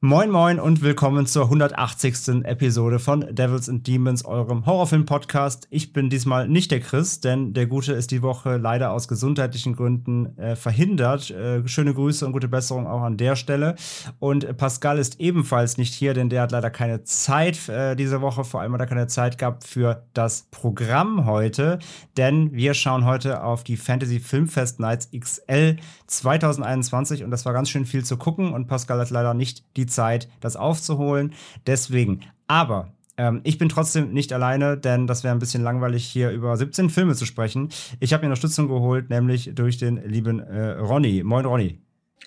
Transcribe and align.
Moin 0.00 0.30
Moin 0.30 0.60
und 0.60 0.80
willkommen 0.80 1.26
zur 1.26 1.46
180. 1.46 2.44
Episode 2.44 3.00
von 3.00 3.34
Devils 3.34 3.68
and 3.68 3.84
Demons, 3.84 4.24
eurem 4.24 4.64
Horrorfilm-Podcast. 4.64 5.66
Ich 5.70 5.92
bin 5.92 6.08
diesmal 6.08 6.46
nicht 6.46 6.70
der 6.70 6.78
Chris, 6.78 7.18
denn 7.18 7.52
der 7.52 7.66
Gute 7.66 7.94
ist 7.94 8.12
die 8.12 8.22
Woche 8.22 8.58
leider 8.58 8.92
aus 8.92 9.08
gesundheitlichen 9.08 9.74
Gründen 9.74 10.38
äh, 10.38 10.54
verhindert. 10.54 11.32
Äh, 11.32 11.66
schöne 11.66 11.94
Grüße 11.94 12.24
und 12.24 12.30
gute 12.30 12.46
Besserung 12.46 12.86
auch 12.86 13.02
an 13.02 13.16
der 13.16 13.34
Stelle. 13.34 13.74
Und 14.20 14.56
Pascal 14.56 14.98
ist 14.98 15.18
ebenfalls 15.18 15.78
nicht 15.78 15.94
hier, 15.94 16.14
denn 16.14 16.28
der 16.28 16.42
hat 16.42 16.52
leider 16.52 16.70
keine 16.70 17.02
Zeit 17.02 17.68
äh, 17.68 17.96
diese 17.96 18.20
Woche. 18.20 18.44
Vor 18.44 18.60
allem 18.60 18.74
hat 18.74 18.80
er 18.80 18.86
keine 18.86 19.08
Zeit 19.08 19.36
gehabt 19.36 19.64
für 19.66 20.06
das 20.14 20.46
Programm 20.52 21.26
heute, 21.26 21.80
denn 22.16 22.52
wir 22.52 22.74
schauen 22.74 23.04
heute 23.04 23.42
auf 23.42 23.64
die 23.64 23.76
Fantasy 23.76 24.20
Filmfest 24.20 24.78
Nights 24.78 25.10
XL 25.10 25.74
2021 26.06 27.24
und 27.24 27.32
das 27.32 27.44
war 27.44 27.52
ganz 27.52 27.68
schön 27.68 27.84
viel 27.84 28.04
zu 28.04 28.16
gucken 28.16 28.52
und 28.52 28.68
Pascal 28.68 29.00
hat 29.00 29.10
leider 29.10 29.34
nicht 29.34 29.64
die 29.76 29.87
Zeit, 29.88 30.28
das 30.40 30.56
aufzuholen. 30.56 31.34
Deswegen, 31.66 32.20
aber 32.46 32.92
ähm, 33.18 33.40
ich 33.44 33.58
bin 33.58 33.68
trotzdem 33.68 34.12
nicht 34.12 34.32
alleine, 34.32 34.78
denn 34.78 35.06
das 35.06 35.24
wäre 35.24 35.34
ein 35.34 35.40
bisschen 35.40 35.62
langweilig, 35.62 36.06
hier 36.06 36.30
über 36.30 36.56
17 36.56 36.88
Filme 36.88 37.14
zu 37.14 37.26
sprechen. 37.26 37.68
Ich 38.00 38.12
habe 38.12 38.22
mir 38.22 38.28
Unterstützung 38.28 38.68
geholt, 38.68 39.10
nämlich 39.10 39.50
durch 39.54 39.76
den 39.76 39.96
lieben 40.08 40.38
äh, 40.40 40.70
Ronny. 40.78 41.22
Moin, 41.24 41.44
Ronny. 41.44 41.78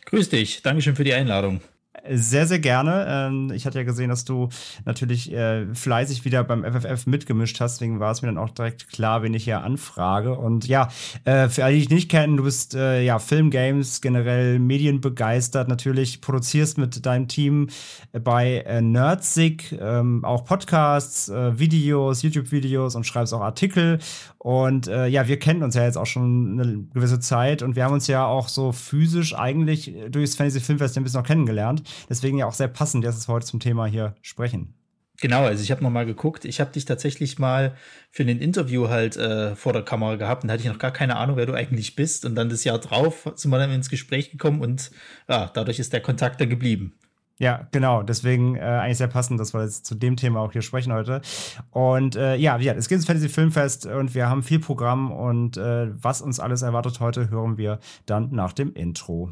Grüß 0.06 0.30
dich. 0.30 0.62
Dankeschön 0.62 0.96
für 0.96 1.04
die 1.04 1.14
Einladung. 1.14 1.62
Sehr, 2.10 2.48
sehr 2.48 2.58
gerne. 2.58 3.06
Ähm, 3.08 3.52
ich 3.54 3.68
hatte 3.68 3.78
ja 3.78 3.84
gesehen, 3.84 4.10
dass 4.10 4.26
du 4.26 4.50
natürlich 4.86 5.32
äh, 5.32 5.68
fleißig 5.74 6.26
wieder 6.26 6.44
beim 6.44 6.64
FFF 6.64 7.06
mitgemischt 7.06 7.60
hast. 7.60 7.76
Deswegen 7.76 8.00
war 8.00 8.12
es 8.12 8.24
mir 8.24 8.28
dann 8.30 8.40
auch 8.40 8.50
direkt 8.50 8.92
klar, 8.92 9.22
wen 9.22 9.36
ich 9.36 9.44
hier 9.44 9.64
anfrage. 9.64 10.36
Und 10.36 10.68
ja, 10.68 10.90
äh, 11.26 11.48
für 11.48 11.64
alle, 11.64 11.76
die 11.76 11.82
dich 11.82 11.90
nicht 11.92 12.10
kennen, 12.10 12.38
du 12.38 12.44
bist 12.44 12.74
äh, 12.74 13.04
ja 13.04 13.20
Filmgames, 13.20 14.02
generell 14.02 14.58
medienbegeistert. 14.58 15.68
Natürlich 15.68 16.22
produzierst 16.22 16.80
mit 16.80 17.06
deinem 17.06 17.28
Team 17.28 17.68
bei 18.12 18.66
Nerdsig 18.82 19.78
ähm, 19.80 20.26
auch 20.26 20.44
Podcasts, 20.46 21.30
Videos, 21.30 22.24
YouTube-Videos 22.24 22.96
und 22.96 23.06
schreibst 23.06 23.34
auch 23.34 23.42
Artikel. 23.42 24.00
Und 24.38 24.88
ja, 24.88 25.28
wir 25.28 25.38
kennen 25.38 25.62
uns 25.62 25.76
ja 25.76 25.84
jetzt 25.84 25.98
auch 25.98 26.08
schon 26.08 26.60
eine 26.60 26.84
gewisse 26.94 27.20
Zeit 27.20 27.62
und 27.62 27.76
wir 27.76 27.84
haben 27.84 27.94
uns 27.94 28.08
ja 28.08 28.26
auch 28.26 28.48
so 28.48 28.72
physisch 28.72 29.36
eigentlich 29.36 29.94
durchs 30.10 30.36
Fantasy 30.36 30.60
Filmfest 30.60 30.98
ein 30.98 31.04
bisschen 31.04 31.20
noch 31.20 31.28
kennengelernt. 31.28 31.84
Deswegen 32.10 32.38
ja 32.38 32.46
auch 32.46 32.54
sehr 32.54 32.68
passend, 32.68 33.04
dass 33.06 33.28
wir 33.28 33.34
heute 33.34 33.46
zum 33.46 33.60
Thema 33.60 33.86
hier 33.86 34.16
sprechen. 34.22 34.74
Genau, 35.22 35.44
also 35.44 35.62
ich 35.62 35.70
habe 35.70 35.84
noch 35.84 35.92
mal 35.92 36.06
geguckt. 36.06 36.46
Ich 36.46 36.60
habe 36.60 36.72
dich 36.72 36.86
tatsächlich 36.86 37.38
mal 37.38 37.76
für 38.10 38.24
ein 38.24 38.40
Interview 38.40 38.90
halt 38.90 39.18
äh, 39.18 39.56
vor 39.56 39.72
der 39.72 39.84
Kamera 39.84 40.16
gehabt 40.16 40.44
und 40.44 40.48
da 40.48 40.54
hatte 40.54 40.64
ich 40.64 40.70
noch 40.70 40.80
gar 40.80 40.92
keine 40.92 41.16
Ahnung, 41.16 41.38
wer 41.38 41.46
du 41.46 41.54
eigentlich 41.54 41.96
bist. 41.96 42.26
Und 42.26 42.34
dann 42.34 42.50
das 42.50 42.64
Jahr 42.64 42.80
drauf 42.80 43.32
sind 43.36 43.52
wir 43.52 43.60
dann 43.60 43.72
ins 43.72 43.90
Gespräch 43.90 44.32
gekommen 44.32 44.62
und 44.62 44.90
ja, 45.30 45.52
dadurch 45.54 45.78
ist 45.78 45.94
der 45.94 46.02
Kontakt 46.02 46.42
dann 46.42 46.50
geblieben. 46.50 46.94
Ja, 47.38 47.68
genau. 47.72 48.02
Deswegen 48.04 48.56
äh, 48.56 48.62
eigentlich 48.62 48.98
sehr 48.98 49.08
passend, 49.08 49.40
dass 49.40 49.54
wir 49.54 49.64
jetzt 49.64 49.86
zu 49.86 49.94
dem 49.94 50.16
Thema 50.16 50.40
auch 50.40 50.52
hier 50.52 50.62
sprechen 50.64 50.92
heute. 50.92 51.22
Und 51.70 52.16
äh, 52.16 52.36
ja, 52.36 52.58
ja, 52.58 52.74
es 52.74 52.90
geht 52.90 52.98
ins 52.98 53.06
Fantasy 53.06 53.30
Filmfest 53.30 53.86
und 53.86 54.16
wir 54.16 54.28
haben 54.28 54.42
viel 54.42 54.60
Programm 54.60 55.12
und 55.12 55.58
äh, 55.58 55.88
was 56.02 56.22
uns 56.22 56.40
alles 56.40 56.64
erwartet 56.64 57.00
heute, 57.00 57.30
hören 57.30 57.58
wir 57.58 57.80
dann 58.08 58.30
nach 58.32 58.54
dem 58.54 58.74
Intro. 58.74 59.30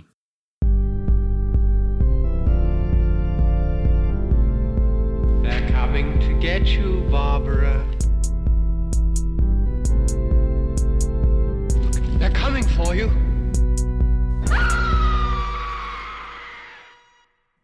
Coming 5.99 6.19
to 6.19 6.33
get 6.39 6.65
you, 6.67 7.01
Barbara. 7.11 7.83
They're 12.17 12.33
coming 12.33 12.63
for 12.63 12.95
you. 12.95 13.09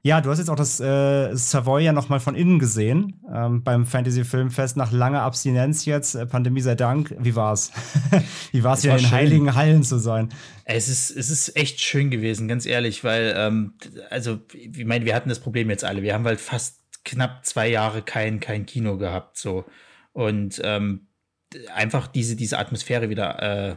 Ja, 0.03 0.21
du 0.21 0.29
hast 0.29 0.37
jetzt 0.37 0.49
auch 0.49 0.55
das 0.55 0.79
äh, 0.79 1.35
Savoy 1.35 1.83
ja 1.83 1.91
noch 1.91 2.09
mal 2.09 2.19
von 2.19 2.35
innen 2.35 2.59
gesehen 2.59 3.21
ähm, 3.33 3.63
beim 3.63 3.87
Fantasy 3.87 4.23
Filmfest 4.23 4.77
nach 4.77 4.91
langer 4.91 5.23
Abstinenz 5.23 5.85
jetzt, 5.85 6.13
äh, 6.13 6.27
Pandemie 6.27 6.61
sei 6.61 6.75
Dank. 6.75 7.15
Wie 7.17 7.35
war's? 7.35 7.71
Wie 8.51 8.63
war's, 8.63 8.83
wieder 8.83 8.93
war 8.93 8.99
in 8.99 9.05
schön. 9.05 9.11
heiligen 9.11 9.55
Hallen 9.55 9.81
zu 9.81 9.97
sein? 9.97 10.29
Es 10.63 10.89
ist, 10.89 11.09
es 11.09 11.31
ist 11.31 11.55
echt 11.55 11.81
schön 11.81 12.11
gewesen, 12.11 12.47
ganz 12.47 12.67
ehrlich, 12.67 13.03
weil 13.03 13.33
ähm, 13.35 13.73
also 14.11 14.37
ich 14.53 14.85
meine, 14.85 15.05
wir 15.05 15.15
hatten 15.15 15.29
das 15.29 15.39
Problem 15.39 15.71
jetzt 15.71 15.83
alle. 15.83 16.03
Wir 16.03 16.13
haben 16.13 16.25
halt 16.25 16.39
fast 16.39 16.84
knapp 17.05 17.45
zwei 17.45 17.69
Jahre 17.69 18.01
kein, 18.01 18.39
kein 18.39 18.65
Kino 18.65 18.97
gehabt, 18.97 19.37
so. 19.37 19.65
Und 20.11 20.61
ähm, 20.63 21.07
einfach 21.73 22.07
diese, 22.07 22.35
diese 22.35 22.57
Atmosphäre 22.57 23.09
wieder 23.09 23.41
äh, 23.41 23.75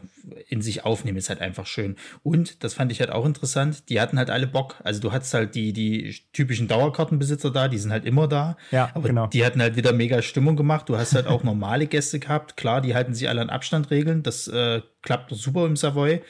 in 0.49 0.63
sich 0.63 0.85
aufnehmen, 0.85 1.19
ist 1.19 1.29
halt 1.29 1.41
einfach 1.41 1.67
schön. 1.67 1.97
Und 2.23 2.65
das 2.65 2.75
fand 2.75 2.91
ich 2.93 3.01
halt 3.01 3.11
auch 3.11 3.25
interessant, 3.25 3.89
die 3.89 4.01
hatten 4.01 4.19
halt 4.19 4.31
alle 4.31 4.47
Bock. 4.47 4.77
Also 4.83 5.01
du 5.01 5.13
hattest 5.13 5.35
halt 5.35 5.55
die, 5.55 5.73
die 5.73 6.17
typischen 6.33 6.69
Dauerkartenbesitzer 6.69 7.51
da, 7.51 7.69
die 7.69 7.79
sind 7.79 7.93
halt 7.93 8.05
immer 8.05 8.29
da. 8.29 8.57
Ja, 8.71 8.91
aber 8.95 9.09
genau. 9.09 9.27
die 9.29 9.45
hatten 9.45 9.61
halt 9.61 9.77
wieder 9.77 9.93
mega 9.93 10.23
Stimmung 10.23 10.57
gemacht. 10.57 10.89
Du 10.89 10.97
hast 10.97 11.15
halt 11.15 11.27
auch 11.27 11.45
normale 11.45 11.87
Gäste 11.87 12.19
gehabt. 12.19 12.57
Klar, 12.57 12.81
die 12.81 12.95
halten 12.95 13.15
sich 13.15 13.29
alle 13.29 13.41
an 13.41 13.51
Abstandregeln. 13.51 14.23
Das 14.23 14.49
äh, 14.49 14.83
klappt 15.03 15.31
super 15.35 15.67
im 15.67 15.77
Savoy. 15.77 16.23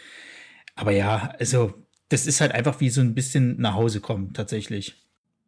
Aber 0.74 0.92
ja, 0.92 1.34
also 1.38 1.74
das 2.08 2.26
ist 2.26 2.40
halt 2.40 2.52
einfach 2.52 2.80
wie 2.80 2.90
so 2.90 3.00
ein 3.00 3.14
bisschen 3.14 3.60
nach 3.60 3.74
Hause 3.74 4.00
kommen, 4.00 4.32
tatsächlich. 4.32 4.96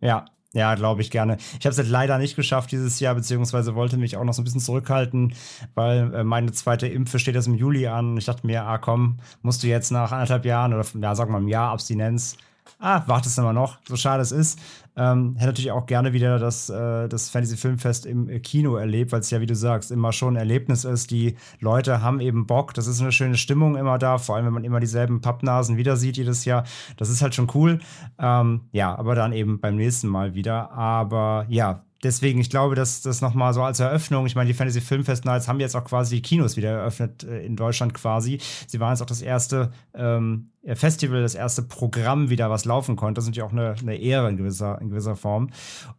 Ja, 0.01 0.27
ja, 0.53 0.75
glaube 0.75 1.01
ich 1.01 1.11
gerne. 1.11 1.37
Ich 1.59 1.67
habe 1.67 1.71
es 1.71 1.79
halt 1.79 1.89
leider 1.89 2.19
nicht 2.19 2.37
geschafft 2.37 2.73
dieses 2.73 2.99
Jahr, 3.01 3.15
beziehungsweise 3.15 3.75
wollte 3.75 3.97
mich 3.97 4.17
auch 4.17 4.25
noch 4.25 4.33
so 4.33 4.43
ein 4.43 4.45
bisschen 4.45 4.61
zurückhalten, 4.61 5.35
weil 5.75 6.13
äh, 6.15 6.25
meine 6.25 6.53
zweite 6.53 6.89
Impfe 6.89 7.19
steht 7.19 7.37
jetzt 7.37 7.47
im 7.47 7.55
Juli 7.55 7.87
an. 7.87 8.17
Ich 8.17 8.25
dachte 8.25 8.47
mir, 8.47 8.65
ah 8.65 8.79
komm, 8.79 9.19
musst 9.43 9.63
du 9.63 9.69
jetzt 9.69 9.91
nach 9.91 10.13
anderthalb 10.13 10.45
Jahren 10.45 10.75
oder 10.75 10.85
ja, 11.01 11.15
sagen 11.15 11.31
wir 11.31 11.33
mal, 11.33 11.39
einem 11.39 11.49
Jahr 11.49 11.71
Abstinenz 11.71 12.37
ah, 12.81 13.03
wartest 13.07 13.39
mal 13.39 13.53
noch, 13.53 13.79
so 13.87 13.97
schade 13.97 14.23
es 14.23 14.33
ist. 14.33 14.59
Ähm, 15.01 15.35
hätte 15.37 15.47
natürlich 15.47 15.73
auch 15.73 15.87
gerne 15.87 16.13
wieder 16.13 16.39
das, 16.39 16.69
äh, 16.69 17.09
das 17.09 17.31
Fantasy 17.31 17.57
Filmfest 17.57 18.05
im 18.05 18.43
Kino 18.43 18.77
erlebt, 18.77 19.13
weil 19.13 19.21
es 19.21 19.31
ja, 19.31 19.41
wie 19.41 19.47
du 19.47 19.55
sagst, 19.55 19.91
immer 19.91 20.13
schon 20.13 20.35
ein 20.35 20.41
Erlebnis 20.41 20.85
ist. 20.85 21.11
Die 21.11 21.37
Leute 21.59 22.03
haben 22.03 22.21
eben 22.21 22.47
Bock. 22.47 22.75
Das 22.75 22.87
ist 22.87 23.01
eine 23.01 23.11
schöne 23.11 23.39
Stimmung 23.39 23.77
immer 23.77 23.97
da, 23.97 24.19
vor 24.19 24.37
allem 24.37 24.45
wenn 24.45 24.53
man 24.53 24.65
immer 24.65 24.79
dieselben 24.79 25.23
Pappnasen 25.23 25.79
wieder 25.79 25.97
sieht 25.97 26.19
jedes 26.19 26.45
Jahr. 26.45 26.65
Das 26.99 27.09
ist 27.09 27.23
halt 27.23 27.35
schon 27.35 27.49
cool. 27.55 27.79
Ähm, 28.19 28.69
ja, 28.73 28.95
aber 28.95 29.15
dann 29.15 29.33
eben 29.33 29.59
beim 29.59 29.77
nächsten 29.77 30.09
Mal 30.09 30.35
wieder. 30.35 30.71
Aber 30.73 31.47
ja, 31.49 31.83
deswegen, 32.03 32.41
ich 32.41 32.51
glaube, 32.51 32.75
dass 32.75 33.03
das 33.03 33.21
nochmal 33.21 33.55
so 33.55 33.63
als 33.63 33.81
Eröffnung, 33.81 34.27
ich 34.27 34.35
meine, 34.35 34.49
die 34.49 34.55
Fantasy 34.55 34.81
Filmfest 34.81 35.25
Nights 35.25 35.49
haben 35.49 35.61
jetzt 35.61 35.77
auch 35.77 35.85
quasi 35.85 36.17
die 36.17 36.23
Kinos 36.23 36.57
wieder 36.57 36.71
eröffnet 36.71 37.25
äh, 37.25 37.45
in 37.45 37.57
Deutschland 37.57 37.95
quasi. 37.95 38.39
Sie 38.67 38.81
waren 38.81 38.93
jetzt 38.93 39.03
auch 39.03 39.07
das 39.07 39.23
erste 39.23 39.71
ähm, 39.95 40.51
Festival, 40.75 41.23
das 41.23 41.35
erste 41.35 41.63
Programm 41.63 42.31
wieder, 42.31 42.51
was 42.51 42.65
laufen 42.65 42.97
konnte. 42.97 43.15
Das 43.15 43.25
ist 43.25 43.31
natürlich 43.31 43.49
auch 43.49 43.53
eine, 43.53 43.75
eine 43.81 43.97
Ehre 43.97 44.29
in 44.29 44.37
gewisser, 44.37 44.81
in 44.81 44.91
gewisser 44.91 45.17
Form. 45.17 45.51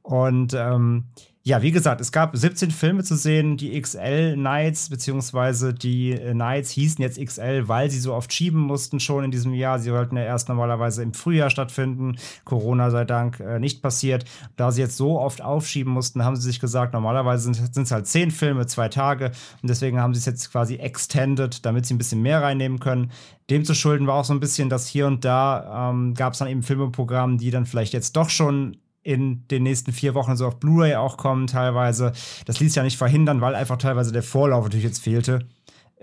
Und 0.01 0.53
ähm, 0.53 1.05
ja, 1.43 1.63
wie 1.63 1.71
gesagt, 1.71 2.01
es 2.01 2.11
gab 2.11 2.37
17 2.37 2.69
Filme 2.69 3.03
zu 3.03 3.15
sehen, 3.15 3.57
die 3.57 3.79
XL 3.81 4.37
Nights, 4.37 4.89
beziehungsweise 4.89 5.73
die 5.73 6.11
äh, 6.11 6.35
Nights 6.35 6.69
hießen 6.69 7.01
jetzt 7.01 7.19
XL, 7.19 7.67
weil 7.67 7.89
sie 7.89 7.99
so 7.99 8.13
oft 8.13 8.31
schieben 8.31 8.59
mussten 8.59 8.99
schon 8.99 9.23
in 9.23 9.31
diesem 9.31 9.55
Jahr. 9.55 9.79
Sie 9.79 9.89
sollten 9.89 10.17
ja 10.17 10.23
erst 10.23 10.49
normalerweise 10.49 11.01
im 11.01 11.15
Frühjahr 11.15 11.49
stattfinden. 11.49 12.17
Corona 12.45 12.91
sei 12.91 13.05
Dank 13.05 13.39
äh, 13.39 13.57
nicht 13.57 13.81
passiert. 13.81 14.25
Da 14.55 14.71
sie 14.71 14.81
jetzt 14.81 14.97
so 14.97 15.19
oft 15.19 15.41
aufschieben 15.41 15.91
mussten, 15.91 16.23
haben 16.23 16.35
sie 16.35 16.43
sich 16.43 16.59
gesagt, 16.59 16.93
normalerweise 16.93 17.51
sind 17.51 17.75
es 17.75 17.91
halt 17.91 18.05
10 18.05 18.29
Filme, 18.29 18.67
zwei 18.67 18.89
Tage. 18.89 19.31
Und 19.63 19.69
deswegen 19.69 19.99
haben 19.99 20.13
sie 20.13 20.19
es 20.19 20.27
jetzt 20.27 20.51
quasi 20.51 20.75
extended, 20.75 21.65
damit 21.65 21.87
sie 21.87 21.95
ein 21.95 21.97
bisschen 21.97 22.21
mehr 22.21 22.43
reinnehmen 22.43 22.79
können. 22.79 23.11
Dem 23.49 23.65
zu 23.65 23.73
schulden 23.73 24.05
war 24.05 24.13
auch 24.13 24.25
so 24.25 24.33
ein 24.33 24.39
bisschen, 24.39 24.69
dass 24.69 24.85
hier 24.85 25.07
und 25.07 25.25
da 25.25 25.89
ähm, 25.89 26.13
gab 26.13 26.33
es 26.33 26.39
dann 26.39 26.49
eben 26.49 26.61
Filmeprogramm, 26.61 27.39
die 27.39 27.49
dann 27.49 27.65
vielleicht 27.65 27.93
jetzt 27.93 28.15
doch 28.15 28.29
schon 28.29 28.77
in 29.03 29.47
den 29.47 29.63
nächsten 29.63 29.91
vier 29.91 30.13
Wochen 30.13 30.35
so 30.35 30.47
auf 30.47 30.59
Blu-ray 30.59 30.95
auch 30.95 31.17
kommen 31.17 31.47
teilweise. 31.47 32.11
Das 32.45 32.59
ließ 32.59 32.75
ja 32.75 32.83
nicht 32.83 32.97
verhindern, 32.97 33.41
weil 33.41 33.55
einfach 33.55 33.77
teilweise 33.77 34.11
der 34.11 34.23
Vorlauf 34.23 34.63
natürlich 34.63 34.85
jetzt 34.85 35.03
fehlte. 35.03 35.47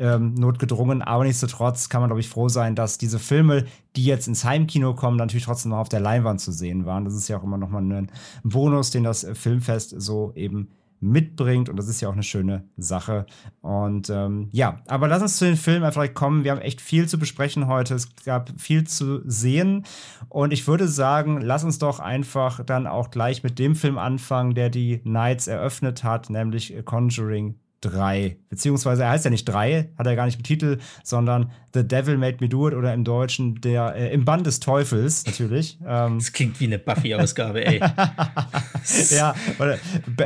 Ähm, 0.00 0.34
notgedrungen, 0.34 1.02
aber 1.02 1.24
nichtsdestotrotz 1.24 1.88
kann 1.88 2.00
man, 2.00 2.08
glaube 2.08 2.20
ich, 2.20 2.28
froh 2.28 2.48
sein, 2.48 2.76
dass 2.76 2.98
diese 2.98 3.18
Filme, 3.18 3.64
die 3.96 4.04
jetzt 4.04 4.28
ins 4.28 4.44
Heimkino 4.44 4.94
kommen, 4.94 5.16
natürlich 5.16 5.44
trotzdem 5.44 5.70
noch 5.70 5.78
auf 5.78 5.88
der 5.88 5.98
Leinwand 5.98 6.40
zu 6.40 6.52
sehen 6.52 6.86
waren. 6.86 7.04
Das 7.04 7.14
ist 7.14 7.26
ja 7.26 7.36
auch 7.36 7.42
immer 7.42 7.58
noch 7.58 7.68
mal 7.68 7.82
ein 7.82 8.08
Bonus, 8.44 8.92
den 8.92 9.02
das 9.02 9.26
Filmfest 9.34 10.00
so 10.00 10.32
eben 10.36 10.68
mitbringt. 11.00 11.68
Und 11.68 11.76
das 11.76 11.88
ist 11.88 12.00
ja 12.00 12.08
auch 12.08 12.14
eine 12.14 12.22
schöne 12.22 12.64
Sache. 12.76 13.26
Und 13.60 14.10
ähm, 14.10 14.48
ja, 14.52 14.80
aber 14.86 15.08
lass 15.08 15.22
uns 15.22 15.36
zu 15.38 15.44
den 15.44 15.56
Filmen 15.56 15.84
einfach 15.84 16.12
kommen. 16.14 16.44
Wir 16.44 16.52
haben 16.52 16.60
echt 16.60 16.80
viel 16.80 17.08
zu 17.08 17.18
besprechen 17.18 17.66
heute. 17.66 17.94
Es 17.94 18.14
gab 18.24 18.50
viel 18.58 18.84
zu 18.84 19.20
sehen. 19.24 19.84
Und 20.28 20.52
ich 20.52 20.66
würde 20.66 20.88
sagen, 20.88 21.40
lass 21.40 21.64
uns 21.64 21.78
doch 21.78 22.00
einfach 22.00 22.64
dann 22.64 22.86
auch 22.86 23.10
gleich 23.10 23.42
mit 23.42 23.58
dem 23.58 23.74
Film 23.74 23.98
anfangen, 23.98 24.54
der 24.54 24.70
die 24.70 25.00
Nights 25.04 25.46
eröffnet 25.46 26.04
hat, 26.04 26.30
nämlich 26.30 26.74
Conjuring 26.84 27.56
3. 27.80 28.36
Beziehungsweise 28.48 29.02
er 29.04 29.10
heißt 29.10 29.24
ja 29.24 29.30
nicht 29.30 29.44
3, 29.44 29.90
hat 29.96 30.06
er 30.06 30.16
gar 30.16 30.26
nicht 30.26 30.38
im 30.38 30.42
Titel, 30.42 30.78
sondern 31.04 31.52
The 31.74 31.86
Devil 31.86 32.16
Made 32.16 32.38
Me 32.40 32.48
Do 32.48 32.68
It 32.68 32.74
oder 32.74 32.94
im 32.94 33.04
Deutschen 33.04 33.60
der 33.60 33.94
äh, 33.94 34.12
Im 34.12 34.24
Band 34.24 34.46
des 34.46 34.60
Teufels, 34.60 35.26
natürlich. 35.26 35.78
Ähm. 35.88 36.18
Das 36.18 36.32
klingt 36.32 36.60
wie 36.60 36.66
eine 36.66 36.78
Buffy-Ausgabe, 36.78 37.64
ey. 37.64 37.80
ja, 39.10 39.34
oder 39.58 39.78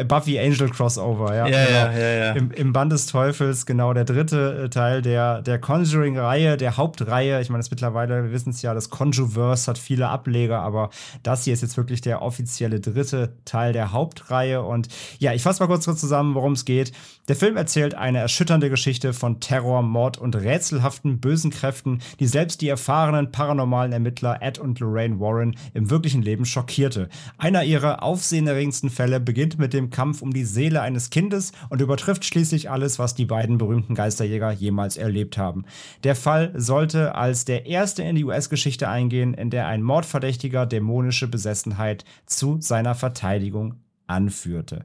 Buffy 0.04 0.38
Angel 0.38 0.68
Crossover, 0.70 1.34
ja. 1.34 1.46
Ja, 1.46 1.66
genau. 1.66 1.78
ja, 1.78 1.98
ja, 1.98 2.24
ja. 2.24 2.32
Im, 2.32 2.50
Im, 2.50 2.72
Band 2.72 2.90
des 2.90 3.06
Teufels, 3.06 3.64
genau, 3.64 3.92
der 3.92 4.04
dritte 4.04 4.64
äh, 4.64 4.68
Teil 4.70 5.02
der, 5.02 5.42
der 5.42 5.60
Conjuring-Reihe, 5.60 6.56
der 6.56 6.76
Hauptreihe. 6.76 7.40
Ich 7.40 7.48
meine, 7.48 7.60
das 7.60 7.70
mittlerweile, 7.70 8.24
wir 8.24 8.32
wissen 8.32 8.50
es 8.50 8.62
ja, 8.62 8.74
das 8.74 8.90
Conjuverse 8.90 9.70
hat 9.70 9.78
viele 9.78 10.08
Ableger, 10.08 10.60
aber 10.60 10.90
das 11.22 11.44
hier 11.44 11.52
ist 11.52 11.62
jetzt 11.62 11.76
wirklich 11.76 12.00
der 12.00 12.22
offizielle 12.22 12.80
dritte 12.80 13.36
Teil 13.44 13.72
der 13.72 13.92
Hauptreihe. 13.92 14.62
Und 14.62 14.88
ja, 15.18 15.32
ich 15.32 15.42
fasse 15.42 15.62
mal 15.62 15.68
kurz 15.68 15.84
zusammen, 15.84 16.34
worum 16.34 16.52
es 16.52 16.64
geht. 16.64 16.92
Der 17.28 17.36
Film 17.42 17.56
erzählt 17.56 17.96
eine 17.96 18.18
erschütternde 18.18 18.70
Geschichte 18.70 19.12
von 19.12 19.40
Terror, 19.40 19.82
Mord 19.82 20.16
und 20.16 20.36
rätselhaften 20.36 21.18
bösen 21.18 21.50
Kräften, 21.50 21.98
die 22.20 22.28
selbst 22.28 22.60
die 22.60 22.68
erfahrenen 22.68 23.32
paranormalen 23.32 23.92
Ermittler 23.92 24.40
Ed 24.40 24.60
und 24.60 24.78
Lorraine 24.78 25.18
Warren 25.18 25.56
im 25.74 25.90
wirklichen 25.90 26.22
Leben 26.22 26.44
schockierte. 26.44 27.08
Einer 27.38 27.64
ihrer 27.64 28.04
aufsehenerregendsten 28.04 28.90
Fälle 28.90 29.18
beginnt 29.18 29.58
mit 29.58 29.72
dem 29.72 29.90
Kampf 29.90 30.22
um 30.22 30.32
die 30.32 30.44
Seele 30.44 30.82
eines 30.82 31.10
Kindes 31.10 31.50
und 31.68 31.80
übertrifft 31.80 32.24
schließlich 32.24 32.70
alles, 32.70 33.00
was 33.00 33.16
die 33.16 33.26
beiden 33.26 33.58
berühmten 33.58 33.96
Geisterjäger 33.96 34.52
jemals 34.52 34.96
erlebt 34.96 35.36
haben. 35.36 35.64
Der 36.04 36.14
Fall 36.14 36.52
sollte 36.54 37.16
als 37.16 37.44
der 37.44 37.66
erste 37.66 38.04
in 38.04 38.14
die 38.14 38.24
US-Geschichte 38.24 38.88
eingehen, 38.88 39.34
in 39.34 39.50
der 39.50 39.66
ein 39.66 39.82
Mordverdächtiger 39.82 40.64
dämonische 40.64 41.26
Besessenheit 41.26 42.04
zu 42.24 42.58
seiner 42.60 42.94
Verteidigung 42.94 43.80
anführte. 44.06 44.84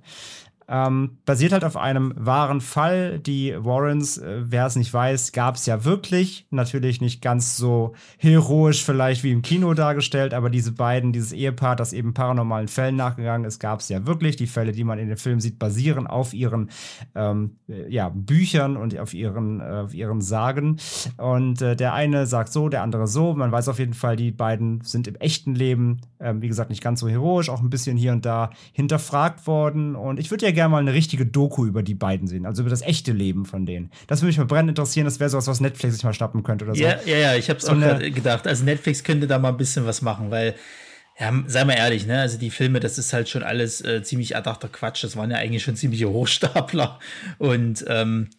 Ähm, 0.70 1.20
basiert 1.26 1.54
halt 1.54 1.64
auf 1.64 1.78
einem 1.78 2.14
wahren 2.18 2.60
Fall. 2.60 3.20
Die 3.20 3.56
Warrens, 3.58 4.18
äh, 4.18 4.42
wer 4.44 4.66
es 4.66 4.76
nicht 4.76 4.94
weiß, 4.94 5.32
gab 5.32 5.56
es 5.56 5.66
ja 5.66 5.86
wirklich. 5.86 6.46
Natürlich 6.50 7.00
nicht 7.00 7.22
ganz 7.22 7.56
so 7.56 7.94
heroisch 8.18 8.84
vielleicht 8.84 9.24
wie 9.24 9.32
im 9.32 9.42
Kino 9.42 9.74
dargestellt, 9.74 10.34
aber 10.34 10.50
diese 10.50 10.74
beiden, 10.74 11.14
dieses 11.14 11.32
Ehepaar, 11.32 11.78
das 11.78 11.94
eben 11.94 12.14
paranormalen 12.14 12.68
Fällen 12.68 12.98
nachgegangen 12.98 13.48
ist, 13.48 13.60
gab 13.60 13.80
es 13.80 13.88
ja 13.88 14.06
wirklich. 14.06 14.36
Die 14.36 14.48
Fälle, 14.48 14.74
die 14.74 14.84
man 14.84 15.00
in 15.00 15.08
dem 15.08 15.18
Film 15.18 15.40
sieht, 15.40 15.58
basieren 15.58 16.06
auf 16.06 16.34
ihren 16.34 16.70
ähm, 17.16 17.58
äh, 17.70 17.90
ja, 17.90 18.10
Büchern 18.10 18.76
und 18.76 18.98
auf 19.00 19.14
ihren, 19.14 19.62
äh, 19.62 19.84
auf 19.86 19.94
ihren 19.94 20.20
Sagen. 20.20 20.78
Und 21.16 21.62
äh, 21.62 21.78
der 21.78 21.94
eine 21.94 22.28
sagt 22.28 22.52
so, 22.52 22.68
der 22.68 22.84
andere 22.84 23.08
so. 23.08 23.34
Man 23.34 23.54
weiß 23.54 23.70
auf 23.70 23.80
jeden 23.80 23.94
Fall, 23.94 24.18
die 24.18 24.32
beiden 24.32 24.82
sind 24.82 25.08
im 25.08 25.16
echten 25.16 25.56
Leben, 25.56 26.02
ähm, 26.20 26.42
wie 26.42 26.50
gesagt, 26.50 26.70
nicht 26.70 26.84
ganz 26.84 27.00
so 27.00 27.08
heroisch, 27.08 27.50
auch 27.50 27.62
ein 27.62 27.70
bisschen 27.70 27.96
hier 27.96 28.12
und 28.12 28.26
da 28.26 28.50
hinterfragt 28.74 29.48
worden. 29.48 29.96
Und 29.96 30.20
ich 30.20 30.30
würde 30.30 30.46
ja 30.46 30.57
gerne 30.58 30.70
mal 30.70 30.80
eine 30.80 30.94
richtige 30.94 31.26
Doku 31.26 31.66
über 31.66 31.84
die 31.84 31.96
beiden 31.96 32.28
sehen, 32.28 32.46
also 32.46 32.62
über 32.64 32.70
das 32.70 32.82
echte 32.82 33.12
Leben 33.12 33.46
von 33.46 33.66
denen. 33.66 33.92
Das 34.08 34.22
würde 34.22 34.28
mich 34.28 34.38
mal 34.38 34.46
brennend 34.46 34.72
interessieren, 34.72 35.06
das 35.06 35.20
wäre 35.20 35.30
sowas, 35.30 35.48
was 35.48 35.62
Netflix 35.62 35.96
sich 35.96 36.04
mal 36.04 36.14
schnappen 36.14 36.44
könnte 36.44 36.66
oder 36.66 36.76
so. 36.76 36.82
Ja, 36.82 37.00
ja, 37.06 37.18
ja, 37.18 37.36
ich 37.36 37.50
habe 37.50 37.60
es 37.60 37.66
auch 37.66 37.80
äh, 37.80 38.12
gedacht. 38.12 38.48
Also 38.48 38.66
Netflix 38.66 39.04
könnte 39.04 39.28
da 39.28 39.40
mal 39.40 39.50
ein 39.50 39.58
bisschen 39.58 39.86
was 39.86 40.02
machen, 40.02 40.32
weil 40.32 40.56
ja, 41.20 41.34
sei 41.48 41.66
mal 41.66 41.74
ehrlich, 41.74 42.06
ne? 42.06 42.20
Also 42.20 42.38
die 42.38 42.52
Filme, 42.52 42.80
das 42.80 42.98
ist 42.98 43.12
halt 43.12 43.28
schon 43.28 43.42
alles 43.42 43.82
äh, 43.82 44.04
ziemlich 44.04 44.36
erdachter 44.36 44.68
Quatsch. 44.68 45.04
Das 45.04 45.16
waren 45.16 45.32
ja 45.32 45.38
eigentlich 45.38 45.64
schon 45.64 45.76
ziemliche 45.76 46.10
Hochstapler. 46.10 47.00
Und 47.40 47.84
ähm, 47.88 48.30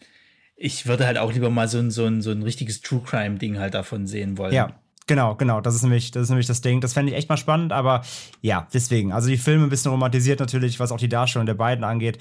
ich 0.56 0.86
würde 0.86 1.06
halt 1.06 1.18
auch 1.18 1.32
lieber 1.32 1.50
mal 1.50 1.66
so 1.68 1.78
ein, 1.78 1.90
so 1.90 2.04
ein, 2.04 2.22
so 2.22 2.30
ein 2.30 2.42
richtiges 2.42 2.80
True 2.80 3.02
Crime-Ding 3.04 3.58
halt 3.58 3.74
davon 3.74 4.06
sehen 4.06 4.38
wollen. 4.38 4.52
Ja, 4.52 4.78
Genau, 5.08 5.34
genau. 5.36 5.62
Das 5.62 5.74
ist 5.74 5.82
nämlich, 5.82 6.10
das 6.10 6.24
ist 6.24 6.28
nämlich 6.28 6.46
das 6.46 6.60
Ding. 6.60 6.80
Das 6.82 6.92
fände 6.92 7.10
ich 7.10 7.18
echt 7.18 7.30
mal 7.30 7.38
spannend, 7.38 7.72
aber 7.72 8.02
ja, 8.42 8.68
deswegen. 8.74 9.12
Also 9.12 9.28
die 9.28 9.38
Filme 9.38 9.64
ein 9.64 9.70
bisschen 9.70 9.90
romantisiert 9.90 10.38
natürlich, 10.38 10.78
was 10.78 10.92
auch 10.92 10.98
die 10.98 11.08
Darstellung 11.08 11.46
der 11.46 11.54
beiden 11.54 11.82
angeht 11.82 12.18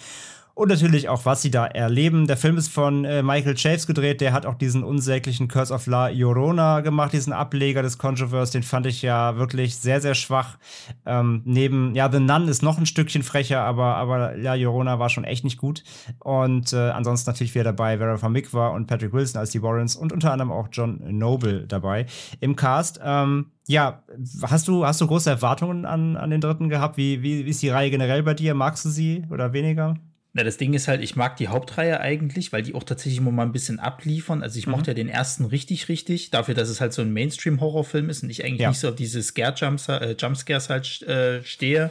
und 0.57 0.69
natürlich 0.69 1.07
auch, 1.07 1.23
was 1.25 1.43
sie 1.43 1.51
da 1.51 1.67
erleben. 1.67 2.25
Der 2.25 2.35
Film 2.35 2.57
ist 2.57 2.69
von 2.69 3.05
äh, 3.05 3.21
Michael 3.21 3.55
Chaves 3.55 3.85
gedreht, 3.85 4.21
der 4.21 4.33
hat 4.33 4.47
auch 4.47 4.55
diesen 4.55 4.83
unsäglichen 4.83 5.47
Curse 5.47 5.71
of 5.71 5.85
La 5.85 6.07
Llorona 6.09 6.81
gemacht, 6.81 7.13
diesen 7.13 7.31
Ableger 7.31 7.83
des 7.83 7.99
Controverse, 7.99 8.53
den 8.53 8.63
fand 8.63 8.87
ich 8.87 9.03
ja 9.03 9.37
wirklich 9.37 9.75
sehr, 9.75 10.01
sehr 10.01 10.15
schwach. 10.15 10.57
Ähm, 11.05 11.43
neben, 11.45 11.93
ja, 11.93 12.11
The 12.11 12.19
Nun 12.19 12.47
ist 12.47 12.63
noch 12.63 12.79
ein 12.79 12.87
Stückchen 12.87 13.21
frecher, 13.21 13.61
aber, 13.61 13.97
aber 13.97 14.35
La 14.35 14.55
Llorona 14.55 14.97
war 14.97 15.09
schon 15.09 15.25
echt 15.25 15.43
nicht 15.43 15.59
gut. 15.59 15.83
Und 16.19 16.73
äh, 16.73 16.89
ansonsten 16.89 17.29
natürlich 17.29 17.53
wieder 17.53 17.65
dabei 17.65 17.99
Vera 17.99 18.17
Farmiga 18.17 18.69
und 18.69 18.87
Patrick 18.87 19.13
Wilson 19.13 19.39
als 19.39 19.51
die 19.51 19.61
Warrens 19.61 19.95
und 19.95 20.11
unter 20.11 20.31
anderem 20.31 20.51
auch 20.51 20.69
John 20.71 20.99
Noble 21.05 21.67
dabei 21.67 22.07
im 22.39 22.55
Cast. 22.55 22.99
Ähm, 23.03 23.51
ja, 23.67 24.01
hast 24.41 24.67
du, 24.67 24.87
hast 24.87 25.01
du 25.01 25.05
große 25.05 25.29
Erwartungen 25.29 25.85
an, 25.85 26.17
an 26.17 26.31
den 26.31 26.41
dritten 26.41 26.67
gehabt? 26.69 26.97
Wie, 26.97 27.21
wie, 27.21 27.45
wie 27.45 27.49
ist 27.51 27.61
die 27.61 27.69
Reihe 27.69 27.91
generell 27.91 28.23
bei 28.23 28.33
dir? 28.33 28.55
Magst 28.55 28.85
du 28.85 28.89
sie 28.89 29.23
oder 29.29 29.53
weniger? 29.53 29.97
Na, 30.37 30.43
das 30.43 30.57
Ding 30.57 30.75
ist 30.75 30.87
halt, 30.87 31.01
ich 31.01 31.15
mag 31.15 31.35
die 31.37 31.47
Hauptreihe 31.47 31.99
eigentlich, 31.99 32.53
weil 32.53 32.61
die 32.61 32.75
auch 32.75 32.83
tatsächlich 32.83 33.17
immer 33.17 33.31
mal 33.31 33.41
ein 33.41 33.51
bisschen 33.51 33.79
abliefern. 33.79 34.43
Also 34.43 34.59
ich 34.59 34.67
mhm. 34.67 34.73
mochte 34.73 34.91
ja 34.91 34.93
den 34.93 35.09
ersten 35.09 35.45
richtig, 35.45 35.89
richtig, 35.89 36.29
dafür, 36.29 36.53
dass 36.53 36.69
es 36.69 36.79
halt 36.79 36.93
so 36.93 37.01
ein 37.01 37.11
Mainstream-Horrorfilm 37.11 38.07
ist 38.11 38.21
und 38.21 38.29
ich 38.29 38.45
eigentlich 38.45 38.61
ja. 38.61 38.69
nicht 38.69 38.79
so 38.79 38.89
auf 38.89 38.95
diese 38.95 39.23
Scare-Jumps, 39.23 39.89
äh, 39.89 40.15
Jumpscares 40.15 40.69
halt 40.69 41.01
äh, 41.01 41.43
stehe. 41.43 41.89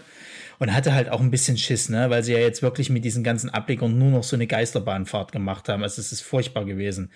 Und 0.61 0.73
hatte 0.73 0.95
halt 0.95 1.09
auch 1.09 1.21
ein 1.21 1.33
bisschen 1.33 1.59
Schiss, 1.59 1.89
ne, 1.89 2.09
weil 2.09 2.23
sie 2.23 2.35
ja 2.35 2.39
jetzt 2.39 2.63
wirklich 2.63 2.89
mit 2.89 3.05
diesen 3.05 3.25
ganzen 3.25 3.51
Ablegern 3.51 3.99
nur 3.99 4.11
noch 4.11 4.23
so 4.23 4.37
eine 4.37 4.47
Geisterbahnfahrt 4.47 5.33
gemacht 5.33 5.69
haben. 5.69 5.83
Also 5.83 6.01
es 6.01 6.13
ist 6.13 6.23
furchtbar 6.23 6.65
gewesen. 6.65 7.11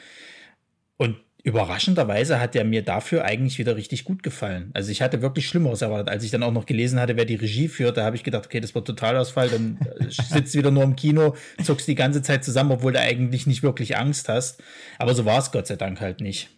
Und 0.96 1.16
überraschenderweise 1.42 2.40
hat 2.40 2.54
er 2.54 2.64
mir 2.64 2.82
dafür 2.82 3.24
eigentlich 3.24 3.58
wieder 3.58 3.76
richtig 3.76 4.04
gut 4.04 4.22
gefallen. 4.22 4.70
Also 4.74 4.90
ich 4.90 5.02
hatte 5.02 5.22
wirklich 5.22 5.48
Schlimmeres 5.48 5.82
erwartet. 5.82 6.08
Als 6.08 6.24
ich 6.24 6.30
dann 6.30 6.42
auch 6.42 6.52
noch 6.52 6.66
gelesen 6.66 7.00
hatte, 7.00 7.16
wer 7.16 7.24
die 7.24 7.36
Regie 7.36 7.68
führt, 7.68 7.96
da 7.96 8.04
habe 8.04 8.16
ich 8.16 8.24
gedacht, 8.24 8.46
okay, 8.46 8.60
das 8.60 8.74
wird 8.74 8.86
Totalausfall, 8.86 9.48
dann 9.48 9.78
äh, 9.98 10.06
sitzt 10.10 10.54
wieder 10.54 10.70
nur 10.70 10.82
im 10.82 10.96
Kino, 10.96 11.34
zuckst 11.62 11.88
die 11.88 11.94
ganze 11.94 12.22
Zeit 12.22 12.44
zusammen, 12.44 12.72
obwohl 12.72 12.92
du 12.92 13.00
eigentlich 13.00 13.46
nicht 13.46 13.62
wirklich 13.62 13.96
Angst 13.96 14.28
hast. 14.28 14.62
Aber 14.98 15.14
so 15.14 15.24
war 15.24 15.38
es 15.38 15.50
Gott 15.50 15.66
sei 15.66 15.76
Dank 15.76 16.00
halt 16.00 16.20
nicht. 16.20 16.50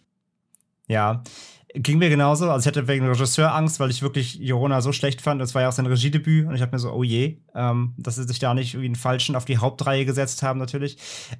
Ja, 0.87 1.23
ging 1.73 1.97
mir 1.97 2.09
genauso. 2.09 2.49
Also 2.49 2.63
ich 2.63 2.67
hatte 2.67 2.87
wegen 2.87 3.07
Regisseur 3.07 3.53
Angst, 3.53 3.79
weil 3.79 3.89
ich 3.89 4.01
wirklich 4.01 4.35
Jorona 4.35 4.81
so 4.81 4.91
schlecht 4.91 5.21
fand. 5.21 5.41
Das 5.41 5.55
war 5.55 5.63
ja 5.63 5.69
auch 5.69 5.73
sein 5.73 5.85
Regiedebüt 5.85 6.47
und 6.47 6.55
ich 6.55 6.61
habe 6.61 6.71
mir 6.71 6.79
so, 6.79 6.91
oh 6.91 7.03
je, 7.03 7.37
ähm, 7.55 7.93
dass 7.97 8.15
sie 8.15 8.23
sich 8.23 8.39
da 8.39 8.53
nicht 8.53 8.73
irgendwie 8.73 8.87
einen 8.87 8.95
falschen 8.95 9.35
auf 9.35 9.45
die 9.45 9.57
Hauptreihe 9.57 10.05
gesetzt 10.05 10.43
haben 10.43 10.59
natürlich. 10.59 10.97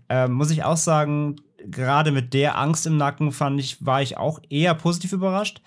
Ähm, 0.09 0.33
muss 0.33 0.51
ich 0.51 0.63
auch 0.63 0.77
sagen, 0.77 1.35
gerade 1.65 2.11
mit 2.11 2.33
der 2.33 2.57
Angst 2.57 2.85
im 2.85 2.97
Nacken 2.97 3.31
fand 3.31 3.59
ich, 3.59 3.85
war 3.85 4.01
ich 4.01 4.17
auch 4.17 4.39
eher 4.49 4.73
positiv 4.75 5.13
überrascht. 5.13 5.61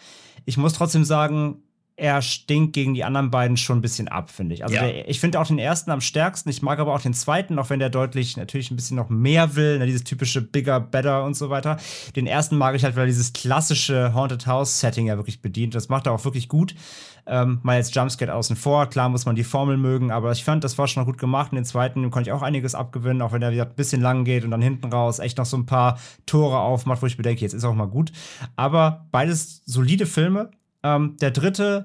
Ich 0.45 0.57
muss 0.57 0.75
trotzdem 0.75 1.05
sagen, 1.05 1.63
er 1.99 2.21
stinkt 2.21 2.75
gegen 2.75 2.93
die 2.93 3.05
anderen 3.05 3.31
beiden 3.31 3.57
schon 3.57 3.79
ein 3.79 3.83
bisschen 3.83 4.09
ab, 4.09 4.31
finde 4.31 4.55
ich. 4.55 4.63
Also 4.63 4.77
ja. 4.77 4.83
der, 4.83 5.09
ich 5.09 5.19
finde 5.19 5.41
auch 5.41 5.47
den 5.47 5.59
ersten 5.59 5.91
am 5.91 6.03
stärksten. 6.03 6.51
Ich 6.51 6.61
mag 6.61 6.79
aber 6.79 6.95
auch 6.95 7.01
den 7.01 7.15
zweiten, 7.15 7.59
auch 7.59 7.71
wenn 7.71 7.79
der 7.79 7.89
deutlich 7.89 8.37
natürlich 8.37 8.71
ein 8.71 8.77
bisschen 8.77 8.99
noch 8.99 9.09
mehr 9.09 9.57
will, 9.57 9.79
ne, 9.79 9.87
dieses 9.87 10.05
typische 10.05 10.43
Bigger, 10.43 10.79
Better 10.79 11.25
und 11.25 11.35
so 11.35 11.49
weiter. 11.49 11.79
Den 12.15 12.27
ersten 12.27 12.59
mag 12.59 12.75
ich 12.75 12.85
halt, 12.85 12.97
weil 12.97 13.05
er 13.05 13.07
dieses 13.07 13.33
klassische 13.33 14.13
Haunted 14.13 14.47
House 14.47 14.79
Setting 14.79 15.07
ja 15.07 15.17
wirklich 15.17 15.41
bedient. 15.41 15.75
Das 15.75 15.89
macht 15.89 16.07
er 16.07 16.13
auch 16.13 16.23
wirklich 16.25 16.49
gut. 16.49 16.75
Ähm, 17.29 17.61
mal 17.63 17.79
jetzt 17.79 17.95
Jumpscare 17.95 18.35
außen 18.35 18.57
vor. 18.57 18.87
Klar 18.87 19.09
muss 19.09 19.25
man 19.25 19.35
die 19.35 19.43
Formel 19.43 19.79
mögen, 19.79 20.13
aber 20.13 20.33
ich 20.33 20.45
fand, 20.45 20.65
das 20.65 20.77
war 20.77 20.87
schon 20.89 21.03
noch 21.03 21.07
gut 21.07 21.19
gemacht. 21.19 21.53
Und 21.53 21.57
den 21.57 21.65
zweiten 21.65 22.11
konnte 22.11 22.29
ich 22.29 22.35
auch 22.35 22.43
einiges 22.43 22.75
abgewinnen, 22.75 23.23
auch 23.23 23.33
wenn 23.33 23.41
der 23.41 23.53
wieder 23.53 23.65
ein 23.65 23.75
bisschen 23.75 24.03
lang 24.03 24.25
geht 24.25 24.45
und 24.45 24.51
dann 24.51 24.63
hinten 24.63 24.93
raus 24.93 25.19
echt 25.19 25.39
noch 25.39 25.47
so 25.47 25.57
ein 25.57 25.67
paar 25.67 25.99
Tore 26.27 26.59
aufmacht, 26.59 27.01
wo 27.01 27.07
ich 27.07 27.17
bedenke, 27.17 27.41
jetzt 27.41 27.55
ist 27.55 27.65
auch 27.65 27.75
mal 27.75 27.89
gut. 27.89 28.13
Aber 28.55 29.07
beides 29.13 29.63
solide 29.65 30.05
Filme 30.05 30.51
ähm, 30.87 31.17
der 31.21 31.31
dritte, 31.33 31.85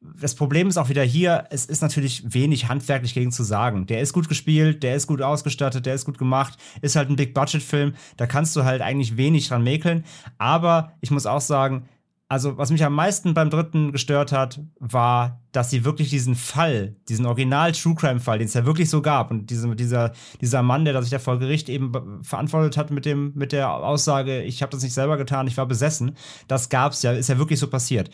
das 0.00 0.34
Problem 0.34 0.68
ist 0.68 0.78
auch 0.78 0.88
wieder 0.88 1.02
hier, 1.02 1.44
es 1.50 1.66
ist 1.66 1.82
natürlich 1.82 2.22
wenig 2.32 2.68
handwerklich 2.68 3.12
gegen 3.12 3.32
zu 3.32 3.42
sagen. 3.42 3.86
Der 3.86 4.00
ist 4.00 4.14
gut 4.14 4.28
gespielt, 4.28 4.82
der 4.82 4.96
ist 4.96 5.06
gut 5.06 5.20
ausgestattet, 5.20 5.84
der 5.84 5.94
ist 5.94 6.06
gut 6.06 6.16
gemacht, 6.16 6.58
ist 6.80 6.96
halt 6.96 7.10
ein 7.10 7.16
Big-Budget-Film, 7.16 7.94
da 8.16 8.26
kannst 8.26 8.56
du 8.56 8.64
halt 8.64 8.80
eigentlich 8.80 9.18
wenig 9.18 9.48
dran 9.48 9.62
mäkeln. 9.62 10.04
Aber 10.38 10.92
ich 11.02 11.10
muss 11.10 11.26
auch 11.26 11.42
sagen, 11.42 11.86
also 12.28 12.56
was 12.56 12.70
mich 12.70 12.84
am 12.84 12.94
meisten 12.94 13.34
beim 13.34 13.50
dritten 13.50 13.92
gestört 13.92 14.32
hat, 14.32 14.60
war, 14.78 15.42
dass 15.52 15.68
sie 15.68 15.84
wirklich 15.84 16.10
diesen 16.10 16.36
Fall, 16.36 16.94
diesen 17.08 17.26
Original-True 17.26 17.96
Crime-Fall, 17.96 18.38
den 18.38 18.46
es 18.46 18.54
ja 18.54 18.64
wirklich 18.64 18.88
so 18.88 19.02
gab, 19.02 19.30
und 19.32 19.50
diese, 19.50 19.74
dieser, 19.74 20.12
dieser 20.40 20.62
Mann, 20.62 20.84
der 20.84 21.02
sich 21.02 21.10
da 21.10 21.18
vor 21.18 21.40
Gericht 21.40 21.68
eben 21.68 22.22
verantwortet 22.22 22.76
hat 22.76 22.90
mit, 22.90 23.04
dem, 23.04 23.32
mit 23.34 23.52
der 23.52 23.74
Aussage, 23.74 24.42
ich 24.42 24.62
habe 24.62 24.70
das 24.70 24.82
nicht 24.82 24.94
selber 24.94 25.16
getan, 25.16 25.48
ich 25.48 25.56
war 25.56 25.66
besessen, 25.66 26.16
das 26.46 26.68
gab's 26.68 27.02
ja, 27.02 27.12
ist 27.12 27.28
ja 27.28 27.36
wirklich 27.36 27.58
so 27.58 27.68
passiert. 27.68 28.10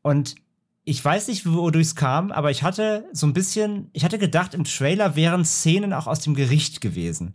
Und 0.00 0.36
ich 0.84 1.04
weiß 1.04 1.28
nicht, 1.28 1.50
wodurch 1.50 1.88
es 1.88 1.94
kam, 1.94 2.32
aber 2.32 2.50
ich 2.50 2.62
hatte 2.62 3.04
so 3.12 3.26
ein 3.26 3.32
bisschen, 3.32 3.90
ich 3.92 4.04
hatte 4.04 4.18
gedacht, 4.18 4.54
im 4.54 4.64
Trailer 4.64 5.14
wären 5.16 5.44
Szenen 5.44 5.92
auch 5.92 6.06
aus 6.06 6.20
dem 6.20 6.34
Gericht 6.34 6.80
gewesen. 6.80 7.34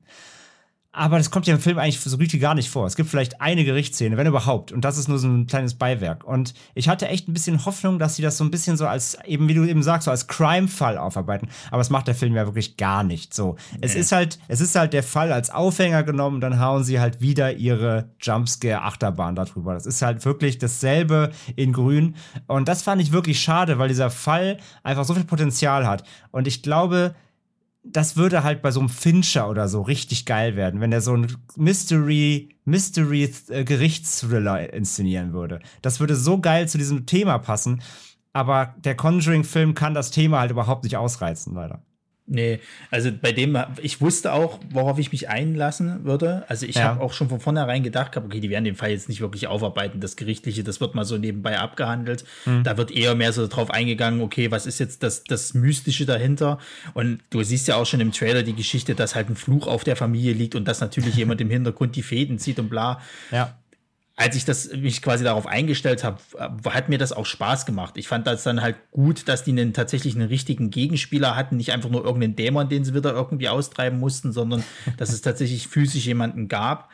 Aber 0.95 1.17
das 1.17 1.29
kommt 1.29 1.45
ja 1.45 1.53
im 1.53 1.59
Film 1.59 1.77
eigentlich 1.77 1.99
so 1.99 2.17
gut 2.17 2.31
wie 2.31 2.39
gar 2.39 2.55
nicht 2.55 2.69
vor. 2.69 2.87
Es 2.87 2.95
gibt 2.95 3.09
vielleicht 3.09 3.41
eine 3.41 3.65
Gerichtsszene, 3.65 4.15
wenn 4.15 4.27
überhaupt. 4.27 4.71
Und 4.71 4.85
das 4.85 4.97
ist 4.97 5.09
nur 5.09 5.19
so 5.19 5.27
ein 5.27 5.45
kleines 5.45 5.73
Beiwerk. 5.73 6.23
Und 6.23 6.53
ich 6.73 6.87
hatte 6.87 7.09
echt 7.09 7.27
ein 7.27 7.33
bisschen 7.33 7.65
Hoffnung, 7.65 7.99
dass 7.99 8.15
sie 8.15 8.21
das 8.21 8.37
so 8.37 8.45
ein 8.45 8.51
bisschen 8.51 8.77
so 8.77 8.87
als, 8.87 9.17
eben 9.25 9.49
wie 9.49 9.55
du 9.55 9.65
eben 9.65 9.83
sagst, 9.83 10.05
so 10.05 10.11
als 10.11 10.27
Crime-Fall 10.27 10.97
aufarbeiten. 10.97 11.49
Aber 11.67 11.79
das 11.79 11.89
macht 11.89 12.07
der 12.07 12.15
Film 12.15 12.33
ja 12.33 12.45
wirklich 12.45 12.77
gar 12.77 13.03
nicht 13.03 13.33
so. 13.33 13.57
Nee. 13.73 13.79
Es 13.81 13.95
ist 13.95 14.13
halt, 14.13 14.39
es 14.47 14.61
ist 14.61 14.73
halt 14.75 14.93
der 14.93 15.03
Fall 15.03 15.33
als 15.33 15.49
Aufhänger 15.49 16.03
genommen, 16.03 16.39
dann 16.39 16.61
hauen 16.61 16.85
sie 16.85 17.01
halt 17.01 17.19
wieder 17.19 17.51
ihre 17.53 18.09
Jumpscare-Achterbahn 18.21 19.35
darüber. 19.35 19.73
Das 19.73 19.85
ist 19.85 20.01
halt 20.01 20.23
wirklich 20.23 20.59
dasselbe 20.59 21.31
in 21.57 21.73
grün. 21.73 22.15
Und 22.47 22.69
das 22.69 22.83
fand 22.83 23.01
ich 23.01 23.11
wirklich 23.11 23.41
schade, 23.41 23.79
weil 23.79 23.89
dieser 23.89 24.09
Fall 24.11 24.59
einfach 24.81 25.03
so 25.03 25.13
viel 25.13 25.25
Potenzial 25.25 25.85
hat. 25.85 26.03
Und 26.31 26.47
ich 26.47 26.63
glaube, 26.63 27.15
das 27.86 28.18
würde 28.18 28.44
halt 28.44 28.62
bei 28.62 28.72
so 28.72 28.80
einem 28.80 28.89
Fincher 28.89 29.50
oder 29.50 29.68
so 29.68 29.82
richtig 29.82 30.25
geil 30.25 30.56
werden, 30.56 30.82
wenn 30.82 30.92
er 30.92 31.01
so 31.01 31.15
ein 31.15 31.27
Mystery, 31.56 32.50
Mystery 32.65 33.32
äh, 33.50 33.63
Gerichtsthriller 33.63 34.74
inszenieren 34.74 35.34
würde. 35.34 35.60
Das 35.82 36.00
würde 36.00 36.15
so 36.15 36.39
geil 36.39 36.68
zu 36.68 36.77
diesem 36.77 37.06
Thema 37.06 37.38
passen. 37.38 37.82
Aber 38.34 38.75
der 38.77 38.96
Conjuring-Film 38.96 39.75
kann 39.75 39.94
das 39.94 40.12
Thema 40.12 40.39
halt 40.39 40.51
überhaupt 40.51 40.84
nicht 40.84 40.98
ausreizen, 40.98 41.54
leider. 41.54 41.84
Nee, 42.27 42.60
also 42.89 43.12
bei 43.12 43.32
dem, 43.32 43.55
ich 43.84 44.01
wusste 44.01 44.34
auch, 44.34 44.60
worauf 44.72 44.98
ich 44.98 45.12
mich 45.12 45.29
einlassen 45.29 46.05
würde. 46.05 46.44
Also 46.48 46.65
ich 46.65 46.77
ja. 46.77 46.86
habe 46.86 47.01
auch 47.01 47.13
schon 47.13 47.29
von 47.29 47.39
vornherein 47.39 47.84
gedacht, 47.84 48.17
okay, 48.17 48.39
die 48.39 48.50
werden 48.50 48.63
den 48.63 48.75
Fall 48.75 48.89
jetzt 48.89 49.10
nicht 49.10 49.22
wirklich 49.22 49.46
aufarbeiten. 49.46 50.00
Das 50.00 50.15
Gerichtliche, 50.15 50.63
das 50.63 50.82
wird 50.82 50.96
mal 50.96 51.05
so 51.05 51.20
nebenbei 51.20 51.60
abgehandelt. 51.60 52.25
Mhm. 52.46 52.63
Da 52.63 52.77
wird 52.77 52.89
eher 52.89 53.13
mehr 53.13 53.32
so 53.32 53.46
drauf 53.46 53.70
eingegangen, 53.70 54.22
okay, 54.22 54.50
was 54.50 54.65
ist 54.65 54.79
jetzt 54.79 55.03
das, 55.03 55.24
das 55.24 55.53
Mystische 55.53 56.08
dahinter? 56.08 56.58
Und 56.96 57.20
du 57.29 57.44
siehst 57.44 57.67
ja 57.67 57.75
auch 57.75 57.86
schon 57.86 58.01
im 58.01 58.12
Trailer 58.12 58.41
die 58.41 58.55
Geschichte, 58.55 58.96
dass 58.96 59.13
halt 59.13 59.29
ein 59.29 59.36
Fluch 59.36 59.67
auf 59.67 59.84
der 59.84 59.96
Familie 59.96 60.34
liegt 60.34 60.55
und 60.55 60.67
dass 60.67 60.82
natürlich 60.82 61.15
jemand 61.17 61.41
im 61.41 61.51
Hintergrund 61.51 61.96
die 61.96 62.03
Fäden 62.03 62.39
zieht 62.39 62.58
und 62.58 62.70
bla. 62.70 63.01
Ja 63.32 63.55
als 64.17 64.36
ich 64.36 64.45
das 64.45 64.72
mich 64.72 65.01
quasi 65.01 65.25
darauf 65.25 65.45
eingestellt 65.45 66.05
habe, 66.05 66.19
hat 66.69 66.88
mir 66.88 66.98
das 66.98 67.12
auch 67.12 67.25
Spaß 67.25 67.65
gemacht. 67.65 67.98
Ich 67.98 68.07
fand 68.07 68.25
das 68.27 68.43
dann 68.43 68.62
halt 68.62 68.77
gut, 68.91 69.27
dass 69.27 69.43
die 69.43 69.51
einen 69.51 69.74
tatsächlich 69.74 70.15
einen 70.15 70.29
richtigen 70.29 70.72
Gegenspieler 70.72 71.36
hatten, 71.36 71.57
nicht 71.57 71.74
einfach 71.74 71.89
nur 71.89 72.05
irgendeinen 72.05 72.38
Dämon, 72.38 72.69
den 72.69 72.86
sie 72.86 72.93
wieder 72.93 73.12
irgendwie 73.12 73.50
austreiben 73.50 74.00
mussten, 74.00 74.31
sondern 74.31 74.63
dass 74.98 75.10
es 75.10 75.22
tatsächlich 75.22 75.67
physisch 75.67 76.05
jemanden 76.05 76.48
gab. 76.48 76.89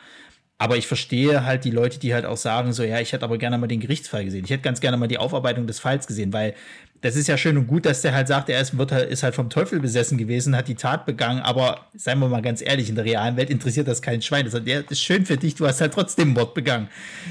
Aber 0.58 0.76
ich 0.76 0.86
verstehe 0.86 1.44
halt 1.44 1.64
die 1.64 1.70
Leute, 1.70 1.98
die 1.98 2.12
halt 2.14 2.24
auch 2.24 2.36
sagen, 2.36 2.72
so, 2.72 2.82
ja, 2.82 3.00
ich 3.00 3.12
hätte 3.12 3.24
aber 3.24 3.38
gerne 3.38 3.58
mal 3.58 3.66
den 3.66 3.80
Gerichtsfall 3.80 4.24
gesehen. 4.24 4.44
Ich 4.44 4.50
hätte 4.50 4.62
ganz 4.62 4.80
gerne 4.80 4.96
mal 4.96 5.08
die 5.08 5.18
Aufarbeitung 5.18 5.66
des 5.66 5.80
Falls 5.80 6.06
gesehen, 6.06 6.32
weil 6.32 6.54
das 7.02 7.16
ist 7.16 7.26
ja 7.26 7.36
schön 7.36 7.58
und 7.58 7.66
gut, 7.66 7.84
dass 7.84 8.00
der 8.00 8.14
halt 8.14 8.28
sagt, 8.28 8.48
er 8.48 8.60
ist, 8.60 8.78
wird 8.78 8.92
halt, 8.92 9.10
ist 9.10 9.24
halt 9.24 9.34
vom 9.34 9.50
Teufel 9.50 9.80
besessen 9.80 10.16
gewesen, 10.18 10.56
hat 10.56 10.68
die 10.68 10.76
Tat 10.76 11.04
begangen, 11.04 11.40
aber 11.40 11.86
seien 11.94 12.20
wir 12.20 12.28
mal 12.28 12.42
ganz 12.42 12.62
ehrlich, 12.62 12.88
in 12.88 12.94
der 12.94 13.04
realen 13.04 13.36
Welt 13.36 13.50
interessiert 13.50 13.88
das 13.88 14.02
kein 14.02 14.22
Schwein. 14.22 14.44
Das, 14.44 14.54
das 14.54 14.84
ist 14.88 15.02
schön 15.02 15.26
für 15.26 15.36
dich, 15.36 15.56
du 15.56 15.66
hast 15.66 15.80
halt 15.80 15.92
trotzdem 15.92 16.28
Mord 16.28 16.54
begangen. 16.54 16.88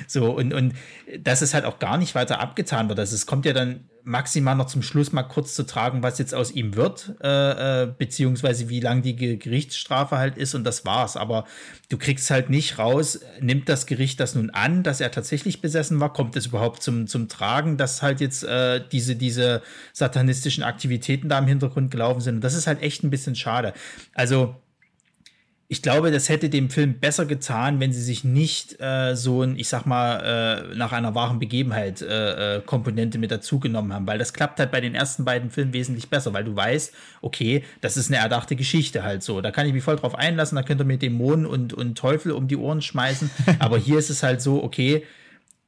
So, 0.07 0.31
und, 0.31 0.53
und 0.53 0.73
dass 1.19 1.41
es 1.41 1.53
halt 1.53 1.63
auch 1.63 1.79
gar 1.79 1.97
nicht 1.97 2.15
weiter 2.15 2.41
abgetan 2.41 2.89
wird. 2.89 2.99
Also 2.99 3.15
es 3.15 3.25
kommt 3.25 3.45
ja 3.45 3.53
dann 3.53 3.85
maximal 4.03 4.55
noch 4.55 4.67
zum 4.67 4.81
Schluss 4.81 5.11
mal 5.11 5.23
kurz 5.23 5.53
zu 5.53 5.63
tragen, 5.63 6.03
was 6.03 6.17
jetzt 6.17 6.33
aus 6.33 6.51
ihm 6.51 6.75
wird, 6.75 7.15
äh, 7.21 7.83
äh, 7.83 7.93
beziehungsweise 7.97 8.69
wie 8.69 8.79
lang 8.79 9.01
die 9.01 9.15
Gerichtsstrafe 9.15 10.17
halt 10.17 10.37
ist 10.37 10.55
und 10.55 10.63
das 10.63 10.85
war's. 10.85 11.17
Aber 11.17 11.45
du 11.89 11.97
kriegst 11.97 12.29
halt 12.29 12.49
nicht 12.49 12.77
raus, 12.77 13.19
nimmt 13.39 13.69
das 13.69 13.85
Gericht 13.85 14.19
das 14.19 14.35
nun 14.35 14.49
an, 14.49 14.83
dass 14.83 15.01
er 15.01 15.11
tatsächlich 15.11 15.61
besessen 15.61 15.99
war? 15.99 16.13
Kommt 16.13 16.35
es 16.35 16.47
überhaupt 16.47 16.83
zum, 16.83 17.07
zum 17.07 17.27
Tragen, 17.27 17.77
dass 17.77 18.01
halt 18.01 18.21
jetzt 18.21 18.43
äh, 18.43 18.81
diese, 18.91 19.15
diese 19.15 19.61
satanistischen 19.93 20.63
Aktivitäten 20.63 21.29
da 21.29 21.39
im 21.39 21.47
Hintergrund 21.47 21.91
gelaufen 21.91 22.21
sind? 22.21 22.35
Und 22.35 22.43
das 22.43 22.53
ist 22.53 22.67
halt 22.67 22.81
echt 22.81 23.03
ein 23.03 23.09
bisschen 23.09 23.35
schade. 23.35 23.73
Also 24.13 24.55
ich 25.71 25.81
glaube, 25.81 26.11
das 26.11 26.27
hätte 26.27 26.49
dem 26.49 26.69
Film 26.69 26.99
besser 26.99 27.25
getan, 27.25 27.79
wenn 27.79 27.93
sie 27.93 28.01
sich 28.01 28.25
nicht 28.25 28.81
äh, 28.81 29.15
so 29.15 29.41
ein, 29.41 29.57
ich 29.57 29.69
sag 29.69 29.85
mal, 29.85 30.67
äh, 30.69 30.75
nach 30.75 30.91
einer 30.91 31.15
wahren 31.15 31.39
Begebenheit 31.39 32.01
äh, 32.01 32.57
äh, 32.57 32.61
Komponente 32.61 33.17
mit 33.17 33.31
dazugenommen 33.31 33.93
haben, 33.93 34.05
weil 34.05 34.17
das 34.17 34.33
klappt 34.33 34.59
halt 34.59 34.69
bei 34.69 34.81
den 34.81 34.95
ersten 34.95 35.23
beiden 35.23 35.49
Filmen 35.49 35.71
wesentlich 35.71 36.09
besser, 36.09 36.33
weil 36.33 36.43
du 36.43 36.53
weißt, 36.53 36.93
okay, 37.21 37.63
das 37.79 37.95
ist 37.95 38.09
eine 38.09 38.17
erdachte 38.17 38.57
Geschichte 38.57 39.03
halt 39.03 39.23
so. 39.23 39.39
Da 39.39 39.51
kann 39.51 39.65
ich 39.65 39.71
mich 39.71 39.81
voll 39.81 39.95
drauf 39.95 40.13
einlassen, 40.13 40.57
da 40.57 40.63
könnt 40.63 40.81
ihr 40.81 40.83
mir 40.83 40.97
Dämonen 40.97 41.45
und, 41.45 41.73
und 41.73 41.97
Teufel 41.97 42.33
um 42.33 42.49
die 42.49 42.57
Ohren 42.57 42.81
schmeißen. 42.81 43.31
Aber 43.59 43.77
hier 43.77 43.97
ist 43.97 44.09
es 44.09 44.23
halt 44.23 44.41
so, 44.41 44.61
okay, 44.61 45.05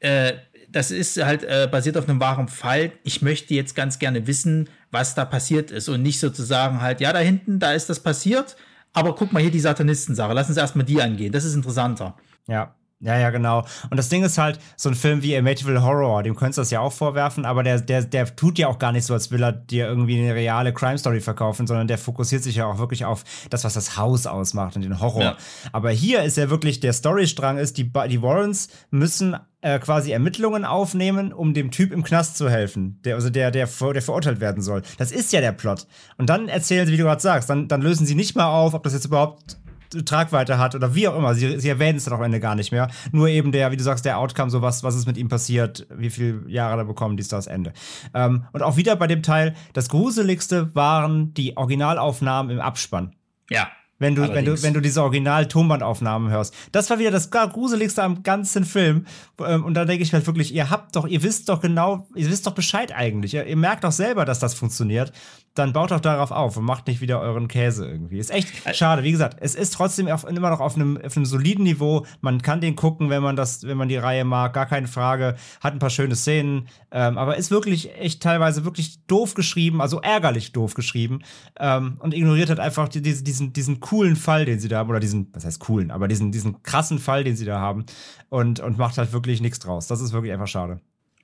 äh, 0.02 0.34
das 0.70 0.92
ist 0.92 1.24
halt 1.24 1.46
äh, 1.46 1.70
basiert 1.72 1.96
auf 1.96 2.10
einem 2.10 2.20
wahren 2.20 2.50
Fall. 2.50 2.92
Ich 3.06 3.22
möchte 3.22 3.54
jetzt 3.54 3.74
ganz 3.74 4.00
gerne 4.00 4.28
wissen, 4.28 4.68
was 4.92 5.16
da 5.16 5.24
passiert 5.24 5.72
ist 5.72 5.88
und 5.88 6.02
nicht 6.02 6.20
sozusagen 6.20 6.82
halt, 6.82 7.00
ja, 7.00 7.14
da 7.14 7.20
hinten, 7.20 7.60
da 7.60 7.72
ist 7.72 7.90
das 7.90 8.02
passiert 8.02 8.58
aber 8.94 9.16
guck 9.16 9.34
mal 9.34 9.42
hier 9.42 9.52
die 9.52 9.60
Satanisten-Sache. 9.60 10.34
Lass 10.34 10.50
uns 10.50 10.58
erstmal 10.58 10.86
die 10.86 11.02
angehen. 11.02 11.32
Das 11.32 11.44
ist 11.44 11.56
interessanter. 11.56 12.16
Ja. 12.48 12.76
Ja, 13.04 13.18
ja, 13.18 13.32
genau. 13.32 13.66
Und 13.90 13.98
das 13.98 14.08
Ding 14.08 14.24
ist 14.24 14.38
halt, 14.38 14.60
so 14.78 14.88
ein 14.88 14.96
Film 14.96 15.22
wie 15.24 15.36
Amityville 15.36 15.84
Horror, 15.84 16.24
dem 16.24 16.38
könntest 16.38 16.58
du 16.58 16.62
das 16.62 16.72
ja 16.72 16.80
auch 16.80 16.94
vorwerfen, 16.94 17.44
aber 17.44 17.62
der, 17.62 17.82
der, 17.82 18.04
der 18.04 18.34
tut 18.34 18.58
ja 18.58 18.70
auch 18.70 18.80
gar 18.80 18.94
nicht 18.94 19.06
so, 19.06 19.14
als 19.14 19.30
will 19.30 19.44
er 19.44 19.52
dir 19.52 19.88
irgendwie 19.88 20.18
eine 20.18 20.34
reale 20.34 20.72
Crime-Story 20.72 21.20
verkaufen, 21.20 21.68
sondern 21.68 21.90
der 21.90 21.98
fokussiert 21.98 22.44
sich 22.44 22.56
ja 22.56 22.66
auch 22.66 22.78
wirklich 22.78 23.04
auf 23.04 23.26
das, 23.50 23.66
was 23.66 23.74
das 23.74 23.98
Haus 23.98 24.26
ausmacht 24.26 24.78
und 24.78 24.84
den 24.84 25.02
Horror. 25.02 25.22
Ja. 25.22 25.38
Aber 25.74 25.92
hier 25.92 26.24
ist 26.24 26.38
ja 26.38 26.50
wirklich, 26.50 26.80
der 26.80 26.94
Storystrang 26.94 27.58
ist, 27.58 27.78
die, 27.78 27.92
die 27.92 28.22
Warrens 28.22 28.70
müssen 28.90 29.36
äh, 29.64 29.80
quasi 29.80 30.12
Ermittlungen 30.12 30.66
aufnehmen, 30.66 31.34
um 31.34 31.54
dem 31.54 31.72
Typ 31.72 31.92
im 31.92 32.04
Knast 32.04 32.38
zu 32.38 32.50
helfen, 32.50 33.00
der, 33.06 33.16
also 33.16 33.30
der, 33.30 33.50
der, 33.50 33.68
der 33.68 34.02
verurteilt 34.02 34.40
werden 34.42 34.62
soll. 34.62 34.84
Das 34.98 35.12
ist 35.12 35.32
ja 35.32 35.42
der 35.42 35.54
Plot. 35.54 35.88
Und 36.18 36.30
dann 36.30 36.50
erzählen 36.50 36.86
sie, 36.86 36.94
wie 36.94 36.98
du 36.98 37.04
gerade 37.04 37.22
sagst, 37.22 37.50
dann, 37.50 37.68
dann 37.68 37.82
lösen 37.82 38.06
sie 38.06 38.16
nicht 38.16 38.36
mal 38.36 38.48
auf, 38.48 38.74
ob 38.74 38.84
das 38.84 38.94
jetzt 38.94 39.06
überhaupt 39.06 39.58
Tragweite 40.06 40.58
hat 40.58 40.76
oder 40.76 40.96
wie 40.96 41.08
auch 41.08 41.18
immer. 41.18 41.34
Sie, 41.36 41.60
sie 41.60 41.70
erwähnen 41.70 41.98
es 41.98 42.06
dann 42.06 42.14
am 42.16 42.24
Ende 42.24 42.40
gar 42.40 42.56
nicht 42.56 42.72
mehr. 42.72 42.90
Nur 43.12 43.28
eben 43.30 43.52
der, 43.52 43.72
wie 43.72 43.78
du 43.78 43.84
sagst, 43.84 44.06
der 44.06 44.18
Outcome, 44.18 44.50
so 44.50 44.62
was, 44.62 44.84
was 44.84 44.96
ist 44.96 45.06
mit 45.06 45.18
ihm 45.18 45.30
passiert, 45.30 45.88
wie 45.96 46.10
viele 46.10 46.50
Jahre 46.50 46.82
er 46.82 46.86
bekommen, 46.86 47.16
dies, 47.16 47.28
das 47.28 47.48
Ende. 47.48 47.74
Ähm, 48.14 48.46
und 48.52 48.64
auch 48.64 48.76
wieder 48.76 48.96
bei 48.96 49.08
dem 49.08 49.24
Teil, 49.24 49.54
das 49.74 49.90
Gruseligste 49.90 50.76
waren 50.76 51.34
die 51.36 51.56
Originalaufnahmen 51.56 52.52
im 52.52 52.60
Abspann. 52.60 53.16
Ja. 53.50 53.70
Wenn 54.00 54.16
du, 54.16 54.28
wenn 54.34 54.44
du, 54.44 54.62
wenn 54.62 54.74
du 54.74 54.82
diese 54.82 55.02
Original-Tonbandaufnahmen 55.02 56.30
hörst. 56.30 56.54
Das 56.72 56.90
war 56.90 57.00
wieder 57.00 57.12
das 57.12 57.30
gruseligste 57.32 58.04
am 58.04 58.24
ganzen 58.24 58.66
Film. 58.66 59.06
Ähm, 59.40 59.64
und 59.64 59.76
da 59.76 59.86
denke 59.86 60.04
ich 60.04 60.14
halt 60.14 60.28
wirklich, 60.28 60.54
ihr 60.54 60.70
habt 60.70 60.96
doch, 60.96 61.08
ihr 61.08 61.24
wisst 61.24 61.48
doch 61.48 61.62
genau, 61.62 62.08
ihr 62.16 62.30
wisst 62.30 62.46
doch 62.48 62.54
Bescheid 62.54 62.94
eigentlich. 62.94 63.34
Ihr, 63.34 63.46
ihr 63.46 63.56
merkt 63.56 63.84
doch 63.84 63.92
selber, 63.92 64.26
dass 64.26 64.40
das 64.40 64.56
funktioniert 64.56 65.14
dann 65.56 65.72
baut 65.72 65.92
doch 65.92 66.00
darauf 66.00 66.32
auf 66.32 66.58
und 66.58 66.66
macht 66.66 66.88
nicht 66.88 67.00
wieder 67.00 67.20
euren 67.20 67.48
Käse 67.48 67.88
irgendwie. 67.88 68.18
Ist 68.18 68.32
echt 68.32 68.76
schade. 68.76 69.04
Wie 69.04 69.12
gesagt, 69.12 69.38
es 69.40 69.54
ist 69.54 69.74
trotzdem 69.74 70.08
auf, 70.08 70.24
immer 70.24 70.50
noch 70.50 70.60
auf 70.60 70.76
einem, 70.76 70.98
auf 70.98 71.16
einem 71.16 71.26
soliden 71.26 71.64
Niveau. 71.64 72.06
Man 72.22 72.42
kann 72.42 72.60
den 72.60 72.76
gucken, 72.76 73.12
wenn 73.12 73.22
man 73.22 73.36
das, 73.36 73.64
wenn 73.64 73.78
man 73.78 73.88
die 73.88 73.98
Reihe 73.98 74.26
mag, 74.26 74.54
gar 74.54 74.66
keine 74.66 74.88
Frage. 74.88 75.36
Hat 75.62 75.74
ein 75.74 75.80
paar 75.80 75.92
schöne 75.92 76.16
Szenen, 76.16 76.70
ähm, 76.92 77.20
aber 77.20 77.38
ist 77.38 77.52
wirklich 77.52 77.96
echt 77.96 78.24
teilweise 78.24 78.66
wirklich 78.66 79.06
doof 79.06 79.36
geschrieben, 79.36 79.80
also 79.80 80.02
ärgerlich 80.02 80.54
doof 80.54 80.74
geschrieben 80.74 81.22
ähm, 81.60 81.98
und 82.00 82.16
ignoriert 82.16 82.50
halt 82.50 82.60
einfach 82.60 82.90
die, 82.90 83.04
die, 83.04 83.24
diesen, 83.24 83.54
diesen 83.54 83.80
coolen 83.84 84.16
Fall, 84.16 84.46
den 84.46 84.60
sie 84.60 84.68
da 84.68 84.80
haben, 84.80 84.90
oder 84.90 85.00
diesen, 85.00 85.30
was 85.34 85.46
heißt 85.46 85.60
coolen, 85.60 85.92
aber 85.92 86.08
diesen, 86.08 86.32
diesen 86.32 86.64
krassen 86.64 86.98
Fall, 86.98 87.24
den 87.24 87.36
sie 87.36 87.46
da 87.46 87.60
haben 87.60 87.86
und, 88.30 88.60
und 88.60 88.78
macht 88.78 88.98
halt 88.98 89.14
wirklich 89.14 89.42
nichts 89.42 89.60
draus. 89.60 89.88
Das 89.88 90.02
ist 90.02 90.14
wirklich 90.14 90.34
einfach 90.34 90.48
schade 90.48 90.82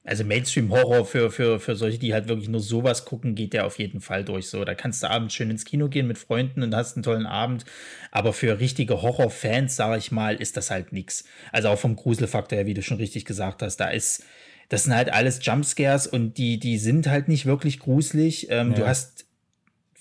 also 0.10 0.24
Mainstream-Horror 0.24 1.06
für, 1.06 1.30
für, 1.30 1.60
für 1.60 1.76
solche, 1.76 2.00
die 2.00 2.14
halt 2.14 2.28
wirklich 2.28 2.50
nur 2.50 2.62
sowas 2.62 3.06
gucken, 3.06 3.36
geht 3.36 3.54
der 3.54 3.68
auf 3.68 3.78
jeden 3.78 4.02
Fall 4.02 4.24
durch. 4.24 4.50
So, 4.50 4.66
da 4.66 4.74
kannst 4.74 5.04
du 5.04 5.10
abends 5.10 5.36
schön 5.36 5.52
ins 5.52 5.66
Kino 5.66 5.88
gehen 5.88 6.08
mit 6.08 6.18
Freunden 6.18 6.64
und 6.64 6.74
hast 6.74 6.96
einen 6.96 7.04
tollen 7.04 7.28
Abend. 7.28 7.64
Aber 8.12 8.34
für 8.34 8.60
richtige 8.60 9.04
Horror-Fans, 9.04 9.76
sage 9.76 10.00
ich 10.00 10.12
mal, 10.12 10.36
ist 10.36 10.58
das 10.58 10.72
halt 10.72 10.94
nichts. 10.94 11.26
Also 11.52 11.70
auch 11.70 11.78
vom 11.78 11.96
Gruselfaktor 11.96 12.58
her, 12.58 12.66
wie 12.66 12.74
du 12.74 12.82
schon 12.82 12.98
richtig 12.98 13.26
gesagt 13.26 13.62
hast, 13.62 13.78
da 13.78 13.90
ist, 13.90 14.24
das 14.70 14.86
sind 14.86 14.96
halt 14.96 15.14
alles 15.14 15.46
Jumpscares 15.46 16.08
und 16.08 16.40
die, 16.40 16.60
die 16.60 16.80
sind 16.80 17.08
halt 17.08 17.28
nicht 17.28 17.46
wirklich 17.46 17.80
gruselig. 17.80 18.48
Ähm, 18.50 18.72
ja. 18.72 18.78
Du 18.78 18.88
hast 18.88 19.28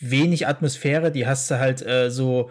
wenig 0.01 0.47
Atmosphäre, 0.47 1.11
die 1.13 1.27
hast 1.27 1.51
du 1.51 1.59
halt 1.59 1.85
äh, 1.85 2.11
so 2.11 2.51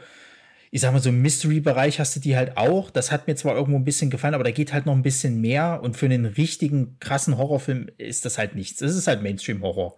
ich 0.71 0.81
sag 0.81 0.91
mal, 0.91 1.01
so 1.01 1.09
im 1.09 1.21
Mystery-Bereich 1.21 1.99
hast 1.99 2.15
du 2.15 2.19
die 2.19 2.35
halt 2.35 2.57
auch. 2.57 2.89
Das 2.91 3.11
hat 3.11 3.27
mir 3.27 3.35
zwar 3.35 3.55
irgendwo 3.55 3.77
ein 3.77 3.85
bisschen 3.85 4.09
gefallen, 4.09 4.33
aber 4.33 4.43
da 4.43 4.51
geht 4.51 4.73
halt 4.73 4.85
noch 4.85 4.93
ein 4.93 5.01
bisschen 5.01 5.39
mehr. 5.39 5.79
Und 5.81 5.95
für 5.95 6.07
einen 6.07 6.25
richtigen, 6.25 6.97
krassen 6.99 7.37
Horrorfilm 7.37 7.89
ist 7.97 8.25
das 8.25 8.37
halt 8.37 8.55
nichts. 8.55 8.81
Es 8.81 8.95
ist 8.95 9.07
halt 9.07 9.23
Mainstream-Horror. 9.23 9.97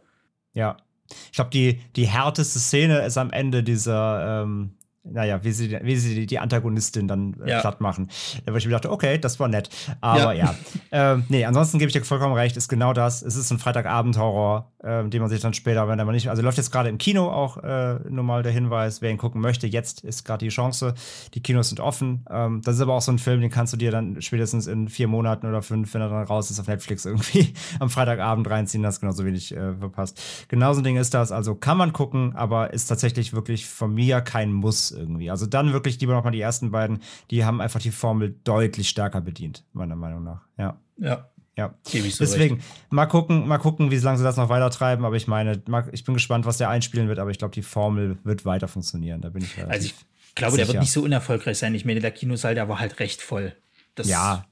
Ja. 0.53 0.77
Ich 1.25 1.33
glaube, 1.33 1.49
die, 1.49 1.81
die 1.95 2.07
härteste 2.07 2.59
Szene 2.59 2.99
ist 2.99 3.17
am 3.17 3.31
Ende 3.31 3.63
dieser, 3.63 4.43
ähm, 4.43 4.75
naja, 5.11 5.43
wie 5.43 5.51
sie, 5.51 5.77
wie 5.81 5.95
sie 5.95 6.25
die 6.25 6.39
Antagonistin 6.39 7.07
dann 7.07 7.35
äh, 7.43 7.51
ja. 7.51 7.61
platt 7.61 7.81
machen. 7.81 8.09
Da 8.45 8.53
wo 8.53 8.57
ich 8.57 8.65
mir 8.65 8.71
dachte, 8.71 8.91
okay, 8.91 9.17
das 9.17 9.39
war 9.39 9.47
nett. 9.47 9.69
Aber 10.01 10.33
ja. 10.33 10.55
ja. 10.91 11.13
ähm, 11.13 11.25
nee, 11.29 11.45
ansonsten 11.45 11.79
gebe 11.79 11.89
ich 11.89 11.93
dir 11.93 12.03
vollkommen 12.03 12.33
recht, 12.33 12.57
ist 12.57 12.69
genau 12.69 12.93
das. 12.93 13.21
Es 13.21 13.35
ist 13.35 13.51
ein 13.51 13.59
Freitagabend-Horror, 13.59 14.71
äh, 14.83 15.07
den 15.07 15.21
man 15.21 15.29
sich 15.29 15.41
dann 15.41 15.53
später, 15.53 15.87
wenn 15.87 15.99
er 15.99 16.05
mal 16.05 16.11
nicht, 16.11 16.29
also 16.29 16.41
läuft 16.41 16.57
jetzt 16.57 16.71
gerade 16.71 16.89
im 16.89 16.97
Kino 16.97 17.29
auch 17.29 17.57
äh, 17.57 17.99
nur 18.09 18.23
mal 18.23 18.43
der 18.43 18.51
Hinweis, 18.51 19.01
wer 19.01 19.11
ihn 19.11 19.17
gucken 19.17 19.41
möchte, 19.41 19.67
jetzt 19.67 20.03
ist 20.03 20.25
gerade 20.25 20.45
die 20.45 20.49
Chance. 20.49 20.93
Die 21.33 21.41
Kinos 21.41 21.69
sind 21.69 21.79
offen. 21.79 22.25
Ähm, 22.29 22.61
das 22.63 22.75
ist 22.75 22.81
aber 22.81 22.93
auch 22.93 23.01
so 23.01 23.11
ein 23.11 23.19
Film, 23.19 23.41
den 23.41 23.49
kannst 23.49 23.73
du 23.73 23.77
dir 23.77 23.91
dann 23.91 24.21
spätestens 24.21 24.67
in 24.67 24.87
vier 24.87 25.07
Monaten 25.07 25.47
oder 25.47 25.61
fünf, 25.61 25.93
wenn 25.93 26.01
er 26.01 26.09
dann 26.09 26.23
raus 26.23 26.51
ist, 26.51 26.59
auf 26.59 26.67
Netflix 26.67 27.05
irgendwie 27.05 27.53
am 27.79 27.89
Freitagabend 27.89 28.49
reinziehen, 28.49 28.83
das 28.83 28.99
genauso 28.99 29.25
wenig 29.25 29.55
äh, 29.55 29.75
verpasst. 29.75 30.21
Genauso 30.47 30.81
ein 30.81 30.83
Ding 30.83 30.97
ist 30.97 31.13
das, 31.13 31.31
also 31.31 31.55
kann 31.55 31.77
man 31.77 31.93
gucken, 31.93 32.35
aber 32.35 32.73
ist 32.73 32.87
tatsächlich 32.87 33.33
wirklich 33.33 33.65
von 33.65 33.93
mir 33.93 34.21
kein 34.21 34.53
Muss 34.53 34.91
irgendwie. 34.99 35.31
Also 35.31 35.45
dann 35.45 35.73
wirklich 35.73 35.99
lieber 35.99 36.13
nochmal 36.13 36.31
die 36.31 36.41
ersten 36.41 36.71
beiden, 36.71 36.99
die 37.31 37.45
haben 37.45 37.61
einfach 37.61 37.81
die 37.81 37.91
Formel 37.91 38.35
deutlich 38.43 38.89
stärker 38.89 39.21
bedient, 39.21 39.63
meiner 39.73 39.95
Meinung 39.95 40.23
nach. 40.23 40.41
Ja. 40.57 40.77
Ja. 40.97 41.29
Ja, 41.57 41.73
deswegen 41.83 42.55
recht. 42.55 42.67
mal 42.89 43.05
gucken, 43.05 43.45
mal 43.45 43.57
gucken, 43.57 43.91
wie 43.91 43.97
lange 43.97 44.17
sie 44.17 44.23
das 44.23 44.37
noch 44.37 44.47
weiter 44.47 44.69
treiben. 44.69 45.03
Aber 45.03 45.17
ich 45.17 45.27
meine, 45.27 45.61
ich 45.91 46.05
bin 46.05 46.13
gespannt, 46.13 46.45
was 46.45 46.57
der 46.57 46.69
einspielen 46.69 47.09
wird. 47.09 47.19
Aber 47.19 47.31
ich 47.31 47.37
glaube, 47.37 47.53
die 47.53 47.63
Formel 47.63 48.17
wird 48.23 48.45
weiter 48.45 48.69
funktionieren. 48.69 49.19
Da 49.19 49.27
bin 49.27 49.43
ich. 49.43 49.57
Also 49.67 49.87
ich 49.87 49.95
glaube, 50.35 50.53
sicher. 50.53 50.65
der 50.65 50.73
wird 50.73 50.83
nicht 50.83 50.93
so 50.93 51.01
unerfolgreich 51.01 51.57
sein. 51.57 51.75
Ich 51.75 51.83
meine, 51.83 51.99
der 51.99 52.11
Kinosaal, 52.11 52.55
der 52.55 52.69
war 52.69 52.79
halt 52.79 53.01
recht 53.01 53.21
voll. 53.21 53.57
Das 53.95 54.07
ja, 54.07 54.45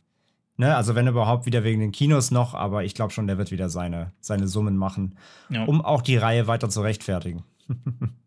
Ne, 0.59 0.75
also 0.75 0.95
wenn 0.95 1.07
überhaupt 1.07 1.45
wieder 1.45 1.63
wegen 1.63 1.79
den 1.79 1.91
Kinos 1.91 2.31
noch, 2.31 2.55
aber 2.55 2.83
ich 2.83 2.95
glaube 2.95 3.13
schon, 3.13 3.27
der 3.27 3.37
wird 3.37 3.51
wieder 3.51 3.69
seine, 3.69 4.11
seine 4.19 4.47
Summen 4.47 4.75
machen, 4.75 5.15
ja. 5.49 5.65
um 5.65 5.85
auch 5.85 6.01
die 6.01 6.17
Reihe 6.17 6.47
weiter 6.47 6.67
zu 6.67 6.81
rechtfertigen. 6.81 7.43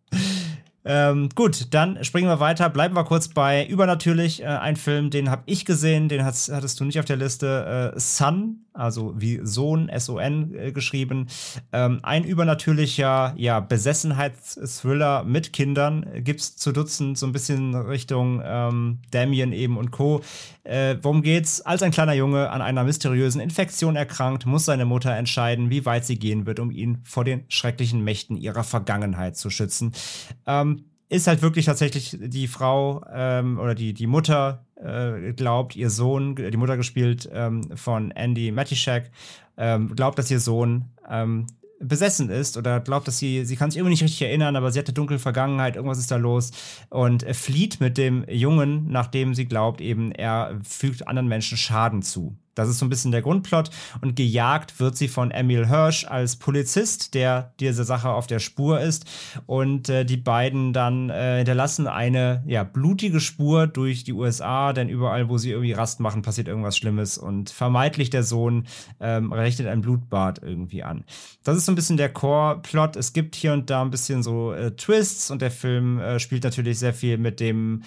Ähm, 0.85 1.29
gut, 1.35 1.75
dann 1.75 2.03
springen 2.05 2.29
wir 2.29 2.41
weiter. 2.41 2.71
Bleiben 2.71 2.95
wir 2.95 3.05
kurz 3.05 3.29
bei 3.29 3.67
Übernatürlich. 3.67 4.43
Äh, 4.43 4.47
ein 4.47 4.77
Film, 4.77 5.11
den 5.11 5.31
habe 5.31 5.43
ich 5.47 5.65
gesehen, 5.65 6.09
den 6.09 6.25
hattest 6.25 6.81
du 6.81 6.85
nicht 6.85 6.99
auf 6.99 7.05
der 7.05 7.17
Liste. 7.17 7.93
Äh, 7.95 8.01
Sun, 8.01 8.65
also 8.81 9.15
wie 9.17 9.41
Sohn, 9.43 9.89
S-O-N 9.89 10.55
äh, 10.55 10.73
geschrieben. 10.73 11.29
Ähm, 11.73 12.01
ein 12.03 12.25
übernatürlicher 12.25 13.35
ja, 13.37 13.61
Besessenheitsthriller 13.61 15.25
mit 15.25 15.53
Kindern. 15.53 16.07
Gibt 16.25 16.41
es 16.41 16.57
zu 16.57 16.73
Dutzend 16.73 17.19
so 17.19 17.27
ein 17.27 17.33
bisschen 17.33 17.75
Richtung 17.75 18.43
ähm, 18.45 18.99
Damien 19.11 19.53
eben 19.53 19.77
und 19.77 19.91
Co. 19.91 20.23
Äh, 20.65 20.97
worum 21.03 21.23
geht's? 21.23 21.61
Als 21.61 21.83
ein 21.83 21.91
kleiner 21.91 22.15
Junge 22.15 22.51
an 22.51 22.63
einer 22.63 22.85
mysteriösen 22.85 23.41
Infektion 23.41 23.97
erkrankt, 23.97 24.47
muss 24.47 24.65
seine 24.65 24.85
Mutter 24.85 25.15
entscheiden, 25.15 25.71
wie 25.71 25.85
weit 25.85 26.05
sie 26.05 26.19
gehen 26.19 26.47
wird, 26.47 26.61
um 26.61 26.71
ihn 26.71 26.99
vor 27.05 27.25
den 27.25 27.45
schrecklichen 27.49 28.03
Mächten 28.03 28.37
ihrer 28.37 28.65
Vergangenheit 28.65 29.37
zu 29.37 29.51
schützen. 29.51 29.93
Ähm, 30.47 30.85
ist 31.11 31.27
halt 31.27 31.43
wirklich 31.43 31.67
tatsächlich 31.67 32.17
die 32.19 32.47
Frau 32.47 33.05
ähm, 33.13 33.59
oder 33.59 33.75
die, 33.75 33.93
die 33.93 34.07
Mutter 34.07 34.65
äh, 34.77 35.33
glaubt, 35.33 35.77
ihr 35.77 35.91
Sohn, 35.91 36.37
die 36.37 36.57
Mutter 36.57 36.77
gespielt 36.77 37.29
ähm, 37.33 37.77
von 37.77 38.13
Andy 38.13 38.53
Matischak, 38.53 39.11
ähm, 39.59 39.95
glaubt, 39.95 40.19
dass 40.19 40.31
ihr 40.31 40.39
Sohn 40.39 40.85
ähm, 41.09 41.49
besessen 41.81 42.31
ist 42.31 42.57
oder 42.57 42.79
glaubt, 42.79 43.09
dass 43.09 43.19
sie, 43.19 43.45
sie 43.45 43.57
kann 43.57 43.71
sich 43.71 43.79
irgendwie 43.79 43.95
nicht 43.95 44.05
richtig 44.05 44.23
erinnern, 44.23 44.55
aber 44.55 44.71
sie 44.71 44.79
hat 44.79 44.87
eine 44.87 44.95
dunkle 44.95 45.19
Vergangenheit, 45.19 45.75
irgendwas 45.75 45.99
ist 45.99 46.11
da 46.13 46.17
los 46.17 46.53
und 46.91 47.25
flieht 47.35 47.81
mit 47.81 47.99
dem 47.99 48.25
Jungen, 48.29 48.87
nachdem 48.89 49.35
sie 49.35 49.47
glaubt, 49.47 49.81
eben 49.81 50.13
er 50.13 50.61
fügt 50.63 51.09
anderen 51.09 51.29
Menschen 51.29 51.59
Schaden 51.59 52.03
zu. 52.03 52.37
Das 52.55 52.69
ist 52.69 52.79
so 52.79 52.87
ein 52.87 52.91
bisschen 52.91 53.13
der 53.13 53.23
Grundplot. 53.23 53.71
Und 54.01 54.17
gejagt 54.17 54.81
wird 54.81 54.97
sie 54.97 55.09
von 55.09 55.31
Emil 55.31 55.69
Hirsch 55.69 56.05
als 56.05 56.37
Polizist, 56.37 57.15
der 57.15 57.53
dieser 57.61 57.85
Sache 57.85 58.11
auf 58.11 58.27
der 58.27 58.39
Spur 58.39 58.81
ist. 58.81 59.05
Und 59.47 59.89
äh, 59.89 60.05
die 60.05 60.17
beiden 60.17 60.73
dann 60.73 61.11
äh, 61.11 61.39
hinterlassen 61.39 61.87
eine 61.87 62.43
ja, 62.47 62.65
blutige 62.65 63.21
Spur 63.21 63.67
durch 63.67 64.05
die 64.05 64.13
USA, 64.13 64.73
denn 64.73 64.89
überall, 64.89 65.29
wo 65.29 65.39
sie 65.39 65.51
irgendwie 65.51 65.73
Rast 65.73 66.01
machen, 66.01 66.23
passiert 66.23 66.49
irgendwas 66.49 66.77
Schlimmes. 66.77 67.19
Und 67.19 67.51
vermeintlich 67.51 68.11
der 68.11 68.25
Sohn 68.25 68.67
ähm, 69.01 69.33
richtet 69.33 69.67
ein 69.67 69.81
Blutbad 69.81 70.43
irgendwie 70.43 70.83
an. 70.83 71.05
Das 71.45 71.57
ist 71.57 71.67
so 71.67 71.73
ein 71.73 71.77
bisschen 71.77 71.97
der 71.97 72.13
Core-Plot. 72.13 72.97
Es 72.97 73.13
gibt 73.13 73.35
hier 73.37 73.53
und 73.53 73.71
da 73.71 73.83
ein 73.83 73.91
bisschen 73.91 74.23
so 74.23 74.53
äh, 74.53 74.73
Twists 74.73 75.31
und 75.31 75.41
der 75.41 75.51
Film 75.51 75.99
äh, 75.99 76.19
spielt 76.19 76.45
natürlich 76.45 76.79
sehr 76.79 76.95
viel 76.95 77.17
mit 77.17 77.41
dem, 77.41 77.83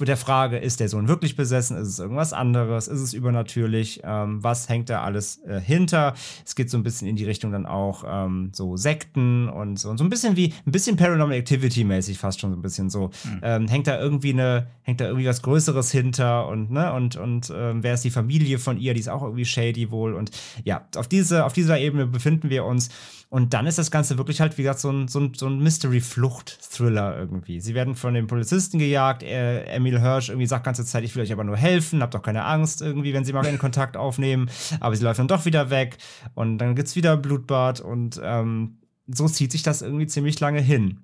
der 0.00 0.16
Frage, 0.16 0.58
ist 0.58 0.80
der 0.80 0.88
Sohn 0.88 1.08
wirklich 1.08 1.36
besessen? 1.36 1.76
Ist 1.76 1.88
es 1.88 1.98
irgendwas 1.98 2.32
anderes? 2.32 2.88
Ist 2.88 3.00
es 3.00 3.12
übernatürlich? 3.12 4.03
Ähm, 4.06 4.42
was 4.42 4.68
hängt 4.68 4.90
da 4.90 5.02
alles 5.02 5.42
äh, 5.44 5.60
hinter. 5.60 6.14
Es 6.44 6.54
geht 6.54 6.70
so 6.70 6.76
ein 6.78 6.82
bisschen 6.82 7.08
in 7.08 7.16
die 7.16 7.24
Richtung 7.24 7.52
dann 7.52 7.66
auch 7.66 8.04
ähm, 8.06 8.50
so 8.52 8.76
Sekten 8.76 9.48
und 9.48 9.78
so, 9.78 9.90
und 9.90 9.98
so 9.98 10.04
ein 10.04 10.10
bisschen 10.10 10.36
wie, 10.36 10.52
ein 10.66 10.72
bisschen 10.72 10.96
Paranormal 10.96 11.36
Activity 11.36 11.84
mäßig 11.84 12.18
fast 12.18 12.40
schon 12.40 12.50
so 12.50 12.56
ein 12.56 12.62
bisschen 12.62 12.90
so. 12.90 13.10
Mhm. 13.24 13.40
Ähm, 13.42 13.68
hängt 13.68 13.86
da 13.86 13.98
irgendwie 13.98 14.32
eine, 14.32 14.66
hängt 14.82 15.00
da 15.00 15.06
irgendwie 15.06 15.26
was 15.26 15.42
Größeres 15.42 15.90
hinter 15.90 16.48
und, 16.48 16.70
ne, 16.70 16.92
und, 16.92 17.16
und 17.16 17.52
ähm, 17.54 17.82
wer 17.82 17.94
ist 17.94 18.04
die 18.04 18.10
Familie 18.10 18.58
von 18.58 18.78
ihr, 18.78 18.94
die 18.94 19.00
ist 19.00 19.08
auch 19.08 19.22
irgendwie 19.22 19.44
shady 19.44 19.90
wohl 19.90 20.14
und 20.14 20.30
ja, 20.64 20.86
auf 20.96 21.08
diese, 21.08 21.44
auf 21.44 21.52
dieser 21.52 21.78
Ebene 21.78 22.06
befinden 22.06 22.50
wir 22.50 22.64
uns 22.64 22.90
und 23.34 23.52
dann 23.52 23.66
ist 23.66 23.78
das 23.78 23.90
Ganze 23.90 24.16
wirklich 24.16 24.40
halt, 24.40 24.56
wie 24.58 24.62
gesagt, 24.62 24.78
so 24.78 24.92
ein, 24.92 25.08
so 25.08 25.18
ein, 25.18 25.34
so 25.34 25.48
ein 25.48 25.58
Mystery-Flucht-Thriller 25.58 27.18
irgendwie. 27.18 27.60
Sie 27.60 27.74
werden 27.74 27.96
von 27.96 28.14
den 28.14 28.28
Polizisten 28.28 28.78
gejagt. 28.78 29.24
Äh, 29.24 29.64
Emil 29.64 30.00
Hirsch 30.00 30.28
irgendwie 30.28 30.46
sagt 30.46 30.64
ganze 30.64 30.84
Zeit, 30.84 31.02
ich 31.02 31.16
will 31.16 31.24
euch 31.24 31.32
aber 31.32 31.42
nur 31.42 31.56
helfen, 31.56 32.00
habt 32.00 32.14
doch 32.14 32.22
keine 32.22 32.44
Angst 32.44 32.80
irgendwie, 32.80 33.12
wenn 33.12 33.24
sie 33.24 33.32
mal 33.32 33.44
in 33.46 33.58
Kontakt 33.58 33.96
aufnehmen. 33.96 34.48
Aber 34.78 34.94
sie 34.94 35.02
läuft 35.02 35.18
dann 35.18 35.26
doch 35.26 35.46
wieder 35.46 35.68
weg 35.70 35.98
und 36.34 36.58
dann 36.58 36.76
gibt 36.76 36.86
es 36.86 36.94
wieder 36.94 37.16
Blutbad 37.16 37.80
und 37.80 38.20
ähm, 38.22 38.78
so 39.08 39.26
zieht 39.26 39.50
sich 39.50 39.64
das 39.64 39.82
irgendwie 39.82 40.06
ziemlich 40.06 40.38
lange 40.38 40.60
hin. 40.60 41.00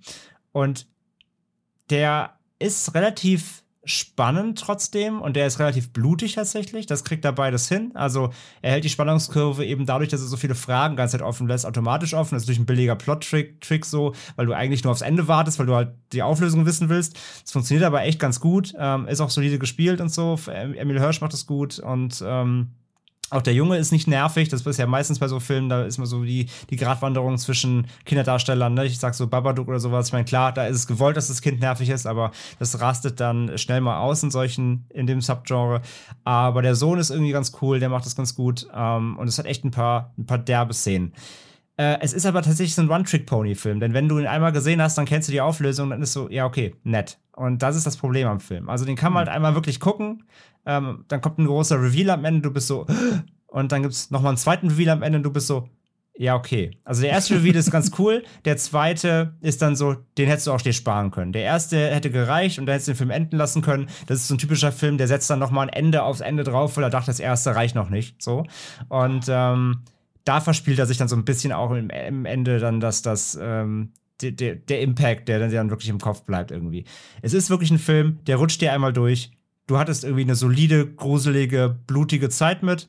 Und 0.53 0.87
der 1.91 2.39
ist 2.61 2.95
relativ 2.95 3.65
spannend 3.91 4.59
trotzdem 4.59 5.21
und 5.21 5.37
der 5.37 5.47
ist 5.47 5.59
relativ 5.59 5.93
blutig 5.93 6.35
tatsächlich. 6.35 6.87
Das 6.87 7.05
kriegt 7.05 7.25
er 7.25 7.33
beides 7.33 7.69
hin. 7.69 7.93
Also 7.95 8.31
er 8.63 8.73
hält 8.73 8.85
die 8.85 8.89
Spannungskurve 8.89 9.65
eben 9.65 9.87
dadurch, 9.87 10.09
dass 10.09 10.21
er 10.21 10.27
so 10.27 10.37
viele 10.37 10.55
Fragen 10.55 10.97
ganz 10.97 11.13
Zeit 11.13 11.23
offen 11.23 11.47
lässt, 11.47 11.67
automatisch 11.67 12.15
offen. 12.15 12.35
Das 12.35 12.43
ist 12.43 12.49
durch 12.49 12.59
ein 12.59 12.67
billiger 12.67 12.97
Plot-Trick 12.97 13.61
Trick 13.61 13.85
so, 13.85 14.15
weil 14.37 14.47
du 14.47 14.53
eigentlich 14.53 14.85
nur 14.85 14.93
aufs 14.93 15.03
Ende 15.03 15.29
wartest, 15.29 15.59
weil 15.59 15.67
du 15.67 15.75
halt 15.75 15.91
die 16.13 16.23
Auflösung 16.23 16.67
wissen 16.67 16.89
willst. 16.89 17.19
Es 17.45 17.53
funktioniert 17.53 17.87
aber 17.87 18.03
echt 18.03 18.19
ganz 18.19 18.41
gut. 18.41 18.73
Ähm, 18.79 19.07
ist 19.09 19.21
auch 19.21 19.31
solide 19.31 19.59
gespielt 19.59 20.01
und 20.01 20.11
so. 20.11 20.39
Emil 20.47 21.01
Hirsch 21.01 21.21
macht 21.21 21.33
das 21.33 21.47
gut 21.47 21.79
und 21.79 22.23
ähm, 22.25 22.71
auch 23.31 23.43
der 23.43 23.55
Junge 23.55 23.79
ist 23.79 23.93
nicht 23.93 24.09
nervig, 24.09 24.49
das 24.49 24.63
ist 24.63 24.79
ja 24.79 24.87
meistens 24.87 25.19
bei 25.19 25.29
so 25.29 25.41
Filmen, 25.41 25.69
da 25.69 25.85
ist 25.85 25.99
man 25.99 26.07
so 26.07 26.25
die, 26.25 26.47
die 26.69 26.77
Gratwanderung 26.77 27.39
zwischen 27.39 27.87
Kinderdarstellern, 28.05 28.75
ne? 28.75 28.87
Ich 28.87 28.99
sag 28.99 29.15
so 29.15 29.27
Babadook 29.29 29.69
oder 29.69 29.79
sowas. 29.79 30.09
Ich 30.09 30.13
meine, 30.13 30.25
klar, 30.25 30.53
da 30.53 30.67
ist 30.67 30.77
es 30.77 30.87
gewollt, 30.87 31.17
dass 31.17 31.29
das 31.29 31.41
Kind 31.41 31.61
nervig 31.61 31.89
ist, 31.89 32.07
aber 32.07 32.33
das 32.59 32.81
rastet 32.81 33.21
dann 33.21 33.57
schnell 33.57 33.81
mal 33.81 33.99
aus 34.01 34.23
in 34.23 34.31
solchen, 34.31 34.87
in 34.91 35.07
dem 35.07 35.21
Subgenre. 35.21 35.81
Aber 36.25 36.63
der 36.63 36.75
Sohn 36.75 36.99
ist 36.99 37.11
irgendwie 37.11 37.33
ganz 37.33 37.53
cool, 37.63 37.81
der 37.81 37.89
macht 37.89 38.07
das 38.07 38.17
ganz 38.17 38.35
gut. 38.35 38.67
Ähm, 38.75 39.17
und 39.17 39.29
es 39.29 39.39
hat 39.39 39.47
echt 39.47 39.65
ein 39.65 39.71
paar, 39.71 40.13
ein 40.19 40.27
paar 40.27 40.39
derbe 40.39 40.75
Szenen. 40.75 41.13
Äh, 41.81 41.99
es 42.01 42.13
ist 42.13 42.27
aber 42.27 42.43
tatsächlich 42.43 42.75
so 42.75 42.83
ein 42.83 42.91
One-Trick-Pony-Film, 42.91 43.81
denn 43.81 43.95
wenn 43.95 44.09
du 44.09 44.19
ihn 44.19 44.27
einmal 44.27 44.53
gesehen 44.53 44.83
hast, 44.83 44.99
dann 44.99 45.07
kennst 45.07 45.29
du 45.29 45.33
die 45.33 45.41
Auflösung, 45.41 45.91
dann 45.91 46.03
ist 46.03 46.13
so, 46.13 46.29
ja, 46.29 46.45
okay, 46.45 46.75
nett. 46.85 47.19
Und 47.35 47.63
das 47.63 47.77
ist 47.77 47.87
das 47.87 47.97
Problem 47.97 48.29
am 48.29 48.41
Film. 48.41 48.69
Also 48.69 48.85
den 48.85 48.97
kann 48.97 49.13
man 49.15 49.21
halt 49.27 49.35
einmal 49.35 49.55
wirklich 49.55 49.81
gucken 49.81 50.25
ähm, 50.67 51.05
dann 51.09 51.21
kommt 51.21 51.39
ein 51.39 51.47
großer 51.47 51.81
Reveal 51.81 52.11
am 52.11 52.25
Ende, 52.25 52.43
du 52.43 52.53
bist 52.53 52.67
so, 52.67 52.87
und 53.47 53.73
dann 53.73 53.83
gibt 53.83 53.95
es 53.95 54.11
nochmal 54.11 54.31
einen 54.31 54.39
zweiten 54.39 54.69
Reveal 54.69 54.91
am 54.91 55.03
Ende 55.03 55.19
und 55.19 55.23
du 55.23 55.33
bist 55.33 55.47
so, 55.47 55.69
ja, 56.17 56.37
okay. 56.37 56.73
Also 56.85 57.01
der 57.01 57.13
erste 57.13 57.37
Reveal 57.37 57.57
ist 57.57 57.71
ganz 57.71 57.93
cool, 57.99 58.25
der 58.45 58.59
zweite 58.59 59.35
ist 59.41 59.63
dann 59.63 59.75
so, 59.75 59.97
den 60.19 60.29
hättest 60.29 60.49
du 60.49 60.53
auch 60.53 60.61
dir 60.61 60.75
sparen 60.75 61.11
können. 61.11 61.33
Der 61.33 61.43
erste 61.43 61.91
hätte 61.91 62.11
gereicht 62.11 62.59
und 62.59 62.67
dann 62.67 62.75
hättest 62.75 62.89
du 62.89 62.93
den 62.93 62.99
Film 62.99 63.11
enden 63.11 63.37
lassen 63.37 63.63
können. 63.63 63.89
Das 64.07 64.19
ist 64.19 64.29
so 64.29 64.35
ein 64.35 64.39
typischer 64.39 64.71
Film, 64.71 64.99
der 64.99 65.09
setzt 65.09 65.31
dann 65.31 65.39
nochmal 65.39 65.69
ein 65.69 65.73
Ende 65.73 66.03
aufs 66.03 66.21
Ende 66.21 66.45
drauf, 66.45 66.77
weil 66.77 66.85
er 66.85 66.91
dachte, 66.91 67.07
das 67.07 67.21
erste 67.21 67.55
reicht 67.55 67.75
noch 67.75 67.89
nicht. 67.89 68.21
So. 68.21 68.45
Und 68.89 69.27
ähm, 69.29 69.85
da 70.31 70.41
verspielt 70.41 70.79
er 70.79 70.87
sich 70.87 70.99
dann 70.99 71.09
so 71.09 71.17
ein 71.17 71.25
bisschen 71.25 71.53
auch 71.53 71.71
im, 71.73 71.91
im 71.91 72.25
Ende 72.25 72.59
dann, 72.59 72.81
dass 72.81 73.03
das, 73.03 73.39
ähm, 73.41 73.93
der, 74.23 74.33
der, 74.33 74.57
der 74.57 74.81
Impact, 74.81 75.29
der 75.29 75.39
dann, 75.39 75.71
wirklich 75.71 75.89
im 75.89 75.99
Kopf 75.99 76.23
bleibt 76.23 76.51
irgendwie. 76.51 76.85
Es 77.23 77.35
ist 77.35 77.51
wirklich 77.51 77.71
ein 77.71 77.79
Film, 77.79 78.19
der 78.27 78.37
rutscht 78.37 78.61
dir 78.61 78.73
einmal 78.73 78.93
durch 78.93 79.33
du 79.71 79.79
hattest 79.79 80.05
irgendwie 80.05 80.25
eine 80.25 80.35
solide, 80.35 80.87
gruselige, 80.87 81.79
blutige 81.87 82.29
Zeit 82.29 82.63
mit. 82.63 82.89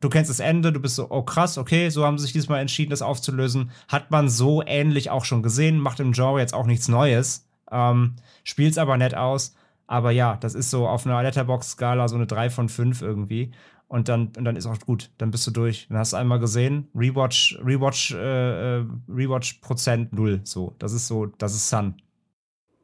Du 0.00 0.08
kennst 0.08 0.30
das 0.30 0.38
Ende, 0.40 0.72
du 0.72 0.80
bist 0.80 0.96
so, 0.96 1.10
oh 1.10 1.22
krass, 1.22 1.58
okay, 1.58 1.88
so 1.88 2.04
haben 2.04 2.18
sie 2.18 2.24
sich 2.24 2.32
diesmal 2.32 2.60
entschieden, 2.60 2.90
das 2.90 3.02
aufzulösen. 3.02 3.70
Hat 3.88 4.10
man 4.10 4.28
so 4.28 4.62
ähnlich 4.64 5.10
auch 5.10 5.24
schon 5.24 5.42
gesehen, 5.42 5.78
macht 5.78 5.98
im 6.00 6.12
Genre 6.12 6.40
jetzt 6.40 6.54
auch 6.54 6.66
nichts 6.66 6.88
Neues. 6.88 7.48
Ähm, 7.70 8.14
spielt's 8.44 8.78
aber 8.78 8.96
nett 8.96 9.16
aus. 9.16 9.56
Aber 9.86 10.12
ja, 10.12 10.36
das 10.36 10.54
ist 10.54 10.70
so 10.70 10.86
auf 10.86 11.04
einer 11.04 11.22
Letterbox-Skala 11.22 12.08
so 12.08 12.14
eine 12.14 12.26
3 12.26 12.48
von 12.48 12.68
5 12.68 13.02
irgendwie. 13.02 13.50
Und 13.94 14.08
dann, 14.08 14.32
und 14.36 14.44
dann 14.44 14.56
ist 14.56 14.66
auch 14.66 14.80
gut, 14.80 15.10
dann 15.18 15.30
bist 15.30 15.46
du 15.46 15.52
durch. 15.52 15.86
Dann 15.88 15.98
hast 15.98 16.14
du 16.14 16.16
einmal 16.16 16.40
gesehen, 16.40 16.88
Rewatch, 16.96 17.56
Rewatch, 17.64 18.10
äh, 18.12 18.78
äh 18.80 18.84
Rewatch 19.08 19.60
Prozent 19.60 20.12
null. 20.12 20.40
So, 20.42 20.74
das 20.80 20.92
ist 20.92 21.06
so, 21.06 21.26
das 21.26 21.54
ist 21.54 21.68
Sun. 21.68 21.94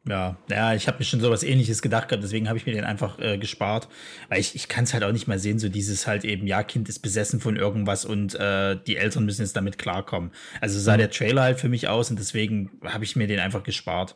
Ja, 0.06 0.36
ja, 0.48 0.72
ich 0.72 0.86
habe 0.86 0.98
mir 0.98 1.04
schon 1.04 1.18
sowas 1.18 1.42
ähnliches 1.42 1.82
gedacht 1.82 2.08
gehabt, 2.08 2.22
deswegen 2.22 2.46
habe 2.46 2.58
ich 2.58 2.64
mir 2.64 2.74
den 2.74 2.84
einfach 2.84 3.18
äh, 3.18 3.38
gespart. 3.38 3.88
Weil 4.28 4.38
ich, 4.38 4.54
ich 4.54 4.68
kann 4.68 4.84
es 4.84 4.94
halt 4.94 5.02
auch 5.02 5.10
nicht 5.10 5.26
mehr 5.26 5.40
sehen, 5.40 5.58
so 5.58 5.68
dieses 5.68 6.06
halt 6.06 6.24
eben, 6.24 6.46
ja, 6.46 6.62
Kind 6.62 6.88
ist 6.88 7.00
besessen 7.00 7.40
von 7.40 7.56
irgendwas 7.56 8.04
und 8.04 8.36
äh, 8.36 8.78
die 8.86 8.96
Eltern 8.96 9.24
müssen 9.24 9.42
jetzt 9.42 9.56
damit 9.56 9.78
klarkommen. 9.78 10.30
Also 10.60 10.78
sah 10.78 10.94
mhm. 10.94 10.98
der 10.98 11.10
Trailer 11.10 11.42
halt 11.42 11.58
für 11.58 11.68
mich 11.68 11.88
aus 11.88 12.10
und 12.10 12.20
deswegen 12.20 12.70
habe 12.84 13.02
ich 13.02 13.16
mir 13.16 13.26
den 13.26 13.40
einfach 13.40 13.64
gespart. 13.64 14.14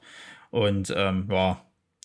Und 0.50 0.94
ähm, 0.96 1.26
ja, 1.28 1.60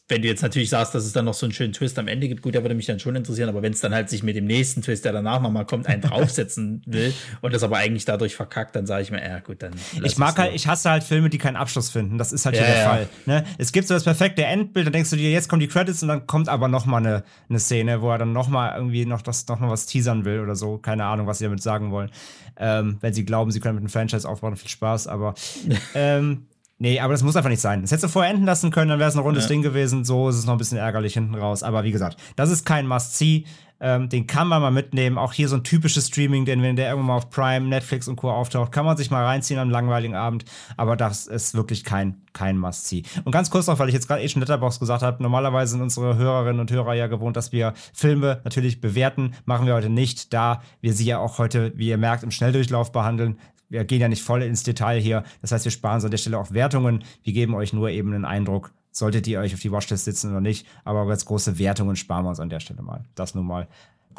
wenn 0.09 0.23
du 0.23 0.27
jetzt 0.27 0.41
natürlich 0.41 0.69
sagst, 0.69 0.95
dass 0.95 1.05
es 1.05 1.13
dann 1.13 1.25
noch 1.25 1.35
so 1.35 1.45
einen 1.45 1.53
schönen 1.53 1.71
Twist 1.71 1.99
am 1.99 2.07
Ende 2.07 2.27
gibt, 2.27 2.41
gut, 2.41 2.55
der 2.55 2.63
würde 2.63 2.73
mich 2.73 2.87
dann 2.87 2.99
schon 2.99 3.15
interessieren, 3.15 3.47
aber 3.47 3.61
wenn 3.61 3.73
es 3.73 3.79
dann 3.79 3.93
halt 3.93 4.09
sich 4.09 4.23
mit 4.23 4.35
dem 4.35 4.45
nächsten 4.45 4.81
Twist, 4.81 5.05
der 5.05 5.13
danach 5.13 5.39
nochmal 5.39 5.67
kommt, 5.67 5.85
einen 5.85 6.01
draufsetzen 6.01 6.81
will 6.87 7.13
und 7.41 7.53
das 7.53 7.61
aber 7.61 7.77
eigentlich 7.77 8.05
dadurch 8.05 8.35
verkackt, 8.35 8.75
dann 8.75 8.87
sage 8.87 9.03
ich 9.03 9.11
mir, 9.11 9.23
ja 9.23 9.39
gut, 9.39 9.61
dann. 9.61 9.73
Ich 10.03 10.17
mag 10.17 10.37
halt, 10.39 10.55
ich 10.55 10.67
hasse 10.67 10.89
halt 10.89 11.03
Filme, 11.03 11.29
die 11.29 11.37
keinen 11.37 11.55
Abschluss 11.55 11.91
finden. 11.91 12.17
Das 12.17 12.31
ist 12.31 12.45
halt 12.45 12.55
ja, 12.55 12.63
hier 12.63 12.73
der 12.73 12.83
ja. 12.83 12.89
Fall. 12.89 13.09
Ne? 13.27 13.45
Es 13.59 13.71
gibt 13.71 13.87
so 13.87 13.93
das 13.93 14.03
perfekte 14.03 14.43
Endbild, 14.43 14.87
dann 14.87 14.93
denkst 14.93 15.11
du 15.11 15.15
dir, 15.15 15.29
jetzt 15.29 15.47
kommen 15.47 15.59
die 15.59 15.67
Credits 15.67 16.01
und 16.01 16.09
dann 16.09 16.25
kommt 16.25 16.49
aber 16.49 16.67
nochmal 16.67 17.05
eine, 17.05 17.23
eine 17.47 17.59
Szene, 17.59 18.01
wo 18.01 18.09
er 18.09 18.17
dann 18.17 18.33
nochmal 18.33 18.75
irgendwie 18.75 19.05
noch 19.05 19.21
das 19.21 19.47
noch 19.47 19.59
mal 19.59 19.69
was 19.69 19.85
teasern 19.85 20.25
will 20.25 20.39
oder 20.39 20.55
so. 20.55 20.79
Keine 20.79 21.05
Ahnung, 21.05 21.27
was 21.27 21.37
sie 21.37 21.45
damit 21.45 21.61
sagen 21.61 21.91
wollen. 21.91 22.09
Ähm, 22.57 22.97
wenn 23.01 23.13
sie 23.13 23.25
glauben, 23.25 23.51
sie 23.51 23.59
können 23.59 23.75
mit 23.75 23.83
einem 23.83 23.89
Franchise 23.89 24.27
aufbauen, 24.27 24.55
viel 24.55 24.69
Spaß, 24.69 25.07
aber 25.07 25.35
ähm, 25.93 26.47
Nee, 26.81 27.01
aber 27.01 27.13
das 27.13 27.23
muss 27.23 27.35
einfach 27.35 27.49
nicht 27.49 27.61
sein. 27.61 27.81
Das 27.81 27.91
hättest 27.91 28.05
du 28.05 28.07
vorher 28.07 28.31
enden 28.31 28.45
lassen 28.45 28.71
können, 28.71 28.89
dann 28.89 28.99
wäre 28.99 29.09
es 29.09 29.15
ein 29.15 29.21
rundes 29.21 29.43
ja. 29.43 29.49
Ding 29.49 29.61
gewesen. 29.61 30.05
So 30.05 30.29
ist 30.29 30.37
es 30.37 30.45
noch 30.45 30.53
ein 30.53 30.57
bisschen 30.57 30.77
ärgerlich 30.77 31.13
hinten 31.13 31.35
raus. 31.35 31.61
Aber 31.61 31.83
wie 31.83 31.91
gesagt, 31.91 32.17
das 32.37 32.49
ist 32.49 32.65
kein 32.65 32.87
Must-See. 32.87 33.43
Ähm, 33.81 34.09
den 34.09 34.27
kann 34.27 34.47
man 34.47 34.61
mal 34.61 34.71
mitnehmen. 34.71 35.17
Auch 35.17 35.33
hier 35.33 35.47
so 35.47 35.55
ein 35.55 35.63
typisches 35.63 36.07
Streaming, 36.07 36.45
denn 36.45 36.61
wenn 36.61 36.75
der 36.75 36.89
irgendwann 36.89 37.07
mal 37.07 37.15
auf 37.17 37.29
Prime, 37.29 37.67
Netflix 37.67 38.07
und 38.07 38.15
Co. 38.15 38.29
auftaucht, 38.29 38.71
kann 38.71 38.85
man 38.85 38.97
sich 38.97 39.09
mal 39.09 39.23
reinziehen 39.25 39.59
am 39.59 39.69
langweiligen 39.69 40.15
Abend. 40.15 40.45
Aber 40.77 40.95
das 40.95 41.27
ist 41.27 41.53
wirklich 41.53 41.83
kein, 41.83 42.21
kein 42.33 42.57
Must-See. 42.57 43.03
Und 43.23 43.31
ganz 43.31 43.49
kurz 43.49 43.67
noch, 43.67 43.79
weil 43.79 43.89
ich 43.89 43.93
jetzt 43.93 44.07
gerade 44.07 44.21
eh 44.21 44.29
schon 44.29 44.41
Letterbox 44.41 44.79
gesagt 44.79 45.01
habe, 45.01 45.21
normalerweise 45.23 45.73
sind 45.73 45.81
unsere 45.81 46.17
Hörerinnen 46.17 46.59
und 46.59 46.71
Hörer 46.71 46.93
ja 46.93 47.07
gewohnt, 47.07 47.37
dass 47.37 47.51
wir 47.51 47.73
Filme 47.93 48.41
natürlich 48.43 48.81
bewerten. 48.81 49.33
Machen 49.45 49.65
wir 49.65 49.75
heute 49.75 49.89
nicht, 49.89 50.33
da 50.33 50.61
wir 50.81 50.93
sie 50.93 51.05
ja 51.05 51.19
auch 51.19 51.39
heute, 51.39 51.73
wie 51.75 51.89
ihr 51.89 51.97
merkt, 51.97 52.23
im 52.23 52.31
Schnelldurchlauf 52.31 52.91
behandeln 52.91 53.37
wir 53.69 53.85
gehen 53.85 54.01
ja 54.01 54.07
nicht 54.07 54.23
voll 54.23 54.41
ins 54.43 54.63
Detail 54.63 54.99
hier. 54.99 55.23
Das 55.41 55.51
heißt, 55.51 55.65
wir 55.65 55.71
sparen 55.71 55.95
uns 55.95 56.05
an 56.05 56.11
der 56.11 56.17
Stelle 56.17 56.37
auch 56.37 56.51
Wertungen. 56.51 57.03
Wir 57.23 57.33
geben 57.33 57.53
euch 57.55 57.71
nur 57.71 57.89
eben 57.89 58.13
einen 58.13 58.25
Eindruck, 58.25 58.71
solltet 58.91 59.27
ihr 59.27 59.39
euch 59.39 59.53
auf 59.53 59.59
die 59.59 59.71
Watchlist 59.71 60.05
sitzen 60.05 60.31
oder 60.31 60.41
nicht. 60.41 60.67
Aber 60.83 61.05
ganz 61.07 61.25
große 61.25 61.59
Wertungen 61.59 61.95
sparen 61.95 62.25
wir 62.25 62.29
uns 62.29 62.39
an 62.39 62.49
der 62.49 62.59
Stelle 62.59 62.81
mal. 62.81 63.05
Das 63.15 63.35
nun 63.35 63.45
mal 63.45 63.67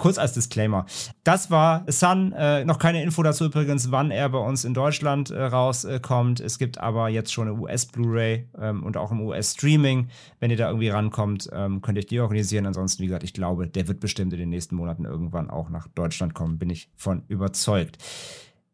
kurz 0.01 0.19
als 0.19 0.33
Disclaimer. 0.33 0.87
Das 1.25 1.51
war 1.51 1.85
Sun. 1.89 2.33
Äh, 2.33 2.65
noch 2.65 2.79
keine 2.79 3.03
Info 3.03 3.23
dazu 3.23 3.45
übrigens, 3.45 3.91
wann 3.91 4.11
er 4.11 4.29
bei 4.31 4.39
uns 4.39 4.65
in 4.65 4.73
Deutschland 4.73 5.31
äh, 5.31 5.43
rauskommt. 5.43 6.41
Äh, 6.41 6.45
es 6.45 6.59
gibt 6.59 6.79
aber 6.79 7.09
jetzt 7.09 7.33
schon 7.33 7.49
eine 7.49 7.59
US-Blu-ray 7.59 8.49
ähm, 8.59 8.83
und 8.83 8.97
auch 8.97 9.11
im 9.11 9.21
US-Streaming. 9.21 10.09
Wenn 10.39 10.51
ihr 10.51 10.57
da 10.57 10.69
irgendwie 10.69 10.89
rankommt, 10.89 11.51
ähm, 11.53 11.83
könnt 11.83 11.99
ihr 11.99 12.05
die 12.05 12.21
organisieren. 12.21 12.67
Ansonsten, 12.67 13.03
wie 13.03 13.07
gesagt, 13.07 13.25
ich 13.25 13.35
glaube, 13.35 13.67
der 13.69 13.89
wird 13.89 14.01
bestimmt 14.01 14.33
in 14.33 14.39
den 14.39 14.49
nächsten 14.49 14.75
Monaten 14.75 15.05
irgendwann 15.05 15.51
auch 15.51 15.69
nach 15.69 15.87
Deutschland 15.89 16.35
kommen. 16.35 16.59
Bin 16.59 16.71
ich 16.71 16.89
von 16.97 17.23
überzeugt. 17.29 17.99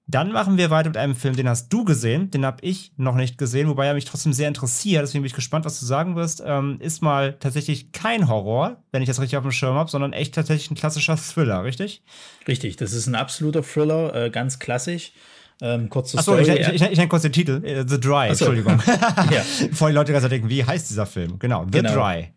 Dann 0.08 0.30
machen 0.30 0.56
wir 0.56 0.70
weiter 0.70 0.88
mit 0.88 0.96
einem 0.96 1.16
Film, 1.16 1.34
den 1.34 1.48
hast 1.48 1.68
du 1.72 1.84
gesehen, 1.84 2.30
den 2.30 2.46
habe 2.46 2.58
ich 2.62 2.92
noch 2.96 3.16
nicht 3.16 3.38
gesehen, 3.38 3.68
wobei 3.68 3.86
er 3.86 3.94
mich 3.94 4.04
trotzdem 4.04 4.32
sehr 4.32 4.46
interessiert. 4.46 5.02
Deswegen 5.02 5.22
bin 5.22 5.26
ich 5.26 5.34
gespannt, 5.34 5.64
was 5.64 5.80
du 5.80 5.86
sagen 5.86 6.14
wirst. 6.14 6.42
Ähm, 6.46 6.76
ist 6.80 7.02
mal 7.02 7.32
tatsächlich 7.40 7.90
kein 7.90 8.28
Horror, 8.28 8.82
wenn 8.92 9.02
ich 9.02 9.08
das 9.08 9.20
richtig 9.20 9.36
auf 9.36 9.42
dem 9.42 9.50
Schirm 9.50 9.74
habe, 9.74 9.90
sondern 9.90 10.12
echt 10.12 10.34
tatsächlich 10.34 10.70
ein 10.70 10.76
klassischer 10.76 11.16
Thriller, 11.16 11.64
richtig? 11.64 12.04
Richtig, 12.46 12.76
das 12.76 12.92
ist 12.92 13.08
ein 13.08 13.16
absoluter 13.16 13.64
Thriller, 13.64 14.14
äh, 14.14 14.30
ganz 14.30 14.60
klassisch. 14.60 15.12
Ähm, 15.60 15.88
kurze 15.88 16.18
Achso, 16.18 16.38
ich, 16.38 16.46
ich, 16.48 16.68
ich, 16.68 16.82
ich 16.82 16.96
nenne 16.98 17.08
kurz 17.08 17.22
den 17.22 17.32
Titel. 17.32 17.64
Äh, 17.64 17.84
The 17.88 17.98
Dry, 17.98 18.28
Ach 18.30 18.34
so. 18.34 18.44
Entschuldigung. 18.44 18.80
Ja. 19.30 19.42
Bevor 19.70 19.88
die 19.88 19.94
Leute 19.94 20.12
gerade 20.12 20.28
denken, 20.28 20.48
wie 20.48 20.64
heißt 20.64 20.88
dieser 20.88 21.06
Film? 21.06 21.38
Genau, 21.40 21.64
The 21.64 21.78
Genau. 21.78 21.94
Dry. 21.94 22.28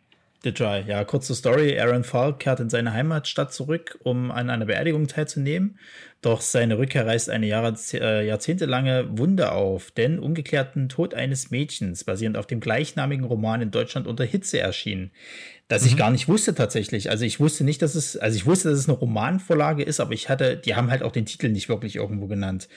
The 0.42 0.54
Dry, 0.54 0.86
ja, 0.88 1.04
kurze 1.04 1.36
Story. 1.36 1.78
Aaron 1.78 2.06
Falk 2.06 2.40
kehrt 2.40 2.62
in 2.62 2.70
seine 2.70 2.94
Heimatstadt 2.94 3.54
zurück, 3.54 4.00
um 4.04 4.32
an 4.32 4.50
einer 4.50 4.66
Beerdigung 4.66 5.08
teilzunehmen. 5.08 5.78
Doch 6.22 6.42
seine 6.42 6.78
Rückkehr 6.78 7.08
reißt 7.08 7.30
eine 7.30 7.48
Jahre, 7.48 7.74
äh, 7.94 8.28
jahrzehntelange 8.28 9.18
Wunde 9.18 9.54
auf, 9.54 9.92
denn 9.92 10.20
ungeklärten 10.20 10.90
Tod 10.90 11.14
eines 11.14 11.50
Mädchens, 11.50 12.04
basierend 12.04 12.36
auf 12.36 12.46
dem 12.46 12.60
gleichnamigen 12.60 13.24
Roman 13.24 13.62
in 13.62 13.72
Deutschland 13.72 14.06
unter 14.06 14.26
Hitze 14.26 14.60
erschien. 14.60 15.12
Das 15.70 15.86
ich 15.86 15.96
gar 15.98 16.10
nicht 16.10 16.28
wusste 16.28 16.56
tatsächlich. 16.56 17.12
Also 17.12 17.26
ich 17.26 17.40
wusste 17.40 17.64
nicht, 17.64 17.84
dass 17.84 17.94
es, 17.94 18.18
also 18.18 18.36
ich 18.36 18.48
wusste, 18.48 18.72
dass 18.72 18.80
es 18.80 18.90
eine 18.90 18.98
Romanvorlage 18.98 19.84
ist, 19.84 20.00
aber 20.00 20.14
ich 20.14 20.28
hatte, 20.28 20.58
die 20.58 20.74
haben 20.74 20.90
halt 20.90 21.04
auch 21.04 21.12
den 21.12 21.28
Titel 21.28 21.48
nicht 21.50 21.70
wirklich 21.70 21.96
irgendwo 21.96 22.26
genannt. 22.26 22.68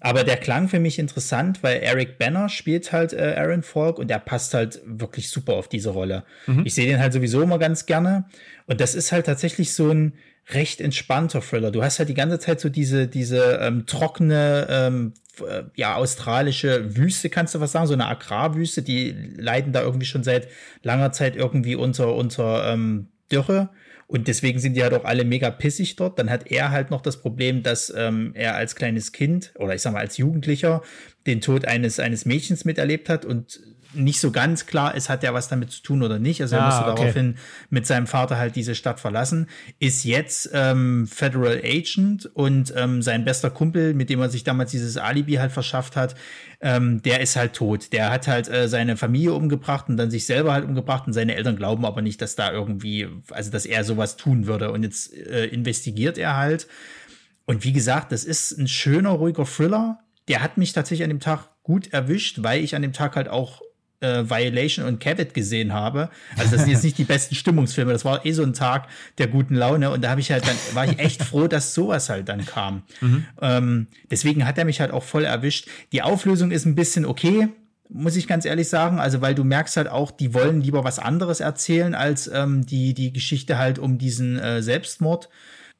Aber 0.00 0.24
der 0.24 0.38
klang 0.38 0.66
für 0.68 0.80
mich 0.80 0.98
interessant, 0.98 1.62
weil 1.62 1.82
Eric 1.82 2.18
Banner 2.18 2.48
spielt 2.48 2.92
halt 2.92 3.12
äh, 3.12 3.34
Aaron 3.36 3.62
Falk 3.62 3.98
und 3.98 4.08
der 4.08 4.20
passt 4.20 4.54
halt 4.54 4.80
wirklich 4.86 5.28
super 5.28 5.52
auf 5.52 5.68
diese 5.68 5.90
Rolle. 5.90 6.24
Ich 6.64 6.74
sehe 6.74 6.86
den 6.86 6.98
halt 6.98 7.12
sowieso 7.12 7.42
immer 7.42 7.58
ganz 7.58 7.84
gerne. 7.84 8.24
Und 8.66 8.80
das 8.80 8.94
ist 8.94 9.12
halt 9.12 9.26
tatsächlich 9.26 9.74
so 9.74 9.90
ein 9.90 10.14
recht 10.48 10.80
entspannter 10.80 11.40
Thriller. 11.40 11.70
Du 11.70 11.82
hast 11.82 11.98
halt 11.98 12.08
die 12.08 12.14
ganze 12.14 12.38
Zeit 12.38 12.60
so 12.60 12.68
diese, 12.68 13.06
diese 13.06 13.58
ähm, 13.62 13.86
trockene, 13.86 14.66
ähm, 14.68 15.14
äh, 15.46 15.62
ja, 15.76 15.94
australische 15.94 16.96
Wüste, 16.96 17.30
kannst 17.30 17.54
du 17.54 17.60
was 17.60 17.72
sagen, 17.72 17.86
so 17.86 17.94
eine 17.94 18.08
Agrarwüste, 18.08 18.82
die 18.82 19.14
leiden 19.36 19.72
da 19.72 19.82
irgendwie 19.82 20.06
schon 20.06 20.24
seit 20.24 20.48
langer 20.82 21.12
Zeit 21.12 21.36
irgendwie 21.36 21.76
unter, 21.76 22.14
unter 22.14 22.72
ähm, 22.72 23.08
Dürre. 23.30 23.70
Und 24.06 24.26
deswegen 24.26 24.58
sind 24.58 24.74
die 24.74 24.82
halt 24.82 24.92
auch 24.94 25.04
alle 25.04 25.24
mega 25.24 25.50
pissig 25.50 25.94
dort. 25.94 26.18
Dann 26.18 26.30
hat 26.30 26.50
er 26.50 26.72
halt 26.72 26.90
noch 26.90 27.00
das 27.00 27.18
Problem, 27.18 27.62
dass 27.62 27.94
ähm, 27.96 28.32
er 28.34 28.56
als 28.56 28.74
kleines 28.74 29.12
Kind 29.12 29.52
oder 29.56 29.76
ich 29.76 29.82
sag 29.82 29.92
mal 29.92 30.00
als 30.00 30.16
Jugendlicher 30.16 30.82
den 31.28 31.40
Tod 31.40 31.64
eines, 31.64 32.00
eines 32.00 32.24
Mädchens 32.24 32.64
miterlebt 32.64 33.08
hat 33.08 33.24
und 33.24 33.60
nicht 33.92 34.20
so 34.20 34.30
ganz 34.30 34.66
klar 34.66 34.94
ist, 34.94 35.08
hat 35.08 35.24
er 35.24 35.34
was 35.34 35.48
damit 35.48 35.70
zu 35.70 35.82
tun 35.82 36.02
oder 36.02 36.18
nicht. 36.18 36.40
Also 36.42 36.56
er 36.56 36.62
Ah, 36.62 36.66
musste 36.66 36.84
okay. 36.84 36.96
daraufhin 36.96 37.36
mit 37.70 37.86
seinem 37.86 38.06
Vater 38.06 38.38
halt 38.38 38.56
diese 38.56 38.74
Stadt 38.74 39.00
verlassen, 39.00 39.48
ist 39.78 40.04
jetzt 40.04 40.50
ähm, 40.52 41.06
Federal 41.06 41.60
Agent 41.64 42.26
und 42.34 42.72
ähm, 42.76 43.02
sein 43.02 43.24
bester 43.24 43.50
Kumpel, 43.50 43.94
mit 43.94 44.10
dem 44.10 44.20
er 44.20 44.28
sich 44.28 44.44
damals 44.44 44.70
dieses 44.70 44.96
Alibi 44.96 45.34
halt 45.34 45.52
verschafft 45.52 45.96
hat, 45.96 46.14
ähm, 46.60 47.02
der 47.02 47.20
ist 47.20 47.36
halt 47.36 47.54
tot. 47.54 47.92
Der 47.92 48.10
hat 48.10 48.28
halt 48.28 48.48
äh, 48.48 48.68
seine 48.68 48.96
Familie 48.96 49.32
umgebracht 49.32 49.88
und 49.88 49.96
dann 49.96 50.10
sich 50.10 50.26
selber 50.26 50.52
halt 50.52 50.64
umgebracht 50.64 51.06
und 51.06 51.12
seine 51.12 51.34
Eltern 51.34 51.56
glauben 51.56 51.84
aber 51.84 52.02
nicht, 52.02 52.20
dass 52.22 52.36
da 52.36 52.52
irgendwie, 52.52 53.08
also 53.30 53.50
dass 53.50 53.66
er 53.66 53.84
sowas 53.84 54.16
tun 54.16 54.46
würde. 54.46 54.70
Und 54.70 54.82
jetzt 54.82 55.12
äh, 55.14 55.46
investigiert 55.46 56.18
er 56.18 56.36
halt. 56.36 56.66
Und 57.46 57.64
wie 57.64 57.72
gesagt, 57.72 58.12
das 58.12 58.24
ist 58.24 58.56
ein 58.58 58.68
schöner, 58.68 59.10
ruhiger 59.10 59.44
Thriller. 59.44 59.98
Der 60.28 60.42
hat 60.42 60.58
mich 60.58 60.72
tatsächlich 60.72 61.02
an 61.02 61.10
dem 61.10 61.18
Tag 61.20 61.48
gut 61.64 61.92
erwischt, 61.92 62.42
weil 62.42 62.62
ich 62.62 62.76
an 62.76 62.82
dem 62.82 62.92
Tag 62.92 63.16
halt 63.16 63.28
auch 63.28 63.62
äh, 64.00 64.24
Violation 64.28 64.86
und 64.86 65.00
Cavett 65.00 65.34
gesehen 65.34 65.72
habe. 65.72 66.10
Also 66.36 66.52
das 66.52 66.62
sind 66.62 66.70
jetzt 66.72 66.84
nicht 66.84 66.98
die 66.98 67.04
besten 67.04 67.34
Stimmungsfilme. 67.34 67.92
Das 67.92 68.04
war 68.04 68.24
eh 68.24 68.32
so 68.32 68.42
ein 68.42 68.52
Tag 68.54 68.88
der 69.18 69.26
guten 69.26 69.54
Laune 69.54 69.90
und 69.90 70.02
da 70.02 70.10
habe 70.10 70.20
ich 70.20 70.30
halt 70.30 70.46
dann 70.46 70.56
war 70.72 70.86
ich 70.86 70.98
echt 70.98 71.22
froh, 71.22 71.46
dass 71.46 71.74
sowas 71.74 72.08
halt 72.08 72.28
dann 72.28 72.44
kam. 72.44 72.82
Ähm, 73.40 73.86
deswegen 74.10 74.46
hat 74.46 74.58
er 74.58 74.64
mich 74.64 74.80
halt 74.80 74.90
auch 74.90 75.04
voll 75.04 75.24
erwischt. 75.24 75.68
Die 75.92 76.02
Auflösung 76.02 76.50
ist 76.50 76.64
ein 76.64 76.74
bisschen 76.74 77.04
okay. 77.04 77.48
Muss 77.92 78.14
ich 78.14 78.28
ganz 78.28 78.44
ehrlich 78.44 78.68
sagen, 78.68 79.00
also 79.00 79.20
weil 79.20 79.34
du 79.34 79.42
merkst 79.42 79.76
halt 79.76 79.88
auch, 79.88 80.12
die 80.12 80.32
wollen 80.32 80.60
lieber 80.60 80.84
was 80.84 81.00
anderes 81.00 81.40
erzählen 81.40 81.94
als 81.94 82.28
ähm, 82.28 82.64
die 82.64 82.94
die 82.94 83.12
Geschichte 83.12 83.58
halt 83.58 83.80
um 83.80 83.98
diesen 83.98 84.38
äh, 84.38 84.62
Selbstmord. 84.62 85.28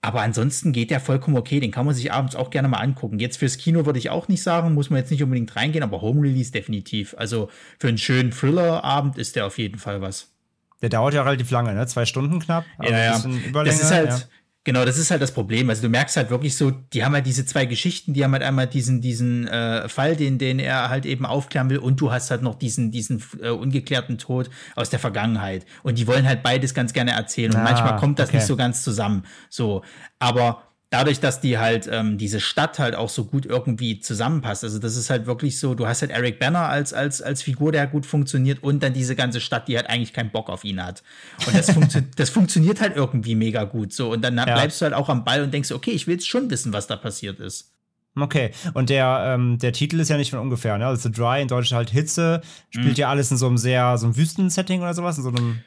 Aber 0.03 0.23
ansonsten 0.23 0.73
geht 0.73 0.91
der 0.91 1.01
vollkommen 1.01 1.37
okay. 1.37 1.61
Den 1.61 1.73
kann 1.73 1.85
man 1.85 1.95
sich 1.95 2.13
abends 2.13 2.35
auch 2.35 2.51
gerne 2.51 2.69
mal 2.69 2.79
angucken. 2.79 3.19
Jetzt 3.19 3.37
fürs 3.37 3.59
Kino 3.59 3.85
würde 3.85 3.99
ich 3.99 4.09
auch 4.09 4.29
nicht 4.29 4.43
sagen, 4.43 4.73
muss 4.73 4.89
man 4.89 4.99
jetzt 4.99 5.11
nicht 5.11 5.23
unbedingt 5.23 5.55
reingehen, 5.57 5.83
aber 5.83 6.01
Home 6.01 6.23
Release 6.23 6.53
definitiv. 6.53 7.15
Also 7.19 7.51
für 7.79 7.89
einen 7.89 7.99
schönen 7.99 8.31
Thriller-Abend 8.31 9.19
ist 9.19 9.37
der 9.37 9.47
auf 9.47 9.59
jeden 9.59 9.79
Fall 9.79 10.01
was. 10.01 10.33
Der 10.81 10.89
dauert 10.89 11.13
ja 11.13 11.23
relativ 11.23 11.51
lange, 11.51 11.75
ne? 11.75 11.87
Zwei 11.87 12.07
Stunden 12.07 12.41
knapp. 12.41 12.65
Also 12.79 12.95
Ja, 12.95 12.99
ja. 12.99 13.63
Das 13.65 13.83
ist 13.83 13.91
halt, 13.91 14.09
ja. 14.09 14.21
Genau, 14.65 14.85
das 14.85 14.99
ist 14.99 15.11
halt 15.11 15.23
das 15.23 15.33
Problem. 15.33 15.69
Also 15.71 15.83
du 15.83 15.89
merkst 15.89 16.17
halt 16.17 16.31
wirklich 16.31 16.57
so, 16.57 16.71
die 16.71 17.05
haben 17.05 17.15
halt 17.15 17.27
diese 17.27 17.45
zwei 17.47 17.67
Geschichten, 17.67 18.15
die 18.15 18.25
haben 18.25 18.33
halt 18.33 18.43
einmal 18.43 18.67
diesen, 18.67 19.01
diesen 19.01 19.49
äh, 19.49 19.89
Fall, 19.89 20.17
den, 20.17 20.39
den 20.39 20.59
er 20.59 20.89
halt 20.89 21.07
eben 21.07 21.27
aufklären 21.27 21.71
will, 21.71 21.79
und 21.79 22.01
du 22.01 22.13
hast 22.13 22.31
halt 22.31 22.43
noch 22.43 22.55
diesen, 22.55 22.91
diesen 22.91 23.23
äh, 23.43 23.49
ungeklärten 23.51 24.19
Tod 24.19 24.51
aus 24.77 24.91
der 24.91 24.99
Vergangenheit. 24.99 25.67
Und 25.83 25.99
die 25.99 26.07
wollen 26.07 26.27
halt 26.27 26.43
beides 26.43 26.75
ganz 26.75 26.93
gerne 26.93 27.13
erzählen. 27.13 27.53
Und 27.53 27.61
Ah, 27.61 27.65
manchmal 27.65 27.97
kommt 27.97 28.19
das 28.19 28.29
okay. 28.29 28.39
nicht 28.39 28.47
so 28.47 28.57
ganz 28.57 28.83
zusammen. 28.83 29.25
So, 29.49 29.83
aber 30.19 30.63
dadurch, 30.91 31.21
dass 31.21 31.41
die 31.41 31.59
halt 31.59 31.89
ähm, 31.91 32.19
diese 32.19 32.41
Stadt 32.41 32.79
halt 32.79 32.95
auch 32.97 33.09
so 33.09 33.25
gut 33.25 33.47
irgendwie 33.47 34.01
zusammenpasst. 34.01 34.65
Also 34.65 34.79
das 34.79 34.97
ist 34.97 35.09
halt 35.09 35.27
wirklich 35.27 35.59
so, 35.59 35.75
du 35.75 35.87
hast 35.87 36.03
halt 36.03 36.11
Eric 36.11 36.39
Banner 36.39 36.69
als 36.69 36.93
als 36.93 37.23
als 37.23 37.43
Figur, 37.43 37.73
der 37.73 37.87
gut 37.87 38.07
funktioniert 38.07 38.63
und 38.63 38.83
dann 38.83 38.93
diese 38.93 39.17
ganze 39.17 39.41
Stadt, 39.41 39.69
die 39.69 39.77
halt 39.77 39.89
eigentlich 39.89 40.13
keinen 40.13 40.31
Bock 40.31 40.51
auf 40.51 40.65
ihn 40.65 40.85
hat. 40.85 41.03
Und 41.47 41.57
das, 41.57 41.71
funktio 41.71 42.03
das 42.17 42.31
funktioniert 42.31 42.81
halt 42.81 42.97
irgendwie 42.97 43.37
mega 43.37 43.65
gut 43.65 43.93
so 43.93 44.11
und 44.13 44.23
dann 44.23 44.35
bleibst 44.35 44.81
du 44.81 44.85
halt 44.85 44.95
auch 44.95 45.09
am 45.09 45.25
Ball 45.25 45.43
und 45.43 45.55
denkst, 45.55 45.71
okay, 45.71 45.93
ich 45.93 46.07
will 46.07 46.15
jetzt 46.15 46.29
schon 46.29 46.51
wissen, 46.51 46.73
was 46.73 46.87
da 46.87 46.97
passiert 46.97 47.39
ist. 47.39 47.73
Okay, 48.19 48.51
und 48.75 48.91
der, 48.91 49.35
ähm, 49.35 49.59
der 49.59 49.73
Titel 49.73 50.01
ist 50.01 50.09
ja 50.09 50.17
nicht 50.17 50.31
von 50.31 50.41
ungefähr, 50.41 50.77
ne? 50.79 50.87
Also 50.87 51.09
The 51.09 51.13
Dry 51.13 51.41
in 51.41 51.47
Deutsch 51.47 51.73
halt 51.73 51.91
Hitze, 51.91 52.41
spielt 52.71 52.99
ja 52.99 53.09
alles 53.09 53.31
in 53.31 53.37
so 53.37 53.47
einem 53.47 53.57
sehr, 53.57 53.97
so 53.99 54.07
einem 54.07 54.17
Wüstensetting 54.17 54.81
oder 54.81 54.95
sowas, 54.95 55.17
in 55.17 55.23
so 55.23 55.31
einem. 55.31 55.61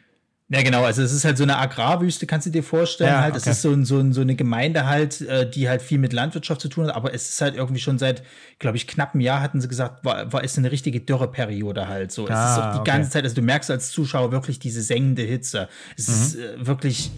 Ja, 0.53 0.61
genau. 0.61 0.83
Also 0.83 1.01
es 1.01 1.11
ist 1.11 1.25
halt 1.25 1.35
so 1.37 1.43
eine 1.43 1.57
Agrarwüste, 1.57 2.27
kannst 2.27 2.45
du 2.45 2.51
dir 2.51 2.63
vorstellen. 2.63 3.09
Ja, 3.09 3.21
halt, 3.21 3.35
es 3.35 3.41
okay. 3.43 3.51
ist 3.51 3.63
so, 3.63 3.71
ein, 3.71 3.85
so, 3.85 3.97
ein, 3.97 4.13
so 4.13 4.21
eine 4.21 4.35
Gemeinde 4.35 4.85
halt, 4.85 5.21
äh, 5.21 5.49
die 5.49 5.67
halt 5.67 5.81
viel 5.81 5.97
mit 5.97 6.13
Landwirtschaft 6.13 6.61
zu 6.61 6.69
tun 6.69 6.85
hat. 6.85 6.95
Aber 6.95 7.11
es 7.13 7.27
ist 7.29 7.41
halt 7.41 7.55
irgendwie 7.55 7.81
schon 7.81 7.97
seit, 7.97 8.21
glaube 8.59 8.77
ich, 8.77 8.85
knapp 8.85 9.15
einem 9.15 9.21
Jahr 9.21 9.41
hatten 9.41 9.61
sie 9.61 9.67
gesagt, 9.67 10.05
war, 10.05 10.31
war 10.31 10.43
ist 10.43 10.57
eine 10.59 10.71
richtige 10.71 10.99
Dürreperiode 11.01 11.87
halt. 11.87 12.11
So, 12.11 12.25
es 12.25 12.31
Ah, 12.31 12.53
ist 12.55 12.61
auch 12.61 12.71
die 12.73 12.79
okay. 12.81 12.91
ganze 12.91 13.09
Zeit. 13.09 13.23
Also 13.23 13.35
du 13.35 13.41
merkst 13.41 13.71
als 13.71 13.89
Zuschauer 13.89 14.31
wirklich 14.31 14.59
diese 14.59 14.83
sengende 14.83 15.23
Hitze. 15.23 15.69
Es 15.97 16.07
Mhm. 16.07 16.13
ist 16.13 16.35
äh, 16.35 16.67
wirklich 16.67 17.11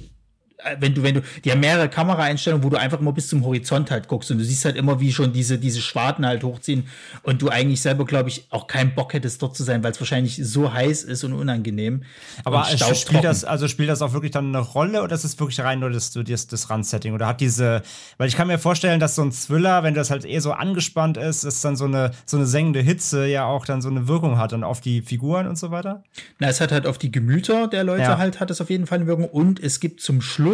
wenn 0.79 0.93
du, 0.93 1.03
wenn 1.03 1.15
du, 1.15 1.21
die 1.43 1.51
haben 1.51 1.59
mehrere 1.59 1.89
Kameraeinstellungen, 1.89 2.63
wo 2.63 2.69
du 2.69 2.77
einfach 2.77 2.99
immer 2.99 3.11
bis 3.11 3.27
zum 3.27 3.43
Horizont 3.43 3.91
halt 3.91 4.07
guckst 4.07 4.31
und 4.31 4.37
du 4.37 4.43
siehst 4.43 4.65
halt 4.65 4.75
immer, 4.75 4.99
wie 4.99 5.11
schon 5.11 5.33
diese, 5.33 5.57
diese 5.57 5.81
Schwarten 5.81 6.25
halt 6.25 6.43
hochziehen 6.43 6.87
und 7.23 7.41
du 7.41 7.49
eigentlich 7.49 7.81
selber, 7.81 8.05
glaube 8.05 8.29
ich, 8.29 8.47
auch 8.49 8.67
keinen 8.67 8.95
Bock 8.95 9.13
hättest, 9.13 9.41
dort 9.41 9.55
zu 9.55 9.63
sein, 9.63 9.83
weil 9.83 9.91
es 9.91 9.99
wahrscheinlich 9.99 10.39
so 10.41 10.73
heiß 10.73 11.03
ist 11.03 11.23
und 11.23 11.33
unangenehm. 11.33 12.03
Aber 12.45 12.67
und 12.71 12.95
spielt 12.97 13.23
das, 13.23 13.43
also 13.43 13.67
spielt 13.67 13.89
das 13.89 14.01
auch 14.01 14.13
wirklich 14.13 14.31
dann 14.31 14.47
eine 14.55 14.59
Rolle 14.59 15.03
oder 15.03 15.13
ist 15.13 15.23
es 15.23 15.39
wirklich 15.39 15.59
rein 15.59 15.79
nur 15.79 15.89
das, 15.89 16.11
das, 16.11 16.47
das 16.47 16.69
Randsetting? 16.69 17.13
Oder 17.13 17.27
hat 17.27 17.41
diese, 17.41 17.81
weil 18.17 18.27
ich 18.27 18.35
kann 18.35 18.47
mir 18.47 18.57
vorstellen, 18.57 18.99
dass 18.99 19.15
so 19.15 19.23
ein 19.23 19.31
Thriller, 19.31 19.83
wenn 19.83 19.93
das 19.93 20.09
halt 20.09 20.25
eher 20.25 20.41
so 20.41 20.53
angespannt 20.53 21.17
ist, 21.17 21.43
ist 21.43 21.63
dann 21.65 21.75
so 21.75 21.85
eine, 21.85 22.11
so 22.25 22.37
eine 22.37 22.45
sengende 22.45 22.79
Hitze 22.79 23.27
ja 23.27 23.45
auch 23.45 23.65
dann 23.65 23.81
so 23.81 23.89
eine 23.89 24.07
Wirkung 24.07 24.37
hat 24.37 24.53
und 24.53 24.63
auf 24.63 24.81
die 24.81 25.01
Figuren 25.01 25.47
und 25.47 25.57
so 25.57 25.71
weiter. 25.71 26.03
Na, 26.39 26.47
es 26.47 26.61
hat 26.61 26.71
halt 26.71 26.87
auf 26.87 26.97
die 26.97 27.11
Gemüter 27.11 27.67
der 27.67 27.83
Leute 27.83 28.03
Ja. 28.03 28.17
halt, 28.17 28.39
hat 28.39 28.49
es 28.51 28.61
auf 28.61 28.69
jeden 28.69 28.87
Fall 28.87 28.99
eine 28.99 29.07
Wirkung. 29.07 29.25
Und 29.25 29.61
es 29.61 29.79
gibt 29.79 29.99
zum 30.01 30.21
Schluss 30.21 30.44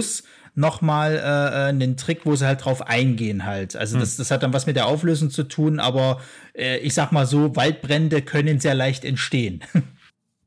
noch 0.54 0.82
mal 0.82 1.16
äh, 1.16 1.70
einen 1.70 1.96
Trick, 1.96 2.22
wo 2.26 2.36
sie 2.36 2.46
halt 2.46 2.66
drauf 2.66 2.82
eingehen 2.86 3.46
halt. 3.46 3.76
Also 3.76 3.98
das, 3.98 4.18
das 4.18 4.32
hat 4.32 4.44
dann 4.44 4.52
was 4.54 4.66
mit 4.66 4.76
der 4.76 4.88
Auflösung 4.88 5.30
zu 5.30 5.44
tun, 5.44 5.80
aber 5.80 6.20
äh, 6.54 6.78
ich 6.80 6.94
sag 6.94 7.12
mal 7.14 7.26
so, 7.26 7.56
Waldbrände 7.56 8.22
können 8.22 8.60
sehr 8.60 8.76
leicht 8.76 9.06
entstehen. 9.06 9.64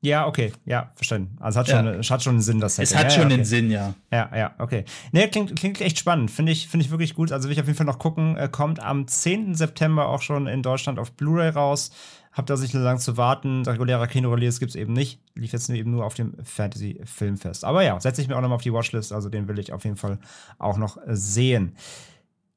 Ja, 0.01 0.27
okay, 0.27 0.53
ja, 0.67 0.91
verstanden. 0.97 1.35
Also 1.41 1.61
es 1.61 1.67
hat 1.67 1.69
Ja. 1.69 1.77
schon, 1.83 2.01
es 2.01 2.11
hat 2.11 2.23
schon 2.23 2.35
einen 2.35 2.43
Sinn, 2.43 2.61
das 2.61 2.79
es 2.79 2.91
Setting. 2.91 2.99
hat 2.99 3.05
ja, 3.05 3.11
schon 3.11 3.21
ja, 3.23 3.27
okay. 3.29 3.35
einen 3.37 3.45
Sinn, 3.47 3.71
ja. 3.71 3.95
Ja, 4.13 4.31
ja, 4.37 4.55
okay. 4.59 4.85
Nee, 5.13 5.29
klingt, 5.29 5.57
klingt 5.59 5.81
echt 5.81 5.99
spannend. 5.99 6.31
Finde 6.31 6.53
ich, 6.53 6.69
finde 6.69 6.85
ich 6.85 6.91
wirklich 6.91 7.15
gut. 7.15 7.33
Also 7.33 7.49
will 7.49 7.55
ich 7.55 7.61
auf 7.63 7.67
jeden 7.67 7.79
Fall 7.79 7.87
noch 7.87 7.99
gucken. 7.99 8.37
Äh, 8.37 8.51
kommt 8.53 8.81
am 8.81 9.09
10. 9.09 9.55
September 9.55 10.09
auch 10.09 10.21
schon 10.21 10.47
in 10.47 10.63
Deutschland 10.63 10.99
auf 10.99 11.13
Blu-ray 11.13 11.49
raus. 11.49 11.91
Habt 12.35 12.51
da 12.51 12.57
sich 12.57 12.75
nur 12.75 12.83
lang 12.83 12.99
zu 12.99 13.17
warten. 13.17 13.63
Regulärer 13.63 14.09
Kinorelease 14.09 14.59
gibt 14.59 14.71
es 14.71 14.77
eben 14.77 14.93
nicht. 14.93 15.21
Lief 15.37 15.53
jetzt 15.53 15.71
eben 15.71 15.93
nur 15.93 16.05
auf 16.05 16.15
dem 16.15 16.35
Fantasy 16.43 17.01
Filmfest. 17.05 17.65
Aber 17.65 17.85
ja, 17.85 17.99
setze 18.01 18.21
ich 18.21 18.29
mir 18.29 18.37
auch 18.37 18.41
nochmal 18.41 18.57
auf 18.57 18.63
die 18.63 18.73
Watchlist. 18.73 19.13
Also 19.13 19.29
den 19.29 19.47
will 19.47 19.59
ich 19.61 19.73
auf 19.73 19.85
jeden 19.85 19.97
Fall 19.97 20.19
auch 20.59 20.77
noch 20.77 20.99
sehen. 21.07 21.77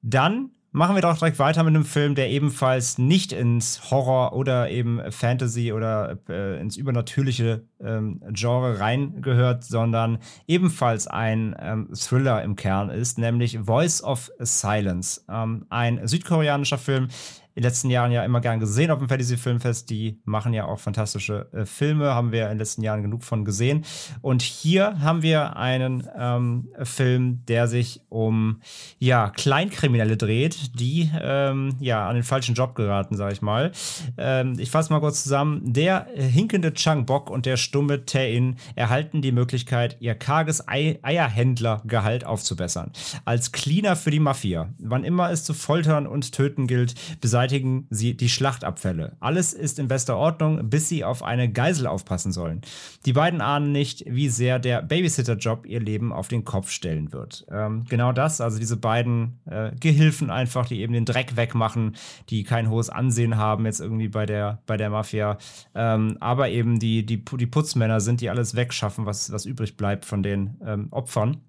Dann 0.01 0.49
machen 0.71 0.95
wir 0.95 1.01
doch 1.01 1.17
direkt 1.17 1.39
weiter 1.39 1.63
mit 1.63 1.75
einem 1.75 1.85
Film, 1.85 2.15
der 2.15 2.29
ebenfalls 2.29 2.97
nicht 2.97 3.33
ins 3.33 3.91
Horror 3.91 4.33
oder 4.33 4.69
eben 4.69 4.99
Fantasy 5.11 5.71
oder 5.71 6.17
äh, 6.27 6.59
ins 6.59 6.75
übernatürliche 6.75 7.63
ähm, 7.83 8.21
Genre 8.31 8.79
reingehört, 8.79 9.63
sondern 9.63 10.19
ebenfalls 10.47 11.07
ein 11.07 11.55
ähm, 11.59 11.89
Thriller 11.93 12.43
im 12.43 12.55
Kern 12.55 12.89
ist, 12.89 13.17
nämlich 13.17 13.59
Voice 13.59 14.03
of 14.03 14.31
Silence. 14.39 15.23
Ähm, 15.29 15.65
ein 15.69 16.07
südkoreanischer 16.07 16.77
Film, 16.77 17.07
in 17.57 17.63
den 17.63 17.69
letzten 17.69 17.89
Jahren 17.89 18.11
ja 18.11 18.23
immer 18.23 18.39
gern 18.39 18.59
gesehen 18.59 18.91
auf 18.91 18.99
dem 18.99 19.09
Fantasy 19.09 19.35
Filmfest. 19.35 19.89
Die 19.89 20.21
machen 20.25 20.53
ja 20.53 20.65
auch 20.65 20.79
fantastische 20.79 21.49
äh, 21.53 21.65
Filme, 21.65 22.13
haben 22.13 22.31
wir 22.31 22.43
in 22.43 22.49
den 22.49 22.59
letzten 22.59 22.83
Jahren 22.83 23.01
genug 23.01 23.23
von 23.23 23.45
gesehen. 23.45 23.83
Und 24.21 24.43
hier 24.43 24.99
haben 24.99 25.23
wir 25.23 25.57
einen 25.57 26.07
ähm, 26.15 26.69
Film, 26.83 27.43
der 27.47 27.67
sich 27.67 28.01
um 28.09 28.61
ja, 28.99 29.31
Kleinkriminelle 29.31 30.17
dreht, 30.17 30.79
die 30.79 31.09
ähm, 31.19 31.75
ja 31.79 32.07
an 32.07 32.13
den 32.13 32.23
falschen 32.23 32.53
Job 32.53 32.75
geraten, 32.75 33.17
sage 33.17 33.33
ich 33.33 33.41
mal. 33.41 33.71
Ähm, 34.19 34.53
ich 34.59 34.69
fasse 34.69 34.93
mal 34.93 34.99
kurz 34.99 35.23
zusammen. 35.23 35.73
Der 35.73 36.05
hinkende 36.13 36.75
Chang 36.75 37.07
Bok 37.07 37.31
und 37.31 37.47
der 37.47 37.57
stumme 37.67 38.05
Tae-In 38.05 38.55
erhalten 38.75 39.21
die 39.21 39.31
Möglichkeit, 39.31 39.97
ihr 39.99 40.15
karges 40.15 40.67
Ei 40.67 40.99
Eierhändlergehalt 41.01 42.25
aufzubessern. 42.25 42.91
Als 43.25 43.51
Cleaner 43.51 43.95
für 43.95 44.11
die 44.11 44.19
Mafia. 44.19 44.69
Wann 44.79 45.03
immer 45.03 45.29
es 45.31 45.43
zu 45.43 45.53
foltern 45.53 46.07
und 46.07 46.31
töten 46.31 46.67
gilt, 46.67 46.95
beseitigen 47.21 47.87
sie 47.89 48.15
die 48.15 48.29
Schlachtabfälle. 48.29 49.17
Alles 49.19 49.53
ist 49.53 49.79
in 49.79 49.87
bester 49.87 50.17
Ordnung, 50.17 50.69
bis 50.69 50.89
sie 50.89 51.03
auf 51.03 51.23
eine 51.23 51.51
Geisel 51.51 51.87
aufpassen 51.87 52.31
sollen. 52.31 52.61
Die 53.05 53.13
beiden 53.13 53.41
ahnen 53.41 53.71
nicht, 53.71 54.03
wie 54.07 54.29
sehr 54.29 54.59
der 54.59 54.81
Babysitter-Job 54.81 55.65
ihr 55.65 55.79
Leben 55.79 56.13
auf 56.13 56.27
den 56.27 56.45
Kopf 56.45 56.69
stellen 56.71 57.11
wird. 57.11 57.45
Ähm, 57.51 57.83
genau 57.89 58.11
das, 58.13 58.41
also 58.41 58.59
diese 58.59 58.77
beiden 58.77 59.39
äh, 59.45 59.71
Gehilfen 59.79 60.29
einfach, 60.29 60.67
die 60.67 60.81
eben 60.81 60.93
den 60.93 61.05
Dreck 61.05 61.35
wegmachen, 61.35 61.95
die 62.29 62.43
kein 62.43 62.69
hohes 62.69 62.89
Ansehen 62.89 63.37
haben 63.37 63.65
jetzt 63.65 63.81
irgendwie 63.81 64.07
bei 64.07 64.25
der, 64.25 64.61
bei 64.65 64.77
der 64.77 64.89
Mafia, 64.89 65.37
ähm, 65.75 66.17
aber 66.19 66.49
eben 66.49 66.79
die, 66.79 67.05
die, 67.05 67.23
die 67.23 67.45
Putzmänner 67.57 68.01
sind, 68.01 68.21
die 68.21 68.29
alles 68.29 68.55
wegschaffen, 68.55 69.07
was, 69.07 69.31
was 69.31 69.47
übrig 69.47 69.77
bleibt 69.77 70.05
von 70.05 70.21
den 70.21 70.61
ähm, 70.63 70.89
Opfern 70.91 71.41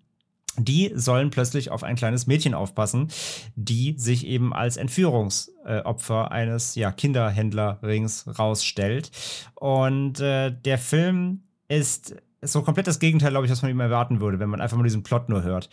die 0.61 0.91
sollen 0.95 1.31
plötzlich 1.31 1.71
auf 1.71 1.85
ein 1.85 1.95
kleines 1.95 2.27
Mädchen 2.27 2.53
aufpassen, 2.53 3.09
die 3.55 3.95
sich 3.97 4.27
eben 4.27 4.53
als 4.53 4.77
Entführungsopfer 4.77 6.33
eines 6.33 6.75
ja, 6.75 6.91
Kinderhändlerrings 6.91 8.27
rausstellt. 8.41 9.13
Und 9.55 10.19
äh, 10.19 10.51
der 10.51 10.79
Film 10.79 11.45
ist 11.69 12.17
so 12.43 12.63
komplett 12.63 12.89
das 12.89 12.99
Gegenteil, 12.99 13.31
glaube 13.31 13.47
ich, 13.47 13.53
was 13.53 13.63
man 13.63 13.71
ihm 13.71 13.79
erwarten 13.79 14.21
würde, 14.21 14.41
wenn 14.41 14.49
man 14.49 14.61
einfach 14.61 14.77
mal 14.77 14.83
diesen 14.83 15.05
Plot 15.05 15.29
nur 15.29 15.45
hört. 15.45 15.69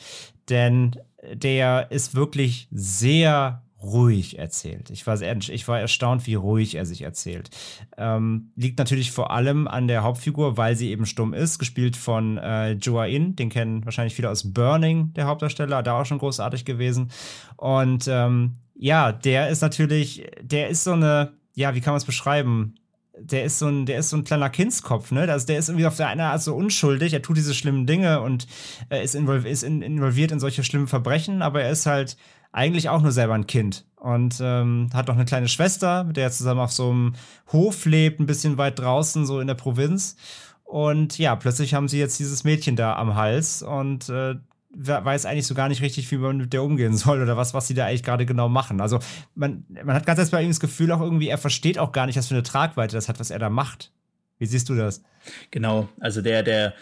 Denn 0.50 0.96
der 1.34 1.90
ist 1.90 2.14
wirklich 2.14 2.68
sehr 2.70 3.65
ruhig 3.86 4.40
erzählt. 4.40 4.90
Ich 4.90 5.06
war, 5.08 5.18
sehr, 5.18 5.36
ich 5.38 5.68
war 5.68 5.80
erstaunt, 5.80 6.26
wie 6.28 6.36
ruhig 6.36 6.76
er 6.76 6.86
sich 6.86 7.04
erzählt. 7.04 7.50
Ähm, 7.98 8.52
liegt 8.56 8.80
natürlich 8.80 9.12
vor 9.12 9.32
allem 9.32 9.68
an 9.68 9.88
der 9.88 10.04
Hauptfigur, 10.04 10.58
weil 10.58 10.76
sie 10.76 10.90
eben 10.92 11.06
stumm 11.06 11.34
ist, 11.34 11.60
gespielt 11.60 11.96
von 11.96 12.38
äh, 12.38 12.72
Joa 12.74 13.06
In, 13.06 13.36
den 13.36 13.50
kennen 13.50 13.86
wahrscheinlich 13.86 14.16
viele 14.16 14.30
aus 14.30 14.54
Burning, 14.54 15.14
der 15.14 15.28
Hauptdarsteller, 15.28 15.84
da 15.84 16.02
auch 16.02 16.06
schon 16.06 16.20
großartig 16.20 16.66
gewesen. 16.66 17.12
Und 17.58 18.08
ähm, 18.08 18.54
ja, 18.76 19.12
der 19.12 19.50
ist 19.50 19.62
natürlich, 19.62 20.26
der 20.42 20.70
ist 20.70 20.84
so 20.84 20.94
eine, 20.94 21.34
ja, 21.54 21.76
wie 21.76 21.82
kann 21.82 21.94
man 21.94 22.00
es 22.00 22.06
beschreiben? 22.06 22.76
der 23.18 23.46
ist 23.46 23.60
so 23.60 23.68
ein, 23.68 23.86
der 23.86 24.00
ist 24.00 24.10
so 24.10 24.18
ein 24.18 24.24
kleiner 24.24 24.50
Kindskopf, 24.50 25.12
ne? 25.12 25.22
Also 25.32 25.48
der 25.48 25.58
ist 25.58 25.70
irgendwie 25.70 25.86
auf 25.86 25.96
der 25.96 26.08
einen 26.10 26.22
Art 26.22 26.42
so 26.42 26.56
unschuldig, 26.56 27.14
er 27.14 27.22
tut 27.22 27.38
diese 27.38 27.54
schlimmen 27.54 27.88
Dinge 27.88 28.22
und 28.22 28.48
äh, 28.90 29.04
ist, 29.04 29.16
involv 29.16 29.46
ist 29.46 29.64
in, 29.64 29.82
involviert 29.82 30.32
in 30.32 30.40
solche 30.40 30.64
schlimmen 30.64 30.88
Verbrechen, 30.88 31.42
aber 31.42 31.62
er 31.62 31.72
ist 31.72 31.86
halt 31.86 32.18
eigentlich 32.56 32.88
auch 32.88 33.02
nur 33.02 33.12
selber 33.12 33.34
ein 33.34 33.48
Kind 33.48 33.86
und 33.98 34.40
ähm, 34.42 34.90
hat 34.94 35.08
noch 35.08 35.16
eine 35.16 35.26
kleine 35.26 35.50
Schwester, 35.50 36.06
mit 36.06 36.16
der 36.16 36.26
er 36.26 36.32
zusammen 36.32 36.62
auf 36.62 36.72
so 36.72 36.90
einem 36.90 37.14
Hof 37.52 37.86
lebt, 37.86 38.20
ein 38.20 38.28
bisschen 38.28 38.58
weit 38.58 38.80
draußen, 38.80 39.26
so 39.26 39.42
in 39.42 39.48
der 39.48 39.56
Provinz. 39.56 40.16
Und 40.64 41.18
ja, 41.18 41.36
plötzlich 41.36 41.74
haben 41.74 41.90
sie 41.90 42.00
jetzt 42.00 42.18
dieses 42.18 42.46
Mädchen 42.46 42.78
da 42.78 42.96
am 42.96 43.16
Hals 43.16 43.62
und 43.62 44.08
äh, 44.08 44.36
weiß 44.74 45.26
eigentlich 45.26 45.48
so 45.48 45.54
gar 45.54 45.68
nicht 45.68 45.82
richtig, 45.82 46.10
wie 46.12 46.18
man 46.18 46.38
mit 46.38 46.54
der 46.54 46.64
umgehen 46.64 46.96
soll 46.98 47.22
oder 47.22 47.36
was, 47.36 47.54
was 47.54 47.68
sie 47.68 47.74
da 47.74 47.88
eigentlich 47.88 48.04
gerade 48.04 48.26
genau 48.26 48.48
machen. 48.48 48.80
Also 48.80 49.00
man, 49.36 49.66
man 49.68 49.94
hat 49.94 50.06
ganz 50.06 50.20
erst 50.20 50.32
bei 50.32 50.42
ihm 50.42 50.50
das 50.50 50.62
Gefühl 50.62 50.94
auch 50.94 51.02
irgendwie, 51.02 51.28
er 51.28 51.38
versteht 51.38 51.78
auch 51.78 51.92
gar 51.92 52.06
nicht, 52.06 52.18
was 52.18 52.28
für 52.28 52.36
eine 52.36 52.44
Tragweite 52.44 52.96
das 52.96 53.10
hat, 53.10 53.20
was 53.20 53.32
er 53.32 53.40
da 53.40 53.50
macht. 53.50 53.92
Wie 54.38 54.46
siehst 54.46 54.70
du 54.70 54.76
das? 54.76 55.04
Genau, 55.52 55.90
also 56.00 56.22
der, 56.22 56.42
der, 56.42 56.74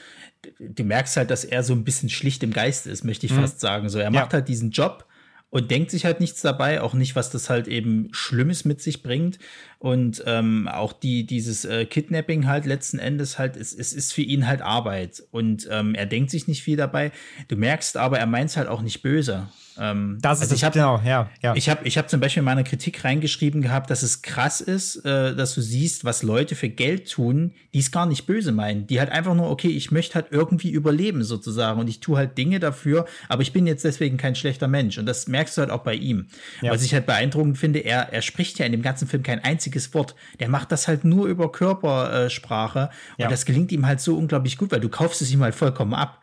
du 0.60 0.84
merkst 0.84 1.18
halt, 1.18 1.32
dass 1.32 1.46
er 1.46 1.64
so 1.64 1.74
ein 1.74 1.84
bisschen 1.84 2.10
schlicht 2.10 2.44
im 2.44 2.54
Geist 2.54 2.86
ist, 2.86 3.04
möchte 3.04 3.26
ich 3.26 3.32
mhm. 3.32 3.42
fast 3.42 3.60
sagen. 3.60 3.90
So, 3.90 3.98
er 3.98 4.12
macht 4.12 4.34
ja. 4.34 4.34
halt 4.34 4.48
diesen 4.48 4.70
Job 4.70 5.08
und 5.54 5.70
denkt 5.70 5.92
sich 5.92 6.04
halt 6.04 6.20
nichts 6.20 6.42
dabei, 6.42 6.82
auch 6.82 6.96
nicht, 6.96 7.16
was 7.16 7.30
das 7.30 7.48
halt 7.48 7.68
eben 7.68 8.08
Schlimmes 8.12 8.66
mit 8.66 8.82
sich 8.82 9.04
bringt. 9.04 9.38
Und 9.78 10.24
ähm, 10.26 10.68
auch 10.68 10.94
die, 10.94 11.28
dieses 11.28 11.64
äh, 11.64 11.86
Kidnapping 11.86 12.48
halt 12.48 12.66
letzten 12.66 12.98
Endes 12.98 13.38
halt, 13.38 13.56
es, 13.56 13.72
es 13.72 13.94
ist 13.94 14.14
für 14.14 14.24
ihn 14.24 14.48
halt 14.48 14.64
Arbeit. 14.64 15.22
Und 15.30 15.68
ähm, 15.70 15.94
er 15.94 16.08
denkt 16.08 16.32
sich 16.32 16.48
nicht 16.48 16.64
viel 16.64 16.76
dabei. 16.76 17.12
Du 17.50 17.56
merkst 17.56 17.98
aber, 17.98 18.18
er 18.18 18.26
meint 18.26 18.50
es 18.50 18.58
halt 18.58 18.68
auch 18.68 18.82
nicht 18.82 19.04
böse. 19.04 19.48
Ähm, 19.80 20.18
das 20.22 20.40
ist 20.40 20.44
also 20.44 20.56
ich 20.56 20.64
hab, 20.64 20.74
genau, 20.74 21.02
ja, 21.04 21.30
ja. 21.42 21.56
Ich 21.56 21.70
habe 21.70 21.88
ich 21.88 21.98
hab 21.98 22.10
zum 22.10 22.20
Beispiel 22.20 22.42
in 22.42 22.46
meiner 22.46 22.64
Kritik 22.64 23.04
reingeschrieben 23.04 23.62
gehabt, 23.62 23.90
dass 23.90 24.04
es 24.04 24.22
krass 24.22 24.62
ist, 24.62 24.98
äh, 25.06 25.36
dass 25.36 25.56
du 25.56 25.62
siehst, 25.62 26.06
was 26.06 26.24
Leute 26.24 26.56
für 26.56 26.70
Geld 26.70 27.10
tun, 27.12 27.54
die 27.74 27.80
es 27.80 27.92
gar 27.92 28.06
nicht 28.06 28.26
böse 28.26 28.52
meinen. 28.52 28.88
Die 28.88 29.00
halt 29.00 29.10
einfach 29.10 29.34
nur, 29.34 29.50
okay, 29.50 29.70
ich 29.70 29.92
möchte 29.92 30.16
halt 30.16 30.28
irgendwie 30.32 30.70
überleben 30.70 31.24
sozusagen 31.24 31.80
und 31.80 31.88
ich 31.88 32.00
tue 32.00 32.18
halt 32.18 32.38
Dinge 32.38 32.60
dafür, 32.60 33.06
aber 33.30 33.42
ich 33.42 33.54
bin 33.54 33.66
jetzt 33.66 33.84
deswegen 33.84 34.18
kein 34.18 34.36
schlechter 34.36 34.68
Mensch. 34.68 34.98
Und 34.98 35.06
das 35.06 35.28
merkst 35.28 35.58
du 35.58 35.62
halt 35.62 35.72
auch 35.72 35.84
bei 35.84 35.96
ihm. 35.96 36.28
Ja. 36.62 36.72
Was 36.72 36.84
ich 36.84 36.94
halt 36.94 37.06
beeindruckend 37.06 37.58
finde, 37.58 37.80
er, 37.80 38.14
er 38.14 38.22
spricht 38.22 38.60
ja 38.60 38.66
in 38.66 38.72
dem 38.72 38.82
ganzen 38.82 39.08
Film 39.08 39.24
kein 39.24 39.44
einziges 39.44 39.94
Wort. 39.94 40.16
Der 40.40 40.50
macht 40.50 40.72
das 40.72 40.88
halt 40.88 41.04
nur 41.04 41.28
über 41.28 41.52
Körpersprache 41.52 42.90
und 43.18 43.32
das 43.32 43.46
gelingt 43.46 43.72
ihm 43.72 43.86
halt 43.86 44.02
so 44.02 44.18
unglaublich 44.18 44.58
gut, 44.58 44.72
weil 44.72 44.80
du 44.80 44.90
kaufst 44.90 45.22
es 45.22 45.32
ihm 45.32 45.42
halt 45.42 45.56
vollkommen 45.56 45.94
ab. 45.94 46.22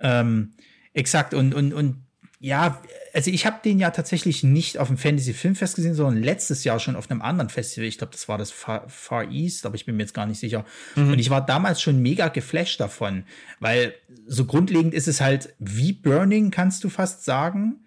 Ähm, 0.00 0.52
exakt 0.92 1.34
und, 1.34 1.54
und, 1.54 1.72
und 1.72 2.03
ja, 2.44 2.82
also 3.14 3.30
ich 3.30 3.46
habe 3.46 3.60
den 3.64 3.78
ja 3.78 3.88
tatsächlich 3.88 4.42
nicht 4.42 4.76
auf 4.76 4.88
dem 4.88 4.98
Fantasy 4.98 5.32
Filmfest 5.32 5.76
gesehen, 5.76 5.94
sondern 5.94 6.22
letztes 6.22 6.62
Jahr 6.62 6.78
schon 6.78 6.94
auf 6.94 7.10
einem 7.10 7.22
anderen 7.22 7.48
Festival. 7.48 7.88
Ich 7.88 7.96
glaube, 7.96 8.12
das 8.12 8.28
war 8.28 8.36
das 8.36 8.50
Far, 8.50 8.86
Far, 8.86 9.30
East, 9.30 9.64
aber 9.64 9.76
ich 9.76 9.86
bin 9.86 9.96
mir 9.96 10.02
jetzt 10.02 10.12
gar 10.12 10.26
nicht 10.26 10.38
sicher. 10.38 10.66
Mhm. 10.94 11.12
Und 11.12 11.18
ich 11.18 11.30
war 11.30 11.40
damals 11.40 11.80
schon 11.80 12.02
mega 12.02 12.28
geflasht 12.28 12.80
davon, 12.80 13.24
weil 13.60 13.94
so 14.26 14.44
grundlegend 14.44 14.92
ist 14.92 15.08
es 15.08 15.22
halt 15.22 15.54
wie 15.58 15.94
Burning, 15.94 16.50
kannst 16.50 16.84
du 16.84 16.90
fast 16.90 17.24
sagen. 17.24 17.86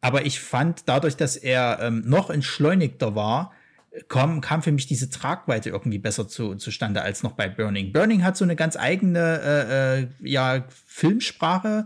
Aber 0.00 0.24
ich 0.24 0.40
fand 0.40 0.88
dadurch, 0.88 1.16
dass 1.16 1.36
er 1.36 1.80
ähm, 1.82 2.02
noch 2.06 2.30
entschleunigter 2.30 3.14
war, 3.14 3.52
kam, 4.08 4.40
kam 4.40 4.62
für 4.62 4.72
mich 4.72 4.86
diese 4.86 5.10
Tragweite 5.10 5.68
irgendwie 5.68 5.98
besser 5.98 6.26
zu, 6.26 6.54
zustande 6.54 7.02
als 7.02 7.22
noch 7.22 7.32
bei 7.32 7.46
Burning. 7.50 7.92
Burning 7.92 8.24
hat 8.24 8.38
so 8.38 8.44
eine 8.44 8.56
ganz 8.56 8.74
eigene 8.78 9.40
äh, 9.44 10.00
äh, 10.00 10.08
ja, 10.22 10.64
Filmsprache 10.86 11.84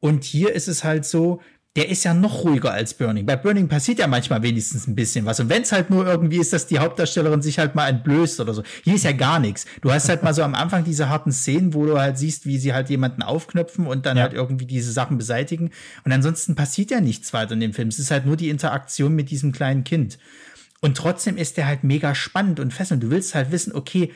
und 0.00 0.24
hier 0.24 0.52
ist 0.52 0.68
es 0.68 0.84
halt 0.84 1.04
so, 1.04 1.40
der 1.76 1.88
ist 1.88 2.02
ja 2.02 2.12
noch 2.12 2.42
ruhiger 2.42 2.72
als 2.72 2.94
Burning. 2.94 3.24
Bei 3.24 3.36
Burning 3.36 3.68
passiert 3.68 4.00
ja 4.00 4.08
manchmal 4.08 4.42
wenigstens 4.42 4.88
ein 4.88 4.96
bisschen 4.96 5.26
was. 5.26 5.38
Und 5.38 5.48
wenn 5.48 5.62
es 5.62 5.70
halt 5.70 5.90
nur 5.90 6.06
irgendwie 6.06 6.38
ist, 6.38 6.52
dass 6.52 6.66
die 6.66 6.80
Hauptdarstellerin 6.80 7.40
sich 7.40 7.60
halt 7.60 7.76
mal 7.76 7.88
entblößt 7.88 8.40
oder 8.40 8.52
so. 8.52 8.64
Hier 8.82 8.96
ist 8.96 9.04
ja 9.04 9.12
gar 9.12 9.38
nichts. 9.38 9.64
Du 9.80 9.92
hast 9.92 10.08
halt 10.08 10.24
mal 10.24 10.34
so 10.34 10.42
am 10.42 10.56
Anfang 10.56 10.82
diese 10.82 11.08
harten 11.08 11.30
Szenen, 11.30 11.74
wo 11.74 11.86
du 11.86 12.00
halt 12.00 12.18
siehst, 12.18 12.46
wie 12.46 12.58
sie 12.58 12.74
halt 12.74 12.90
jemanden 12.90 13.22
aufknöpfen 13.22 13.86
und 13.86 14.06
dann 14.06 14.16
ja. 14.16 14.24
halt 14.24 14.32
irgendwie 14.32 14.66
diese 14.66 14.90
Sachen 14.90 15.18
beseitigen. 15.18 15.70
Und 16.04 16.10
ansonsten 16.10 16.56
passiert 16.56 16.90
ja 16.90 17.00
nichts 17.00 17.32
weiter 17.32 17.52
in 17.52 17.60
dem 17.60 17.72
Film. 17.72 17.88
Es 17.88 18.00
ist 18.00 18.10
halt 18.10 18.26
nur 18.26 18.36
die 18.36 18.48
Interaktion 18.48 19.14
mit 19.14 19.30
diesem 19.30 19.52
kleinen 19.52 19.84
Kind. 19.84 20.18
Und 20.80 20.96
trotzdem 20.96 21.36
ist 21.36 21.58
der 21.58 21.66
halt 21.66 21.84
mega 21.84 22.14
spannend 22.16 22.58
und 22.58 22.72
fesselnd. 22.72 23.04
Du 23.04 23.10
willst 23.10 23.36
halt 23.36 23.52
wissen, 23.52 23.72
okay, 23.72 24.12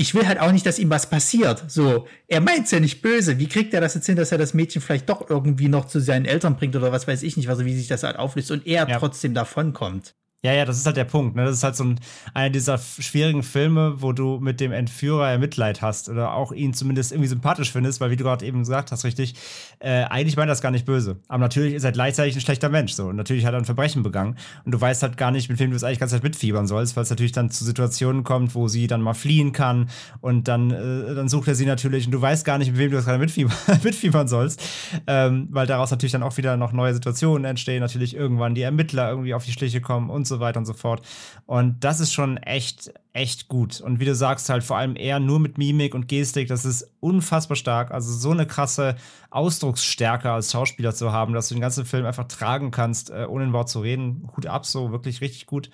ich 0.00 0.14
will 0.14 0.26
halt 0.26 0.38
auch 0.38 0.52
nicht, 0.52 0.64
dass 0.64 0.78
ihm 0.78 0.90
was 0.90 1.10
passiert. 1.10 1.64
So, 1.66 2.06
er 2.28 2.40
meint's 2.40 2.70
ja 2.70 2.78
nicht 2.78 3.02
böse. 3.02 3.38
Wie 3.40 3.48
kriegt 3.48 3.74
er 3.74 3.80
das 3.80 3.94
jetzt 3.94 4.06
hin, 4.06 4.14
dass 4.14 4.30
er 4.30 4.38
das 4.38 4.54
Mädchen 4.54 4.80
vielleicht 4.80 5.08
doch 5.08 5.28
irgendwie 5.28 5.68
noch 5.68 5.86
zu 5.86 6.00
seinen 6.00 6.24
Eltern 6.24 6.56
bringt 6.56 6.76
oder 6.76 6.92
was 6.92 7.08
weiß 7.08 7.24
ich 7.24 7.36
nicht, 7.36 7.48
also 7.48 7.64
wie 7.64 7.74
sich 7.74 7.88
das 7.88 8.04
halt 8.04 8.16
auflöst 8.16 8.52
und 8.52 8.64
er 8.64 8.88
ja. 8.88 8.98
trotzdem 8.98 9.34
davonkommt. 9.34 10.14
Ja, 10.44 10.52
ja, 10.52 10.64
das 10.64 10.78
ist 10.78 10.86
halt 10.86 10.96
der 10.96 11.04
Punkt. 11.04 11.34
Ne? 11.34 11.44
Das 11.44 11.56
ist 11.56 11.64
halt 11.64 11.74
so 11.74 11.82
ein, 11.82 11.98
einer 12.32 12.50
dieser 12.50 12.78
schwierigen 12.78 13.42
Filme, 13.42 14.00
wo 14.00 14.12
du 14.12 14.38
mit 14.38 14.60
dem 14.60 14.70
Entführer 14.70 15.36
Mitleid 15.36 15.82
hast 15.82 16.08
oder 16.08 16.32
auch 16.32 16.52
ihn 16.52 16.74
zumindest 16.74 17.10
irgendwie 17.10 17.28
sympathisch 17.28 17.72
findest, 17.72 18.00
weil 18.00 18.12
wie 18.12 18.16
du 18.16 18.22
gerade 18.22 18.46
eben 18.46 18.60
gesagt 18.60 18.92
hast, 18.92 19.04
richtig, 19.04 19.34
äh, 19.80 20.04
eigentlich 20.04 20.36
meint 20.36 20.46
er 20.46 20.52
das 20.52 20.60
gar 20.60 20.70
nicht 20.70 20.86
böse. 20.86 21.16
Aber 21.26 21.40
natürlich 21.40 21.74
ist 21.74 21.82
er 21.82 21.90
gleichzeitig 21.90 22.36
ein 22.36 22.40
schlechter 22.40 22.68
Mensch 22.68 22.92
so 22.92 23.06
und 23.06 23.16
natürlich 23.16 23.46
hat 23.46 23.52
er 23.52 23.58
ein 23.58 23.64
Verbrechen 23.64 24.04
begangen 24.04 24.36
und 24.64 24.70
du 24.70 24.80
weißt 24.80 25.02
halt 25.02 25.16
gar 25.16 25.32
nicht, 25.32 25.48
mit 25.48 25.58
wem 25.58 25.70
du 25.70 25.76
es 25.76 25.82
eigentlich 25.82 25.98
ganz 25.98 26.12
Zeit 26.12 26.22
mitfiebern 26.22 26.68
sollst, 26.68 26.94
weil 26.94 27.02
es 27.02 27.10
natürlich 27.10 27.32
dann 27.32 27.50
zu 27.50 27.64
Situationen 27.64 28.22
kommt, 28.22 28.54
wo 28.54 28.68
sie 28.68 28.86
dann 28.86 29.02
mal 29.02 29.14
fliehen 29.14 29.50
kann 29.50 29.88
und 30.20 30.46
dann, 30.46 30.70
äh, 30.70 31.16
dann 31.16 31.28
sucht 31.28 31.48
er 31.48 31.56
sie 31.56 31.66
natürlich 31.66 32.06
und 32.06 32.12
du 32.12 32.22
weißt 32.22 32.44
gar 32.44 32.58
nicht, 32.58 32.70
mit 32.70 32.78
wem 32.78 32.90
du 32.92 32.96
das 32.96 33.06
gerade 33.06 33.18
mitfiebern, 33.18 33.56
mitfiebern 33.82 34.28
sollst, 34.28 34.62
ähm, 35.08 35.48
weil 35.50 35.66
daraus 35.66 35.90
natürlich 35.90 36.12
dann 36.12 36.22
auch 36.22 36.36
wieder 36.36 36.56
noch 36.56 36.72
neue 36.72 36.94
Situationen 36.94 37.44
entstehen, 37.44 37.80
natürlich 37.80 38.14
irgendwann 38.14 38.54
die 38.54 38.62
Ermittler 38.62 39.10
irgendwie 39.10 39.34
auf 39.34 39.44
die 39.44 39.52
Schliche 39.52 39.80
kommen 39.80 40.10
und 40.10 40.27
so 40.28 40.40
weiter 40.40 40.58
und 40.58 40.66
so 40.66 40.74
fort. 40.74 41.02
Und 41.46 41.82
das 41.84 42.00
ist 42.00 42.12
schon 42.12 42.36
echt, 42.36 42.92
echt 43.12 43.48
gut. 43.48 43.80
Und 43.80 44.00
wie 44.00 44.04
du 44.04 44.14
sagst, 44.14 44.48
halt 44.48 44.62
vor 44.62 44.76
allem 44.76 44.96
eher 44.96 45.20
nur 45.20 45.40
mit 45.40 45.58
Mimik 45.58 45.94
und 45.94 46.08
Gestik, 46.08 46.48
das 46.48 46.64
ist 46.64 46.90
unfassbar 47.00 47.56
stark. 47.56 47.90
Also 47.90 48.12
so 48.12 48.30
eine 48.30 48.46
krasse 48.46 48.96
Ausdrucksstärke 49.30 50.30
als 50.30 50.52
Schauspieler 50.52 50.94
zu 50.94 51.12
haben, 51.12 51.32
dass 51.32 51.48
du 51.48 51.54
den 51.54 51.60
ganzen 51.60 51.84
Film 51.84 52.06
einfach 52.06 52.28
tragen 52.28 52.70
kannst, 52.70 53.10
äh, 53.10 53.26
ohne 53.28 53.44
ein 53.44 53.52
Wort 53.52 53.68
zu 53.68 53.80
reden. 53.80 54.30
Hut 54.36 54.46
ab, 54.46 54.66
so 54.66 54.92
wirklich 54.92 55.20
richtig 55.20 55.46
gut. 55.46 55.70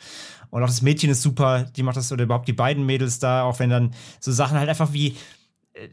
Und 0.51 0.63
auch 0.63 0.69
das 0.69 0.83
Mädchen 0.83 1.11
ist 1.11 1.23
super, 1.23 1.65
die 1.65 1.83
macht 1.83 1.97
das, 1.97 2.13
oder 2.13 2.25
überhaupt 2.25 2.49
die 2.49 2.53
beiden 2.53 2.87
Mädels 2.87 3.19
da, 3.19 3.43
auch 3.43 3.59
wenn 3.59 3.71
dann 3.71 3.95
so 4.21 4.31
Sachen 4.33 4.59
halt 4.59 4.69
einfach 4.69 4.93
wie 4.93 5.17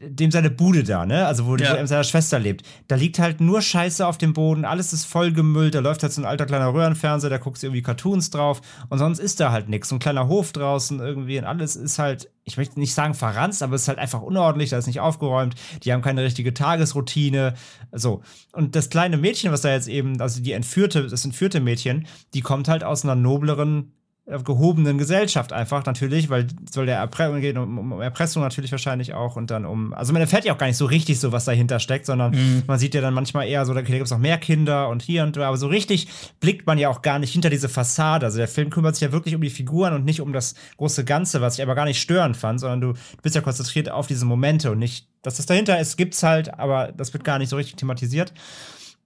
dem 0.00 0.30
seine 0.30 0.50
Bude 0.50 0.84
da, 0.84 1.04
ne? 1.04 1.26
Also 1.26 1.46
wo, 1.46 1.56
ja. 1.56 1.74
er 1.74 1.86
seiner 1.86 2.04
Schwester 2.04 2.38
lebt. 2.38 2.64
Da 2.86 2.94
liegt 2.94 3.18
halt 3.18 3.40
nur 3.40 3.60
Scheiße 3.60 4.06
auf 4.06 4.16
dem 4.16 4.32
Boden, 4.32 4.64
alles 4.64 4.92
ist 4.92 5.06
vollgemüllt, 5.06 5.74
da 5.74 5.80
läuft 5.80 6.04
halt 6.04 6.12
so 6.12 6.22
ein 6.22 6.24
alter 6.24 6.46
kleiner 6.46 6.72
Röhrenfernseher, 6.72 7.30
da 7.30 7.38
guckst 7.38 7.62
du 7.62 7.66
irgendwie 7.66 7.82
Cartoons 7.82 8.30
drauf 8.30 8.60
und 8.90 8.98
sonst 8.98 9.18
ist 9.18 9.40
da 9.40 9.50
halt 9.50 9.68
nichts. 9.68 9.88
So 9.88 9.96
ein 9.96 9.98
kleiner 9.98 10.28
Hof 10.28 10.52
draußen 10.52 11.00
irgendwie 11.00 11.38
und 11.38 11.44
alles 11.44 11.74
ist 11.74 11.98
halt, 11.98 12.30
ich 12.44 12.56
möchte 12.56 12.78
nicht 12.78 12.94
sagen 12.94 13.14
verranzt, 13.14 13.62
aber 13.62 13.74
es 13.74 13.82
ist 13.82 13.88
halt 13.88 13.98
einfach 13.98 14.22
unordentlich, 14.22 14.70
da 14.70 14.78
ist 14.78 14.86
nicht 14.86 15.00
aufgeräumt, 15.00 15.56
die 15.82 15.92
haben 15.92 16.02
keine 16.02 16.22
richtige 16.22 16.54
Tagesroutine, 16.54 17.54
so. 17.90 18.22
Und 18.52 18.76
das 18.76 18.88
kleine 18.88 19.16
Mädchen, 19.16 19.50
was 19.50 19.62
da 19.62 19.72
jetzt 19.72 19.88
eben, 19.88 20.20
also 20.20 20.40
die 20.40 20.52
entführte, 20.52 21.08
das 21.08 21.24
entführte 21.24 21.58
Mädchen, 21.58 22.06
die 22.34 22.40
kommt 22.40 22.68
halt 22.68 22.84
aus 22.84 23.04
einer 23.04 23.16
nobleren 23.16 23.92
gehobenen 24.24 24.98
Gesellschaft 24.98 25.52
einfach 25.52 25.84
natürlich, 25.84 26.30
weil 26.30 26.46
soll 26.70 26.86
der 26.86 26.96
Erpressung 26.96 27.40
geht 27.40 27.56
um, 27.56 27.92
um, 27.92 28.00
Erpressung 28.00 28.42
natürlich 28.42 28.70
wahrscheinlich 28.70 29.14
auch 29.14 29.34
und 29.34 29.50
dann 29.50 29.66
um, 29.66 29.92
also 29.94 30.12
man 30.12 30.22
erfährt 30.22 30.44
ja 30.44 30.54
auch 30.54 30.58
gar 30.58 30.68
nicht 30.68 30.76
so 30.76 30.86
richtig 30.86 31.18
so, 31.18 31.32
was 31.32 31.44
dahinter 31.44 31.80
steckt, 31.80 32.06
sondern 32.06 32.32
mhm. 32.32 32.62
man 32.68 32.78
sieht 32.78 32.94
ja 32.94 33.00
dann 33.00 33.14
manchmal 33.14 33.48
eher 33.48 33.66
so, 33.66 33.74
da 33.74 33.82
gibt 33.82 34.00
es 34.00 34.10
noch 34.12 34.18
mehr 34.18 34.38
Kinder 34.38 34.88
und 34.88 35.02
hier 35.02 35.24
und 35.24 35.36
da, 35.36 35.48
aber 35.48 35.56
so 35.56 35.66
richtig 35.66 36.06
blickt 36.38 36.68
man 36.68 36.78
ja 36.78 36.88
auch 36.88 37.02
gar 37.02 37.18
nicht 37.18 37.32
hinter 37.32 37.50
diese 37.50 37.68
Fassade. 37.68 38.26
Also 38.26 38.38
der 38.38 38.46
Film 38.46 38.70
kümmert 38.70 38.94
sich 38.94 39.02
ja 39.02 39.12
wirklich 39.12 39.34
um 39.34 39.40
die 39.40 39.50
Figuren 39.50 39.92
und 39.92 40.04
nicht 40.04 40.20
um 40.20 40.32
das 40.32 40.54
große 40.76 41.04
Ganze, 41.04 41.40
was 41.40 41.58
ich 41.58 41.62
aber 41.62 41.74
gar 41.74 41.84
nicht 41.84 42.00
störend 42.00 42.36
fand, 42.36 42.60
sondern 42.60 42.80
du, 42.80 42.92
du 42.92 43.22
bist 43.22 43.34
ja 43.34 43.40
konzentriert 43.40 43.90
auf 43.90 44.06
diese 44.06 44.24
Momente 44.24 44.70
und 44.70 44.78
nicht, 44.78 45.08
dass 45.22 45.38
das 45.38 45.46
dahinter 45.46 45.80
ist, 45.80 45.96
gibt's 45.96 46.22
halt, 46.22 46.58
aber 46.60 46.92
das 46.92 47.12
wird 47.12 47.24
gar 47.24 47.40
nicht 47.40 47.48
so 47.48 47.56
richtig 47.56 47.74
thematisiert. 47.74 48.32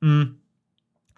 Mhm. 0.01 0.37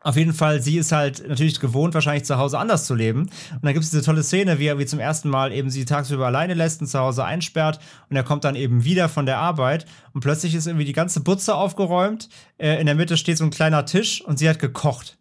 Auf 0.00 0.16
jeden 0.16 0.32
Fall, 0.32 0.62
sie 0.62 0.78
ist 0.78 0.92
halt 0.92 1.26
natürlich 1.28 1.58
gewohnt, 1.58 1.92
wahrscheinlich 1.92 2.24
zu 2.24 2.38
Hause 2.38 2.58
anders 2.58 2.84
zu 2.84 2.94
leben. 2.94 3.22
Und 3.22 3.64
dann 3.64 3.72
gibt 3.72 3.84
es 3.84 3.90
diese 3.90 4.02
tolle 4.02 4.22
Szene, 4.22 4.60
wie 4.60 4.66
er 4.66 4.78
wie 4.78 4.86
zum 4.86 5.00
ersten 5.00 5.28
Mal 5.28 5.52
eben 5.52 5.70
sie 5.70 5.84
tagsüber 5.84 6.26
alleine 6.26 6.54
lässt 6.54 6.80
und 6.80 6.86
zu 6.86 6.98
Hause 7.00 7.24
einsperrt. 7.24 7.80
Und 8.08 8.14
er 8.14 8.22
kommt 8.22 8.44
dann 8.44 8.54
eben 8.54 8.84
wieder 8.84 9.08
von 9.08 9.26
der 9.26 9.38
Arbeit. 9.38 9.86
Und 10.12 10.20
plötzlich 10.20 10.54
ist 10.54 10.68
irgendwie 10.68 10.84
die 10.84 10.92
ganze 10.92 11.20
Butze 11.20 11.56
aufgeräumt. 11.56 12.28
Äh, 12.58 12.80
in 12.80 12.86
der 12.86 12.94
Mitte 12.94 13.16
steht 13.16 13.38
so 13.38 13.44
ein 13.44 13.50
kleiner 13.50 13.86
Tisch 13.86 14.22
und 14.22 14.38
sie 14.38 14.48
hat 14.48 14.60
gekocht. 14.60 15.18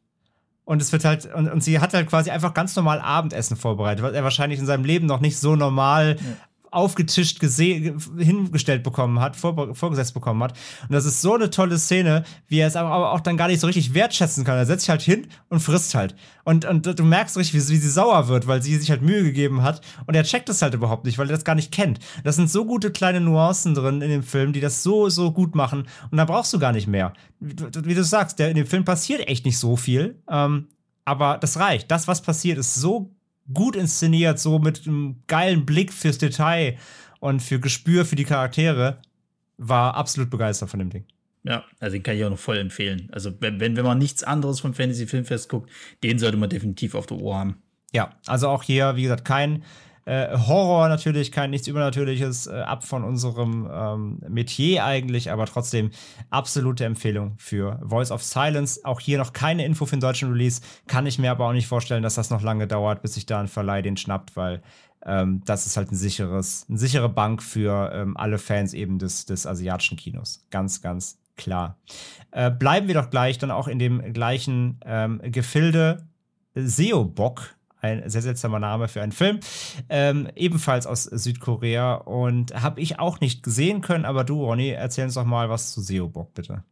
Und 0.64 0.82
es 0.82 0.92
wird 0.92 1.06
halt, 1.06 1.34
und, 1.34 1.50
und 1.50 1.64
sie 1.64 1.80
hat 1.80 1.94
halt 1.94 2.08
quasi 2.08 2.30
einfach 2.30 2.54
ganz 2.54 2.76
normal 2.76 3.00
Abendessen 3.00 3.58
vorbereitet, 3.58 4.04
was 4.04 4.14
er 4.14 4.24
wahrscheinlich 4.24 4.60
in 4.60 4.66
seinem 4.66 4.84
Leben 4.84 5.08
noch 5.08 5.22
nicht 5.22 5.40
so 5.40 5.56
normal 5.56 6.18
ja 6.20 6.26
aufgetischt 6.72 7.40
hingestellt 7.42 8.84
bekommen 8.84 9.20
hat, 9.20 9.36
vor, 9.36 9.76
vorgesetzt 9.76 10.14
bekommen 10.14 10.44
hat. 10.44 10.58
Und 10.84 10.94
das 10.94 11.06
ist 11.06 11.22
so 11.22 11.36
eine 11.36 11.50
tolle 11.50 11.78
Szene, 11.78 12.24
wie 12.48 12.60
er 12.60 12.68
es 12.68 12.76
aber 12.76 13.12
auch 13.12 13.20
dann 13.20 13.38
gar 13.38 13.48
nicht 13.48 13.60
so 13.60 13.68
richtig 13.68 13.94
wertschätzen 13.94 14.44
kann. 14.44 14.58
Er 14.58 14.66
setzt 14.66 14.82
sich 14.82 14.90
halt 14.90 15.02
hin 15.02 15.28
und 15.50 15.60
frisst 15.60 15.96
halt. 15.96 16.16
Und, 16.44 16.66
und 16.66 17.00
du 17.00 17.04
merkst 17.04 17.38
richtig, 17.38 17.56
wie, 17.56 17.74
wie 17.74 17.78
sie 17.78 17.90
sauer 17.90 18.28
wird, 18.28 18.48
weil 18.48 18.62
sie 18.62 18.78
sich 18.78 18.90
halt 18.90 19.02
Mühe 19.02 19.24
gegeben 19.24 19.64
hat. 19.64 19.82
Und 20.06 20.16
er 20.16 20.24
checkt 20.24 20.50
das 20.50 20.62
halt 20.62 20.74
überhaupt 20.74 21.06
nicht, 21.06 21.18
weil 21.18 21.28
er 21.28 21.36
das 21.36 21.44
gar 21.44 21.56
nicht 21.56 21.72
kennt. 21.72 22.00
Das 22.24 22.36
sind 22.36 22.50
so 22.50 22.66
gute 22.66 22.92
kleine 22.92 23.22
Nuancen 23.22 23.74
drin 23.74 24.02
in 24.02 24.10
dem 24.10 24.24
Film, 24.24 24.54
die 24.54 24.62
das 24.62 24.84
so, 24.84 25.10
so 25.10 25.32
gut 25.32 25.56
machen. 25.56 25.88
Und 26.12 26.18
da 26.18 26.26
brauchst 26.26 26.54
du 26.54 26.60
gar 26.60 26.72
nicht 26.72 26.88
mehr. 26.88 27.14
Wie, 27.40 27.56
wie 27.84 27.96
du 27.96 28.04
sagst, 28.04 28.40
der, 28.40 28.50
in 28.50 28.56
dem 28.56 28.68
Film 28.68 28.86
passiert 28.86 29.28
echt 29.28 29.46
nicht 29.46 29.58
so 29.58 29.76
viel. 29.76 30.22
Ähm, 30.30 30.68
aber 31.06 31.38
das 31.38 31.58
reicht. 31.58 31.90
Das, 31.90 32.08
was 32.08 32.22
passiert, 32.22 32.58
ist 32.58 32.76
so 32.76 33.12
gut 33.54 33.76
inszeniert, 33.76 34.40
so 34.40 34.60
mit 34.60 34.88
einem 34.88 35.22
geilen 35.28 35.66
Blick 35.66 35.94
fürs 35.94 36.18
Detail 36.18 36.78
und 37.20 37.42
für 37.42 37.60
Gespür 37.60 38.06
für 38.06 38.16
die 38.16 38.26
Charaktere, 38.26 39.02
war 39.58 39.96
absolut 39.96 40.30
begeistert 40.30 40.70
von 40.70 40.80
dem 40.80 40.90
Ding. 40.90 41.06
Ja, 41.44 41.64
also 41.80 41.94
den 41.94 42.04
kann 42.04 42.16
ich 42.16 42.26
auch 42.26 42.30
noch 42.30 42.40
voll 42.40 42.58
empfehlen. 42.58 43.10
Also, 43.12 43.32
wenn, 43.40 43.60
wenn, 43.60 43.74
man 43.74 43.98
nichts 43.98 44.24
anderes 44.24 44.60
vom 44.60 44.74
Fantasy 44.74 45.08
Filmfest 45.08 45.50
guckt, 45.50 45.72
den 46.04 46.20
sollte 46.20 46.38
man 46.38 46.50
definitiv 46.50 46.94
auf 46.94 47.08
der 47.08 47.18
Ohr 47.18 47.38
haben. 47.38 47.62
Ja, 47.94 48.12
also 48.26 48.50
auch 48.50 48.64
hier, 48.64 48.96
wie 48.98 49.04
gesagt, 49.04 49.24
kein 49.24 49.64
äh, 50.08 50.38
Horror 50.38 50.88
natürlich, 50.88 51.34
kein 51.34 51.50
nichts 51.50 51.68
Übernatürliches, 51.68 52.48
äh, 52.48 52.62
ab 52.62 52.86
von 52.86 53.04
unserem 53.04 53.70
ähm, 53.70 54.20
Metier 54.30 54.86
eigentlich, 54.86 55.32
aber 55.32 55.46
trotzdem 55.46 55.92
absolute 56.30 56.86
Empfehlung 56.86 57.34
für 57.38 57.78
Voice 57.84 58.12
of 58.12 58.24
Silence. 58.24 58.80
Auch 58.86 59.02
hier 59.02 59.18
noch 59.18 59.34
keine 59.34 59.66
Info 59.66 59.86
für 59.86 59.98
den 59.98 60.02
deutschen 60.02 60.32
Release, 60.32 60.62
kann 60.88 61.06
ich 61.06 61.20
mir 61.20 61.30
aber 61.30 61.46
auch 61.46 61.52
nicht 61.52 61.68
vorstellen, 61.68 62.04
dass 62.04 62.16
das 62.16 62.30
noch 62.30 62.42
lange 62.42 62.68
dauert, 62.68 63.02
bis 63.02 63.16
sich 63.16 63.26
da 63.26 63.42
ein 63.42 63.50
Verleih 63.50 63.82
den 63.82 63.98
schnappt, 63.98 64.38
weil 64.38 64.62
ähm, 65.06 65.42
das 65.44 65.66
ist 65.66 65.76
halt 65.76 65.92
ein 65.92 65.96
sicheres, 65.96 66.66
eine 66.70 66.78
sichere 66.78 67.10
Bank 67.10 67.44
für 67.44 67.92
ähm, 67.94 68.16
alle 68.16 68.38
Fans 68.38 68.74
eben 68.74 69.00
des, 69.00 69.26
des 69.26 69.46
asiatischen 69.46 69.98
Kinos. 69.98 70.46
Ganz, 70.52 70.82
ganz 70.82 71.20
klar. 71.36 71.78
Äh, 72.32 72.50
bleiben 72.50 72.88
wir 72.88 72.96
doch 72.96 73.10
gleich 73.10 73.40
dann 73.40 73.52
auch 73.52 73.68
in 73.68 73.78
dem 73.78 74.14
gleichen 74.14 74.80
ähm, 74.86 75.20
Gefilde. 75.22 76.08
Seobok 76.56 77.57
ein 77.82 78.10
sehr 78.10 78.22
seltsamer 78.22 78.60
Name 78.60 78.88
für 78.88 79.02
einen 79.02 79.12
Film. 79.12 79.40
Ähm, 79.90 80.28
ebenfalls 80.36 80.88
aus 80.88 81.04
Südkorea 81.04 81.96
und 81.96 82.54
habe 82.62 82.82
ich 82.82 83.00
auch 83.00 83.20
nicht 83.20 83.44
gesehen 83.44 83.82
können, 83.82 84.06
aber 84.06 84.24
du, 84.24 84.44
Ronny, 84.44 84.70
erzähl 84.70 85.06
uns 85.06 85.14
doch 85.14 85.26
mal 85.26 85.50
was 85.50 85.72
zu 85.74 85.82
Seobok, 85.82 86.34
bitte. 86.34 86.64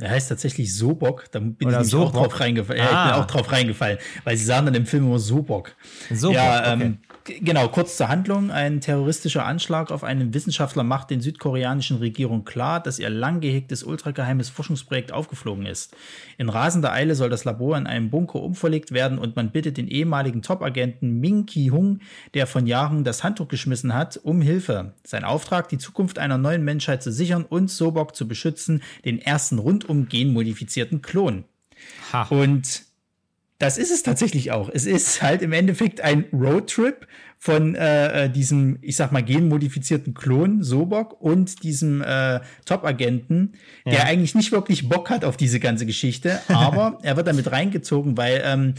Er 0.00 0.10
heißt 0.10 0.30
tatsächlich 0.30 0.74
Sobok, 0.74 1.30
da 1.32 1.38
bin 1.38 1.56
Oder 1.68 1.82
ich 1.82 1.88
so 1.88 2.04
auch 2.04 2.12
drauf 2.12 2.40
reingefallen. 2.40 2.80
Ah. 2.80 2.84
Ja, 2.84 2.90
ich 2.90 3.10
bin 3.10 3.20
ah. 3.20 3.22
auch 3.22 3.26
drauf 3.26 3.52
reingefallen, 3.52 3.98
weil 4.24 4.36
sie 4.36 4.44
sagen 4.44 4.66
dann 4.66 4.74
im 4.74 4.86
Film 4.86 5.04
immer 5.04 5.18
Sobok. 5.18 5.76
Sobok, 6.10 6.36
ja, 6.36 6.72
ähm, 6.72 6.80
okay. 6.80 7.11
Genau, 7.24 7.68
kurz 7.68 7.96
zur 7.96 8.08
Handlung. 8.08 8.50
Ein 8.50 8.80
terroristischer 8.80 9.44
Anschlag 9.44 9.92
auf 9.92 10.02
einen 10.02 10.34
Wissenschaftler 10.34 10.82
macht 10.82 11.10
den 11.10 11.20
südkoreanischen 11.20 11.98
Regierung 11.98 12.44
klar, 12.44 12.82
dass 12.82 12.98
ihr 12.98 13.10
lang 13.10 13.40
gehegtes 13.40 13.84
ultrageheimes 13.84 14.50
Forschungsprojekt 14.50 15.12
aufgeflogen 15.12 15.66
ist. 15.66 15.94
In 16.36 16.48
rasender 16.48 16.92
Eile 16.92 17.14
soll 17.14 17.30
das 17.30 17.44
Labor 17.44 17.76
in 17.76 17.86
einem 17.86 18.10
Bunker 18.10 18.40
umverlegt 18.40 18.90
werden 18.92 19.18
und 19.18 19.36
man 19.36 19.50
bittet 19.50 19.76
den 19.76 19.86
ehemaligen 19.86 20.42
Top-Agenten 20.42 21.20
Min 21.20 21.46
Ki-hung, 21.46 22.00
der 22.34 22.48
von 22.48 22.66
Jahren 22.66 23.04
das 23.04 23.22
Handtuch 23.22 23.48
geschmissen 23.48 23.94
hat, 23.94 24.18
um 24.22 24.42
Hilfe. 24.42 24.94
Sein 25.04 25.24
Auftrag, 25.24 25.68
die 25.68 25.78
Zukunft 25.78 26.18
einer 26.18 26.38
neuen 26.38 26.64
Menschheit 26.64 27.02
zu 27.02 27.12
sichern 27.12 27.44
und 27.44 27.70
Sobok 27.70 28.16
zu 28.16 28.26
beschützen, 28.26 28.82
den 29.04 29.20
ersten 29.20 29.58
rundum 29.58 30.08
genmodifizierten 30.08 31.02
Klon. 31.02 31.44
Ha. 32.12 32.26
Und 32.30 32.91
das 33.62 33.78
ist 33.78 33.92
es 33.92 34.02
tatsächlich 34.02 34.50
auch. 34.50 34.68
Es 34.72 34.86
ist 34.86 35.22
halt 35.22 35.40
im 35.40 35.52
Endeffekt 35.52 36.00
ein 36.00 36.24
Roadtrip 36.32 37.06
von 37.44 37.74
äh, 37.74 38.26
äh, 38.26 38.30
diesem, 38.30 38.78
ich 38.82 38.94
sag 38.94 39.10
mal, 39.10 39.20
genmodifizierten 39.20 40.14
Klon 40.14 40.62
Sobok 40.62 41.20
und 41.20 41.64
diesem 41.64 42.00
äh, 42.00 42.38
Top-Agenten, 42.66 43.54
der 43.84 43.94
ja. 43.94 44.04
eigentlich 44.04 44.36
nicht 44.36 44.52
wirklich 44.52 44.88
Bock 44.88 45.10
hat 45.10 45.24
auf 45.24 45.36
diese 45.36 45.58
ganze 45.58 45.84
Geschichte, 45.84 46.38
aber 46.48 47.00
er 47.02 47.16
wird 47.16 47.26
damit 47.26 47.50
reingezogen, 47.50 48.16
weil 48.16 48.42
ähm, 48.44 48.74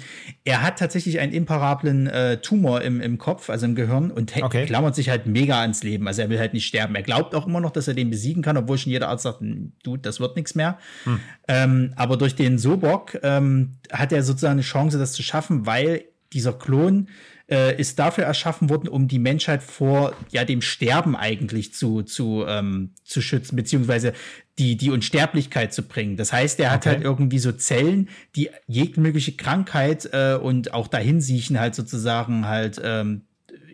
er 0.45 0.61
hat 0.61 0.79
tatsächlich 0.79 1.19
einen 1.19 1.33
imparablen 1.33 2.07
äh, 2.07 2.37
Tumor 2.37 2.81
im, 2.83 3.01
im 3.01 3.17
Kopf, 3.17 3.49
also 3.49 3.65
im 3.65 3.75
Gehirn, 3.75 4.11
und 4.11 4.33
okay. 4.41 4.65
klammert 4.65 4.95
sich 4.95 5.09
halt 5.09 5.27
mega 5.27 5.59
ans 5.59 5.83
Leben. 5.83 6.07
Also 6.07 6.21
er 6.21 6.29
will 6.29 6.39
halt 6.39 6.53
nicht 6.53 6.65
sterben. 6.65 6.95
Er 6.95 7.03
glaubt 7.03 7.35
auch 7.35 7.45
immer 7.45 7.59
noch, 7.59 7.71
dass 7.71 7.89
er 7.89 7.95
den 7.95 8.11
besiegen 8.11 8.43
kann, 8.43 8.55
obwohl 8.55 8.77
schon 8.77 8.93
jeder 8.93 9.09
Arzt 9.09 9.23
sagt, 9.23 9.41
hm, 9.41 9.73
du, 9.83 9.97
das 9.97 10.21
wird 10.21 10.37
nichts 10.37 10.55
mehr. 10.55 10.77
Hm. 11.03 11.19
Ähm, 11.49 11.93
aber 11.97 12.15
durch 12.15 12.35
den 12.35 12.57
Sobok 12.57 13.19
ähm, 13.23 13.73
hat 13.91 14.13
er 14.13 14.23
sozusagen 14.23 14.53
eine 14.53 14.61
Chance, 14.61 14.97
das 14.97 15.11
zu 15.11 15.21
schaffen, 15.21 15.65
weil 15.65 16.05
dieser 16.31 16.53
Klon 16.53 17.09
äh, 17.53 17.79
ist 17.79 17.99
dafür 17.99 18.23
erschaffen 18.23 18.69
worden, 18.69 18.87
um 18.87 19.07
die 19.07 19.19
Menschheit 19.19 19.61
vor 19.61 20.15
ja 20.31 20.43
dem 20.43 20.61
Sterben 20.61 21.15
eigentlich 21.15 21.71
zu, 21.71 22.01
zu, 22.01 22.45
ähm, 22.47 22.95
zu 23.03 23.21
schützen, 23.21 23.55
beziehungsweise 23.55 24.13
die, 24.57 24.75
die 24.75 24.89
Unsterblichkeit 24.89 25.71
zu 25.71 25.83
bringen. 25.83 26.17
Das 26.17 26.33
heißt, 26.33 26.59
er 26.59 26.71
hat 26.71 26.87
halt 26.87 27.03
irgendwie 27.03 27.37
so 27.37 27.51
Zellen, 27.51 28.09
die 28.35 28.49
jegliche 28.65 29.33
Krankheit 29.33 30.09
äh, 30.13 30.33
und 30.35 30.73
auch 30.73 30.87
Dahinsiechen 30.87 31.59
halt 31.59 31.75
sozusagen 31.75 32.47
halt 32.47 32.81
ähm, 32.83 33.21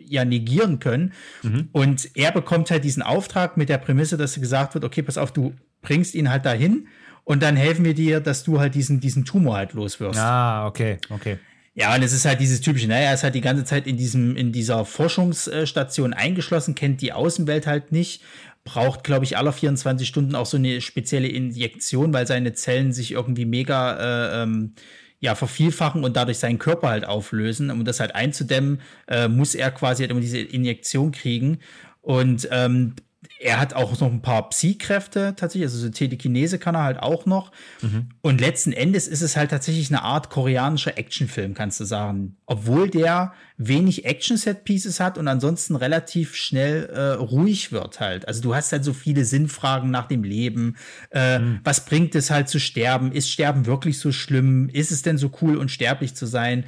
ja 0.06 0.26
negieren 0.26 0.78
können. 0.78 1.14
Mhm. 1.42 1.68
Und 1.72 2.10
er 2.14 2.32
bekommt 2.32 2.70
halt 2.70 2.84
diesen 2.84 3.02
Auftrag 3.02 3.56
mit 3.56 3.70
der 3.70 3.78
Prämisse, 3.78 4.18
dass 4.18 4.34
gesagt 4.40 4.74
wird, 4.74 4.84
okay, 4.84 5.02
pass 5.02 5.16
auf, 5.16 5.32
du 5.32 5.54
bringst 5.80 6.14
ihn 6.14 6.30
halt 6.30 6.44
dahin 6.44 6.86
und 7.24 7.42
dann 7.42 7.56
helfen 7.56 7.84
wir 7.84 7.94
dir, 7.94 8.20
dass 8.20 8.42
du 8.44 8.60
halt 8.60 8.74
diesen, 8.74 9.00
diesen 9.00 9.24
Tumor 9.24 9.56
halt 9.56 9.72
loswirst. 9.72 10.18
Ah, 10.18 10.66
okay, 10.66 10.98
okay. 11.08 11.38
Ja, 11.80 11.94
und 11.94 12.02
es 12.02 12.12
ist 12.12 12.26
halt 12.26 12.40
dieses 12.40 12.60
typische, 12.60 12.88
naja, 12.88 13.08
er 13.08 13.14
ist 13.14 13.22
halt 13.22 13.34
die 13.34 13.40
ganze 13.40 13.64
Zeit 13.64 13.86
in 13.86 13.96
diesem, 13.96 14.36
in 14.36 14.52
dieser 14.52 14.84
Forschungsstation 14.84 16.12
eingeschlossen, 16.12 16.74
kennt 16.74 17.00
die 17.00 17.14
Außenwelt 17.14 17.66
halt 17.66 17.90
nicht, 17.90 18.20
braucht, 18.64 19.02
glaube 19.02 19.24
ich, 19.24 19.38
alle 19.38 19.50
24 19.50 20.06
Stunden 20.06 20.34
auch 20.34 20.44
so 20.44 20.58
eine 20.58 20.82
spezielle 20.82 21.28
Injektion, 21.28 22.12
weil 22.12 22.26
seine 22.26 22.52
Zellen 22.52 22.92
sich 22.92 23.12
irgendwie 23.12 23.46
mega 23.46 23.94
äh, 23.96 24.42
ähm, 24.42 24.74
ja, 25.20 25.34
vervielfachen 25.34 26.04
und 26.04 26.18
dadurch 26.18 26.36
seinen 26.36 26.58
Körper 26.58 26.90
halt 26.90 27.06
auflösen. 27.06 27.70
Um 27.70 27.82
das 27.86 27.98
halt 27.98 28.14
einzudämmen, 28.14 28.82
äh, 29.08 29.28
muss 29.28 29.54
er 29.54 29.70
quasi 29.70 30.02
halt 30.02 30.10
immer 30.10 30.20
diese 30.20 30.38
Injektion 30.38 31.12
kriegen. 31.12 31.60
Und 32.02 32.46
ähm, 32.50 32.94
er 33.40 33.58
hat 33.58 33.72
auch 33.72 33.98
noch 34.00 34.12
ein 34.12 34.20
paar 34.20 34.50
Psi-Kräfte 34.50 35.34
tatsächlich, 35.34 35.64
also 35.64 35.78
so 35.78 35.88
Telekinese 35.88 36.58
kann 36.58 36.74
er 36.74 36.82
halt 36.82 36.98
auch 36.98 37.24
noch. 37.24 37.52
Mhm. 37.80 38.10
Und 38.20 38.38
letzten 38.38 38.72
Endes 38.72 39.08
ist 39.08 39.22
es 39.22 39.34
halt 39.34 39.50
tatsächlich 39.50 39.88
eine 39.88 40.02
Art 40.02 40.28
koreanischer 40.28 40.98
Actionfilm, 40.98 41.54
kannst 41.54 41.80
du 41.80 41.84
sagen. 41.84 42.36
Obwohl 42.44 42.90
der 42.90 43.32
wenig 43.56 44.04
Action-Set-Pieces 44.04 45.00
hat 45.00 45.16
und 45.16 45.26
ansonsten 45.26 45.74
relativ 45.74 46.34
schnell 46.36 46.84
äh, 46.86 47.12
ruhig 47.12 47.72
wird 47.72 47.98
halt. 47.98 48.28
Also 48.28 48.42
du 48.42 48.54
hast 48.54 48.72
halt 48.72 48.84
so 48.84 48.92
viele 48.92 49.24
Sinnfragen 49.24 49.90
nach 49.90 50.06
dem 50.06 50.22
Leben. 50.22 50.76
Äh, 51.10 51.38
mhm. 51.38 51.60
Was 51.64 51.86
bringt 51.86 52.14
es 52.14 52.30
halt 52.30 52.50
zu 52.50 52.60
sterben? 52.60 53.10
Ist 53.10 53.30
Sterben 53.30 53.64
wirklich 53.64 53.98
so 53.98 54.12
schlimm? 54.12 54.68
Ist 54.68 54.92
es 54.92 55.00
denn 55.00 55.16
so 55.16 55.30
cool, 55.40 55.56
unsterblich 55.56 56.14
zu 56.14 56.26
sein? 56.26 56.64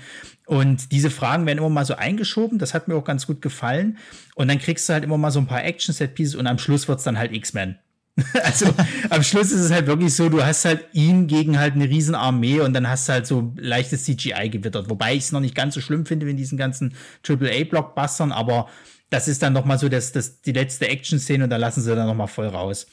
Und 0.53 0.93
diese 0.93 1.09
Fragen 1.09 1.47
werden 1.47 1.57
immer 1.57 1.71
mal 1.71 1.87
so 1.87 1.95
eingeschoben. 1.95 2.59
Das 2.59 2.75
hat 2.75 2.87
mir 2.87 2.95
auch 2.95 3.05
ganz 3.05 3.27
gut 3.27 3.41
gefallen. 3.41 3.97
Und 4.35 4.49
dann 4.49 4.59
kriegst 4.59 4.87
du 4.87 4.93
halt 4.93 5.03
immer 5.03 5.17
mal 5.17 5.31
so 5.31 5.39
ein 5.39 5.47
paar 5.47 5.65
Action-Set-Pieces 5.65 6.35
und 6.35 6.47
am 6.47 6.59
Schluss 6.59 6.89
wird 6.89 6.99
es 6.99 7.05
dann 7.05 7.17
halt 7.17 7.33
X-Men. 7.33 7.79
also 8.43 8.67
am 9.09 9.23
Schluss 9.23 9.51
ist 9.51 9.61
es 9.61 9.71
halt 9.71 9.87
wirklich 9.87 10.15
so, 10.15 10.29
du 10.29 10.45
hast 10.45 10.67
halt 10.67 10.85
ihn 10.93 11.27
gegen 11.27 11.59
halt 11.59 11.73
eine 11.73 11.89
riesen 11.89 12.15
Armee 12.15 12.61
und 12.61 12.75
dann 12.75 12.87
hast 12.87 13.09
du 13.09 13.15
halt 13.15 13.27
so 13.27 13.55
leichtes 13.57 14.05
CGI 14.05 14.51
gewittert. 14.51 14.91
Wobei 14.91 15.15
ich 15.15 15.21
es 15.21 15.33
noch 15.33 15.41
nicht 15.41 15.55
ganz 15.55 15.73
so 15.73 15.81
schlimm 15.81 16.05
finde 16.05 16.27
wie 16.27 16.33
in 16.33 16.37
diesen 16.37 16.59
ganzen 16.59 16.97
AAA-Blockbustern, 17.27 18.31
aber 18.31 18.69
das 19.09 19.29
ist 19.29 19.43
dann 19.43 19.55
noch 19.55 19.65
mal 19.65 19.79
so 19.79 19.89
das, 19.89 20.13
das, 20.13 20.43
die 20.43 20.53
letzte 20.53 20.87
Action-Szene 20.87 21.45
und 21.45 21.49
da 21.51 21.57
lassen 21.57 21.81
sie 21.81 21.97
dann 21.97 22.07
noch 22.07 22.15
mal 22.15 22.27
voll 22.27 22.49
raus. 22.49 22.87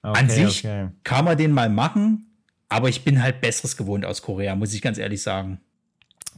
Okay, 0.00 0.20
An 0.20 0.30
sich 0.30 0.60
okay. 0.60 0.90
kann 1.02 1.24
man 1.24 1.36
den 1.36 1.50
mal 1.50 1.68
machen, 1.68 2.36
aber 2.68 2.88
ich 2.88 3.02
bin 3.02 3.20
halt 3.20 3.40
Besseres 3.40 3.76
gewohnt 3.76 4.06
aus 4.06 4.22
Korea, 4.22 4.54
muss 4.54 4.72
ich 4.72 4.80
ganz 4.80 4.98
ehrlich 4.98 5.22
sagen. 5.22 5.58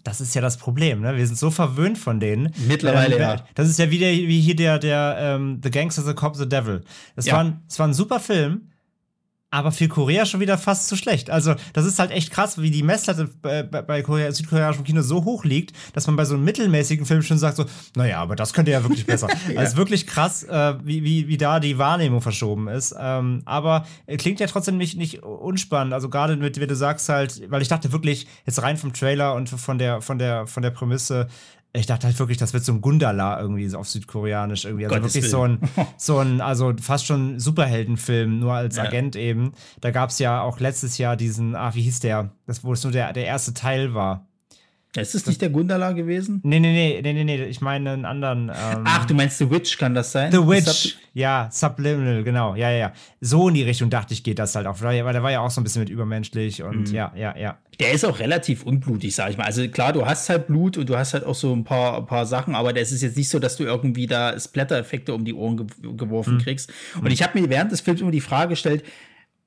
Das 0.04 0.20
ist 0.20 0.34
ja 0.34 0.42
das 0.42 0.58
Problem, 0.58 1.00
ne? 1.00 1.16
Wir 1.16 1.26
sind 1.26 1.36
so 1.36 1.50
verwöhnt 1.50 1.96
von 1.96 2.20
denen. 2.20 2.52
Mittlerweile, 2.68 3.16
ähm, 3.16 3.20
ja. 3.20 3.44
Das 3.54 3.68
ist 3.68 3.78
ja 3.78 3.90
wieder 3.90 4.06
wie 4.06 4.40
hier 4.40 4.54
der, 4.54 4.78
der 4.78 5.16
ähm, 5.18 5.60
The 5.62 5.70
Gangster, 5.70 6.02
The 6.02 6.12
Cop, 6.12 6.36
The 6.36 6.48
Devil. 6.48 6.82
Das, 7.16 7.24
ja. 7.24 7.32
war 7.32 7.44
ein, 7.44 7.62
das 7.66 7.78
war 7.78 7.88
ein 7.88 7.94
super 7.94 8.20
Film, 8.20 8.68
aber 9.54 9.70
für 9.70 9.86
Korea 9.86 10.26
schon 10.26 10.40
wieder 10.40 10.58
fast 10.58 10.88
zu 10.88 10.96
schlecht. 10.96 11.30
Also, 11.30 11.54
das 11.74 11.86
ist 11.86 12.00
halt 12.00 12.10
echt 12.10 12.32
krass, 12.32 12.60
wie 12.60 12.72
die 12.72 12.82
Messlatte 12.82 13.30
bei, 13.40 13.62
bei 13.62 14.02
Korea, 14.02 14.32
südkoreanischem 14.32 14.82
Kino 14.82 15.00
so 15.00 15.24
hoch 15.24 15.44
liegt, 15.44 15.72
dass 15.92 16.08
man 16.08 16.16
bei 16.16 16.24
so 16.24 16.34
einem 16.34 16.42
mittelmäßigen 16.42 17.06
Film 17.06 17.22
schon 17.22 17.38
sagt, 17.38 17.58
so, 17.58 17.64
naja, 17.94 18.20
aber 18.20 18.34
das 18.34 18.52
könnte 18.52 18.72
ja 18.72 18.82
wirklich 18.82 19.06
besser. 19.06 19.28
ja. 19.52 19.60
Also, 19.60 19.76
wirklich 19.76 20.08
krass, 20.08 20.42
äh, 20.42 20.74
wie, 20.82 21.04
wie, 21.04 21.28
wie 21.28 21.36
da 21.36 21.60
die 21.60 21.78
Wahrnehmung 21.78 22.20
verschoben 22.20 22.66
ist. 22.66 22.96
Ähm, 22.98 23.42
aber 23.44 23.86
klingt 24.18 24.40
ja 24.40 24.48
trotzdem 24.48 24.76
nicht, 24.76 24.98
nicht 24.98 25.22
unspannend. 25.22 25.94
Also, 25.94 26.08
gerade 26.08 26.36
mit, 26.36 26.58
wie 26.58 26.66
du 26.66 26.74
sagst 26.74 27.08
halt, 27.08 27.48
weil 27.48 27.62
ich 27.62 27.68
dachte 27.68 27.92
wirklich, 27.92 28.26
jetzt 28.46 28.60
rein 28.60 28.76
vom 28.76 28.92
Trailer 28.92 29.34
und 29.34 29.48
von 29.48 29.78
der, 29.78 30.02
von 30.02 30.18
der, 30.18 30.48
von 30.48 30.64
der 30.64 30.70
Prämisse, 30.70 31.28
ich 31.76 31.86
dachte 31.86 32.06
halt 32.06 32.18
wirklich, 32.18 32.38
das 32.38 32.52
wird 32.52 32.64
so 32.64 32.72
ein 32.72 32.80
Gundala 32.80 33.40
irgendwie 33.40 33.68
so 33.68 33.78
auf 33.78 33.88
Südkoreanisch 33.88 34.64
irgendwie. 34.64 34.86
Also 34.86 34.96
Gottes 34.96 35.14
wirklich 35.14 35.30
so 35.30 35.42
ein, 35.42 35.58
so 35.96 36.18
ein, 36.18 36.40
also 36.40 36.72
fast 36.80 37.04
schon 37.04 37.40
Superheldenfilm, 37.40 38.38
nur 38.38 38.54
als 38.54 38.76
ja. 38.76 38.84
Agent 38.84 39.16
eben. 39.16 39.52
Da 39.80 39.90
gab 39.90 40.10
es 40.10 40.20
ja 40.20 40.40
auch 40.40 40.60
letztes 40.60 40.98
Jahr 40.98 41.16
diesen, 41.16 41.56
ah, 41.56 41.74
wie 41.74 41.82
hieß 41.82 41.98
der? 42.00 42.30
Das, 42.46 42.62
wo 42.62 42.72
es 42.72 42.84
nur 42.84 42.92
der, 42.92 43.12
der 43.12 43.26
erste 43.26 43.54
Teil 43.54 43.92
war. 43.92 44.26
Ist 44.96 45.14
es 45.14 45.26
nicht 45.26 45.42
der 45.42 45.50
Gundala 45.50 45.92
gewesen? 45.92 46.40
Nee, 46.44 46.60
nee, 46.60 46.72
nee, 46.72 47.00
nee, 47.02 47.12
nee, 47.12 47.24
nee. 47.24 47.44
ich 47.44 47.60
meine 47.60 47.90
einen 47.90 48.04
anderen. 48.04 48.48
Ähm 48.48 48.84
Ach, 48.84 49.04
du 49.04 49.14
meinst 49.14 49.38
The 49.38 49.50
Witch, 49.50 49.76
kann 49.76 49.92
das 49.94 50.12
sein? 50.12 50.30
The 50.30 50.46
Witch, 50.46 50.64
Sub 50.64 51.00
ja, 51.14 51.48
Subliminal, 51.50 52.22
genau, 52.22 52.54
ja, 52.54 52.70
ja, 52.70 52.78
ja. 52.78 52.92
So 53.20 53.48
in 53.48 53.54
die 53.54 53.62
Richtung 53.62 53.90
dachte 53.90 54.14
ich, 54.14 54.22
geht 54.22 54.38
das 54.38 54.54
halt 54.54 54.66
auch, 54.66 54.80
weil 54.82 55.02
der 55.02 55.22
war 55.22 55.30
ja 55.30 55.40
auch 55.40 55.50
so 55.50 55.60
ein 55.60 55.64
bisschen 55.64 55.80
mit 55.80 55.88
übermenschlich 55.88 56.62
und 56.62 56.88
mhm. 56.88 56.94
ja, 56.94 57.12
ja, 57.16 57.36
ja. 57.36 57.58
Der 57.80 57.92
ist 57.92 58.04
auch 58.04 58.20
relativ 58.20 58.64
unblutig, 58.64 59.14
sag 59.14 59.30
ich 59.30 59.36
mal. 59.36 59.44
Also 59.44 59.66
klar, 59.68 59.92
du 59.92 60.06
hast 60.06 60.28
halt 60.28 60.46
Blut 60.46 60.76
und 60.76 60.88
du 60.88 60.96
hast 60.96 61.12
halt 61.14 61.24
auch 61.24 61.34
so 61.34 61.52
ein 61.52 61.64
paar, 61.64 61.98
ein 61.98 62.06
paar 62.06 62.26
Sachen, 62.26 62.54
aber 62.54 62.72
das 62.72 62.92
ist 62.92 63.02
jetzt 63.02 63.16
nicht 63.16 63.28
so, 63.28 63.40
dass 63.40 63.56
du 63.56 63.64
irgendwie 63.64 64.06
da 64.06 64.38
Splatter-Effekte 64.38 65.12
um 65.12 65.24
die 65.24 65.34
Ohren 65.34 65.56
ge 65.56 65.66
geworfen 65.96 66.34
mhm. 66.34 66.38
kriegst. 66.38 66.72
Und 67.00 67.12
ich 67.12 67.22
habe 67.22 67.40
mir 67.40 67.48
während 67.48 67.72
des 67.72 67.80
Films 67.80 68.00
immer 68.00 68.12
die 68.12 68.20
Frage 68.20 68.50
gestellt, 68.50 68.84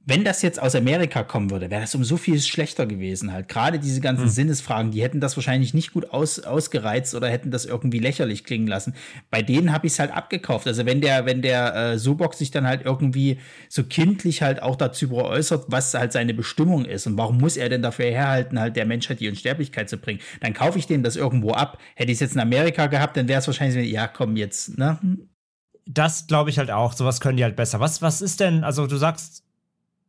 wenn 0.08 0.24
das 0.24 0.42
jetzt 0.42 0.62
aus 0.62 0.74
Amerika 0.74 1.24
kommen 1.24 1.52
würde, 1.52 1.70
wäre 1.70 1.82
das 1.82 1.94
um 1.94 2.06
so 2.06 2.16
viel 2.16 2.40
schlechter 2.40 2.86
gewesen 2.86 3.34
halt. 3.34 3.50
Gerade 3.50 3.78
diese 3.78 4.00
ganzen 4.00 4.24
hm. 4.24 4.30
Sinnesfragen, 4.30 4.92
die 4.92 5.04
hätten 5.04 5.20
das 5.20 5.36
wahrscheinlich 5.36 5.74
nicht 5.74 5.92
gut 5.92 6.12
aus, 6.12 6.40
ausgereizt 6.40 7.14
oder 7.14 7.28
hätten 7.28 7.52
das 7.52 7.66
irgendwie 7.66 8.00
lächerlich 8.00 8.46
klingen 8.46 8.68
lassen. 8.68 8.96
Bei 9.30 9.42
denen 9.42 9.74
habe 9.74 9.86
ich 9.86 9.94
es 9.94 10.00
halt 10.00 10.12
abgekauft. 10.12 10.66
Also 10.66 10.86
wenn 10.86 11.02
der, 11.02 11.26
wenn 11.26 11.42
der 11.42 11.76
äh, 11.76 12.00
Sobok 12.00 12.36
sich 12.36 12.52
dann 12.52 12.66
halt 12.66 12.86
irgendwie 12.86 13.40
so 13.68 13.84
kindlich 13.84 14.42
halt 14.42 14.62
auch 14.62 14.78
dazu 14.78 15.14
äußert, 15.14 15.66
was 15.68 15.94
halt 15.94 16.14
seine 16.14 16.34
Bestimmung 16.34 16.86
ist 16.86 17.06
und 17.06 17.18
warum 17.18 17.38
muss 17.38 17.58
er 17.58 17.68
denn 17.68 17.82
dafür 17.82 18.06
herhalten, 18.06 18.62
halt 18.62 18.78
der 18.78 18.86
Menschheit 18.86 19.20
die 19.20 19.28
Unsterblichkeit 19.28 19.90
zu 19.90 19.98
bringen, 19.98 20.22
dann 20.40 20.54
kaufe 20.54 20.80
ich 20.80 20.88
dem 20.88 21.04
das 21.04 21.18
irgendwo 21.18 21.52
ab. 21.52 21.80
Hätte 21.96 22.14
ich 22.14 22.16
es 22.16 22.22
jetzt 22.22 22.36
in 22.36 22.42
Amerika 22.42 22.88
gehabt, 22.88 23.18
dann 23.18 23.28
wäre 23.28 23.42
es 23.42 23.48
wahrscheinlich, 23.48 23.92
ja 23.92 24.08
komm 24.08 24.38
jetzt, 24.38 24.78
ne? 24.78 24.98
Das 25.86 26.28
glaube 26.28 26.50
ich 26.50 26.60
halt 26.60 26.72
auch. 26.72 26.94
Sowas 26.94 27.20
können 27.20 27.36
die 27.36 27.44
halt 27.44 27.58
besser. 27.58 27.82
Was, 27.82 28.02
was 28.02 28.22
ist 28.22 28.40
denn, 28.40 28.64
also 28.64 28.88
du 28.88 28.98
sagst, 28.98 29.47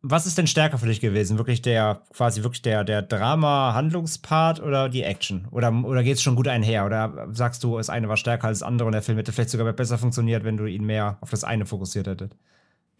was 0.02 0.26
ist 0.26 0.38
denn 0.38 0.46
stärker 0.46 0.78
für 0.78 0.86
dich 0.86 1.00
gewesen? 1.00 1.38
Wirklich 1.38 1.60
der, 1.60 2.02
quasi 2.12 2.42
wirklich 2.42 2.62
der, 2.62 2.84
der 2.84 3.02
Drama-Handlungspart 3.02 4.62
oder 4.62 4.88
die 4.88 5.02
Action? 5.02 5.48
Oder, 5.50 5.72
oder 5.84 6.02
geht 6.02 6.16
es 6.16 6.22
schon 6.22 6.36
gut 6.36 6.48
einher? 6.48 6.86
Oder 6.86 7.28
sagst 7.32 7.64
du, 7.64 7.76
das 7.76 7.90
eine 7.90 8.08
war 8.08 8.16
stärker 8.16 8.46
als 8.46 8.60
das 8.60 8.68
andere 8.68 8.86
und 8.86 8.92
der 8.92 9.02
Film 9.02 9.18
hätte 9.18 9.32
vielleicht 9.32 9.50
sogar 9.50 9.72
besser 9.72 9.98
funktioniert, 9.98 10.44
wenn 10.44 10.56
du 10.56 10.66
ihn 10.66 10.84
mehr 10.84 11.18
auf 11.20 11.30
das 11.30 11.42
eine 11.42 11.66
fokussiert 11.66 12.06
hättest? 12.06 12.36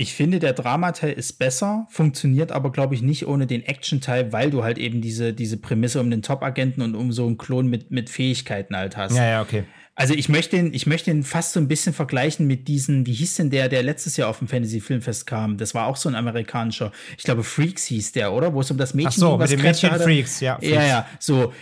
Ich 0.00 0.14
finde, 0.14 0.38
der 0.38 0.52
Dramateil 0.52 1.12
ist 1.12 1.40
besser, 1.40 1.86
funktioniert 1.90 2.52
aber, 2.52 2.70
glaube 2.70 2.94
ich, 2.94 3.02
nicht 3.02 3.26
ohne 3.26 3.48
den 3.48 3.62
Action-Teil, 3.62 4.32
weil 4.32 4.50
du 4.50 4.62
halt 4.62 4.78
eben 4.78 5.00
diese, 5.00 5.32
diese 5.32 5.56
Prämisse 5.56 6.00
um 6.00 6.08
den 6.08 6.22
Top-Agenten 6.22 6.82
und 6.82 6.94
um 6.94 7.10
so 7.10 7.26
einen 7.26 7.36
Klon 7.36 7.68
mit, 7.68 7.90
mit 7.90 8.08
Fähigkeiten 8.08 8.76
halt 8.76 8.96
hast. 8.96 9.16
Ja, 9.16 9.24
ja, 9.24 9.42
okay. 9.42 9.64
Also 9.98 10.14
ich 10.14 10.28
möchte 10.28 10.56
ihn, 10.56 10.72
ich 10.72 10.86
möchte 10.86 11.10
ihn 11.10 11.24
fast 11.24 11.54
so 11.54 11.58
ein 11.58 11.66
bisschen 11.66 11.92
vergleichen 11.92 12.46
mit 12.46 12.68
diesen, 12.68 13.04
wie 13.04 13.12
hieß 13.12 13.34
denn 13.34 13.50
der, 13.50 13.68
der 13.68 13.82
letztes 13.82 14.16
Jahr 14.16 14.28
auf 14.28 14.38
dem 14.38 14.46
Fantasy 14.46 14.80
Filmfest 14.80 15.26
kam? 15.26 15.58
Das 15.58 15.74
war 15.74 15.86
auch 15.88 15.96
so 15.96 16.08
ein 16.08 16.14
amerikanischer, 16.14 16.92
ich 17.16 17.24
glaube 17.24 17.42
Freaks 17.42 17.86
hieß 17.86 18.12
der, 18.12 18.32
oder? 18.32 18.54
Wo 18.54 18.60
es 18.60 18.70
um 18.70 18.76
das 18.76 18.94
Mädchen 18.94 19.08
Ach 19.08 19.16
so, 19.16 19.30
ging, 19.30 19.38
was 19.40 19.50
mit 19.50 19.58
dem 19.58 19.62
Mädchen 19.64 19.90
hatte. 19.90 20.04
Freaks, 20.04 20.38
ja. 20.38 20.54
Freaks. 20.54 20.72
Ja, 20.72 20.86
ja, 20.86 21.06
so. 21.18 21.52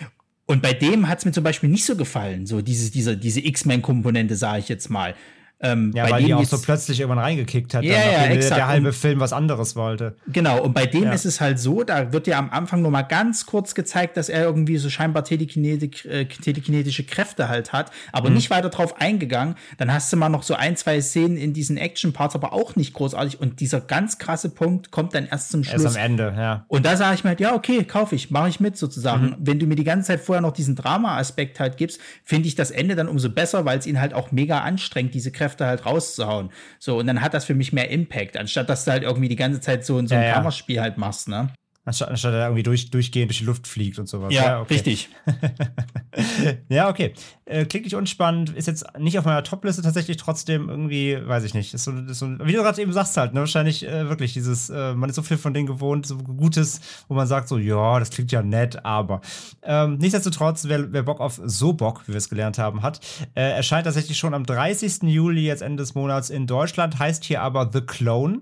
Und 0.44 0.60
bei 0.60 0.74
dem 0.74 1.08
hat 1.08 1.20
es 1.20 1.24
mir 1.24 1.32
zum 1.32 1.44
Beispiel 1.44 1.70
nicht 1.70 1.86
so 1.86 1.96
gefallen, 1.96 2.44
so 2.44 2.60
diese, 2.60 2.90
diese, 2.90 3.16
diese 3.16 3.40
X-Men-Komponente, 3.40 4.36
sage 4.36 4.58
ich 4.58 4.68
jetzt 4.68 4.90
mal. 4.90 5.14
Ähm, 5.58 5.92
ja, 5.94 6.10
weil 6.10 6.22
die 6.22 6.34
auch 6.34 6.44
so 6.44 6.60
plötzlich 6.60 7.00
irgendwann 7.00 7.24
reingekickt 7.24 7.72
hat, 7.72 7.82
ja, 7.82 7.94
ja, 7.94 8.26
exakt. 8.26 8.58
der 8.58 8.68
halbe 8.68 8.92
Film 8.92 9.20
was 9.20 9.32
anderes 9.32 9.74
wollte. 9.74 10.14
Genau, 10.26 10.62
und 10.62 10.74
bei 10.74 10.84
dem 10.84 11.04
ja. 11.04 11.12
ist 11.12 11.24
es 11.24 11.40
halt 11.40 11.58
so, 11.58 11.82
da 11.82 12.12
wird 12.12 12.26
ja 12.26 12.38
am 12.38 12.50
Anfang 12.50 12.82
nur 12.82 12.90
mal 12.90 13.02
ganz 13.02 13.46
kurz 13.46 13.74
gezeigt, 13.74 14.18
dass 14.18 14.28
er 14.28 14.44
irgendwie 14.44 14.76
so 14.76 14.90
scheinbar 14.90 15.24
telekinetik, 15.24 16.04
äh, 16.04 16.26
telekinetische 16.26 17.04
Kräfte 17.04 17.48
halt 17.48 17.72
hat, 17.72 17.90
aber 18.12 18.28
mhm. 18.28 18.36
nicht 18.36 18.50
weiter 18.50 18.68
drauf 18.68 19.00
eingegangen. 19.00 19.54
Dann 19.78 19.90
hast 19.90 20.12
du 20.12 20.18
mal 20.18 20.28
noch 20.28 20.42
so 20.42 20.52
ein, 20.52 20.76
zwei 20.76 21.00
Szenen 21.00 21.38
in 21.38 21.54
diesen 21.54 21.78
Action-Parts, 21.78 22.34
aber 22.34 22.52
auch 22.52 22.76
nicht 22.76 22.92
großartig. 22.92 23.40
Und 23.40 23.60
dieser 23.60 23.80
ganz 23.80 24.18
krasse 24.18 24.50
Punkt 24.50 24.90
kommt 24.90 25.14
dann 25.14 25.24
erst 25.24 25.52
zum 25.52 25.64
Schluss. 25.64 25.84
Erst 25.84 25.96
am 25.96 26.04
Ende, 26.04 26.34
ja. 26.36 26.66
Und 26.68 26.84
da 26.84 26.98
sage 26.98 27.14
ich 27.14 27.24
mir 27.24 27.30
halt, 27.30 27.40
ja, 27.40 27.54
okay, 27.54 27.82
kaufe 27.84 28.14
ich, 28.14 28.30
mache 28.30 28.50
ich 28.50 28.60
mit 28.60 28.76
sozusagen. 28.76 29.28
Mhm. 29.28 29.36
Wenn 29.38 29.58
du 29.58 29.66
mir 29.66 29.76
die 29.76 29.84
ganze 29.84 30.08
Zeit 30.08 30.20
vorher 30.20 30.42
noch 30.42 30.52
diesen 30.52 30.76
Drama-Aspekt 30.76 31.60
halt 31.60 31.78
gibst, 31.78 31.98
finde 32.24 32.46
ich 32.46 32.56
das 32.56 32.70
Ende 32.70 32.94
dann 32.94 33.08
umso 33.08 33.30
besser, 33.30 33.64
weil 33.64 33.78
es 33.78 33.86
ihn 33.86 34.02
halt 34.02 34.12
auch 34.12 34.32
mega 34.32 34.60
anstrengt, 34.60 35.14
diese 35.14 35.32
Kräfte 35.32 35.45
halt 35.66 35.86
rauszuhauen. 35.86 36.50
So, 36.78 36.98
und 36.98 37.06
dann 37.06 37.22
hat 37.22 37.34
das 37.34 37.44
für 37.44 37.54
mich 37.54 37.72
mehr 37.72 37.90
Impact, 37.90 38.36
anstatt 38.36 38.68
dass 38.68 38.84
du 38.84 38.90
halt 38.90 39.02
irgendwie 39.02 39.28
die 39.28 39.36
ganze 39.36 39.60
Zeit 39.60 39.84
so, 39.84 39.94
so 40.06 40.14
ein 40.14 40.22
ja, 40.22 40.32
Kammerspiel 40.32 40.80
halt 40.80 40.98
machst, 40.98 41.28
ne? 41.28 41.50
Anstatt, 41.86 42.08
anstatt 42.08 42.34
er 42.34 42.46
irgendwie 42.46 42.64
durch, 42.64 42.90
durchgehend 42.90 43.30
durch 43.30 43.38
die 43.38 43.44
Luft 43.44 43.68
fliegt 43.68 44.00
und 44.00 44.08
sowas. 44.08 44.34
Ja, 44.34 44.44
ja 44.44 44.60
okay. 44.60 44.74
richtig. 44.74 45.08
ja, 46.68 46.88
okay. 46.88 47.14
Äh, 47.44 47.64
klingt 47.64 47.86
nicht 47.86 47.94
unspannend, 47.94 48.50
ist 48.50 48.66
jetzt 48.66 48.84
nicht 48.98 49.16
auf 49.20 49.24
meiner 49.24 49.44
Top-Liste 49.44 49.82
tatsächlich 49.82 50.16
trotzdem 50.16 50.68
irgendwie, 50.68 51.16
weiß 51.24 51.44
ich 51.44 51.54
nicht. 51.54 51.72
Ist 51.74 51.84
so, 51.84 51.92
ist 51.92 52.18
so, 52.18 52.26
wie 52.40 52.52
du 52.54 52.62
gerade 52.64 52.82
eben 52.82 52.92
sagst 52.92 53.16
halt, 53.16 53.34
ne, 53.34 53.40
wahrscheinlich 53.40 53.86
äh, 53.86 54.08
wirklich 54.08 54.32
dieses, 54.32 54.68
äh, 54.68 54.94
man 54.94 55.10
ist 55.10 55.14
so 55.14 55.22
viel 55.22 55.36
von 55.36 55.54
denen 55.54 55.68
gewohnt, 55.68 56.06
so 56.06 56.16
Gutes, 56.18 56.80
wo 57.06 57.14
man 57.14 57.28
sagt 57.28 57.46
so, 57.46 57.56
ja, 57.56 58.00
das 58.00 58.10
klingt 58.10 58.32
ja 58.32 58.42
nett, 58.42 58.84
aber. 58.84 59.20
Ähm, 59.62 59.98
nichtsdestotrotz, 59.98 60.64
wer, 60.64 60.92
wer 60.92 61.04
Bock 61.04 61.20
auf 61.20 61.40
so 61.44 61.72
Bock, 61.72 62.02
wie 62.08 62.14
wir 62.14 62.18
es 62.18 62.28
gelernt 62.28 62.58
haben, 62.58 62.82
hat, 62.82 62.98
äh, 63.36 63.42
erscheint 63.42 63.84
tatsächlich 63.84 64.18
schon 64.18 64.34
am 64.34 64.44
30. 64.44 65.04
Juli, 65.04 65.46
jetzt 65.46 65.62
Ende 65.62 65.84
des 65.84 65.94
Monats 65.94 66.30
in 66.30 66.48
Deutschland, 66.48 66.98
heißt 66.98 67.22
hier 67.22 67.42
aber 67.42 67.70
The 67.72 67.82
Clone 67.82 68.40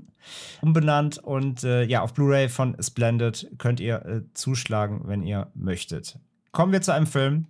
umbenannt 0.60 1.18
und 1.18 1.64
äh, 1.64 1.84
ja, 1.84 2.02
auf 2.02 2.14
Blu-ray 2.14 2.48
von 2.48 2.76
Splendid 2.80 3.50
könnt 3.58 3.80
ihr 3.80 4.04
äh, 4.04 4.20
zuschlagen, 4.34 5.02
wenn 5.04 5.22
ihr 5.22 5.48
möchtet. 5.54 6.18
Kommen 6.52 6.72
wir 6.72 6.82
zu 6.82 6.92
einem 6.92 7.06
Film, 7.06 7.46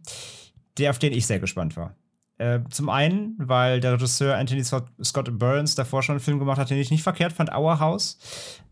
der 0.79 0.91
auf 0.91 0.99
den 0.99 1.13
ich 1.13 1.27
sehr 1.27 1.41
gespannt 1.41 1.77
war. 1.77 1.95
Äh, 2.37 2.61
zum 2.69 2.89
einen, 2.89 3.37
weil 3.39 3.81
der 3.81 3.93
Regisseur 3.93 4.37
Anthony 4.37 4.65
Scott 4.65 5.39
Burns 5.39 5.77
davor 5.77 6.03
schon 6.03 6.15
einen 6.15 6.21
Film 6.21 6.41
gemacht 6.41 6.59
hat, 6.59 6.69
den 6.69 6.79
ich 6.79 6.91
nicht 6.91 7.05
verkehrt 7.05 7.33
fand, 7.33 7.55
Our 7.55 7.79
House, 7.79 8.19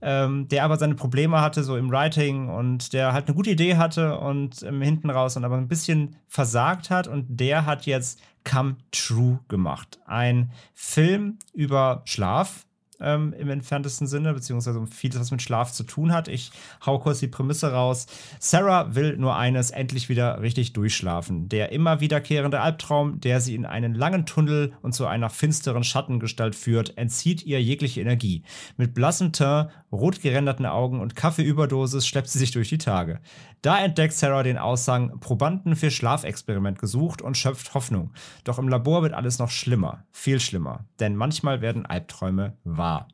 ähm, 0.01 0.49
der 0.49 0.65
aber 0.65 0.79
seine 0.79 0.97
Probleme 0.97 1.41
hatte, 1.41 1.63
so 1.63 1.77
im 1.77 1.89
Writing 1.89 2.49
und 2.49 2.93
der 2.93 3.13
halt 3.13 3.29
eine 3.29 3.37
gute 3.37 3.51
Idee 3.51 3.77
hatte 3.77 4.19
und 4.19 4.65
ähm, 4.65 4.83
hinten 4.83 5.11
raus 5.11 5.37
und 5.37 5.45
aber 5.45 5.59
ein 5.59 5.69
bisschen 5.69 6.17
versagt 6.27 6.91
hat 6.91 7.07
und 7.07 7.27
der 7.29 7.65
hat 7.65 7.87
jetzt 7.87 8.21
Come 8.43 8.79
True 8.91 9.39
gemacht. 9.47 10.01
Ein 10.07 10.51
Film 10.75 11.39
über 11.53 12.03
Schlaf, 12.05 12.67
ähm, 13.03 13.35
im 13.39 13.51
entferntesten 13.51 14.07
Sinne, 14.07 14.33
beziehungsweise 14.33 14.79
um 14.79 14.87
vieles, 14.87 15.21
was 15.21 15.31
mit 15.31 15.43
Schlaf 15.43 15.73
zu 15.73 15.85
tun 15.85 16.13
hat. 16.13 16.29
Ich 16.29 16.51
hau 16.87 16.99
kurz 16.99 17.21
die 17.21 17.29
Prämisse 17.29 17.73
raus. 17.73 18.07
Sarah 18.39 18.95
will 18.95 19.17
nur 19.17 19.37
eines, 19.37 19.71
endlich 19.71 20.09
wieder 20.09 20.41
richtig 20.41 20.73
durchschlafen. 20.73 21.49
Der 21.49 21.73
immer 21.73 22.01
wiederkehrende 22.01 22.61
Albtraum, 22.61 23.21
der 23.21 23.41
sie 23.41 23.55
in 23.55 23.67
einen 23.67 23.95
langen 23.95 24.25
Tunnel 24.25 24.73
und 24.81 24.95
zu 24.95 25.07
einer 25.07 25.29
finsteren 25.29 25.85
Schattengestalt 25.85 26.55
führt, 26.55 26.97
entzieht 26.97 27.45
ihr 27.45 27.63
jegliche 27.63 28.01
Energie. 28.01 28.43
Mit 28.77 28.95
blassem 28.95 29.33
Teint, 29.33 29.71
rot 29.93 30.21
geränderten 30.23 30.67
Augen 30.67 31.01
und 31.01 31.15
Kaffeeüberdosis 31.15 32.07
schleppt 32.07 32.29
sie 32.29 32.39
sich 32.39 32.51
durch 32.51 32.71
die 32.71 32.79
Tage. 32.79 33.21
Da 33.61 33.79
entdeckt 33.79 34.15
Sarah 34.15 34.43
den 34.43 34.59
Aussang 34.59 35.21
Probanden 35.21 35.77
für 35.77 35.91
Schlafexperiment 35.91 36.79
gesucht 36.79 37.23
und 37.23 37.37
schöpft 37.37 37.75
Hoffnung. 37.75 38.13
Doch 38.45 38.59
im 38.59 38.69
Labor 38.69 39.03
wird 39.03 39.15
alles 39.15 39.39
noch 39.39 39.51
schlimmer, 39.51 40.05
viel 40.11 40.41
schlimmer, 40.41 40.87
denn 40.99 41.15
manchmal 41.15 41.61
werden 41.61 41.87
Albträume 41.87 42.57
wahr. 42.65 43.09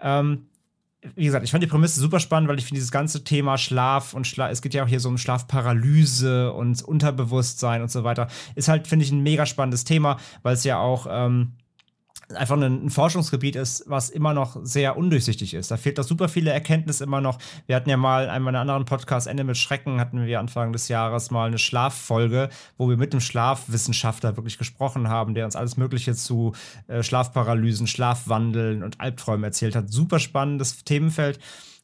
Ähm, 0.00 0.46
wie 1.14 1.24
gesagt, 1.24 1.44
ich 1.44 1.50
fand 1.50 1.64
die 1.64 1.68
Prämisse 1.68 1.98
super 1.98 2.20
spannend, 2.20 2.48
weil 2.48 2.58
ich 2.58 2.64
finde 2.64 2.76
dieses 2.76 2.90
ganze 2.90 3.24
Thema 3.24 3.56
Schlaf 3.56 4.12
und 4.12 4.26
Schlaf, 4.26 4.50
es 4.50 4.60
geht 4.60 4.74
ja 4.74 4.84
auch 4.84 4.88
hier 4.88 5.00
so 5.00 5.08
um 5.08 5.16
Schlafparalyse 5.16 6.52
und 6.52 6.82
Unterbewusstsein 6.82 7.80
und 7.80 7.90
so 7.90 8.04
weiter, 8.04 8.28
ist 8.54 8.68
halt, 8.68 8.86
finde 8.86 9.06
ich, 9.06 9.10
ein 9.10 9.22
mega 9.22 9.46
spannendes 9.46 9.84
Thema, 9.84 10.18
weil 10.42 10.54
es 10.54 10.64
ja 10.64 10.78
auch 10.78 11.06
ähm, 11.08 11.54
einfach 12.34 12.56
ein, 12.56 12.86
ein, 12.86 12.90
Forschungsgebiet 12.90 13.56
ist, 13.56 13.84
was 13.86 14.10
immer 14.10 14.34
noch 14.34 14.56
sehr 14.62 14.96
undurchsichtig 14.96 15.54
ist. 15.54 15.70
Da 15.70 15.76
fehlt 15.76 15.98
doch 15.98 16.04
super 16.04 16.28
viele 16.28 16.50
Erkenntnisse 16.50 17.04
immer 17.04 17.20
noch. 17.20 17.38
Wir 17.66 17.76
hatten 17.76 17.90
ja 17.90 17.96
mal 17.96 18.24
in 18.24 18.30
einem 18.30 18.44
meiner 18.44 18.60
anderen 18.60 18.84
Podcasts, 18.84 19.26
Ende 19.26 19.44
mit 19.44 19.56
Schrecken, 19.56 20.00
hatten 20.00 20.24
wir 20.24 20.40
Anfang 20.40 20.72
des 20.72 20.88
Jahres 20.88 21.30
mal 21.30 21.46
eine 21.46 21.58
Schlaffolge, 21.58 22.48
wo 22.76 22.88
wir 22.88 22.96
mit 22.96 23.12
einem 23.12 23.20
Schlafwissenschaftler 23.20 24.36
wirklich 24.36 24.58
gesprochen 24.58 25.08
haben, 25.08 25.34
der 25.34 25.44
uns 25.44 25.56
alles 25.56 25.76
Mögliche 25.76 26.14
zu 26.14 26.52
äh, 26.86 27.02
Schlafparalysen, 27.02 27.86
Schlafwandeln 27.86 28.82
und 28.82 29.00
Albträumen 29.00 29.44
erzählt 29.44 29.76
hat. 29.76 29.90
Super 29.90 30.18
spannendes 30.18 30.84
Themenfeld. 30.84 31.38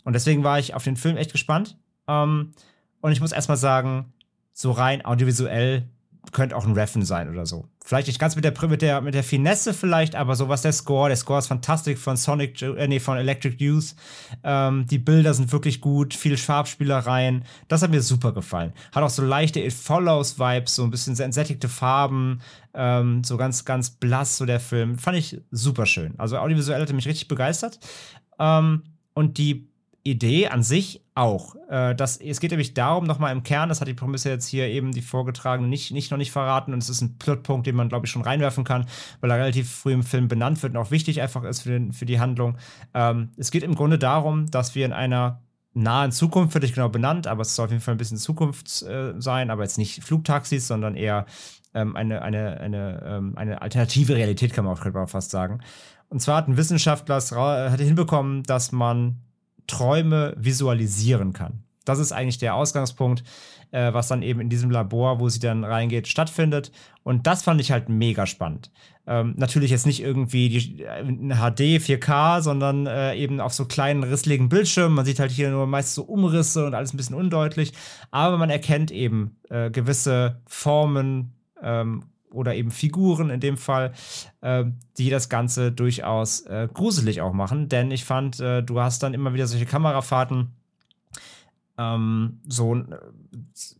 Und 0.04 0.12
deswegen 0.12 0.44
war 0.44 0.58
ich 0.58 0.74
auf 0.74 0.84
den 0.84 0.96
Film 0.96 1.16
echt 1.16 1.32
gespannt. 1.32 1.76
Ähm, 2.06 2.52
und 3.00 3.12
ich 3.12 3.20
muss 3.20 3.32
erstmal 3.32 3.56
sagen, 3.56 4.12
so 4.52 4.70
rein 4.70 5.04
audiovisuell 5.04 5.88
könnte 6.36 6.54
auch 6.54 6.66
ein 6.66 6.74
Reffen 6.74 7.02
sein 7.02 7.30
oder 7.30 7.46
so. 7.46 7.64
Vielleicht 7.82 8.08
nicht 8.08 8.18
ganz 8.18 8.36
mit 8.36 8.44
der, 8.44 8.52
mit 8.68 8.82
der, 8.82 9.00
mit 9.00 9.14
der 9.14 9.24
Finesse 9.24 9.72
vielleicht, 9.72 10.14
aber 10.14 10.36
so 10.36 10.50
was 10.50 10.60
der 10.60 10.72
Score. 10.72 11.08
Der 11.08 11.16
Score 11.16 11.38
ist 11.38 11.46
fantastisch 11.46 11.98
von 11.98 12.18
Sonic, 12.18 12.60
äh, 12.60 12.86
nee, 12.86 13.00
von 13.00 13.16
Electric 13.16 13.56
Youth. 13.64 13.94
Ähm, 14.44 14.86
die 14.86 14.98
Bilder 14.98 15.32
sind 15.32 15.50
wirklich 15.50 15.80
gut, 15.80 16.12
viel 16.12 16.36
Farbspielereien. 16.36 17.46
Das 17.68 17.80
hat 17.80 17.90
mir 17.90 18.02
super 18.02 18.32
gefallen. 18.32 18.74
Hat 18.92 19.02
auch 19.02 19.08
so 19.08 19.24
leichte 19.24 19.60
It 19.60 19.72
Follows-Vibes, 19.72 20.74
so 20.74 20.84
ein 20.84 20.90
bisschen 20.90 21.18
entsättigte 21.18 21.70
Farben, 21.70 22.42
ähm, 22.74 23.24
so 23.24 23.38
ganz, 23.38 23.64
ganz 23.64 23.88
blass, 23.88 24.36
so 24.36 24.44
der 24.44 24.60
Film. 24.60 24.98
Fand 24.98 25.16
ich 25.16 25.40
super 25.50 25.86
schön. 25.86 26.12
Also 26.18 26.36
audiovisuell 26.36 26.82
hat 26.82 26.90
er 26.90 26.94
mich 26.94 27.08
richtig 27.08 27.28
begeistert. 27.28 27.80
Ähm, 28.38 28.82
und 29.14 29.38
die 29.38 29.70
Idee 30.02 30.48
an 30.48 30.62
sich 30.62 31.05
auch. 31.16 31.56
Äh, 31.68 31.94
das, 31.94 32.18
es 32.18 32.40
geht 32.40 32.50
nämlich 32.50 32.74
darum, 32.74 33.04
nochmal 33.04 33.32
im 33.32 33.42
Kern, 33.42 33.68
das 33.68 33.80
hat 33.80 33.88
die 33.88 33.94
Prämisse 33.94 34.28
jetzt 34.28 34.46
hier 34.46 34.68
eben 34.68 34.92
die 34.92 35.02
vorgetragene 35.02 35.68
nicht, 35.68 35.90
nicht 35.92 36.10
noch 36.10 36.18
nicht 36.18 36.30
verraten 36.30 36.72
und 36.72 36.82
es 36.82 36.88
ist 36.88 37.00
ein 37.00 37.18
Plotpunkt, 37.18 37.66
den 37.66 37.74
man, 37.74 37.88
glaube 37.88 38.06
ich, 38.06 38.12
schon 38.12 38.22
reinwerfen 38.22 38.64
kann, 38.64 38.86
weil 39.20 39.30
er 39.30 39.38
relativ 39.38 39.70
früh 39.70 39.92
im 39.92 40.02
Film 40.02 40.28
benannt 40.28 40.62
wird 40.62 40.74
und 40.74 40.78
auch 40.78 40.90
wichtig 40.90 41.22
einfach 41.22 41.44
ist 41.44 41.62
für, 41.62 41.70
den, 41.70 41.92
für 41.92 42.06
die 42.06 42.20
Handlung. 42.20 42.58
Ähm, 42.94 43.30
es 43.36 43.50
geht 43.50 43.62
im 43.62 43.74
Grunde 43.74 43.98
darum, 43.98 44.50
dass 44.50 44.74
wir 44.74 44.84
in 44.84 44.92
einer 44.92 45.42
nahen 45.72 46.12
Zukunft, 46.12 46.54
wird 46.54 46.62
nicht 46.62 46.74
genau 46.74 46.88
benannt, 46.88 47.26
aber 47.26 47.42
es 47.42 47.54
soll 47.54 47.66
auf 47.66 47.70
jeden 47.70 47.82
Fall 47.82 47.94
ein 47.94 47.98
bisschen 47.98 48.18
Zukunft 48.18 48.82
äh, 48.82 49.14
sein, 49.18 49.50
aber 49.50 49.62
jetzt 49.62 49.78
nicht 49.78 50.02
Flugtaxis, 50.04 50.66
sondern 50.66 50.96
eher 50.96 51.26
ähm, 51.74 51.96
eine, 51.96 52.22
eine, 52.22 52.60
eine, 52.60 53.02
ähm, 53.06 53.32
eine 53.36 53.62
alternative 53.62 54.16
Realität, 54.16 54.52
kann 54.52 54.64
man 54.64 54.76
auch 54.76 55.08
fast 55.08 55.30
sagen. 55.30 55.60
Und 56.08 56.20
zwar 56.20 56.36
hat 56.36 56.48
ein 56.48 56.56
Wissenschaftler 56.56 57.16
es 57.16 57.30
hinbekommen, 57.30 58.42
dass 58.44 58.72
man 58.72 59.25
Träume 59.66 60.34
visualisieren 60.36 61.32
kann. 61.32 61.62
Das 61.84 61.98
ist 61.98 62.12
eigentlich 62.12 62.38
der 62.38 62.54
Ausgangspunkt, 62.56 63.22
äh, 63.70 63.92
was 63.92 64.08
dann 64.08 64.22
eben 64.22 64.40
in 64.40 64.48
diesem 64.48 64.70
Labor, 64.70 65.20
wo 65.20 65.28
sie 65.28 65.38
dann 65.38 65.64
reingeht, 65.64 66.08
stattfindet. 66.08 66.72
Und 67.04 67.26
das 67.26 67.42
fand 67.42 67.60
ich 67.60 67.70
halt 67.70 67.88
mega 67.88 68.26
spannend. 68.26 68.70
Ähm, 69.06 69.34
natürlich 69.36 69.70
jetzt 69.70 69.86
nicht 69.86 70.02
irgendwie 70.02 70.48
die, 70.48 70.84
HD 70.84 71.78
4K, 71.78 72.42
sondern 72.42 72.86
äh, 72.86 73.14
eben 73.14 73.40
auf 73.40 73.54
so 73.54 73.64
kleinen 73.66 74.02
risseligen 74.02 74.48
Bildschirmen. 74.48 74.96
Man 74.96 75.04
sieht 75.04 75.20
halt 75.20 75.30
hier 75.30 75.50
nur 75.50 75.66
meist 75.68 75.94
so 75.94 76.02
Umrisse 76.02 76.66
und 76.66 76.74
alles 76.74 76.92
ein 76.92 76.96
bisschen 76.96 77.14
undeutlich. 77.14 77.72
Aber 78.10 78.36
man 78.36 78.50
erkennt 78.50 78.90
eben 78.90 79.36
äh, 79.48 79.70
gewisse 79.70 80.40
Formen, 80.46 81.34
ähm, 81.62 82.02
oder 82.36 82.54
eben 82.54 82.70
Figuren 82.70 83.30
in 83.30 83.40
dem 83.40 83.56
Fall, 83.56 83.92
äh, 84.40 84.64
die 84.98 85.10
das 85.10 85.28
Ganze 85.28 85.72
durchaus 85.72 86.42
äh, 86.42 86.68
gruselig 86.72 87.20
auch 87.20 87.32
machen. 87.32 87.68
Denn 87.68 87.90
ich 87.90 88.04
fand, 88.04 88.40
äh, 88.40 88.62
du 88.62 88.80
hast 88.80 89.02
dann 89.02 89.14
immer 89.14 89.34
wieder 89.34 89.46
solche 89.46 89.66
Kamerafahrten, 89.66 90.52
ähm, 91.78 92.40
so, 92.48 92.74
äh, 92.74 92.84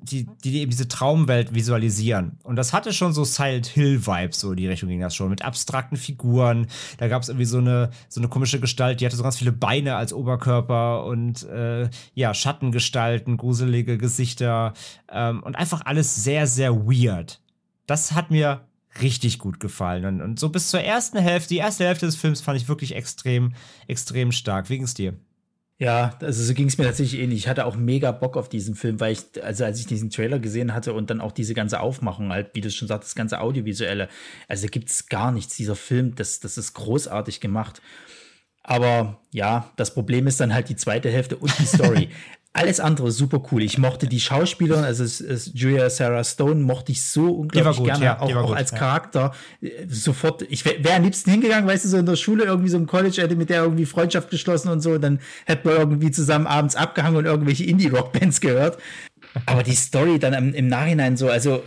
die, 0.00 0.26
die 0.44 0.60
eben 0.60 0.70
diese 0.70 0.88
Traumwelt 0.88 1.54
visualisieren. 1.54 2.38
Und 2.42 2.56
das 2.56 2.72
hatte 2.72 2.92
schon 2.92 3.12
so 3.12 3.24
Silent 3.24 3.66
Hill-Vibes, 3.66 4.40
so 4.40 4.50
in 4.50 4.56
die 4.56 4.68
Richtung 4.68 4.88
ging 4.88 5.00
das 5.00 5.14
schon, 5.14 5.30
mit 5.30 5.42
abstrakten 5.42 5.96
Figuren. 5.96 6.66
Da 6.98 7.08
gab 7.08 7.22
es 7.22 7.28
irgendwie 7.28 7.46
so 7.46 7.58
eine, 7.58 7.90
so 8.08 8.20
eine 8.20 8.28
komische 8.28 8.60
Gestalt, 8.60 9.00
die 9.00 9.06
hatte 9.06 9.16
so 9.16 9.22
ganz 9.22 9.38
viele 9.38 9.52
Beine 9.52 9.96
als 9.96 10.12
Oberkörper 10.12 11.04
und 11.04 11.44
äh, 11.44 11.88
ja, 12.14 12.34
Schattengestalten, 12.34 13.36
gruselige 13.36 13.96
Gesichter 13.98 14.74
ähm, 15.10 15.42
und 15.42 15.56
einfach 15.56 15.82
alles 15.84 16.14
sehr, 16.22 16.46
sehr 16.46 16.74
weird 16.86 17.40
das 17.86 18.12
hat 18.12 18.30
mir 18.30 18.66
richtig 19.00 19.38
gut 19.38 19.60
gefallen. 19.60 20.04
Und, 20.04 20.20
und, 20.20 20.40
so 20.40 20.48
bis 20.48 20.70
zur 20.70 20.80
ersten 20.80 21.18
Hälfte, 21.18 21.50
die 21.50 21.58
erste 21.58 21.84
Hälfte 21.84 22.06
des 22.06 22.16
Films 22.16 22.40
fand 22.40 22.60
ich 22.60 22.68
wirklich 22.68 22.94
extrem, 22.94 23.54
extrem 23.86 24.32
stark. 24.32 24.70
Wie 24.70 24.76
ging 24.76 24.84
es 24.84 24.94
dir? 24.94 25.14
Ja, 25.78 26.16
also 26.22 26.42
so 26.42 26.54
ging 26.54 26.68
es 26.68 26.78
mir 26.78 26.84
tatsächlich 26.84 27.20
ähnlich. 27.20 27.40
Ich 27.40 27.48
hatte 27.48 27.66
auch 27.66 27.76
mega 27.76 28.10
Bock 28.10 28.38
auf 28.38 28.48
diesen 28.48 28.74
Film, 28.74 28.98
weil 28.98 29.12
ich, 29.12 29.44
also 29.44 29.64
als 29.64 29.78
ich 29.78 29.86
diesen 29.86 30.08
Trailer 30.08 30.38
gesehen 30.38 30.72
hatte 30.72 30.94
und 30.94 31.10
dann 31.10 31.20
auch 31.20 31.32
diese 31.32 31.52
ganze 31.52 31.80
Aufmachung, 31.80 32.32
halt, 32.32 32.50
wie 32.54 32.62
du 32.62 32.70
schon 32.70 32.88
sagst, 32.88 33.10
das 33.10 33.14
ganze 33.14 33.40
Audiovisuelle, 33.40 34.08
also 34.48 34.68
gibt 34.68 34.88
es 34.88 35.08
gar 35.08 35.32
nichts. 35.32 35.56
Dieser 35.56 35.76
Film, 35.76 36.14
das, 36.14 36.40
das 36.40 36.56
ist 36.56 36.72
großartig 36.72 37.40
gemacht. 37.40 37.82
Aber 38.62 39.20
ja, 39.32 39.70
das 39.76 39.92
Problem 39.92 40.26
ist 40.26 40.40
dann 40.40 40.52
halt 40.54 40.68
die 40.70 40.76
zweite 40.76 41.10
Hälfte 41.10 41.36
und 41.36 41.56
die 41.58 41.66
Story. 41.66 42.08
Alles 42.56 42.80
andere 42.80 43.12
super 43.12 43.42
cool. 43.52 43.62
Ich 43.62 43.76
mochte 43.76 44.06
die 44.06 44.18
Schauspielerin, 44.18 44.82
also 44.82 45.04
es, 45.04 45.20
es, 45.20 45.50
Julia 45.54 45.90
Sarah 45.90 46.24
Stone, 46.24 46.54
mochte 46.54 46.90
ich 46.90 47.02
so 47.04 47.30
unglaublich 47.30 47.76
gut, 47.76 47.86
gerne, 47.86 48.04
ja, 48.04 48.18
auch, 48.18 48.34
auch 48.34 48.46
gut, 48.46 48.56
als 48.56 48.70
ja. 48.70 48.78
Charakter. 48.78 49.32
Sofort, 49.88 50.40
ich 50.48 50.64
wäre 50.64 50.82
wär 50.82 50.96
am 50.96 51.02
liebsten 51.02 51.30
hingegangen, 51.30 51.68
weißt 51.68 51.84
du, 51.84 51.88
so 51.90 51.98
in 51.98 52.06
der 52.06 52.16
Schule, 52.16 52.44
irgendwie 52.44 52.70
so 52.70 52.78
im 52.78 52.86
College, 52.86 53.20
hätte 53.20 53.36
mit 53.36 53.50
der 53.50 53.62
irgendwie 53.62 53.84
Freundschaft 53.84 54.30
geschlossen 54.30 54.70
und 54.70 54.80
so, 54.80 54.92
und 54.92 55.02
dann 55.02 55.20
hätte 55.44 55.68
man 55.68 55.76
irgendwie 55.76 56.10
zusammen 56.10 56.46
abends 56.46 56.76
abgehangen 56.76 57.18
und 57.18 57.26
irgendwelche 57.26 57.64
Indie-Rock-Bands 57.64 58.40
gehört. 58.40 58.78
Aber 59.44 59.62
die 59.62 59.74
Story 59.74 60.18
dann 60.18 60.32
im, 60.32 60.54
im 60.54 60.68
Nachhinein 60.68 61.18
so, 61.18 61.28
also 61.28 61.62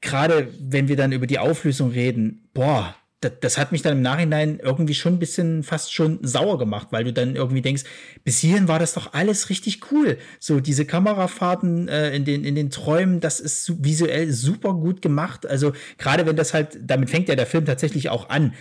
gerade 0.00 0.48
wenn 0.58 0.88
wir 0.88 0.96
dann 0.96 1.12
über 1.12 1.26
die 1.26 1.38
Auflösung 1.38 1.90
reden, 1.90 2.48
boah, 2.54 2.94
das, 3.20 3.32
das, 3.40 3.58
hat 3.58 3.70
mich 3.70 3.82
dann 3.82 3.98
im 3.98 4.02
Nachhinein 4.02 4.60
irgendwie 4.62 4.94
schon 4.94 5.14
ein 5.14 5.18
bisschen 5.18 5.62
fast 5.62 5.92
schon 5.92 6.18
sauer 6.22 6.58
gemacht, 6.58 6.88
weil 6.90 7.04
du 7.04 7.12
dann 7.12 7.36
irgendwie 7.36 7.60
denkst, 7.60 7.84
bis 8.24 8.38
hierhin 8.38 8.66
war 8.66 8.78
das 8.78 8.94
doch 8.94 9.12
alles 9.12 9.50
richtig 9.50 9.92
cool. 9.92 10.16
So 10.38 10.60
diese 10.60 10.86
Kamerafahrten 10.86 11.88
äh, 11.88 12.14
in, 12.14 12.24
den, 12.24 12.44
in 12.44 12.54
den 12.54 12.70
Träumen, 12.70 13.20
das 13.20 13.38
ist 13.38 13.84
visuell 13.84 14.32
super 14.32 14.72
gut 14.72 15.02
gemacht. 15.02 15.46
Also 15.46 15.72
gerade 15.98 16.24
wenn 16.26 16.36
das 16.36 16.54
halt, 16.54 16.78
damit 16.82 17.10
fängt 17.10 17.28
ja 17.28 17.36
der 17.36 17.46
Film 17.46 17.66
tatsächlich 17.66 18.08
auch 18.08 18.30
an. 18.30 18.54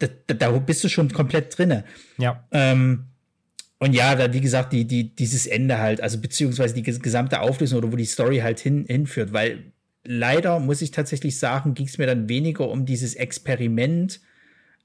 Da, 0.00 0.08
da, 0.26 0.34
da 0.34 0.50
bist 0.50 0.82
du 0.82 0.88
schon 0.88 1.12
komplett 1.12 1.56
drinne. 1.56 1.84
Ja. 2.18 2.48
Ähm, 2.50 3.06
und 3.78 3.94
ja, 3.94 4.14
da, 4.16 4.32
wie 4.32 4.40
gesagt, 4.40 4.72
die, 4.72 4.86
die, 4.86 5.14
dieses 5.14 5.46
Ende 5.46 5.78
halt, 5.78 6.00
also 6.00 6.18
beziehungsweise 6.18 6.74
die 6.74 6.82
gesamte 6.82 7.40
Auflösung 7.40 7.78
oder 7.78 7.92
wo 7.92 7.96
die 7.96 8.04
Story 8.04 8.38
halt 8.38 8.58
hin, 8.60 8.84
hinführt, 8.86 9.32
weil 9.32 9.72
leider 10.04 10.58
muss 10.60 10.82
ich 10.82 10.90
tatsächlich 10.90 11.38
sagen, 11.38 11.74
ging 11.74 11.86
es 11.86 11.98
mir 11.98 12.06
dann 12.06 12.28
weniger 12.28 12.68
um 12.68 12.86
dieses 12.86 13.14
Experiment 13.14 14.20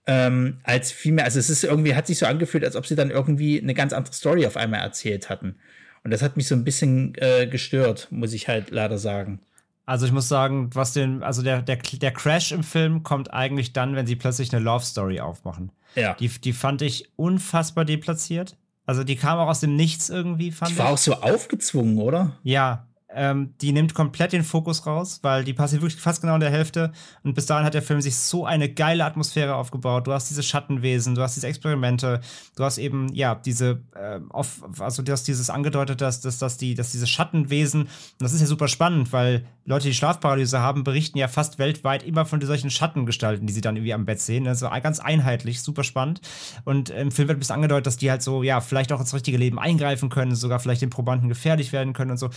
ähm, 0.07 0.59
als 0.63 0.91
vielmehr, 0.91 1.25
also 1.25 1.39
es 1.39 1.49
ist 1.49 1.63
irgendwie, 1.63 1.95
hat 1.95 2.07
sich 2.07 2.19
so 2.19 2.25
angefühlt, 2.25 2.63
als 2.63 2.75
ob 2.75 2.85
sie 2.85 2.95
dann 2.95 3.09
irgendwie 3.09 3.61
eine 3.61 3.73
ganz 3.73 3.91
andere 3.93 4.13
Story 4.13 4.45
auf 4.45 4.57
einmal 4.57 4.81
erzählt 4.81 5.29
hatten. 5.29 5.55
Und 6.03 6.11
das 6.11 6.21
hat 6.21 6.37
mich 6.37 6.47
so 6.47 6.55
ein 6.55 6.63
bisschen 6.63 7.13
äh, 7.17 7.47
gestört, 7.47 8.07
muss 8.11 8.33
ich 8.33 8.47
halt 8.47 8.69
leider 8.69 8.99
sagen. 8.99 9.39
Also 9.87 10.05
ich 10.05 10.11
muss 10.11 10.27
sagen, 10.27 10.69
was 10.73 10.93
den, 10.93 11.23
also 11.23 11.41
der, 11.41 11.61
der, 11.61 11.77
der 11.77 12.11
Crash 12.11 12.51
im 12.51 12.63
Film 12.63 13.03
kommt 13.03 13.33
eigentlich 13.33 13.73
dann, 13.73 13.95
wenn 13.95 14.07
sie 14.07 14.15
plötzlich 14.15 14.53
eine 14.53 14.63
Love 14.63 14.83
Story 14.83 15.19
aufmachen. 15.19 15.71
Ja. 15.95 16.13
Die, 16.15 16.27
die 16.27 16.53
fand 16.53 16.81
ich 16.81 17.09
unfassbar 17.15 17.85
deplatziert. 17.85 18.55
Also 18.85 19.03
die 19.03 19.15
kam 19.15 19.39
auch 19.39 19.47
aus 19.47 19.61
dem 19.61 19.75
Nichts 19.75 20.09
irgendwie, 20.09 20.51
fand 20.51 20.69
die 20.69 20.73
ich. 20.73 20.79
war 20.79 20.89
auch 20.89 20.97
so 20.97 21.13
aufgezwungen, 21.13 21.97
oder? 21.97 22.37
Ja, 22.43 22.87
ähm, 23.15 23.53
die 23.61 23.71
nimmt 23.71 23.93
komplett 23.93 24.33
den 24.33 24.43
Fokus 24.43 24.85
raus, 24.85 25.19
weil 25.23 25.43
die 25.43 25.53
passiert 25.53 25.81
wirklich 25.81 26.01
fast 26.01 26.21
genau 26.21 26.35
in 26.35 26.41
der 26.41 26.51
Hälfte. 26.51 26.91
Und 27.23 27.33
bis 27.33 27.45
dahin 27.45 27.65
hat 27.65 27.73
der 27.73 27.81
Film 27.81 28.01
sich 28.01 28.15
so 28.15 28.45
eine 28.45 28.69
geile 28.69 29.05
Atmosphäre 29.05 29.55
aufgebaut. 29.55 30.07
Du 30.07 30.13
hast 30.13 30.29
diese 30.29 30.43
Schattenwesen, 30.43 31.15
du 31.15 31.21
hast 31.21 31.35
diese 31.35 31.47
Experimente, 31.47 32.21
du 32.55 32.63
hast 32.63 32.77
eben, 32.77 33.13
ja, 33.13 33.35
diese, 33.35 33.81
äh, 33.95 34.19
auf, 34.29 34.63
also 34.79 35.01
du 35.01 35.11
hast 35.11 35.27
dieses 35.27 35.49
angedeutet, 35.49 36.01
dass, 36.01 36.21
dass, 36.21 36.37
dass, 36.37 36.57
die, 36.57 36.75
dass 36.75 36.91
diese 36.91 37.07
Schattenwesen, 37.07 37.83
und 37.83 37.89
das 38.19 38.33
ist 38.33 38.41
ja 38.41 38.47
super 38.47 38.67
spannend, 38.67 39.13
weil 39.13 39.45
Leute, 39.65 39.87
die 39.87 39.93
Schlafparalyse 39.95 40.59
haben, 40.59 40.83
berichten 40.83 41.17
ja 41.17 41.27
fast 41.27 41.57
weltweit 41.57 42.03
immer 42.03 42.25
von 42.25 42.39
solchen 42.41 42.69
Schattengestalten, 42.69 43.47
die 43.47 43.53
sie 43.53 43.61
dann 43.61 43.75
irgendwie 43.77 43.93
am 43.93 44.05
Bett 44.05 44.19
sehen. 44.19 44.47
Also 44.47 44.69
ganz 44.83 44.99
einheitlich, 44.99 45.61
super 45.61 45.83
spannend. 45.83 46.21
Und 46.65 46.91
im 46.91 47.11
Film 47.11 47.27
wird 47.27 47.39
bisschen 47.39 47.55
angedeutet, 47.55 47.87
dass 47.87 47.97
die 47.97 48.11
halt 48.11 48.21
so, 48.21 48.43
ja, 48.43 48.61
vielleicht 48.61 48.91
auch 48.91 48.99
ins 48.99 49.13
richtige 49.13 49.37
Leben 49.37 49.57
eingreifen 49.57 50.09
können, 50.09 50.35
sogar 50.35 50.59
vielleicht 50.59 50.81
den 50.81 50.89
Probanden 50.89 51.29
gefährlich 51.29 51.71
werden 51.73 51.93
können 51.93 52.11
und 52.11 52.17
so 52.17 52.29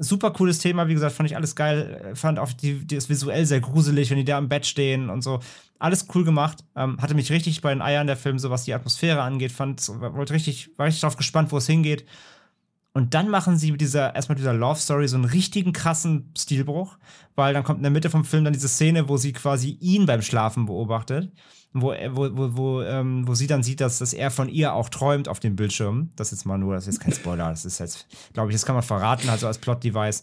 super 0.00 0.32
cooles 0.32 0.58
Thema, 0.58 0.88
wie 0.88 0.94
gesagt, 0.94 1.14
fand 1.14 1.30
ich 1.30 1.36
alles 1.36 1.54
geil. 1.54 2.12
Fand 2.14 2.38
auch 2.38 2.52
die, 2.52 2.86
die, 2.86 2.96
das 2.96 3.08
visuell 3.08 3.46
sehr 3.46 3.60
gruselig, 3.60 4.10
wenn 4.10 4.16
die 4.16 4.24
da 4.24 4.38
im 4.38 4.48
Bett 4.48 4.66
stehen 4.66 5.10
und 5.10 5.22
so. 5.22 5.40
Alles 5.78 6.06
cool 6.14 6.24
gemacht. 6.24 6.64
Ähm, 6.74 7.00
hatte 7.00 7.14
mich 7.14 7.30
richtig 7.30 7.60
bei 7.60 7.70
den 7.70 7.82
Eiern 7.82 8.06
der 8.06 8.16
Film, 8.16 8.38
so 8.38 8.50
was 8.50 8.64
die 8.64 8.74
Atmosphäre 8.74 9.22
angeht, 9.22 9.52
fand, 9.52 9.86
wollte 9.88 10.34
richtig, 10.34 10.70
war 10.76 10.86
richtig 10.86 11.02
darauf 11.02 11.16
gespannt, 11.16 11.52
wo 11.52 11.58
es 11.58 11.66
hingeht. 11.66 12.06
Und 12.92 13.14
dann 13.14 13.28
machen 13.28 13.56
sie 13.56 13.70
mit 13.70 13.80
dieser, 13.80 14.14
erstmal 14.16 14.36
dieser 14.36 14.52
Love 14.52 14.80
Story 14.80 15.06
so 15.06 15.16
einen 15.16 15.26
richtigen 15.26 15.72
krassen 15.72 16.32
Stilbruch, 16.36 16.98
weil 17.36 17.54
dann 17.54 17.62
kommt 17.62 17.78
in 17.78 17.84
der 17.84 17.92
Mitte 17.92 18.10
vom 18.10 18.24
Film 18.24 18.42
dann 18.42 18.52
diese 18.52 18.68
Szene, 18.68 19.08
wo 19.08 19.16
sie 19.16 19.32
quasi 19.32 19.78
ihn 19.80 20.06
beim 20.06 20.22
Schlafen 20.22 20.66
beobachtet 20.66 21.30
wo, 21.72 21.94
wo, 22.10 22.36
wo, 22.36 22.56
wo, 22.56 22.82
ähm, 22.82 23.26
wo 23.26 23.34
sie 23.34 23.46
dann 23.46 23.62
sieht, 23.62 23.80
dass, 23.80 23.98
dass 23.98 24.12
er 24.12 24.30
von 24.30 24.48
ihr 24.48 24.74
auch 24.74 24.88
träumt 24.88 25.28
auf 25.28 25.40
dem 25.40 25.56
Bildschirm. 25.56 26.10
Das 26.16 26.28
ist 26.28 26.40
jetzt 26.40 26.46
mal 26.46 26.58
nur, 26.58 26.74
das 26.74 26.86
ist 26.86 26.94
jetzt 26.94 27.00
kein 27.00 27.12
Spoiler, 27.12 27.50
das 27.50 27.64
ist 27.64 27.78
jetzt, 27.78 28.06
glaube 28.32 28.50
ich, 28.50 28.54
das 28.54 28.66
kann 28.66 28.74
man 28.74 28.82
verraten, 28.82 29.28
also 29.28 29.46
als 29.46 29.58
Plot-Device. 29.58 30.22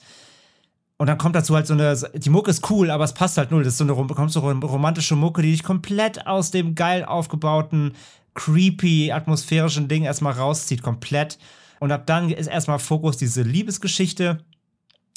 Und 0.97 1.07
dann 1.07 1.17
kommt 1.17 1.35
dazu 1.35 1.55
halt 1.55 1.67
so 1.67 1.73
eine, 1.73 1.95
die 2.15 2.29
Mucke 2.29 2.49
ist 2.49 2.69
cool, 2.71 2.89
aber 2.89 3.03
es 3.03 3.13
passt 3.13 3.37
halt 3.37 3.51
null. 3.51 3.63
Das 3.63 3.73
ist 3.73 3.77
so 3.77 3.83
eine, 3.83 3.93
kommt 3.93 4.31
so 4.31 4.43
eine 4.43 4.65
romantische 4.65 5.15
Mucke, 5.15 5.43
die 5.43 5.51
dich 5.51 5.63
komplett 5.63 6.25
aus 6.25 6.49
dem 6.49 6.73
geil 6.73 7.05
aufgebauten, 7.05 7.93
creepy, 8.33 9.11
atmosphärischen 9.11 9.87
Ding 9.87 10.03
erstmal 10.03 10.33
rauszieht, 10.33 10.81
komplett. 10.81 11.37
Und 11.79 11.91
ab 11.91 12.07
dann 12.07 12.31
ist 12.31 12.47
erstmal 12.47 12.79
Fokus 12.79 13.17
diese 13.17 13.43
Liebesgeschichte 13.43 14.39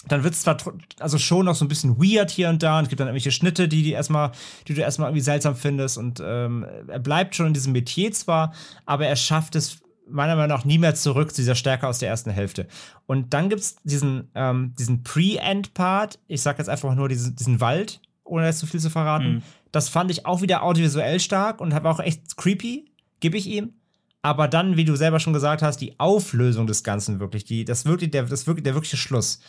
dann 0.08 0.24
wird 0.24 0.34
es 0.34 0.42
zwar 0.42 0.56
also 0.98 1.18
schon 1.18 1.44
noch 1.44 1.54
so 1.54 1.64
ein 1.64 1.68
bisschen 1.68 1.98
weird 1.98 2.30
hier 2.30 2.48
und 2.48 2.62
da 2.62 2.78
und 2.78 2.84
es 2.84 2.88
gibt 2.88 3.00
dann 3.00 3.08
irgendwelche 3.08 3.32
Schnitte, 3.32 3.68
die, 3.68 3.82
die, 3.82 3.92
erstmal, 3.92 4.32
die 4.66 4.74
du 4.74 4.80
erstmal 4.80 5.08
irgendwie 5.08 5.22
seltsam 5.22 5.56
findest 5.56 5.98
und 5.98 6.22
ähm, 6.24 6.66
er 6.88 6.98
bleibt 6.98 7.36
schon 7.36 7.48
in 7.48 7.54
diesem 7.54 7.72
Metier 7.72 8.10
zwar, 8.12 8.54
aber 8.86 9.06
er 9.06 9.16
schafft 9.16 9.56
es 9.56 9.80
meiner 10.08 10.36
Meinung 10.36 10.56
nach 10.56 10.64
nie 10.64 10.78
mehr 10.78 10.94
zurück 10.94 11.30
zu 11.30 11.42
dieser 11.42 11.54
Stärke 11.54 11.86
aus 11.86 11.98
der 11.98 12.08
ersten 12.08 12.30
Hälfte. 12.30 12.66
Und 13.06 13.32
dann 13.32 13.48
gibt 13.48 13.60
es 13.60 13.76
diesen, 13.84 14.28
ähm, 14.34 14.74
diesen 14.78 15.02
Pre-End-Part, 15.04 16.18
ich 16.26 16.42
sag 16.42 16.58
jetzt 16.58 16.68
einfach 16.68 16.94
nur 16.94 17.08
diesen, 17.08 17.36
diesen 17.36 17.60
Wald, 17.60 18.00
ohne 18.24 18.46
jetzt 18.46 18.58
zu 18.58 18.66
viel 18.66 18.80
zu 18.80 18.90
verraten. 18.90 19.34
Mhm. 19.34 19.42
Das 19.70 19.88
fand 19.88 20.10
ich 20.10 20.26
auch 20.26 20.42
wieder 20.42 20.62
audiovisuell 20.64 21.20
stark 21.20 21.60
und 21.60 21.74
habe 21.74 21.88
auch 21.88 22.00
echt 22.00 22.36
creepy, 22.36 22.90
gebe 23.20 23.36
ich 23.36 23.46
ihm. 23.46 23.74
Aber 24.22 24.48
dann, 24.48 24.76
wie 24.76 24.84
du 24.84 24.96
selber 24.96 25.20
schon 25.20 25.32
gesagt 25.32 25.62
hast, 25.62 25.78
die 25.78 25.98
Auflösung 25.98 26.66
des 26.66 26.84
Ganzen 26.84 27.20
wirklich, 27.20 27.44
die, 27.44 27.64
das 27.64 27.86
wirklich, 27.86 28.10
der, 28.10 28.24
das 28.24 28.46
wirklich, 28.46 28.64
der 28.64 28.74
wirkliche 28.74 28.96
Schluss 28.98 29.40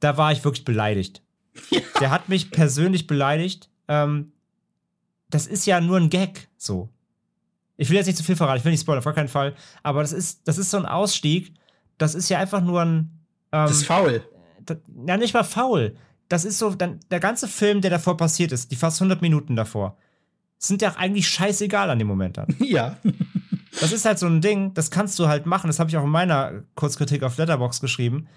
da 0.00 0.16
war 0.16 0.32
ich 0.32 0.44
wirklich 0.44 0.64
beleidigt. 0.64 1.22
Ja. 1.70 1.80
Der 1.98 2.10
hat 2.12 2.28
mich 2.28 2.52
persönlich 2.52 3.08
beleidigt. 3.08 3.68
Ähm, 3.88 4.30
das 5.28 5.48
ist 5.48 5.66
ja 5.66 5.80
nur 5.80 5.96
ein 5.96 6.08
Gag, 6.08 6.48
so. 6.56 6.88
Ich 7.76 7.90
will 7.90 7.96
jetzt 7.96 8.06
nicht 8.06 8.16
zu 8.16 8.22
viel 8.22 8.36
verraten, 8.36 8.58
ich 8.58 8.64
will 8.64 8.70
nicht 8.70 8.82
spoilern, 8.82 8.98
auf 8.98 9.04
gar 9.04 9.14
keinen 9.14 9.28
Fall. 9.28 9.56
Aber 9.82 10.02
das 10.02 10.12
ist, 10.12 10.46
das 10.46 10.56
ist 10.56 10.70
so 10.70 10.76
ein 10.76 10.86
Ausstieg. 10.86 11.54
Das 11.96 12.14
ist 12.14 12.28
ja 12.28 12.38
einfach 12.38 12.60
nur 12.60 12.82
ein. 12.82 12.96
Ähm, 13.50 13.66
das 13.66 13.72
ist 13.72 13.86
faul. 13.86 14.22
ja, 15.06 15.16
nicht 15.16 15.34
mal 15.34 15.42
faul. 15.42 15.96
Das 16.28 16.44
ist 16.44 16.58
so, 16.58 16.70
dann, 16.74 17.00
der 17.10 17.18
ganze 17.18 17.48
Film, 17.48 17.80
der 17.80 17.90
davor 17.90 18.16
passiert 18.16 18.52
ist, 18.52 18.70
die 18.70 18.76
fast 18.76 19.00
100 19.00 19.20
Minuten 19.20 19.56
davor, 19.56 19.96
sind 20.58 20.80
ja 20.80 20.94
eigentlich 20.96 21.28
scheißegal 21.28 21.90
an 21.90 21.98
dem 21.98 22.06
Moment 22.06 22.36
dann. 22.36 22.54
Ja. 22.60 22.98
das 23.80 23.90
ist 23.90 24.04
halt 24.04 24.20
so 24.20 24.26
ein 24.26 24.40
Ding, 24.40 24.74
das 24.74 24.92
kannst 24.92 25.18
du 25.18 25.26
halt 25.26 25.46
machen. 25.46 25.66
Das 25.66 25.80
habe 25.80 25.90
ich 25.90 25.96
auch 25.96 26.04
in 26.04 26.10
meiner 26.10 26.62
Kurzkritik 26.76 27.24
auf 27.24 27.36
Letterbox 27.36 27.80
geschrieben 27.80 28.28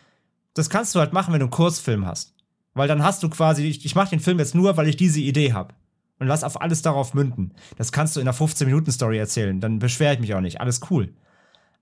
das 0.54 0.70
kannst 0.70 0.96
du 0.96 1.00
halt 1.00 1.14
machen, 1.14 1.34
wenn 1.34 1.40
du 1.40 1.46
einen 1.46 1.52
Kurzfilm 1.52 2.06
hast. 2.06 2.36
Weil 2.74 2.88
dann 2.88 3.04
hast 3.04 3.24
du 3.24 3.30
quasi, 3.30 3.66
ich, 3.66 3.86
ich 3.86 3.96
mache 3.96 4.12
den 4.12 4.20
Film 4.20 4.40
jetzt 4.40 4.56
nur, 4.56 4.78
weil 4.78 4.88
ich 4.88 4.98
diese 4.98 5.20
Idee 5.20 5.54
habe. 5.54 5.74
Und 6.20 6.28
lass 6.28 6.44
auf 6.44 6.62
alles 6.62 6.82
darauf 6.82 7.14
münden. 7.14 7.54
Das 7.78 7.92
kannst 7.92 8.16
du 8.16 8.20
in 8.20 8.28
einer 8.28 8.38
15-Minuten-Story 8.38 9.18
erzählen. 9.18 9.60
Dann 9.60 9.80
beschwere 9.80 10.14
ich 10.14 10.20
mich 10.20 10.36
auch 10.36 10.42
nicht. 10.42 10.62
Alles 10.62 10.82
cool. 10.90 11.14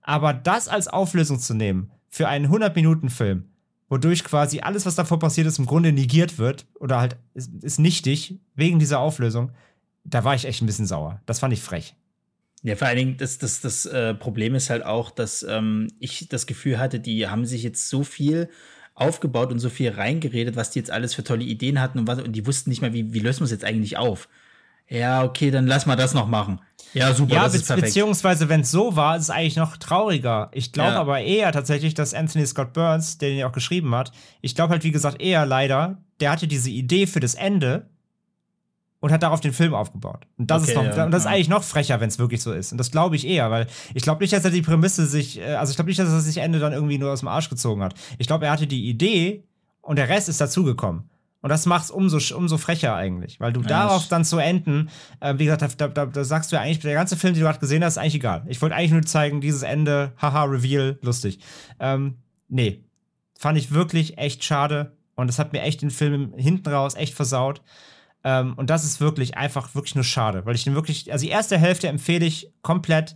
Aber 0.02 0.32
das 0.32 0.66
als 0.66 0.88
Auflösung 0.88 1.38
zu 1.38 1.54
nehmen 1.54 1.90
für 2.08 2.26
einen 2.26 2.50
100-Minuten-Film, 2.50 3.44
wodurch 3.88 4.24
quasi 4.24 4.60
alles, 4.60 4.86
was 4.86 4.94
davor 4.94 5.18
passiert 5.18 5.46
ist, 5.46 5.58
im 5.58 5.66
Grunde 5.66 5.92
negiert 5.92 6.38
wird 6.38 6.66
oder 6.78 6.98
halt 6.98 7.16
ist, 7.34 7.52
ist 7.62 7.78
nichtig 7.78 8.40
wegen 8.54 8.78
dieser 8.78 9.00
Auflösung, 9.00 9.52
da 10.04 10.24
war 10.24 10.34
ich 10.34 10.46
echt 10.46 10.62
ein 10.62 10.66
bisschen 10.66 10.86
sauer. 10.86 11.20
Das 11.26 11.38
fand 11.38 11.52
ich 11.52 11.60
frech. 11.60 11.94
Ja, 12.62 12.76
vor 12.76 12.88
allen 12.88 12.98
Dingen, 12.98 13.16
das, 13.16 13.38
das, 13.38 13.60
das 13.60 13.86
äh, 13.86 14.14
Problem 14.14 14.54
ist 14.54 14.68
halt 14.68 14.84
auch, 14.84 15.10
dass 15.10 15.42
ähm, 15.42 15.88
ich 15.98 16.28
das 16.28 16.46
Gefühl 16.46 16.78
hatte, 16.78 17.00
die 17.00 17.26
haben 17.26 17.46
sich 17.46 17.62
jetzt 17.62 17.88
so 17.88 18.04
viel 18.04 18.50
aufgebaut 18.94 19.50
und 19.50 19.60
so 19.60 19.70
viel 19.70 19.90
reingeredet, 19.90 20.56
was 20.56 20.70
die 20.70 20.78
jetzt 20.78 20.90
alles 20.90 21.14
für 21.14 21.24
tolle 21.24 21.44
Ideen 21.44 21.80
hatten 21.80 21.98
und 21.98 22.06
was, 22.06 22.20
und 22.20 22.32
die 22.32 22.46
wussten 22.46 22.68
nicht 22.68 22.82
mehr, 22.82 22.92
wie, 22.92 23.14
wie 23.14 23.20
lösen 23.20 23.40
wir 23.40 23.44
es 23.44 23.50
jetzt 23.50 23.64
eigentlich 23.64 23.96
auf. 23.96 24.28
Ja, 24.88 25.24
okay, 25.24 25.50
dann 25.50 25.66
lass 25.66 25.86
mal 25.86 25.96
das 25.96 26.14
noch 26.14 26.26
machen. 26.26 26.60
Ja, 26.92 27.14
super, 27.14 27.36
ja, 27.36 27.44
das 27.44 27.54
ist 27.54 27.68
perfekt. 27.68 27.86
beziehungsweise, 27.86 28.48
wenn 28.48 28.62
es 28.62 28.72
so 28.72 28.96
war, 28.96 29.16
ist 29.16 29.22
es 29.22 29.30
eigentlich 29.30 29.56
noch 29.56 29.76
trauriger. 29.76 30.50
Ich 30.52 30.72
glaube 30.72 30.94
ja. 30.94 31.00
aber 31.00 31.20
eher 31.20 31.52
tatsächlich, 31.52 31.94
dass 31.94 32.12
Anthony 32.12 32.44
Scott 32.44 32.72
Burns, 32.72 33.16
der 33.16 33.30
den 33.30 33.38
ja 33.38 33.48
auch 33.48 33.52
geschrieben 33.52 33.94
hat, 33.94 34.10
ich 34.40 34.56
glaube 34.56 34.72
halt, 34.72 34.82
wie 34.82 34.90
gesagt, 34.90 35.22
eher 35.22 35.46
leider, 35.46 35.98
der 36.18 36.32
hatte 36.32 36.48
diese 36.48 36.70
Idee 36.70 37.06
für 37.06 37.20
das 37.20 37.36
Ende 37.36 37.88
und 39.00 39.12
hat 39.12 39.22
darauf 39.22 39.40
den 39.40 39.52
Film 39.52 39.74
aufgebaut. 39.74 40.26
Und 40.36 40.50
das 40.50 40.62
okay, 40.62 40.72
ist 40.72 40.76
noch, 40.76 40.84
ja, 40.84 41.04
und 41.04 41.10
das 41.10 41.22
ist 41.22 41.26
eigentlich 41.26 41.48
noch 41.48 41.64
frecher, 41.64 42.00
wenn 42.00 42.08
es 42.08 42.18
wirklich 42.18 42.42
so 42.42 42.52
ist. 42.52 42.72
Und 42.72 42.78
das 42.78 42.90
glaube 42.90 43.16
ich 43.16 43.26
eher, 43.26 43.50
weil 43.50 43.66
ich 43.94 44.02
glaube 44.02 44.22
nicht, 44.22 44.32
dass 44.32 44.44
er 44.44 44.50
die 44.50 44.62
Prämisse 44.62 45.06
sich, 45.06 45.40
äh, 45.40 45.54
also 45.54 45.70
ich 45.70 45.76
glaube 45.76 45.88
nicht, 45.88 45.98
dass 45.98 46.08
er 46.08 46.20
sich 46.20 46.36
Ende 46.38 46.58
dann 46.58 46.72
irgendwie 46.72 46.98
nur 46.98 47.10
aus 47.10 47.20
dem 47.20 47.28
Arsch 47.28 47.48
gezogen 47.48 47.82
hat. 47.82 47.94
Ich 48.18 48.26
glaube, 48.26 48.46
er 48.46 48.52
hatte 48.52 48.66
die 48.66 48.88
Idee 48.88 49.44
und 49.80 49.96
der 49.96 50.08
Rest 50.08 50.28
ist 50.28 50.40
dazugekommen. 50.40 51.08
Und 51.42 51.48
das 51.48 51.64
macht 51.64 51.84
es 51.84 51.90
umso, 51.90 52.18
umso 52.36 52.58
frecher 52.58 52.94
eigentlich, 52.94 53.40
weil 53.40 53.52
du 53.52 53.62
ja, 53.62 53.68
darauf 53.68 54.08
dann 54.08 54.26
zu 54.26 54.36
enden, 54.38 54.90
äh, 55.20 55.34
wie 55.38 55.46
gesagt, 55.46 55.80
da, 55.80 55.88
da, 55.88 56.04
da, 56.04 56.24
sagst 56.24 56.52
du 56.52 56.56
ja 56.56 56.62
eigentlich, 56.62 56.80
der 56.80 56.92
ganze 56.92 57.16
Film, 57.16 57.32
den 57.32 57.40
du 57.40 57.46
gerade 57.46 57.58
gesehen 57.58 57.82
hast, 57.82 57.94
ist 57.94 57.98
eigentlich 57.98 58.16
egal. 58.16 58.44
Ich 58.46 58.60
wollte 58.60 58.76
eigentlich 58.76 58.90
nur 58.90 59.02
zeigen, 59.02 59.40
dieses 59.40 59.62
Ende, 59.62 60.12
haha, 60.20 60.44
Reveal, 60.44 60.98
lustig. 61.00 61.38
Ähm, 61.78 62.18
nee, 62.48 62.84
fand 63.38 63.56
ich 63.56 63.72
wirklich 63.72 64.18
echt 64.18 64.44
schade 64.44 64.98
und 65.14 65.28
das 65.28 65.38
hat 65.38 65.54
mir 65.54 65.62
echt 65.62 65.80
den 65.80 65.90
Film 65.90 66.34
hinten 66.36 66.68
raus 66.68 66.94
echt 66.94 67.14
versaut. 67.14 67.62
Ähm, 68.24 68.54
und 68.56 68.70
das 68.70 68.84
ist 68.84 69.00
wirklich 69.00 69.36
einfach 69.36 69.74
wirklich 69.74 69.94
nur 69.94 70.04
schade, 70.04 70.44
weil 70.44 70.54
ich 70.54 70.64
den 70.64 70.74
wirklich, 70.74 71.12
also 71.12 71.24
die 71.24 71.30
erste 71.30 71.58
Hälfte 71.58 71.88
empfehle 71.88 72.26
ich 72.26 72.52
komplett 72.62 73.14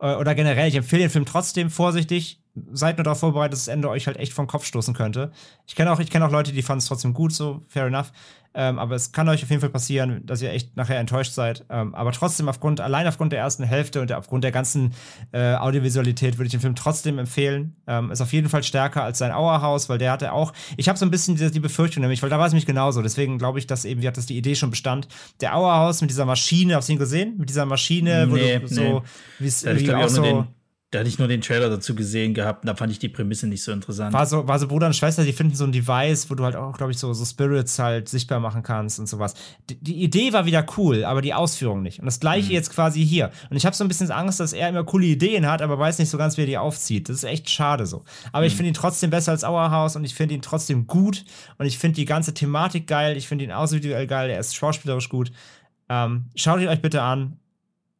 äh, 0.00 0.14
oder 0.14 0.34
generell, 0.34 0.68
ich 0.68 0.74
empfehle 0.74 1.02
den 1.02 1.10
Film 1.10 1.26
trotzdem 1.26 1.70
vorsichtig. 1.70 2.40
Seid 2.72 2.98
nur 2.98 3.04
darauf 3.04 3.20
vorbereitet, 3.20 3.52
dass 3.52 3.66
das 3.66 3.72
Ende 3.72 3.88
euch 3.88 4.08
halt 4.08 4.16
echt 4.16 4.32
vom 4.32 4.48
Kopf 4.48 4.64
stoßen 4.64 4.92
könnte. 4.92 5.30
Ich 5.68 5.76
kenne 5.76 5.92
auch, 5.92 6.00
ich 6.00 6.10
kenne 6.10 6.26
auch 6.26 6.32
Leute, 6.32 6.52
die 6.52 6.62
fanden 6.62 6.80
es 6.80 6.86
trotzdem 6.86 7.14
gut, 7.14 7.32
so 7.32 7.62
fair 7.68 7.86
enough. 7.86 8.12
Ähm, 8.52 8.78
aber 8.80 8.96
es 8.96 9.12
kann 9.12 9.28
euch 9.28 9.44
auf 9.44 9.50
jeden 9.50 9.60
Fall 9.60 9.70
passieren, 9.70 10.22
dass 10.26 10.42
ihr 10.42 10.50
echt 10.50 10.76
nachher 10.76 10.98
enttäuscht 10.98 11.32
seid. 11.32 11.64
Ähm, 11.70 11.94
aber 11.94 12.10
trotzdem, 12.10 12.48
aufgrund, 12.48 12.80
allein 12.80 13.06
aufgrund 13.06 13.32
der 13.32 13.38
ersten 13.38 13.62
Hälfte 13.62 14.00
und 14.00 14.12
aufgrund 14.12 14.42
der 14.42 14.50
ganzen 14.50 14.92
äh, 15.30 15.54
Audiovisualität 15.54 16.36
würde 16.36 16.46
ich 16.46 16.50
den 16.50 16.60
Film 16.60 16.74
trotzdem 16.74 17.18
empfehlen. 17.18 17.76
Ähm, 17.86 18.10
ist 18.10 18.20
auf 18.20 18.32
jeden 18.32 18.48
Fall 18.48 18.64
stärker 18.64 19.04
als 19.04 19.18
sein 19.18 19.30
Auerhaus, 19.30 19.88
weil 19.88 19.98
der 19.98 20.10
hatte 20.10 20.32
auch, 20.32 20.52
ich 20.76 20.88
habe 20.88 20.98
so 20.98 21.06
ein 21.06 21.10
bisschen 21.10 21.36
die, 21.36 21.50
die, 21.50 21.60
Befürchtung 21.60 22.00
nämlich, 22.00 22.22
weil 22.22 22.30
da 22.30 22.38
war 22.38 22.46
es 22.46 22.52
nämlich 22.52 22.66
genauso. 22.66 23.02
Deswegen 23.02 23.38
glaube 23.38 23.60
ich, 23.60 23.68
dass 23.68 23.84
eben, 23.84 24.02
wie 24.02 24.08
hat 24.08 24.16
das 24.16 24.26
die 24.26 24.36
Idee 24.36 24.56
schon 24.56 24.70
bestand. 24.70 25.06
Der 25.40 25.54
Auerhaus 25.56 26.00
mit 26.00 26.10
dieser 26.10 26.24
Maschine, 26.24 26.74
hast 26.74 26.88
du 26.88 26.94
ihn 26.94 26.98
gesehen? 26.98 27.34
Mit 27.38 27.50
dieser 27.50 27.66
Maschine, 27.66 28.26
wo 28.30 28.34
nee, 28.34 28.58
du 28.58 28.66
so, 28.66 28.82
nee. 28.82 29.02
wie 29.38 29.46
es 29.46 29.64
auch 29.64 30.08
so. 30.08 30.46
Da 30.90 30.98
hatte 30.98 31.08
ich 31.08 31.20
nur 31.20 31.28
den 31.28 31.40
Trailer 31.40 31.70
dazu 31.70 31.94
gesehen 31.94 32.34
gehabt 32.34 32.64
und 32.64 32.66
da 32.66 32.74
fand 32.74 32.90
ich 32.90 32.98
die 32.98 33.08
Prämisse 33.08 33.46
nicht 33.46 33.62
so 33.62 33.70
interessant. 33.70 34.12
War 34.12 34.26
so, 34.26 34.48
war 34.48 34.58
so 34.58 34.66
Bruder 34.66 34.88
und 34.88 34.96
Schwester, 34.96 35.22
die 35.22 35.32
finden 35.32 35.54
so 35.54 35.62
ein 35.62 35.70
Device, 35.70 36.28
wo 36.28 36.34
du 36.34 36.42
halt 36.42 36.56
auch, 36.56 36.76
glaube 36.76 36.90
ich, 36.90 36.98
so, 36.98 37.12
so 37.12 37.24
Spirits 37.24 37.78
halt 37.78 38.08
sichtbar 38.08 38.40
machen 38.40 38.64
kannst 38.64 38.98
und 38.98 39.08
sowas. 39.08 39.34
Die, 39.68 39.76
die 39.76 40.02
Idee 40.02 40.32
war 40.32 40.46
wieder 40.46 40.66
cool, 40.76 41.04
aber 41.04 41.22
die 41.22 41.32
Ausführung 41.32 41.82
nicht. 41.82 42.00
Und 42.00 42.06
das 42.06 42.18
gleiche 42.18 42.48
mhm. 42.48 42.54
jetzt 42.54 42.70
quasi 42.74 43.06
hier. 43.06 43.30
Und 43.50 43.56
ich 43.56 43.66
habe 43.66 43.76
so 43.76 43.84
ein 43.84 43.88
bisschen 43.88 44.10
Angst, 44.10 44.40
dass 44.40 44.52
er 44.52 44.68
immer 44.68 44.82
coole 44.82 45.06
Ideen 45.06 45.46
hat, 45.46 45.62
aber 45.62 45.78
weiß 45.78 46.00
nicht 46.00 46.10
so 46.10 46.18
ganz, 46.18 46.36
wie 46.36 46.42
er 46.42 46.46
die 46.46 46.58
aufzieht. 46.58 47.08
Das 47.08 47.18
ist 47.18 47.24
echt 47.24 47.48
schade 47.48 47.86
so. 47.86 48.04
Aber 48.32 48.40
mhm. 48.40 48.48
ich 48.48 48.56
finde 48.56 48.70
ihn 48.70 48.74
trotzdem 48.74 49.10
besser 49.10 49.30
als 49.30 49.44
Auerhaus 49.44 49.94
und 49.94 50.02
ich 50.02 50.16
finde 50.16 50.34
ihn 50.34 50.42
trotzdem 50.42 50.88
gut 50.88 51.24
und 51.58 51.66
ich 51.66 51.78
finde 51.78 51.96
die 51.96 52.04
ganze 52.04 52.34
Thematik 52.34 52.88
geil. 52.88 53.16
Ich 53.16 53.28
finde 53.28 53.44
ihn 53.44 53.52
außervisuell 53.52 54.08
geil. 54.08 54.28
Er 54.28 54.40
ist 54.40 54.56
schauspielerisch 54.56 55.08
gut. 55.08 55.30
Ähm, 55.88 56.26
schaut 56.34 56.60
ihn 56.60 56.68
euch 56.68 56.82
bitte 56.82 57.02
an 57.02 57.39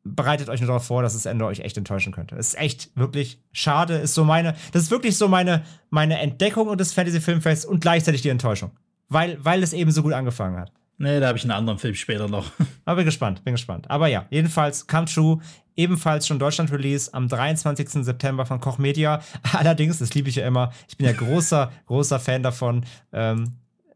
bereitet 0.04 0.48
euch 0.48 0.60
nur 0.60 0.68
darauf 0.68 0.86
vor, 0.86 1.02
dass 1.02 1.12
das 1.12 1.26
Ende 1.26 1.44
euch 1.44 1.60
echt 1.60 1.76
enttäuschen 1.76 2.12
könnte. 2.12 2.36
Das 2.36 2.48
ist 2.48 2.58
echt 2.58 2.90
wirklich 2.94 3.40
schade. 3.52 3.94
Ist 3.94 4.14
so 4.14 4.24
meine, 4.24 4.54
das 4.72 4.84
ist 4.84 4.90
wirklich 4.90 5.16
so 5.16 5.28
meine, 5.28 5.62
meine 5.90 6.18
Entdeckung 6.18 6.76
des 6.76 6.92
Fantasy-Filmfests 6.92 7.66
und 7.66 7.80
gleichzeitig 7.80 8.22
die 8.22 8.30
Enttäuschung. 8.30 8.70
Weil, 9.08 9.38
weil 9.44 9.62
es 9.62 9.72
eben 9.72 9.90
so 9.90 10.02
gut 10.02 10.12
angefangen 10.12 10.58
hat. 10.58 10.72
Nee, 10.98 11.18
da 11.18 11.28
habe 11.28 11.38
ich 11.38 11.44
einen 11.44 11.52
anderen 11.52 11.78
Film 11.78 11.94
später 11.94 12.28
noch. 12.28 12.52
Aber 12.84 12.96
bin 12.96 13.06
gespannt, 13.06 13.42
bin 13.42 13.54
gespannt. 13.54 13.90
Aber 13.90 14.06
ja, 14.06 14.26
jedenfalls 14.30 14.86
Come 14.86 15.06
True, 15.06 15.40
ebenfalls 15.74 16.26
schon 16.26 16.38
Deutschland-Release 16.38 17.12
am 17.14 17.26
23. 17.26 18.04
September 18.04 18.44
von 18.44 18.60
Koch 18.60 18.76
Media. 18.76 19.22
Allerdings, 19.52 19.98
das 19.98 20.14
liebe 20.14 20.28
ich 20.28 20.36
ja 20.36 20.46
immer, 20.46 20.72
ich 20.88 20.96
bin 20.98 21.06
ja 21.06 21.12
großer, 21.12 21.72
großer 21.86 22.20
Fan 22.20 22.42
davon, 22.42 22.84
ähm, 23.12 23.52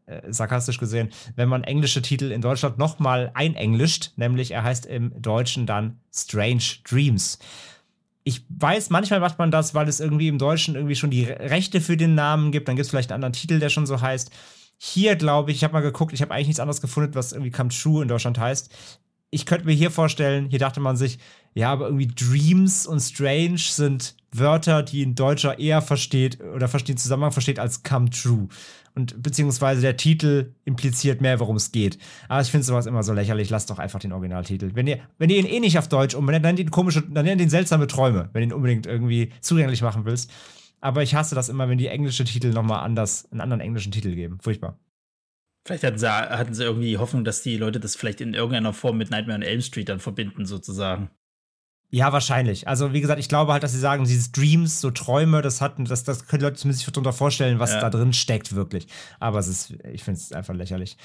äh, 0.07 0.21
sarkastisch 0.31 0.77
gesehen, 0.77 1.09
wenn 1.35 1.49
man 1.49 1.63
englische 1.63 2.01
Titel 2.01 2.31
in 2.31 2.41
Deutschland 2.41 2.77
nochmal 2.77 3.31
einenglischt, 3.33 4.11
nämlich 4.17 4.51
er 4.51 4.63
heißt 4.63 4.85
im 4.85 5.19
Deutschen 5.19 5.65
dann 5.65 5.99
Strange 6.13 6.63
Dreams. 6.87 7.39
Ich 8.23 8.43
weiß, 8.49 8.89
manchmal 8.89 9.19
macht 9.19 9.39
man 9.39 9.51
das, 9.51 9.75
weil 9.75 9.87
es 9.87 9.99
irgendwie 9.99 10.27
im 10.27 10.37
Deutschen 10.37 10.75
irgendwie 10.75 10.95
schon 10.95 11.11
die 11.11 11.23
Rechte 11.25 11.81
für 11.81 11.97
den 11.97 12.15
Namen 12.15 12.51
gibt. 12.51 12.67
Dann 12.67 12.75
gibt 12.75 12.85
es 12.85 12.89
vielleicht 12.89 13.11
einen 13.11 13.23
anderen 13.23 13.33
Titel, 13.33 13.59
der 13.59 13.69
schon 13.69 13.85
so 13.85 14.01
heißt. 14.01 14.31
Hier 14.77 15.15
glaube 15.15 15.51
ich, 15.51 15.57
ich 15.57 15.63
habe 15.63 15.73
mal 15.73 15.81
geguckt, 15.81 16.13
ich 16.13 16.21
habe 16.21 16.33
eigentlich 16.33 16.47
nichts 16.47 16.59
anderes 16.59 16.81
gefunden, 16.81 17.15
was 17.15 17.31
irgendwie 17.31 17.51
Come 17.51 17.69
True 17.69 18.01
in 18.01 18.07
Deutschland 18.07 18.39
heißt. 18.39 18.73
Ich 19.31 19.45
könnte 19.45 19.65
mir 19.65 19.73
hier 19.73 19.91
vorstellen, 19.91 20.49
hier 20.49 20.59
dachte 20.59 20.79
man 20.79 20.97
sich, 20.97 21.19
ja, 21.53 21.71
aber 21.71 21.85
irgendwie 21.85 22.07
Dreams 22.07 22.85
und 22.85 22.99
Strange 22.99 23.57
sind 23.57 24.15
Wörter, 24.31 24.83
die 24.83 25.03
ein 25.03 25.15
Deutscher 25.15 25.57
eher 25.59 25.81
versteht 25.81 26.41
oder 26.41 26.67
versteht 26.67 26.99
Zusammenhang 26.99 27.31
versteht 27.31 27.59
als 27.59 27.83
Come 27.83 28.09
True. 28.09 28.49
Und 28.95 29.21
beziehungsweise 29.21 29.81
der 29.81 29.97
Titel 29.97 30.53
impliziert 30.63 31.19
mehr, 31.19 31.41
worum 31.41 31.57
es 31.57 31.73
geht. 31.73 31.97
Aber 32.29 32.41
ich 32.41 32.49
finde 32.49 32.65
sowas 32.65 32.85
immer 32.85 33.03
so 33.03 33.11
lächerlich. 33.13 33.49
Lasst 33.49 33.69
doch 33.69 33.77
einfach 33.77 33.99
den 33.99 34.13
Originaltitel. 34.13 34.71
Wenn 34.73 34.87
ihr, 34.87 34.99
wenn 35.17 35.29
ihr 35.29 35.37
ihn 35.37 35.45
eh 35.45 35.59
nicht 35.59 35.77
auf 35.77 35.89
Deutsch 35.89 36.15
umbenennt, 36.15 36.45
dann 36.45 36.55
nennt 36.55 36.67
ihn 36.67 36.71
komische, 36.71 37.01
dann 37.01 37.25
nennt 37.25 37.41
ihn 37.41 37.49
seltsame 37.49 37.87
Träume, 37.87 38.29
wenn 38.31 38.41
du 38.41 38.47
ihn 38.47 38.53
unbedingt 38.53 38.85
irgendwie 38.85 39.33
zugänglich 39.41 39.81
machen 39.81 40.05
willst. 40.05 40.31
Aber 40.79 41.03
ich 41.03 41.13
hasse 41.13 41.35
das 41.35 41.49
immer, 41.49 41.67
wenn 41.67 41.77
die 41.77 41.87
englische 41.87 42.23
Titel 42.23 42.51
nochmal 42.51 42.83
anders, 42.83 43.29
einen 43.31 43.41
anderen 43.41 43.59
englischen 43.59 43.91
Titel 43.91 44.15
geben. 44.15 44.39
Furchtbar. 44.39 44.79
Vielleicht 45.67 45.83
hatten 45.83 45.97
sie, 45.97 46.07
hatten 46.07 46.53
sie 46.53 46.63
irgendwie 46.63 46.89
die 46.89 46.97
Hoffnung, 46.97 47.23
dass 47.23 47.41
die 47.41 47.57
Leute 47.57 47.79
das 47.79 47.95
vielleicht 47.95 48.21
in 48.21 48.33
irgendeiner 48.35 48.71
Form 48.71 48.97
mit 48.97 49.09
Nightmare 49.09 49.39
on 49.39 49.41
Elm 49.41 49.61
Street 49.61 49.89
dann 49.89 49.99
verbinden, 49.99 50.45
sozusagen. 50.45 51.09
Ja, 51.95 52.11
wahrscheinlich. 52.11 52.67
Also, 52.67 52.91
wie 52.91 52.99
gesagt, 52.99 53.21
ich 53.21 53.29
glaube 53.29 53.53
halt, 53.53 53.63
dass 53.63 53.71
sie 53.71 53.79
sagen, 53.79 54.03
dieses 54.03 54.33
Dreams, 54.33 54.81
so 54.81 54.91
Träume, 54.91 55.41
das 55.41 55.61
hatten, 55.61 55.85
das, 55.85 56.03
das 56.03 56.27
können 56.27 56.43
Leute 56.43 56.57
zumindest 56.57 56.83
sich 56.83 56.91
darunter 56.91 57.13
vorstellen, 57.13 57.57
was 57.57 57.71
ja. 57.71 57.79
da 57.79 57.89
drin 57.89 58.11
steckt, 58.11 58.53
wirklich. 58.53 58.87
Aber 59.21 59.39
es 59.39 59.47
ist, 59.47 59.75
ich 59.93 60.03
finde 60.03 60.19
es 60.19 60.33
einfach 60.33 60.53
lächerlich. 60.53 60.97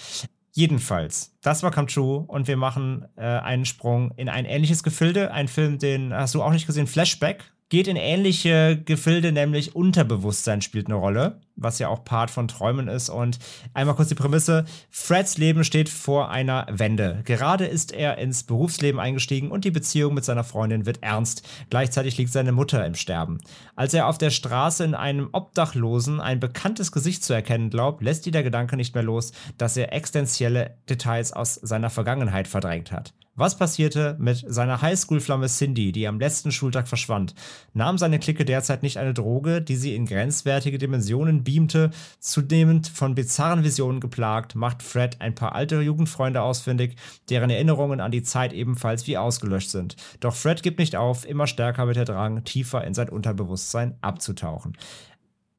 Jedenfalls, 0.50 1.36
das 1.42 1.62
war 1.62 1.70
Come 1.70 1.86
True 1.86 2.24
und 2.26 2.48
wir 2.48 2.56
machen 2.56 3.06
äh, 3.14 3.22
einen 3.22 3.66
Sprung 3.66 4.10
in 4.16 4.28
ein 4.28 4.44
ähnliches 4.44 4.82
Gefilde. 4.82 5.30
Ein 5.30 5.46
Film, 5.46 5.78
den 5.78 6.12
hast 6.12 6.34
du 6.34 6.42
auch 6.42 6.50
nicht 6.50 6.66
gesehen, 6.66 6.88
Flashback 6.88 7.44
geht 7.70 7.86
in 7.86 7.96
ähnliche 7.96 8.76
Gefilde, 8.84 9.32
nämlich 9.32 9.74
Unterbewusstsein 9.74 10.60
spielt 10.60 10.88
eine 10.88 10.96
Rolle, 10.96 11.40
was 11.54 11.78
ja 11.78 11.88
auch 11.88 12.04
Part 12.04 12.30
von 12.30 12.48
Träumen 12.48 12.88
ist. 12.88 13.08
Und 13.08 13.38
einmal 13.72 13.94
kurz 13.94 14.08
die 14.08 14.16
Prämisse: 14.16 14.64
Freds 14.90 15.38
Leben 15.38 15.64
steht 15.64 15.88
vor 15.88 16.30
einer 16.30 16.66
Wende. 16.68 17.22
Gerade 17.24 17.66
ist 17.66 17.92
er 17.92 18.18
ins 18.18 18.42
Berufsleben 18.42 19.00
eingestiegen 19.00 19.50
und 19.50 19.64
die 19.64 19.70
Beziehung 19.70 20.14
mit 20.14 20.24
seiner 20.24 20.44
Freundin 20.44 20.84
wird 20.84 21.02
ernst. 21.02 21.48
Gleichzeitig 21.70 22.18
liegt 22.18 22.32
seine 22.32 22.52
Mutter 22.52 22.84
im 22.84 22.96
Sterben. 22.96 23.38
Als 23.76 23.94
er 23.94 24.08
auf 24.08 24.18
der 24.18 24.30
Straße 24.30 24.84
in 24.84 24.94
einem 24.94 25.28
Obdachlosen 25.32 26.20
ein 26.20 26.40
bekanntes 26.40 26.90
Gesicht 26.90 27.22
zu 27.22 27.32
erkennen 27.32 27.70
glaubt, 27.70 28.02
lässt 28.02 28.26
ihn 28.26 28.32
der 28.32 28.42
Gedanke 28.42 28.76
nicht 28.76 28.94
mehr 28.94 29.04
los, 29.04 29.32
dass 29.58 29.76
er 29.76 29.92
existenzielle 29.92 30.76
Details 30.88 31.32
aus 31.32 31.54
seiner 31.54 31.88
Vergangenheit 31.88 32.48
verdrängt 32.48 32.90
hat. 32.90 33.14
Was 33.40 33.56
passierte 33.56 34.16
mit 34.18 34.44
seiner 34.46 34.82
Highschool-Flamme 34.82 35.46
Cindy, 35.46 35.92
die 35.92 36.06
am 36.06 36.20
letzten 36.20 36.52
Schultag 36.52 36.86
verschwand? 36.88 37.34
Nahm 37.72 37.96
seine 37.96 38.18
Clique 38.18 38.44
derzeit 38.44 38.82
nicht 38.82 38.98
eine 38.98 39.14
Droge, 39.14 39.62
die 39.62 39.76
sie 39.76 39.94
in 39.94 40.04
grenzwertige 40.04 40.76
Dimensionen 40.76 41.42
beamte? 41.42 41.90
Zunehmend 42.18 42.88
von 42.88 43.14
bizarren 43.14 43.64
Visionen 43.64 43.98
geplagt, 43.98 44.56
macht 44.56 44.82
Fred 44.82 45.22
ein 45.22 45.34
paar 45.34 45.54
alte 45.54 45.80
Jugendfreunde 45.80 46.42
ausfindig, 46.42 46.96
deren 47.30 47.48
Erinnerungen 47.48 48.00
an 48.00 48.10
die 48.10 48.22
Zeit 48.22 48.52
ebenfalls 48.52 49.06
wie 49.06 49.16
ausgelöscht 49.16 49.70
sind. 49.70 49.96
Doch 50.20 50.34
Fred 50.34 50.62
gibt 50.62 50.78
nicht 50.78 50.96
auf, 50.96 51.26
immer 51.26 51.46
stärker 51.46 51.86
wird 51.86 51.96
der 51.96 52.04
Drang, 52.04 52.44
tiefer 52.44 52.84
in 52.84 52.92
sein 52.92 53.08
Unterbewusstsein 53.08 53.94
abzutauchen 54.02 54.76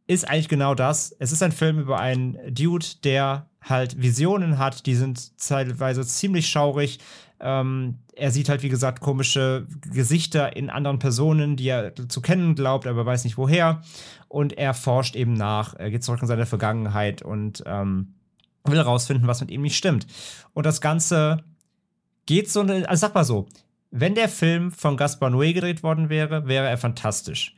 ist 0.07 0.27
eigentlich 0.27 0.49
genau 0.49 0.75
das. 0.75 1.15
Es 1.19 1.32
ist 1.32 1.41
ein 1.41 1.53
Film 1.53 1.79
über 1.79 1.97
einen 1.99 2.38
Dude, 2.53 2.86
der 3.05 3.49
halt 3.61 4.01
Visionen 4.01 4.57
hat, 4.57 4.86
die 4.86 4.95
sind 4.95 5.38
teilweise 5.39 6.05
ziemlich 6.05 6.49
schaurig, 6.49 6.99
ähm, 7.42 8.00
er 8.14 8.32
sieht 8.32 8.50
halt, 8.50 8.62
wie 8.62 8.70
gesagt, 8.70 9.02
komische 9.02 9.68
Gesichter 9.92 10.56
in 10.56 10.70
anderen 10.70 11.00
Personen, 11.00 11.56
die 11.56 11.68
er 11.68 11.94
zu 11.96 12.22
kennen 12.22 12.56
glaubt, 12.56 12.88
aber 12.88 13.06
weiß 13.06 13.24
nicht 13.24 13.38
woher. 13.38 13.82
Und 14.28 14.58
er 14.58 14.74
forscht 14.74 15.16
eben 15.16 15.34
nach, 15.34 15.74
er 15.74 15.89
geht 15.89 16.04
zurück 16.04 16.22
in 16.22 16.28
seine 16.28 16.46
Vergangenheit 16.46 17.22
und 17.22 17.64
ähm, 17.66 18.14
will 18.64 18.78
herausfinden, 18.78 19.28
was 19.28 19.42
mit 19.42 19.52
ihm 19.52 19.62
nicht 19.62 19.76
stimmt. 19.76 20.06
Und 20.54 20.66
das 20.66 20.82
Ganze 20.82 21.44
geht 22.28 22.50
so, 22.50 22.62
also 22.62 22.96
sag 22.96 23.16
mal 23.16 23.26
so, 23.26 23.48
wenn 23.89 24.16
der 24.16 24.30
Film 24.30 24.72
von 24.72 24.96
Gaspar 24.96 25.30
Noé 25.30 25.54
gedreht 25.54 25.84
worden 25.84 26.10
wäre, 26.10 26.48
wäre 26.48 26.68
er 26.68 26.78
fantastisch. 26.78 27.56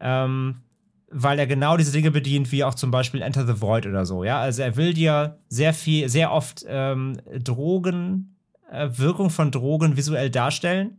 Ähm, 0.00 0.62
weil 1.08 1.38
er 1.38 1.46
genau 1.46 1.76
diese 1.76 1.92
Dinge 1.92 2.10
bedient, 2.10 2.50
wie 2.50 2.64
auch 2.64 2.74
zum 2.74 2.90
Beispiel 2.90 3.22
Enter 3.22 3.46
the 3.46 3.60
Void 3.60 3.86
oder 3.86 4.04
so. 4.04 4.24
Ja, 4.24 4.40
also 4.40 4.62
er 4.62 4.76
will 4.76 4.94
dir 4.94 5.38
sehr 5.48 5.72
viel, 5.72 6.08
sehr 6.08 6.32
oft 6.32 6.64
ähm, 6.66 7.20
Drogen 7.38 8.35
Wirkung 8.70 9.30
von 9.30 9.50
Drogen 9.50 9.96
visuell 9.96 10.30
darstellen. 10.30 10.98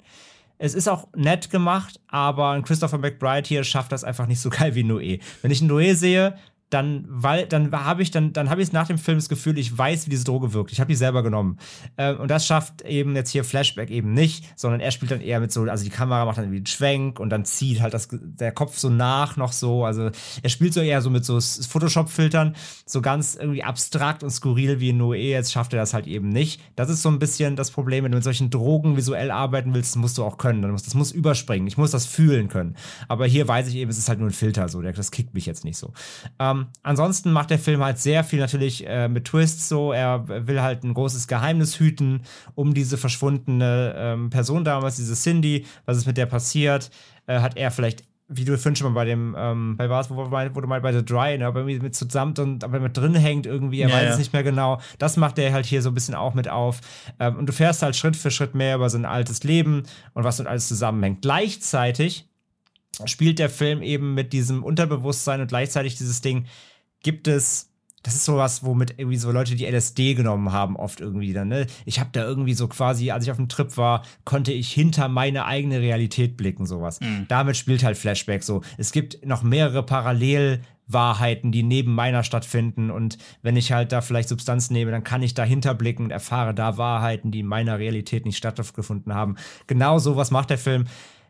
Es 0.58 0.74
ist 0.74 0.88
auch 0.88 1.08
nett 1.16 1.52
gemacht, 1.52 2.00
aber 2.08 2.60
Christopher 2.64 2.98
McBride 2.98 3.48
hier 3.48 3.64
schafft 3.64 3.92
das 3.92 4.04
einfach 4.04 4.28
nicht 4.28 4.40
so 4.40 4.50
geil 4.52 4.76
wie 4.76 4.84
Noé. 4.84 5.20
Wenn 5.42 5.52
ich 5.52 5.62
Noé 5.62 5.94
sehe, 5.96 6.36
dann, 6.70 7.06
weil, 7.08 7.48
dann 7.48 7.72
habe 7.72 8.02
ich 8.02 8.12
dann, 8.12 8.34
dann 8.34 8.50
habe 8.50 8.62
ich 8.62 8.74
nach 8.74 8.88
dem 8.88 8.98
Film 8.98 9.18
das 9.18 9.30
Gefühl, 9.30 9.58
ich 9.58 9.76
weiß, 9.76 10.06
wie 10.06 10.10
diese 10.10 10.26
Droge 10.26 10.54
wirkt. 10.54 10.74
Ich 10.74 10.82
habe 10.82 10.90
die 10.90 10.96
selber 10.96 11.24
genommen. 11.24 11.58
Ähm, 11.98 12.20
und 12.20 12.30
das 12.30 12.46
schafft 12.46 12.82
eben 12.82 13.16
jetzt 13.16 13.30
hier 13.30 13.46
Flashback 13.46 13.90
eben 13.90 14.14
nicht, 14.14 14.46
sondern 14.58 14.82
er 14.82 14.92
spielt 14.92 15.12
dann 15.12 15.22
eher 15.22 15.40
mit 15.40 15.52
so, 15.54 15.64
also 15.64 15.86
die 15.86 15.90
Kamera 15.90 16.26
macht 16.26 16.38
dann 16.38 16.46
irgendwie 16.46 16.58
einen 16.58 16.66
Schwenk 16.66 17.20
und 17.22 17.30
dann 17.30 17.46
zieht 17.46 17.80
halt 17.80 17.94
das, 17.94 18.10
der 18.12 18.52
Kopf 18.52 18.78
so 18.78 18.90
nach 18.90 19.38
noch 19.38 19.54
so. 19.54 19.86
Also 19.86 20.12
er 20.44 20.50
spielt 20.50 20.74
so 20.74 20.82
eher 20.82 21.02
so 21.02 21.10
mit 21.10 21.24
so 21.24 21.40
Photoshop-Filtern, 21.40 22.56
so 22.86 23.02
ganz 23.02 23.36
irgendwie 23.36 23.64
abstrakt 23.64 24.24
und 24.24 24.30
skurril 24.30 24.82
wie 24.82 24.92
Noé. 24.92 25.30
Jetzt 25.30 25.54
schafft 25.54 25.72
er 25.72 25.80
das 25.80 25.94
halt 25.94 26.06
eben 26.06 26.28
nicht. 26.28 26.60
Das 26.76 26.90
ist 26.90 27.02
so 27.02 27.10
ein 27.10 27.20
bisschen 27.20 27.56
das 27.56 27.72
Problem, 27.72 28.04
wenn 28.04 28.12
du 28.12 28.18
mit 28.18 28.26
solchen 28.26 28.50
Drogen 28.50 28.98
visuell 28.98 29.32
arbeiten 29.32 29.74
willst, 29.74 29.96
musst 29.96 30.18
du 30.18 30.24
auch 30.26 30.38
können. 30.38 30.64
Das 30.64 30.94
muss 30.96 31.14
überspringen. 31.14 31.68
Ich 31.68 31.78
muss 31.78 31.92
das 31.92 32.06
fühlen 32.06 32.50
können. 32.50 32.76
Aber 33.08 33.26
hier 33.26 33.48
weiß 33.48 33.70
ich 33.70 33.76
eben, 33.76 33.90
es 33.90 33.98
ist 33.98 34.10
halt 34.10 34.20
nur 34.20 34.28
ein 34.28 34.34
Filter 34.34 34.68
so. 34.68 34.82
Das 34.82 35.12
kickt 35.12 35.34
mich 35.34 35.46
jetzt 35.46 35.64
nicht 35.64 35.78
so. 35.78 35.94
Ähm, 36.40 36.57
ähm, 36.58 36.68
ansonsten 36.84 37.32
macht 37.32 37.50
der 37.50 37.60
Film 37.60 37.84
halt 37.84 38.00
sehr 38.00 38.24
viel 38.24 38.40
natürlich 38.40 38.88
äh, 38.88 39.08
mit 39.08 39.26
Twists 39.26 39.70
so. 39.70 39.92
Er 39.92 40.28
will 40.48 40.62
halt 40.62 40.84
ein 40.84 40.94
großes 40.94 41.28
Geheimnis 41.28 41.80
hüten 41.80 42.22
um 42.56 42.74
diese 42.74 42.98
verschwundene 42.98 43.94
ähm, 43.98 44.30
Person 44.30 44.64
damals, 44.64 44.98
diese 44.98 45.16
Cindy. 45.16 45.66
Was 45.86 45.98
ist 45.98 46.06
mit 46.06 46.18
der 46.18 46.26
passiert? 46.26 46.92
Äh, 47.26 47.40
hat 47.40 47.58
er 47.58 47.72
vielleicht 47.72 48.04
wie 48.30 48.44
du 48.44 48.58
vorhin 48.58 48.76
schon 48.76 48.92
mal 48.92 49.00
bei 49.00 49.06
dem, 49.06 49.36
ähm, 49.38 49.78
bei 49.78 49.90
was, 49.90 50.10
wo, 50.10 50.18
wo, 50.18 50.62
du 50.62 50.68
mal 50.68 50.82
bei 50.82 50.92
The 50.92 51.04
Dry, 51.04 51.38
ne, 51.38 51.46
aber 51.46 51.62
irgendwie 51.62 51.80
mit 51.80 51.96
zusammen 51.96 52.34
und 52.38 52.64
aber 52.64 52.80
mit 52.80 52.98
drin 52.98 53.16
hängt 53.16 53.46
irgendwie, 53.46 53.80
er 53.80 53.90
ja, 53.90 53.96
weiß 53.96 54.04
ja. 54.04 54.10
es 54.12 54.18
nicht 54.18 54.34
mehr 54.34 54.44
genau. 54.44 54.82
Das 54.98 55.16
macht 55.16 55.40
er 55.40 55.54
halt 55.54 55.66
hier 55.66 55.82
so 55.82 55.90
ein 55.90 55.94
bisschen 55.94 56.14
auch 56.14 56.34
mit 56.34 56.50
auf. 56.50 56.82
Ähm, 57.20 57.38
und 57.38 57.48
du 57.48 57.54
fährst 57.54 57.82
halt 57.82 57.96
Schritt 57.96 58.18
für 58.18 58.30
Schritt 58.30 58.54
mehr 58.54 58.76
über 58.76 58.90
sein 58.90 59.06
altes 59.06 59.44
Leben 59.44 59.84
und 60.14 60.24
was 60.26 60.40
mit 60.40 60.48
alles 60.48 60.68
zusammenhängt. 60.68 61.22
Gleichzeitig 61.22 62.28
spielt 63.06 63.40
der 63.40 63.50
Film 63.50 63.82
eben 63.82 64.14
mit 64.14 64.34
diesem 64.34 64.64
Unterbewusstsein 64.64 65.42
und 65.42 65.48
gleichzeitig 65.48 65.98
dieses 65.98 66.22
Ding, 66.22 66.46
gibt 67.04 67.28
es, 67.28 67.70
das 68.04 68.16
ist 68.16 68.26
sowas, 68.26 68.64
womit 68.64 68.96
irgendwie 68.98 69.18
so 69.18 69.32
Leute, 69.32 69.56
die 69.56 69.66
LSD 69.66 70.14
genommen 70.14 70.52
haben, 70.52 70.76
oft 70.76 71.02
irgendwie 71.02 71.34
dann, 71.34 71.50
ne? 71.50 71.68
Ich 71.86 72.00
habe 72.00 72.10
da 72.14 72.24
irgendwie 72.24 72.54
so 72.54 72.68
quasi, 72.68 73.12
als 73.12 73.26
ich 73.26 73.32
auf 73.32 73.38
dem 73.38 73.50
Trip 73.50 73.76
war, 73.78 74.04
konnte 74.24 74.52
ich 74.52 74.72
hinter 74.72 75.10
meine 75.10 75.46
eigene 75.46 75.82
Realität 75.82 76.38
blicken, 76.38 76.66
sowas. 76.66 77.00
Mhm. 77.02 77.26
Damit 77.28 77.58
spielt 77.58 77.84
halt 77.84 77.98
Flashback 77.98 78.44
so. 78.44 78.62
Es 78.78 78.92
gibt 78.92 79.26
noch 79.26 79.44
mehrere 79.44 79.84
Parallelwahrheiten, 79.84 81.52
die 81.52 81.64
neben 81.64 81.94
meiner 81.94 82.24
stattfinden. 82.24 82.92
Und 82.92 83.18
wenn 83.42 83.58
ich 83.58 83.74
halt 83.74 83.92
da 83.92 84.02
vielleicht 84.02 84.30
Substanz 84.30 84.70
nehme, 84.70 84.92
dann 84.92 85.04
kann 85.04 85.22
ich 85.22 85.34
dahinter 85.34 85.74
blicken 85.74 86.06
und 86.06 86.12
erfahre 86.12 86.54
da 86.54 86.78
Wahrheiten, 86.78 87.32
die 87.32 87.42
in 87.42 87.48
meiner 87.48 87.78
Realität 87.78 88.26
nicht 88.26 88.38
stattgefunden 88.38 89.14
haben. 89.14 89.36
Genau 89.68 90.00
sowas 90.00 90.32
macht 90.32 90.50
der 90.50 90.58
Film 90.58 90.86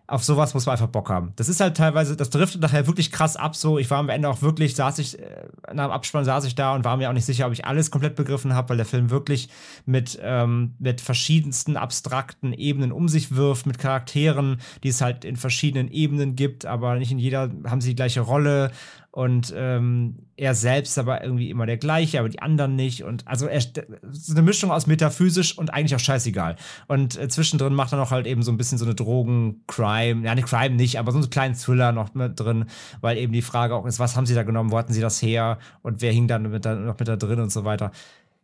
auf 0.08 0.24
sowas 0.24 0.54
muss 0.54 0.66
man 0.66 0.74
einfach 0.74 0.88
Bock 0.88 1.10
haben. 1.10 1.34
Das 1.36 1.50
ist 1.50 1.60
halt 1.60 1.76
teilweise, 1.76 2.16
das 2.16 2.30
driftet 2.30 2.62
nachher 2.62 2.88
wirklich 2.88 3.12
krass 3.12 3.36
ab. 3.36 3.58
So, 3.58 3.78
ich 3.78 3.90
war 3.90 3.98
am 3.98 4.08
Ende 4.08 4.30
auch 4.30 4.42
wirklich, 4.42 4.74
saß 4.74 5.00
ich, 5.00 5.20
äh, 5.20 5.48
nach 5.74 5.88
dem 5.88 5.92
Abspann 5.92 6.24
saß 6.24 6.46
ich 6.46 6.56
da 6.56 6.74
und 6.74 6.86
war 6.86 6.96
mir 6.96 7.10
auch 7.10 7.14
nicht 7.14 7.26
sicher, 7.26 7.46
ob 7.46 7.52
ich 7.52 7.66
alles 7.66 7.92
komplett 7.92 8.16
begriffen 8.16 8.54
habe, 8.54 8.70
weil 8.70 8.78
der 8.78 8.86
Film 8.86 9.10
wirklich 9.10 9.50
mit, 9.86 10.18
ähm, 10.22 10.76
mit 10.80 11.02
verschiedensten 11.02 11.76
abstrakten 11.76 12.54
Ebenen 12.54 12.94
um 12.94 13.10
sich 13.10 13.36
wirft, 13.36 13.66
mit 13.66 13.80
Charakteren, 13.80 14.62
die 14.84 14.90
es 14.90 15.02
halt 15.02 15.26
in 15.26 15.36
verschiedenen 15.36 15.92
Ebenen 15.92 16.38
gibt, 16.38 16.66
aber 16.66 16.96
nicht 16.96 17.12
in 17.12 17.20
jeder 17.20 17.52
haben 17.66 17.82
sie 17.82 17.90
die 17.90 17.96
gleiche 17.96 18.22
Rolle 18.22 18.72
und 19.18 19.52
ähm, 19.58 20.28
er 20.36 20.54
selbst 20.54 20.96
aber 21.00 21.24
irgendwie 21.24 21.50
immer 21.50 21.66
der 21.66 21.78
gleiche, 21.78 22.20
aber 22.20 22.30
die 22.30 22.40
anderen 22.40 22.76
nicht. 22.76 23.04
Und 23.04 23.28
also 23.28 23.48
er 23.48 23.60
so 23.62 24.32
eine 24.32 24.44
Mischung 24.44 24.70
aus 24.70 24.86
metaphysisch 24.86 25.58
und 25.58 25.74
eigentlich 25.74 25.96
auch 25.96 26.00
scheißegal. 26.00 26.56
Und 26.86 27.18
äh, 27.18 27.28
zwischendrin 27.28 27.74
macht 27.74 27.92
er 27.94 27.98
noch 27.98 28.12
halt 28.12 28.28
eben 28.28 28.44
so 28.44 28.52
ein 28.52 28.58
bisschen 28.58 28.78
so 28.78 28.86
eine 28.86 28.94
Drogen-Crime, 28.94 30.24
ja, 30.24 30.32
eine 30.32 30.44
Crime 30.44 30.76
nicht, 30.76 31.00
aber 31.00 31.12
so 31.12 31.18
einen 31.18 31.32
kleinen 31.32 31.56
Thriller 31.56 31.94
noch 31.94 32.14
mit 32.14 32.40
drin, 32.40 32.66
weil 33.02 33.18
eben 33.18 33.34
die 33.34 33.42
Frage 33.42 33.74
auch 33.74 33.88
ist, 33.88 33.98
was 33.98 34.16
haben 34.16 34.28
sie 34.28 34.36
da 34.36 34.44
genommen, 34.44 34.72
wo 34.72 34.78
hatten 34.78 34.94
sie 34.94 35.02
das 35.02 35.20
her 35.20 35.58
und 35.82 36.00
wer 36.02 36.12
hing 36.12 36.28
dann 36.28 36.52
mit 36.52 36.64
da, 36.64 36.76
noch 36.76 37.00
mit 37.00 37.08
da 37.08 37.16
drin 37.16 37.40
und 37.40 37.52
so 37.52 37.66
weiter. 37.66 37.90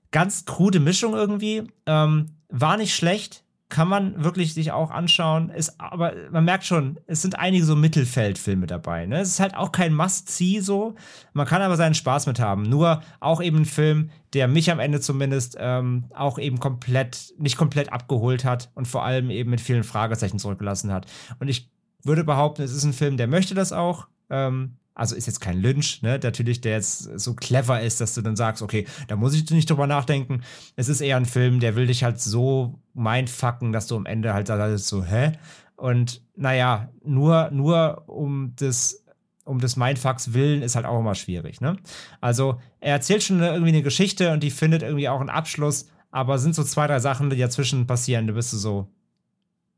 ganz 0.10 0.46
krude 0.46 0.80
Mischung 0.80 1.14
irgendwie. 1.14 1.68
Ähm, 1.86 2.32
war 2.50 2.78
nicht 2.78 2.96
schlecht, 2.96 3.44
kann 3.74 3.88
man 3.88 4.24
wirklich 4.24 4.54
sich 4.54 4.72
auch 4.72 4.92
anschauen. 4.92 5.50
Ist, 5.50 5.82
aber 5.82 6.14
man 6.30 6.46
merkt 6.46 6.64
schon, 6.64 7.00
es 7.08 7.24
sind 7.24 7.40
einige 7.40 7.66
so 7.66 7.76
Mittelfeldfilme 7.76 8.68
dabei. 8.68 9.08
Ne? 9.08 9.20
Es 9.20 9.30
ist 9.30 9.40
halt 9.40 9.56
auch 9.56 9.72
kein 9.72 9.96
Must-See 9.96 10.60
so. 10.60 10.94
Man 11.34 11.48
kann 11.48 11.64
aber 11.64 11.76
seinen 11.76 11.96
Spaß 11.96 12.28
mit 12.28 12.40
haben. 12.40 12.70
Nur 12.70 13.02
auch 13.20 13.42
eben 13.42 13.62
ein 13.62 13.66
Film, 13.66 14.12
der 14.34 14.48
mich 14.48 14.70
am 14.70 14.80
Ende 14.80 15.00
zumindest 15.00 15.58
ähm, 15.60 16.06
auch 16.14 16.38
eben 16.38 16.60
komplett, 16.60 17.34
nicht 17.40 17.58
komplett 17.58 17.92
abgeholt 17.92 18.46
hat 18.46 18.70
und 18.76 18.88
vor 18.88 19.04
allem 19.04 19.32
eben 19.32 19.50
mit 19.50 19.60
vielen 19.60 19.84
Fragezeichen 19.84 20.38
zurückgelassen 20.38 20.94
hat. 20.94 21.08
Und 21.40 21.48
ich 21.48 21.72
würde 22.04 22.24
behaupten, 22.24 22.62
es 22.62 22.74
ist 22.74 22.84
ein 22.84 22.94
Film, 22.94 23.18
der 23.18 23.26
möchte 23.26 23.56
das 23.56 23.74
auch. 23.74 24.08
Ähm, 24.30 24.78
also 24.96 25.16
ist 25.16 25.26
jetzt 25.26 25.42
kein 25.42 25.60
Lynch, 25.60 26.02
ne, 26.02 26.20
natürlich, 26.22 26.62
der 26.62 26.74
jetzt 26.74 27.20
so 27.20 27.34
clever 27.34 27.82
ist, 27.82 28.00
dass 28.00 28.14
du 28.14 28.22
dann 28.22 28.36
sagst, 28.36 28.62
okay, 28.62 28.86
da 29.08 29.16
muss 29.16 29.34
ich 29.34 29.50
nicht 29.50 29.70
drüber 29.70 29.88
nachdenken. 29.88 30.42
Es 30.76 30.90
ist 30.90 31.02
eher 31.02 31.18
ein 31.18 31.26
Film, 31.26 31.60
der 31.60 31.76
will 31.76 31.88
dich 31.88 32.04
halt 32.04 32.20
so 32.20 32.80
mindfucken, 32.94 33.74
dass 33.74 33.88
du 33.88 33.96
am 33.96 34.06
Ende 34.06 34.34
halt 34.34 34.48
sagst, 34.48 34.88
so, 34.88 35.04
hä? 35.04 35.34
Und 35.76 36.22
naja, 36.36 36.90
nur, 37.04 37.50
nur 37.52 38.04
um 38.08 38.54
das 38.56 39.04
um 39.46 39.60
des 39.60 39.76
Mindfucks 39.76 40.34
willen 40.34 40.62
ist 40.62 40.76
halt 40.76 40.86
auch 40.86 41.00
immer 41.00 41.16
schwierig, 41.16 41.60
ne? 41.60 41.76
Also, 42.22 42.62
er 42.80 42.94
erzählt 42.94 43.24
schon 43.24 43.42
irgendwie 43.42 43.70
eine 43.74 43.84
Geschichte 43.84 44.32
und 44.32 44.42
die 44.42 44.52
findet 44.52 44.84
irgendwie 44.84 45.10
auch 45.10 45.20
einen 45.20 45.30
Abschluss, 45.30 45.90
aber 46.12 46.38
sind 46.38 46.56
so 46.56 46.64
zwei, 46.64 46.88
drei 46.88 47.00
Sachen, 47.00 47.30
die 47.30 47.38
dazwischen 47.38 47.86
passieren, 47.86 48.28
da 48.28 48.34
bist 48.34 48.54
du 48.54 48.58
so, 48.58 48.88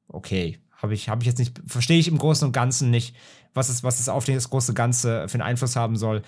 okay, 0.07 0.59
habe 0.85 0.93
ich, 0.93 1.09
hab 1.09 1.21
ich 1.21 1.27
jetzt 1.27 1.39
nicht, 1.39 1.59
verstehe 1.65 1.99
ich 1.99 2.07
im 2.07 2.17
Großen 2.17 2.45
und 2.45 2.51
Ganzen 2.51 2.91
nicht, 2.91 3.15
was 3.53 3.69
es, 3.69 3.83
was 3.83 3.99
es 3.99 4.07
auf 4.07 4.25
das 4.25 4.49
große 4.49 4.73
Ganze 4.73 5.27
für 5.27 5.35
einen 5.35 5.41
Einfluss 5.41 5.75
haben 5.75 5.95
soll. 5.95 6.21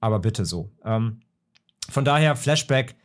Aber 0.00 0.18
bitte 0.18 0.44
so. 0.44 0.70
Ähm, 0.84 1.20
von 1.88 2.04
daher, 2.04 2.36
Flashback 2.36 2.96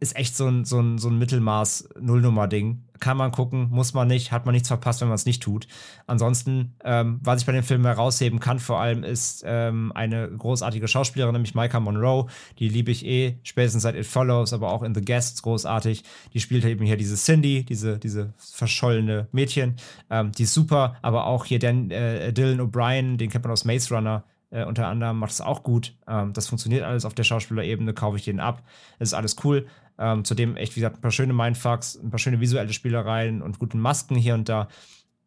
ist 0.00 0.16
echt 0.16 0.36
so 0.36 0.46
ein, 0.46 0.64
so 0.64 0.80
ein, 0.80 0.98
so 0.98 1.08
ein 1.08 1.18
Mittelmaß-Nullnummer-Ding. 1.18 2.84
Kann 3.02 3.16
man 3.16 3.32
gucken, 3.32 3.66
muss 3.68 3.94
man 3.94 4.06
nicht, 4.06 4.30
hat 4.30 4.46
man 4.46 4.52
nichts 4.52 4.68
verpasst, 4.68 5.00
wenn 5.00 5.08
man 5.08 5.16
es 5.16 5.26
nicht 5.26 5.42
tut. 5.42 5.66
Ansonsten, 6.06 6.76
ähm, 6.84 7.18
was 7.24 7.40
ich 7.40 7.46
bei 7.46 7.50
dem 7.50 7.64
Film 7.64 7.84
herausheben 7.84 8.38
kann, 8.38 8.60
vor 8.60 8.78
allem 8.78 9.02
ist 9.02 9.42
ähm, 9.44 9.90
eine 9.96 10.30
großartige 10.30 10.86
Schauspielerin, 10.86 11.32
nämlich 11.32 11.56
Micah 11.56 11.80
Monroe. 11.80 12.28
Die 12.60 12.68
liebe 12.68 12.92
ich 12.92 13.04
eh, 13.04 13.40
spätestens 13.42 13.82
seit 13.82 13.96
It 13.96 14.06
Follows, 14.06 14.52
aber 14.52 14.70
auch 14.70 14.84
in 14.84 14.94
The 14.94 15.00
Guests 15.00 15.42
großartig. 15.42 16.04
Die 16.32 16.38
spielt 16.38 16.64
eben 16.64 16.84
hier 16.86 16.96
diese 16.96 17.16
Cindy, 17.16 17.64
diese, 17.64 17.98
diese 17.98 18.34
verschollene 18.36 19.26
Mädchen. 19.32 19.74
Ähm, 20.08 20.30
die 20.30 20.44
ist 20.44 20.54
super, 20.54 20.94
aber 21.02 21.26
auch 21.26 21.44
hier 21.44 21.58
Dan, 21.58 21.90
äh, 21.90 22.32
Dylan 22.32 22.60
O'Brien, 22.60 23.16
den 23.16 23.30
kennt 23.30 23.42
man 23.42 23.50
aus 23.50 23.64
Maze 23.64 23.92
Runner. 23.92 24.22
Äh, 24.50 24.64
unter 24.64 24.86
anderem 24.86 25.18
macht 25.18 25.32
es 25.32 25.40
auch 25.40 25.64
gut. 25.64 25.94
Ähm, 26.06 26.34
das 26.34 26.46
funktioniert 26.46 26.84
alles 26.84 27.04
auf 27.04 27.14
der 27.14 27.24
Schauspielerebene, 27.24 27.94
kaufe 27.94 28.18
ich 28.18 28.24
den 28.24 28.38
ab. 28.38 28.62
Das 29.00 29.08
ist 29.08 29.14
alles 29.14 29.36
cool. 29.42 29.66
Ähm, 30.02 30.24
zudem 30.24 30.56
echt, 30.56 30.74
wie 30.74 30.80
gesagt, 30.80 30.98
ein 30.98 31.00
paar 31.00 31.12
schöne 31.12 31.32
Mindfucks, 31.32 31.94
ein 31.94 32.10
paar 32.10 32.18
schöne 32.18 32.40
visuelle 32.40 32.72
Spielereien 32.72 33.40
und 33.40 33.60
guten 33.60 33.78
Masken 33.78 34.16
hier 34.16 34.34
und 34.34 34.48
da. 34.48 34.66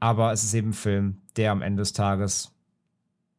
Aber 0.01 0.33
es 0.33 0.43
ist 0.43 0.53
eben 0.53 0.71
ein 0.71 0.73
Film, 0.73 1.21
der 1.37 1.51
am 1.51 1.61
Ende 1.61 1.81
des 1.81 1.93
Tages 1.93 2.51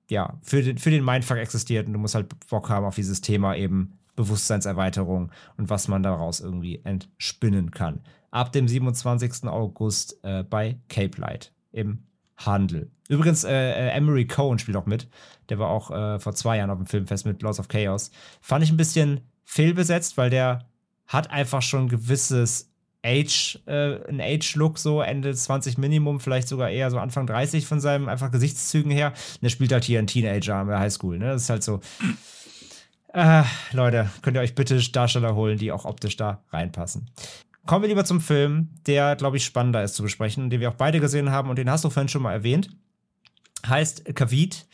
ja 0.09 0.39
für 0.43 0.63
den, 0.63 0.79
für 0.79 0.91
den 0.91 1.05
Mindfuck 1.05 1.37
existiert 1.37 1.87
und 1.87 1.93
du 1.93 1.99
musst 1.99 2.15
halt 2.15 2.35
Bock 2.49 2.71
haben 2.71 2.87
auf 2.87 2.95
dieses 2.95 3.21
Thema 3.21 3.55
eben 3.55 3.99
Bewusstseinserweiterung 4.15 5.31
und 5.59 5.69
was 5.69 5.89
man 5.89 6.03
daraus 6.03 6.41
irgendwie 6.41 6.81
entspinnen 6.85 7.71
kann. 7.71 8.01
Ab 8.31 8.53
dem 8.53 8.67
27. 8.67 9.45
August 9.45 10.19
äh, 10.23 10.43
bei 10.43 10.79
Cape 10.89 11.21
Light 11.21 11.53
im 11.73 12.05
Handel. 12.39 12.91
Übrigens, 13.09 13.45
äh, 13.45 13.53
äh, 13.53 13.91
Emery 13.91 14.27
Cohen 14.27 14.59
spielt 14.59 14.77
auch 14.79 14.87
mit. 14.87 15.09
Der 15.51 15.59
war 15.59 15.69
auch 15.69 15.91
äh, 15.91 16.19
vor 16.19 16.35
zwei 16.35 16.57
Jahren 16.57 16.71
auf 16.71 16.79
dem 16.79 16.87
Filmfest 16.87 17.27
mit 17.27 17.43
Laws 17.43 17.61
of 17.61 17.69
Chaos. 17.69 18.11
Fand 18.41 18.65
ich 18.65 18.71
ein 18.71 18.77
bisschen 18.79 19.21
fehlbesetzt, 19.45 20.17
weil 20.17 20.31
der 20.31 20.67
hat 21.07 21.31
einfach 21.31 21.63
schon 21.63 21.85
ein 21.85 21.89
gewisses 21.89 22.71
Age, 23.05 23.61
äh, 23.67 24.09
ein 24.09 24.21
Age-Look, 24.21 24.79
so 24.79 25.01
Ende 25.01 25.33
20 25.33 25.79
Minimum, 25.79 26.19
vielleicht 26.19 26.49
sogar 26.49 26.71
eher 26.71 26.91
so 26.91 26.99
Anfang 26.99 27.27
30 27.27 27.67
von 27.67 27.81
seinem 27.81 28.09
einfach 28.09 28.31
Gesichtszügen 28.31 28.91
her. 28.91 29.09
Und 29.09 29.43
der 29.43 29.51
spielt 29.51 29.73
halt 29.73 29.85
hier 29.85 29.99
einen 29.99 30.09
Teenager 30.09 30.57
an 30.57 30.67
der 30.67 30.81
Highschool, 30.81 31.19
ne? 31.19 31.27
Das 31.27 31.43
ist 31.43 31.51
halt 31.51 31.63
so. 31.63 31.81
Äh, 33.13 33.45
Leute, 33.73 34.11
könnt 34.23 34.37
ihr 34.37 34.41
euch 34.41 34.55
bitte 34.55 34.79
Darsteller 34.91 35.35
holen, 35.35 35.57
die 35.57 35.73
auch 35.73 35.85
optisch 35.85 36.17
da 36.17 36.43
reinpassen. 36.51 37.09
Kommen 37.65 37.83
wir 37.83 37.89
lieber 37.89 38.05
zum 38.05 38.21
Film, 38.21 38.71
der, 38.87 39.17
glaube 39.17 39.37
ich, 39.37 39.45
spannender 39.45 39.83
ist 39.83 39.95
zu 39.95 40.03
besprechen, 40.03 40.51
den 40.51 40.61
wir 40.61 40.69
auch 40.69 40.75
beide 40.75 41.01
gesehen 41.01 41.31
haben 41.31 41.49
und 41.49 41.57
den 41.57 41.71
hast 41.71 41.85
du 41.85 41.91
vorhin 41.91 42.09
schon 42.09 42.23
mal 42.23 42.33
erwähnt. 42.33 42.71
Heißt 43.67 44.05
Kavit 44.15 44.67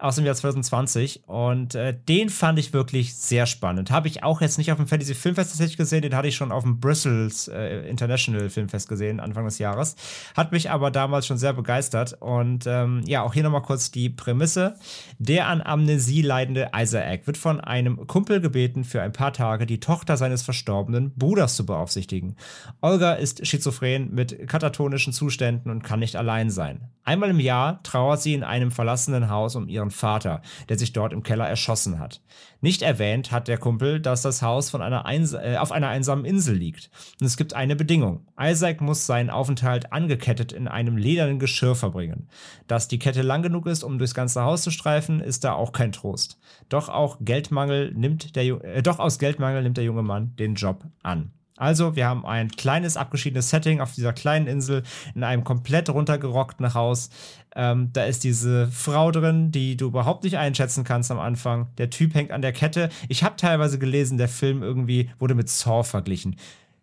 aus 0.00 0.16
dem 0.16 0.24
Jahr 0.24 0.34
2020 0.34 1.28
und 1.28 1.74
äh, 1.74 1.96
den 2.08 2.28
fand 2.28 2.58
ich 2.58 2.72
wirklich 2.72 3.14
sehr 3.14 3.46
spannend. 3.46 3.90
Habe 3.90 4.08
ich 4.08 4.22
auch 4.22 4.40
jetzt 4.40 4.58
nicht 4.58 4.72
auf 4.72 4.78
dem 4.78 4.86
Fantasy 4.86 5.14
Filmfest 5.14 5.50
tatsächlich 5.50 5.76
gesehen, 5.76 6.02
den 6.02 6.14
hatte 6.16 6.28
ich 6.28 6.36
schon 6.36 6.52
auf 6.52 6.62
dem 6.62 6.80
Brussels 6.80 7.48
äh, 7.48 7.88
International 7.88 8.48
Filmfest 8.48 8.88
gesehen, 8.88 9.20
Anfang 9.20 9.44
des 9.44 9.58
Jahres. 9.58 9.96
Hat 10.36 10.52
mich 10.52 10.70
aber 10.70 10.90
damals 10.90 11.26
schon 11.26 11.38
sehr 11.38 11.52
begeistert 11.52 12.16
und 12.20 12.66
ähm, 12.66 13.02
ja, 13.06 13.22
auch 13.22 13.34
hier 13.34 13.42
nochmal 13.42 13.62
kurz 13.62 13.90
die 13.90 14.10
Prämisse. 14.10 14.74
Der 15.18 15.48
an 15.48 15.60
Amnesie 15.60 16.22
leidende 16.22 16.70
Isaac 16.74 17.26
wird 17.26 17.36
von 17.36 17.60
einem 17.60 18.06
Kumpel 18.06 18.40
gebeten, 18.40 18.84
für 18.84 19.02
ein 19.02 19.12
paar 19.12 19.32
Tage 19.32 19.66
die 19.66 19.80
Tochter 19.80 20.16
seines 20.16 20.42
verstorbenen 20.42 21.12
Bruders 21.14 21.56
zu 21.56 21.66
beaufsichtigen. 21.66 22.36
Olga 22.80 23.14
ist 23.14 23.46
schizophren 23.46 24.14
mit 24.14 24.48
katatonischen 24.48 25.12
Zuständen 25.12 25.70
und 25.70 25.82
kann 25.82 26.00
nicht 26.00 26.16
allein 26.16 26.50
sein. 26.50 26.88
Einmal 27.04 27.30
im 27.30 27.40
Jahr 27.40 27.82
trauert 27.82 28.20
sie 28.20 28.34
in 28.34 28.44
einem 28.44 28.70
verlassenen 28.70 29.30
Haus 29.30 29.56
um 29.56 29.68
ihren 29.68 29.89
Vater, 29.90 30.42
der 30.68 30.78
sich 30.78 30.92
dort 30.92 31.12
im 31.12 31.22
Keller 31.22 31.48
erschossen 31.48 31.98
hat. 31.98 32.20
Nicht 32.60 32.82
erwähnt 32.82 33.32
hat 33.32 33.48
der 33.48 33.58
Kumpel, 33.58 34.00
dass 34.00 34.22
das 34.22 34.42
Haus 34.42 34.70
von 34.70 34.82
einer 34.82 35.04
äh, 35.06 35.56
auf 35.56 35.72
einer 35.72 35.88
einsamen 35.88 36.24
Insel 36.24 36.56
liegt. 36.56 36.90
Und 37.20 37.26
es 37.26 37.36
gibt 37.36 37.54
eine 37.54 37.76
Bedingung. 37.76 38.26
Isaac 38.38 38.80
muss 38.80 39.06
seinen 39.06 39.30
Aufenthalt 39.30 39.92
angekettet 39.92 40.52
in 40.52 40.68
einem 40.68 40.96
ledernen 40.96 41.38
Geschirr 41.38 41.74
verbringen. 41.74 42.28
Dass 42.66 42.88
die 42.88 42.98
Kette 42.98 43.22
lang 43.22 43.42
genug 43.42 43.66
ist, 43.66 43.82
um 43.82 43.98
durchs 43.98 44.14
ganze 44.14 44.42
Haus 44.42 44.62
zu 44.62 44.70
streifen, 44.70 45.20
ist 45.20 45.44
da 45.44 45.52
auch 45.52 45.72
kein 45.72 45.92
Trost. 45.92 46.38
Doch 46.68 46.88
auch 46.88 47.18
Geldmangel 47.20 47.92
nimmt 47.94 48.36
der, 48.36 48.44
äh, 48.64 48.82
doch 48.82 48.98
aus 48.98 49.18
Geldmangel 49.18 49.62
nimmt 49.62 49.76
der 49.76 49.84
junge 49.84 50.02
Mann 50.02 50.34
den 50.36 50.54
Job 50.54 50.84
an. 51.02 51.32
Also, 51.60 51.94
wir 51.94 52.06
haben 52.06 52.24
ein 52.24 52.48
kleines 52.48 52.96
abgeschiedenes 52.96 53.50
Setting 53.50 53.80
auf 53.80 53.94
dieser 53.94 54.14
kleinen 54.14 54.46
Insel 54.46 54.82
in 55.14 55.22
einem 55.22 55.44
komplett 55.44 55.90
runtergerockten 55.90 56.72
Haus. 56.72 57.10
Ähm, 57.54 57.90
da 57.92 58.04
ist 58.04 58.24
diese 58.24 58.68
Frau 58.68 59.10
drin, 59.10 59.52
die 59.52 59.76
du 59.76 59.88
überhaupt 59.88 60.24
nicht 60.24 60.38
einschätzen 60.38 60.84
kannst 60.84 61.10
am 61.10 61.18
Anfang. 61.18 61.68
Der 61.76 61.90
Typ 61.90 62.14
hängt 62.14 62.30
an 62.30 62.40
der 62.40 62.52
Kette. 62.52 62.88
Ich 63.08 63.24
habe 63.24 63.36
teilweise 63.36 63.78
gelesen, 63.78 64.16
der 64.16 64.28
Film 64.28 64.62
irgendwie 64.62 65.10
wurde 65.18 65.34
mit 65.34 65.50
Saw 65.50 65.84
verglichen. 65.84 66.36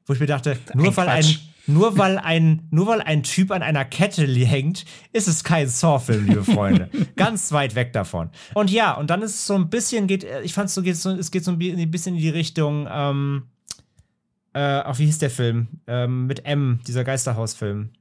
Wo 0.06 0.14
ich 0.14 0.20
mir 0.20 0.28
dachte, 0.28 0.60
nur 0.76 0.96
weil 0.96 1.10
ein, 1.10 1.26
nur 1.66 1.98
weil 1.98 2.20
ein, 2.20 2.68
nur 2.70 2.86
weil 2.86 3.02
ein 3.02 3.24
Typ 3.24 3.50
an 3.50 3.64
einer 3.64 3.84
Kette 3.84 4.28
hängt, 4.28 4.86
ist 5.12 5.28
es 5.28 5.44
kein 5.44 5.68
Saw-Film, 5.68 6.28
liebe 6.28 6.44
Freunde. 6.44 6.90
Ganz 7.16 7.52
weit 7.52 7.74
weg 7.74 7.94
davon. 7.94 8.30
Und 8.54 8.70
ja, 8.70 8.94
und 8.94 9.10
dann 9.10 9.24
ist 9.24 9.32
es 9.32 9.48
so 9.48 9.56
ein 9.56 9.70
bisschen, 9.70 10.06
geht, 10.06 10.26
ich 10.44 10.54
fand 10.54 10.70
es 10.70 10.76
so, 10.76 10.84
geht 10.84 10.98
so, 10.98 11.10
es 11.12 11.32
geht 11.32 11.44
so 11.44 11.52
ein 11.52 11.92
bisschen 11.92 12.16
in 12.16 12.22
die 12.22 12.30
Richtung, 12.30 12.88
ähm, 12.90 13.44
äh, 14.58 14.82
ach, 14.86 14.98
wie 14.98 15.06
hieß 15.06 15.20
der 15.20 15.30
Film? 15.30 15.68
Ähm, 15.86 16.26
mit 16.26 16.46
M, 16.46 16.80
dieser 16.88 17.04
Geisterhausfilm. 17.04 17.92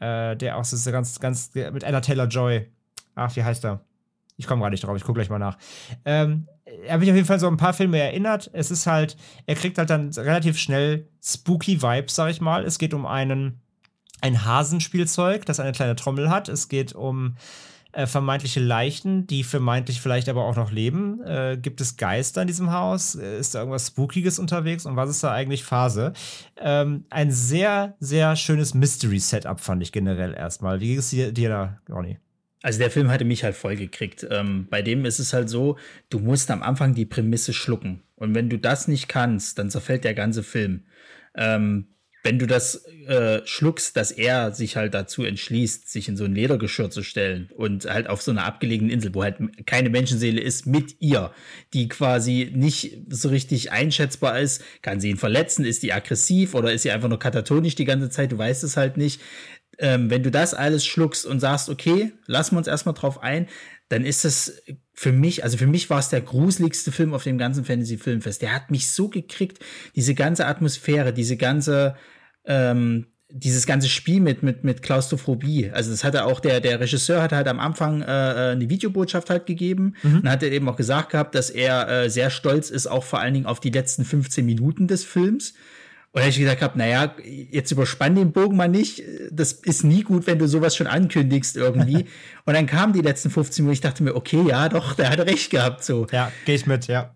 Äh, 0.00 0.36
der 0.36 0.56
auch 0.56 0.64
so 0.64 0.90
ganz, 0.90 1.20
ganz, 1.20 1.54
mit 1.54 1.84
Anna 1.84 2.00
Taylor 2.00 2.26
Joy. 2.26 2.66
Ach, 3.14 3.36
wie 3.36 3.44
heißt 3.44 3.64
er? 3.64 3.84
Ich 4.36 4.48
komme 4.48 4.62
gerade 4.62 4.72
nicht 4.72 4.82
drauf, 4.82 4.96
ich 4.96 5.04
gucke 5.04 5.18
gleich 5.18 5.30
mal 5.30 5.38
nach. 5.38 5.58
Ähm, 6.04 6.48
er 6.64 6.94
hat 6.94 7.00
mich 7.00 7.10
auf 7.10 7.14
jeden 7.14 7.26
Fall 7.26 7.38
so 7.38 7.46
ein 7.46 7.56
paar 7.56 7.72
Filme 7.72 7.98
erinnert. 7.98 8.50
Es 8.52 8.72
ist 8.72 8.88
halt, 8.88 9.16
er 9.46 9.54
kriegt 9.54 9.78
halt 9.78 9.90
dann 9.90 10.10
relativ 10.10 10.58
schnell 10.58 11.08
spooky 11.22 11.80
Vibes, 11.80 12.16
sag 12.16 12.30
ich 12.30 12.40
mal. 12.40 12.64
Es 12.64 12.78
geht 12.78 12.92
um 12.92 13.06
einen, 13.06 13.60
ein 14.22 14.44
Hasenspielzeug, 14.44 15.46
das 15.46 15.60
eine 15.60 15.72
kleine 15.72 15.94
Trommel 15.94 16.30
hat. 16.30 16.48
Es 16.48 16.68
geht 16.68 16.94
um 16.94 17.36
äh, 17.92 18.06
vermeintliche 18.06 18.60
Leichen, 18.60 19.26
die 19.26 19.44
vermeintlich 19.44 20.00
vielleicht 20.00 20.28
aber 20.28 20.44
auch 20.44 20.56
noch 20.56 20.70
leben. 20.70 21.20
Äh, 21.22 21.58
gibt 21.60 21.80
es 21.80 21.96
Geister 21.96 22.42
in 22.42 22.46
diesem 22.46 22.72
Haus? 22.72 23.14
Äh, 23.14 23.38
ist 23.38 23.54
da 23.54 23.60
irgendwas 23.60 23.88
Spookiges 23.88 24.38
unterwegs? 24.38 24.86
Und 24.86 24.96
was 24.96 25.10
ist 25.10 25.24
da 25.24 25.32
eigentlich 25.32 25.64
Phase? 25.64 26.12
Ähm, 26.56 27.04
ein 27.10 27.30
sehr, 27.30 27.94
sehr 28.00 28.36
schönes 28.36 28.74
Mystery-Setup 28.74 29.60
fand 29.60 29.82
ich 29.82 29.92
generell 29.92 30.34
erstmal. 30.34 30.80
Wie 30.80 30.88
ging 30.88 30.98
es 30.98 31.10
dir, 31.10 31.32
dir 31.32 31.48
da, 31.48 31.78
Ronny? 31.88 32.18
Also 32.62 32.78
der 32.78 32.90
Film 32.90 33.10
hatte 33.10 33.24
mich 33.24 33.42
halt 33.42 33.56
voll 33.56 33.76
gekriegt. 33.76 34.26
Ähm, 34.30 34.66
bei 34.68 34.82
dem 34.82 35.04
ist 35.04 35.18
es 35.18 35.32
halt 35.32 35.48
so, 35.48 35.76
du 36.10 36.18
musst 36.18 36.50
am 36.50 36.62
Anfang 36.62 36.94
die 36.94 37.06
Prämisse 37.06 37.52
schlucken. 37.52 38.02
Und 38.16 38.34
wenn 38.34 38.50
du 38.50 38.58
das 38.58 38.86
nicht 38.86 39.08
kannst, 39.08 39.58
dann 39.58 39.70
zerfällt 39.70 40.04
der 40.04 40.14
ganze 40.14 40.42
Film. 40.42 40.84
Ähm, 41.34 41.86
wenn 42.22 42.38
du 42.38 42.46
das 42.46 42.84
äh, 43.06 43.40
schluckst, 43.46 43.96
dass 43.96 44.10
er 44.10 44.52
sich 44.52 44.76
halt 44.76 44.94
dazu 44.94 45.24
entschließt, 45.24 45.88
sich 45.90 46.08
in 46.08 46.16
so 46.16 46.24
ein 46.24 46.34
Ledergeschirr 46.34 46.90
zu 46.90 47.02
stellen 47.02 47.48
und 47.56 47.86
halt 47.86 48.08
auf 48.08 48.20
so 48.20 48.30
einer 48.30 48.44
abgelegenen 48.44 48.92
Insel, 48.92 49.14
wo 49.14 49.22
halt 49.22 49.38
keine 49.66 49.88
Menschenseele 49.88 50.40
ist, 50.40 50.66
mit 50.66 50.96
ihr, 51.00 51.32
die 51.72 51.88
quasi 51.88 52.50
nicht 52.54 52.98
so 53.08 53.30
richtig 53.30 53.72
einschätzbar 53.72 54.38
ist, 54.38 54.62
kann 54.82 55.00
sie 55.00 55.10
ihn 55.10 55.16
verletzen, 55.16 55.64
ist 55.64 55.82
die 55.82 55.92
aggressiv 55.92 56.54
oder 56.54 56.72
ist 56.72 56.82
sie 56.82 56.90
einfach 56.90 57.08
nur 57.08 57.18
katatonisch 57.18 57.74
die 57.74 57.84
ganze 57.86 58.10
Zeit, 58.10 58.32
du 58.32 58.38
weißt 58.38 58.64
es 58.64 58.76
halt 58.76 58.96
nicht. 58.96 59.20
Ähm, 59.78 60.10
wenn 60.10 60.22
du 60.22 60.30
das 60.30 60.54
alles 60.54 60.84
schluckst 60.84 61.26
und 61.26 61.40
sagst, 61.40 61.68
okay, 61.68 62.12
lassen 62.26 62.54
wir 62.54 62.58
uns 62.58 62.66
erstmal 62.66 62.94
drauf 62.94 63.22
ein, 63.22 63.48
dann 63.88 64.04
ist 64.04 64.24
es 64.24 64.62
für 64.94 65.12
mich, 65.12 65.42
also 65.44 65.56
für 65.56 65.66
mich 65.66 65.90
war 65.90 65.98
es 65.98 66.10
der 66.10 66.20
gruseligste 66.20 66.92
Film 66.92 67.12
auf 67.12 67.24
dem 67.24 67.38
ganzen 67.38 67.64
Fantasy-Filmfest. 67.64 68.40
Der 68.40 68.54
hat 68.54 68.70
mich 68.70 68.90
so 68.90 69.08
gekriegt, 69.08 69.58
diese 69.96 70.14
ganze 70.14 70.46
Atmosphäre, 70.46 71.12
diese 71.12 71.36
ganze, 71.36 71.96
ähm, 72.44 73.06
dieses 73.28 73.66
ganze 73.66 73.88
Spiel 73.88 74.20
mit, 74.20 74.42
mit, 74.42 74.62
mit 74.62 74.82
Klaustrophobie. 74.82 75.70
Also 75.72 75.90
das 75.90 76.04
hatte 76.04 76.24
auch 76.24 76.38
der, 76.38 76.60
der 76.60 76.80
Regisseur 76.80 77.22
hat 77.22 77.32
halt 77.32 77.48
am 77.48 77.58
Anfang 77.58 78.02
äh, 78.02 78.50
äh 78.50 78.52
eine 78.52 78.68
Videobotschaft 78.68 79.30
halt 79.30 79.46
gegeben 79.46 79.94
mhm. 80.02 80.20
und 80.20 80.30
hat 80.30 80.42
eben 80.42 80.68
auch 80.68 80.76
gesagt 80.76 81.10
gehabt, 81.10 81.34
dass 81.34 81.50
er 81.50 81.88
äh, 81.88 82.10
sehr 82.10 82.30
stolz 82.30 82.70
ist, 82.70 82.86
auch 82.86 83.04
vor 83.04 83.20
allen 83.20 83.34
Dingen 83.34 83.46
auf 83.46 83.58
die 83.58 83.70
letzten 83.70 84.04
15 84.04 84.44
Minuten 84.44 84.86
des 84.86 85.04
Films. 85.04 85.54
Und 86.12 86.26
ich 86.26 86.38
gesagt 86.38 86.60
habe, 86.60 86.76
naja, 86.76 87.14
jetzt 87.24 87.70
überspann 87.70 88.16
den 88.16 88.32
Bogen 88.32 88.56
mal 88.56 88.68
nicht. 88.68 89.02
Das 89.30 89.52
ist 89.52 89.84
nie 89.84 90.02
gut, 90.02 90.26
wenn 90.26 90.40
du 90.40 90.48
sowas 90.48 90.74
schon 90.74 90.88
ankündigst 90.88 91.56
irgendwie. 91.56 92.06
und 92.44 92.54
dann 92.54 92.66
kamen 92.66 92.92
die 92.92 93.00
letzten 93.00 93.30
15 93.30 93.64
Minuten. 93.64 93.74
Ich 93.74 93.80
dachte 93.80 94.02
mir, 94.02 94.16
okay, 94.16 94.42
ja, 94.46 94.68
doch, 94.68 94.94
der 94.94 95.10
hat 95.10 95.20
recht 95.20 95.50
gehabt. 95.50 95.84
So. 95.84 96.08
Ja, 96.10 96.32
gehe 96.46 96.56
ich 96.56 96.66
mit, 96.66 96.88
ja. 96.88 97.14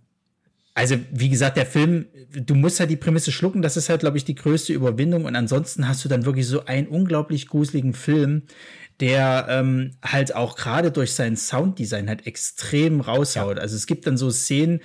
Also, 0.75 0.97
wie 1.11 1.29
gesagt, 1.29 1.57
der 1.57 1.67
Film, 1.67 2.07
du 2.33 2.55
musst 2.55 2.79
halt 2.79 2.91
die 2.91 2.97
Prämisse 2.97 3.33
schlucken. 3.33 3.63
Das 3.63 3.77
ist 3.77 3.89
halt, 3.89 4.01
glaube 4.01 4.17
ich, 4.17 4.25
die 4.25 4.35
größte 4.37 4.73
Überwindung. 4.73 5.25
Und 5.25 5.35
ansonsten 5.35 5.89
hast 5.89 6.05
du 6.05 6.09
dann 6.09 6.25
wirklich 6.25 6.47
so 6.47 6.65
einen 6.65 6.87
unglaublich 6.87 7.49
gruseligen 7.49 7.95
Film, 7.95 8.43
der 9.01 9.47
ähm, 9.49 9.93
halt 10.05 10.37
auch 10.37 10.57
gerade 10.57 10.93
durch 10.93 11.15
sein 11.15 11.37
Sounddesign 11.37 12.09
halt 12.09 12.29
extrem 12.29 13.01
raushaut. 13.01 13.57
Ja. 13.57 13.63
Also, 13.63 13.75
es 13.75 13.87
gibt 13.87 14.07
dann 14.07 14.17
so 14.17 14.31
Szenen, 14.31 14.81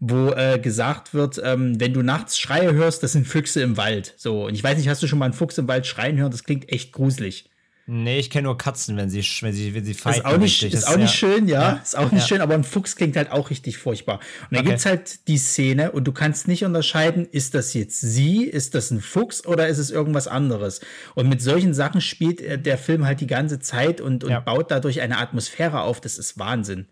wo 0.00 0.30
äh, 0.32 0.58
gesagt 0.58 1.14
wird, 1.14 1.40
ähm, 1.42 1.80
wenn 1.80 1.94
du 1.94 2.02
nachts 2.02 2.38
Schreie 2.38 2.72
hörst, 2.72 3.02
das 3.02 3.12
sind 3.12 3.26
Füchse 3.26 3.62
im 3.62 3.76
Wald. 3.76 4.14
So, 4.16 4.46
und 4.46 4.54
ich 4.54 4.62
weiß 4.62 4.76
nicht, 4.76 4.88
hast 4.88 5.02
du 5.02 5.06
schon 5.06 5.18
mal 5.18 5.26
einen 5.26 5.34
Fuchs 5.34 5.58
im 5.58 5.68
Wald 5.68 5.86
schreien 5.86 6.18
hören? 6.18 6.30
Das 6.30 6.44
klingt 6.44 6.70
echt 6.70 6.92
gruselig. 6.92 7.50
Nee, 7.86 8.18
ich 8.18 8.30
kenne 8.30 8.44
nur 8.46 8.56
Katzen, 8.56 8.96
wenn 8.96 9.10
sie, 9.10 9.22
wenn 9.42 9.52
sie, 9.52 9.74
wenn 9.74 9.84
sie 9.84 9.92
fighten. 9.92 10.20
Ist 10.20 10.24
auch 10.24 10.38
nicht, 10.38 10.62
ist 10.62 10.88
auch 10.88 10.96
nicht 10.96 11.20
ja. 11.20 11.28
schön, 11.28 11.48
ja. 11.48 11.60
ja. 11.60 11.72
Ist 11.82 11.98
auch 11.98 12.10
nicht 12.10 12.22
ja. 12.22 12.28
schön, 12.28 12.40
aber 12.40 12.54
ein 12.54 12.64
Fuchs 12.64 12.96
klingt 12.96 13.14
halt 13.14 13.30
auch 13.30 13.50
richtig 13.50 13.76
furchtbar. 13.76 14.20
Und 14.48 14.52
dann 14.52 14.60
okay. 14.60 14.70
gibt's 14.70 14.86
halt 14.86 15.28
die 15.28 15.36
Szene 15.36 15.92
und 15.92 16.04
du 16.04 16.12
kannst 16.12 16.48
nicht 16.48 16.64
unterscheiden, 16.64 17.26
ist 17.30 17.54
das 17.54 17.74
jetzt 17.74 18.00
sie, 18.00 18.44
ist 18.44 18.74
das 18.74 18.90
ein 18.90 19.02
Fuchs 19.02 19.44
oder 19.44 19.68
ist 19.68 19.76
es 19.76 19.90
irgendwas 19.90 20.28
anderes? 20.28 20.80
Und 21.14 21.28
mit 21.28 21.42
solchen 21.42 21.74
Sachen 21.74 22.00
spielt 22.00 22.40
äh, 22.40 22.58
der 22.58 22.78
Film 22.78 23.04
halt 23.04 23.20
die 23.20 23.26
ganze 23.26 23.58
Zeit 23.60 24.00
und, 24.00 24.24
und 24.24 24.44
baut 24.46 24.70
dadurch 24.70 25.02
eine 25.02 25.18
Atmosphäre 25.18 25.82
auf. 25.82 26.00
Das 26.00 26.16
ist 26.16 26.38
Wahnsinn. 26.38 26.86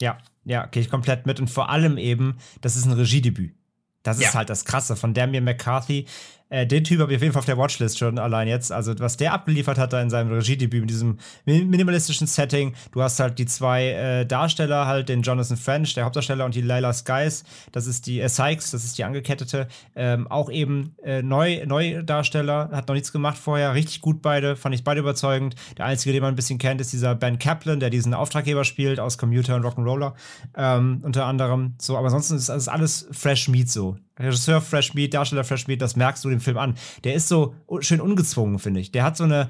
Ja, 0.00 0.18
ja, 0.44 0.66
gehe 0.66 0.82
ich 0.82 0.90
komplett 0.90 1.26
mit. 1.26 1.40
Und 1.40 1.48
vor 1.48 1.70
allem 1.70 1.98
eben, 1.98 2.38
das 2.60 2.76
ist 2.76 2.86
ein 2.86 2.92
Regiedebüt. 2.92 3.54
Das 4.02 4.20
ist 4.20 4.34
halt 4.34 4.48
das 4.48 4.64
Krasse 4.64 4.96
von 4.96 5.12
Damien 5.12 5.44
McCarthy. 5.44 6.06
Äh, 6.50 6.66
den 6.66 6.84
Typ 6.84 7.00
habe 7.00 7.12
ich 7.12 7.16
auf 7.16 7.22
jeden 7.22 7.32
Fall 7.32 7.40
auf 7.40 7.46
der 7.46 7.58
Watchlist 7.58 7.98
schon 7.98 8.18
allein 8.18 8.48
jetzt. 8.48 8.72
Also, 8.72 8.98
was 8.98 9.16
der 9.16 9.32
abgeliefert 9.32 9.78
hat 9.78 9.92
da 9.92 10.00
in 10.00 10.10
seinem 10.10 10.32
Regiedebüt 10.32 10.80
mit 10.80 10.90
diesem 10.90 11.18
minimalistischen 11.44 12.26
Setting. 12.26 12.74
Du 12.92 13.02
hast 13.02 13.20
halt 13.20 13.38
die 13.38 13.46
zwei 13.46 13.88
äh, 13.88 14.26
Darsteller, 14.26 14.86
halt 14.86 15.08
den 15.08 15.22
Jonathan 15.22 15.56
French, 15.56 15.94
der 15.94 16.04
Hauptdarsteller, 16.04 16.44
und 16.44 16.54
die 16.54 16.62
Layla 16.62 16.92
Skies. 16.92 17.44
Das 17.72 17.86
ist 17.86 18.06
die 18.06 18.20
äh, 18.20 18.28
Sykes, 18.28 18.70
das 18.70 18.84
ist 18.84 18.98
die 18.98 19.04
Angekettete. 19.04 19.68
Ähm, 19.94 20.26
auch 20.28 20.50
eben 20.50 20.94
äh, 21.02 21.22
neu, 21.22 21.64
Neudarsteller, 21.66 22.70
hat 22.72 22.88
noch 22.88 22.94
nichts 22.94 23.12
gemacht 23.12 23.38
vorher. 23.38 23.74
Richtig 23.74 24.00
gut 24.00 24.22
beide, 24.22 24.56
fand 24.56 24.74
ich 24.74 24.84
beide 24.84 25.00
überzeugend. 25.00 25.54
Der 25.76 25.86
einzige, 25.86 26.12
den 26.12 26.22
man 26.22 26.32
ein 26.32 26.36
bisschen 26.36 26.58
kennt, 26.58 26.80
ist 26.80 26.92
dieser 26.92 27.14
Ben 27.14 27.38
Kaplan, 27.38 27.80
der 27.80 27.90
diesen 27.90 28.14
Auftraggeber 28.14 28.64
spielt 28.64 29.00
aus 29.00 29.18
Commuter 29.18 29.56
und 29.56 29.64
Rock'n'Roller. 29.64 30.14
Ähm, 30.56 31.00
unter 31.02 31.26
anderem. 31.26 31.74
So, 31.78 31.96
aber 31.96 32.06
ansonsten 32.06 32.36
ist 32.36 32.48
das 32.48 32.68
alles 32.68 33.08
Fresh 33.12 33.48
Meat 33.48 33.68
so. 33.68 33.96
Regisseur 34.18 34.60
Fresh 34.60 34.94
Meat, 34.94 35.14
Darsteller 35.14 35.44
Fresh 35.44 35.66
Meat, 35.66 35.82
das 35.82 35.96
merkst 35.96 36.24
du 36.24 36.30
dem 36.30 36.40
Film 36.40 36.58
an. 36.58 36.74
Der 37.04 37.14
ist 37.14 37.28
so 37.28 37.54
schön 37.80 38.00
ungezwungen, 38.00 38.58
finde 38.58 38.80
ich. 38.80 38.90
Der 38.90 39.04
hat 39.04 39.16
so 39.16 39.24
eine, 39.24 39.48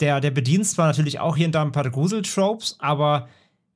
der, 0.00 0.20
der 0.20 0.30
bedient 0.30 0.66
zwar 0.66 0.86
natürlich 0.86 1.20
auch 1.20 1.36
hier 1.36 1.46
und 1.46 1.54
da 1.54 1.62
ein 1.62 1.72
paar 1.72 1.88
Grusel-Tropes, 1.88 2.76
aber 2.78 3.28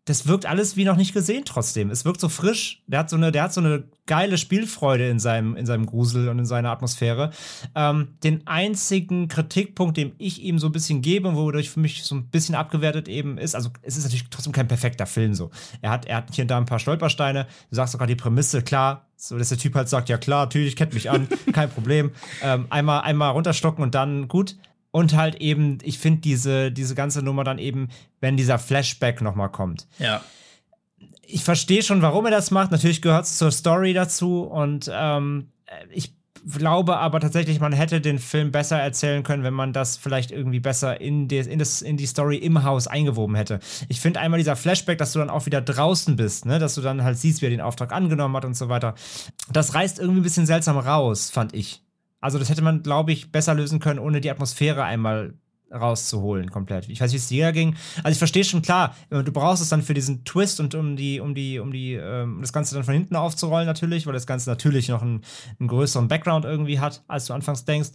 das 0.06 0.28
wirkt 0.28 0.46
alles 0.46 0.76
wie 0.76 0.84
noch 0.84 0.96
nicht 0.96 1.12
gesehen 1.12 1.44
trotzdem. 1.44 1.90
Es 1.90 2.04
wirkt 2.04 2.20
so 2.20 2.28
frisch. 2.28 2.80
Der 2.86 3.00
hat 3.00 3.10
so 3.10 3.16
eine, 3.16 3.32
der 3.32 3.42
hat 3.42 3.52
so 3.52 3.60
eine 3.60 3.82
geile 4.06 4.38
Spielfreude 4.38 5.08
in 5.08 5.18
seinem, 5.18 5.56
in 5.56 5.66
seinem 5.66 5.84
Grusel 5.84 6.28
und 6.28 6.38
in 6.38 6.46
seiner 6.46 6.70
Atmosphäre. 6.70 7.32
Ähm, 7.74 8.14
den 8.22 8.46
einzigen 8.46 9.26
Kritikpunkt, 9.26 9.96
den 9.96 10.12
ich 10.18 10.42
ihm 10.42 10.60
so 10.60 10.68
ein 10.68 10.72
bisschen 10.72 11.02
gebe 11.02 11.28
und 11.28 11.34
wodurch 11.34 11.70
für 11.70 11.80
mich 11.80 12.04
so 12.04 12.14
ein 12.14 12.28
bisschen 12.28 12.54
abgewertet 12.54 13.08
eben 13.08 13.36
ist, 13.36 13.56
also 13.56 13.70
es 13.82 13.96
ist 13.96 14.04
natürlich 14.04 14.26
trotzdem 14.30 14.52
kein 14.52 14.68
perfekter 14.68 15.06
Film 15.06 15.34
so. 15.34 15.50
Er 15.82 15.90
hat, 15.90 16.06
er 16.06 16.18
hat 16.18 16.32
hier 16.32 16.44
und 16.44 16.48
da 16.52 16.56
ein 16.56 16.66
paar 16.66 16.78
Stolpersteine. 16.78 17.48
Du 17.70 17.74
sagst 17.74 17.90
sogar 17.90 18.06
die 18.06 18.14
Prämisse, 18.14 18.62
klar, 18.62 19.06
so 19.16 19.36
dass 19.36 19.48
der 19.48 19.58
Typ 19.58 19.74
halt 19.74 19.88
sagt, 19.88 20.08
ja 20.08 20.18
klar, 20.18 20.44
natürlich, 20.44 20.76
kennt 20.76 20.94
mich 20.94 21.10
an, 21.10 21.26
kein 21.52 21.68
Problem. 21.68 22.12
Ähm, 22.42 22.66
einmal, 22.70 23.00
einmal 23.00 23.32
runterstocken 23.32 23.82
und 23.82 23.96
dann 23.96 24.28
gut. 24.28 24.54
Und 24.96 25.14
halt 25.14 25.42
eben, 25.42 25.76
ich 25.82 25.98
finde 25.98 26.22
diese, 26.22 26.72
diese 26.72 26.94
ganze 26.94 27.20
Nummer 27.20 27.44
dann 27.44 27.58
eben, 27.58 27.88
wenn 28.22 28.38
dieser 28.38 28.58
Flashback 28.58 29.20
nochmal 29.20 29.50
kommt. 29.50 29.86
Ja. 29.98 30.22
Ich 31.20 31.44
verstehe 31.44 31.82
schon, 31.82 32.00
warum 32.00 32.24
er 32.24 32.30
das 32.30 32.50
macht. 32.50 32.70
Natürlich 32.70 33.02
gehört 33.02 33.26
es 33.26 33.36
zur 33.36 33.50
Story 33.50 33.92
dazu. 33.92 34.44
Und 34.44 34.90
ähm, 34.90 35.48
ich 35.92 36.14
glaube 36.50 36.96
aber 36.96 37.20
tatsächlich, 37.20 37.60
man 37.60 37.74
hätte 37.74 38.00
den 38.00 38.18
Film 38.18 38.52
besser 38.52 38.78
erzählen 38.78 39.22
können, 39.22 39.42
wenn 39.42 39.52
man 39.52 39.74
das 39.74 39.98
vielleicht 39.98 40.30
irgendwie 40.30 40.60
besser 40.60 40.98
in 40.98 41.28
die, 41.28 41.40
in 41.40 41.58
das, 41.58 41.82
in 41.82 41.98
die 41.98 42.06
Story 42.06 42.38
im 42.38 42.64
Haus 42.64 42.86
eingewoben 42.86 43.36
hätte. 43.36 43.60
Ich 43.90 44.00
finde 44.00 44.20
einmal 44.20 44.38
dieser 44.38 44.56
Flashback, 44.56 44.96
dass 44.96 45.12
du 45.12 45.18
dann 45.18 45.28
auch 45.28 45.44
wieder 45.44 45.60
draußen 45.60 46.16
bist, 46.16 46.46
ne? 46.46 46.58
dass 46.58 46.74
du 46.74 46.80
dann 46.80 47.04
halt 47.04 47.18
siehst, 47.18 47.42
wie 47.42 47.46
er 47.46 47.50
den 47.50 47.60
Auftrag 47.60 47.92
angenommen 47.92 48.34
hat 48.34 48.46
und 48.46 48.56
so 48.56 48.70
weiter. 48.70 48.94
Das 49.52 49.74
reißt 49.74 49.98
irgendwie 49.98 50.20
ein 50.20 50.22
bisschen 50.22 50.46
seltsam 50.46 50.78
raus, 50.78 51.28
fand 51.28 51.52
ich. 51.52 51.82
Also 52.20 52.38
das 52.38 52.48
hätte 52.48 52.62
man, 52.62 52.82
glaube 52.82 53.12
ich, 53.12 53.30
besser 53.30 53.54
lösen 53.54 53.80
können, 53.80 53.98
ohne 53.98 54.20
die 54.20 54.30
Atmosphäre 54.30 54.84
einmal 54.84 55.34
rauszuholen 55.72 56.50
komplett. 56.50 56.88
Ich 56.88 57.00
weiß, 57.00 57.12
wie 57.12 57.16
es 57.16 57.28
dir 57.28 57.52
ging. 57.52 57.76
Also 57.98 58.10
ich 58.12 58.18
verstehe 58.18 58.44
schon 58.44 58.62
klar, 58.62 58.94
du 59.10 59.32
brauchst 59.32 59.62
es 59.62 59.68
dann 59.68 59.82
für 59.82 59.94
diesen 59.94 60.24
Twist 60.24 60.60
und 60.60 60.74
um 60.74 60.96
die, 60.96 61.20
um 61.20 61.34
die, 61.34 61.58
um 61.58 61.72
die, 61.72 61.94
ähm, 61.94 62.38
das 62.40 62.52
Ganze 62.52 62.74
dann 62.74 62.84
von 62.84 62.94
hinten 62.94 63.16
aufzurollen 63.16 63.66
natürlich, 63.66 64.06
weil 64.06 64.12
das 64.12 64.26
Ganze 64.26 64.48
natürlich 64.48 64.88
noch 64.88 65.02
einen, 65.02 65.22
einen 65.58 65.68
größeren 65.68 66.08
Background 66.08 66.44
irgendwie 66.44 66.78
hat, 66.78 67.02
als 67.08 67.26
du 67.26 67.32
anfangs 67.32 67.64
denkst. 67.64 67.90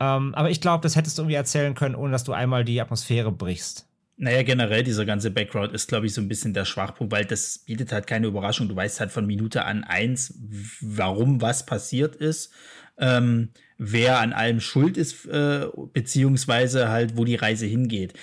Ähm, 0.00 0.34
aber 0.34 0.50
ich 0.50 0.60
glaube, 0.60 0.82
das 0.82 0.96
hättest 0.96 1.16
du 1.16 1.22
irgendwie 1.22 1.36
erzählen 1.36 1.74
können, 1.74 1.94
ohne 1.94 2.12
dass 2.12 2.24
du 2.24 2.32
einmal 2.32 2.64
die 2.64 2.80
Atmosphäre 2.80 3.32
brichst. 3.32 3.86
Naja, 4.18 4.42
generell 4.42 4.82
dieser 4.82 5.04
ganze 5.04 5.30
Background 5.30 5.72
ist, 5.74 5.88
glaube 5.88 6.06
ich, 6.06 6.14
so 6.14 6.22
ein 6.22 6.28
bisschen 6.28 6.54
der 6.54 6.64
Schwachpunkt, 6.64 7.12
weil 7.12 7.26
das 7.26 7.58
bietet 7.58 7.92
halt 7.92 8.06
keine 8.06 8.26
Überraschung. 8.26 8.66
Du 8.66 8.74
weißt 8.74 8.98
halt 8.98 9.10
von 9.10 9.26
Minute 9.26 9.64
an 9.64 9.84
eins, 9.84 10.34
warum 10.80 11.42
was 11.42 11.66
passiert 11.66 12.16
ist 12.16 12.50
ähm, 12.98 13.50
wer 13.78 14.20
an 14.20 14.32
allem 14.32 14.60
schuld 14.60 14.96
ist, 14.96 15.26
äh, 15.26 15.66
beziehungsweise 15.92 16.88
halt, 16.88 17.16
wo 17.16 17.24
die 17.24 17.34
Reise 17.34 17.66
hingeht. 17.66 18.14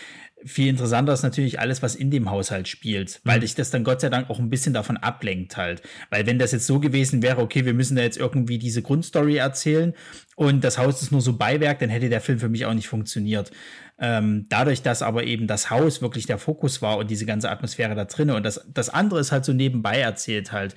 Viel 0.46 0.68
interessanter 0.68 1.14
ist 1.14 1.24
natürlich 1.24 1.62
alles, 1.62 1.82
was 1.82 1.96
in 1.96 2.12
dem 2.12 2.30
Haushalt 2.30 2.68
spielt, 2.68 3.22
weil 3.24 3.38
mhm. 3.38 3.42
dich 3.42 3.56
das 3.56 3.72
dann 3.72 3.86
Gott 3.86 4.02
sei 4.02 4.10
Dank 4.10 4.30
auch 4.30 4.40
ein 4.40 4.50
bisschen 4.50 4.74
davon 4.74 4.98
ablenkt 4.98 5.56
halt. 5.56 5.82
Weil 6.10 6.26
wenn 6.26 6.38
das 6.38 6.52
jetzt 6.52 6.68
so 6.68 6.82
gewesen 6.82 7.22
wäre, 7.22 7.42
okay, 7.42 7.64
wir 7.66 7.74
müssen 7.74 7.96
da 7.96 8.02
jetzt 8.04 8.18
irgendwie 8.18 8.58
diese 8.58 8.82
Grundstory 8.82 9.38
erzählen 9.38 9.94
und 10.36 10.64
das 10.64 10.78
Haus 10.78 11.02
ist 11.02 11.12
nur 11.12 11.22
so 11.22 11.38
Beiwerk, 11.38 11.80
dann 11.80 11.90
hätte 11.90 12.10
der 12.10 12.20
Film 12.20 12.40
für 12.40 12.50
mich 12.50 12.66
auch 12.66 12.74
nicht 12.74 12.90
funktioniert. 12.90 13.52
Ähm, 14.00 14.48
dadurch, 14.50 14.82
dass 14.82 15.02
aber 15.02 15.24
eben 15.24 15.48
das 15.48 15.70
Haus 15.70 16.02
wirklich 16.02 16.26
der 16.26 16.40
Fokus 16.40 16.82
war 16.82 16.98
und 16.98 17.10
diese 17.10 17.26
ganze 17.26 17.50
Atmosphäre 17.50 17.96
da 17.96 18.04
drinne 18.04 18.36
und 18.36 18.44
das, 18.44 18.66
das 18.74 18.90
andere 18.90 19.22
ist 19.22 19.32
halt 19.32 19.46
so 19.46 19.54
nebenbei 19.54 20.00
erzählt 20.00 20.52
halt, 20.52 20.76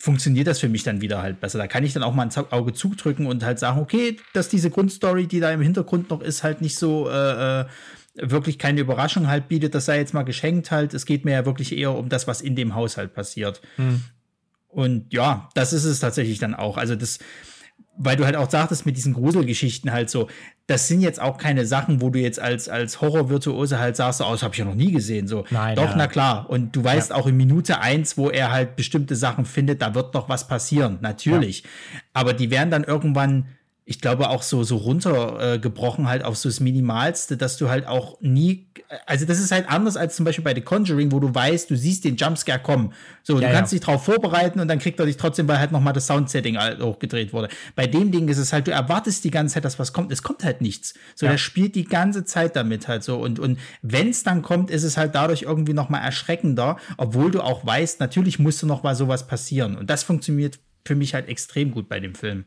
funktioniert 0.00 0.46
das 0.46 0.58
für 0.58 0.70
mich 0.70 0.82
dann 0.82 1.02
wieder 1.02 1.20
halt 1.20 1.40
besser. 1.40 1.58
Da 1.58 1.66
kann 1.66 1.84
ich 1.84 1.92
dann 1.92 2.02
auch 2.02 2.14
mal 2.14 2.22
ein 2.22 2.52
Auge 2.52 2.72
zudrücken 2.72 3.26
und 3.26 3.44
halt 3.44 3.58
sagen, 3.58 3.78
okay, 3.78 4.16
dass 4.32 4.48
diese 4.48 4.70
Grundstory, 4.70 5.26
die 5.26 5.40
da 5.40 5.52
im 5.52 5.60
Hintergrund 5.60 6.08
noch 6.08 6.22
ist, 6.22 6.42
halt 6.42 6.62
nicht 6.62 6.78
so 6.78 7.08
äh, 7.10 7.60
äh, 7.60 7.66
wirklich 8.14 8.58
keine 8.58 8.80
Überraschung 8.80 9.28
halt 9.28 9.48
bietet. 9.48 9.74
Das 9.74 9.84
sei 9.84 9.98
jetzt 9.98 10.14
mal 10.14 10.22
geschenkt 10.22 10.70
halt. 10.70 10.94
Es 10.94 11.04
geht 11.04 11.26
mir 11.26 11.32
ja 11.32 11.44
wirklich 11.44 11.76
eher 11.76 11.94
um 11.94 12.08
das, 12.08 12.26
was 12.26 12.40
in 12.40 12.56
dem 12.56 12.74
Haushalt 12.74 13.12
passiert. 13.12 13.60
Hm. 13.76 14.02
Und 14.68 15.12
ja, 15.12 15.50
das 15.54 15.74
ist 15.74 15.84
es 15.84 16.00
tatsächlich 16.00 16.38
dann 16.38 16.54
auch. 16.54 16.78
Also 16.78 16.96
das, 16.96 17.18
weil 17.96 18.16
du 18.16 18.24
halt 18.24 18.36
auch 18.36 18.50
sagtest 18.50 18.86
mit 18.86 18.96
diesen 18.96 19.12
Gruselgeschichten 19.12 19.92
halt 19.92 20.08
so, 20.08 20.28
das 20.66 20.88
sind 20.88 21.00
jetzt 21.00 21.20
auch 21.20 21.36
keine 21.36 21.66
Sachen, 21.66 22.00
wo 22.00 22.10
du 22.10 22.18
jetzt 22.18 22.40
als, 22.40 22.68
als 22.68 23.00
Horrorvirtuose 23.00 23.78
halt 23.78 23.96
sagst, 23.96 24.22
oh, 24.22 24.30
das 24.30 24.42
habe 24.42 24.54
ich 24.54 24.58
ja 24.58 24.64
noch 24.64 24.74
nie 24.74 24.92
gesehen. 24.92 25.26
So, 25.26 25.44
Nein, 25.50 25.76
doch, 25.76 25.90
ja. 25.90 25.96
na 25.96 26.06
klar. 26.06 26.48
Und 26.48 26.74
du 26.76 26.82
weißt 26.82 27.10
ja. 27.10 27.16
auch 27.16 27.26
in 27.26 27.36
Minute 27.36 27.80
eins, 27.80 28.16
wo 28.16 28.30
er 28.30 28.52
halt 28.52 28.76
bestimmte 28.76 29.16
Sachen 29.16 29.44
findet, 29.44 29.82
da 29.82 29.94
wird 29.94 30.14
noch 30.14 30.28
was 30.28 30.48
passieren, 30.48 30.98
natürlich. 31.02 31.62
Ja. 31.62 31.68
Aber 32.14 32.32
die 32.32 32.50
werden 32.50 32.70
dann 32.70 32.84
irgendwann 32.84 33.48
ich 33.84 34.00
glaube, 34.00 34.30
auch 34.30 34.42
so, 34.42 34.62
so 34.62 34.76
runtergebrochen 34.76 36.04
äh, 36.04 36.08
halt 36.08 36.24
auf 36.24 36.36
so 36.36 36.48
das 36.48 36.60
Minimalste, 36.60 37.36
dass 37.36 37.56
du 37.56 37.70
halt 37.70 37.86
auch 37.88 38.20
nie, 38.20 38.68
also 39.06 39.26
das 39.26 39.40
ist 39.40 39.50
halt 39.50 39.68
anders 39.68 39.96
als 39.96 40.14
zum 40.14 40.24
Beispiel 40.24 40.44
bei 40.44 40.54
The 40.54 40.60
Conjuring, 40.60 41.10
wo 41.10 41.18
du 41.18 41.34
weißt, 41.34 41.68
du 41.70 41.76
siehst 41.76 42.04
den 42.04 42.14
Jumpscare 42.16 42.60
kommen. 42.60 42.92
So, 43.22 43.40
ja, 43.40 43.48
du 43.48 43.54
kannst 43.54 43.72
ja. 43.72 43.78
dich 43.78 43.84
drauf 43.84 44.04
vorbereiten 44.04 44.60
und 44.60 44.68
dann 44.68 44.78
kriegt 44.78 45.00
er 45.00 45.06
dich 45.06 45.16
trotzdem, 45.16 45.48
weil 45.48 45.58
halt 45.58 45.72
nochmal 45.72 45.92
das 45.92 46.06
Soundsetting 46.06 46.56
halt 46.56 46.80
hochgedreht 46.80 47.32
wurde. 47.32 47.48
Bei 47.74 47.86
dem 47.86 48.12
Ding 48.12 48.28
ist 48.28 48.38
es 48.38 48.52
halt, 48.52 48.68
du 48.68 48.70
erwartest 48.70 49.24
die 49.24 49.30
ganze 49.32 49.54
Zeit, 49.54 49.64
dass 49.64 49.78
was 49.78 49.92
kommt. 49.92 50.12
Es 50.12 50.22
kommt 50.22 50.44
halt 50.44 50.60
nichts. 50.60 50.94
So, 51.16 51.26
ja. 51.26 51.32
der 51.32 51.38
spielt 51.38 51.74
die 51.74 51.84
ganze 51.84 52.24
Zeit 52.24 52.54
damit 52.54 52.86
halt 52.86 53.02
so. 53.02 53.18
Und, 53.18 53.40
und 53.40 53.58
wenn 53.82 54.10
es 54.10 54.22
dann 54.22 54.42
kommt, 54.42 54.70
ist 54.70 54.84
es 54.84 54.96
halt 54.96 55.14
dadurch 55.14 55.42
irgendwie 55.42 55.74
nochmal 55.74 56.02
erschreckender, 56.02 56.76
obwohl 56.96 57.30
du 57.30 57.40
auch 57.40 57.66
weißt, 57.66 57.98
natürlich 57.98 58.38
musste 58.38 58.66
noch 58.66 58.82
mal 58.82 58.94
sowas 58.94 59.26
passieren. 59.26 59.76
Und 59.76 59.90
das 59.90 60.04
funktioniert 60.04 60.60
für 60.84 60.94
mich 60.94 61.14
halt 61.14 61.28
extrem 61.28 61.72
gut 61.72 61.88
bei 61.88 61.98
dem 61.98 62.14
Film. 62.14 62.44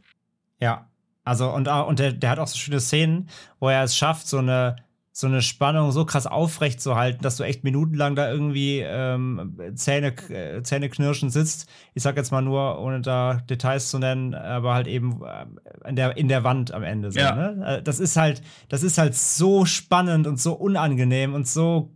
Ja, 0.61 0.89
also, 1.23 1.49
und, 1.51 1.67
und 1.67 1.99
der, 1.99 2.13
der 2.13 2.29
hat 2.29 2.39
auch 2.39 2.47
so 2.47 2.57
schöne 2.57 2.79
Szenen, 2.79 3.29
wo 3.59 3.69
er 3.69 3.83
es 3.83 3.95
schafft, 3.95 4.27
so 4.27 4.37
eine 4.39 4.75
so 5.15 5.27
eine 5.27 5.43
Spannung 5.43 5.91
so 5.91 6.05
krass 6.05 6.25
aufrecht 6.25 6.81
zu 6.81 6.95
halten, 6.95 7.21
dass 7.21 7.37
du 7.37 7.43
echt 7.43 7.63
minutenlang 7.63 8.15
da 8.15 8.31
irgendwie 8.31 8.79
ähm, 8.79 9.59
Zähne, 9.75 10.07
äh, 10.29 10.63
Zähne 10.63 10.89
knirschen 10.89 11.29
sitzt. 11.29 11.69
Ich 11.93 12.01
sag 12.01 12.17
jetzt 12.17 12.31
mal 12.31 12.41
nur, 12.41 12.79
ohne 12.81 12.99
da 12.99 13.35
Details 13.47 13.91
zu 13.91 13.99
nennen, 13.99 14.33
aber 14.33 14.73
halt 14.73 14.87
eben 14.87 15.21
äh, 15.23 15.45
in, 15.87 15.95
der, 15.95 16.17
in 16.17 16.29
der 16.29 16.43
Wand 16.43 16.73
am 16.73 16.81
Ende. 16.81 17.11
So, 17.11 17.19
Ja. 17.19 17.35
ne? 17.35 17.63
Äh, 17.77 17.83
Das 17.83 17.99
ist 17.99 18.17
halt, 18.17 18.41
das 18.69 18.81
ist 18.81 18.97
halt 18.97 19.13
so 19.13 19.65
spannend 19.65 20.25
und 20.25 20.41
so 20.41 20.53
unangenehm 20.53 21.35
und 21.35 21.47
so 21.47 21.91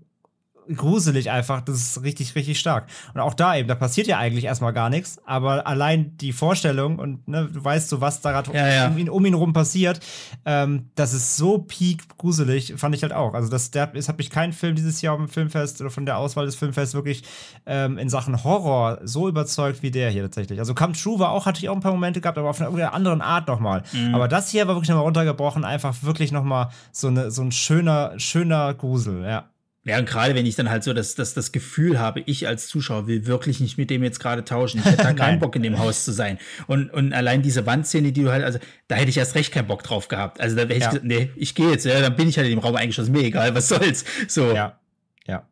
gruselig 0.76 1.32
einfach. 1.32 1.62
Das 1.62 1.78
ist 1.78 2.04
richtig, 2.04 2.36
richtig 2.36 2.60
stark. 2.60 2.88
Und 3.14 3.22
auch 3.22 3.34
da 3.34 3.56
eben, 3.56 3.68
da 3.68 3.76
passiert 3.76 4.08
ja 4.08 4.18
eigentlich 4.18 4.46
erstmal 4.46 4.74
gar 4.74 4.90
nichts, 4.90 5.20
aber 5.26 5.68
allein 5.68 6.18
die 6.18 6.34
Vorstellung 6.34 7.00
und 7.00 7.28
ne, 7.28 7.50
du 7.52 7.64
weißt 7.64 7.90
so, 7.90 8.02
was 8.02 8.22
da 8.22 8.32
gerade 8.32 8.54
Ja, 8.54 8.68
ja. 8.68 8.88
um, 8.88 8.98
ihn, 8.98 9.10
um 9.10 9.26
ihn 9.26 9.34
rum 9.34 9.54
passiert, 9.54 10.00
ähm, 10.46 10.90
das 10.96 11.14
ist 11.14 11.38
so 11.38 11.60
peak 11.60 12.18
gruselig, 12.18 12.74
fand 12.78 12.96
ich 12.96 13.04
halt 13.04 13.14
auch. 13.14 13.34
Also 13.34 13.50
das, 13.50 13.72
der, 13.72 13.94
es 13.96 14.10
hat 14.10 14.18
mich 14.18 14.30
kein 14.30 14.54
Film 14.54 14.76
dieses 14.76 15.02
Jahr 15.02 15.14
auf 15.14 15.20
dem 15.20 15.30
Filmfest 15.30 15.82
oder 15.82 15.90
von 15.90 16.06
der 16.06 16.18
Auswahl 16.18 16.46
des 16.46 16.56
Filmfests 16.56 16.96
wirklich 16.96 17.24
ähm, 17.66 17.98
in 17.98 18.10
Sachen 18.10 18.44
Horror 18.44 19.00
so 19.04 19.28
überzeugt 19.28 19.82
wie 19.82 19.92
der 19.92 20.10
hier 20.10 20.24
tatsächlich. 20.24 20.60
Also 20.60 20.74
Come 20.74 20.94
True 20.94 21.20
war 21.20 21.32
auch, 21.32 21.46
hatte 21.46 21.60
ich 21.60 21.70
auch 21.70 21.76
ein 21.76 21.82
paar 21.82 21.94
Momente 21.94 22.22
gehabt, 22.22 22.38
aber 22.38 22.50
auf 22.50 22.60
einer 22.60 22.68
irgendeiner 22.68 22.94
anderen 22.94 23.22
Art 23.22 23.48
nochmal. 23.48 23.84
Mhm. 23.94 24.16
Aber 24.16 24.28
das 24.28 24.50
hier 24.50 24.68
war 24.68 24.76
wirklich 24.76 24.90
nochmal 24.90 25.06
runtergebrochen, 25.06 25.64
einfach 25.66 25.96
wirklich 26.02 26.32
nochmal 26.32 26.70
so, 26.92 27.08
eine, 27.08 27.32
so 27.32 27.42
ein 27.42 27.52
schöner, 27.52 28.14
schöner 28.18 28.74
Grusel, 28.74 29.24
ja. 29.24 29.46
Ja, 29.88 29.98
und 30.00 30.08
gerade 30.08 30.36
wenn 30.36 30.46
ich 30.46 30.56
dann 30.56 30.70
halt 30.70 30.84
so 30.84 30.94
das, 30.94 31.16
das, 31.16 31.34
das 31.34 31.52
Gefühl 31.52 31.98
habe, 32.00 32.22
ich 32.26 32.48
als 32.48 32.68
Zuschauer 32.68 33.08
will 33.08 33.26
wirklich 33.26 33.60
nicht 33.62 33.78
mit 33.78 33.90
dem 33.90 34.04
jetzt 34.04 34.20
gerade 34.20 34.44
tauschen. 34.44 34.80
Ich 34.80 34.86
hätte 34.86 34.98
da 35.04 35.14
keinen 35.14 35.40
Bock 35.40 35.56
in 35.56 35.64
dem 35.64 35.80
Haus 35.80 36.04
zu 36.04 36.12
sein. 36.12 36.38
Und, 36.68 36.92
und 36.94 37.14
allein 37.14 37.42
diese 37.42 37.66
Wandszene, 37.66 38.12
die 38.12 38.24
du 38.24 38.32
halt, 38.32 38.44
also 38.44 38.60
da 38.90 38.96
hätte 38.96 39.10
ich 39.10 39.18
erst 39.18 39.36
recht 39.36 39.54
keinen 39.54 39.68
Bock 39.68 39.84
drauf 39.84 40.10
gehabt. 40.10 40.42
Also 40.42 40.56
da 40.58 40.64
hätte 40.64 40.74
ich 40.74 40.82
Ja. 40.82 40.90
gesagt, 40.90 41.06
nee, 41.06 41.30
ich 41.38 41.56
gehe 41.56 41.72
jetzt, 41.72 41.86
ja, 41.86 42.02
dann 42.02 42.16
bin 42.18 42.28
ich 42.28 42.38
halt 42.38 42.48
in 42.48 42.56
dem 42.58 42.60
Raum 42.60 42.76
eingeschlossen, 42.76 43.14
mir 43.14 43.24
egal, 43.24 43.56
was 43.56 43.70
soll's. 43.70 44.04
So. 44.28 44.54
Ja, 44.54 44.78
ja. 45.26 45.48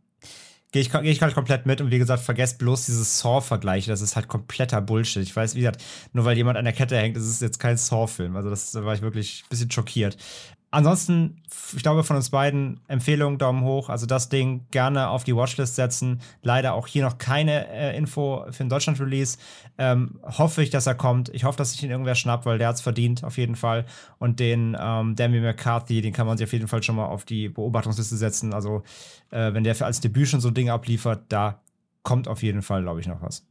Gehe 0.71 0.81
ich, 0.81 0.91
geh 0.91 1.09
ich 1.09 1.21
halt 1.21 1.33
komplett 1.33 1.65
mit 1.65 1.79
und 1.79 1.89
wie 1.89 1.99
gesagt, 1.99 2.21
vergesst 2.21 2.57
bloß 2.59 2.87
dieses 2.87 3.19
Saw-Vergleich. 3.19 3.85
Das 3.85 4.01
ist 4.01 4.17
halt 4.17 4.27
kompletter 4.27 4.81
Bullshit. 4.81 5.23
Ich 5.23 5.33
weiß, 5.33 5.55
wie 5.55 5.59
gesagt, 5.59 5.81
nur 6.11 6.25
weil 6.25 6.35
jemand 6.35 6.57
an 6.57 6.65
der 6.65 6.73
Kette 6.73 6.97
hängt, 6.97 7.15
ist 7.15 7.23
es 7.23 7.39
jetzt 7.39 7.59
kein 7.59 7.77
Saw-Film. 7.77 8.35
Also 8.35 8.49
das 8.49 8.71
da 8.71 8.83
war 8.83 8.93
ich 8.93 9.01
wirklich 9.01 9.43
ein 9.45 9.49
bisschen 9.49 9.71
schockiert. 9.71 10.17
Ansonsten, 10.75 11.41
ich 11.73 11.83
glaube, 11.83 12.03
von 12.03 12.17
uns 12.17 12.31
beiden 12.31 12.81
Empfehlung, 12.89 13.37
Daumen 13.37 13.63
hoch. 13.63 13.87
Also 13.87 14.05
das 14.05 14.27
Ding 14.27 14.65
gerne 14.71 15.07
auf 15.07 15.23
die 15.23 15.33
Watchlist 15.33 15.75
setzen. 15.75 16.19
Leider 16.41 16.73
auch 16.73 16.85
hier 16.85 17.01
noch 17.01 17.17
keine 17.17 17.69
äh, 17.69 17.97
Info 17.97 18.43
für 18.51 18.61
den 18.65 18.67
Deutschland-Release. 18.67 19.37
Ähm, 19.77 20.19
hoffe 20.21 20.61
ich, 20.61 20.71
dass 20.71 20.85
er 20.85 20.95
kommt. 20.95 21.29
Ich 21.29 21.45
hoffe, 21.45 21.57
dass 21.57 21.71
sich 21.71 21.81
ihn 21.81 21.91
irgendwer 21.91 22.15
schnappt, 22.15 22.45
weil 22.45 22.57
der 22.57 22.67
hat 22.67 22.75
es 22.75 22.81
verdient, 22.81 23.23
auf 23.23 23.37
jeden 23.37 23.55
Fall. 23.55 23.85
Und 24.19 24.41
den 24.41 24.75
ähm, 24.77 25.15
Demi 25.15 25.39
McCarthy, 25.39 26.01
den 26.01 26.11
kann 26.11 26.27
man 26.27 26.37
sich 26.37 26.45
auf 26.45 26.51
jeden 26.51 26.67
Fall 26.67 26.83
schon 26.83 26.97
mal 26.97 27.05
auf 27.05 27.23
die 27.23 27.47
Beobachtungsliste 27.47 28.17
setzen. 28.17 28.53
Also, 28.53 28.83
äh, 29.31 29.53
wenn 29.53 29.63
der 29.63 29.75
für 29.75 29.85
als 29.85 30.01
Debüt 30.01 30.27
schon 30.27 30.41
so 30.41 30.51
Dinge 30.51 30.73
abliefert, 30.73 31.21
da 31.29 31.61
kommt 32.03 32.27
auf 32.27 32.43
jeden 32.43 32.61
Fall, 32.61 32.81
glaube 32.81 32.99
ich, 32.99 33.07
noch 33.07 33.21
was. 33.21 33.47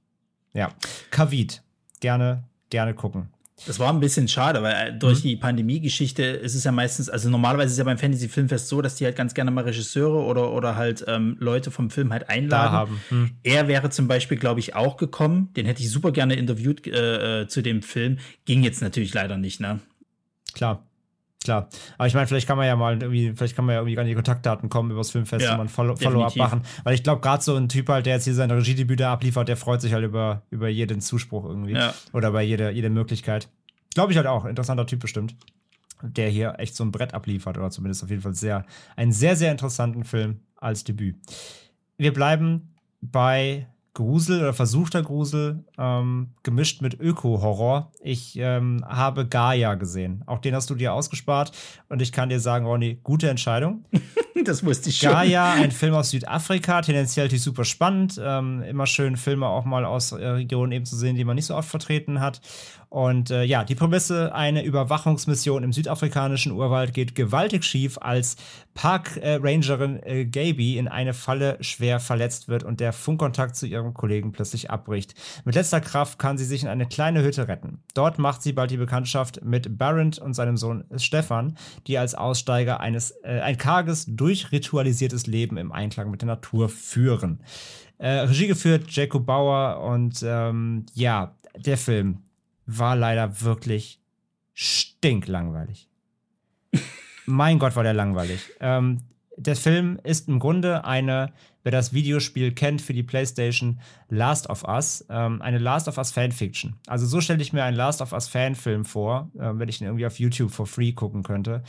Ja. 0.52 0.68
Kavit. 1.10 1.62
Gerne, 2.00 2.44
gerne 2.68 2.92
gucken. 2.92 3.30
Das 3.66 3.78
war 3.78 3.92
ein 3.92 4.00
bisschen 4.00 4.26
schade, 4.26 4.62
weil 4.62 4.74
äh, 4.74 4.92
Mhm. 4.92 4.98
durch 4.98 5.22
die 5.22 5.36
Pandemie-Geschichte 5.36 6.22
ist 6.24 6.54
es 6.56 6.64
ja 6.64 6.72
meistens, 6.72 7.08
also 7.08 7.30
normalerweise 7.30 7.66
ist 7.66 7.72
es 7.72 7.78
ja 7.78 7.84
beim 7.84 7.98
Fantasy-Filmfest 7.98 8.68
so, 8.68 8.82
dass 8.82 8.96
die 8.96 9.04
halt 9.04 9.14
ganz 9.16 9.32
gerne 9.32 9.50
mal 9.52 9.62
Regisseure 9.64 10.24
oder, 10.24 10.52
oder 10.52 10.74
halt 10.74 11.04
ähm, 11.06 11.36
Leute 11.38 11.70
vom 11.70 11.88
Film 11.88 12.12
halt 12.12 12.28
einladen. 12.28 12.50
Da 12.50 12.72
haben. 12.72 13.00
Hm. 13.10 13.30
Er 13.44 13.68
wäre 13.68 13.90
zum 13.90 14.08
Beispiel, 14.08 14.38
glaube 14.38 14.58
ich, 14.60 14.74
auch 14.74 14.96
gekommen. 14.96 15.52
Den 15.54 15.66
hätte 15.66 15.82
ich 15.82 15.90
super 15.90 16.10
gerne 16.10 16.34
interviewt 16.34 16.86
äh, 16.86 17.42
äh, 17.42 17.48
zu 17.48 17.62
dem 17.62 17.82
Film. 17.82 18.18
Ging 18.44 18.64
jetzt 18.64 18.82
natürlich 18.82 19.14
leider 19.14 19.36
nicht, 19.36 19.60
ne? 19.60 19.78
Klar. 20.52 20.84
Klar. 21.44 21.68
Aber 21.98 22.06
ich 22.06 22.14
meine, 22.14 22.26
vielleicht 22.26 22.46
kann 22.48 22.56
man 22.56 22.66
ja 22.66 22.74
mal 22.74 22.94
irgendwie, 23.00 23.32
vielleicht 23.36 23.54
kann 23.54 23.66
man 23.66 23.74
ja 23.74 23.80
irgendwie 23.82 23.98
an 23.98 24.06
die 24.06 24.14
Kontaktdaten 24.14 24.68
kommen 24.70 24.90
übers 24.90 25.10
Filmfest 25.10 25.44
Ja, 25.44 25.52
und 25.52 25.58
mal 25.58 25.64
ein 25.64 25.68
Follow- 25.68 25.94
Follow-up 25.94 26.32
definitiv. 26.32 26.38
machen. 26.38 26.62
Weil 26.84 26.94
ich 26.94 27.02
glaube, 27.02 27.20
gerade 27.20 27.42
so 27.42 27.54
ein 27.54 27.68
Typ 27.68 27.88
halt, 27.90 28.06
der 28.06 28.14
jetzt 28.14 28.24
hier 28.24 28.34
seine 28.34 28.56
Regiedebüt 28.56 28.98
da 28.98 29.12
abliefert, 29.12 29.46
der 29.48 29.56
freut 29.58 29.80
sich 29.82 29.92
halt 29.92 30.04
über, 30.04 30.42
über 30.50 30.68
jeden 30.68 31.00
Zuspruch 31.02 31.44
irgendwie. 31.44 31.72
Ja. 31.74 31.92
Oder 32.12 32.32
bei 32.32 32.42
jeder, 32.42 32.70
jede 32.70 32.88
Möglichkeit. 32.90 33.48
Glaube 33.94 34.10
ich 34.12 34.16
halt 34.16 34.26
auch. 34.26 34.44
Interessanter 34.46 34.86
Typ 34.86 35.00
bestimmt. 35.00 35.36
Der 36.02 36.28
hier 36.30 36.54
echt 36.58 36.74
so 36.76 36.84
ein 36.84 36.90
Brett 36.92 37.14
abliefert 37.14 37.56
oder 37.58 37.70
zumindest 37.70 38.02
auf 38.02 38.10
jeden 38.10 38.22
Fall 38.22 38.34
sehr, 38.34 38.64
einen 38.96 39.12
sehr, 39.12 39.36
sehr 39.36 39.52
interessanten 39.52 40.04
Film 40.04 40.40
als 40.56 40.82
Debüt. 40.84 41.16
Wir 41.98 42.12
bleiben 42.12 42.74
bei 43.00 43.66
Grusel 43.94 44.40
oder 44.40 44.52
versuchter 44.52 45.02
Grusel, 45.02 45.64
ähm, 45.78 46.30
gemischt 46.42 46.82
mit 46.82 46.98
Öko-Horror. 47.00 47.92
Ich 48.02 48.36
ähm, 48.36 48.84
habe 48.86 49.26
Gaia 49.26 49.76
gesehen. 49.76 50.22
Auch 50.26 50.40
den 50.40 50.54
hast 50.54 50.68
du 50.68 50.74
dir 50.74 50.92
ausgespart. 50.92 51.52
Und 51.88 52.02
ich 52.02 52.10
kann 52.10 52.28
dir 52.28 52.40
sagen, 52.40 52.66
Ronny, 52.66 52.98
gute 53.02 53.30
Entscheidung. 53.30 53.84
Das 54.44 54.64
wusste 54.64 54.90
ich 54.90 54.98
schon. 54.98 55.10
Gaia, 55.10 55.54
ein 55.54 55.70
Film 55.70 55.94
aus 55.94 56.10
Südafrika, 56.10 56.82
tendenziell 56.82 57.26
natürlich 57.26 57.44
super 57.44 57.64
spannend. 57.64 58.20
Ähm, 58.22 58.62
immer 58.62 58.86
schön, 58.86 59.16
Filme 59.16 59.46
auch 59.46 59.64
mal 59.64 59.86
aus 59.86 60.12
äh, 60.12 60.26
Regionen 60.26 60.72
eben 60.72 60.84
zu 60.84 60.96
sehen, 60.96 61.16
die 61.16 61.24
man 61.24 61.36
nicht 61.36 61.46
so 61.46 61.54
oft 61.54 61.70
vertreten 61.70 62.20
hat. 62.20 62.42
Und 62.94 63.32
äh, 63.32 63.42
ja, 63.42 63.64
die 63.64 63.74
Prämisse, 63.74 64.32
eine 64.36 64.62
Überwachungsmission 64.62 65.64
im 65.64 65.72
südafrikanischen 65.72 66.52
Urwald 66.52 66.94
geht 66.94 67.16
gewaltig 67.16 67.64
schief, 67.64 67.98
als 68.00 68.36
Parkrangerin 68.74 70.00
äh, 70.04 70.24
Gaby 70.26 70.78
in 70.78 70.86
eine 70.86 71.12
Falle 71.12 71.58
schwer 71.60 71.98
verletzt 71.98 72.46
wird 72.46 72.62
und 72.62 72.78
der 72.78 72.92
Funkkontakt 72.92 73.56
zu 73.56 73.66
ihrem 73.66 73.94
Kollegen 73.94 74.30
plötzlich 74.30 74.70
abbricht. 74.70 75.16
Mit 75.44 75.56
letzter 75.56 75.80
Kraft 75.80 76.20
kann 76.20 76.38
sie 76.38 76.44
sich 76.44 76.62
in 76.62 76.68
eine 76.68 76.86
kleine 76.86 77.24
Hütte 77.24 77.48
retten. 77.48 77.80
Dort 77.94 78.20
macht 78.20 78.42
sie 78.42 78.52
bald 78.52 78.70
die 78.70 78.76
Bekanntschaft 78.76 79.42
mit 79.42 79.76
Barrent 79.76 80.20
und 80.20 80.34
seinem 80.34 80.56
Sohn 80.56 80.84
Stefan, 80.94 81.56
die 81.88 81.98
als 81.98 82.14
Aussteiger 82.14 82.78
eines, 82.78 83.10
äh, 83.24 83.40
ein 83.40 83.58
karges, 83.58 84.06
durchritualisiertes 84.06 85.26
Leben 85.26 85.56
im 85.56 85.72
Einklang 85.72 86.12
mit 86.12 86.22
der 86.22 86.28
Natur 86.28 86.68
führen. 86.68 87.40
Äh, 87.98 88.10
Regie 88.10 88.46
geführt 88.46 88.84
Jacob 88.90 89.26
Bauer 89.26 89.80
und 89.82 90.22
ähm, 90.24 90.86
ja, 90.94 91.34
der 91.56 91.76
Film 91.76 92.20
war 92.66 92.96
leider 92.96 93.40
wirklich 93.42 94.00
stinklangweilig. 94.52 95.88
mein 97.26 97.58
Gott, 97.58 97.76
war 97.76 97.82
der 97.82 97.94
langweilig. 97.94 98.40
Ähm, 98.60 99.00
der 99.36 99.56
Film 99.56 99.98
ist 100.04 100.28
im 100.28 100.38
Grunde 100.38 100.84
eine, 100.84 101.32
wer 101.62 101.72
das 101.72 101.92
Videospiel 101.92 102.52
kennt 102.52 102.80
für 102.80 102.92
die 102.92 103.02
PlayStation, 103.02 103.80
Last 104.08 104.48
of 104.48 104.64
Us, 104.64 105.04
ähm, 105.08 105.42
eine 105.42 105.58
Last 105.58 105.88
of 105.88 105.98
Us 105.98 106.12
Fanfiction. 106.12 106.76
Also 106.86 107.06
so 107.06 107.20
stelle 107.20 107.42
ich 107.42 107.52
mir 107.52 107.64
einen 107.64 107.76
Last 107.76 108.00
of 108.00 108.12
Us 108.12 108.28
Fanfilm 108.28 108.84
vor, 108.84 109.30
äh, 109.36 109.50
wenn 109.54 109.68
ich 109.68 109.80
ihn 109.80 109.86
irgendwie 109.86 110.06
auf 110.06 110.20
YouTube 110.20 110.52
for 110.52 110.66
free 110.66 110.92
gucken 110.92 111.22
könnte. 111.22 111.62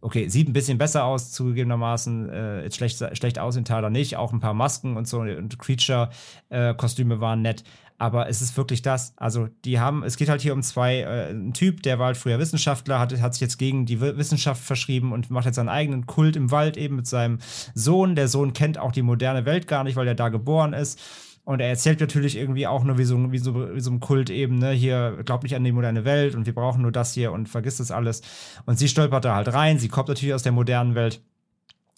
Okay, 0.00 0.28
sieht 0.28 0.48
ein 0.48 0.52
bisschen 0.52 0.78
besser 0.78 1.04
aus, 1.04 1.32
zugegebenermaßen. 1.32 2.30
Äh, 2.30 2.62
jetzt 2.62 2.76
schlecht, 2.76 3.02
schlecht 3.16 3.40
aus 3.40 3.56
in 3.56 3.64
Tyler 3.64 3.90
nicht. 3.90 4.16
Auch 4.16 4.32
ein 4.32 4.38
paar 4.38 4.54
Masken 4.54 4.96
und 4.96 5.08
so 5.08 5.20
und 5.20 5.58
Creature-Kostüme 5.58 7.20
waren 7.20 7.42
nett. 7.42 7.64
Aber 8.00 8.28
es 8.28 8.40
ist 8.40 8.56
wirklich 8.56 8.80
das. 8.82 9.12
Also, 9.16 9.48
die 9.64 9.80
haben, 9.80 10.04
es 10.04 10.16
geht 10.16 10.28
halt 10.28 10.40
hier 10.40 10.52
um 10.52 10.62
zwei, 10.62 11.00
äh, 11.00 11.30
ein 11.30 11.52
Typ, 11.52 11.82
der 11.82 11.98
war 11.98 12.06
halt 12.06 12.16
früher 12.16 12.38
Wissenschaftler, 12.38 13.00
hat, 13.00 13.20
hat 13.20 13.34
sich 13.34 13.40
jetzt 13.40 13.58
gegen 13.58 13.86
die 13.86 14.00
Wi- 14.00 14.16
Wissenschaft 14.16 14.62
verschrieben 14.62 15.12
und 15.12 15.30
macht 15.30 15.46
jetzt 15.46 15.56
seinen 15.56 15.68
eigenen 15.68 16.06
Kult 16.06 16.36
im 16.36 16.52
Wald 16.52 16.76
eben 16.76 16.94
mit 16.94 17.08
seinem 17.08 17.38
Sohn. 17.74 18.14
Der 18.14 18.28
Sohn 18.28 18.52
kennt 18.52 18.78
auch 18.78 18.92
die 18.92 19.02
moderne 19.02 19.44
Welt 19.46 19.66
gar 19.66 19.82
nicht, 19.82 19.96
weil 19.96 20.06
er 20.06 20.14
da 20.14 20.28
geboren 20.28 20.74
ist. 20.74 21.00
Und 21.42 21.60
er 21.60 21.68
erzählt 21.70 21.98
natürlich 21.98 22.36
irgendwie 22.36 22.66
auch 22.66 22.84
nur 22.84 22.98
wie 22.98 23.04
so, 23.04 23.32
wie 23.32 23.38
so, 23.38 23.74
wie 23.74 23.80
so 23.80 23.90
ein 23.90 24.00
Kult 24.00 24.28
eben, 24.30 24.58
ne, 24.58 24.70
hier, 24.70 25.18
glaubt 25.24 25.42
nicht 25.42 25.56
an 25.56 25.64
die 25.64 25.72
moderne 25.72 26.04
Welt 26.04 26.34
und 26.34 26.46
wir 26.46 26.54
brauchen 26.54 26.82
nur 26.82 26.92
das 26.92 27.14
hier 27.14 27.32
und 27.32 27.48
vergisst 27.48 27.80
das 27.80 27.90
alles. 27.90 28.22
Und 28.66 28.78
sie 28.78 28.86
stolpert 28.86 29.24
da 29.24 29.34
halt 29.34 29.52
rein, 29.52 29.78
sie 29.78 29.88
kommt 29.88 30.08
natürlich 30.08 30.34
aus 30.34 30.42
der 30.42 30.52
modernen 30.52 30.94
Welt. 30.94 31.22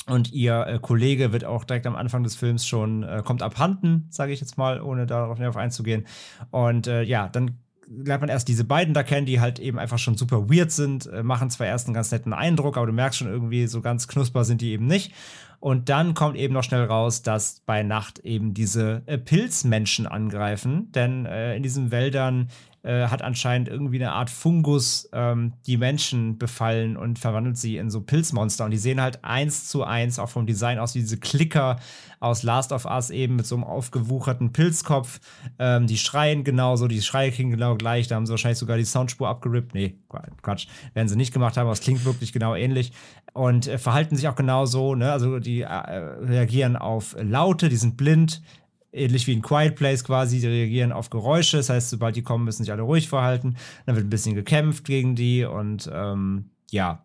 Und 0.06 0.32
ihr 0.32 0.66
äh, 0.66 0.78
Kollege 0.80 1.32
wird 1.32 1.44
auch 1.44 1.64
direkt 1.64 1.86
am 1.86 1.96
Anfang 1.96 2.22
des 2.22 2.34
Films 2.34 2.66
schon, 2.66 3.02
äh, 3.02 3.22
kommt 3.24 3.42
abhanden, 3.42 4.06
sage 4.10 4.32
ich 4.32 4.40
jetzt 4.40 4.58
mal, 4.58 4.80
ohne 4.80 5.06
darauf 5.06 5.38
näher 5.38 5.54
einzugehen. 5.54 6.06
Und 6.50 6.86
äh, 6.86 7.02
ja, 7.02 7.28
dann 7.28 7.58
lernt 7.90 8.20
man 8.20 8.30
erst 8.30 8.48
diese 8.48 8.64
beiden 8.64 8.94
da 8.94 9.02
kennen, 9.02 9.26
die 9.26 9.40
halt 9.40 9.58
eben 9.58 9.78
einfach 9.78 9.98
schon 9.98 10.16
super 10.16 10.48
weird 10.48 10.70
sind, 10.70 11.06
äh, 11.06 11.22
machen 11.22 11.50
zwar 11.50 11.66
erst 11.66 11.86
einen 11.86 11.94
ganz 11.94 12.10
netten 12.12 12.32
Eindruck, 12.32 12.76
aber 12.76 12.86
du 12.86 12.92
merkst 12.92 13.18
schon 13.18 13.28
irgendwie, 13.28 13.66
so 13.66 13.80
ganz 13.80 14.08
knusper 14.08 14.44
sind 14.44 14.60
die 14.60 14.70
eben 14.70 14.86
nicht. 14.86 15.12
Und 15.58 15.90
dann 15.90 16.14
kommt 16.14 16.36
eben 16.36 16.54
noch 16.54 16.64
schnell 16.64 16.84
raus, 16.84 17.22
dass 17.22 17.60
bei 17.66 17.82
Nacht 17.82 18.20
eben 18.20 18.54
diese 18.54 19.02
äh, 19.06 19.18
Pilzmenschen 19.18 20.06
angreifen, 20.06 20.90
denn 20.92 21.26
äh, 21.26 21.54
in 21.54 21.62
diesen 21.62 21.90
Wäldern 21.90 22.48
äh, 22.82 23.08
hat 23.08 23.22
anscheinend 23.22 23.68
irgendwie 23.68 23.96
eine 23.96 24.12
Art 24.12 24.30
Fungus 24.30 25.08
ähm, 25.12 25.52
die 25.66 25.76
Menschen 25.76 26.38
befallen 26.38 26.96
und 26.96 27.18
verwandelt 27.18 27.58
sie 27.58 27.76
in 27.76 27.90
so 27.90 28.00
Pilzmonster. 28.00 28.64
Und 28.64 28.70
die 28.70 28.78
sehen 28.78 29.00
halt 29.00 29.22
eins 29.22 29.68
zu 29.68 29.84
eins 29.84 30.18
auch 30.18 30.30
vom 30.30 30.46
Design 30.46 30.78
aus 30.78 30.94
wie 30.94 31.00
diese 31.00 31.18
Klicker 31.18 31.78
aus 32.20 32.42
Last 32.42 32.72
of 32.72 32.86
Us 32.86 33.10
eben 33.10 33.36
mit 33.36 33.46
so 33.46 33.54
einem 33.54 33.64
aufgewucherten 33.64 34.52
Pilzkopf. 34.52 35.20
Ähm, 35.58 35.86
die 35.86 35.98
schreien 35.98 36.44
genauso, 36.44 36.88
die 36.88 37.02
Schreie 37.02 37.30
klingen 37.30 37.50
genau 37.50 37.76
gleich. 37.76 38.08
Da 38.08 38.16
haben 38.16 38.26
sie 38.26 38.30
wahrscheinlich 38.32 38.58
sogar 38.58 38.76
die 38.76 38.84
Soundspur 38.84 39.28
abgerippt. 39.28 39.74
Nee, 39.74 39.96
Quatsch. 40.42 40.66
Werden 40.94 41.08
sie 41.08 41.16
nicht 41.16 41.32
gemacht 41.32 41.56
haben, 41.56 41.66
aber 41.66 41.72
es 41.72 41.80
klingt 41.80 42.04
wirklich 42.04 42.32
genau 42.32 42.54
ähnlich. 42.54 42.92
Und 43.32 43.66
äh, 43.68 43.78
verhalten 43.78 44.16
sich 44.16 44.28
auch 44.28 44.34
genauso, 44.36 44.94
ne? 44.94 45.12
Also 45.12 45.38
die 45.38 45.62
äh, 45.62 45.66
reagieren 45.68 46.76
auf 46.76 47.16
Laute, 47.20 47.68
die 47.68 47.76
sind 47.76 47.96
blind, 47.96 48.42
ähnlich 48.92 49.26
wie 49.26 49.32
in 49.32 49.42
Quiet 49.42 49.76
Place 49.76 50.04
quasi, 50.04 50.40
die 50.40 50.46
reagieren 50.46 50.92
auf 50.92 51.10
Geräusche. 51.10 51.58
Das 51.58 51.68
heißt, 51.68 51.90
sobald 51.90 52.16
die 52.16 52.22
kommen, 52.22 52.44
müssen 52.44 52.64
sich 52.64 52.72
alle 52.72 52.82
ruhig 52.82 53.08
verhalten. 53.08 53.56
Dann 53.86 53.96
wird 53.96 54.06
ein 54.06 54.10
bisschen 54.10 54.34
gekämpft 54.34 54.84
gegen 54.84 55.14
die 55.14 55.44
und 55.44 55.90
ähm, 55.92 56.50
ja, 56.70 57.04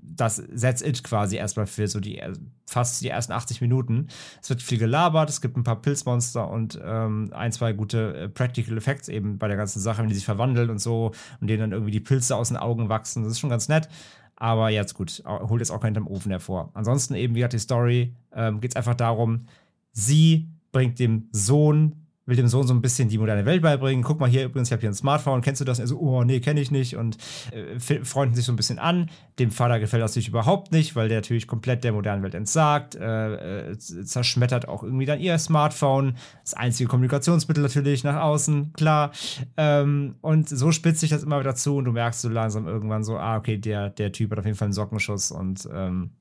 das 0.00 0.42
that's 0.58 0.82
it 0.82 1.02
quasi 1.02 1.36
erstmal 1.36 1.66
für 1.66 1.88
so 1.88 2.00
die 2.00 2.20
fast 2.66 3.02
die 3.02 3.08
ersten 3.08 3.32
80 3.32 3.60
Minuten. 3.60 4.08
Es 4.40 4.50
wird 4.50 4.62
viel 4.62 4.78
gelabert, 4.78 5.28
es 5.30 5.40
gibt 5.40 5.56
ein 5.56 5.64
paar 5.64 5.80
Pilzmonster 5.80 6.48
und 6.48 6.80
ähm, 6.82 7.30
ein, 7.32 7.52
zwei 7.52 7.72
gute 7.72 8.14
äh, 8.14 8.28
Practical 8.28 8.76
Effects 8.76 9.08
eben 9.08 9.38
bei 9.38 9.48
der 9.48 9.56
ganzen 9.56 9.80
Sache, 9.80 10.02
wenn 10.02 10.08
die 10.08 10.14
sich 10.14 10.24
verwandeln 10.24 10.70
und 10.70 10.78
so 10.78 11.12
und 11.40 11.48
denen 11.48 11.60
dann 11.60 11.72
irgendwie 11.72 11.90
die 11.90 12.00
Pilze 12.00 12.36
aus 12.36 12.48
den 12.48 12.56
Augen 12.56 12.88
wachsen. 12.88 13.24
Das 13.24 13.32
ist 13.32 13.40
schon 13.40 13.50
ganz 13.50 13.68
nett. 13.68 13.88
Aber 14.36 14.70
jetzt 14.70 14.94
gut, 14.94 15.22
holt 15.26 15.60
jetzt 15.60 15.70
auch 15.70 15.80
keinen 15.80 15.96
im 15.96 16.08
Ofen 16.08 16.30
hervor. 16.30 16.70
Ansonsten 16.74 17.14
eben, 17.14 17.34
wie 17.34 17.40
gesagt, 17.40 17.52
die 17.52 17.58
Story 17.58 18.16
ähm, 18.32 18.60
geht 18.60 18.72
es 18.72 18.76
einfach 18.76 18.94
darum, 18.94 19.46
sie 19.92 20.48
bringt 20.72 20.98
dem 20.98 21.28
Sohn 21.32 22.02
will 22.26 22.36
dem 22.36 22.48
Sohn 22.48 22.66
so 22.66 22.74
ein 22.74 22.80
bisschen 22.80 23.08
die 23.08 23.18
moderne 23.18 23.44
Welt 23.46 23.62
beibringen. 23.62 24.04
Guck 24.04 24.20
mal 24.20 24.28
hier 24.28 24.44
übrigens, 24.44 24.68
ich 24.68 24.72
habe 24.72 24.80
hier 24.80 24.90
ein 24.90 24.94
Smartphone, 24.94 25.40
kennst 25.40 25.60
du 25.60 25.64
das? 25.64 25.78
Er 25.78 25.86
so, 25.86 25.98
oh 25.98 26.22
nee, 26.22 26.40
kenne 26.40 26.60
ich 26.60 26.70
nicht 26.70 26.96
und 26.96 27.16
äh, 27.50 27.78
freunden 28.04 28.34
sich 28.34 28.44
so 28.44 28.52
ein 28.52 28.56
bisschen 28.56 28.78
an. 28.78 29.10
Dem 29.38 29.50
Vater 29.50 29.80
gefällt 29.80 30.02
das 30.02 30.12
natürlich 30.12 30.28
überhaupt 30.28 30.72
nicht, 30.72 30.94
weil 30.94 31.08
der 31.08 31.18
natürlich 31.18 31.46
komplett 31.46 31.82
der 31.82 31.92
modernen 31.92 32.22
Welt 32.22 32.34
entsagt, 32.34 32.94
äh, 32.94 33.70
äh, 33.70 33.78
zerschmettert 33.78 34.68
auch 34.68 34.82
irgendwie 34.82 35.06
dann 35.06 35.20
ihr 35.20 35.36
Smartphone, 35.38 36.16
das 36.42 36.54
einzige 36.54 36.88
Kommunikationsmittel 36.88 37.62
natürlich 37.62 38.04
nach 38.04 38.20
außen, 38.20 38.72
klar. 38.72 39.10
Ähm, 39.56 40.16
und 40.20 40.48
so 40.48 40.70
spitzt 40.70 41.00
sich 41.00 41.10
das 41.10 41.24
immer 41.24 41.40
wieder 41.40 41.56
zu 41.56 41.76
und 41.76 41.86
du 41.86 41.92
merkst 41.92 42.20
so 42.20 42.28
langsam 42.28 42.68
irgendwann 42.68 43.02
so, 43.02 43.18
ah, 43.18 43.36
okay, 43.36 43.58
der, 43.58 43.90
der 43.90 44.12
Typ 44.12 44.30
hat 44.30 44.38
auf 44.38 44.44
jeden 44.44 44.56
Fall 44.56 44.66
einen 44.66 44.74
Sockenschuss 44.74 45.32
und 45.32 45.68
ähm, 45.72 46.12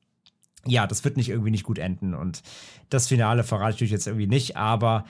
ja, 0.65 0.87
das 0.87 1.03
wird 1.03 1.17
nicht 1.17 1.29
irgendwie 1.29 1.51
nicht 1.51 1.63
gut 1.63 1.79
enden 1.79 2.13
und 2.13 2.43
das 2.89 3.07
Finale 3.07 3.43
verrate 3.43 3.71
ich 3.71 3.75
natürlich 3.75 3.91
jetzt 3.91 4.07
irgendwie 4.07 4.27
nicht, 4.27 4.57
aber 4.57 5.05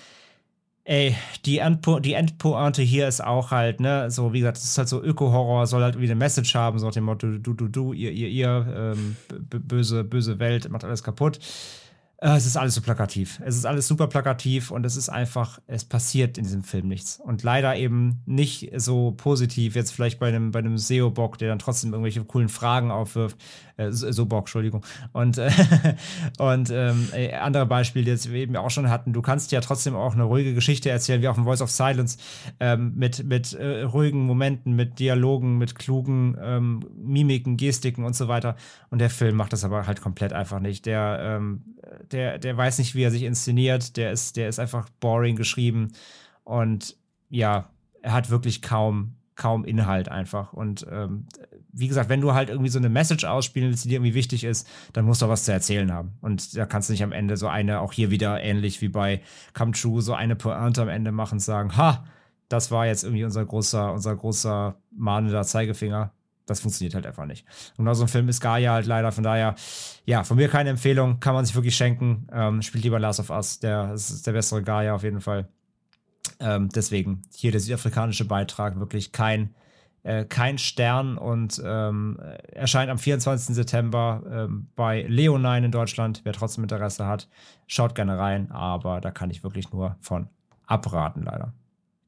Ey, 0.84 1.16
die, 1.46 1.60
Endpo 1.60 2.00
die 2.00 2.14
Endpointe 2.14 2.82
hier 2.82 3.08
ist 3.08 3.24
auch 3.24 3.52
halt, 3.52 3.80
ne, 3.80 4.10
so 4.10 4.34
wie 4.34 4.40
gesagt, 4.40 4.58
es 4.58 4.64
ist 4.64 4.78
halt 4.80 4.90
so 4.90 5.02
Öko-Horror, 5.02 5.68
soll 5.68 5.84
halt 5.84 5.94
irgendwie 5.94 6.12
eine 6.12 6.18
Message 6.18 6.56
haben, 6.56 6.80
so 6.80 6.88
nach 6.88 6.94
dem 6.94 7.04
Motto, 7.04 7.38
du, 7.38 7.54
du, 7.54 7.68
du, 7.68 7.94
ihr, 7.94 8.12
ihr, 8.12 8.30
ihr, 8.30 8.94
ähm, 8.98 9.16
böse, 9.48 10.04
böse 10.04 10.40
Welt, 10.40 10.72
macht 10.72 10.84
alles 10.84 11.04
kaputt. 11.04 11.38
Äh, 12.22 12.36
es 12.36 12.46
ist 12.46 12.56
alles 12.56 12.76
so 12.76 12.82
plakativ. 12.82 13.42
Es 13.44 13.58
ist 13.58 13.66
alles 13.66 13.88
super 13.88 14.08
plakativ 14.08 14.70
und 14.70 14.86
es 14.86 14.96
ist 14.96 15.10
einfach, 15.10 15.60
es 15.66 15.84
passiert 15.84 16.38
in 16.38 16.44
diesem 16.44 16.64
Film 16.64 16.88
nichts. 16.88 17.20
Und 17.20 17.42
leider 17.42 17.76
eben 17.76 18.22
nicht 18.28 18.72
so 18.76 19.12
positiv, 19.12 19.76
jetzt 19.76 19.92
vielleicht 19.92 20.20
bei 20.20 20.28
einem, 20.28 20.52
bei 20.52 20.60
einem 20.60 20.78
SEO-Bock, 20.78 21.40
der 21.40 21.50
dann 21.50 21.60
trotzdem 21.60 21.92
irgendwelche 21.92 22.24
coolen 22.24 22.50
Fragen 22.50 22.92
aufwirft. 22.92 23.38
Äh, 23.78 23.92
so 23.92 24.28
Bock, 24.28 24.42
Entschuldigung. 24.42 24.86
Und, 25.14 25.40
äh, 25.40 25.50
und 26.38 26.70
ähm, 26.70 27.10
äh, 27.14 27.34
andere 27.34 27.66
Beispiele, 27.66 28.16
die 28.16 28.32
wir 28.32 28.42
eben 28.42 28.56
auch 28.56 28.70
schon 28.70 28.90
hatten, 28.90 29.14
du 29.14 29.24
kannst 29.24 29.52
ja 29.52 29.60
trotzdem 29.60 29.96
auch 29.96 30.14
eine 30.14 30.24
ruhige 30.24 30.54
Geschichte 30.54 30.92
erzählen, 30.92 31.24
wie 31.24 31.28
auch 31.28 31.38
in 31.38 31.44
Voice 31.46 31.62
of 31.62 31.72
Silence, 31.72 32.20
ähm, 32.60 32.94
mit, 32.96 33.24
mit 33.24 33.54
äh, 33.54 33.82
ruhigen 33.82 34.28
Momenten, 34.28 34.76
mit 34.76 35.00
Dialogen, 35.00 35.58
mit 35.58 35.74
klugen 35.74 36.38
ähm, 36.40 36.82
Mimiken, 36.96 37.58
Gestiken 37.58 38.06
und 38.06 38.16
so 38.16 38.28
weiter. 38.28 38.56
Und 38.92 39.00
der 39.00 39.10
Film 39.10 39.36
macht 39.36 39.54
das 39.54 39.64
aber 39.64 39.88
halt 39.88 40.02
komplett 40.02 40.34
einfach 40.34 40.60
nicht. 40.60 40.86
Der, 40.86 41.20
ähm, 41.22 41.64
der, 42.12 42.38
der 42.40 42.58
weiß 42.58 42.80
nicht, 42.80 42.96
wie 42.96 43.04
er 43.04 43.12
sich 43.12 43.24
inszeniert. 43.24 43.98
Der 43.98 44.12
ist, 44.12 44.38
der 44.38 44.50
ist 44.50 44.60
einfach 44.60 44.90
boring 45.00 45.36
geschrieben. 45.36 45.92
Und 46.44 46.96
ja, 47.30 47.70
er 48.02 48.14
hat 48.14 48.30
wirklich 48.30 48.62
kaum, 48.62 49.16
kaum 49.36 49.64
Inhalt 49.64 50.10
einfach. 50.10 50.54
Und 50.54 50.86
ähm, 50.92 51.28
wie 51.72 51.88
gesagt, 51.88 52.10
wenn 52.10 52.22
du 52.22 52.34
halt 52.34 52.50
irgendwie 52.50 52.70
so 52.70 52.80
eine 52.80 52.90
Message 52.90 53.24
ausspielen 53.24 53.70
willst, 53.70 53.86
die 53.86 53.90
dir 53.90 53.96
irgendwie 53.96 54.14
wichtig 54.14 54.44
ist, 54.44 54.68
dann 54.94 55.06
musst 55.06 55.22
du 55.22 55.26
auch 55.26 55.30
was 55.30 55.46
zu 55.46 55.52
erzählen 55.52 55.92
haben. 55.92 56.14
Und 56.22 56.56
da 56.56 56.66
kannst 56.66 56.90
du 56.90 56.94
nicht 56.94 57.04
am 57.04 57.12
Ende 57.12 57.38
so 57.38 57.48
eine, 57.48 57.80
auch 57.80 57.94
hier 57.94 58.12
wieder 58.12 58.42
ähnlich 58.42 58.82
wie 58.82 58.90
bei 58.90 59.22
Come 59.54 59.72
True, 59.72 60.02
so 60.02 60.14
eine 60.14 60.36
Pointe 60.36 60.82
am 60.82 60.90
Ende 60.90 61.12
machen 61.12 61.36
und 61.36 61.40
sagen, 61.40 61.78
ha, 61.78 62.06
das 62.50 62.72
war 62.72 62.86
jetzt 62.86 63.04
irgendwie 63.04 63.24
unser 63.24 63.46
großer, 63.46 63.94
unser 63.94 64.16
großer 64.16 64.76
mahnender 64.92 65.44
Zeigefinger 65.44 66.12
das 66.52 66.62
funktioniert 66.62 66.96
halt 66.96 67.06
einfach 67.06 67.26
nicht. 67.26 67.46
Und 67.72 67.86
genau 67.86 67.94
so 67.94 68.04
ein 68.04 68.08
Film 68.08 68.30
ist 68.30 68.42
Gaia 68.42 68.74
halt 68.74 68.86
leider, 68.86 69.12
von 69.12 69.24
daher, 69.24 69.56
ja, 70.06 70.24
von 70.24 70.38
mir 70.38 70.48
keine 70.48 70.70
Empfehlung, 70.70 71.20
kann 71.20 71.34
man 71.34 71.46
sich 71.46 71.56
wirklich 71.56 71.76
schenken. 71.76 72.28
Ähm, 72.32 72.62
spielt 72.62 72.84
lieber 72.84 73.00
Last 73.00 73.20
of 73.20 73.30
Us, 73.30 73.60
der 73.60 73.94
ist 73.94 74.26
der 74.26 74.34
bessere 74.34 74.64
Gaia 74.64 74.94
auf 74.94 75.04
jeden 75.04 75.22
Fall. 75.22 75.48
Ähm, 76.40 76.70
deswegen 76.70 77.22
hier 77.34 77.52
der 77.52 77.62
südafrikanische 77.62 78.26
Beitrag 78.26 78.80
wirklich 78.80 79.12
kein, 79.12 79.54
äh, 80.04 80.26
kein 80.26 80.58
Stern 80.58 81.18
und 81.18 81.62
ähm, 81.64 82.20
erscheint 82.52 82.90
am 82.90 82.98
24. 82.98 83.56
September 83.56 84.24
ähm, 84.30 84.68
bei 84.76 85.04
Leonine 85.08 85.66
in 85.66 85.72
Deutschland. 85.72 86.22
Wer 86.24 86.34
trotzdem 86.34 86.64
Interesse 86.64 87.06
hat, 87.06 87.28
schaut 87.68 87.96
gerne 87.96 88.18
rein, 88.18 88.52
aber 88.52 89.02
da 89.02 89.12
kann 89.12 89.30
ich 89.30 89.44
wirklich 89.44 89.72
nur 89.72 89.96
von 90.02 90.28
abraten, 90.66 91.24
leider. 91.24 91.54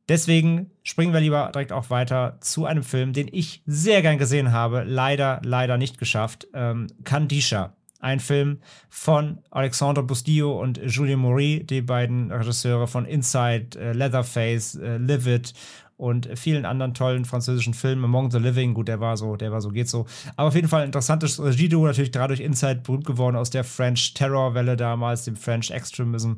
Deswegen 0.10 0.72
springen 0.84 1.14
wir 1.14 1.22
lieber 1.22 1.50
direkt 1.54 1.72
auch 1.72 1.90
weiter 1.90 2.38
zu 2.42 2.66
einem 2.66 2.84
Film, 2.84 3.14
den 3.14 3.30
ich 3.32 3.64
sehr 3.66 4.02
gern 4.02 4.18
gesehen 4.18 4.52
habe, 4.52 4.84
leider, 4.84 5.42
leider 5.44 5.78
nicht 5.78 5.98
geschafft. 5.98 6.48
Ähm, 6.54 6.88
Kandisha. 7.04 7.76
Ein 8.00 8.20
Film 8.20 8.60
von 8.90 9.38
Alexandre 9.50 10.04
Bustillo 10.04 10.60
und 10.62 10.78
Julien 10.78 11.22
Maury, 11.22 11.64
die 11.64 11.82
beiden 11.82 12.34
Regisseure 12.34 12.86
von 12.86 13.06
Inside, 13.06 13.80
äh, 13.80 13.94
Leatherface, 13.94 14.76
äh, 14.76 14.98
Livid 14.98 15.54
und 15.96 16.28
vielen 16.38 16.66
anderen 16.66 16.94
tollen 16.94 17.24
französischen 17.24 17.74
Filmen. 17.74 18.04
Among 18.04 18.30
the 18.30 18.40
Living, 18.40 18.74
gut, 18.74 18.90
der 18.90 19.00
war 19.00 19.16
so, 19.16 19.38
der 19.38 19.54
war 19.54 19.62
so, 19.62 19.70
geht 19.70 19.88
so. 19.88 20.06
Aber 20.36 20.50
auf 20.50 20.56
jeden 20.56 20.68
Fall 20.68 20.82
ein 20.82 20.88
interessantes 20.88 21.42
Regie-Duo, 21.42 21.86
natürlich 21.86 22.12
gerade 22.12 22.36
durch 22.36 22.46
Inside 22.46 22.82
berühmt 22.84 23.06
geworden 23.06 23.38
aus 23.38 23.52
der 23.52 23.64
French 23.64 24.14
Terror-Welle 24.14 24.76
damals, 24.76 25.24
dem 25.24 25.38
French 25.38 25.72
Extremism. 25.72 26.34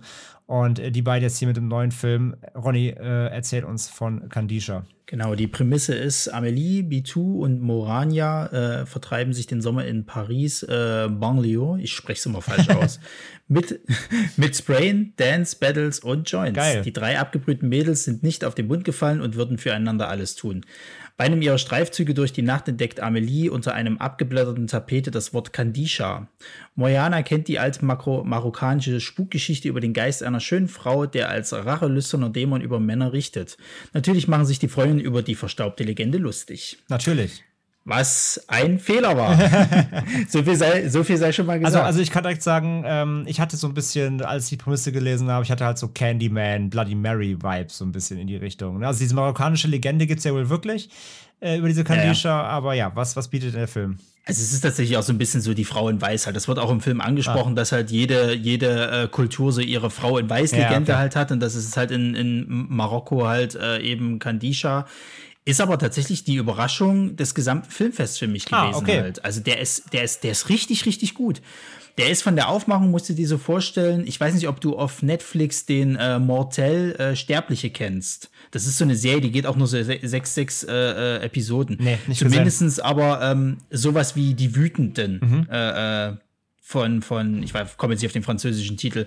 Und 0.45 0.79
äh, 0.79 0.91
die 0.91 1.01
beiden 1.01 1.23
jetzt 1.23 1.39
hier 1.39 1.47
mit 1.47 1.57
dem 1.57 1.67
neuen 1.67 1.91
Film. 1.91 2.35
Ronny 2.55 2.89
äh, 2.89 3.27
erzählt 3.27 3.65
uns 3.65 3.89
von 3.89 4.29
Kandisha. 4.29 4.85
Genau, 5.07 5.35
die 5.35 5.45
Prämisse 5.45 5.93
ist, 5.93 6.33
Amélie, 6.33 6.81
Bitou 6.81 7.43
und 7.43 7.61
Morania 7.61 8.47
äh, 8.47 8.85
vertreiben 8.87 9.33
sich 9.33 9.45
den 9.45 9.61
Sommer 9.61 9.85
in 9.85 10.07
Paris, 10.07 10.63
äh, 10.63 11.07
Banlieue, 11.11 11.79
ich 11.79 11.93
spreche 11.93 12.19
es 12.19 12.25
immer 12.25 12.41
falsch 12.41 12.69
aus, 12.71 12.99
mit, 13.47 13.81
mit 14.37 14.55
Sprayen, 14.55 15.13
Dance, 15.17 15.57
Battles 15.59 15.99
und 15.99 16.29
Joints. 16.29 16.55
Geil. 16.55 16.81
Die 16.81 16.93
drei 16.93 17.19
abgebrühten 17.19 17.69
Mädels 17.69 18.03
sind 18.03 18.23
nicht 18.23 18.43
auf 18.43 18.55
den 18.55 18.67
Bund 18.67 18.83
gefallen 18.83 19.21
und 19.21 19.35
würden 19.35 19.59
füreinander 19.59 20.07
alles 20.09 20.35
tun. 20.35 20.65
Bei 21.17 21.23
einem 21.23 21.41
ihrer 21.41 21.57
Streifzüge 21.57 22.13
durch 22.13 22.33
die 22.33 22.41
Nacht 22.41 22.67
entdeckt 22.67 22.99
Amelie 22.99 23.49
unter 23.49 23.73
einem 23.73 23.97
abgeblätterten 23.99 24.67
Tapete 24.67 25.11
das 25.11 25.33
Wort 25.33 25.53
Kandisha. 25.53 26.27
Moyana 26.75 27.23
kennt 27.23 27.47
die 27.47 27.57
alte 27.57 27.85
marokkanische 27.85 28.99
Spukgeschichte 28.99 29.69
über 29.69 29.79
den 29.79 29.93
Geist 29.93 30.23
einer 30.23 30.41
schönen 30.41 30.67
Frau, 30.67 31.05
der 31.05 31.29
als 31.29 31.53
rachelüsterner 31.53 32.29
Dämon 32.29 32.59
über 32.59 32.81
Männer 32.81 33.13
richtet. 33.13 33.57
Natürlich 33.93 34.27
machen 34.27 34.45
sich 34.45 34.59
die 34.59 34.67
Freundinnen 34.67 34.99
über 34.99 35.21
die 35.21 35.35
verstaubte 35.35 35.85
Legende 35.85 36.17
lustig. 36.17 36.79
Natürlich. 36.89 37.45
Was 37.87 38.43
ein 38.47 38.79
Fehler 38.79 39.15
war. 39.15 39.37
so, 40.27 40.41
viel 40.41 40.55
sei, 40.55 40.89
so 40.89 41.03
viel 41.03 41.17
sei 41.17 41.31
schon 41.31 41.45
mal 41.45 41.53
also, 41.53 41.65
gesagt. 41.65 41.85
Also, 41.85 41.87
also 41.87 42.01
ich 42.01 42.09
kann 42.09 42.23
direkt 42.23 42.41
sagen, 42.41 42.83
ähm, 42.85 43.23
ich 43.27 43.39
hatte 43.39 43.57
so 43.57 43.67
ein 43.67 43.75
bisschen, 43.75 44.23
als 44.23 44.45
ich 44.45 44.49
die 44.49 44.57
Prämisse 44.57 44.91
gelesen 44.91 45.29
habe, 45.29 45.43
ich 45.43 45.51
hatte 45.51 45.65
halt 45.65 45.77
so 45.77 45.89
Candyman, 45.89 46.71
Bloody 46.71 46.95
Mary-Vibes 46.95 47.77
so 47.77 47.85
ein 47.85 47.91
bisschen 47.91 48.17
in 48.17 48.25
die 48.25 48.37
Richtung. 48.37 48.79
Ne? 48.79 48.87
Also 48.87 48.99
diese 48.99 49.13
marokkanische 49.13 49.67
Legende 49.67 50.07
gibt 50.07 50.17
es 50.17 50.23
ja 50.23 50.33
wohl 50.33 50.49
wirklich 50.49 50.89
äh, 51.41 51.57
über 51.57 51.67
diese 51.67 51.83
Kandisha, 51.83 52.29
ja, 52.29 52.43
ja. 52.43 52.49
aber 52.49 52.73
ja, 52.73 52.91
was, 52.95 53.15
was 53.15 53.27
bietet 53.27 53.53
der 53.53 53.67
Film? 53.67 53.99
Also 54.25 54.41
es 54.41 54.51
ist 54.51 54.61
tatsächlich 54.61 54.97
auch 54.97 55.03
so 55.03 55.13
ein 55.13 55.19
bisschen 55.19 55.41
so 55.41 55.53
die 55.53 55.65
Frau 55.65 55.87
in 55.87 56.01
Weiß 56.01 56.25
halt. 56.25 56.35
Das 56.35 56.47
wird 56.47 56.57
auch 56.57 56.71
im 56.71 56.81
Film 56.81 56.99
angesprochen, 56.99 57.51
ah. 57.51 57.55
dass 57.55 57.71
halt 57.71 57.91
jede, 57.91 58.33
jede 58.33 59.03
äh, 59.03 59.07
Kultur 59.07 59.51
so 59.51 59.61
ihre 59.61 59.91
Frau 59.91 60.17
in 60.17 60.27
Weiß-Legende 60.27 60.91
ja, 60.91 60.95
okay. 60.95 61.01
halt 61.01 61.15
hat 61.15 61.31
und 61.31 61.39
das 61.39 61.53
ist 61.53 61.77
halt 61.77 61.91
in, 61.91 62.15
in 62.15 62.45
Marokko 62.47 63.27
halt 63.27 63.53
äh, 63.53 63.79
eben 63.81 64.17
Kandisha. 64.17 64.87
Ist 65.47 65.61
aber 65.61 65.77
tatsächlich 65.77 66.23
die 66.23 66.35
Überraschung 66.35 67.15
des 67.15 67.35
gesamten 67.35 67.69
Filmfests 67.69 68.17
für 68.17 68.27
mich 68.27 68.51
ah, 68.51 68.63
gewesen 68.63 68.75
ah, 68.75 68.79
okay. 68.79 69.01
halt. 69.01 69.23
Also 69.23 69.41
der 69.41 69.59
ist, 69.59 69.93
der 69.93 70.03
ist, 70.03 70.23
der 70.23 70.31
ist 70.31 70.49
richtig, 70.49 70.87
richtig 70.87 71.13
gut. 71.13 71.41
Der 71.99 72.09
ist 72.09 72.23
von 72.23 72.35
der 72.35 72.49
Aufmachung, 72.49 72.89
musst 72.91 73.07
du 73.07 73.13
dir 73.13 73.27
so 73.27 73.37
vorstellen, 73.37 74.05
ich 74.07 74.19
weiß 74.19 74.33
nicht, 74.33 74.47
ob 74.47 74.59
du 74.59 74.75
auf 74.75 75.01
Netflix 75.01 75.65
den 75.65 75.95
äh, 75.95 76.19
Mortel 76.19 76.95
äh, 76.95 77.15
Sterbliche 77.15 77.69
kennst. 77.69 78.31
Das 78.51 78.65
ist 78.65 78.79
so 78.79 78.83
eine 78.83 78.95
Serie, 78.95 79.21
die 79.21 79.31
geht 79.31 79.45
auch 79.45 79.55
nur 79.55 79.67
so 79.67 79.81
sechs, 79.81 80.33
sechs 80.33 80.63
äh, 80.63 80.73
äh, 80.73 81.23
Episoden. 81.23 81.77
Nee, 81.79 81.99
nicht 82.07 82.19
Zumindestens 82.19 82.77
gesehen. 82.77 82.85
aber 82.85 83.21
ähm, 83.21 83.59
sowas 83.69 84.15
wie 84.15 84.33
Die 84.33 84.55
Wütenden 84.55 85.19
mhm. 85.21 85.47
äh, 85.49 86.07
äh, 86.07 86.15
von, 86.59 87.01
von, 87.03 87.43
ich 87.43 87.53
komme 87.77 87.93
jetzt 87.93 88.01
nicht 88.01 88.09
auf 88.09 88.13
den 88.13 88.23
französischen 88.23 88.75
Titel. 88.75 89.05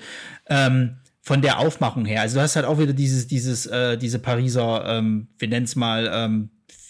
Ähm, 0.48 0.98
von 1.28 1.42
der 1.42 1.58
Aufmachung 1.58 2.06
her. 2.06 2.22
Also 2.22 2.36
du 2.36 2.40
hast 2.40 2.56
halt 2.56 2.64
auch 2.64 2.78
wieder 2.78 2.94
dieses, 2.94 3.26
dieses, 3.26 3.66
äh, 3.66 3.98
diese 3.98 4.18
Pariser, 4.18 4.82
ähm, 4.86 5.28
wir 5.38 5.48
nennen 5.48 5.64
es 5.66 5.76
mal, 5.76 6.10
ähm, 6.10 6.48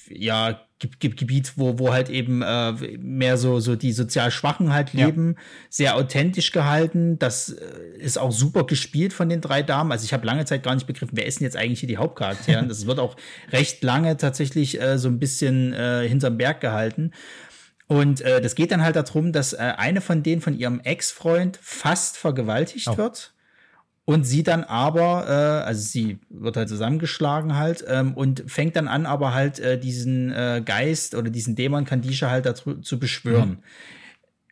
ja, 0.09 0.60
Gebiet, 1.01 1.55
wo, 1.56 1.81
wo 1.81 1.93
halt 1.93 2.09
eben 2.09 2.40
äh, 2.43 2.70
mehr 2.98 3.36
so, 3.36 3.59
so 3.59 3.74
die 3.74 3.90
sozial 3.90 4.31
Schwachen 4.31 4.73
halt 4.73 4.93
leben, 4.93 5.35
ja. 5.36 5.43
sehr 5.70 5.97
authentisch 5.97 6.52
gehalten. 6.52 7.19
Das 7.19 7.48
äh, 7.48 7.98
ist 7.98 8.16
auch 8.16 8.31
super 8.31 8.65
gespielt 8.65 9.12
von 9.12 9.28
den 9.28 9.40
drei 9.40 9.65
Damen. 9.65 9.90
Also 9.90 10.05
ich 10.05 10.12
habe 10.12 10.24
lange 10.24 10.44
Zeit 10.44 10.62
gar 10.62 10.77
nicht 10.77 10.86
begriffen, 10.86 11.16
wer 11.16 11.27
ist 11.27 11.40
denn 11.40 11.44
jetzt 11.44 11.56
eigentlich 11.56 11.81
hier 11.81 11.89
die 11.89 11.97
Hauptcharaktere? 11.97 12.65
das 12.69 12.86
wird 12.86 13.01
auch 13.01 13.16
recht 13.51 13.82
lange 13.82 14.19
tatsächlich 14.19 14.81
äh, 14.81 14.98
so 14.98 15.09
ein 15.09 15.19
bisschen 15.19 15.73
äh, 15.73 16.06
hinterm 16.06 16.39
Berg 16.39 16.60
gehalten. 16.60 17.10
Und 17.89 18.20
äh, 18.20 18.40
das 18.40 18.55
geht 18.55 18.70
dann 18.70 18.85
halt 18.85 18.94
darum, 18.94 19.32
dass 19.32 19.52
äh, 19.52 19.56
eine 19.77 20.01
von 20.01 20.23
denen 20.23 20.40
von 20.40 20.56
ihrem 20.56 20.78
Ex-Freund 20.78 21.59
fast 21.60 22.16
vergewaltigt 22.16 22.86
oh. 22.86 22.97
wird 22.97 23.32
und 24.09 24.25
sie 24.25 24.43
dann 24.43 24.65
aber, 24.65 25.27
äh, 25.29 25.67
also 25.67 25.83
sie 25.83 26.19
wird 26.31 26.57
halt 26.57 26.71
zusammengeschlagen 26.71 27.57
halt 27.57 27.85
ähm, 27.87 28.15
und 28.15 28.43
fängt 28.47 28.75
dann 28.75 28.89
an, 28.89 29.05
aber 29.05 29.35
halt 29.35 29.59
äh, 29.59 29.79
diesen 29.79 30.33
äh, 30.33 30.63
Geist 30.65 31.15
oder 31.15 31.29
diesen 31.29 31.57
Dämon 31.57 31.85
Kandisha 31.85 32.31
halt 32.31 32.47
dazu 32.47 32.77
zu 32.77 32.99
beschwören. 32.99 33.51
Mhm. 33.51 33.59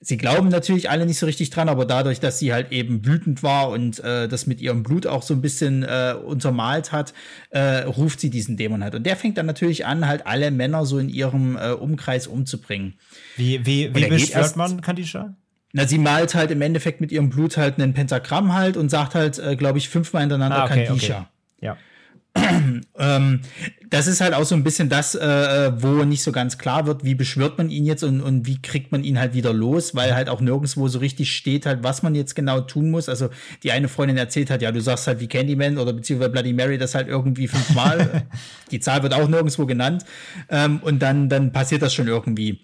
Sie 0.02 0.18
glauben 0.18 0.50
natürlich 0.50 0.90
alle 0.90 1.06
nicht 1.06 1.18
so 1.18 1.24
richtig 1.24 1.48
dran, 1.48 1.70
aber 1.70 1.86
dadurch, 1.86 2.20
dass 2.20 2.38
sie 2.38 2.52
halt 2.52 2.70
eben 2.70 3.06
wütend 3.06 3.42
war 3.42 3.70
und 3.70 3.98
äh, 4.00 4.28
das 4.28 4.46
mit 4.46 4.60
ihrem 4.60 4.82
Blut 4.82 5.06
auch 5.06 5.22
so 5.22 5.32
ein 5.32 5.40
bisschen 5.40 5.84
äh, 5.84 6.14
untermalt 6.22 6.92
hat, 6.92 7.14
äh, 7.48 7.78
ruft 7.84 8.20
sie 8.20 8.28
diesen 8.28 8.58
Dämon 8.58 8.84
halt. 8.84 8.94
Und 8.94 9.06
der 9.06 9.16
fängt 9.16 9.38
dann 9.38 9.46
natürlich 9.46 9.86
an, 9.86 10.06
halt 10.06 10.26
alle 10.26 10.50
Männer 10.50 10.84
so 10.84 10.98
in 10.98 11.08
ihrem 11.08 11.56
äh, 11.56 11.70
Umkreis 11.70 12.26
umzubringen. 12.26 12.98
Wie, 13.36 13.64
wie, 13.64 13.94
wie 13.94 14.06
beschwört 14.06 14.54
man 14.56 14.82
Kandisha? 14.82 15.34
Na, 15.76 15.86
sie 15.86 15.98
malt 15.98 16.34
halt 16.34 16.50
im 16.50 16.62
Endeffekt 16.62 17.02
mit 17.02 17.12
ihrem 17.12 17.28
Blut 17.28 17.58
halt 17.58 17.78
ein 17.78 17.92
Pentagramm 17.92 18.54
halt 18.54 18.78
und 18.78 18.88
sagt 18.88 19.14
halt, 19.14 19.38
äh, 19.38 19.56
glaube 19.56 19.76
ich, 19.76 19.90
fünfmal 19.90 20.22
hintereinander 20.22 20.62
ah, 20.62 20.64
okay, 20.64 20.86
Kandisha. 20.86 21.28
Okay. 21.58 21.66
Ja. 21.66 21.76
ähm, 22.98 23.40
das 23.90 24.06
ist 24.06 24.22
halt 24.22 24.32
auch 24.32 24.44
so 24.44 24.54
ein 24.54 24.64
bisschen 24.64 24.88
das, 24.88 25.14
äh, 25.14 25.72
wo 25.76 26.04
nicht 26.04 26.22
so 26.22 26.32
ganz 26.32 26.56
klar 26.56 26.86
wird, 26.86 27.04
wie 27.04 27.14
beschwört 27.14 27.58
man 27.58 27.68
ihn 27.68 27.84
jetzt 27.84 28.04
und, 28.04 28.22
und 28.22 28.46
wie 28.46 28.60
kriegt 28.62 28.90
man 28.90 29.04
ihn 29.04 29.18
halt 29.18 29.34
wieder 29.34 29.52
los, 29.52 29.94
weil 29.94 30.14
halt 30.14 30.30
auch 30.30 30.40
nirgendwo 30.40 30.88
so 30.88 30.98
richtig 30.98 31.36
steht 31.36 31.66
halt, 31.66 31.82
was 31.82 32.02
man 32.02 32.14
jetzt 32.14 32.34
genau 32.34 32.62
tun 32.62 32.90
muss. 32.90 33.10
Also 33.10 33.28
die 33.62 33.70
eine 33.70 33.88
Freundin 33.88 34.16
erzählt 34.16 34.48
hat, 34.48 34.62
ja, 34.62 34.72
du 34.72 34.80
sagst 34.80 35.06
halt 35.06 35.20
wie 35.20 35.26
Candyman 35.26 35.76
oder 35.76 35.92
beziehungsweise 35.92 36.30
Bloody 36.30 36.54
Mary 36.54 36.78
das 36.78 36.94
halt 36.94 37.08
irgendwie 37.08 37.48
fünfmal. 37.48 38.22
die 38.70 38.80
Zahl 38.80 39.02
wird 39.02 39.12
auch 39.12 39.28
nirgendwo 39.28 39.66
genannt. 39.66 40.06
Ähm, 40.48 40.78
und 40.78 41.00
dann, 41.00 41.28
dann 41.28 41.52
passiert 41.52 41.82
das 41.82 41.92
schon 41.92 42.08
irgendwie. 42.08 42.60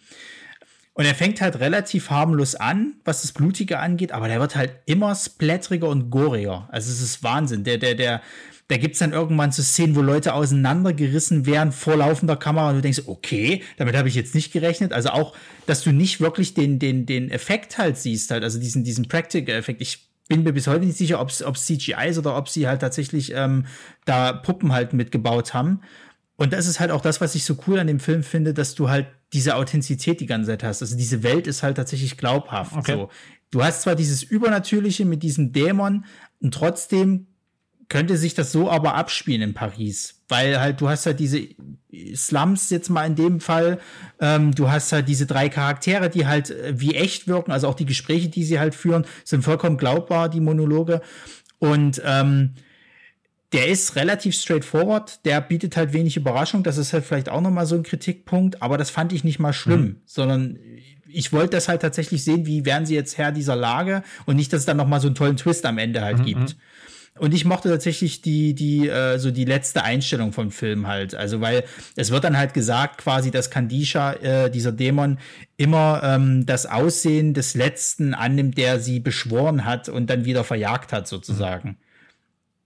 Und 0.94 1.06
er 1.06 1.14
fängt 1.14 1.40
halt 1.40 1.59
relativ 1.59 2.10
harmlos 2.10 2.55
an, 2.55 2.97
was 3.05 3.23
das 3.23 3.32
Blutige 3.32 3.78
angeht, 3.78 4.12
aber 4.12 4.28
der 4.28 4.40
wird 4.40 4.56
halt 4.56 4.74
immer 4.85 5.14
splatteriger 5.14 5.89
und 5.89 6.10
goriger. 6.10 6.69
Also 6.70 6.90
es 6.90 7.01
ist 7.01 7.23
Wahnsinn. 7.23 7.64
Der, 7.64 7.78
der, 7.78 7.94
der, 7.94 8.20
da 8.69 8.77
gibt 8.77 8.94
es 8.94 8.98
dann 8.98 9.12
irgendwann 9.12 9.52
so 9.52 9.62
Szenen, 9.62 9.97
wo 9.97 10.02
Leute 10.02 10.35
auseinandergerissen 10.35 11.47
werden 11.47 11.73
vor 11.73 11.97
laufender 11.97 12.36
Kamera 12.36 12.69
und 12.69 12.77
du 12.77 12.82
denkst, 12.82 13.02
okay, 13.06 13.62
damit 13.78 13.97
habe 13.97 14.09
ich 14.09 14.14
jetzt 14.14 14.35
nicht 14.35 14.52
gerechnet. 14.52 14.93
Also 14.93 15.10
auch, 15.10 15.35
dass 15.66 15.82
du 15.82 15.93
nicht 15.93 16.20
wirklich 16.20 16.52
den, 16.52 16.78
den, 16.78 17.06
den 17.06 17.31
Effekt 17.31 17.78
halt 17.78 17.97
siehst, 17.97 18.31
halt, 18.31 18.44
also 18.44 18.59
diesen, 18.59 18.85
diesen 18.85 19.09
Practical-Effekt. 19.09 19.81
Ich 19.81 20.09
bin 20.28 20.43
mir 20.43 20.52
bis 20.52 20.66
heute 20.66 20.85
nicht 20.85 20.98
sicher, 20.98 21.20
ob 21.20 21.31
es 21.31 21.39
CGI 21.39 22.09
ist 22.09 22.19
oder 22.19 22.36
ob 22.36 22.51
sie 22.51 22.69
halt 22.69 22.81
tatsächlich 22.81 23.32
ähm, 23.35 23.66
da 24.05 24.35
Puppen 24.35 24.73
halt 24.73 24.93
mitgebaut 24.93 25.55
haben. 25.55 25.81
Und 26.36 26.52
das 26.52 26.66
ist 26.66 26.81
halt 26.81 26.90
auch 26.90 27.01
das, 27.01 27.23
was 27.23 27.35
ich 27.35 27.44
so 27.44 27.56
cool 27.66 27.78
an 27.78 27.86
dem 27.86 28.01
Film 28.01 28.23
finde, 28.23 28.52
dass 28.52 28.74
du 28.74 28.90
halt 28.90 29.06
diese 29.32 29.56
Authentizität 29.56 30.20
die 30.20 30.26
ganze 30.26 30.50
Zeit 30.50 30.62
hast. 30.62 30.82
Also 30.82 30.96
diese 30.96 31.22
Welt 31.22 31.46
ist 31.46 31.62
halt 31.62 31.76
tatsächlich 31.76 32.16
glaubhaft. 32.16 32.76
Okay. 32.76 32.94
So. 32.94 33.09
Du 33.50 33.62
hast 33.62 33.82
zwar 33.82 33.94
dieses 33.94 34.22
Übernatürliche 34.22 35.04
mit 35.04 35.22
diesem 35.22 35.52
Dämon 35.52 36.04
und 36.40 36.54
trotzdem 36.54 37.26
könnte 37.88 38.16
sich 38.16 38.32
das 38.32 38.52
so 38.52 38.70
aber 38.70 38.94
abspielen 38.94 39.42
in 39.42 39.54
Paris, 39.54 40.22
weil 40.28 40.59
halt 40.59 40.80
du 40.80 40.88
hast 40.88 41.04
halt 41.04 41.20
diese 41.20 41.46
Slums 42.14 42.70
jetzt 42.70 42.88
mal 42.88 43.06
in 43.06 43.16
dem 43.16 43.40
Fall, 43.40 43.80
ähm, 44.18 44.54
du 44.54 44.70
hast 44.70 44.92
halt 44.92 45.09
diese 45.09 45.26
drei 45.26 45.50
Charaktere, 45.50 46.09
die 46.09 46.26
halt 46.26 46.50
äh, 46.50 46.72
wie 46.80 46.94
echt 46.94 47.28
wirken, 47.28 47.52
also 47.52 47.68
auch 47.68 47.74
die 47.74 47.84
Gespräche, 47.84 48.30
die 48.30 48.44
sie 48.44 48.59
halt 48.59 48.74
führen, 48.74 49.04
sind 49.24 49.42
vollkommen 49.42 49.76
glaubbar, 49.76 50.30
die 50.30 50.40
Monologe 50.40 51.02
und 51.59 52.00
ähm, 52.04 52.54
der 53.52 53.68
ist 53.68 53.96
relativ 53.96 54.34
straightforward, 54.34 55.24
der 55.24 55.40
bietet 55.40 55.76
halt 55.76 55.92
wenig 55.92 56.16
Überraschung, 56.16 56.62
das 56.62 56.78
ist 56.78 56.92
halt 56.92 57.04
vielleicht 57.04 57.28
auch 57.28 57.40
nochmal 57.40 57.66
so 57.66 57.74
ein 57.74 57.82
Kritikpunkt, 57.82 58.62
aber 58.62 58.78
das 58.78 58.90
fand 58.90 59.12
ich 59.12 59.24
nicht 59.24 59.38
mal 59.38 59.52
schlimm, 59.52 59.82
mhm. 59.82 59.96
sondern 60.06 60.58
ich 61.06 61.32
wollte 61.32 61.50
das 61.50 61.68
halt 61.68 61.82
tatsächlich 61.82 62.24
sehen, 62.24 62.46
wie 62.46 62.64
werden 62.64 62.86
sie 62.86 62.94
jetzt 62.94 63.18
Herr 63.18 63.32
dieser 63.32 63.56
Lage 63.56 64.02
und 64.24 64.36
nicht, 64.36 64.52
dass 64.52 64.60
es 64.60 64.66
dann 64.66 64.78
nochmal 64.78 65.00
so 65.00 65.08
einen 65.08 65.14
tollen 65.14 65.36
Twist 65.36 65.66
am 65.66 65.78
Ende 65.78 66.00
halt 66.00 66.20
mhm. 66.20 66.24
gibt. 66.24 66.40
Mhm. 66.40 66.60
Und 67.18 67.34
ich 67.34 67.44
mochte 67.44 67.68
tatsächlich 67.68 68.22
die, 68.22 68.54
die, 68.54 68.88
äh, 68.88 69.18
so 69.18 69.30
die 69.30 69.44
letzte 69.44 69.84
Einstellung 69.84 70.32
vom 70.32 70.50
Film 70.50 70.86
halt. 70.86 71.14
Also, 71.14 71.42
weil 71.42 71.64
es 71.94 72.10
wird 72.10 72.24
dann 72.24 72.38
halt 72.38 72.54
gesagt, 72.54 72.98
quasi, 72.98 73.30
dass 73.30 73.50
Kandisha, 73.50 74.14
äh, 74.14 74.50
dieser 74.50 74.72
Dämon, 74.72 75.18
immer 75.58 76.00
ähm, 76.02 76.46
das 76.46 76.64
Aussehen 76.64 77.34
des 77.34 77.54
Letzten 77.54 78.14
annimmt, 78.14 78.56
der 78.56 78.80
sie 78.80 78.98
beschworen 78.98 79.66
hat 79.66 79.90
und 79.90 80.08
dann 80.08 80.24
wieder 80.24 80.42
verjagt 80.42 80.94
hat, 80.94 81.06
sozusagen. 81.06 81.68
Mhm. 81.68 81.76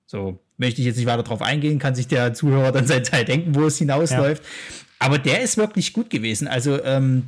So, 0.07 0.39
möchte 0.59 0.81
ich 0.81 0.87
jetzt 0.87 0.97
nicht 0.97 1.07
weiter 1.07 1.23
drauf 1.23 1.43
eingehen, 1.43 1.79
kann 1.79 1.95
sich 1.95 2.09
der 2.09 2.35
Zuhörer 2.35 2.73
dann 2.73 2.87
sein 2.87 3.05
Teil 3.05 3.25
denken, 3.25 3.55
wo 3.55 3.65
es 3.65 3.79
hinausläuft. 3.79 4.43
Ja. 4.43 4.51
Aber 4.99 5.19
der 5.19 5.43
ist 5.43 5.57
wirklich 5.57 5.93
gut 5.93 6.11
gewesen. 6.11 6.49
Also, 6.49 6.83
ähm, 6.83 7.25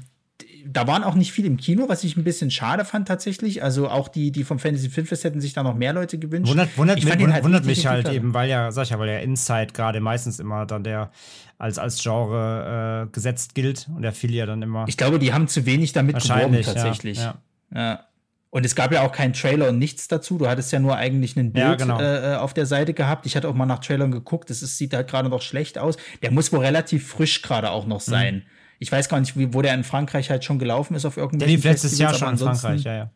da 0.71 0.87
waren 0.87 1.03
auch 1.03 1.15
nicht 1.15 1.33
viele 1.33 1.47
im 1.47 1.57
Kino, 1.57 1.89
was 1.89 2.05
ich 2.05 2.17
ein 2.17 2.25
bisschen 2.25 2.51
schade 2.51 2.85
fand 2.85 3.09
tatsächlich. 3.09 3.63
Also 3.63 3.89
auch 3.89 4.09
die, 4.09 4.31
die 4.31 4.45
vom 4.45 4.59
Fantasy 4.59 4.91
Filmfest 4.91 5.25
hätten 5.25 5.41
sich 5.41 5.55
da 5.55 5.63
noch 5.63 5.75
mehr 5.75 5.93
Leute 5.93 6.19
gewünscht. 6.19 6.51
Wundert, 6.51 6.77
wundert, 6.77 6.97
mich, 6.97 7.07
wundert, 7.07 7.33
halt 7.33 7.45
wundert 7.45 7.65
mich 7.65 7.87
halt 7.87 8.09
eben, 8.11 8.35
weil 8.35 8.51
ja, 8.51 8.71
sag 8.71 8.85
ich 8.85 8.91
ja, 8.91 8.99
weil 8.99 9.09
ja 9.09 9.19
Inside 9.19 9.69
gerade 9.73 10.01
meistens 10.01 10.39
immer 10.39 10.67
dann 10.67 10.85
der 10.85 11.11
als, 11.57 11.79
als 11.79 12.03
Genre 12.03 13.07
äh, 13.07 13.13
gesetzt 13.13 13.55
gilt 13.55 13.89
und 13.95 14.03
der 14.03 14.13
fiel 14.13 14.35
ja 14.35 14.47
dann 14.47 14.63
immer. 14.63 14.85
Ich 14.89 14.97
glaube, 14.97 15.19
die 15.19 15.33
haben 15.33 15.49
zu 15.49 15.65
wenig 15.65 15.93
damit 15.93 16.23
geworben 16.23 16.61
tatsächlich. 16.63 17.19
Ja, 17.19 17.39
ja. 17.75 17.81
ja. 17.81 18.08
Und 18.51 18.65
es 18.65 18.75
gab 18.75 18.93
ja 18.93 19.03
auch 19.03 19.13
keinen 19.13 19.35
Trailer 19.35 19.69
und 19.69 19.79
nichts 19.79 20.09
dazu. 20.09 20.39
Du 20.39 20.49
hattest 20.49 20.73
ja 20.73 20.79
nur 20.79 20.97
eigentlich 20.97 21.37
ein 21.37 21.53
Bild 21.53 21.65
ja, 21.65 21.75
genau. 21.75 22.01
äh, 22.01 22.37
auf 22.37 22.55
der 22.55 22.65
Seite 22.65 22.95
gehabt. 22.95 23.27
Ich 23.27 23.37
hatte 23.37 23.49
auch 23.49 23.55
mal 23.55 23.67
nach 23.67 23.81
Trailern 23.81 24.11
geguckt. 24.11 24.49
Das 24.49 24.63
ist, 24.63 24.79
sieht 24.79 24.95
halt 24.95 25.09
gerade 25.09 25.29
noch 25.29 25.43
schlecht 25.43 25.79
aus. 25.79 25.99
Der 26.23 26.31
muss 26.31 26.51
wohl 26.53 26.61
relativ 26.61 27.07
frisch 27.09 27.43
gerade 27.43 27.71
auch 27.71 27.87
noch 27.87 28.01
sein. 28.01 28.37
Mhm. 28.37 28.43
Ich 28.79 28.91
weiß 28.91 29.09
gar 29.09 29.21
nicht, 29.21 29.35
wo 29.37 29.61
der 29.61 29.75
in 29.75 29.85
Frankreich 29.85 30.31
halt 30.31 30.45
schon 30.45 30.59
gelaufen 30.59 30.95
ist 30.95 31.05
auf 31.05 31.17
irgendeinem 31.17 31.41
Der 31.41 31.49
lief 31.49 31.65
letztes 31.65 31.99
Jahr 31.99 32.15
schon 32.15 32.31
in 32.31 32.39
Frankreich, 32.39 32.85
ja, 32.85 32.95
ja. 32.95 33.11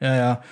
Ja, 0.00 0.16
ja. 0.16 0.42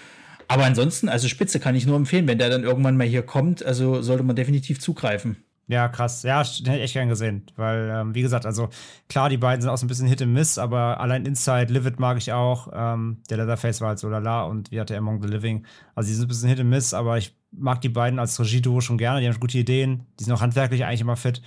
Aber 0.49 0.65
ansonsten, 0.65 1.09
also 1.09 1.29
Spitze 1.29 1.61
kann 1.61 1.77
ich 1.77 1.87
nur 1.87 1.97
empfehlen, 1.97 2.27
wenn 2.27 2.39
der 2.39 2.51
dann 2.51 2.65
irgendwann 2.65 2.97
mal 2.97 3.07
hier 3.07 3.23
kommt, 3.23 3.65
also 3.65 4.03
sollte 4.03 4.25
man 4.25 4.35
definitiv 4.35 4.81
zugreifen. 4.81 5.37
Ja, 5.71 5.89
krass. 5.89 6.25
Ja, 6.25 6.43
hätte 6.43 6.75
ich 6.77 6.83
echt 6.83 6.95
gern 6.95 7.09
gesehen. 7.09 7.47
Weil, 7.55 7.89
ähm, 7.95 8.13
wie 8.13 8.23
gesagt, 8.23 8.45
also 8.45 8.71
klar, 9.09 9.29
die 9.29 9.37
beiden 9.37 9.63
sind 9.63 9.71
auch 9.71 9.77
so 9.79 9.87
ein 9.87 9.89
bisschen 9.89 10.09
Hit 10.09 10.21
and 10.21 10.33
Miss, 10.33 10.59
aber 10.59 10.99
allein 10.99 11.25
Inside, 11.25 11.73
Livid 11.73 12.01
mag 12.01 12.19
ich 12.19 12.33
auch. 12.33 12.69
Ähm, 12.75 13.19
der 13.31 13.37
Leatherface 13.37 13.81
war 13.81 13.91
halt 13.91 14.01
so 14.01 14.09
lala 14.09 14.43
und 14.43 14.73
wie 14.73 14.81
hat 14.81 14.91
der 14.91 14.99
Among 14.99 15.23
the 15.23 15.29
Living. 15.29 15.65
Also 15.95 16.09
die 16.09 16.15
sind 16.15 16.25
ein 16.25 16.29
bisschen 16.29 16.49
Hit 16.49 16.59
and 16.59 16.71
Miss, 16.71 16.93
aber 16.93 17.19
ich 17.19 17.37
mag 17.53 17.81
die 17.83 17.89
beiden 17.89 18.19
als 18.19 18.41
Regie-Duo 18.41 18.81
schon 18.81 18.99
gerne. 18.99 19.21
Die 19.21 19.29
haben 19.29 19.39
gute 19.39 19.59
Ideen. 19.59 20.07
Die 20.19 20.25
sind 20.25 20.33
auch 20.33 20.41
handwerklich 20.41 20.85
eigentlich 20.85 21.03
immer 21.03 21.17
fit. 21.17 21.41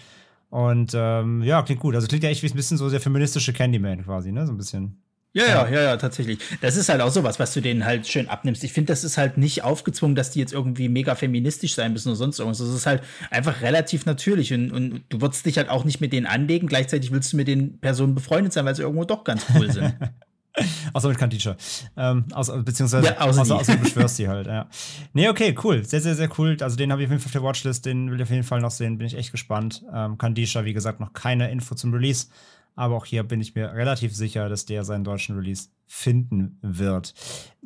Und 0.49 0.93
ähm, 0.95 1.43
ja, 1.43 1.61
klingt 1.63 1.81
gut. 1.81 1.93
Also 1.95 2.07
klingt 2.07 2.23
ja 2.23 2.29
echt 2.29 2.43
wie 2.43 2.47
ein 2.47 2.55
bisschen 2.55 2.77
so 2.77 2.89
der 2.89 3.01
feministische 3.01 3.51
Candyman 3.51 4.05
quasi, 4.05 4.31
ne? 4.31 4.45
So 4.45 4.53
ein 4.53 4.57
bisschen. 4.57 5.03
Ja, 5.35 5.45
ja, 5.47 5.67
ja, 5.67 5.81
ja, 5.81 5.97
tatsächlich. 5.97 6.37
Das 6.61 6.75
ist 6.75 6.89
halt 6.89 7.01
auch 7.01 7.09
sowas, 7.09 7.39
was 7.39 7.53
du 7.53 7.61
denen 7.61 7.85
halt 7.85 8.07
schön 8.07 8.29
abnimmst. 8.29 8.63
Ich 8.63 8.71
finde, 8.71 8.93
das 8.93 9.03
ist 9.03 9.17
halt 9.17 9.37
nicht 9.37 9.63
aufgezwungen, 9.63 10.15
dass 10.15 10.29
die 10.29 10.39
jetzt 10.39 10.53
irgendwie 10.53 10.89
mega 10.89 11.15
feministisch 11.15 11.73
sein 11.73 11.91
müssen 11.91 12.09
oder 12.09 12.17
sonst 12.17 12.37
irgendwas. 12.37 12.59
Das 12.59 12.69
ist 12.69 12.85
halt 12.85 13.01
einfach 13.31 13.61
relativ 13.61 14.05
natürlich 14.05 14.53
und, 14.53 14.71
und 14.71 15.01
du 15.09 15.21
würdest 15.21 15.43
dich 15.47 15.57
halt 15.57 15.69
auch 15.69 15.85
nicht 15.85 16.01
mit 16.01 16.13
denen 16.13 16.27
anlegen. 16.27 16.67
Gleichzeitig 16.67 17.11
willst 17.11 17.33
du 17.33 17.37
mit 17.37 17.47
den 17.47 17.79
Personen 17.79 18.13
befreundet 18.13 18.53
sein, 18.53 18.63
weil 18.65 18.75
sie 18.75 18.83
irgendwo 18.83 19.05
doch 19.05 19.23
ganz 19.23 19.43
cool 19.55 19.71
sind. 19.71 19.95
außer 20.93 21.09
mit 21.09 21.17
Kanticha. 21.17 21.55
Ähm, 21.97 22.25
außer, 22.31 22.61
beziehungsweise 22.61 23.07
ja, 23.07 23.17
außer, 23.19 23.41
außer, 23.41 23.55
außer 23.55 23.75
du 23.75 23.79
beschwörst 23.83 24.19
die 24.19 24.27
halt, 24.27 24.45
ja. 24.45 24.67
Nee, 25.13 25.29
okay, 25.29 25.55
cool. 25.63 25.83
Sehr, 25.83 26.01
sehr, 26.01 26.13
sehr 26.13 26.29
cool. 26.37 26.57
Also 26.61 26.75
den 26.75 26.91
habe 26.91 27.01
ich 27.01 27.07
auf 27.07 27.11
jeden 27.11 27.21
Fall 27.21 27.29
auf 27.29 27.33
der 27.33 27.43
Watchlist, 27.43 27.85
den 27.85 28.11
will 28.11 28.17
ich 28.17 28.23
auf 28.23 28.29
jeden 28.29 28.43
Fall 28.43 28.61
noch 28.61 28.69
sehen. 28.69 28.99
Bin 28.99 29.07
ich 29.07 29.17
echt 29.17 29.31
gespannt. 29.31 29.83
Ähm, 29.91 30.17
Kandisha, 30.19 30.63
wie 30.65 30.73
gesagt, 30.73 30.99
noch 30.99 31.13
keine 31.13 31.49
Info 31.51 31.73
zum 31.73 31.91
Release. 31.91 32.27
Aber 32.75 32.95
auch 32.95 33.05
hier 33.05 33.23
bin 33.23 33.39
ich 33.39 33.53
mir 33.55 33.73
relativ 33.73 34.15
sicher, 34.15 34.49
dass 34.49 34.65
der 34.65 34.83
seinen 34.83 35.03
deutschen 35.03 35.35
Release 35.35 35.69
finden 35.85 36.57
wird. 36.61 37.13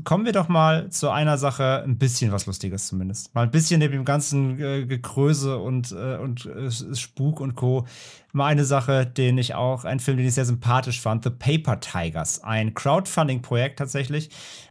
Kommen 0.03 0.25
wir 0.25 0.33
doch 0.33 0.49
mal 0.49 0.89
zu 0.89 1.09
einer 1.09 1.37
Sache, 1.37 1.81
ein 1.83 1.97
bisschen 1.97 2.31
was 2.33 2.45
Lustiges 2.45 2.87
zumindest. 2.87 3.33
Mal 3.33 3.43
ein 3.43 3.51
bisschen 3.51 3.79
neben 3.79 3.93
dem 3.93 4.05
ganzen 4.05 4.59
äh, 4.59 4.85
Gekröse 4.85 5.59
und, 5.59 5.93
äh, 5.93 6.17
und 6.17 6.45
äh, 6.45 6.69
Spuk 6.95 7.39
und 7.39 7.55
Co. 7.55 7.87
Mal 8.33 8.47
eine 8.47 8.65
Sache, 8.65 9.05
den 9.05 9.37
ich 9.37 9.55
auch, 9.55 9.85
ein 9.85 10.01
Film, 10.01 10.17
den 10.17 10.27
ich 10.27 10.33
sehr 10.33 10.45
sympathisch 10.45 10.99
fand, 10.99 11.23
The 11.23 11.29
Paper 11.29 11.79
Tigers. 11.79 12.43
Ein 12.43 12.73
Crowdfunding-Projekt 12.73 13.79
tatsächlich. 13.79 14.29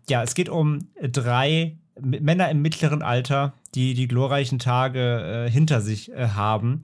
Ja, 0.09 0.23
es 0.23 0.35
geht 0.35 0.51
um 0.51 0.89
drei 1.01 1.79
Männer 1.99 2.51
im 2.51 2.61
mittleren 2.61 3.03
Alter, 3.03 3.55
die 3.75 3.95
die 3.95 4.07
glorreichen 4.07 4.59
Tage 4.59 5.47
äh, 5.47 5.51
hinter 5.51 5.81
sich 5.81 6.13
äh, 6.13 6.29
haben 6.29 6.83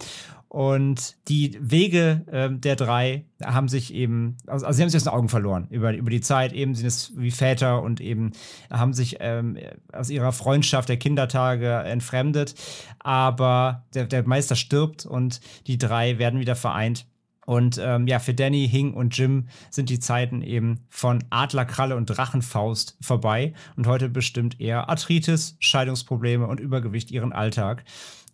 und 0.52 1.16
die 1.28 1.56
Wege 1.62 2.26
äh, 2.30 2.50
der 2.52 2.76
drei 2.76 3.24
haben 3.42 3.68
sich 3.68 3.94
eben, 3.94 4.36
also, 4.46 4.66
also 4.66 4.76
sie 4.76 4.82
haben 4.82 4.90
sich 4.90 4.98
aus 4.98 5.04
den 5.04 5.14
Augen 5.14 5.30
verloren 5.30 5.66
über, 5.70 5.94
über 5.94 6.10
die 6.10 6.20
Zeit. 6.20 6.52
Eben 6.52 6.74
sind 6.74 6.86
es 6.86 7.16
wie 7.16 7.30
Väter 7.30 7.80
und 7.80 8.02
eben 8.02 8.32
haben 8.70 8.92
sich 8.92 9.16
ähm, 9.20 9.56
aus 9.94 10.10
ihrer 10.10 10.32
Freundschaft 10.32 10.90
der 10.90 10.98
Kindertage 10.98 11.72
entfremdet. 11.72 12.54
Aber 12.98 13.86
der, 13.94 14.04
der 14.04 14.28
Meister 14.28 14.54
stirbt 14.54 15.06
und 15.06 15.40
die 15.66 15.78
drei 15.78 16.18
werden 16.18 16.38
wieder 16.38 16.54
vereint. 16.54 17.06
Und 17.46 17.80
ähm, 17.82 18.06
ja, 18.06 18.18
für 18.18 18.34
Danny, 18.34 18.68
Hing 18.68 18.92
und 18.92 19.16
Jim 19.16 19.48
sind 19.70 19.88
die 19.88 20.00
Zeiten 20.00 20.42
eben 20.42 20.84
von 20.90 21.24
Adlerkralle 21.30 21.96
und 21.96 22.06
Drachenfaust 22.06 22.98
vorbei. 23.00 23.54
Und 23.76 23.86
heute 23.86 24.10
bestimmt 24.10 24.60
eher 24.60 24.90
Arthritis, 24.90 25.56
Scheidungsprobleme 25.60 26.46
und 26.46 26.60
Übergewicht 26.60 27.10
ihren 27.10 27.32
Alltag. 27.32 27.84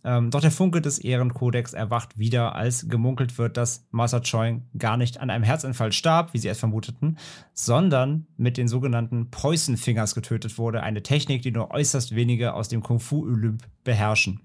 Ähm, 0.05 0.31
doch 0.31 0.41
der 0.41 0.51
Funke 0.51 0.81
des 0.81 0.99
Ehrenkodex 0.99 1.73
erwacht 1.73 2.19
wieder, 2.19 2.55
als 2.55 2.89
gemunkelt 2.89 3.37
wird, 3.37 3.57
dass 3.57 3.87
Master 3.91 4.23
Choi 4.23 4.61
gar 4.79 4.97
nicht 4.97 5.21
an 5.21 5.31
einem 5.31 5.45
Herzinfarkt 5.45 5.95
starb, 5.95 6.35
wie 6.35 6.39
sie 6.39 6.49
es 6.49 6.59
vermuteten, 6.59 7.19
sondern 7.53 8.27
mit 8.37 8.57
den 8.57 8.69
sogenannten 8.69 9.31
Poison 9.31 9.77
Fingers 9.77 10.15
getötet 10.15 10.57
wurde, 10.59 10.83
eine 10.83 11.03
Technik, 11.03 11.43
die 11.43 11.51
nur 11.51 11.71
äußerst 11.73 12.15
wenige 12.15 12.55
aus 12.55 12.69
dem 12.69 12.83
Kung 12.83 13.01
Fu 13.01 13.23
Olymp 13.23 13.65
beherrschen. 13.85 14.41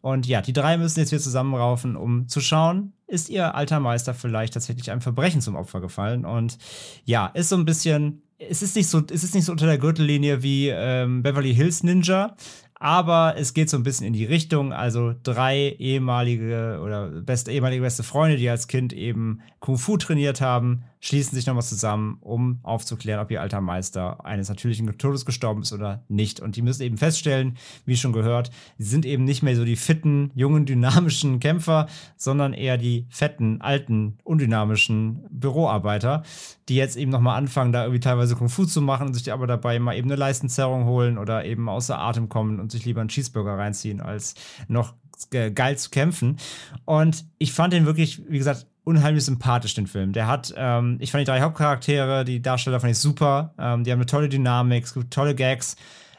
Und 0.00 0.26
ja, 0.26 0.40
die 0.40 0.52
drei 0.52 0.78
müssen 0.78 1.00
jetzt 1.00 1.10
wieder 1.10 1.22
zusammenraufen, 1.22 1.96
um 1.96 2.28
zu 2.28 2.40
schauen, 2.40 2.92
ist 3.08 3.28
ihr 3.28 3.54
alter 3.54 3.80
Meister 3.80 4.14
vielleicht 4.14 4.54
tatsächlich 4.54 4.90
einem 4.90 5.00
Verbrechen 5.00 5.40
zum 5.40 5.56
Opfer 5.56 5.80
gefallen. 5.80 6.24
Und 6.24 6.58
ja, 7.04 7.26
ist 7.26 7.48
so 7.48 7.56
ein 7.56 7.64
bisschen, 7.64 8.22
es 8.38 8.62
ist 8.62 8.76
nicht 8.76 8.88
so, 8.88 9.02
es 9.10 9.24
ist 9.24 9.34
nicht 9.34 9.44
so 9.44 9.52
unter 9.52 9.66
der 9.66 9.78
Gürtellinie 9.78 10.42
wie 10.42 10.68
ähm, 10.68 11.22
Beverly 11.22 11.54
Hills 11.54 11.82
Ninja, 11.82 12.36
aber 12.78 13.34
es 13.38 13.54
geht 13.54 13.70
so 13.70 13.76
ein 13.76 13.82
bisschen 13.82 14.06
in 14.06 14.12
die 14.12 14.24
Richtung. 14.24 14.72
Also 14.72 15.14
drei 15.22 15.74
ehemalige 15.78 16.80
oder 16.82 17.08
beste 17.08 17.50
ehemalige 17.50 17.82
beste 17.82 18.02
Freunde, 18.02 18.36
die 18.36 18.48
als 18.48 18.68
Kind 18.68 18.92
eben 18.92 19.40
Kung 19.60 19.78
Fu 19.78 19.96
trainiert 19.96 20.40
haben, 20.40 20.84
schließen 21.06 21.36
sich 21.36 21.46
nochmal 21.46 21.62
zusammen, 21.62 22.18
um 22.20 22.58
aufzuklären, 22.64 23.20
ob 23.20 23.30
ihr 23.30 23.40
alter 23.40 23.60
Meister 23.60 24.24
eines 24.24 24.48
natürlichen 24.48 24.98
Todes 24.98 25.24
gestorben 25.24 25.62
ist 25.62 25.72
oder 25.72 26.02
nicht. 26.08 26.40
Und 26.40 26.56
die 26.56 26.62
müssen 26.62 26.82
eben 26.82 26.96
feststellen, 26.96 27.56
wie 27.84 27.96
schon 27.96 28.12
gehört, 28.12 28.50
sie 28.76 28.88
sind 28.88 29.06
eben 29.06 29.22
nicht 29.22 29.40
mehr 29.40 29.54
so 29.54 29.64
die 29.64 29.76
fitten, 29.76 30.32
jungen, 30.34 30.66
dynamischen 30.66 31.38
Kämpfer, 31.38 31.86
sondern 32.16 32.54
eher 32.54 32.76
die 32.76 33.06
fetten, 33.08 33.60
alten, 33.60 34.18
undynamischen 34.24 35.24
Büroarbeiter, 35.30 36.24
die 36.68 36.74
jetzt 36.74 36.96
eben 36.96 37.12
nochmal 37.12 37.38
anfangen, 37.38 37.72
da 37.72 37.84
irgendwie 37.84 38.00
teilweise 38.00 38.34
Kung 38.34 38.48
Fu 38.48 38.64
zu 38.64 38.82
machen 38.82 39.06
und 39.06 39.14
sich 39.14 39.32
aber 39.32 39.46
dabei 39.46 39.78
mal 39.78 39.96
eben 39.96 40.10
eine 40.10 40.18
Leistenzerrung 40.18 40.86
holen 40.86 41.18
oder 41.18 41.44
eben 41.44 41.68
außer 41.68 41.96
Atem 41.96 42.28
kommen 42.28 42.58
und 42.58 42.72
sich 42.72 42.84
lieber 42.84 43.00
einen 43.00 43.10
Cheeseburger 43.10 43.56
reinziehen, 43.56 44.00
als 44.00 44.34
noch 44.66 44.94
geil 45.30 45.78
zu 45.78 45.90
kämpfen. 45.90 46.36
Und 46.84 47.24
ich 47.38 47.52
fand 47.52 47.72
den 47.72 47.86
wirklich, 47.86 48.22
wie 48.28 48.38
gesagt, 48.38 48.66
unheimlich 48.86 49.24
sympathisch, 49.24 49.74
den 49.74 49.88
Film. 49.88 50.12
Der 50.12 50.28
hat, 50.28 50.54
ähm, 50.56 50.96
ich 51.00 51.10
fand 51.10 51.22
die 51.22 51.26
drei 51.26 51.40
Hauptcharaktere, 51.40 52.24
die 52.24 52.40
Darsteller 52.40 52.78
fand 52.78 52.92
ich 52.92 52.98
super. 52.98 53.52
Ähm, 53.58 53.82
die 53.82 53.90
haben 53.90 53.98
eine 53.98 54.06
tolle 54.06 54.28
Dynamik, 54.28 54.84
es 54.84 54.94
gibt 54.94 55.12
tolle 55.12 55.34
Gags. 55.34 55.76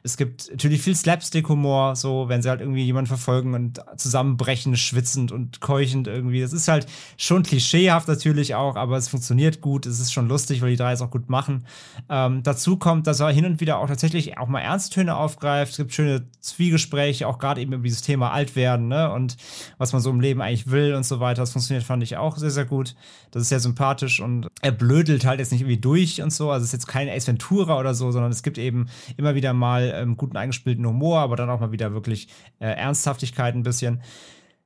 Es 0.07 0.15
gibt 0.15 0.49
natürlich 0.49 0.81
viel 0.81 0.95
Slapstick-Humor, 0.95 1.97
so 1.97 2.29
wenn 2.29 2.41
sie 2.41 2.47
halt 2.47 2.61
irgendwie 2.61 2.85
jemanden 2.85 3.09
verfolgen 3.09 3.53
und 3.53 3.81
zusammenbrechen, 3.97 4.77
schwitzend 4.77 5.33
und 5.33 5.59
keuchend 5.59 6.07
irgendwie. 6.07 6.39
Das 6.39 6.53
ist 6.53 6.69
halt 6.69 6.87
schon 7.17 7.43
klischeehaft 7.43 8.07
natürlich 8.07 8.55
auch, 8.55 8.77
aber 8.77 8.95
es 8.95 9.09
funktioniert 9.09 9.59
gut. 9.59 9.85
Es 9.85 9.99
ist 9.99 10.13
schon 10.13 10.29
lustig, 10.29 10.61
weil 10.61 10.69
die 10.69 10.77
drei 10.77 10.93
es 10.93 11.01
auch 11.01 11.11
gut 11.11 11.29
machen. 11.29 11.65
Ähm, 12.09 12.41
dazu 12.41 12.77
kommt, 12.77 13.05
dass 13.05 13.19
er 13.19 13.31
hin 13.31 13.45
und 13.45 13.59
wieder 13.59 13.79
auch 13.79 13.87
tatsächlich 13.87 14.37
auch 14.37 14.47
mal 14.47 14.61
Ernsttöne 14.61 15.13
aufgreift. 15.13 15.71
Es 15.71 15.77
gibt 15.77 15.93
schöne 15.93 16.25
Zwiegespräche, 16.39 17.27
auch 17.27 17.37
gerade 17.37 17.59
eben 17.59 17.73
über 17.73 17.83
dieses 17.83 18.01
Thema 18.01 18.31
alt 18.31 18.55
werden 18.55 18.87
ne? 18.87 19.11
und 19.11 19.35
was 19.77 19.91
man 19.91 20.01
so 20.01 20.09
im 20.09 20.21
Leben 20.21 20.41
eigentlich 20.41 20.71
will 20.71 20.93
und 20.93 21.05
so 21.05 21.19
weiter. 21.19 21.41
Das 21.41 21.51
funktioniert, 21.51 21.83
fand 21.83 22.01
ich 22.01 22.15
auch 22.15 22.37
sehr, 22.37 22.51
sehr 22.51 22.63
gut. 22.63 22.95
Das 23.31 23.41
ist 23.41 23.49
sehr 23.49 23.59
sympathisch 23.59 24.21
und 24.21 24.47
er 24.61 24.71
blödelt 24.71 25.25
halt 25.25 25.39
jetzt 25.39 25.51
nicht 25.51 25.61
irgendwie 25.61 25.81
durch 25.81 26.21
und 26.21 26.31
so. 26.31 26.49
Also 26.49 26.63
es 26.63 26.69
ist 26.69 26.73
jetzt 26.73 26.87
kein 26.87 27.09
Ace 27.09 27.27
Ventura 27.27 27.77
oder 27.77 27.93
so, 27.93 28.09
sondern 28.11 28.31
es 28.31 28.41
gibt 28.41 28.57
eben 28.57 28.87
immer 29.17 29.35
wieder 29.35 29.51
mal 29.51 29.96
ähm, 30.01 30.17
guten 30.17 30.37
eingespielten 30.37 30.85
Humor, 30.85 31.19
aber 31.19 31.35
dann 31.35 31.49
auch 31.49 31.59
mal 31.59 31.71
wieder 31.71 31.93
wirklich 31.93 32.27
äh, 32.59 32.67
Ernsthaftigkeit 32.67 33.55
ein 33.55 33.63
bisschen. 33.63 34.01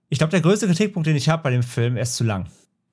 Ich 0.10 0.18
glaube, 0.18 0.32
der 0.32 0.42
größte 0.42 0.68
Kritikpunkt, 0.68 1.08
den 1.08 1.16
ich 1.16 1.30
habe 1.30 1.44
bei 1.44 1.52
dem 1.52 1.64
Film, 1.64 1.96
er 1.96 2.04
ist 2.04 2.16
zu 2.16 2.24
lang. 2.24 2.48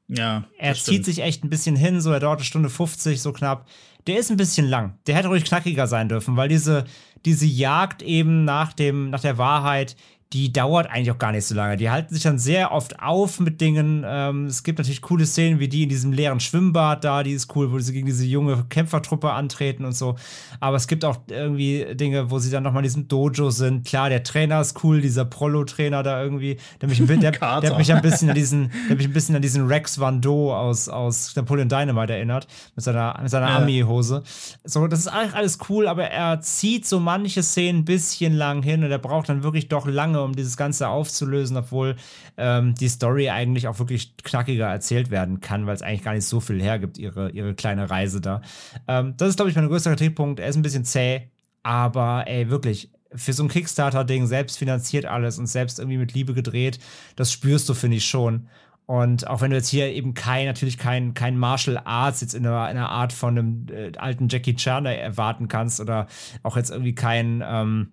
Ja. 0.08 0.44
Er 0.58 0.74
zieht 0.74 1.04
sich 1.04 1.20
echt 1.20 1.44
ein 1.44 1.50
bisschen 1.50 1.76
hin, 1.76 2.00
so 2.00 2.10
er 2.12 2.20
dauert 2.20 2.38
eine 2.38 2.44
Stunde 2.44 2.70
50, 2.70 3.20
so 3.20 3.32
knapp. 3.32 3.66
Der 4.06 4.18
ist 4.18 4.30
ein 4.30 4.38
bisschen 4.38 4.66
lang. 4.66 4.94
Der 5.06 5.14
hätte 5.14 5.28
ruhig 5.28 5.44
knackiger 5.44 5.86
sein 5.86 6.08
dürfen, 6.08 6.36
weil 6.36 6.48
diese, 6.48 6.84
diese 7.26 7.44
Jagd 7.44 8.02
eben 8.02 8.44
nach, 8.44 8.72
dem, 8.72 9.10
nach 9.10 9.20
der 9.20 9.36
Wahrheit, 9.36 9.96
die 10.34 10.52
dauert 10.52 10.90
eigentlich 10.90 11.10
auch 11.10 11.18
gar 11.18 11.32
nicht 11.32 11.46
so 11.46 11.54
lange. 11.54 11.78
Die 11.78 11.88
halten 11.88 12.12
sich 12.12 12.22
dann 12.22 12.38
sehr 12.38 12.72
oft 12.72 13.00
auf 13.00 13.40
mit 13.40 13.62
Dingen. 13.62 14.04
Ähm, 14.06 14.44
es 14.44 14.62
gibt 14.62 14.78
natürlich 14.78 15.00
coole 15.00 15.24
Szenen 15.24 15.58
wie 15.58 15.68
die 15.68 15.84
in 15.84 15.88
diesem 15.88 16.12
leeren 16.12 16.38
Schwimmbad 16.38 17.02
da, 17.02 17.22
die 17.22 17.32
ist 17.32 17.54
cool, 17.56 17.72
wo 17.72 17.78
sie 17.78 17.94
gegen 17.94 18.04
diese 18.04 18.26
junge 18.26 18.64
Kämpfertruppe 18.68 19.32
antreten 19.32 19.86
und 19.86 19.96
so. 19.96 20.16
Aber 20.60 20.76
es 20.76 20.86
gibt 20.86 21.06
auch 21.06 21.16
irgendwie 21.28 21.94
Dinge, 21.94 22.30
wo 22.30 22.38
sie 22.38 22.50
dann 22.50 22.62
nochmal 22.62 22.82
in 22.82 22.88
diesem 22.88 23.08
Dojo 23.08 23.48
sind. 23.48 23.86
Klar, 23.86 24.10
der 24.10 24.22
Trainer 24.22 24.60
ist 24.60 24.84
cool, 24.84 25.00
dieser 25.00 25.24
Prollo-Trainer 25.24 26.02
da 26.02 26.22
irgendwie, 26.22 26.58
der 26.82 26.90
mich, 26.90 26.98
der, 27.06 27.30
der 27.30 27.40
hat 27.40 27.78
mich 27.78 27.92
ein 27.92 28.02
bisschen 28.02 28.28
an 28.28 28.34
diesen, 28.34 28.70
der 28.90 28.96
mich 28.96 29.06
ein 29.06 29.14
bisschen 29.14 29.34
an 29.34 29.42
diesen 29.42 29.66
Rex 29.66 29.98
Van 29.98 30.20
Do 30.20 30.54
aus, 30.54 30.90
aus 30.90 31.34
Napoleon 31.36 31.70
Dynamite 31.70 32.12
erinnert, 32.12 32.46
mit 32.76 32.84
seiner, 32.84 33.18
mit 33.22 33.30
seiner 33.30 33.48
ja. 33.48 33.56
Army-Hose. 33.56 34.22
So, 34.64 34.86
das 34.88 35.00
ist 35.00 35.08
eigentlich 35.08 35.34
alles 35.34 35.58
cool, 35.70 35.88
aber 35.88 36.04
er 36.04 36.42
zieht 36.42 36.86
so 36.86 37.00
manche 37.00 37.42
Szenen 37.42 37.80
ein 37.80 37.84
bisschen 37.86 38.34
lang 38.34 38.62
hin 38.62 38.84
und 38.84 38.90
er 38.90 38.98
braucht 38.98 39.30
dann 39.30 39.42
wirklich 39.42 39.68
doch 39.70 39.86
lange 39.86 40.17
lange, 40.18 40.24
um 40.24 40.34
dieses 40.34 40.56
Ganze 40.56 40.88
aufzulösen, 40.88 41.56
obwohl 41.56 41.96
ähm, 42.36 42.74
die 42.74 42.88
Story 42.88 43.30
eigentlich 43.30 43.68
auch 43.68 43.78
wirklich 43.78 44.16
knackiger 44.18 44.66
erzählt 44.66 45.10
werden 45.10 45.40
kann, 45.40 45.66
weil 45.66 45.74
es 45.74 45.82
eigentlich 45.82 46.02
gar 46.02 46.14
nicht 46.14 46.26
so 46.26 46.40
viel 46.40 46.60
hergibt, 46.60 46.98
ihre, 46.98 47.30
ihre 47.30 47.54
kleine 47.54 47.90
Reise 47.90 48.20
da. 48.20 48.42
Ähm, 48.86 49.14
das 49.16 49.30
ist, 49.30 49.36
glaube 49.36 49.50
ich, 49.50 49.56
mein 49.56 49.68
größter 49.68 49.90
Kritikpunkt. 49.90 50.40
Er 50.40 50.48
ist 50.48 50.56
ein 50.56 50.62
bisschen 50.62 50.84
zäh, 50.84 51.28
aber 51.62 52.24
ey, 52.26 52.50
wirklich, 52.50 52.90
für 53.14 53.32
so 53.32 53.42
ein 53.42 53.48
Kickstarter-Ding 53.48 54.26
selbst 54.26 54.58
finanziert 54.58 55.06
alles 55.06 55.38
und 55.38 55.46
selbst 55.46 55.78
irgendwie 55.78 55.96
mit 55.96 56.12
Liebe 56.12 56.34
gedreht, 56.34 56.78
das 57.16 57.32
spürst 57.32 57.66
du, 57.68 57.72
finde 57.72 57.96
ich 57.96 58.04
schon. 58.04 58.48
Und 58.84 59.26
auch 59.26 59.40
wenn 59.40 59.50
du 59.50 59.56
jetzt 59.56 59.68
hier 59.68 59.92
eben 59.92 60.14
kein, 60.14 60.46
natürlich 60.46 60.78
kein, 60.78 61.14
kein 61.14 61.38
Martial 61.38 61.80
Arts 61.84 62.20
jetzt 62.22 62.34
in 62.34 62.46
einer, 62.46 62.70
in 62.70 62.76
einer 62.76 62.88
Art 62.88 63.12
von 63.12 63.38
einem 63.38 63.66
äh, 63.70 63.92
alten 63.98 64.28
Jackie 64.28 64.56
Chan 64.56 64.86
erwarten 64.86 65.48
kannst 65.48 65.80
oder 65.80 66.06
auch 66.42 66.56
jetzt 66.56 66.70
irgendwie 66.70 66.94
kein, 66.94 67.42
ähm, 67.46 67.92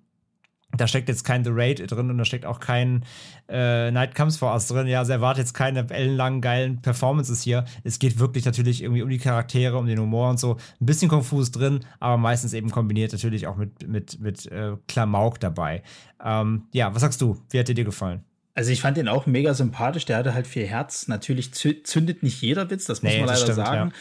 da 0.77 0.87
steckt 0.87 1.09
jetzt 1.09 1.23
kein 1.23 1.43
The 1.43 1.51
Raid 1.53 1.91
drin 1.91 2.09
und 2.09 2.17
da 2.17 2.25
steckt 2.25 2.45
auch 2.45 2.59
kein 2.59 3.03
äh, 3.49 3.91
Night 3.91 4.15
Comes 4.15 4.37
for 4.37 4.53
Us 4.53 4.67
drin. 4.67 4.87
Ja, 4.87 4.99
also 4.99 5.11
erwartet 5.11 5.45
jetzt 5.45 5.53
keine 5.53 5.89
ellenlangen 5.89 6.41
geilen 6.41 6.81
Performances 6.81 7.41
hier. 7.41 7.65
Es 7.83 7.99
geht 7.99 8.19
wirklich 8.19 8.45
natürlich 8.45 8.81
irgendwie 8.81 9.01
um 9.01 9.09
die 9.09 9.17
Charaktere, 9.17 9.77
um 9.77 9.87
den 9.87 9.99
Humor 9.99 10.29
und 10.29 10.39
so. 10.39 10.57
Ein 10.81 10.85
bisschen 10.85 11.09
konfus 11.09 11.51
drin, 11.51 11.81
aber 11.99 12.17
meistens 12.17 12.53
eben 12.53 12.71
kombiniert 12.71 13.11
natürlich 13.11 13.47
auch 13.47 13.55
mit, 13.55 13.87
mit, 13.87 14.19
mit 14.19 14.45
äh, 14.51 14.73
Klamauk 14.87 15.39
dabei. 15.39 15.83
Ähm, 16.23 16.63
ja, 16.71 16.93
was 16.93 17.01
sagst 17.01 17.21
du? 17.21 17.37
Wie 17.49 17.59
hat 17.59 17.67
dir 17.67 17.75
dir 17.75 17.85
gefallen? 17.85 18.23
Also 18.57 18.71
ich 18.71 18.79
fand 18.79 18.95
den 18.95 19.09
auch 19.09 19.25
mega 19.25 19.53
sympathisch. 19.53 20.05
Der 20.05 20.15
hatte 20.15 20.33
halt 20.33 20.47
viel 20.47 20.65
Herz. 20.65 21.09
Natürlich 21.09 21.53
zündet 21.53 22.23
nicht 22.23 22.41
jeder 22.41 22.69
Witz, 22.69 22.85
das 22.85 23.03
muss 23.03 23.11
nee, 23.11 23.19
man 23.19 23.27
leider 23.27 23.41
stimmt, 23.41 23.55
sagen. 23.57 23.91
Ja. 23.91 23.95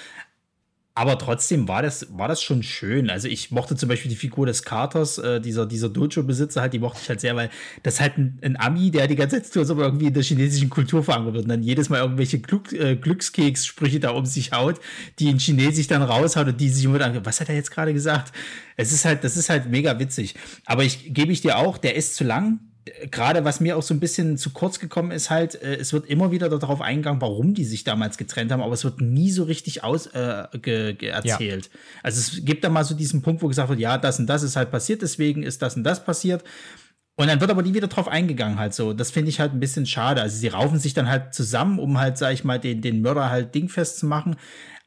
Aber 0.96 1.18
trotzdem 1.18 1.66
war 1.66 1.82
das, 1.82 2.06
war 2.16 2.28
das 2.28 2.40
schon 2.40 2.62
schön. 2.62 3.10
Also 3.10 3.26
ich 3.26 3.50
mochte 3.50 3.74
zum 3.74 3.88
Beispiel 3.88 4.10
die 4.10 4.16
Figur 4.16 4.46
des 4.46 4.62
Katers, 4.62 5.18
äh, 5.18 5.40
dieser, 5.40 5.66
dieser 5.66 5.88
Dojo-Besitzer 5.88 6.60
halt, 6.60 6.72
die 6.72 6.78
mochte 6.78 7.00
ich 7.02 7.08
halt 7.08 7.20
sehr, 7.20 7.34
weil 7.34 7.50
das 7.82 8.00
halt 8.00 8.16
ein, 8.16 8.38
ein 8.42 8.56
Ami, 8.56 8.92
der 8.92 9.08
die 9.08 9.16
ganze 9.16 9.42
Zeit 9.42 9.68
er 9.68 9.76
irgendwie 9.76 10.06
in 10.06 10.14
der 10.14 10.22
chinesischen 10.22 10.70
Kultur 10.70 11.02
verankert 11.02 11.34
wird 11.34 11.44
und 11.44 11.48
dann 11.48 11.64
jedes 11.64 11.88
Mal 11.88 11.98
irgendwelche 11.98 12.38
Glück, 12.38 12.72
äh, 12.72 12.94
Glückskeks-Sprüche 12.94 13.98
da 13.98 14.10
um 14.10 14.24
sich 14.24 14.52
haut, 14.52 14.78
die 15.18 15.30
in 15.30 15.38
Chinesisch 15.38 15.88
dann 15.88 16.02
raushaut 16.02 16.46
und 16.46 16.60
die 16.60 16.68
sich 16.68 16.84
immer 16.84 17.00
dann, 17.00 17.26
was 17.26 17.40
hat 17.40 17.48
er 17.48 17.56
jetzt 17.56 17.72
gerade 17.72 17.92
gesagt? 17.92 18.32
Es 18.76 18.92
ist 18.92 19.04
halt, 19.04 19.24
das 19.24 19.36
ist 19.36 19.50
halt 19.50 19.68
mega 19.68 19.98
witzig. 19.98 20.36
Aber 20.64 20.84
ich 20.84 21.12
gebe 21.12 21.32
ich 21.32 21.40
dir 21.40 21.58
auch, 21.58 21.76
der 21.76 21.96
ist 21.96 22.14
zu 22.14 22.22
lang 22.22 22.60
gerade 23.10 23.44
was 23.44 23.60
mir 23.60 23.76
auch 23.76 23.82
so 23.82 23.94
ein 23.94 24.00
bisschen 24.00 24.36
zu 24.36 24.50
kurz 24.50 24.78
gekommen 24.78 25.10
ist, 25.10 25.30
halt, 25.30 25.60
äh, 25.62 25.76
es 25.76 25.92
wird 25.92 26.06
immer 26.06 26.30
wieder 26.30 26.48
darauf 26.48 26.80
eingegangen, 26.80 27.20
warum 27.20 27.54
die 27.54 27.64
sich 27.64 27.84
damals 27.84 28.18
getrennt 28.18 28.52
haben, 28.52 28.62
aber 28.62 28.74
es 28.74 28.84
wird 28.84 29.00
nie 29.00 29.30
so 29.30 29.44
richtig 29.44 29.84
aus, 29.84 30.06
äh, 30.08 30.44
ge, 30.60 30.94
ge 30.94 31.08
erzählt. 31.08 31.66
Ja. 31.72 31.80
Also 32.02 32.20
es 32.20 32.44
gibt 32.44 32.64
da 32.64 32.68
mal 32.68 32.84
so 32.84 32.94
diesen 32.94 33.22
Punkt, 33.22 33.42
wo 33.42 33.48
gesagt 33.48 33.68
wird, 33.68 33.80
ja, 33.80 33.96
das 33.96 34.18
und 34.18 34.26
das 34.26 34.42
ist 34.42 34.56
halt 34.56 34.70
passiert, 34.70 35.02
deswegen 35.02 35.42
ist 35.42 35.62
das 35.62 35.76
und 35.76 35.84
das 35.84 36.04
passiert. 36.04 36.44
Und 37.16 37.28
dann 37.28 37.40
wird 37.40 37.50
aber 37.50 37.62
nie 37.62 37.74
wieder 37.74 37.86
drauf 37.86 38.08
eingegangen, 38.08 38.58
halt 38.58 38.74
so. 38.74 38.92
Das 38.92 39.12
finde 39.12 39.30
ich 39.30 39.38
halt 39.38 39.52
ein 39.52 39.60
bisschen 39.60 39.86
schade. 39.86 40.20
Also 40.20 40.36
sie 40.36 40.48
raufen 40.48 40.80
sich 40.80 40.94
dann 40.94 41.08
halt 41.08 41.32
zusammen, 41.32 41.78
um 41.78 41.98
halt, 41.98 42.18
sag 42.18 42.32
ich 42.32 42.42
mal, 42.42 42.58
den, 42.58 42.82
den 42.82 43.02
Mörder 43.02 43.30
halt 43.30 43.54
dingfest 43.54 43.98
zu 43.98 44.06
machen. 44.06 44.34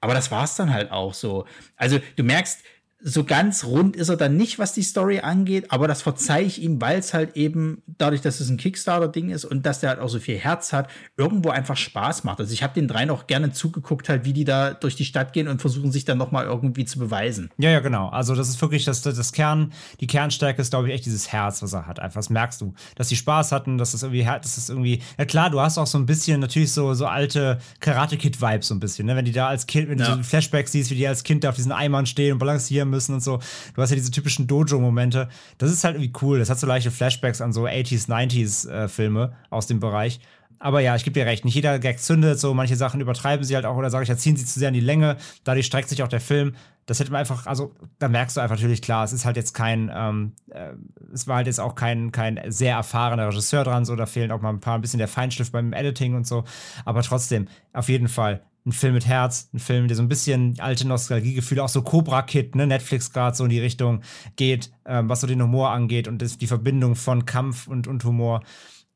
Aber 0.02 0.14
das 0.14 0.30
war's 0.30 0.56
dann 0.56 0.74
halt 0.74 0.92
auch 0.92 1.14
so. 1.14 1.46
Also 1.78 2.00
du 2.18 2.24
merkst, 2.24 2.60
so 3.00 3.24
ganz 3.24 3.64
rund 3.64 3.96
ist 3.96 4.10
er 4.10 4.18
dann 4.18 4.38
nicht, 4.38 4.58
was 4.58 4.74
die 4.74 4.82
Story 4.82 5.20
angeht, 5.20 5.72
aber 5.72 5.88
das 5.88 6.02
verzeihe 6.02 6.46
ich 6.46 6.62
ihm, 6.62 6.82
weil 6.82 6.98
es 6.98 7.14
halt 7.14 7.36
eben 7.36 7.84
dadurch, 8.00 8.22
dass 8.22 8.40
es 8.40 8.50
ein 8.50 8.58
Kickstarter-Ding 8.58 9.30
ist 9.30 9.46
und 9.46 9.68
dass 9.68 9.82
der 9.82 9.92
halt 9.92 10.00
auch 10.00 10.10
so 10.10 10.20
viel 10.20 10.38
Herz 10.38 10.74
hat, 10.74 10.90
irgendwo 11.16 11.50
einfach 11.50 11.78
Spaß 11.78 12.24
macht. 12.24 12.40
Also 12.40 12.54
ich 12.54 12.64
habe 12.64 12.74
den 12.74 12.88
dreien 12.88 13.12
auch 13.12 13.28
gerne 13.28 13.52
zugeguckt, 13.52 14.10
halt, 14.10 14.26
wie 14.26 14.34
die 14.34 14.46
da 14.46 14.74
durch 14.74 14.96
die 14.96 15.06
Stadt 15.06 15.32
gehen 15.32 15.48
und 15.48 15.62
versuchen 15.62 15.92
sich 15.92 16.06
dann 16.06 16.18
nochmal 16.18 16.46
irgendwie 16.46 16.86
zu 16.86 16.98
beweisen. 16.98 17.52
Ja, 17.60 17.70
ja, 17.70 17.82
genau. 17.82 18.10
Also 18.10 18.34
das 18.34 18.50
ist 18.50 18.60
wirklich 18.62 18.84
das, 18.84 19.04
das 19.04 19.32
Kern, 19.32 19.74
die 20.00 20.08
Kernstärke 20.08 20.60
ist, 20.60 20.72
glaube 20.72 20.88
ich, 20.88 20.96
echt 20.96 21.06
dieses 21.06 21.32
Herz, 21.32 21.62
was 21.62 21.74
er 21.74 21.86
hat. 21.86 22.00
Einfach, 22.00 22.20
das 22.20 22.32
merkst 22.32 22.62
du, 22.62 22.74
dass 22.96 23.10
die 23.10 23.16
Spaß 23.16 23.52
hatten, 23.52 23.78
dass 23.78 23.94
es 23.94 24.02
irgendwie, 24.02 24.24
das 24.24 24.58
ist 24.58 24.70
irgendwie, 24.70 25.04
ja 25.20 25.26
klar, 25.26 25.52
du 25.52 25.62
hast 25.62 25.78
auch 25.78 25.88
so 25.88 26.00
ein 26.00 26.08
bisschen 26.08 26.40
natürlich 26.40 26.72
so, 26.72 26.96
so 26.96 27.06
alte 27.06 27.60
Karate-Kid-Vibes 27.80 28.68
so 28.68 28.74
ein 28.74 28.80
bisschen, 28.80 29.06
ne? 29.06 29.16
wenn 29.16 29.26
die 29.26 29.32
da 29.32 29.48
als 29.48 29.68
Kind, 29.68 29.88
wenn 29.90 30.00
ja. 30.00 30.16
du 30.16 30.18
so 30.18 30.24
Flashbacks 30.24 30.72
siehst, 30.72 30.90
wie 30.90 30.96
die 30.96 31.08
als 31.08 31.24
Kind 31.24 31.44
da 31.44 31.50
auf 31.50 31.56
diesen 31.56 31.72
Eimern 31.72 32.08
stehen 32.08 32.34
und 32.34 32.40
balancieren 32.40 32.87
müssen 32.88 33.14
und 33.14 33.22
so. 33.22 33.40
Du 33.76 33.82
hast 33.82 33.90
ja 33.90 33.96
diese 33.96 34.12
typischen 34.12 34.48
Dojo-Momente. 34.48 35.30
Das 35.58 35.72
ist 35.72 35.84
halt 35.84 35.96
irgendwie 35.96 36.14
cool. 36.22 36.40
Das 36.40 36.50
hat 36.50 36.60
so 36.60 36.68
leichte 36.68 36.92
Flashbacks 36.92 37.42
an 37.42 37.54
so 37.54 37.66
80s, 37.66 38.08
90s 38.10 38.70
äh, 38.70 38.88
Filme 38.88 39.34
aus 39.50 39.68
dem 39.68 39.80
Bereich. 39.80 40.20
aber 40.60 40.80
ja, 40.80 40.96
ich 40.96 41.04
gebe 41.04 41.14
dir 41.14 41.26
recht, 41.26 41.46
nicht 41.46 41.56
jeder 41.56 41.80
Gag 41.80 42.00
zündet, 42.00 42.40
so 42.40 42.54
manche 42.54 42.76
Sachen 42.76 43.02
übertreiben 43.02 43.46
sie 43.46 43.56
halt 43.56 43.66
auch 43.66 43.76
oder 43.76 43.90
sage 43.90 44.04
ich, 44.04 44.10
da 44.10 44.18
ziehen 44.18 44.36
sie 44.38 44.46
zu 44.46 44.60
sehr 44.60 44.70
in 44.70 44.74
die 44.74 44.80
Länge, 44.80 45.18
dadurch 45.44 45.66
streckt 45.66 45.90
sich 45.90 46.02
auch 46.04 46.08
der 46.08 46.20
Film. 46.22 46.56
Das 46.86 47.00
hätte 47.00 47.12
man 47.12 47.20
einfach, 47.20 47.46
also 47.48 47.76
da 48.00 48.08
merkst 48.08 48.38
du 48.38 48.42
einfach 48.42 48.56
natürlich 48.56 48.82
klar, 48.82 49.04
es 49.04 49.12
ist 49.12 49.26
halt 49.26 49.36
jetzt 49.36 49.54
kein, 49.54 49.92
ähm, 49.94 50.32
äh, 50.50 50.72
es 51.14 51.28
war 51.28 51.36
halt 51.38 51.48
jetzt 51.48 51.60
auch 51.60 51.76
kein, 51.76 52.12
kein 52.12 52.40
sehr 52.48 52.76
erfahrener 52.76 53.28
Regisseur 53.28 53.66
dran, 53.66 53.84
so 53.86 53.96
da 53.96 54.06
fehlen 54.06 54.32
auch 54.32 54.42
mal 54.42 54.50
ein 54.50 54.62
paar 54.62 54.76
ein 54.76 54.82
bisschen 54.82 55.00
der 55.00 55.10
Feinschliff 55.10 55.52
beim 55.52 55.74
Editing 55.74 56.16
und 56.16 56.26
so, 56.26 56.46
aber 56.86 57.04
trotzdem, 57.04 57.48
auf 57.74 57.90
jeden 57.90 58.08
Fall 58.08 58.42
ein 58.68 58.74
Film 58.74 58.94
mit 58.94 59.08
Herz, 59.08 59.50
ein 59.54 59.60
Film, 59.60 59.88
der 59.88 59.96
so 59.96 60.04
ein 60.04 60.10
bisschen 60.10 60.60
alte 60.60 60.88
Nostalgiegefühle, 60.88 61.64
auch 61.64 61.70
so 61.70 61.82
Cobra 61.82 62.22
Kid, 62.22 62.56
ne, 62.56 62.68
Netflix 62.68 63.12
gerade 63.12 63.36
so 63.36 63.46
in 63.46 63.50
die 63.50 63.60
Richtung 63.60 64.02
geht, 64.36 64.72
ähm, 64.86 65.10
was 65.10 65.22
so 65.22 65.28
den 65.28 65.42
Humor 65.42 65.72
angeht 65.72 66.08
und 66.08 66.22
das, 66.22 66.38
die 66.38 66.48
Verbindung 66.48 66.96
von 66.96 67.26
Kampf 67.26 67.68
und, 67.68 67.88
und 67.88 68.04
Humor. 68.04 68.44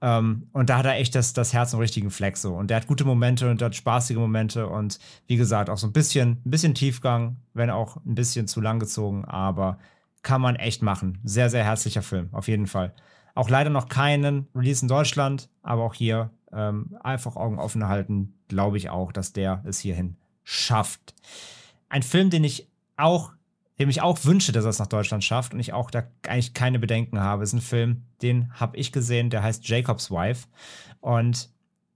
Ähm, 0.02 0.48
und 0.52 0.69
da 0.69 0.80
hat 0.80 0.85
er 0.85 0.95
echt 0.95 1.15
das, 1.15 1.34
das 1.34 1.53
Herz 1.53 1.73
im 1.73 1.80
richtigen 1.80 2.11
Fleck 2.11 2.35
so. 2.35 2.53
Und 2.53 2.69
der 2.69 2.77
hat 2.77 2.88
gute 2.88 3.06
Momente 3.06 3.49
und 3.49 3.61
der 3.61 3.68
hat 3.68 3.76
spaßige 3.76 4.18
Momente 4.18 4.68
und 4.68 4.99
wie 5.27 5.38
gesagt, 5.38 5.69
auch 5.69 5.77
so 5.77 5.88
ein 5.88 5.93
bisschen, 5.93 6.41
ein 6.45 6.52
bisschen 6.52 6.76
Tiefgang, 6.76 7.38
wenn 7.53 7.69
auch 7.69 7.95
ein 8.06 8.15
bisschen 8.15 8.48
zu 8.48 8.60
lang 8.60 8.80
gezogen, 8.80 9.23
aber 9.26 9.77
kann 10.22 10.41
man 10.41 10.57
echt 10.57 10.81
machen. 10.81 11.19
Sehr, 11.23 11.49
sehr 11.49 11.64
herzlicher 11.64 12.02
Film, 12.02 12.30
auf 12.34 12.48
jeden 12.48 12.68
Fall. 12.68 12.93
Auch 13.35 13.49
leider 13.49 13.69
noch 13.69 13.88
keinen 13.88 14.48
Release 14.53 14.84
in 14.84 14.89
Deutschland, 14.89 15.49
aber 15.64 15.84
auch 15.84 15.93
hier 15.93 16.31
ähm, 16.53 16.98
einfach 17.02 17.36
Augen 17.36 17.60
offen 17.60 17.88
halten, 17.88 18.34
glaube 18.48 18.78
ich 18.78 18.90
auch, 18.90 19.11
dass 19.11 19.34
der 19.34 19.61
es 19.65 19.80
hierhin 19.80 20.18
schafft. 20.44 21.14
Ein 21.90 22.03
Film, 22.03 22.30
den 22.30 22.44
ich 22.44 22.68
auch, 22.98 23.32
dem 23.80 23.90
ich 23.90 24.02
auch 24.02 24.23
wünsche, 24.26 24.52
dass 24.52 24.65
er 24.65 24.69
es 24.69 24.80
nach 24.80 24.88
Deutschland 24.88 25.23
schafft 25.23 25.53
und 25.53 25.60
ich 25.60 25.73
auch 25.73 25.91
da 25.91 26.03
eigentlich 26.28 26.53
keine 26.53 26.80
Bedenken 26.80 27.19
habe, 27.19 27.44
ist 27.44 27.53
ein 27.53 27.61
Film, 27.61 28.03
den 28.22 28.53
habe 28.53 28.78
ich 28.78 28.91
gesehen, 28.91 29.30
der 29.30 29.44
heißt 29.44 29.68
Jacob's 29.68 30.11
Wife. 30.11 30.48
Und 30.99 31.49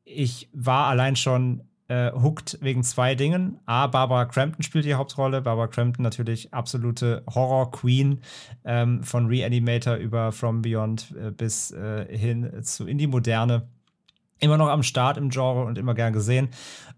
ich 0.03 0.49
war 0.53 0.88
allein 0.88 1.15
schon 1.15 1.64
äh, 1.88 2.11
hooked 2.11 2.57
wegen 2.61 2.84
zwei 2.84 3.15
Dingen. 3.15 3.60
A, 3.65 3.88
Barbara 3.88 4.26
Crampton 4.26 4.64
spielt 4.64 4.86
die 4.86 4.95
Hauptrolle. 4.95 5.41
Barbara 5.41 5.68
Crampton 5.68 6.03
natürlich 6.03 6.53
absolute 6.53 7.23
Horror-Queen 7.34 8.22
ähm, 8.64 9.03
von 9.03 9.27
Reanimator 9.27 9.95
über 9.95 10.32
From 10.32 10.61
Beyond 10.61 11.14
äh, 11.15 11.32
bis 11.32 11.72
äh, 11.72 12.06
hin 12.18 12.64
zu 12.64 12.88
Indie-Moderne 12.88 13.68
immer 14.40 14.57
noch 14.57 14.68
am 14.68 14.84
Start 14.84 15.18
im 15.18 15.30
Genre 15.30 15.64
und 15.66 15.78
immer 15.78 15.94
gern 15.94 16.14
gesehen. 16.14 16.49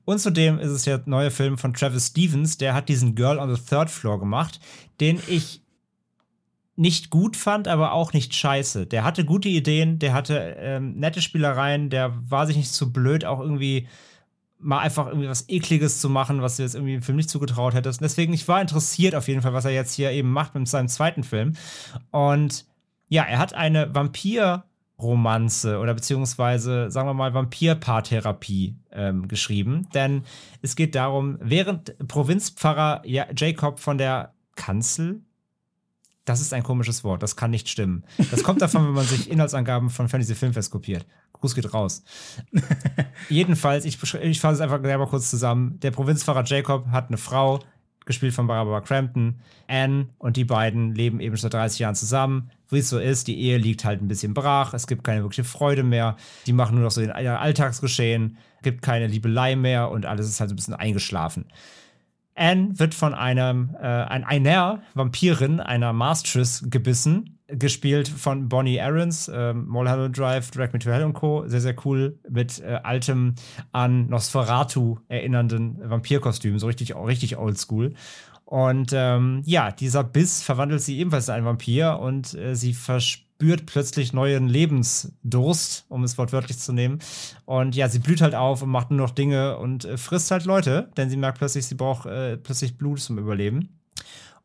Und 0.06 0.20
zudem 0.20 0.60
ist 0.60 0.72
es 0.72 0.84
der 0.84 1.02
neue 1.06 1.32
Film 1.32 1.58
von 1.58 1.74
Travis 1.74 2.08
Stevens, 2.08 2.58
der 2.58 2.74
hat 2.74 2.90
diesen 2.90 3.16
Girl 3.16 3.40
on 3.40 3.54
the 3.54 3.62
Third 3.62 3.90
Floor 3.90 4.20
gemacht, 4.20 4.60
den 5.00 5.20
ich 5.28 5.62
nicht 6.76 7.10
gut 7.10 7.36
fand, 7.36 7.68
aber 7.68 7.92
auch 7.92 8.14
nicht 8.14 8.36
scheiße. 8.36 8.86
Der 8.86 9.04
hatte 9.04 9.26
gute 9.26 9.50
Ideen, 9.50 9.98
der 10.00 10.14
hatte 10.14 10.56
ähm, 10.60 10.96
nette 10.96 11.22
Spielereien, 11.22 11.90
der 11.90 12.14
war 12.30 12.46
sich 12.46 12.56
nicht 12.56 12.72
zu 12.72 12.94
blöd, 12.94 13.26
auch 13.26 13.40
irgendwie 13.40 13.88
mal 14.60 14.80
einfach 14.80 15.08
irgendwie 15.08 15.28
was 15.28 15.50
Ekliges 15.50 16.02
zu 16.02 16.10
machen, 16.10 16.42
was 16.42 16.58
du 16.58 16.64
jetzt 16.64 16.76
irgendwie 16.76 16.96
im 16.96 17.02
Film 17.02 17.18
nicht 17.18 17.30
zugetraut 17.30 17.74
hättest. 17.74 18.02
deswegen, 18.02 18.34
ich 18.34 18.48
war 18.48 18.62
interessiert 18.62 19.16
auf 19.16 19.28
jeden 19.28 19.42
Fall, 19.42 19.54
was 19.54 19.66
er 19.66 19.72
jetzt 19.72 19.94
hier 19.94 20.12
eben 20.12 20.32
macht 20.32 20.56
mit 20.56 20.68
seinem 20.68 20.88
zweiten 20.88 21.24
Film. 21.24 21.54
Und 22.12 22.66
ja, 23.10 23.24
er 23.24 23.40
hat 23.40 23.54
eine 23.54 23.94
Vampir- 23.94 24.64
Romanze 25.00 25.80
oder 25.80 25.94
beziehungsweise, 25.94 26.90
sagen 26.90 27.08
wir 27.08 27.14
mal, 27.14 27.34
Vampirpaartherapie 27.34 28.76
ähm, 28.92 29.28
geschrieben. 29.28 29.88
Denn 29.94 30.24
es 30.62 30.76
geht 30.76 30.96
darum, 30.96 31.38
während 31.40 31.96
Provinzpfarrer 32.08 33.04
Jacob 33.06 33.80
von 33.80 33.98
der 33.98 34.34
Kanzel, 34.56 35.22
das 36.26 36.42
ist 36.42 36.54
ein 36.54 36.64
komisches 36.64 37.04
Wort, 37.04 37.22
das 37.24 37.36
kann 37.36 37.52
nicht 37.52 37.70
stimmen. 37.70 38.04
Das 38.32 38.44
kommt 38.44 38.62
davon, 38.62 38.86
wenn 38.88 38.94
man 38.94 39.06
sich 39.06 39.30
Inhaltsangaben 39.32 39.90
von 39.90 40.10
Fantasy 40.10 40.36
Filmfest 40.36 40.72
kopiert. 40.72 41.06
Gruß 41.34 41.54
geht 41.54 41.72
raus. 41.74 42.04
Jedenfalls, 43.30 43.86
ich, 43.86 44.02
ich 44.02 44.40
fasse 44.40 44.56
es 44.56 44.62
einfach 44.62 44.82
selber 44.82 45.08
kurz 45.08 45.30
zusammen. 45.30 45.80
Der 45.82 45.92
Provinzpfarrer 45.92 46.44
Jacob 46.44 46.88
hat 46.88 47.10
eine 47.10 47.18
Frau, 47.18 47.60
gespielt 48.08 48.34
von 48.34 48.48
Barbara 48.48 48.82
Crampton. 48.82 49.40
Anne 49.68 50.08
und 50.18 50.38
die 50.38 50.46
beiden 50.46 50.96
leben 50.96 51.20
eben 51.20 51.36
seit 51.36 51.54
30 51.54 51.80
Jahren 51.80 51.96
zusammen. 51.96 52.50
Wie 52.70 52.80
es 52.80 52.90
so 52.90 53.00
ist, 53.00 53.28
die 53.28 53.40
Ehe 53.40 53.58
liegt 53.58 53.86
halt 53.86 54.02
ein 54.02 54.08
bisschen 54.08 54.34
brach, 54.34 54.74
es 54.74 54.88
gibt 54.88 55.04
keine 55.04 55.22
wirkliche 55.22 55.44
Freude 55.44 55.84
mehr. 55.84 56.18
Die 56.46 56.54
machen 56.54 56.76
nur 56.76 56.84
noch 56.84 56.92
so 56.92 57.02
den 57.02 57.12
Alltagsgeschehen, 57.12 58.38
gibt 58.62 58.82
keine 58.82 59.08
Liebelei 59.08 59.56
mehr 59.56 59.90
und 59.90 60.06
alles 60.06 60.28
ist 60.28 60.40
halt 60.40 60.50
so 60.50 60.54
ein 60.54 60.58
bisschen 60.58 60.74
eingeschlafen. 60.74 61.46
Anne 62.36 62.78
wird 62.78 62.94
von 62.94 63.14
einem, 63.14 63.76
äh, 63.82 63.86
ein, 63.86 64.24
einer 64.24 64.82
Vampirin, 64.94 65.60
einer 65.60 65.92
Mastress 65.94 66.66
gebissen 66.70 67.38
gespielt 67.48 68.08
von 68.10 68.50
Bonnie 68.50 68.80
Aarons, 68.80 69.32
ähm, 69.34 69.68
Mulholland 69.68 70.18
Drive, 70.18 70.52
Drag 70.52 70.74
Me 70.74 70.80
to 70.80 70.90
Hell 70.90 71.04
und 71.04 71.14
Co. 71.14 71.48
Sehr, 71.48 71.62
sehr 71.62 71.76
cool 71.86 72.20
mit 72.30 72.60
äh, 72.60 72.80
altem 72.84 73.36
an 73.72 74.08
Nosferatu 74.08 74.98
erinnernden 75.08 75.78
Vampirkostüm, 75.90 76.60
so 76.60 76.68
richtig, 76.68 76.96
richtig 76.96 77.38
oldschool. 77.38 77.94
Und 78.48 78.92
ähm, 78.94 79.42
ja, 79.44 79.72
dieser 79.72 80.06
Biss 80.06 80.42
verwandelt 80.42 80.82
sie 80.82 81.00
ebenfalls 81.00 81.28
in 81.28 81.34
einen 81.34 81.46
Vampir 81.46 82.00
und 82.00 82.34
äh, 82.34 82.56
sie 82.56 82.74
verspürt 82.74 83.66
plötzlich 83.66 84.14
neuen 84.14 84.48
Lebensdurst, 84.48 85.86
um 85.90 86.06
es 86.06 86.18
wortwörtlich 86.18 86.58
zu 86.58 86.72
nehmen. 86.72 87.00
Und 87.44 87.76
ja, 87.76 87.90
sie 87.90 88.00
blüht 88.00 88.22
halt 88.22 88.36
auf 88.36 88.62
und 88.62 88.70
macht 88.70 88.90
nur 88.90 89.02
noch 89.02 89.12
Dinge 89.12 89.58
und 89.58 89.84
äh, 89.84 89.98
frisst 89.98 90.32
halt 90.32 90.46
Leute, 90.46 90.90
denn 90.96 91.10
sie 91.10 91.18
merkt 91.18 91.40
plötzlich, 91.40 91.66
sie 91.66 91.76
braucht 91.76 92.06
äh, 92.06 92.38
plötzlich 92.38 92.78
Blut 92.78 93.02
zum 93.02 93.18
Überleben. 93.18 93.82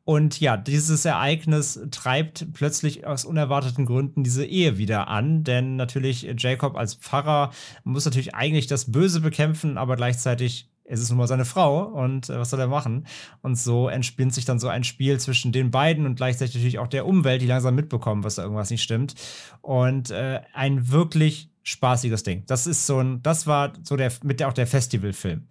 Und 0.02 0.40
ja, 0.40 0.56
dieses 0.56 1.04
Ereignis 1.04 1.78
treibt 1.92 2.52
plötzlich 2.54 3.06
aus 3.06 3.24
unerwarteten 3.24 3.86
Gründen 3.86 4.24
diese 4.24 4.44
Ehe 4.44 4.78
wieder 4.78 5.06
an, 5.06 5.44
denn 5.44 5.76
natürlich 5.76 6.26
Jacob 6.38 6.76
als 6.76 6.94
Pfarrer 6.94 7.52
muss 7.84 8.04
natürlich 8.04 8.34
eigentlich 8.34 8.66
das 8.66 8.90
Böse 8.90 9.20
bekämpfen, 9.20 9.78
aber 9.78 9.94
gleichzeitig 9.94 10.71
ist 10.84 11.00
es 11.00 11.08
nun 11.10 11.18
mal 11.18 11.26
seine 11.26 11.44
Frau 11.44 11.84
und 11.84 12.28
äh, 12.28 12.38
was 12.38 12.50
soll 12.50 12.60
er 12.60 12.66
machen? 12.66 13.06
Und 13.40 13.56
so 13.56 13.88
entspinnt 13.88 14.34
sich 14.34 14.44
dann 14.44 14.58
so 14.58 14.68
ein 14.68 14.84
Spiel 14.84 15.18
zwischen 15.20 15.52
den 15.52 15.70
beiden 15.70 16.06
und 16.06 16.16
gleichzeitig 16.16 16.56
natürlich 16.56 16.78
auch 16.78 16.88
der 16.88 17.06
Umwelt, 17.06 17.42
die 17.42 17.46
langsam 17.46 17.74
mitbekommen, 17.74 18.24
was 18.24 18.34
da 18.34 18.42
irgendwas 18.42 18.70
nicht 18.70 18.82
stimmt. 18.82 19.14
Und 19.60 20.10
äh, 20.10 20.40
ein 20.52 20.90
wirklich 20.90 21.50
spaßiges 21.62 22.24
Ding. 22.24 22.44
Das 22.46 22.66
ist 22.66 22.86
so 22.86 22.98
ein, 22.98 23.22
das 23.22 23.46
war 23.46 23.72
so 23.84 23.96
der, 23.96 24.12
mit 24.24 24.40
der 24.40 24.48
auch 24.48 24.52
der 24.52 24.66
Festivalfilm. 24.66 25.46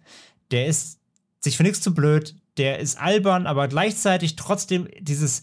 Der 0.50 0.66
ist 0.66 1.00
sich 1.40 1.56
für 1.56 1.62
nichts 1.62 1.80
zu 1.80 1.94
blöd, 1.94 2.36
der 2.58 2.78
ist 2.78 3.00
albern, 3.00 3.46
aber 3.46 3.66
gleichzeitig 3.68 4.36
trotzdem 4.36 4.88
dieses, 5.00 5.42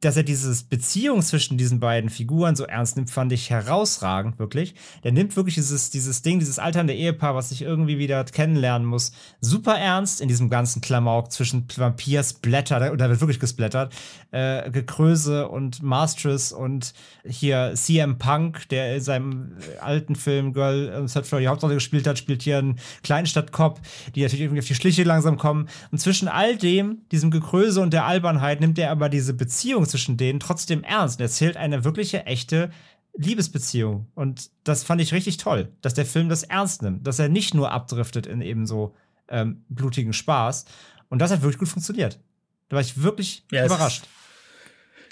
dass 0.00 0.16
er 0.16 0.22
dieses 0.22 0.62
Beziehung 0.62 1.20
zwischen 1.20 1.58
diesen 1.58 1.78
beiden 1.78 2.08
Figuren 2.08 2.56
so 2.56 2.64
ernst 2.64 2.96
nimmt, 2.96 3.10
fand 3.10 3.32
ich 3.32 3.50
herausragend, 3.50 4.38
wirklich. 4.38 4.74
Der 5.04 5.12
nimmt 5.12 5.36
wirklich 5.36 5.56
dieses, 5.56 5.90
dieses 5.90 6.22
Ding, 6.22 6.38
dieses 6.38 6.58
alternde 6.58 6.94
Ehepaar, 6.94 7.34
was 7.34 7.50
sich 7.50 7.60
irgendwie 7.60 7.98
wieder 7.98 8.24
kennenlernen 8.24 8.88
muss, 8.88 9.12
super 9.42 9.78
ernst 9.78 10.22
in 10.22 10.28
diesem 10.28 10.48
ganzen 10.48 10.80
Klamauk 10.80 11.30
zwischen 11.30 11.66
Vampirsblätter, 11.76 12.96
da 12.96 13.08
wird 13.10 13.20
wirklich 13.20 13.40
gesplattert, 13.40 13.92
äh, 14.30 14.70
Gekröse 14.70 15.48
und 15.48 15.82
Mastress 15.82 16.52
und 16.52 16.94
hier 17.26 17.72
CM 17.74 18.16
Punk, 18.16 18.68
der 18.70 18.96
in 18.96 19.02
seinem 19.02 19.56
alten 19.82 20.14
Film 20.14 20.54
Girl 20.54 21.06
Set 21.08 21.26
Floor 21.26 21.40
die 21.40 21.48
Hauptrolle 21.48 21.74
gespielt 21.74 22.06
hat, 22.06 22.16
spielt 22.16 22.42
hier 22.42 22.58
einen 22.58 22.78
Kleinstadtkopf, 23.02 23.80
die 24.14 24.22
natürlich 24.22 24.42
irgendwie 24.42 24.60
auf 24.60 24.66
die 24.66 24.74
Schliche 24.74 25.04
langsam 25.04 25.36
kommen. 25.36 25.68
Und 25.92 25.98
zwischen 25.98 26.28
all 26.28 26.56
dem, 26.56 27.02
diesem 27.12 27.30
Gekröse 27.30 27.82
und 27.82 27.92
der 27.92 28.06
Albernheit, 28.06 28.60
nimmt 28.60 28.78
er 28.78 28.90
aber 28.90 29.10
diese 29.10 29.34
Beziehung 29.34 29.84
zwischen 29.90 30.16
denen 30.16 30.40
trotzdem 30.40 30.82
ernst 30.82 31.18
und 31.18 31.22
erzählt 31.22 31.56
eine 31.56 31.84
wirkliche, 31.84 32.24
echte 32.26 32.70
Liebesbeziehung. 33.16 34.06
Und 34.14 34.50
das 34.64 34.84
fand 34.84 35.00
ich 35.00 35.12
richtig 35.12 35.36
toll, 35.36 35.72
dass 35.82 35.94
der 35.94 36.06
Film 36.06 36.28
das 36.28 36.42
ernst 36.42 36.82
nimmt, 36.82 37.06
dass 37.06 37.18
er 37.18 37.28
nicht 37.28 37.54
nur 37.54 37.72
abdriftet 37.72 38.26
in 38.26 38.40
eben 38.40 38.66
so 38.66 38.94
ähm, 39.28 39.64
blutigen 39.68 40.12
Spaß. 40.12 40.64
Und 41.08 41.20
das 41.20 41.30
hat 41.30 41.42
wirklich 41.42 41.58
gut 41.58 41.68
funktioniert. 41.68 42.20
Da 42.68 42.76
war 42.76 42.80
ich 42.80 43.02
wirklich 43.02 43.44
ja, 43.50 43.66
überrascht. 43.66 44.04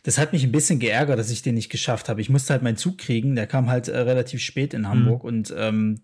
Das 0.05 0.17
hat 0.17 0.33
mich 0.33 0.45
ein 0.45 0.53
bisschen 0.53 0.79
geärgert, 0.79 1.19
dass 1.19 1.31
ich 1.31 1.43
den 1.43 1.57
nicht 1.57 1.71
geschafft 1.71 2.09
habe. 2.09 2.21
Ich 2.21 2.31
musste 2.31 2.53
halt 2.53 2.63
meinen 2.63 2.77
Zug 2.77 2.99
kriegen, 2.99 3.35
der 3.35 3.47
kam 3.47 3.69
halt 3.69 3.89
äh, 3.89 3.99
relativ 3.99 4.41
spät 4.41 4.73
in 4.75 4.89
Hamburg 4.89 5.25
mhm. 5.25 5.29
und 5.29 5.55
ähm, 5.57 6.01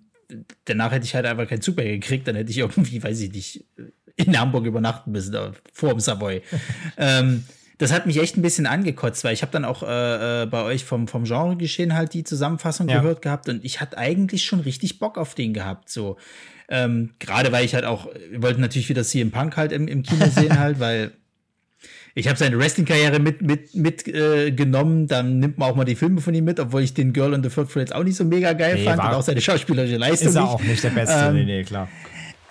danach 0.65 0.93
hätte 0.93 1.05
ich 1.05 1.15
halt 1.15 1.27
einfach 1.27 1.49
keinen 1.49 1.63
Zug 1.63 1.77
mehr 1.77 1.87
gekriegt, 1.87 2.27
dann 2.27 2.35
hätte 2.35 2.51
ich 2.51 2.59
irgendwie, 2.59 3.03
weiß 3.03 3.21
ich 3.21 3.33
nicht, 3.33 3.65
in 4.17 4.39
Hamburg 4.39 4.67
übernachten 4.67 5.13
müssen, 5.13 5.35
vor 5.73 5.91
dem 5.91 6.01
Savoy. 6.01 6.43
ähm, 6.97 7.45
das 7.79 7.93
hat 7.93 8.07
mich 8.07 8.19
echt 8.19 8.37
ein 8.37 8.43
bisschen 8.43 8.67
angekotzt, 8.67 9.25
weil 9.25 9.35
ich 9.35 9.43
habe 9.43 9.53
dann 9.53 9.65
auch 9.65 9.83
äh, 9.83 10.43
äh, 10.43 10.47
bei 10.47 10.63
euch 10.63 10.85
vom, 10.85 11.09
vom 11.09 11.25
Genre 11.25 11.57
geschehen 11.57 11.95
halt 11.95 12.15
die 12.15 12.25
Zusammenfassung 12.25 12.89
ja. 12.89 13.01
gehört 13.01 13.23
gehabt 13.23 13.49
und 13.49 13.65
ich 13.65 13.81
hatte 13.81 13.99
eigentlich 13.99 14.45
schon 14.45 14.61
richtig 14.61 14.99
Bock 14.99 15.19
auf 15.19 15.35
den 15.35 15.55
gehabt. 15.55 15.91
So. 15.91 16.17
Ähm, 16.69 17.11
Gerade 17.19 17.53
weil 17.53 17.65
ich 17.65 17.75
halt 17.75 17.85
auch, 17.85 18.09
wir 18.31 18.43
wollten 18.43 18.61
natürlich 18.61 18.89
wieder 18.89 19.03
CM 19.03 19.31
Punk 19.31 19.57
halt 19.57 19.73
im, 19.73 19.89
im 19.89 20.03
Kino 20.03 20.27
sehen 20.27 20.59
halt, 20.59 20.79
weil 20.81 21.13
ich 22.17 22.29
habe 22.29 22.39
seine 22.39 22.57
Wrestling-Karriere 22.59 23.19
mit, 23.19 23.43
mit, 23.43 23.75
mit 23.75 24.07
äh, 24.07 24.53
genommen, 24.53 25.09
dann 25.09 25.41
nimmt 25.41 25.59
man 25.59 25.69
auch 25.69 25.75
mal 25.75 25.85
die 25.85 25.97
Filme 25.97 26.21
von 26.21 26.33
ihm 26.33 26.45
mit, 26.45 26.61
obwohl 26.61 26.83
ich 26.83 26.95
den 26.95 27.13
Girl 27.13 27.35
on 27.35 27.43
the 27.43 27.49
Third 27.49 27.69
Floor 27.69 27.83
jetzt 27.83 27.95
auch 27.95 28.05
nicht 28.05 28.17
so 28.17 28.25
mega 28.25 28.53
geil 28.53 28.77
nee, 28.77 28.85
fand 28.85 29.01
und 29.01 29.09
auch 29.09 29.23
seine 29.23 29.41
schauspielerische 29.41 29.97
Leistung. 29.97 30.29
Ist 30.29 30.37
er 30.37 30.49
auch 30.49 30.63
nicht 30.63 30.83
der 30.85 30.91
Beste, 30.91 31.27
ähm, 31.27 31.35
nee, 31.35 31.45
nee, 31.45 31.65
klar. 31.65 31.89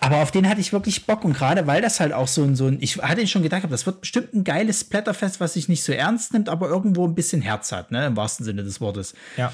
Aber 0.03 0.17
auf 0.21 0.31
den 0.31 0.49
hatte 0.49 0.61
ich 0.61 0.73
wirklich 0.73 1.05
Bock 1.05 1.23
und 1.23 1.33
gerade 1.33 1.65
weil 1.65 1.81
das 1.81 1.99
halt 1.99 2.13
auch 2.13 2.27
so 2.27 2.43
ein, 2.43 2.55
so 2.55 2.67
ein, 2.67 2.77
ich 2.81 2.97
hatte 2.97 3.25
schon 3.27 3.43
gedacht, 3.43 3.63
das 3.69 3.85
wird 3.85 4.01
bestimmt 4.01 4.33
ein 4.33 4.43
geiles 4.43 4.81
Splatterfest, 4.81 5.39
was 5.39 5.53
sich 5.53 5.69
nicht 5.69 5.83
so 5.83 5.93
ernst 5.93 6.33
nimmt, 6.33 6.49
aber 6.49 6.67
irgendwo 6.67 7.07
ein 7.07 7.15
bisschen 7.15 7.41
Herz 7.41 7.71
hat, 7.71 7.91
ne, 7.91 8.05
im 8.05 8.17
wahrsten 8.17 8.45
Sinne 8.45 8.63
des 8.63 8.81
Wortes. 8.81 9.13
Ja. 9.37 9.53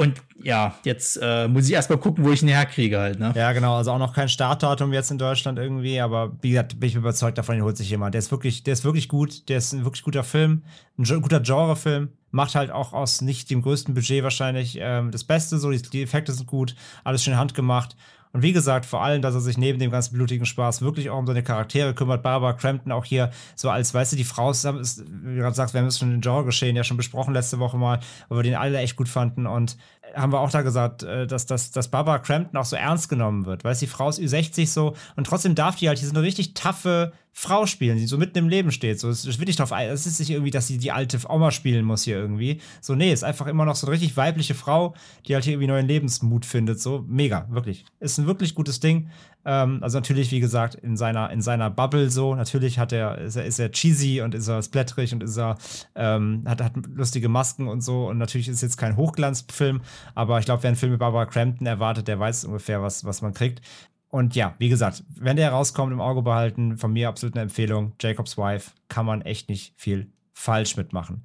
Und 0.00 0.22
ja, 0.42 0.76
jetzt 0.84 1.18
äh, 1.20 1.46
muss 1.46 1.66
ich 1.66 1.74
erstmal 1.74 1.98
gucken, 1.98 2.24
wo 2.24 2.30
ich 2.30 2.40
ihn 2.40 2.48
herkriege 2.48 2.98
halt, 2.98 3.20
ne? 3.20 3.34
Ja, 3.36 3.52
genau. 3.52 3.76
Also 3.76 3.90
auch 3.90 3.98
noch 3.98 4.14
kein 4.14 4.30
Startdatum 4.30 4.94
jetzt 4.94 5.10
in 5.10 5.18
Deutschland 5.18 5.58
irgendwie, 5.58 6.00
aber 6.00 6.38
wie 6.40 6.52
gesagt, 6.52 6.80
bin 6.80 6.88
ich 6.88 6.94
überzeugt 6.94 7.36
davon, 7.36 7.56
den 7.56 7.64
holt 7.64 7.76
sich 7.76 7.90
jemand. 7.90 8.14
Der 8.14 8.20
ist 8.20 8.30
wirklich, 8.30 8.62
der 8.62 8.72
ist 8.72 8.82
wirklich 8.82 9.08
gut, 9.08 9.46
der 9.50 9.58
ist 9.58 9.74
ein 9.74 9.84
wirklich 9.84 10.02
guter 10.02 10.24
Film, 10.24 10.62
ein 10.96 11.04
guter 11.04 11.40
Genrefilm. 11.40 12.08
Macht 12.30 12.54
halt 12.54 12.70
auch 12.70 12.94
aus 12.94 13.20
nicht 13.20 13.50
dem 13.50 13.60
größten 13.60 13.92
Budget 13.92 14.22
wahrscheinlich 14.22 14.78
ähm, 14.80 15.10
das 15.10 15.24
Beste, 15.24 15.58
so 15.58 15.70
die, 15.70 15.82
die 15.82 16.02
Effekte 16.02 16.32
sind 16.32 16.46
gut, 16.46 16.74
alles 17.04 17.22
schön 17.22 17.36
handgemacht. 17.36 17.94
Und 18.32 18.42
wie 18.42 18.52
gesagt, 18.52 18.86
vor 18.86 19.02
allem, 19.02 19.22
dass 19.22 19.34
er 19.34 19.40
sich 19.40 19.58
neben 19.58 19.78
dem 19.78 19.90
ganzen 19.90 20.14
blutigen 20.14 20.46
Spaß 20.46 20.82
wirklich 20.82 21.10
auch 21.10 21.18
um 21.18 21.26
seine 21.26 21.42
Charaktere 21.42 21.94
kümmert. 21.94 22.22
Barbara 22.22 22.52
Crampton 22.52 22.92
auch 22.92 23.04
hier 23.04 23.30
so 23.56 23.70
als, 23.70 23.92
weißt 23.92 24.12
du, 24.12 24.16
die 24.16 24.24
Frau 24.24 24.50
ist, 24.50 24.64
wie 24.64 25.34
du 25.34 25.40
gerade 25.40 25.56
sagst, 25.56 25.74
wir 25.74 25.80
haben 25.80 25.88
es 25.88 25.98
schon 25.98 26.14
in 26.14 26.20
Genre 26.20 26.44
geschehen, 26.44 26.76
ja 26.76 26.84
schon 26.84 26.96
besprochen 26.96 27.34
letzte 27.34 27.58
Woche 27.58 27.76
mal, 27.76 28.00
weil 28.28 28.38
wir 28.38 28.42
den 28.44 28.54
alle 28.54 28.78
echt 28.78 28.96
gut 28.96 29.08
fanden. 29.08 29.46
Und 29.46 29.76
haben 30.14 30.32
wir 30.32 30.40
auch 30.40 30.50
da 30.50 30.62
gesagt, 30.62 31.02
äh, 31.02 31.26
dass, 31.26 31.46
dass, 31.46 31.70
dass 31.70 31.88
Barbara 31.88 32.18
Crampton 32.18 32.58
auch 32.58 32.64
so 32.64 32.76
ernst 32.76 33.08
genommen 33.08 33.46
wird. 33.46 33.64
Weißt 33.64 33.82
du, 33.82 33.86
die 33.86 33.90
Frau 33.90 34.08
ist 34.08 34.20
Ü60 34.20 34.66
so 34.66 34.94
und 35.16 35.26
trotzdem 35.26 35.54
darf 35.54 35.76
die 35.76 35.88
halt 35.88 35.98
hier 35.98 36.08
so 36.08 36.14
eine 36.14 36.22
richtig 36.22 36.54
taffe 36.54 37.12
Frau 37.32 37.64
spielen, 37.66 37.96
die 37.96 38.06
so 38.06 38.18
mitten 38.18 38.38
im 38.38 38.48
Leben 38.48 38.72
steht. 38.72 38.98
So, 38.98 39.08
es 39.08 39.38
will 39.38 39.46
nicht 39.46 39.58
drauf 39.58 39.72
ein. 39.72 39.88
Es 39.88 40.06
ist 40.06 40.18
nicht 40.18 40.30
irgendwie, 40.30 40.50
dass 40.50 40.66
sie 40.66 40.78
die 40.78 40.92
alte 40.92 41.18
Oma 41.28 41.50
spielen 41.52 41.84
muss 41.84 42.02
hier 42.02 42.16
irgendwie. 42.16 42.60
So, 42.80 42.94
nee, 42.94 43.12
ist 43.12 43.24
einfach 43.24 43.46
immer 43.46 43.64
noch 43.64 43.76
so 43.76 43.86
eine 43.86 43.94
richtig 43.94 44.16
weibliche 44.16 44.54
Frau, 44.54 44.94
die 45.26 45.34
halt 45.34 45.44
hier 45.44 45.54
irgendwie 45.54 45.68
neuen 45.68 45.86
Lebensmut 45.86 46.44
findet. 46.44 46.80
So, 46.80 47.04
mega, 47.08 47.46
wirklich. 47.50 47.84
Ist 48.00 48.18
ein 48.18 48.26
wirklich 48.26 48.54
gutes 48.54 48.80
Ding. 48.80 49.08
Ähm, 49.44 49.78
also 49.82 49.98
natürlich, 49.98 50.30
wie 50.32 50.40
gesagt, 50.40 50.74
in 50.74 50.96
seiner, 50.96 51.30
in 51.30 51.40
seiner 51.40 51.70
Bubble 51.70 52.10
so. 52.10 52.34
Natürlich 52.34 52.78
hat 52.78 52.92
er, 52.92 53.18
ist 53.18 53.36
er, 53.36 53.44
ist 53.44 53.58
er 53.58 53.70
cheesy 53.70 54.20
und 54.20 54.34
ist 54.34 54.48
er 54.48 54.62
splatterig 54.62 55.12
und 55.12 55.22
ist 55.22 55.38
er, 55.38 55.56
ähm, 55.94 56.42
hat, 56.46 56.60
hat 56.60 56.72
lustige 56.94 57.28
Masken 57.28 57.68
und 57.68 57.80
so. 57.80 58.08
Und 58.08 58.18
natürlich 58.18 58.48
ist 58.48 58.60
jetzt 58.60 58.76
kein 58.76 58.96
Hochglanzfilm, 58.96 59.80
aber 60.14 60.38
ich 60.38 60.44
glaube, 60.44 60.62
wer 60.62 60.68
einen 60.68 60.76
Film 60.76 60.92
mit 60.92 61.00
Barbara 61.00 61.26
Crampton 61.26 61.66
erwartet, 61.66 62.08
der 62.08 62.18
weiß 62.18 62.44
ungefähr, 62.44 62.82
was, 62.82 63.04
was 63.04 63.22
man 63.22 63.32
kriegt. 63.32 63.62
Und 64.10 64.34
ja, 64.34 64.54
wie 64.58 64.68
gesagt, 64.68 65.04
wenn 65.14 65.36
der 65.36 65.50
rauskommt, 65.52 65.92
im 65.92 66.00
Auge 66.00 66.22
behalten, 66.22 66.76
von 66.76 66.92
mir 66.92 67.08
absolut 67.08 67.34
eine 67.34 67.42
Empfehlung. 67.42 67.92
Jacob's 68.00 68.36
Wife 68.36 68.72
kann 68.88 69.06
man 69.06 69.22
echt 69.22 69.48
nicht 69.48 69.72
viel 69.76 70.10
falsch 70.34 70.76
mitmachen. 70.76 71.24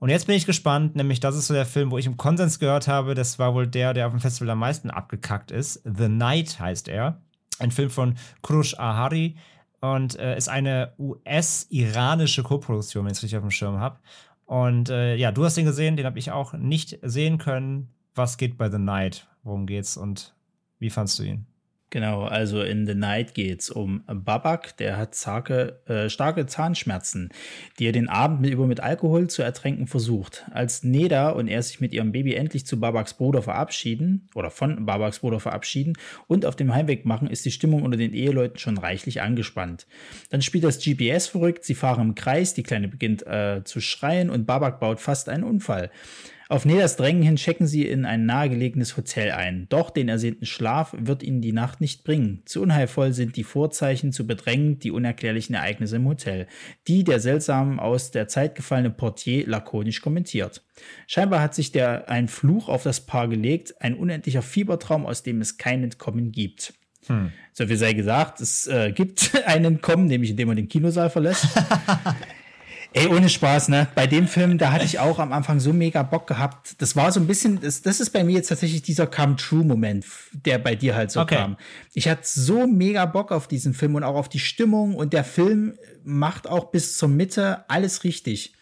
Und 0.00 0.10
jetzt 0.10 0.26
bin 0.26 0.36
ich 0.36 0.46
gespannt, 0.46 0.94
nämlich 0.96 1.20
das 1.20 1.36
ist 1.36 1.48
so 1.48 1.54
der 1.54 1.66
Film, 1.66 1.90
wo 1.90 1.98
ich 1.98 2.06
im 2.06 2.16
Konsens 2.16 2.58
gehört 2.58 2.86
habe, 2.86 3.14
das 3.14 3.38
war 3.38 3.54
wohl 3.54 3.66
der, 3.66 3.94
der 3.94 4.06
auf 4.06 4.12
dem 4.12 4.20
Festival 4.20 4.50
am 4.50 4.58
meisten 4.60 4.90
abgekackt 4.90 5.50
ist. 5.50 5.82
The 5.84 6.08
Night 6.08 6.60
heißt 6.60 6.88
er. 6.88 7.20
Ein 7.58 7.72
Film 7.72 7.90
von 7.90 8.14
Krush 8.42 8.78
Ahari 8.78 9.36
und 9.80 10.16
äh, 10.18 10.36
ist 10.36 10.48
eine 10.48 10.92
US-iranische 10.98 12.44
Koproduktion, 12.44 13.04
wenn 13.04 13.12
ich 13.12 13.18
es 13.18 13.22
richtig 13.24 13.38
auf 13.38 13.44
dem 13.44 13.50
Schirm 13.50 13.78
habe. 13.78 13.98
Und 14.46 14.88
äh, 14.88 15.16
ja, 15.16 15.32
du 15.32 15.44
hast 15.44 15.56
den 15.56 15.66
gesehen, 15.66 15.96
den 15.96 16.06
habe 16.06 16.18
ich 16.18 16.30
auch 16.30 16.52
nicht 16.52 16.98
sehen 17.02 17.38
können. 17.38 17.88
Was 18.14 18.38
geht 18.38 18.56
bei 18.56 18.70
The 18.70 18.78
Night? 18.78 19.26
Worum 19.42 19.66
geht's 19.66 19.96
und 19.96 20.34
wie 20.78 20.90
fandst 20.90 21.18
du 21.18 21.24
ihn? 21.24 21.46
Genau, 21.90 22.24
also 22.24 22.60
in 22.60 22.86
The 22.86 22.94
Night 22.94 23.32
geht's 23.32 23.70
um 23.70 24.02
Babak, 24.06 24.76
der 24.76 24.98
hat 24.98 25.16
starke, 25.16 25.80
äh, 25.86 26.10
starke 26.10 26.44
Zahnschmerzen, 26.44 27.30
die 27.78 27.86
er 27.86 27.92
den 27.92 28.10
Abend 28.10 28.46
über 28.46 28.66
mit 28.66 28.80
Alkohol 28.80 29.30
zu 29.30 29.42
ertränken 29.42 29.86
versucht. 29.86 30.44
Als 30.50 30.82
Neda 30.82 31.30
und 31.30 31.48
er 31.48 31.62
sich 31.62 31.80
mit 31.80 31.94
ihrem 31.94 32.12
Baby 32.12 32.34
endlich 32.34 32.66
zu 32.66 32.78
Babaks 32.78 33.14
Bruder 33.14 33.40
verabschieden 33.40 34.28
oder 34.34 34.50
von 34.50 34.84
Babaks 34.84 35.20
Bruder 35.20 35.40
verabschieden 35.40 35.94
und 36.26 36.44
auf 36.44 36.56
dem 36.56 36.74
Heimweg 36.74 37.06
machen, 37.06 37.26
ist 37.26 37.46
die 37.46 37.50
Stimmung 37.50 37.82
unter 37.82 37.96
den 37.96 38.12
Eheleuten 38.12 38.58
schon 38.58 38.76
reichlich 38.76 39.22
angespannt. 39.22 39.86
Dann 40.28 40.42
spielt 40.42 40.64
das 40.64 40.84
GPS 40.84 41.28
verrückt, 41.28 41.64
sie 41.64 41.74
fahren 41.74 42.08
im 42.08 42.14
Kreis, 42.14 42.52
die 42.52 42.64
Kleine 42.64 42.88
beginnt 42.88 43.26
äh, 43.26 43.62
zu 43.64 43.80
schreien 43.80 44.28
und 44.28 44.46
Babak 44.46 44.78
baut 44.78 45.00
fast 45.00 45.30
einen 45.30 45.44
Unfall. 45.44 45.90
Auf 46.50 46.64
Nedas 46.64 46.96
Drängen 46.96 47.22
hin 47.22 47.36
checken 47.36 47.66
sie 47.66 47.86
in 47.86 48.06
ein 48.06 48.24
nahegelegenes 48.24 48.96
Hotel 48.96 49.32
ein. 49.32 49.66
Doch 49.68 49.90
den 49.90 50.08
ersehnten 50.08 50.46
Schlaf 50.46 50.94
wird 50.98 51.22
ihnen 51.22 51.42
die 51.42 51.52
Nacht 51.52 51.82
nicht 51.82 52.04
bringen. 52.04 52.40
Zu 52.46 52.62
unheilvoll 52.62 53.12
sind 53.12 53.36
die 53.36 53.44
Vorzeichen, 53.44 54.12
zu 54.12 54.26
bedrängend 54.26 54.82
die 54.82 54.90
unerklärlichen 54.90 55.54
Ereignisse 55.54 55.96
im 55.96 56.08
Hotel, 56.08 56.46
die 56.86 57.04
der 57.04 57.20
seltsam 57.20 57.78
aus 57.78 58.12
der 58.12 58.28
Zeit 58.28 58.54
gefallene 58.54 58.88
Portier 58.88 59.46
lakonisch 59.46 60.00
kommentiert. 60.00 60.64
Scheinbar 61.06 61.42
hat 61.42 61.54
sich 61.54 61.70
der 61.70 62.08
ein 62.08 62.28
Fluch 62.28 62.70
auf 62.70 62.82
das 62.82 63.04
Paar 63.04 63.28
gelegt, 63.28 63.74
ein 63.82 63.94
unendlicher 63.94 64.40
Fiebertraum, 64.40 65.04
aus 65.04 65.22
dem 65.22 65.42
es 65.42 65.58
kein 65.58 65.84
Entkommen 65.84 66.32
gibt. 66.32 66.72
Hm. 67.08 67.30
So 67.52 67.66
viel 67.66 67.76
sei 67.76 67.92
gesagt, 67.92 68.40
es 68.40 68.66
äh, 68.68 68.92
gibt 68.92 69.32
ein 69.46 69.66
Entkommen, 69.66 70.06
nämlich 70.06 70.30
indem 70.30 70.48
man 70.48 70.56
den 70.56 70.68
Kinosaal 70.68 71.10
verlässt. 71.10 71.46
Ey, 72.94 73.06
ohne 73.08 73.28
Spaß, 73.28 73.68
ne? 73.68 73.86
Bei 73.94 74.06
dem 74.06 74.26
Film, 74.26 74.56
da 74.56 74.72
hatte 74.72 74.84
ich 74.84 74.98
auch 74.98 75.18
am 75.18 75.32
Anfang 75.32 75.60
so 75.60 75.72
mega 75.72 76.02
Bock 76.02 76.26
gehabt. 76.26 76.80
Das 76.80 76.96
war 76.96 77.12
so 77.12 77.20
ein 77.20 77.26
bisschen, 77.26 77.60
das, 77.60 77.82
das 77.82 78.00
ist 78.00 78.10
bei 78.10 78.24
mir 78.24 78.36
jetzt 78.36 78.48
tatsächlich 78.48 78.82
dieser 78.82 79.06
Come-True-Moment, 79.06 80.06
der 80.32 80.58
bei 80.58 80.74
dir 80.74 80.94
halt 80.94 81.10
so 81.10 81.20
okay. 81.20 81.36
kam. 81.36 81.56
Ich 81.92 82.08
hatte 82.08 82.22
so 82.24 82.66
mega 82.66 83.04
Bock 83.04 83.30
auf 83.30 83.46
diesen 83.46 83.74
Film 83.74 83.94
und 83.94 84.04
auch 84.04 84.16
auf 84.16 84.30
die 84.30 84.38
Stimmung 84.38 84.94
und 84.94 85.12
der 85.12 85.24
Film 85.24 85.78
macht 86.02 86.48
auch 86.48 86.70
bis 86.70 86.96
zur 86.96 87.10
Mitte 87.10 87.68
alles 87.68 88.04
richtig. 88.04 88.54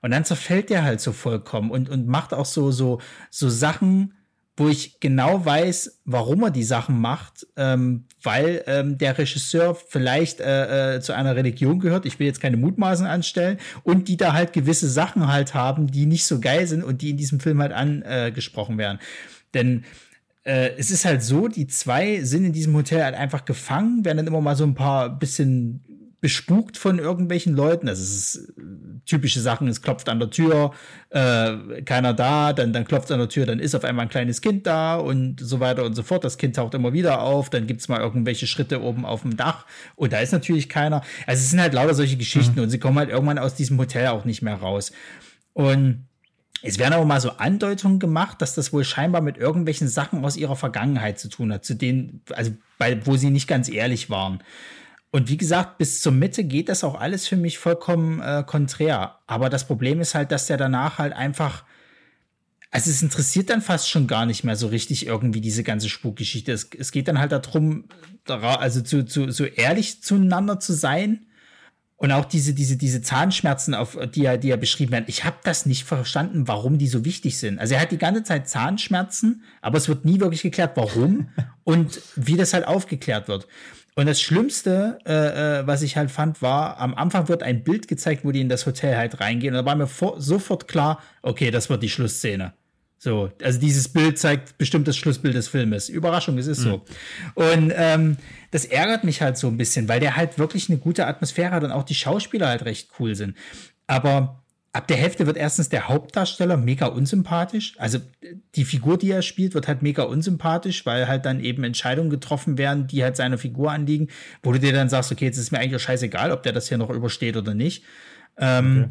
Und 0.00 0.10
dann 0.10 0.24
zerfällt 0.24 0.70
der 0.70 0.82
halt 0.82 1.00
so 1.00 1.12
vollkommen 1.12 1.70
und, 1.70 1.90
und 1.90 2.06
macht 2.06 2.32
auch 2.32 2.46
so, 2.46 2.70
so, 2.70 3.00
so 3.30 3.48
Sachen, 3.50 4.14
wo 4.56 4.68
ich 4.68 5.00
genau 5.00 5.44
weiß, 5.44 6.00
warum 6.04 6.44
er 6.44 6.50
die 6.50 6.64
Sachen 6.64 6.98
macht, 6.98 7.46
ähm, 7.56 8.06
weil 8.22 8.64
ähm, 8.66 8.96
der 8.96 9.18
Regisseur 9.18 9.74
vielleicht 9.74 10.40
äh, 10.40 10.96
äh, 10.96 11.00
zu 11.00 11.12
einer 11.12 11.36
Religion 11.36 11.78
gehört. 11.78 12.06
Ich 12.06 12.18
will 12.18 12.26
jetzt 12.26 12.40
keine 12.40 12.56
Mutmaßen 12.56 13.06
anstellen 13.06 13.58
und 13.82 14.08
die 14.08 14.16
da 14.16 14.32
halt 14.32 14.52
gewisse 14.52 14.88
Sachen 14.88 15.28
halt 15.28 15.54
haben, 15.54 15.88
die 15.88 16.06
nicht 16.06 16.26
so 16.26 16.40
geil 16.40 16.66
sind 16.66 16.82
und 16.82 17.02
die 17.02 17.10
in 17.10 17.16
diesem 17.16 17.40
Film 17.40 17.60
halt 17.60 17.72
angesprochen 17.72 18.78
werden. 18.78 18.98
Denn 19.52 19.84
äh, 20.46 20.70
es 20.78 20.90
ist 20.90 21.04
halt 21.04 21.22
so, 21.22 21.48
die 21.48 21.66
zwei 21.66 22.22
sind 22.22 22.44
in 22.44 22.52
diesem 22.52 22.74
Hotel 22.74 23.02
halt 23.02 23.16
einfach 23.16 23.44
gefangen, 23.44 24.04
werden 24.04 24.18
dann 24.18 24.26
immer 24.28 24.40
mal 24.40 24.56
so 24.56 24.64
ein 24.64 24.74
paar 24.74 25.10
bisschen 25.10 25.84
bespukt 26.26 26.76
von 26.76 26.98
irgendwelchen 26.98 27.54
Leuten. 27.54 27.86
Das 27.86 28.00
ist 28.00 28.52
äh, 28.58 28.62
typische 29.04 29.40
Sachen, 29.40 29.68
es 29.68 29.80
klopft 29.80 30.08
an 30.08 30.18
der 30.18 30.28
Tür, 30.28 30.72
äh, 31.10 31.82
keiner 31.84 32.14
da, 32.14 32.52
dann, 32.52 32.72
dann 32.72 32.84
klopft 32.84 33.04
es 33.04 33.12
an 33.12 33.20
der 33.20 33.28
Tür, 33.28 33.46
dann 33.46 33.60
ist 33.60 33.76
auf 33.76 33.84
einmal 33.84 34.06
ein 34.06 34.08
kleines 34.08 34.40
Kind 34.40 34.66
da 34.66 34.96
und 34.96 35.38
so 35.38 35.60
weiter 35.60 35.84
und 35.84 35.94
so 35.94 36.02
fort. 36.02 36.24
Das 36.24 36.36
Kind 36.36 36.56
taucht 36.56 36.74
immer 36.74 36.92
wieder 36.92 37.22
auf, 37.22 37.48
dann 37.48 37.68
gibt 37.68 37.80
es 37.80 37.86
mal 37.86 38.00
irgendwelche 38.00 38.48
Schritte 38.48 38.82
oben 38.82 39.06
auf 39.06 39.22
dem 39.22 39.36
Dach 39.36 39.66
und 39.94 40.12
da 40.12 40.18
ist 40.18 40.32
natürlich 40.32 40.68
keiner. 40.68 41.02
Also 41.28 41.42
es 41.42 41.50
sind 41.50 41.60
halt 41.60 41.74
lauter 41.74 41.94
solche 41.94 42.16
Geschichten 42.16 42.56
mhm. 42.56 42.64
und 42.64 42.70
sie 42.70 42.80
kommen 42.80 42.98
halt 42.98 43.10
irgendwann 43.10 43.38
aus 43.38 43.54
diesem 43.54 43.78
Hotel 43.78 44.08
auch 44.08 44.24
nicht 44.24 44.42
mehr 44.42 44.56
raus. 44.56 44.90
Und 45.52 46.08
es 46.62 46.80
werden 46.80 46.94
aber 46.94 47.04
mal 47.04 47.20
so 47.20 47.30
Andeutungen 47.30 48.00
gemacht, 48.00 48.42
dass 48.42 48.56
das 48.56 48.72
wohl 48.72 48.82
scheinbar 48.82 49.20
mit 49.20 49.38
irgendwelchen 49.38 49.86
Sachen 49.86 50.24
aus 50.24 50.36
ihrer 50.36 50.56
Vergangenheit 50.56 51.20
zu 51.20 51.28
tun 51.28 51.52
hat, 51.52 51.64
zu 51.64 51.74
denen, 51.74 52.22
also 52.34 52.50
bei, 52.78 53.06
wo 53.06 53.16
sie 53.16 53.30
nicht 53.30 53.46
ganz 53.46 53.68
ehrlich 53.68 54.10
waren. 54.10 54.42
Und 55.16 55.30
wie 55.30 55.38
gesagt, 55.38 55.78
bis 55.78 56.02
zur 56.02 56.12
Mitte 56.12 56.44
geht 56.44 56.68
das 56.68 56.84
auch 56.84 57.00
alles 57.00 57.26
für 57.26 57.36
mich 57.38 57.56
vollkommen 57.56 58.20
äh, 58.20 58.44
konträr. 58.46 59.18
Aber 59.26 59.48
das 59.48 59.66
Problem 59.66 60.02
ist 60.02 60.14
halt, 60.14 60.30
dass 60.30 60.46
der 60.46 60.58
danach 60.58 60.98
halt 60.98 61.14
einfach. 61.14 61.64
Also 62.70 62.90
es 62.90 63.00
interessiert 63.00 63.48
dann 63.48 63.62
fast 63.62 63.88
schon 63.88 64.08
gar 64.08 64.26
nicht 64.26 64.44
mehr 64.44 64.56
so 64.56 64.66
richtig 64.66 65.06
irgendwie 65.06 65.40
diese 65.40 65.62
ganze 65.62 65.88
Spukgeschichte. 65.88 66.52
Es, 66.52 66.68
es 66.78 66.92
geht 66.92 67.08
dann 67.08 67.18
halt 67.18 67.32
darum, 67.32 67.86
also 68.28 68.82
zu, 68.82 69.06
zu, 69.06 69.30
so 69.30 69.46
ehrlich 69.46 70.02
zueinander 70.02 70.60
zu 70.60 70.74
sein. 70.74 71.24
Und 71.96 72.12
auch 72.12 72.26
diese, 72.26 72.52
diese, 72.52 72.76
diese 72.76 73.00
Zahnschmerzen, 73.00 73.72
auf 73.74 73.96
die 74.14 74.26
er, 74.26 74.36
die 74.36 74.50
er 74.50 74.58
beschrieben 74.58 74.94
hat. 74.94 75.04
Ich 75.06 75.24
habe 75.24 75.38
das 75.44 75.64
nicht 75.64 75.84
verstanden, 75.84 76.46
warum 76.46 76.76
die 76.76 76.88
so 76.88 77.06
wichtig 77.06 77.38
sind. 77.38 77.58
Also 77.58 77.72
er 77.72 77.80
hat 77.80 77.90
die 77.90 77.96
ganze 77.96 78.22
Zeit 78.22 78.50
Zahnschmerzen, 78.50 79.44
aber 79.62 79.78
es 79.78 79.88
wird 79.88 80.04
nie 80.04 80.20
wirklich 80.20 80.42
geklärt, 80.42 80.72
warum 80.76 81.30
und 81.64 82.02
wie 82.16 82.36
das 82.36 82.52
halt 82.52 82.66
aufgeklärt 82.66 83.28
wird. 83.28 83.48
Und 83.98 84.04
das 84.04 84.20
Schlimmste, 84.20 84.98
äh, 85.06 85.60
äh, 85.60 85.66
was 85.66 85.80
ich 85.80 85.96
halt 85.96 86.10
fand, 86.10 86.42
war, 86.42 86.78
am 86.78 86.94
Anfang 86.94 87.28
wird 87.28 87.42
ein 87.42 87.64
Bild 87.64 87.88
gezeigt, 87.88 88.26
wo 88.26 88.30
die 88.30 88.42
in 88.42 88.50
das 88.50 88.66
Hotel 88.66 88.94
halt 88.94 89.20
reingehen. 89.20 89.54
Und 89.54 89.64
da 89.64 89.64
war 89.64 89.74
mir 89.74 89.88
sofort 90.18 90.68
klar, 90.68 91.02
okay, 91.22 91.50
das 91.50 91.70
wird 91.70 91.82
die 91.82 91.88
Schlussszene. 91.88 92.52
So, 92.98 93.30
also 93.42 93.58
dieses 93.58 93.88
Bild 93.88 94.18
zeigt 94.18 94.58
bestimmt 94.58 94.86
das 94.86 94.98
Schlussbild 94.98 95.34
des 95.34 95.48
Filmes. 95.48 95.88
Überraschung, 95.88 96.36
es 96.36 96.46
ist 96.46 96.60
mhm. 96.60 96.64
so. 96.64 96.84
Und 97.34 97.72
ähm, 97.74 98.18
das 98.50 98.66
ärgert 98.66 99.04
mich 99.04 99.22
halt 99.22 99.38
so 99.38 99.46
ein 99.48 99.56
bisschen, 99.56 99.88
weil 99.88 100.00
der 100.00 100.16
halt 100.16 100.38
wirklich 100.38 100.68
eine 100.68 100.78
gute 100.78 101.06
Atmosphäre 101.06 101.52
hat 101.52 101.64
und 101.64 101.72
auch 101.72 101.84
die 101.84 101.94
Schauspieler 101.94 102.48
halt 102.48 102.66
recht 102.66 102.90
cool 102.98 103.14
sind. 103.14 103.34
Aber 103.86 104.44
ab 104.76 104.86
der 104.88 104.96
Hälfte 104.96 105.26
wird 105.26 105.36
erstens 105.36 105.68
der 105.68 105.88
Hauptdarsteller 105.88 106.56
mega 106.56 106.86
unsympathisch. 106.86 107.74
Also 107.78 107.98
die 108.54 108.64
Figur, 108.64 108.98
die 108.98 109.10
er 109.10 109.22
spielt, 109.22 109.54
wird 109.54 109.68
halt 109.68 109.82
mega 109.82 110.02
unsympathisch, 110.02 110.84
weil 110.86 111.08
halt 111.08 111.24
dann 111.24 111.40
eben 111.40 111.64
Entscheidungen 111.64 112.10
getroffen 112.10 112.58
werden, 112.58 112.86
die 112.86 113.02
halt 113.02 113.16
seiner 113.16 113.38
Figur 113.38 113.72
anliegen, 113.72 114.08
wo 114.42 114.52
du 114.52 114.60
dir 114.60 114.72
dann 114.72 114.88
sagst, 114.88 115.10
okay, 115.10 115.24
jetzt 115.24 115.38
ist 115.38 115.50
mir 115.50 115.58
eigentlich 115.58 115.82
scheißegal, 115.82 116.30
ob 116.30 116.42
der 116.42 116.52
das 116.52 116.68
hier 116.68 116.78
noch 116.78 116.90
übersteht 116.90 117.36
oder 117.36 117.54
nicht. 117.54 117.84
Ähm, 118.36 118.76
okay. 118.76 118.90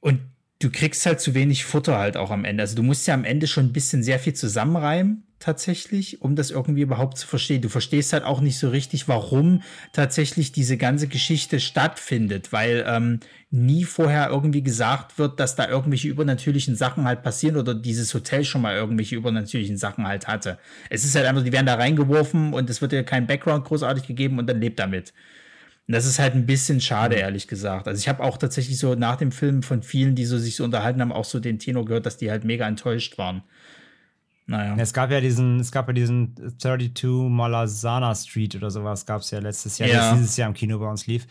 Und 0.00 0.20
du 0.60 0.70
kriegst 0.70 1.04
halt 1.04 1.20
zu 1.20 1.34
wenig 1.34 1.64
Futter 1.64 1.98
halt 1.98 2.16
auch 2.16 2.30
am 2.30 2.44
Ende. 2.44 2.62
Also 2.62 2.76
du 2.76 2.82
musst 2.82 3.06
ja 3.06 3.14
am 3.14 3.24
Ende 3.24 3.46
schon 3.46 3.66
ein 3.66 3.72
bisschen 3.72 4.02
sehr 4.02 4.18
viel 4.18 4.34
zusammenreimen 4.34 5.27
tatsächlich, 5.38 6.20
um 6.20 6.34
das 6.34 6.50
irgendwie 6.50 6.82
überhaupt 6.82 7.16
zu 7.18 7.26
verstehen. 7.26 7.62
Du 7.62 7.68
verstehst 7.68 8.12
halt 8.12 8.24
auch 8.24 8.40
nicht 8.40 8.58
so 8.58 8.68
richtig, 8.68 9.06
warum 9.08 9.62
tatsächlich 9.92 10.52
diese 10.52 10.76
ganze 10.76 11.06
Geschichte 11.06 11.60
stattfindet, 11.60 12.52
weil 12.52 12.84
ähm, 12.86 13.20
nie 13.50 13.84
vorher 13.84 14.28
irgendwie 14.28 14.62
gesagt 14.62 15.18
wird, 15.18 15.38
dass 15.40 15.54
da 15.54 15.68
irgendwelche 15.68 16.08
übernatürlichen 16.08 16.74
Sachen 16.74 17.04
halt 17.04 17.22
passieren 17.22 17.56
oder 17.56 17.74
dieses 17.74 18.12
Hotel 18.14 18.44
schon 18.44 18.62
mal 18.62 18.74
irgendwelche 18.74 19.16
übernatürlichen 19.16 19.76
Sachen 19.76 20.06
halt 20.06 20.26
hatte. 20.26 20.58
Es 20.90 21.04
ist 21.04 21.14
halt 21.14 21.26
einfach, 21.26 21.44
die 21.44 21.52
werden 21.52 21.66
da 21.66 21.74
reingeworfen 21.74 22.52
und 22.52 22.68
es 22.68 22.82
wird 22.82 22.92
ja 22.92 23.02
kein 23.02 23.26
Background 23.26 23.64
großartig 23.64 24.06
gegeben 24.06 24.38
und 24.38 24.48
dann 24.48 24.60
lebt 24.60 24.78
damit. 24.78 25.12
Und 25.86 25.94
das 25.94 26.04
ist 26.04 26.18
halt 26.18 26.34
ein 26.34 26.44
bisschen 26.44 26.82
schade, 26.82 27.16
mhm. 27.16 27.22
ehrlich 27.22 27.48
gesagt. 27.48 27.88
Also 27.88 27.98
ich 27.98 28.08
habe 28.08 28.22
auch 28.22 28.36
tatsächlich 28.36 28.76
so 28.78 28.94
nach 28.94 29.16
dem 29.16 29.32
Film 29.32 29.62
von 29.62 29.82
vielen, 29.82 30.14
die 30.14 30.26
so 30.26 30.36
sich 30.36 30.56
so 30.56 30.64
unterhalten 30.64 31.00
haben, 31.00 31.12
auch 31.12 31.24
so 31.24 31.40
den 31.40 31.58
Tenor 31.58 31.86
gehört, 31.86 32.04
dass 32.04 32.18
die 32.18 32.30
halt 32.30 32.44
mega 32.44 32.68
enttäuscht 32.68 33.16
waren. 33.16 33.42
Naja. 34.48 34.76
Es 34.78 34.94
gab 34.94 35.10
ja 35.10 35.20
diesen, 35.20 35.60
es 35.60 35.70
gab 35.70 35.88
ja 35.88 35.92
diesen 35.92 36.34
32 36.58 37.28
Malazana 37.28 38.14
Street 38.14 38.56
oder 38.56 38.70
sowas, 38.70 39.04
gab 39.04 39.20
es 39.20 39.30
ja 39.30 39.40
letztes 39.40 39.76
Jahr, 39.76 39.90
ja. 39.90 40.14
dieses 40.14 40.38
Jahr 40.38 40.48
im 40.48 40.54
Kino 40.54 40.78
bei 40.78 40.88
uns 40.88 41.06
lief 41.06 41.26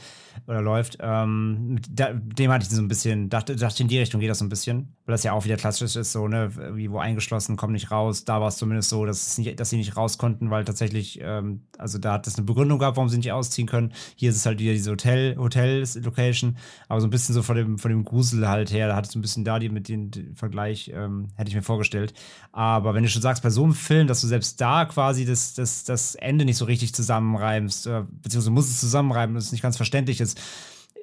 oder 0.46 0.62
läuft. 0.62 1.00
Ähm, 1.02 1.80
da, 1.90 2.14
dem 2.14 2.52
hatte 2.52 2.64
ich 2.64 2.70
so 2.70 2.80
ein 2.80 2.88
bisschen, 2.88 3.30
dachte, 3.30 3.56
dachte 3.56 3.82
in 3.82 3.90
die 3.90 3.98
Richtung 3.98 4.22
geht 4.22 4.30
das 4.30 4.38
so 4.38 4.46
ein 4.46 4.50
bisschen, 4.50 4.94
weil 5.06 5.14
das 5.14 5.24
ja 5.24 5.34
auch 5.34 5.46
wieder 5.46 5.56
klassisch 5.56 5.96
ist, 5.96 6.12
so, 6.12 6.28
ne, 6.28 6.52
wie 6.76 6.92
wo 6.92 7.00
eingeschlossen, 7.00 7.58
kommen 7.58 7.74
nicht 7.74 7.90
raus. 7.90 8.24
Da 8.24 8.40
war 8.40 8.50
es 8.50 8.58
zumindest 8.58 8.90
so, 8.90 9.04
dass, 9.04 9.36
nicht, 9.40 9.60
dass 9.60 9.72
sie 9.72 9.78
nicht 9.78 9.98
raus 9.98 10.20
konnten, 10.20 10.52
weil 10.52 10.64
tatsächlich, 10.64 11.20
ähm, 11.24 11.64
also 11.80 11.98
da 11.98 12.14
hat 12.14 12.28
es 12.28 12.36
eine 12.36 12.46
Begründung 12.46 12.78
gehabt, 12.78 12.98
warum 12.98 13.10
sie 13.10 13.18
nicht 13.18 13.32
ausziehen 13.32 13.68
können. 13.68 13.94
Hier 14.16 14.30
ist 14.30 14.36
es 14.36 14.46
halt 14.46 14.60
wieder 14.60 14.74
diese 14.74 14.92
Hotel, 14.92 15.38
Hotel-Location, 15.38 16.58
aber 16.88 17.02
so 17.02 17.08
ein 17.08 17.10
bisschen 17.10 17.34
so 17.34 17.42
von 17.42 17.56
dem, 17.56 17.80
von 17.80 17.90
dem 17.90 18.04
Grusel 18.04 18.48
halt 18.48 18.72
her, 18.72 18.88
da 18.88 18.96
hat 18.96 19.08
es 19.08 19.12
so 19.14 19.18
ein 19.18 19.24
bisschen 19.24 19.44
da 19.44 19.58
die 19.58 19.70
mit 19.70 19.90
dem 19.90 20.12
Vergleich, 20.36 20.92
ähm, 20.94 21.30
hätte 21.36 21.50
ich 21.50 21.56
mir 21.56 21.64
vorgestellt. 21.64 22.14
Aber 22.52 22.94
wenn 22.94 23.07
du 23.08 23.14
schon 23.14 23.22
sagst, 23.22 23.44
bei 23.44 23.50
so 23.50 23.64
einem 23.64 23.74
Film, 23.74 24.08
dass 24.08 24.22
du 24.22 24.28
selbst 24.28 24.60
da 24.62 24.86
quasi 24.86 25.26
das, 25.26 25.54
das, 25.54 25.84
das 25.84 26.16
Ende 26.16 26.46
nicht 26.46 26.58
so 26.58 26.66
richtig 26.66 26.94
zusammenreimst, 26.94 27.88
äh, 27.88 28.04
beziehungsweise 28.22 28.52
muss 28.52 28.70
es 28.70 28.80
zusammenreiben, 28.80 29.36
das 29.36 29.46
ist 29.46 29.52
nicht 29.52 29.62
ganz 29.62 29.78
verständlich 29.78 30.22
ist, 30.22 30.40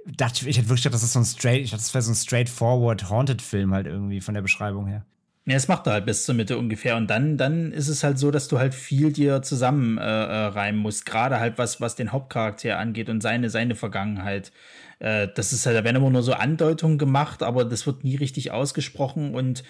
dachte 0.07 0.43
ich, 0.43 0.47
ich 0.49 0.59
hätte 0.59 0.69
wirklich 0.69 0.83
gedacht, 0.83 0.95
das 0.95 1.03
ist 1.03 1.13
so 1.13 1.19
ein 1.19 1.25
straight, 1.25 1.63
ich 1.63 1.71
dachte, 1.71 1.83
das 1.83 1.95
wäre 1.95 2.03
so 2.03 2.13
ein 2.13 2.17
straightforward 2.17 3.09
Haunted-Film 3.09 3.73
halt 3.73 3.87
irgendwie 3.87 4.21
von 4.21 4.35
der 4.35 4.43
Beschreibung 4.43 4.87
her. 4.87 5.05
Ja, 5.47 5.57
es 5.57 5.69
macht 5.69 5.87
er 5.87 5.95
halt 5.95 6.07
bis 6.07 6.25
zur 6.25 6.35
Mitte 6.35 6.57
ungefähr. 6.57 6.97
Und 6.97 7.09
dann, 7.09 7.37
dann 7.37 7.71
ist 7.71 7.89
es 7.89 8.03
halt 8.03 8.19
so, 8.19 8.31
dass 8.31 8.49
du 8.49 8.59
halt 8.59 8.75
viel 8.75 9.13
dir 9.13 9.43
zusammenreimen 9.43 10.57
äh, 10.57 10.69
äh 10.69 10.73
musst. 10.73 11.05
Gerade 11.05 11.39
halt 11.39 11.59
was, 11.59 11.83
was 11.83 11.97
den 11.97 12.13
Hauptcharakter 12.13 12.79
angeht 12.79 13.11
und 13.11 13.21
seine, 13.21 13.51
seine 13.51 13.75
Vergangenheit. 13.75 14.53
Äh, 15.01 15.29
das 15.35 15.53
ist 15.53 15.67
halt, 15.67 15.77
da 15.77 15.85
werden 15.85 15.97
immer 15.97 16.09
nur 16.09 16.23
so 16.23 16.33
Andeutungen 16.33 16.97
gemacht, 16.97 17.43
aber 17.43 17.67
das 17.67 17.87
wird 17.87 18.05
nie 18.05 18.17
richtig 18.17 18.53
ausgesprochen 18.53 19.35
und 19.35 19.65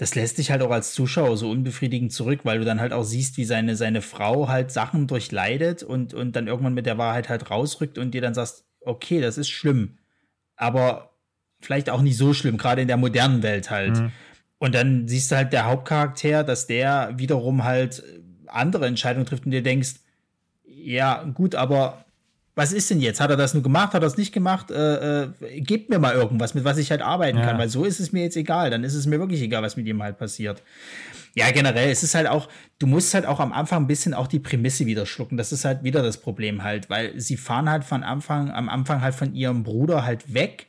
das 0.00 0.14
lässt 0.14 0.38
dich 0.38 0.50
halt 0.50 0.62
auch 0.62 0.70
als 0.70 0.94
Zuschauer 0.94 1.36
so 1.36 1.50
unbefriedigend 1.50 2.10
zurück, 2.10 2.40
weil 2.44 2.58
du 2.58 2.64
dann 2.64 2.80
halt 2.80 2.94
auch 2.94 3.02
siehst, 3.02 3.36
wie 3.36 3.44
seine, 3.44 3.76
seine 3.76 4.00
Frau 4.00 4.48
halt 4.48 4.72
Sachen 4.72 5.06
durchleidet 5.06 5.82
und, 5.82 6.14
und 6.14 6.34
dann 6.34 6.46
irgendwann 6.46 6.72
mit 6.72 6.86
der 6.86 6.96
Wahrheit 6.96 7.28
halt 7.28 7.50
rausrückt 7.50 7.98
und 7.98 8.12
dir 8.12 8.22
dann 8.22 8.32
sagst, 8.32 8.64
okay, 8.80 9.20
das 9.20 9.36
ist 9.36 9.50
schlimm, 9.50 9.98
aber 10.56 11.10
vielleicht 11.60 11.90
auch 11.90 12.00
nicht 12.00 12.16
so 12.16 12.32
schlimm, 12.32 12.56
gerade 12.56 12.80
in 12.80 12.88
der 12.88 12.96
modernen 12.96 13.42
Welt 13.42 13.70
halt. 13.70 13.98
Mhm. 13.98 14.12
Und 14.56 14.74
dann 14.74 15.06
siehst 15.06 15.30
du 15.30 15.36
halt 15.36 15.52
der 15.52 15.66
Hauptcharakter, 15.66 16.44
dass 16.44 16.66
der 16.66 17.12
wiederum 17.18 17.64
halt 17.64 18.02
andere 18.46 18.86
Entscheidungen 18.86 19.26
trifft 19.26 19.44
und 19.44 19.50
dir 19.50 19.62
denkst, 19.62 19.96
ja, 20.64 21.24
gut, 21.24 21.54
aber 21.54 22.06
was 22.54 22.72
ist 22.72 22.90
denn 22.90 23.00
jetzt? 23.00 23.20
Hat 23.20 23.30
er 23.30 23.36
das 23.36 23.54
nur 23.54 23.62
gemacht? 23.62 23.94
Hat 23.94 24.02
er 24.02 24.06
es 24.06 24.16
nicht 24.16 24.32
gemacht? 24.32 24.70
Äh, 24.70 25.22
äh, 25.22 25.60
gebt 25.60 25.88
mir 25.88 25.98
mal 25.98 26.14
irgendwas, 26.14 26.54
mit 26.54 26.64
was 26.64 26.78
ich 26.78 26.90
halt 26.90 27.00
arbeiten 27.00 27.38
ja. 27.38 27.44
kann, 27.44 27.58
weil 27.58 27.68
so 27.68 27.84
ist 27.84 28.00
es 28.00 28.12
mir 28.12 28.22
jetzt 28.22 28.36
egal. 28.36 28.70
Dann 28.70 28.84
ist 28.84 28.94
es 28.94 29.06
mir 29.06 29.18
wirklich 29.20 29.40
egal, 29.40 29.62
was 29.62 29.76
mit 29.76 29.86
ihm 29.86 30.02
halt 30.02 30.18
passiert. 30.18 30.62
Ja, 31.34 31.50
generell, 31.52 31.90
es 31.90 32.02
ist 32.02 32.14
halt 32.14 32.26
auch, 32.26 32.48
du 32.80 32.88
musst 32.88 33.14
halt 33.14 33.24
auch 33.24 33.38
am 33.38 33.52
Anfang 33.52 33.84
ein 33.84 33.86
bisschen 33.86 34.14
auch 34.14 34.26
die 34.26 34.40
Prämisse 34.40 34.84
wieder 34.86 35.06
schlucken. 35.06 35.36
Das 35.36 35.52
ist 35.52 35.64
halt 35.64 35.84
wieder 35.84 36.02
das 36.02 36.18
Problem 36.18 36.64
halt, 36.64 36.90
weil 36.90 37.18
sie 37.20 37.36
fahren 37.36 37.70
halt 37.70 37.84
von 37.84 38.02
Anfang, 38.02 38.50
am 38.50 38.68
Anfang 38.68 39.00
halt 39.00 39.14
von 39.14 39.34
ihrem 39.34 39.62
Bruder 39.62 40.04
halt 40.04 40.34
weg 40.34 40.66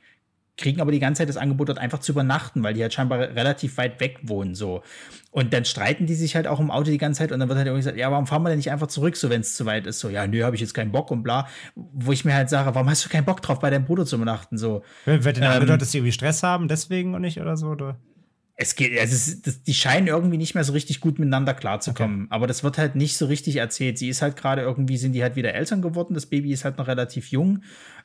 kriegen 0.62 0.80
aber 0.82 0.92
die 0.92 1.00
ganze 1.00 1.20
Zeit 1.20 1.30
das 1.30 1.38
Angebot, 1.38 1.70
dort 1.70 1.80
einfach 1.80 2.00
zu 2.00 2.12
übernachten, 2.12 2.64
weil 2.64 2.74
die 2.74 2.82
halt 2.82 2.94
scheinbar 2.94 3.20
relativ 3.20 3.78
weit 3.78 4.00
weg 4.00 4.20
wohnen, 4.24 4.56
so. 4.56 4.84
Und 5.32 5.54
dann 5.54 5.66
streiten 5.66 6.06
die 6.06 6.16
sich 6.16 6.36
halt 6.36 6.48
auch 6.48 6.60
im 6.60 6.72
Auto 6.72 6.92
die 6.92 6.98
ganze 6.98 7.20
Zeit 7.20 7.32
und 7.32 7.40
dann 7.40 7.50
wird 7.50 7.58
halt 7.58 7.68
irgendwie 7.68 7.82
gesagt, 7.82 7.98
ja, 7.98 8.12
warum 8.12 8.28
fahren 8.28 8.44
wir 8.44 8.50
denn 8.50 8.58
nicht 8.58 8.72
einfach 8.72 8.88
zurück, 8.88 9.16
so 9.18 9.30
wenn 9.30 9.42
es 9.42 9.56
zu 9.56 9.66
weit 9.66 9.88
ist, 9.88 10.00
so, 10.00 10.10
ja, 10.10 10.28
nö, 10.28 10.44
habe 10.44 10.56
ich 10.56 10.62
jetzt 10.62 10.74
keinen 10.74 10.92
Bock 10.92 11.12
und 11.12 11.24
bla. 11.24 11.48
Wo 11.76 12.12
ich 12.12 12.26
mir 12.26 12.34
halt 12.34 12.50
sage, 12.50 12.74
warum 12.74 12.90
hast 12.90 13.04
du 13.06 13.10
keinen 13.10 13.26
Bock 13.26 13.42
drauf, 13.42 13.60
bei 13.60 13.70
deinem 13.70 13.86
Bruder 13.86 14.06
zu 14.06 14.16
übernachten, 14.16 14.58
so. 14.58 14.84
Wird 15.06 15.38
denn 15.38 15.44
ähm, 15.44 15.52
angedeutet, 15.52 15.82
dass 15.82 15.92
sie 15.92 16.00
irgendwie 16.00 16.14
Stress 16.14 16.44
haben, 16.44 16.68
deswegen 16.68 17.16
und 17.16 17.22
nicht 17.22 17.40
oder 17.40 17.58
so, 17.58 17.68
oder? 17.68 17.98
es 18.62 18.76
geht, 18.76 18.98
also 19.00 19.16
es, 19.16 19.42
das, 19.42 19.64
die 19.64 19.74
scheinen 19.74 20.08
irgendwie 20.08 20.38
nicht 20.38 20.54
mehr 20.54 20.64
so 20.64 20.74
richtig 20.74 21.00
gut 21.00 21.18
miteinander 21.18 21.54
klarzukommen. 21.54 22.24
Okay. 22.26 22.28
Aber 22.30 22.48
das 22.48 22.64
wird 22.64 22.78
halt 22.78 22.96
nicht 22.96 23.18
so 23.18 23.26
richtig 23.26 23.56
erzählt. 23.56 23.98
Sie 23.98 24.08
ist 24.08 24.22
halt 24.22 24.36
gerade 24.36 24.62
irgendwie, 24.62 24.98
sind 24.98 25.14
die 25.14 25.24
halt 25.24 25.36
wieder 25.36 25.56
Eltern 25.56 25.82
geworden. 25.82 26.14
Das 26.14 26.28
Baby 26.28 26.52
ist 26.52 26.64
halt 26.64 26.78
noch 26.78 26.88
relativ 26.88 27.32
jung. 27.32 27.64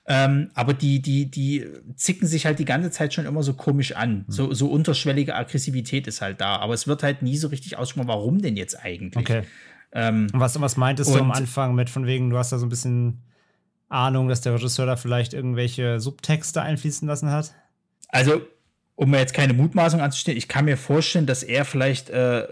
Ähm, 0.09 0.51
aber 0.55 0.73
die, 0.73 1.03
die, 1.03 1.28
die 1.31 1.66
zicken 1.97 2.28
sich 2.28 2.47
halt 2.47 2.61
die 2.61 2.65
ganze 2.65 2.91
Zeit 2.93 3.12
schon 3.12 3.27
immer 3.27 3.43
so 3.43 3.55
komisch 3.55 3.97
an. 3.97 4.19
Mhm. 4.19 4.33
So, 4.33 4.55
so 4.55 4.69
unterschwellige 4.69 5.35
Aggressivität 5.35 6.07
ist 6.07 6.20
halt 6.20 6.41
da. 6.41 6.57
Aber 6.57 6.74
es 6.74 6.87
wird 6.87 7.03
halt 7.03 7.23
nie 7.23 7.37
so 7.37 7.49
richtig 7.49 7.77
ausgesprochen, 7.77 8.09
warum 8.09 8.41
denn 8.41 8.57
jetzt 8.57 8.78
eigentlich? 8.78 9.28
Okay. 9.28 9.43
Ähm, 9.93 10.28
und 10.33 10.39
was, 10.39 10.61
was 10.61 10.77
meintest 10.77 11.12
du 11.12 11.19
am 11.19 11.33
Anfang 11.33 11.74
mit 11.74 11.91
von 11.91 12.07
wegen, 12.07 12.31
du 12.31 12.39
hast 12.39 12.53
da 12.53 12.59
so 12.59 12.66
ein 12.66 12.69
bisschen 12.69 13.23
Ahnung, 13.89 14.28
dass 14.28 14.43
der 14.43 14.55
Regisseur 14.55 14.87
da 14.87 14.97
vielleicht 14.97 15.35
irgendwelche 15.35 15.99
Subtexte 15.99 16.62
einfließen 16.62 17.07
lassen 17.09 17.31
hat? 17.31 17.55
Also, 18.09 18.43
um 18.95 19.11
mir 19.11 19.19
jetzt 19.19 19.35
keine 19.35 19.55
Mutmaßung 19.55 20.01
anzustellen, 20.01 20.39
ich 20.39 20.49
kann 20.49 20.66
mir 20.66 20.77
vorstellen, 20.77 21.27
dass 21.27 21.43
er 21.43 21.65
vielleicht 21.65 22.11
äh, 22.11 22.47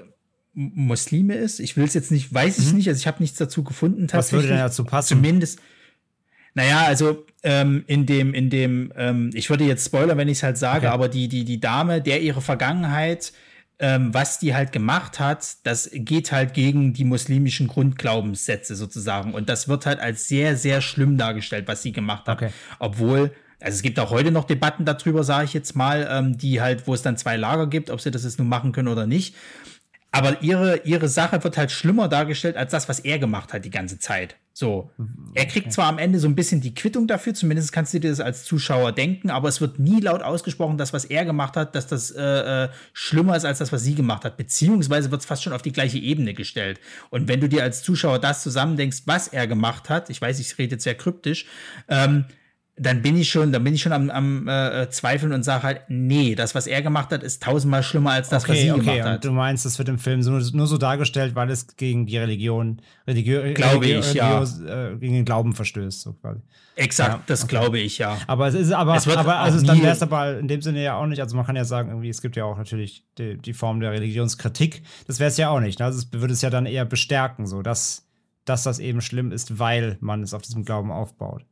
Muslime 0.54 1.34
ist. 1.34 1.60
Ich 1.60 1.76
will 1.76 1.84
es 1.84 1.94
jetzt 1.94 2.10
nicht, 2.10 2.32
weiß 2.32 2.58
ich 2.58 2.70
mhm. 2.70 2.78
nicht, 2.78 2.88
also 2.88 2.98
ich 2.98 3.06
habe 3.06 3.22
nichts 3.22 3.38
dazu 3.38 3.62
gefunden. 3.62 4.08
Was 4.10 4.32
würde 4.32 4.48
denn 4.48 4.58
dazu 4.58 4.84
passen? 4.84 5.16
Zumindest. 5.16 5.60
Naja, 6.54 6.84
also 6.86 7.26
ähm, 7.44 7.84
in 7.86 8.06
dem, 8.06 8.34
in 8.34 8.50
dem, 8.50 8.92
ähm, 8.96 9.30
ich 9.34 9.50
würde 9.50 9.64
jetzt 9.64 9.86
spoilern, 9.86 10.18
wenn 10.18 10.28
ich 10.28 10.38
es 10.38 10.42
halt 10.42 10.58
sage, 10.58 10.86
okay. 10.86 10.94
aber 10.94 11.08
die, 11.08 11.28
die, 11.28 11.44
die 11.44 11.60
Dame, 11.60 12.02
der 12.02 12.20
ihre 12.22 12.40
Vergangenheit, 12.40 13.32
ähm, 13.78 14.12
was 14.14 14.38
die 14.38 14.54
halt 14.54 14.72
gemacht 14.72 15.20
hat, 15.20 15.56
das 15.64 15.90
geht 15.92 16.32
halt 16.32 16.54
gegen 16.54 16.94
die 16.94 17.04
muslimischen 17.04 17.68
Grundglaubenssätze 17.68 18.74
sozusagen. 18.74 19.34
Und 19.34 19.48
das 19.48 19.68
wird 19.68 19.84
halt 19.84 20.00
als 20.00 20.26
sehr, 20.26 20.56
sehr 20.56 20.80
schlimm 20.80 21.18
dargestellt, 21.18 21.68
was 21.68 21.82
sie 21.82 21.92
gemacht 21.92 22.26
hat. 22.26 22.38
Okay. 22.38 22.50
Obwohl 22.78 23.32
also 23.60 23.76
es 23.76 23.82
gibt 23.82 23.98
auch 23.98 24.10
heute 24.10 24.30
noch 24.30 24.44
Debatten 24.44 24.84
darüber, 24.84 25.24
sage 25.24 25.46
ich 25.46 25.54
jetzt 25.54 25.74
mal, 25.74 26.06
ähm, 26.10 26.36
die 26.36 26.60
halt, 26.60 26.86
wo 26.86 26.92
es 26.92 27.00
dann 27.00 27.16
zwei 27.16 27.36
Lager 27.36 27.66
gibt, 27.66 27.88
ob 27.88 28.00
sie 28.00 28.10
das 28.10 28.24
jetzt 28.24 28.38
nun 28.38 28.48
machen 28.48 28.72
können 28.72 28.88
oder 28.88 29.06
nicht. 29.06 29.34
Aber 30.10 30.42
ihre, 30.42 30.82
ihre 30.84 31.08
Sache 31.08 31.42
wird 31.42 31.56
halt 31.56 31.70
schlimmer 31.70 32.08
dargestellt 32.08 32.56
als 32.56 32.72
das, 32.72 32.88
was 32.88 33.00
er 33.00 33.18
gemacht 33.18 33.52
hat 33.52 33.64
die 33.64 33.70
ganze 33.70 33.98
Zeit. 33.98 34.36
So. 34.56 34.92
Er 35.34 35.46
kriegt 35.46 35.72
zwar 35.72 35.88
am 35.88 35.98
Ende 35.98 36.20
so 36.20 36.28
ein 36.28 36.36
bisschen 36.36 36.60
die 36.60 36.74
Quittung 36.74 37.08
dafür, 37.08 37.34
zumindest 37.34 37.72
kannst 37.72 37.92
du 37.92 37.98
dir 37.98 38.10
das 38.10 38.20
als 38.20 38.44
Zuschauer 38.44 38.92
denken, 38.92 39.28
aber 39.28 39.48
es 39.48 39.60
wird 39.60 39.80
nie 39.80 40.00
laut 40.00 40.22
ausgesprochen, 40.22 40.78
dass 40.78 40.92
was 40.92 41.04
er 41.04 41.24
gemacht 41.24 41.56
hat, 41.56 41.74
dass 41.74 41.88
das 41.88 42.12
äh, 42.12 42.64
äh, 42.64 42.68
schlimmer 42.92 43.36
ist 43.36 43.44
als 43.44 43.58
das, 43.58 43.72
was 43.72 43.82
sie 43.82 43.96
gemacht 43.96 44.24
hat. 44.24 44.36
Beziehungsweise 44.36 45.10
wird 45.10 45.22
es 45.22 45.26
fast 45.26 45.42
schon 45.42 45.52
auf 45.52 45.62
die 45.62 45.72
gleiche 45.72 45.98
Ebene 45.98 46.34
gestellt. 46.34 46.78
Und 47.10 47.26
wenn 47.26 47.40
du 47.40 47.48
dir 47.48 47.64
als 47.64 47.82
Zuschauer 47.82 48.20
das 48.20 48.44
zusammendenkst, 48.44 49.02
was 49.06 49.26
er 49.26 49.48
gemacht 49.48 49.90
hat, 49.90 50.08
ich 50.08 50.22
weiß, 50.22 50.38
ich 50.38 50.56
rede 50.56 50.76
jetzt 50.76 50.84
sehr 50.84 50.94
kryptisch, 50.94 51.46
ähm, 51.88 52.26
dann 52.76 53.02
bin 53.02 53.16
ich 53.16 53.30
schon, 53.30 53.52
dann 53.52 53.62
bin 53.62 53.74
ich 53.74 53.82
schon 53.82 53.92
am, 53.92 54.10
am 54.10 54.48
äh, 54.48 54.90
Zweifeln 54.90 55.32
und 55.32 55.44
sage 55.44 55.62
halt, 55.62 55.82
nee, 55.88 56.34
das, 56.34 56.56
was 56.56 56.66
er 56.66 56.82
gemacht 56.82 57.12
hat, 57.12 57.22
ist 57.22 57.40
tausendmal 57.40 57.84
schlimmer 57.84 58.10
als 58.10 58.30
das, 58.30 58.42
okay, 58.42 58.52
was 58.52 58.60
sie 58.60 58.72
okay. 58.72 58.80
gemacht 58.80 59.02
hat. 59.02 59.14
Und 59.16 59.24
du 59.24 59.30
meinst, 59.30 59.64
das 59.64 59.78
wird 59.78 59.88
im 59.88 59.98
Film 59.98 60.22
so, 60.22 60.32
nur 60.32 60.66
so 60.66 60.76
dargestellt, 60.76 61.36
weil 61.36 61.50
es 61.50 61.76
gegen 61.76 62.06
die 62.06 62.18
Religion, 62.18 62.82
religiö 63.06 63.54
glaube 63.54 63.86
religiö 63.86 64.00
ich, 64.00 64.14
ja. 64.14 64.42
Äh, 64.42 64.96
gegen 64.96 65.14
den 65.14 65.24
Glauben 65.24 65.52
verstößt, 65.52 66.00
so 66.00 66.14
quasi. 66.14 66.40
Exakt, 66.74 67.12
ja, 67.12 67.22
das 67.26 67.44
okay. 67.44 67.50
glaube 67.50 67.78
ich, 67.78 67.98
ja. 67.98 68.18
Aber 68.26 68.48
es 68.48 68.54
ist, 68.54 68.72
aber, 68.72 68.96
es 68.96 69.06
aber 69.06 69.36
also 69.36 69.64
dann 69.64 69.80
wäre 69.80 69.92
es 69.92 70.02
aber 70.02 70.40
in 70.40 70.48
dem 70.48 70.60
Sinne 70.60 70.82
ja 70.82 70.96
auch 70.96 71.06
nicht, 71.06 71.20
also 71.20 71.36
man 71.36 71.46
kann 71.46 71.54
ja 71.54 71.64
sagen, 71.64 71.90
irgendwie, 71.90 72.08
es 72.08 72.22
gibt 72.22 72.34
ja 72.34 72.44
auch 72.44 72.58
natürlich 72.58 73.04
die, 73.18 73.38
die 73.38 73.52
Form 73.52 73.78
der 73.78 73.92
Religionskritik. 73.92 74.82
Das 75.06 75.20
wäre 75.20 75.28
es 75.28 75.36
ja 75.36 75.50
auch 75.50 75.60
nicht. 75.60 75.78
Ne? 75.78 75.84
Also 75.84 76.00
es 76.00 76.12
würde 76.12 76.32
es 76.32 76.42
ja 76.42 76.50
dann 76.50 76.66
eher 76.66 76.84
bestärken, 76.84 77.46
so 77.46 77.62
dass, 77.62 78.08
dass 78.44 78.64
das 78.64 78.80
eben 78.80 79.00
schlimm 79.00 79.30
ist, 79.30 79.60
weil 79.60 79.96
man 80.00 80.24
es 80.24 80.34
auf 80.34 80.42
diesem 80.42 80.64
Glauben 80.64 80.90
aufbaut. 80.90 81.44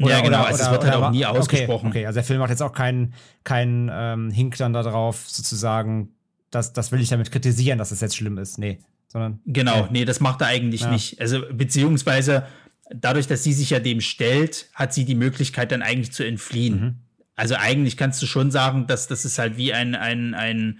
Oder, 0.00 0.10
ja, 0.10 0.20
genau, 0.22 0.40
oder, 0.40 0.46
also 0.48 0.64
es 0.64 0.70
wird 0.70 0.84
halt 0.84 0.94
auch 0.94 1.10
nie 1.10 1.24
ausgesprochen. 1.24 1.88
Okay, 1.88 1.98
okay, 1.98 2.06
also 2.06 2.16
der 2.16 2.24
Film 2.24 2.40
macht 2.40 2.50
jetzt 2.50 2.62
auch 2.62 2.72
keinen 2.72 3.14
kein, 3.44 3.90
ähm, 3.92 4.30
Hink 4.30 4.56
dann 4.56 4.72
darauf, 4.72 5.28
sozusagen, 5.28 6.10
das, 6.50 6.72
das 6.72 6.90
will 6.90 7.00
ich 7.00 7.08
damit 7.08 7.30
kritisieren, 7.30 7.78
dass 7.78 7.90
es 7.90 7.98
das 7.98 8.08
jetzt 8.08 8.16
schlimm 8.16 8.38
ist. 8.38 8.58
Nee. 8.58 8.80
Sondern, 9.08 9.40
genau, 9.46 9.84
äh, 9.84 9.88
nee, 9.92 10.04
das 10.04 10.20
macht 10.20 10.40
er 10.40 10.48
eigentlich 10.48 10.82
ja. 10.82 10.90
nicht. 10.90 11.20
Also, 11.20 11.42
beziehungsweise 11.52 12.46
dadurch, 12.90 13.26
dass 13.26 13.44
sie 13.44 13.52
sich 13.52 13.70
ja 13.70 13.80
dem 13.80 14.00
stellt, 14.00 14.66
hat 14.74 14.92
sie 14.92 15.04
die 15.04 15.14
Möglichkeit 15.14 15.72
dann 15.72 15.82
eigentlich 15.82 16.12
zu 16.12 16.24
entfliehen. 16.24 16.80
Mhm. 16.80 16.94
Also 17.36 17.56
eigentlich 17.56 17.96
kannst 17.96 18.22
du 18.22 18.26
schon 18.26 18.50
sagen, 18.50 18.86
dass 18.86 19.08
das 19.08 19.24
ist 19.24 19.38
halt 19.38 19.56
wie 19.56 19.72
ein, 19.72 19.94
ein, 19.94 20.34
ein, 20.34 20.78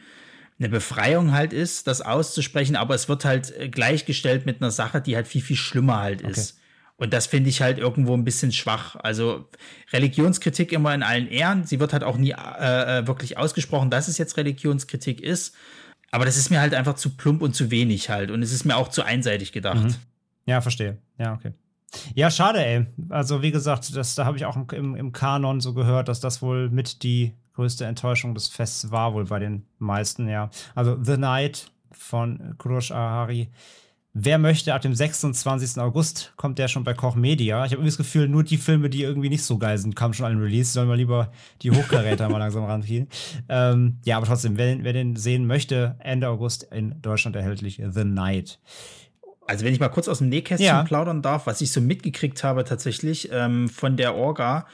eine 0.58 0.68
Befreiung 0.68 1.32
halt 1.32 1.52
ist, 1.52 1.88
das 1.88 2.00
auszusprechen, 2.00 2.76
aber 2.76 2.94
es 2.94 3.08
wird 3.08 3.24
halt 3.24 3.72
gleichgestellt 3.72 4.46
mit 4.46 4.62
einer 4.62 4.70
Sache, 4.70 5.00
die 5.00 5.16
halt 5.16 5.26
viel, 5.26 5.42
viel 5.42 5.56
schlimmer 5.56 6.00
halt 6.00 6.22
okay. 6.24 6.40
Und 6.96 7.12
das 7.12 7.26
finde 7.26 7.50
ich 7.50 7.60
halt 7.60 7.78
irgendwo 7.78 8.14
ein 8.14 8.24
bisschen 8.24 8.52
schwach. 8.52 8.96
Also 8.96 9.48
Religionskritik 9.92 10.72
immer 10.72 10.94
in 10.94 11.02
allen 11.02 11.28
Ehren. 11.28 11.64
Sie 11.64 11.80
wird 11.80 11.92
halt 11.92 12.04
auch 12.04 12.16
nie 12.16 12.30
äh, 12.30 12.98
äh, 13.00 13.06
wirklich 13.06 13.36
ausgesprochen, 13.36 13.90
dass 13.90 14.06
es 14.08 14.16
jetzt 14.16 14.36
Religionskritik 14.36 15.20
ist. 15.20 15.56
Aber 16.12 16.24
das 16.24 16.36
ist 16.36 16.50
mir 16.50 16.60
halt 16.60 16.74
einfach 16.74 16.94
zu 16.94 17.16
plump 17.16 17.42
und 17.42 17.56
zu 17.56 17.72
wenig 17.72 18.10
halt. 18.10 18.30
Und 18.30 18.42
es 18.42 18.52
ist 18.52 18.64
mir 18.64 18.76
auch 18.76 18.88
zu 18.88 19.02
einseitig 19.02 19.50
gedacht. 19.50 19.82
Mhm. 19.82 19.94
Ja, 20.46 20.60
verstehe. 20.60 20.98
Ja, 21.18 21.34
okay. 21.34 21.52
Ja, 22.14 22.30
schade, 22.30 22.64
ey. 22.64 22.86
Also, 23.08 23.42
wie 23.42 23.50
gesagt, 23.50 23.96
das, 23.96 24.14
da 24.14 24.24
habe 24.24 24.36
ich 24.36 24.44
auch 24.44 24.56
im, 24.72 24.94
im 24.94 25.12
Kanon 25.12 25.60
so 25.60 25.74
gehört, 25.74 26.08
dass 26.08 26.20
das 26.20 26.42
wohl 26.42 26.70
mit 26.70 27.02
die 27.02 27.32
größte 27.54 27.84
Enttäuschung 27.84 28.34
des 28.34 28.48
Fests 28.48 28.90
war, 28.90 29.14
wohl 29.14 29.24
bei 29.24 29.38
den 29.38 29.64
meisten, 29.78 30.28
ja. 30.28 30.50
Also, 30.74 30.98
The 31.02 31.16
Night 31.16 31.70
von 31.90 32.54
Kurosh 32.58 32.90
Ahari. 32.90 33.48
Wer 34.16 34.38
möchte, 34.38 34.72
ab 34.72 34.80
dem 34.80 34.94
26. 34.94 35.82
August 35.82 36.34
kommt 36.36 36.60
der 36.60 36.68
schon 36.68 36.84
bei 36.84 36.94
Koch 36.94 37.16
Media. 37.16 37.64
Ich 37.64 37.72
habe 37.72 37.80
irgendwie 37.80 37.88
das 37.88 37.96
Gefühl, 37.96 38.28
nur 38.28 38.44
die 38.44 38.58
Filme, 38.58 38.88
die 38.88 39.02
irgendwie 39.02 39.28
nicht 39.28 39.42
so 39.42 39.58
geil 39.58 39.76
sind, 39.76 39.96
kamen 39.96 40.14
schon 40.14 40.26
an 40.26 40.34
den 40.34 40.40
Release. 40.40 40.72
Sollen 40.72 40.88
wir 40.88 40.94
lieber 40.94 41.32
die 41.62 41.72
Hochkaräter 41.72 42.28
mal 42.30 42.38
langsam 42.38 42.64
ranziehen. 42.64 43.08
Ähm, 43.48 43.98
ja, 44.04 44.16
aber 44.16 44.26
trotzdem, 44.26 44.56
wer, 44.56 44.84
wer 44.84 44.92
den 44.92 45.16
sehen 45.16 45.48
möchte, 45.48 45.96
Ende 45.98 46.28
August 46.28 46.62
in 46.62 47.02
Deutschland 47.02 47.34
erhältlich 47.34 47.82
The 47.84 48.04
Night. 48.04 48.60
Also 49.48 49.64
wenn 49.64 49.74
ich 49.74 49.80
mal 49.80 49.88
kurz 49.88 50.06
aus 50.06 50.18
dem 50.18 50.28
Nähkästchen 50.28 50.64
ja. 50.64 50.84
plaudern 50.84 51.20
darf, 51.20 51.48
was 51.48 51.60
ich 51.60 51.72
so 51.72 51.80
mitgekriegt 51.80 52.44
habe 52.44 52.62
tatsächlich 52.62 53.30
ähm, 53.32 53.68
von 53.68 53.96
der 53.96 54.14
Orga 54.14 54.66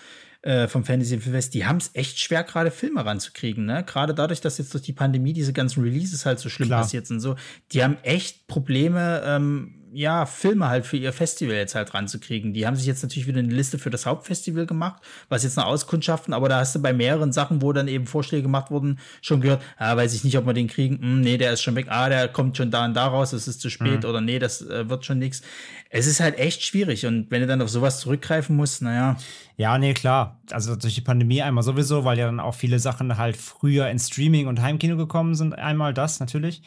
äh, 0.42 0.68
vom 0.68 0.84
Fantasy 0.84 1.18
Fest, 1.18 1.54
die 1.54 1.66
haben 1.66 1.76
es 1.76 1.90
echt 1.94 2.18
schwer, 2.18 2.44
gerade 2.44 2.70
Filme 2.70 3.04
ranzukriegen. 3.04 3.66
Ne? 3.66 3.84
Gerade 3.84 4.14
dadurch, 4.14 4.40
dass 4.40 4.58
jetzt 4.58 4.72
durch 4.72 4.82
die 4.82 4.92
Pandemie 4.92 5.32
diese 5.32 5.52
ganzen 5.52 5.82
Releases 5.82 6.24
halt 6.24 6.38
so 6.38 6.48
schlimm 6.48 6.68
Klar. 6.68 6.82
passiert 6.82 7.06
sind. 7.06 7.20
So, 7.20 7.36
die 7.72 7.82
haben 7.82 7.98
echt 8.02 8.46
Probleme, 8.46 9.22
ähm, 9.24 9.74
ja, 9.92 10.26
Filme 10.26 10.68
halt 10.68 10.86
für 10.86 10.96
ihr 10.96 11.12
Festival 11.12 11.56
jetzt 11.56 11.74
halt 11.74 11.92
ranzukriegen. 11.94 12.52
Die 12.52 12.66
haben 12.66 12.76
sich 12.76 12.86
jetzt 12.86 13.02
natürlich 13.02 13.26
wieder 13.26 13.40
eine 13.40 13.52
Liste 13.52 13.78
für 13.78 13.90
das 13.90 14.06
Hauptfestival 14.06 14.66
gemacht, 14.66 15.02
was 15.28 15.42
jetzt 15.42 15.56
noch 15.56 15.66
Auskundschaften, 15.66 16.32
aber 16.32 16.48
da 16.48 16.60
hast 16.60 16.74
du 16.74 16.80
bei 16.80 16.92
mehreren 16.92 17.32
Sachen, 17.32 17.62
wo 17.62 17.72
dann 17.72 17.88
eben 17.88 18.06
Vorschläge 18.06 18.42
gemacht 18.42 18.70
wurden, 18.70 18.98
schon 19.20 19.40
gehört, 19.40 19.62
ah, 19.78 19.96
weiß 19.96 20.14
ich 20.14 20.24
nicht, 20.24 20.38
ob 20.38 20.46
wir 20.46 20.52
den 20.52 20.68
kriegen, 20.68 20.98
hm, 21.00 21.20
nee, 21.20 21.38
der 21.38 21.52
ist 21.52 21.62
schon 21.62 21.74
weg, 21.74 21.86
ah, 21.88 22.08
der 22.08 22.28
kommt 22.28 22.56
schon 22.56 22.70
da 22.70 22.84
und 22.84 22.94
da 22.94 23.06
raus, 23.06 23.32
es 23.32 23.48
ist 23.48 23.60
zu 23.60 23.70
spät 23.70 24.04
mhm. 24.04 24.08
oder 24.08 24.20
nee, 24.20 24.38
das 24.38 24.62
äh, 24.62 24.88
wird 24.88 25.04
schon 25.04 25.18
nichts. 25.18 25.42
Es 25.90 26.06
ist 26.06 26.20
halt 26.20 26.38
echt 26.38 26.62
schwierig 26.62 27.06
und 27.06 27.30
wenn 27.30 27.40
du 27.40 27.46
dann 27.46 27.62
auf 27.62 27.70
sowas 27.70 28.00
zurückgreifen 28.00 28.56
musst, 28.56 28.82
naja. 28.82 29.16
Ja, 29.56 29.76
nee, 29.76 29.92
klar. 29.92 30.40
Also 30.50 30.76
durch 30.76 30.94
die 30.94 31.00
Pandemie 31.00 31.42
einmal 31.42 31.64
sowieso, 31.64 32.04
weil 32.04 32.18
ja 32.18 32.26
dann 32.26 32.40
auch 32.40 32.54
viele 32.54 32.78
Sachen 32.78 33.18
halt 33.18 33.36
früher 33.36 33.88
in 33.88 33.98
Streaming 33.98 34.46
und 34.46 34.62
Heimkino 34.62 34.96
gekommen 34.96 35.34
sind. 35.34 35.52
Einmal 35.52 35.92
das 35.92 36.20
natürlich. 36.20 36.62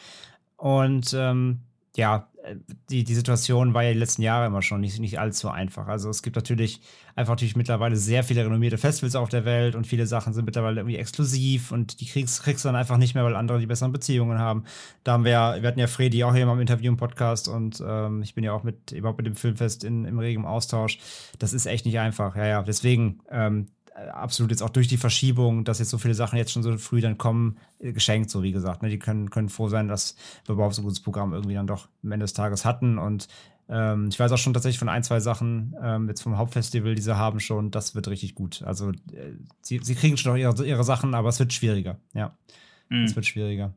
Und 0.58 1.14
ähm, 1.18 1.62
ja, 1.96 2.28
die, 2.90 3.04
die 3.04 3.16
Situation 3.16 3.74
war 3.74 3.84
ja 3.84 3.94
die 3.94 4.00
letzten 4.00 4.22
Jahre 4.22 4.48
immer 4.48 4.62
schon 4.62 4.82
nicht, 4.82 5.00
nicht 5.00 5.20
allzu 5.20 5.50
einfach. 5.50 5.88
Also 5.88 6.10
es 6.10 6.22
gibt 6.22 6.36
natürlich 6.36 6.82
einfach 7.16 7.34
natürlich 7.34 7.56
mittlerweile 7.56 7.96
sehr 7.96 8.24
viele 8.24 8.46
renommierte 8.46 8.78
Festivals 8.78 9.16
auf 9.16 9.30
der 9.30 9.46
Welt 9.46 9.76
und 9.76 9.88
viele 9.88 10.08
Sachen 10.08 10.34
sind 10.34 10.46
mittlerweile 10.46 10.82
irgendwie 10.82 10.98
exklusiv 10.98 11.72
und 11.72 12.02
die 12.02 12.06
kriegst, 12.06 12.44
kriegst 12.44 12.66
du 12.66 12.70
dann 12.70 12.76
einfach 12.76 12.98
nicht 12.98 13.16
mehr, 13.16 13.24
weil 13.24 13.36
andere 13.36 13.60
die 13.60 13.66
besseren 13.66 13.94
Beziehungen 13.94 14.40
haben. 14.40 14.66
Da 15.04 15.14
haben 15.14 15.24
wir 15.24 15.32
ja, 15.32 15.62
wir 15.62 15.68
hatten 15.68 15.80
ja 15.80 15.88
Fredi 15.88 16.24
auch 16.24 16.34
hier 16.34 16.44
im 16.44 16.60
Interview 16.60 16.92
im 16.92 16.98
Podcast 16.98 17.48
und 17.48 17.82
ähm, 17.86 18.22
ich 18.22 18.36
bin 18.36 18.44
ja 18.44 18.52
auch 18.52 18.64
mit 18.64 18.92
überhaupt 18.92 19.20
mit 19.20 19.28
dem 19.28 19.36
Filmfest 19.36 19.84
in, 19.84 20.06
im 20.06 20.20
regen 20.20 20.46
Austausch. 20.46 21.00
Das 21.40 21.54
ist 21.54 21.66
echt 21.66 21.86
nicht 21.86 22.00
einfach. 22.00 22.36
Ja, 22.36 22.46
ja. 22.46 22.64
Deswegen, 22.64 23.20
ähm, 23.32 23.68
äh, 23.68 23.83
absolut 23.96 24.52
jetzt 24.52 24.62
auch 24.62 24.70
durch 24.70 24.88
die 24.88 24.98
Verschiebung, 24.98 25.64
dass 25.64 25.80
jetzt 25.80 25.90
so 25.90 25.98
viele 25.98 26.14
Sachen 26.14 26.38
jetzt 26.38 26.52
schon 26.52 26.64
so 26.64 26.78
früh 26.78 27.02
dann 27.02 27.18
kommen, 27.18 27.58
äh, 27.80 27.94
geschenkt, 27.94 28.30
so 28.30 28.44
wie 28.44 28.52
gesagt. 28.52 28.82
Ne? 28.82 28.90
Die 28.90 29.00
können, 29.00 29.30
können 29.30 29.50
froh 29.50 29.70
sein, 29.70 29.88
dass 29.88 30.16
wir 30.46 30.54
überhaupt 30.54 30.76
so 30.76 30.82
ein 30.82 30.86
gutes 30.86 31.02
Programm 31.02 31.34
irgendwie 31.34 31.56
dann 31.56 31.68
doch 31.68 31.88
am 32.04 32.12
Ende 32.12 32.24
des 32.24 32.34
Tages 32.34 32.66
hatten. 32.66 32.98
Und 32.98 33.28
ähm, 33.70 34.08
ich 34.10 34.20
weiß 34.20 34.32
auch 34.32 34.38
schon 34.38 34.54
tatsächlich 34.54 34.80
von 34.80 34.90
ein, 34.90 35.04
zwei 35.04 35.20
Sachen 35.20 35.76
ähm, 35.82 36.08
jetzt 36.08 36.22
vom 36.22 36.38
Hauptfestival, 36.38 36.96
die 36.96 37.02
sie 37.02 37.18
haben 37.18 37.40
schon, 37.40 37.72
das 37.72 37.96
wird 37.96 38.08
richtig 38.08 38.36
gut. 38.36 38.64
Also 38.64 38.90
äh, 38.90 39.34
sie, 39.62 39.80
sie 39.84 39.96
kriegen 39.96 40.18
schon 40.18 40.34
noch 40.34 40.40
ihre, 40.40 40.66
ihre 40.66 40.84
Sachen, 40.84 41.14
aber 41.14 41.30
es 41.30 41.40
wird 41.40 41.54
schwieriger. 41.54 41.98
Ja, 42.14 42.36
mhm. 42.90 43.04
es 43.04 43.16
wird 43.16 43.26
schwieriger. 43.26 43.74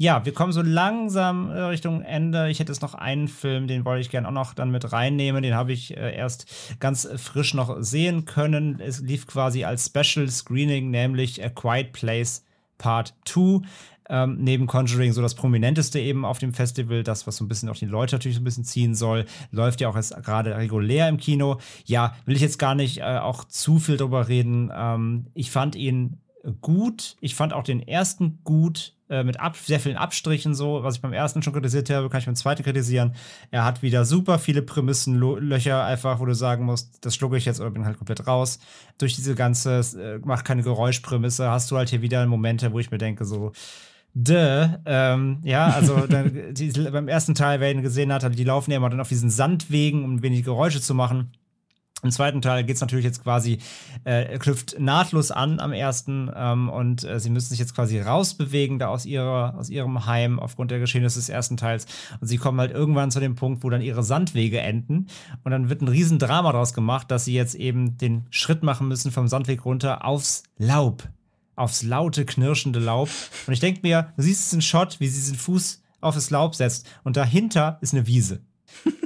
Ja, 0.00 0.24
wir 0.24 0.32
kommen 0.32 0.50
so 0.50 0.62
langsam 0.62 1.50
äh, 1.50 1.60
Richtung 1.60 2.00
Ende. 2.00 2.48
Ich 2.48 2.58
hätte 2.58 2.72
jetzt 2.72 2.80
noch 2.80 2.94
einen 2.94 3.28
Film, 3.28 3.66
den 3.66 3.84
wollte 3.84 4.00
ich 4.00 4.08
gerne 4.08 4.26
auch 4.28 4.32
noch 4.32 4.54
dann 4.54 4.70
mit 4.70 4.94
reinnehmen. 4.94 5.42
Den 5.42 5.54
habe 5.54 5.74
ich 5.74 5.94
äh, 5.94 6.16
erst 6.16 6.46
ganz 6.80 7.06
frisch 7.16 7.52
noch 7.52 7.82
sehen 7.82 8.24
können. 8.24 8.80
Es 8.80 9.00
lief 9.00 9.26
quasi 9.26 9.64
als 9.64 9.84
Special 9.84 10.26
Screening, 10.26 10.90
nämlich 10.90 11.44
A 11.44 11.50
Quiet 11.50 11.92
Place 11.92 12.46
Part 12.78 13.12
2. 13.26 13.60
Ähm, 14.08 14.38
neben 14.40 14.66
Conjuring 14.66 15.12
so 15.12 15.20
das 15.20 15.34
prominenteste 15.34 16.00
eben 16.00 16.24
auf 16.24 16.38
dem 16.38 16.54
Festival, 16.54 17.02
das, 17.02 17.26
was 17.26 17.36
so 17.36 17.44
ein 17.44 17.48
bisschen 17.48 17.68
auch 17.68 17.76
die 17.76 17.84
Leute 17.84 18.14
natürlich 18.14 18.36
so 18.36 18.40
ein 18.40 18.44
bisschen 18.44 18.64
ziehen 18.64 18.94
soll, 18.94 19.26
läuft 19.50 19.82
ja 19.82 19.90
auch 19.90 19.96
jetzt 19.96 20.16
gerade 20.24 20.56
regulär 20.56 21.10
im 21.10 21.18
Kino. 21.18 21.58
Ja, 21.84 22.16
will 22.24 22.36
ich 22.36 22.42
jetzt 22.42 22.58
gar 22.58 22.74
nicht 22.74 23.00
äh, 23.00 23.18
auch 23.18 23.44
zu 23.44 23.78
viel 23.78 23.98
drüber 23.98 24.28
reden. 24.28 24.72
Ähm, 24.74 25.26
ich 25.34 25.50
fand 25.50 25.76
ihn 25.76 26.22
gut. 26.62 27.16
Ich 27.20 27.34
fand 27.34 27.52
auch 27.52 27.64
den 27.64 27.86
ersten 27.86 28.38
gut, 28.44 28.94
äh, 29.10 29.24
mit 29.24 29.40
ab, 29.40 29.56
sehr 29.56 29.80
vielen 29.80 29.96
Abstrichen 29.96 30.54
so. 30.54 30.82
Was 30.82 30.96
ich 30.96 31.02
beim 31.02 31.12
ersten 31.12 31.42
schon 31.42 31.52
kritisiert 31.52 31.90
habe, 31.90 32.08
kann 32.08 32.20
ich 32.20 32.26
beim 32.26 32.36
zweiten 32.36 32.62
kritisieren. 32.62 33.14
Er 33.50 33.64
hat 33.64 33.82
wieder 33.82 34.04
super 34.04 34.38
viele 34.38 34.62
Prämissenlöcher, 34.62 35.84
einfach, 35.84 36.20
wo 36.20 36.26
du 36.26 36.34
sagen 36.34 36.64
musst, 36.64 37.04
das 37.04 37.14
schlucke 37.14 37.36
ich 37.36 37.44
jetzt 37.44 37.60
oder 37.60 37.70
bin 37.70 37.84
halt 37.84 37.98
komplett 37.98 38.26
raus. 38.26 38.60
Durch 38.98 39.14
diese 39.14 39.34
ganze, 39.34 39.80
äh, 39.80 40.18
macht 40.24 40.44
keine 40.44 40.62
Geräuschprämisse, 40.62 41.50
hast 41.50 41.70
du 41.70 41.76
halt 41.76 41.90
hier 41.90 42.02
wieder 42.02 42.24
Momente, 42.26 42.72
wo 42.72 42.78
ich 42.78 42.90
mir 42.90 42.98
denke, 42.98 43.24
so, 43.24 43.52
Duh, 44.14 44.68
ähm, 44.86 45.38
ja, 45.44 45.68
also 45.68 46.06
dann, 46.08 46.54
die, 46.54 46.70
beim 46.70 47.08
ersten 47.08 47.34
Teil, 47.34 47.60
wer 47.60 47.70
ihn 47.70 47.82
gesehen 47.82 48.12
hat, 48.12 48.36
die 48.36 48.44
laufen 48.44 48.70
ja 48.70 48.76
immer 48.76 48.90
dann 48.90 49.00
auf 49.00 49.08
diesen 49.08 49.30
Sandwegen, 49.30 50.04
um 50.04 50.22
wenig 50.22 50.44
Geräusche 50.44 50.80
zu 50.80 50.94
machen. 50.94 51.32
Im 52.02 52.10
zweiten 52.10 52.40
Teil 52.40 52.64
geht 52.64 52.76
es 52.76 52.80
natürlich 52.80 53.04
jetzt 53.04 53.22
quasi, 53.22 53.58
äh, 54.04 54.38
knüpft 54.38 54.78
nahtlos 54.78 55.30
an 55.30 55.60
am 55.60 55.72
ersten 55.72 56.30
ähm, 56.34 56.68
und 56.70 57.04
äh, 57.04 57.20
sie 57.20 57.30
müssen 57.30 57.50
sich 57.50 57.58
jetzt 57.58 57.74
quasi 57.74 58.00
rausbewegen 58.00 58.78
da 58.78 58.88
aus, 58.88 59.04
ihrer, 59.04 59.54
aus 59.58 59.68
ihrem 59.68 60.06
Heim 60.06 60.38
aufgrund 60.38 60.70
der 60.70 60.78
Geschehnisse 60.78 61.18
des 61.18 61.28
ersten 61.28 61.56
Teils. 61.56 61.86
Und 62.20 62.26
sie 62.26 62.38
kommen 62.38 62.58
halt 62.58 62.72
irgendwann 62.72 63.10
zu 63.10 63.20
dem 63.20 63.34
Punkt, 63.34 63.62
wo 63.62 63.70
dann 63.70 63.82
ihre 63.82 64.02
Sandwege 64.02 64.60
enden. 64.60 65.08
Und 65.44 65.50
dann 65.50 65.68
wird 65.68 65.82
ein 65.82 65.88
Riesendrama 65.88 66.52
daraus 66.52 66.72
gemacht, 66.72 67.10
dass 67.10 67.26
sie 67.26 67.34
jetzt 67.34 67.54
eben 67.54 67.98
den 67.98 68.26
Schritt 68.30 68.62
machen 68.62 68.88
müssen 68.88 69.12
vom 69.12 69.28
Sandweg 69.28 69.64
runter 69.64 70.04
aufs 70.04 70.44
Laub. 70.56 71.08
Aufs 71.56 71.82
laute, 71.82 72.24
knirschende 72.24 72.78
Laub. 72.78 73.10
Und 73.46 73.52
ich 73.52 73.60
denke 73.60 73.80
mir, 73.82 74.14
du 74.16 74.22
siehst 74.22 74.54
in 74.54 74.62
Shot, 74.62 75.00
wie 75.00 75.08
sie 75.08 75.20
diesen 75.20 75.36
Fuß 75.36 75.82
auf 76.00 76.14
das 76.14 76.30
Laub 76.30 76.54
setzt. 76.54 76.88
Und 77.04 77.18
dahinter 77.18 77.78
ist 77.82 77.92
eine 77.92 78.06
Wiese. 78.06 78.40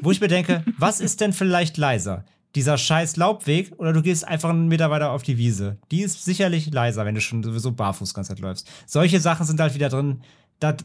Wo 0.02 0.12
ich 0.12 0.20
mir 0.20 0.28
denke, 0.28 0.64
was 0.78 1.00
ist 1.00 1.20
denn 1.20 1.32
vielleicht 1.32 1.76
leiser? 1.76 2.24
Dieser 2.55 2.78
scheiß 2.78 3.16
Laubweg 3.16 3.72
oder 3.78 3.93
du 3.93 4.02
gehst 4.02 4.26
einfach 4.26 4.51
einen 4.51 4.68
Meter 4.68 4.90
weiter 4.90 5.10
auf 5.10 5.22
die 5.22 5.39
Wiese. 5.39 5.78
Die 5.90 6.02
ist 6.02 6.24
sicherlich 6.24 6.72
leiser, 6.72 7.05
wenn 7.05 7.14
du 7.14 7.20
schon 7.20 7.43
sowieso 7.43 7.72
barfuß 7.72 8.14
ganz 8.14 8.28
läufst. 8.39 8.68
Solche 8.86 9.20
Sachen 9.20 9.47
sind 9.47 9.60
halt 9.60 9.74
wieder 9.74 9.89
drin. 9.89 10.20
Da, 10.60 10.76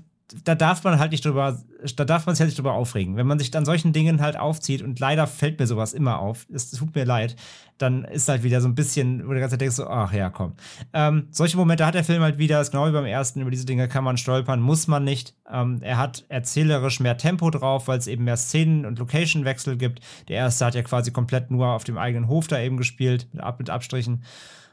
da 0.43 0.55
darf 0.55 0.83
man 0.83 0.99
halt 0.99 1.11
nicht 1.11 1.25
drüber, 1.25 1.59
da 1.95 2.05
darf 2.05 2.25
man 2.25 2.35
sich 2.35 2.41
halt 2.41 2.49
nicht 2.49 2.57
drüber 2.57 2.73
aufregen. 2.73 3.15
Wenn 3.15 3.27
man 3.27 3.39
sich 3.39 3.51
dann 3.51 3.65
solchen 3.65 3.93
Dingen 3.93 4.21
halt 4.21 4.37
aufzieht 4.37 4.81
und 4.81 4.99
leider 4.99 5.27
fällt 5.27 5.59
mir 5.59 5.67
sowas 5.67 5.93
immer 5.93 6.19
auf, 6.19 6.45
es 6.53 6.69
tut 6.71 6.93
mir 6.93 7.05
leid, 7.05 7.35
dann 7.79 8.03
ist 8.03 8.27
halt 8.27 8.43
wieder 8.43 8.61
so 8.61 8.67
ein 8.67 8.75
bisschen, 8.75 9.23
wo 9.23 9.29
du 9.29 9.35
die 9.35 9.39
ganze 9.39 9.53
Zeit 9.53 9.61
denkst, 9.61 9.77
so, 9.77 9.87
ach 9.87 10.13
ja, 10.13 10.29
komm. 10.29 10.53
Ähm, 10.93 11.27
solche 11.31 11.57
Momente 11.57 11.85
hat 11.85 11.95
der 11.95 12.03
Film 12.03 12.21
halt 12.21 12.37
wieder, 12.37 12.61
ist 12.61 12.71
genau 12.71 12.87
wie 12.87 12.91
beim 12.91 13.05
ersten, 13.05 13.41
über 13.41 13.51
diese 13.51 13.65
Dinge 13.65 13.87
kann 13.87 14.03
man 14.03 14.17
stolpern, 14.17 14.59
muss 14.59 14.87
man 14.87 15.03
nicht. 15.03 15.35
Ähm, 15.51 15.79
er 15.81 15.97
hat 15.97 16.25
erzählerisch 16.29 16.99
mehr 16.99 17.17
Tempo 17.17 17.49
drauf, 17.49 17.87
weil 17.87 17.97
es 17.97 18.07
eben 18.07 18.25
mehr 18.25 18.37
Szenen- 18.37 18.85
und 18.85 18.99
Location-Wechsel 18.99 19.77
gibt. 19.77 20.01
Der 20.27 20.37
erste 20.37 20.65
hat 20.65 20.75
ja 20.75 20.83
quasi 20.83 21.11
komplett 21.11 21.49
nur 21.51 21.67
auf 21.67 21.85
dem 21.85 21.97
eigenen 21.97 22.27
Hof 22.27 22.47
da 22.47 22.59
eben 22.59 22.77
gespielt, 22.77 23.27
mit, 23.31 23.41
Ab 23.41 23.59
mit 23.59 23.69
Abstrichen. 23.69 24.23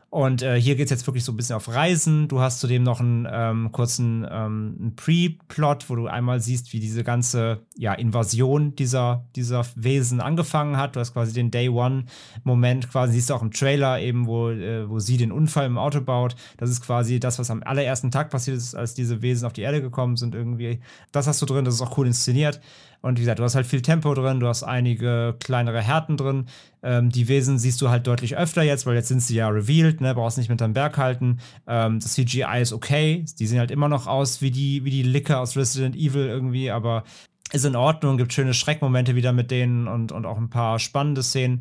Und 0.09 0.41
äh, 0.43 0.59
hier 0.61 0.77
geht 0.77 0.87
es 0.87 0.91
jetzt 0.91 1.07
wirklich 1.07 1.24
so 1.24 1.33
ein 1.33 1.37
bisschen 1.37 1.57
auf 1.57 1.69
Reisen. 1.69 2.28
Du 2.28 2.41
hast 2.41 2.61
zudem 2.61 2.85
noch 2.85 3.01
einen 3.01 3.27
ähm, 3.31 3.73
kurzen 3.73 4.27
ähm, 4.31 4.93
Pre-Plot, 4.95 5.91
wo 5.91 5.97
du 5.97 6.07
einmal 6.07 6.41
siehst, 6.41 6.73
wie 6.73 6.78
diese 6.78 7.03
ganze 7.03 7.62
ja, 7.77 7.93
Invasion 7.93 8.77
dieser, 8.77 9.27
dieser 9.35 9.66
Wesen 9.74 10.20
angefangen 10.20 10.77
hat. 10.77 10.95
Du 10.95 11.01
hast 11.01 11.12
quasi 11.12 11.33
den 11.33 11.51
Day 11.51 11.69
One-Moment, 11.69 12.89
quasi 12.91 13.15
siehst 13.15 13.31
du 13.31 13.35
auch 13.35 13.43
im 13.43 13.51
Trailer 13.51 14.01
eben, 14.01 14.27
wo, 14.27 14.51
äh, 14.51 14.89
wo 14.89 15.01
sie 15.01 15.16
den 15.16 15.33
Unfall 15.33 15.66
im 15.66 15.77
Auto 15.77 16.01
baut. 16.01 16.37
Das 16.57 16.70
ist 16.70 16.83
quasi 16.83 17.19
das, 17.19 17.41
was 17.41 17.51
am 17.51 17.65
allerersten 17.65 18.12
Tag 18.12 18.31
passiert 18.31 18.57
ist, 18.57 18.77
als 18.77 18.95
diese 18.95 19.23
Wesen 19.23 19.45
auf 19.45 19.55
die 19.55 19.62
Erde 19.62 19.83
gekommen 19.83 20.16
sind 20.16 20.37
irgendwie. 20.37 20.81
Das 21.11 21.27
hast 21.27 21.43
du 21.43 21.47
drin, 21.47 21.65
das 21.65 21.74
ist 21.74 21.83
auch 21.83 21.99
cool 21.99 22.07
inszeniert. 22.07 22.61
Und 23.07 23.19
wie 23.19 23.23
gesagt, 23.23 23.39
du 23.39 23.45
hast 23.45 23.55
halt 23.55 23.66
viel 23.66 23.83
Tempo 23.83 24.12
drin, 24.15 24.41
du 24.41 24.49
hast 24.49 24.65
einige 24.65 25.37
kleinere 25.39 25.81
Härten 25.81 26.16
drin. 26.16 26.47
Ähm, 26.83 27.11
die 27.11 27.28
Wesen 27.28 27.57
siehst 27.57 27.81
du 27.81 27.89
halt 27.89 28.07
deutlich 28.07 28.37
öfter 28.37 28.62
jetzt, 28.62 28.85
weil 28.85 28.97
jetzt 28.97 29.09
sind 29.09 29.23
sie 29.23 29.37
ja 29.37 29.49
revealed, 29.49 30.01
ne? 30.01 30.12
Brauchst 30.12 30.39
nicht 30.39 30.49
mit 30.49 30.61
deinem 30.61 30.74
Berg 30.74 30.99
halten. 30.99 31.39
Ähm, 31.69 32.01
das 32.01 32.15
CGI 32.15 32.61
ist 32.61 32.73
okay. 32.73 33.24
Die 33.39 33.47
sehen 33.47 33.61
halt 33.61 33.70
immer 33.70 33.89
noch 33.89 34.09
aus 34.09 34.43
wie 34.43 34.51
die, 34.51 34.85
wie 34.85 34.91
die 34.91 35.05
Licke 35.05 35.39
aus 35.39 35.57
Resident 35.57 35.95
Evil 35.95 36.27
irgendwie, 36.27 36.73
aber 36.73 37.05
ist 37.53 37.65
in 37.65 37.77
Ordnung, 37.77 38.19
gibt 38.19 38.33
schöne 38.33 38.55
Schreckmomente 38.55 39.15
wieder 39.15 39.33
mit 39.33 39.53
denen 39.53 39.87
und, 39.87 40.11
und 40.11 40.27
auch 40.27 40.37
ein 40.37 40.51
paar 40.51 40.81
spannende 40.81 41.23
Szenen. 41.23 41.61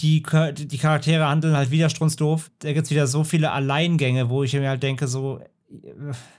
Die, 0.00 0.22
die 0.22 0.78
Charaktere 0.78 1.28
handeln 1.28 1.56
halt 1.56 1.70
wieder 1.70 1.90
strunzdoof. 1.90 2.50
Da 2.60 2.72
gibt 2.72 2.86
es 2.86 2.90
wieder 2.90 3.06
so 3.06 3.24
viele 3.24 3.50
Alleingänge, 3.52 4.30
wo 4.30 4.42
ich 4.42 4.54
mir 4.54 4.70
halt 4.70 4.82
denke, 4.82 5.06
so, 5.06 5.40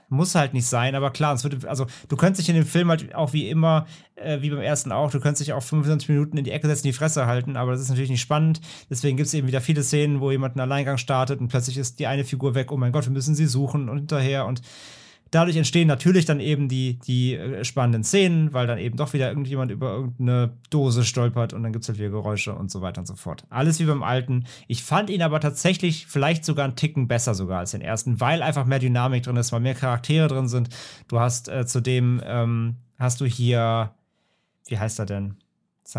muss 0.08 0.34
halt 0.34 0.54
nicht 0.54 0.66
sein, 0.66 0.94
aber 0.94 1.10
klar, 1.10 1.34
es 1.34 1.44
wird, 1.44 1.64
also 1.64 1.86
du 2.08 2.16
könntest 2.16 2.40
dich 2.40 2.48
in 2.48 2.60
dem 2.60 2.66
Film 2.66 2.88
halt 2.88 3.14
auch 3.14 3.32
wie 3.32 3.48
immer, 3.48 3.86
äh, 4.16 4.40
wie 4.42 4.50
beim 4.50 4.60
ersten 4.60 4.90
auch, 4.90 5.10
du 5.10 5.20
könntest 5.20 5.46
dich 5.46 5.52
auch 5.52 5.62
25 5.62 6.08
Minuten 6.08 6.36
in 6.36 6.44
die 6.44 6.50
Ecke 6.50 6.66
setzen, 6.66 6.86
die 6.86 6.92
Fresse 6.92 7.26
halten, 7.26 7.56
aber 7.56 7.72
das 7.72 7.80
ist 7.80 7.90
natürlich 7.90 8.10
nicht 8.10 8.20
spannend. 8.20 8.60
Deswegen 8.88 9.16
gibt 9.16 9.28
es 9.28 9.34
eben 9.34 9.46
wieder 9.46 9.60
viele 9.60 9.82
Szenen, 9.82 10.20
wo 10.20 10.30
jemand 10.30 10.54
einen 10.56 10.62
Alleingang 10.62 10.98
startet 10.98 11.40
und 11.40 11.48
plötzlich 11.48 11.78
ist 11.78 12.00
die 12.00 12.06
eine 12.06 12.24
Figur 12.24 12.54
weg, 12.54 12.72
oh 12.72 12.76
mein 12.76 12.92
Gott, 12.92 13.06
wir 13.06 13.12
müssen 13.12 13.34
sie 13.34 13.46
suchen 13.46 13.88
und 13.88 13.98
hinterher 13.98 14.46
und 14.46 14.62
Dadurch 15.30 15.56
entstehen 15.56 15.86
natürlich 15.86 16.24
dann 16.24 16.40
eben 16.40 16.68
die, 16.68 16.98
die 16.98 17.34
äh, 17.34 17.64
spannenden 17.64 18.02
Szenen, 18.02 18.52
weil 18.52 18.66
dann 18.66 18.78
eben 18.78 18.96
doch 18.96 19.12
wieder 19.12 19.28
irgendjemand 19.28 19.70
über 19.70 19.92
irgendeine 19.92 20.54
Dose 20.70 21.04
stolpert 21.04 21.52
und 21.52 21.62
dann 21.62 21.72
gibt 21.72 21.84
es 21.84 21.88
halt 21.88 21.98
wieder 21.98 22.10
Geräusche 22.10 22.54
und 22.54 22.70
so 22.70 22.82
weiter 22.82 23.00
und 23.00 23.06
so 23.06 23.14
fort. 23.14 23.44
Alles 23.48 23.78
wie 23.78 23.84
beim 23.84 24.02
alten. 24.02 24.44
Ich 24.66 24.82
fand 24.82 25.08
ihn 25.08 25.22
aber 25.22 25.40
tatsächlich 25.40 26.06
vielleicht 26.06 26.44
sogar 26.44 26.64
einen 26.64 26.76
Ticken 26.76 27.06
besser 27.06 27.34
sogar 27.34 27.60
als 27.60 27.70
den 27.70 27.80
ersten, 27.80 28.20
weil 28.20 28.42
einfach 28.42 28.64
mehr 28.64 28.80
Dynamik 28.80 29.22
drin 29.22 29.36
ist, 29.36 29.52
weil 29.52 29.60
mehr 29.60 29.74
Charaktere 29.74 30.28
drin 30.28 30.48
sind. 30.48 30.68
Du 31.08 31.20
hast 31.20 31.48
äh, 31.48 31.64
zudem, 31.64 32.20
ähm, 32.24 32.76
hast 32.98 33.20
du 33.20 33.24
hier, 33.24 33.94
wie 34.66 34.78
heißt 34.78 34.98
er 34.98 35.06
denn? 35.06 35.36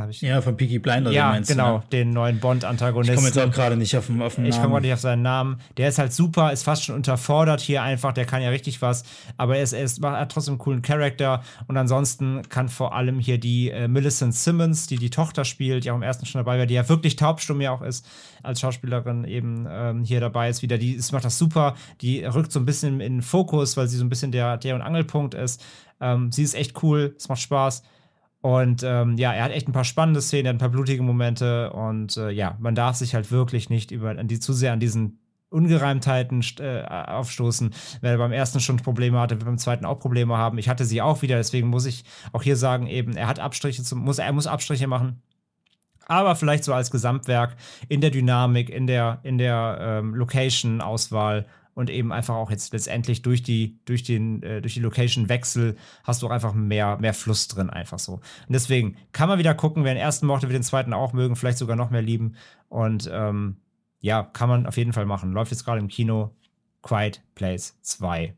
Ich. 0.10 0.22
Ja, 0.22 0.42
von 0.42 0.56
Peaky 0.56 0.80
Blinder. 0.80 1.12
Ja, 1.12 1.30
meinst, 1.30 1.50
genau, 1.50 1.78
ne? 1.78 1.84
den 1.92 2.12
neuen 2.12 2.40
Bond-Antagonisten. 2.40 3.14
Ich 3.14 3.16
komme 3.16 3.28
jetzt 3.28 3.38
auch 3.40 3.52
gerade 3.52 3.76
nicht 3.76 3.96
auf 3.98 4.08
den, 4.08 4.22
auf 4.22 4.36
den 4.36 4.44
Namen. 4.44 4.54
Ich 4.54 4.62
komme 4.62 4.74
gerade 4.74 4.86
nicht 4.86 4.94
auf 4.94 5.00
seinen 5.00 5.22
Namen. 5.22 5.60
Der 5.78 5.90
ist 5.90 6.00
halt 6.00 6.14
super, 6.14 6.52
ist 6.52 6.64
fast 6.64 6.86
schon 6.86 6.96
unterfordert 6.96 7.62
hier 7.62 7.84
einfach. 7.84 8.14
Der 8.14 8.26
kann 8.26 8.42
ja 8.42 8.50
richtig 8.50 8.82
was, 8.82 9.04
aber 9.38 9.58
er, 9.58 9.64
ist, 9.64 9.74
er, 9.74 9.84
ist, 9.84 10.02
hat 10.04 10.32
trotzdem 10.32 10.54
einen 10.54 10.60
coolen 10.60 10.82
Charakter. 10.82 11.44
Und 11.68 11.78
ansonsten 11.78 12.42
kann 12.50 12.70
vor 12.70 12.96
allem 12.96 13.20
hier 13.20 13.38
die 13.38 13.70
äh, 13.70 13.88
Millicent 13.88 14.34
Simmons, 14.34 14.88
die 14.88 14.98
die 14.98 15.10
Tochter 15.10 15.46
spielt, 15.46 15.84
die 15.84 15.92
auch 15.92 15.96
im 15.96 16.04
ersten 16.04 16.26
schon 16.26 16.40
dabei 16.40 16.58
war, 16.58 16.66
die 16.66 16.76
ja 16.76 16.88
wirklich 16.88 17.16
taubstumm 17.16 17.60
ja 17.62 17.72
auch 17.72 17.82
ist, 17.82 18.06
als 18.44 18.62
Schauspielerin 18.62 19.26
eben 19.26 19.68
ähm, 19.70 20.04
hier 20.04 20.20
dabei 20.20 20.50
ist 20.50 20.62
wieder. 20.62 20.78
Die 20.78 20.94
ist, 20.94 21.12
macht 21.12 21.26
das 21.26 21.38
super. 21.38 21.76
Die 22.02 22.24
rückt 22.24 22.52
so 22.52 22.60
ein 22.60 22.66
bisschen 22.66 23.02
in 23.02 23.18
den 23.18 23.22
Fokus, 23.22 23.78
weil 23.78 23.88
sie 23.88 23.98
so 23.98 24.06
ein 24.06 24.10
bisschen 24.10 24.32
der, 24.32 24.58
der 24.58 24.76
und 24.76 24.82
Angelpunkt 24.82 25.34
ist. 25.34 25.62
Ähm, 26.00 26.32
sie 26.32 26.44
ist 26.44 26.56
echt 26.56 26.82
cool, 26.84 27.14
es 27.18 27.30
macht 27.30 27.42
Spaß. 27.42 27.84
Und 28.42 28.82
ähm, 28.84 29.18
ja, 29.18 29.34
er 29.34 29.44
hat 29.44 29.52
echt 29.52 29.68
ein 29.68 29.74
paar 29.74 29.84
spannende 29.84 30.22
Szenen, 30.22 30.46
er 30.46 30.50
hat 30.50 30.56
ein 30.56 30.60
paar 30.60 30.70
blutige 30.70 31.04
Momente 31.04 31.72
und 31.74 32.18
äh, 32.18 32.32
ja, 32.32 32.58
man 32.60 32.74
darf 32.74 32.96
sich 32.96 33.14
halt 33.14 33.32
wirklich 33.32 33.70
nicht 33.70 33.92
über 33.92 34.10
an 34.10 34.28
die 34.28 34.40
zu 34.40 34.54
sehr 34.54 34.74
an 34.74 34.80
diesen 34.80 35.20
Ungereimtheiten 35.50 36.44
äh, 36.60 36.82
aufstoßen. 36.84 37.74
Wer 38.00 38.18
beim 38.18 38.32
ersten 38.32 38.60
schon 38.60 38.78
Probleme 38.78 39.20
hatte, 39.20 39.36
wird 39.36 39.46
beim 39.46 39.58
zweiten 39.58 39.86
auch 39.86 40.00
Probleme 40.00 40.38
haben. 40.38 40.58
Ich 40.58 40.70
hatte 40.70 40.86
sie 40.86 41.02
auch 41.02 41.22
wieder, 41.22 41.36
deswegen 41.36 41.68
muss 41.68 41.86
ich 41.86 42.04
auch 42.32 42.42
hier 42.42 42.56
sagen, 42.56 42.88
eben, 42.88 43.16
er 43.16 43.28
hat 43.28 43.40
Abstriche, 43.40 43.84
zum, 43.84 44.00
muss, 44.00 44.18
er 44.18 44.32
muss 44.32 44.48
Abstriche 44.48 44.88
machen. 44.88 45.22
Aber 46.08 46.36
vielleicht 46.36 46.64
so 46.64 46.74
als 46.74 46.90
Gesamtwerk 46.90 47.56
in 47.90 48.02
der 48.02 48.10
Dynamik, 48.10 48.70
in 48.70 48.88
der, 48.88 49.20
in 49.24 49.38
der 49.38 49.78
ähm, 49.82 50.16
Location-Auswahl 50.16 51.46
und 51.74 51.90
eben 51.90 52.12
einfach 52.12 52.36
auch 52.36 52.52
jetzt 52.52 52.74
letztendlich 52.74 53.22
durch 53.22 53.44
die, 53.44 53.80
durch 53.86 54.04
den, 54.04 54.44
äh, 54.44 54.62
durch 54.62 54.74
die 54.74 54.80
Location-Wechsel 54.80 55.78
hast 56.04 56.22
du 56.22 56.28
auch 56.28 56.32
einfach 56.32 56.54
mehr, 56.54 56.98
mehr 56.98 57.14
Fluss 57.14 57.48
drin, 57.48 57.70
einfach 57.70 58.00
so. 58.00 58.14
Und 58.14 58.22
deswegen 58.50 58.98
kann 59.12 59.30
man 59.30 59.40
wieder 59.40 59.54
gucken, 59.54 59.84
wer 59.84 59.94
den 59.94 60.02
ersten 60.02 60.26
mochte, 60.26 60.48
wird 60.48 60.56
den 60.56 60.64
zweiten 60.64 60.94
auch 60.94 61.14
mögen, 61.14 61.36
vielleicht 61.36 61.58
sogar 61.58 61.76
noch 61.76 61.90
mehr 61.90 62.02
lieben. 62.02 62.36
Und 62.70 63.10
ähm, 63.12 63.58
ja, 64.00 64.24
kann 64.24 64.50
man 64.50 64.66
auf 64.66 64.78
jeden 64.78 64.94
Fall 64.94 65.06
machen. 65.06 65.32
Läuft 65.32 65.52
jetzt 65.52 65.64
gerade 65.64 65.80
im 65.80 65.88
Kino 65.88 66.36
Quiet 66.82 67.22
Place 67.36 67.78
2. 67.82 68.36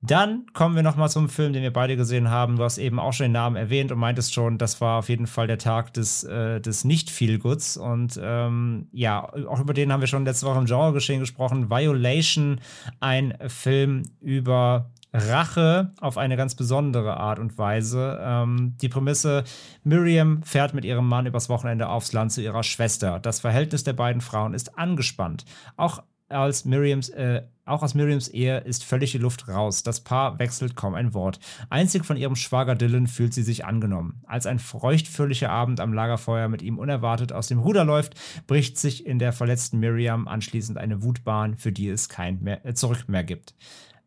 Dann 0.00 0.46
kommen 0.52 0.76
wir 0.76 0.84
nochmal 0.84 1.10
zum 1.10 1.28
Film, 1.28 1.52
den 1.52 1.62
wir 1.62 1.72
beide 1.72 1.96
gesehen 1.96 2.30
haben. 2.30 2.56
Du 2.56 2.62
hast 2.62 2.78
eben 2.78 3.00
auch 3.00 3.12
schon 3.12 3.24
den 3.24 3.32
Namen 3.32 3.56
erwähnt 3.56 3.90
und 3.90 3.98
meintest 3.98 4.32
schon, 4.32 4.56
das 4.56 4.80
war 4.80 5.00
auf 5.00 5.08
jeden 5.08 5.26
Fall 5.26 5.48
der 5.48 5.58
Tag 5.58 5.92
des, 5.92 6.22
äh, 6.22 6.60
des 6.60 6.84
Nicht-Feelgoods. 6.84 7.76
Und 7.76 8.18
ähm, 8.22 8.86
ja, 8.92 9.28
auch 9.48 9.58
über 9.58 9.74
den 9.74 9.92
haben 9.92 10.00
wir 10.00 10.06
schon 10.06 10.24
letzte 10.24 10.46
Woche 10.46 10.60
im 10.60 10.66
Genre-Geschehen 10.66 11.18
gesprochen. 11.18 11.68
Violation, 11.68 12.60
ein 13.00 13.36
Film 13.48 14.04
über 14.20 14.90
Rache 15.12 15.92
auf 16.00 16.18
eine 16.18 16.36
ganz 16.36 16.54
besondere 16.54 17.16
Art 17.16 17.38
und 17.38 17.58
Weise. 17.58 18.20
Ähm, 18.22 18.76
die 18.80 18.88
Prämisse: 18.88 19.42
Miriam 19.82 20.42
fährt 20.42 20.74
mit 20.74 20.84
ihrem 20.84 21.08
Mann 21.08 21.26
übers 21.26 21.48
Wochenende 21.48 21.88
aufs 21.88 22.12
Land 22.12 22.32
zu 22.32 22.42
ihrer 22.42 22.62
Schwester. 22.62 23.18
Das 23.18 23.40
Verhältnis 23.40 23.84
der 23.84 23.94
beiden 23.94 24.20
Frauen 24.20 24.54
ist 24.54 24.78
angespannt. 24.78 25.44
Auch 25.76 26.02
als 26.28 26.64
Miriams, 26.64 27.08
äh, 27.10 27.42
auch 27.64 27.82
aus 27.82 27.94
Miriams 27.94 28.28
Ehe 28.28 28.58
ist 28.58 28.84
völlig 28.84 29.12
die 29.12 29.18
Luft 29.18 29.48
raus. 29.48 29.82
Das 29.82 30.00
Paar 30.00 30.38
wechselt 30.38 30.76
kaum 30.76 30.94
ein 30.94 31.14
Wort. 31.14 31.38
Einzig 31.70 32.04
von 32.04 32.16
ihrem 32.16 32.36
Schwager 32.36 32.74
Dylan 32.74 33.06
fühlt 33.06 33.34
sie 33.34 33.42
sich 33.42 33.64
angenommen. 33.64 34.22
Als 34.26 34.46
ein 34.46 34.58
feuchtfröhlicher 34.58 35.50
Abend 35.50 35.80
am 35.80 35.92
Lagerfeuer 35.92 36.48
mit 36.48 36.62
ihm 36.62 36.78
unerwartet 36.78 37.32
aus 37.32 37.48
dem 37.48 37.58
Ruder 37.58 37.84
läuft, 37.84 38.14
bricht 38.46 38.78
sich 38.78 39.06
in 39.06 39.18
der 39.18 39.32
verletzten 39.32 39.78
Miriam 39.78 40.28
anschließend 40.28 40.78
eine 40.78 41.02
Wutbahn, 41.02 41.56
für 41.56 41.72
die 41.72 41.88
es 41.88 42.08
kein 42.08 42.40
mehr, 42.42 42.64
äh, 42.64 42.74
Zurück 42.74 43.08
mehr 43.08 43.24
gibt. 43.24 43.54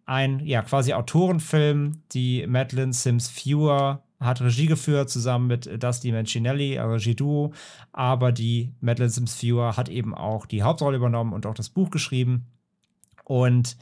Ein, 0.05 0.39
ja, 0.45 0.61
quasi 0.63 0.93
Autorenfilm, 0.93 2.03
die 2.11 2.45
Madeline 2.47 2.93
Sims 2.93 3.29
Fewer 3.29 4.03
hat 4.21 4.39
Regie 4.41 4.67
geführt, 4.67 5.09
zusammen 5.09 5.47
mit 5.47 5.83
Dusty 5.83 6.11
Mancinelli, 6.11 6.77
Regie-Duo. 6.77 7.53
Aber 7.91 8.31
die 8.31 8.71
Madeline 8.79 9.09
Sims 9.09 9.33
Viewer 9.35 9.75
hat 9.75 9.89
eben 9.89 10.13
auch 10.13 10.45
die 10.45 10.63
Hauptrolle 10.63 10.97
übernommen 10.97 11.33
und 11.33 11.45
auch 11.45 11.55
das 11.55 11.69
Buch 11.69 11.89
geschrieben. 11.89 12.45
Und 13.25 13.77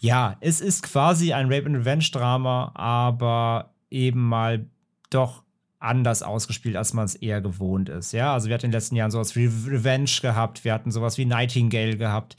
ja, 0.00 0.36
es 0.40 0.60
ist 0.60 0.82
quasi 0.82 1.32
ein 1.32 1.52
Rape 1.52 1.66
and 1.66 1.76
Revenge 1.76 2.08
Drama, 2.12 2.72
aber 2.74 3.74
eben 3.90 4.28
mal 4.28 4.66
doch 5.10 5.42
anders 5.80 6.22
ausgespielt, 6.22 6.76
als 6.76 6.94
man 6.94 7.04
es 7.04 7.14
eher 7.14 7.40
gewohnt 7.40 7.88
ist. 7.88 8.12
Ja, 8.12 8.32
also 8.32 8.48
wir 8.48 8.54
hatten 8.54 8.66
in 8.66 8.70
den 8.70 8.76
letzten 8.76 8.96
Jahren 8.96 9.10
sowas 9.10 9.36
wie 9.36 9.46
Revenge 9.46 10.10
gehabt, 10.22 10.64
wir 10.64 10.72
hatten 10.72 10.90
sowas 10.90 11.18
wie 11.18 11.26
Nightingale 11.26 11.96
gehabt. 11.96 12.36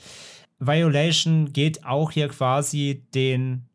Violation 0.59 1.53
geht 1.53 1.85
auch 1.85 2.11
hier 2.11 2.29
quasi 2.29 3.03
den 3.13 3.65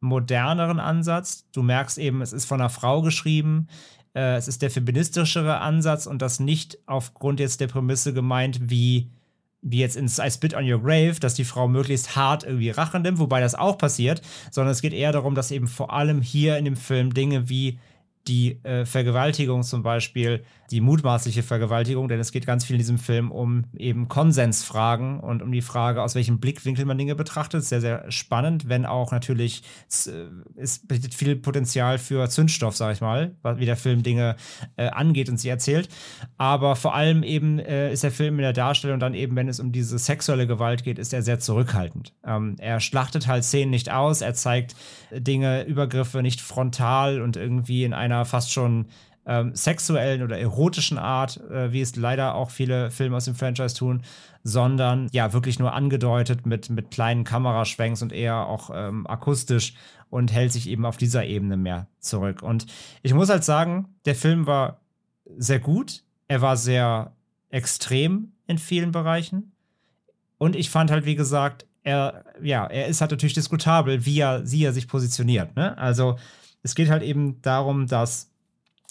moderneren 0.00 0.80
Ansatz. 0.80 1.46
Du 1.52 1.62
merkst 1.62 1.98
eben, 1.98 2.22
es 2.22 2.32
ist 2.32 2.44
von 2.44 2.60
einer 2.60 2.70
Frau 2.70 3.02
geschrieben. 3.02 3.68
Äh, 4.14 4.36
es 4.36 4.48
ist 4.48 4.62
der 4.62 4.70
feministischere 4.70 5.58
Ansatz 5.60 6.06
und 6.06 6.22
das 6.22 6.40
nicht 6.40 6.78
aufgrund 6.86 7.40
jetzt 7.40 7.60
der 7.60 7.68
Prämisse 7.68 8.12
gemeint, 8.12 8.70
wie, 8.70 9.10
wie 9.60 9.80
jetzt 9.80 9.96
in 9.96 10.06
I 10.06 10.30
Spit 10.30 10.54
on 10.54 10.70
Your 10.70 10.82
Grave, 10.82 11.16
dass 11.20 11.34
die 11.34 11.44
Frau 11.44 11.68
möglichst 11.68 12.16
hart 12.16 12.44
irgendwie 12.44 12.70
Rache 12.70 13.00
nimmt, 13.00 13.18
wobei 13.18 13.40
das 13.40 13.54
auch 13.54 13.78
passiert, 13.78 14.22
sondern 14.50 14.72
es 14.72 14.82
geht 14.82 14.92
eher 14.92 15.12
darum, 15.12 15.34
dass 15.34 15.50
eben 15.50 15.68
vor 15.68 15.92
allem 15.92 16.22
hier 16.22 16.58
in 16.58 16.64
dem 16.64 16.76
Film 16.76 17.12
Dinge 17.12 17.48
wie 17.48 17.78
die 18.26 18.62
äh, 18.64 18.84
Vergewaltigung 18.84 19.62
zum 19.62 19.82
Beispiel, 19.82 20.44
die 20.70 20.80
mutmaßliche 20.80 21.42
Vergewaltigung, 21.42 22.08
denn 22.08 22.20
es 22.20 22.32
geht 22.32 22.46
ganz 22.46 22.64
viel 22.64 22.74
in 22.74 22.78
diesem 22.78 22.98
Film 22.98 23.30
um 23.30 23.64
eben 23.76 24.08
Konsensfragen 24.08 25.20
und 25.20 25.42
um 25.42 25.50
die 25.50 25.62
Frage, 25.62 26.02
aus 26.02 26.14
welchem 26.14 26.40
Blickwinkel 26.40 26.84
man 26.84 26.98
Dinge 26.98 27.14
betrachtet. 27.14 27.64
Sehr, 27.64 27.80
sehr 27.80 28.10
spannend, 28.10 28.68
wenn 28.68 28.84
auch 28.84 29.10
natürlich 29.10 29.62
äh, 30.06 30.26
es 30.56 30.86
bietet 30.86 31.14
viel 31.14 31.36
Potenzial 31.36 31.98
für 31.98 32.28
Zündstoff, 32.28 32.76
sag 32.76 32.92
ich 32.92 33.00
mal, 33.00 33.34
wie 33.56 33.64
der 33.64 33.76
Film 33.76 34.02
Dinge 34.02 34.36
äh, 34.76 34.88
angeht 34.88 35.30
und 35.30 35.38
sie 35.38 35.48
erzählt. 35.48 35.88
Aber 36.36 36.76
vor 36.76 36.94
allem 36.94 37.22
eben 37.22 37.58
äh, 37.58 37.92
ist 37.92 38.02
der 38.02 38.12
Film 38.12 38.34
in 38.34 38.42
der 38.42 38.52
Darstellung 38.52 39.00
dann 39.00 39.14
eben, 39.14 39.36
wenn 39.36 39.48
es 39.48 39.60
um 39.60 39.72
diese 39.72 39.98
sexuelle 39.98 40.46
Gewalt 40.46 40.84
geht, 40.84 40.98
ist 40.98 41.14
er 41.14 41.22
sehr 41.22 41.40
zurückhaltend. 41.40 42.12
Ähm, 42.24 42.56
er 42.58 42.80
schlachtet 42.80 43.26
halt 43.26 43.44
Szenen 43.44 43.70
nicht 43.70 43.90
aus, 43.90 44.20
er 44.20 44.34
zeigt 44.34 44.76
Dinge, 45.10 45.64
Übergriffe 45.64 46.22
nicht 46.22 46.40
frontal 46.40 47.22
und 47.22 47.36
irgendwie 47.36 47.84
in 47.84 47.94
einer 47.94 48.26
fast 48.26 48.52
schon 48.52 48.86
ähm, 49.28 49.54
sexuellen 49.54 50.22
oder 50.22 50.38
erotischen 50.38 50.98
Art, 50.98 51.38
äh, 51.50 51.70
wie 51.70 51.82
es 51.82 51.94
leider 51.94 52.34
auch 52.34 52.50
viele 52.50 52.90
Filme 52.90 53.16
aus 53.16 53.26
dem 53.26 53.34
Franchise 53.34 53.76
tun, 53.76 54.02
sondern 54.42 55.08
ja, 55.12 55.34
wirklich 55.34 55.58
nur 55.58 55.74
angedeutet 55.74 56.46
mit, 56.46 56.70
mit 56.70 56.90
kleinen 56.90 57.24
Kameraschwenks 57.24 58.00
und 58.00 58.12
eher 58.12 58.46
auch 58.46 58.70
ähm, 58.72 59.06
akustisch 59.06 59.74
und 60.08 60.32
hält 60.32 60.52
sich 60.52 60.68
eben 60.68 60.86
auf 60.86 60.96
dieser 60.96 61.26
Ebene 61.26 61.58
mehr 61.58 61.86
zurück. 62.00 62.42
Und 62.42 62.66
ich 63.02 63.12
muss 63.12 63.28
halt 63.28 63.44
sagen, 63.44 63.94
der 64.06 64.14
Film 64.14 64.46
war 64.46 64.80
sehr 65.36 65.60
gut. 65.60 66.04
Er 66.26 66.40
war 66.40 66.56
sehr 66.56 67.12
extrem 67.50 68.32
in 68.46 68.56
vielen 68.56 68.92
Bereichen. 68.92 69.52
Und 70.38 70.56
ich 70.56 70.70
fand 70.70 70.90
halt, 70.90 71.04
wie 71.04 71.16
gesagt, 71.16 71.66
er, 71.82 72.24
ja, 72.42 72.66
er 72.66 72.86
ist 72.86 73.02
halt 73.02 73.10
natürlich 73.10 73.34
diskutabel, 73.34 74.06
wie 74.06 74.20
er, 74.20 74.46
sie 74.46 74.64
er 74.64 74.72
sich 74.72 74.88
positioniert. 74.88 75.54
Ne? 75.54 75.76
Also 75.76 76.16
es 76.62 76.74
geht 76.74 76.88
halt 76.88 77.02
eben 77.02 77.42
darum, 77.42 77.86
dass 77.86 78.30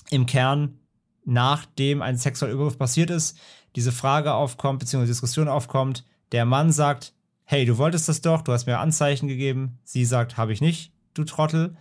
im 0.09 0.25
Kern, 0.25 0.79
nachdem 1.25 2.01
ein 2.01 2.17
sexueller 2.17 2.53
Übergriff 2.53 2.77
passiert 2.77 3.09
ist, 3.09 3.37
diese 3.75 3.91
Frage 3.91 4.33
aufkommt, 4.33 4.79
beziehungsweise 4.79 5.11
Diskussion 5.11 5.47
aufkommt, 5.47 6.05
der 6.31 6.45
Mann 6.45 6.71
sagt, 6.71 7.13
hey, 7.43 7.65
du 7.65 7.77
wolltest 7.77 8.09
das 8.09 8.21
doch, 8.21 8.41
du 8.41 8.51
hast 8.51 8.65
mir 8.65 8.79
Anzeichen 8.79 9.27
gegeben. 9.27 9.79
Sie 9.83 10.03
sagt, 10.03 10.37
habe 10.37 10.51
ich 10.51 10.61
nicht, 10.61 10.91
du 11.13 11.23
Trottel. 11.23 11.77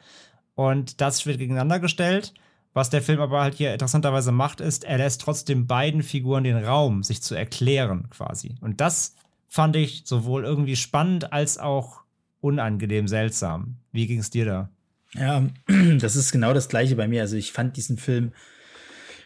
Und 0.54 1.00
das 1.00 1.26
wird 1.26 1.38
gegeneinander 1.38 1.80
gestellt. 1.80 2.34
Was 2.72 2.90
der 2.90 3.02
Film 3.02 3.20
aber 3.20 3.40
halt 3.40 3.54
hier 3.54 3.72
interessanterweise 3.72 4.32
macht, 4.32 4.60
ist, 4.60 4.84
er 4.84 4.98
lässt 4.98 5.22
trotzdem 5.22 5.66
beiden 5.66 6.02
Figuren 6.02 6.44
den 6.44 6.62
Raum, 6.62 7.02
sich 7.02 7.22
zu 7.22 7.34
erklären 7.34 8.08
quasi. 8.10 8.56
Und 8.60 8.80
das 8.80 9.16
fand 9.48 9.76
ich 9.76 10.02
sowohl 10.04 10.44
irgendwie 10.44 10.76
spannend 10.76 11.32
als 11.32 11.58
auch 11.58 12.02
unangenehm 12.40 13.08
seltsam. 13.08 13.78
Wie 13.92 14.06
ging 14.06 14.18
es 14.18 14.30
dir 14.30 14.44
da? 14.44 14.70
Ja, 15.14 15.46
das 15.98 16.16
ist 16.16 16.32
genau 16.32 16.52
das 16.52 16.68
Gleiche 16.68 16.96
bei 16.96 17.08
mir. 17.08 17.22
Also 17.22 17.36
ich 17.36 17.52
fand 17.52 17.76
diesen 17.76 17.96
Film 17.96 18.32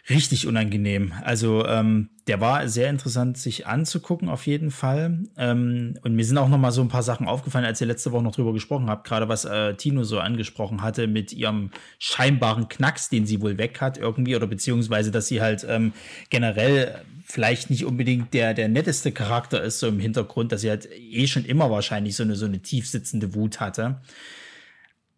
richtig 0.09 0.47
unangenehm. 0.47 1.13
Also 1.23 1.65
ähm, 1.65 2.09
der 2.27 2.41
war 2.41 2.67
sehr 2.67 2.89
interessant, 2.89 3.37
sich 3.37 3.67
anzugucken, 3.67 4.29
auf 4.29 4.47
jeden 4.47 4.71
Fall. 4.71 5.19
Ähm, 5.37 5.97
und 6.01 6.15
mir 6.15 6.25
sind 6.25 6.37
auch 6.37 6.49
noch 6.49 6.57
mal 6.57 6.71
so 6.71 6.81
ein 6.81 6.87
paar 6.87 7.03
Sachen 7.03 7.27
aufgefallen, 7.27 7.65
als 7.65 7.81
ihr 7.81 7.87
letzte 7.87 8.11
Woche 8.11 8.23
noch 8.23 8.35
drüber 8.35 8.53
gesprochen 8.53 8.89
habt, 8.89 9.07
gerade 9.07 9.29
was 9.29 9.45
äh, 9.45 9.75
Tino 9.75 10.03
so 10.03 10.19
angesprochen 10.19 10.81
hatte 10.81 11.07
mit 11.07 11.33
ihrem 11.33 11.71
scheinbaren 11.99 12.67
Knacks, 12.67 13.09
den 13.09 13.25
sie 13.25 13.41
wohl 13.41 13.57
weg 13.57 13.79
hat 13.79 13.97
irgendwie, 13.97 14.35
oder 14.35 14.47
beziehungsweise, 14.47 15.11
dass 15.11 15.27
sie 15.27 15.41
halt 15.41 15.65
ähm, 15.69 15.93
generell 16.29 17.01
vielleicht 17.23 17.69
nicht 17.69 17.85
unbedingt 17.85 18.33
der, 18.33 18.53
der 18.53 18.67
netteste 18.67 19.11
Charakter 19.11 19.61
ist, 19.61 19.79
so 19.79 19.87
im 19.87 19.99
Hintergrund, 19.99 20.51
dass 20.51 20.61
sie 20.61 20.69
halt 20.69 20.89
eh 20.91 21.27
schon 21.27 21.45
immer 21.45 21.69
wahrscheinlich 21.69 22.15
so 22.15 22.23
eine, 22.23 22.35
so 22.35 22.45
eine 22.45 22.59
tief 22.59 22.89
sitzende 22.89 23.35
Wut 23.35 23.59
hatte. 23.59 24.01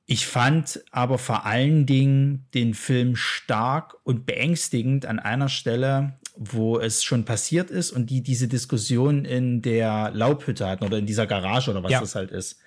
Ich 0.06 0.28
fand 0.28 0.84
aber 0.92 1.18
vor 1.18 1.46
allen 1.46 1.86
Dingen 1.86 2.46
den 2.54 2.74
Film 2.74 3.16
stark 3.16 3.96
und 4.04 4.26
beängstigend 4.26 5.06
an 5.06 5.20
einer 5.20 5.48
Stelle, 5.48 6.20
wo 6.36 6.80
es 6.80 7.04
schon 7.04 7.26
passiert 7.26 7.72
ist 7.72 7.92
und 7.92 8.10
die 8.10 8.22
diese 8.22 8.48
Diskussion 8.48 9.24
in 9.24 9.62
der 9.62 10.12
Laubhütte 10.14 10.68
hatten 10.68 10.84
oder 10.84 10.98
in 10.98 11.06
dieser 11.06 11.26
Garage 11.26 11.72
oder 11.72 11.84
was 11.84 11.92
ja. 11.92 12.02
das 12.02 12.16
halt 12.16 12.32
ist. 12.32 12.60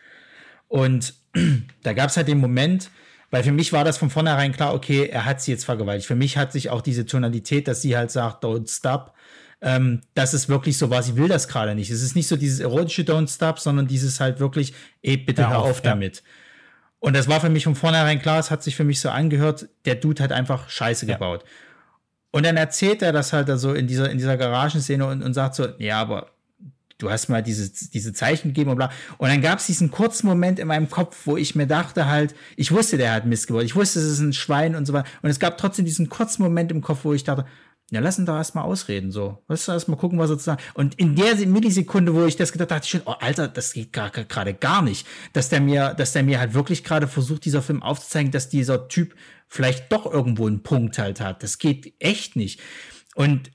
Und 0.69 1.15
da 1.83 1.93
gab 1.93 2.09
es 2.09 2.17
halt 2.17 2.29
den 2.29 2.39
Moment, 2.39 2.91
weil 3.31 3.43
für 3.43 3.53
mich 3.53 3.73
war 3.73 3.85
das 3.85 3.99
von 3.99 4.09
vornherein 4.09 4.53
klar, 4.53 4.73
okay, 4.73 5.07
er 5.07 5.25
hat 5.25 5.43
sie 5.43 5.51
jetzt 5.51 5.65
vergewaltigt. 5.65 6.07
Für 6.07 6.15
mich 6.15 6.37
hat 6.37 6.53
sich 6.53 6.71
auch 6.71 6.81
diese 6.81 7.05
Tonalität, 7.05 7.69
dass 7.69 7.83
sie 7.83 7.97
halt 7.97 8.11
sagt, 8.11 8.45
don't 8.45 8.75
stop, 8.75 9.13
ähm, 9.61 10.03
dass 10.15 10.33
es 10.33 10.49
wirklich 10.49 10.79
so 10.79 10.91
war, 10.91 11.03
sie 11.03 11.17
will 11.17 11.29
das 11.29 11.49
gerade 11.49 11.75
nicht. 11.75 11.91
Es 11.91 12.03
ist 12.03 12.15
nicht 12.15 12.29
so 12.29 12.37
dieses 12.37 12.61
erotische 12.61 13.03
Don't 13.03 13.33
stop, 13.35 13.59
sondern 13.59 13.87
dieses 13.87 14.21
halt 14.21 14.39
wirklich, 14.39 14.75
ey, 15.03 15.17
bitte 15.17 15.43
hör, 15.43 15.51
hör 15.51 15.59
auf, 15.59 15.71
auf 15.71 15.85
ja. 15.85 15.99
Und 17.07 17.15
das 17.15 17.29
war 17.29 17.41
für 17.41 17.51
mich 17.51 17.63
von 17.63 17.77
vornherein 17.77 18.21
klar, 18.21 18.41
es 18.41 18.51
hat 18.51 18.65
sich 18.65 18.75
für 18.75 18.83
mich 18.83 19.01
so 19.01 19.11
angehört, 19.11 19.69
der 19.85 19.95
Dude 19.95 20.21
hat 20.25 20.33
einfach 20.33 20.69
Scheiße 20.69 21.07
ja. 21.07 21.15
gebaut. 21.15 21.45
Und 22.33 22.45
dann 22.45 22.57
erzählt 22.57 23.01
er 23.01 23.13
das 23.13 23.33
halt 23.33 23.49
so 23.61 23.75
in 23.75 23.87
dieser, 23.87 24.11
in 24.11 24.19
dieser 24.19 24.37
Garagenszene 24.37 25.07
und, 25.07 25.23
und 25.23 25.33
sagt 25.33 25.55
so, 25.55 25.69
ja, 25.79 26.01
aber 26.01 26.33
du 26.99 27.09
hast 27.09 27.29
mal 27.29 27.45
diese, 27.45 27.71
diese 27.91 28.13
Zeichen 28.13 28.49
gegeben 28.49 28.71
und 28.71 28.77
bla. 28.79 28.91
Und 29.19 29.29
dann 29.29 29.41
gab 29.41 29.61
es 29.61 29.67
diesen 29.67 29.93
kurzen 29.93 30.27
Moment 30.27 30.59
in 30.59 30.67
meinem 30.67 30.91
Kopf, 30.91 31.29
wo 31.29 31.37
ich 31.37 31.55
mir 31.55 31.69
dachte 31.69 32.07
halt, 32.07 32.35
ich 32.57 32.73
wusste, 32.73 32.97
der 32.97 33.13
hat 33.13 33.25
Mist 33.25 33.47
gebaut. 33.47 33.63
Ich 33.63 33.77
wusste, 33.77 34.01
es 34.01 34.07
ist 34.07 34.19
ein 34.19 34.33
Schwein 34.33 34.75
und 34.75 34.85
so 34.85 34.93
weiter. 34.93 35.09
Und 35.23 35.31
es 35.31 35.39
gab 35.39 35.59
trotzdem 35.59 35.85
diesen 35.85 36.09
kurzen 36.09 36.43
Moment 36.43 36.73
im 36.73 36.81
Kopf, 36.81 37.05
wo 37.05 37.13
ich 37.13 37.23
dachte, 37.23 37.47
ja, 37.91 38.01
lass 38.01 38.19
ihn 38.19 38.27
doch 38.27 38.35
erstmal 38.35 38.65
ausreden, 38.65 39.13
so. 39.13 39.45
Lass 39.47 39.69
uns 39.69 39.75
erstmal 39.75 39.97
gucken, 39.99 40.19
was 40.19 40.31
er 40.31 40.39
zu 40.39 40.45
sagen. 40.45 40.63
Und 40.75 40.97
in 40.97 41.15
der 41.15 41.37
Millisekunde, 41.47 42.15
wo 42.15 42.25
ich 42.25 42.37
das 42.37 42.51
gedacht 42.51 42.71
habe, 42.71 42.81
dachte 42.81 42.87
ich 42.87 42.91
schon, 42.91 43.03
oh, 43.05 43.15
Alter, 43.21 43.47
das 43.47 43.73
geht 43.73 43.93
gerade 43.93 44.55
gar 44.55 44.83
nicht. 44.83 45.07
Dass 45.33 45.51
der 45.51 45.61
mir, 45.61 45.95
dass 45.95 46.13
der 46.13 46.25
mir 46.25 46.41
halt 46.41 46.55
wirklich 46.55 46.83
gerade 46.83 47.07
versucht, 47.07 47.45
dieser 47.45 47.63
Film 47.63 47.83
aufzuzeigen, 47.85 48.33
dass 48.33 48.49
dieser 48.49 48.89
Typ 48.89 49.15
vielleicht 49.47 49.93
doch 49.93 50.05
irgendwo 50.05 50.49
einen 50.49 50.65
Punkt 50.65 50.99
halt 50.99 51.21
hat. 51.21 51.45
Das 51.45 51.59
geht 51.59 51.95
echt 52.01 52.35
nicht. 52.35 52.61
Und 53.15 53.53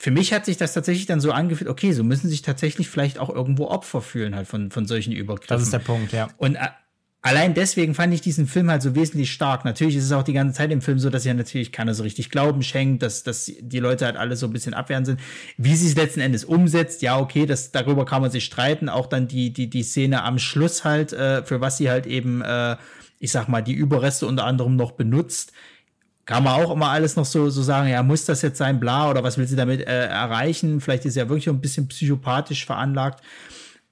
für 0.00 0.10
mich 0.10 0.32
hat 0.32 0.46
sich 0.46 0.56
das 0.56 0.72
tatsächlich 0.72 1.06
dann 1.06 1.20
so 1.20 1.30
angefühlt, 1.30 1.70
okay, 1.70 1.92
so 1.92 2.02
müssen 2.02 2.28
sich 2.28 2.42
tatsächlich 2.42 2.88
vielleicht 2.88 3.18
auch 3.18 3.28
irgendwo 3.28 3.68
Opfer 3.68 4.00
fühlen 4.00 4.34
halt 4.34 4.48
von, 4.48 4.70
von 4.70 4.86
solchen 4.86 5.12
Übergriffen. 5.12 5.54
Das 5.54 5.62
ist 5.62 5.72
der 5.72 5.78
Punkt, 5.78 6.12
ja. 6.12 6.28
Und 6.38 6.56
äh, 6.56 6.68
allein 7.22 7.54
deswegen 7.54 7.94
fand 7.94 8.14
ich 8.14 8.20
diesen 8.20 8.46
Film 8.46 8.70
halt 8.70 8.82
so 8.82 8.94
wesentlich 8.94 9.30
stark. 9.30 9.64
Natürlich 9.64 9.96
ist 9.96 10.04
es 10.04 10.12
auch 10.12 10.22
die 10.22 10.32
ganze 10.32 10.54
Zeit 10.56 10.70
im 10.70 10.80
Film 10.80 10.98
so, 10.98 11.10
dass 11.10 11.24
ja 11.24 11.34
natürlich 11.34 11.72
keiner 11.72 11.94
so 11.94 12.02
richtig 12.02 12.30
Glauben 12.30 12.62
schenkt, 12.62 13.02
dass, 13.02 13.22
dass 13.22 13.52
die 13.60 13.78
Leute 13.78 14.06
halt 14.06 14.16
alle 14.16 14.36
so 14.36 14.46
ein 14.46 14.52
bisschen 14.52 14.74
abwehrend 14.74 15.06
sind. 15.06 15.20
Wie 15.56 15.76
sie 15.76 15.88
es 15.88 15.96
letzten 15.96 16.20
Endes 16.20 16.44
umsetzt, 16.44 17.02
ja, 17.02 17.18
okay, 17.18 17.46
das, 17.46 17.72
darüber 17.72 18.04
kann 18.04 18.22
man 18.22 18.30
sich 18.30 18.44
streiten. 18.44 18.88
Auch 18.88 19.06
dann 19.06 19.28
die, 19.28 19.52
die, 19.52 19.68
die 19.68 19.82
Szene 19.82 20.22
am 20.22 20.38
Schluss 20.38 20.84
halt, 20.84 21.12
äh, 21.12 21.44
für 21.44 21.60
was 21.60 21.76
sie 21.76 21.90
halt 21.90 22.06
eben, 22.06 22.42
äh, 22.42 22.76
ich 23.18 23.32
sag 23.32 23.48
mal, 23.48 23.62
die 23.62 23.74
Überreste 23.74 24.26
unter 24.26 24.44
anderem 24.44 24.76
noch 24.76 24.92
benutzt. 24.92 25.52
Kann 26.24 26.44
man 26.44 26.62
auch 26.62 26.70
immer 26.70 26.90
alles 26.90 27.16
noch 27.16 27.24
so, 27.24 27.50
so 27.50 27.60
sagen, 27.62 27.88
ja, 27.88 28.02
muss 28.02 28.24
das 28.24 28.40
jetzt 28.42 28.58
sein, 28.58 28.78
bla, 28.78 29.10
oder 29.10 29.24
was 29.24 29.36
will 29.36 29.46
sie 29.46 29.56
damit 29.56 29.80
äh, 29.80 30.06
erreichen? 30.06 30.80
Vielleicht 30.80 31.04
ist 31.04 31.14
sie 31.14 31.20
ja 31.20 31.28
wirklich 31.28 31.48
ein 31.48 31.60
bisschen 31.60 31.88
psychopathisch 31.88 32.64
veranlagt. 32.64 33.22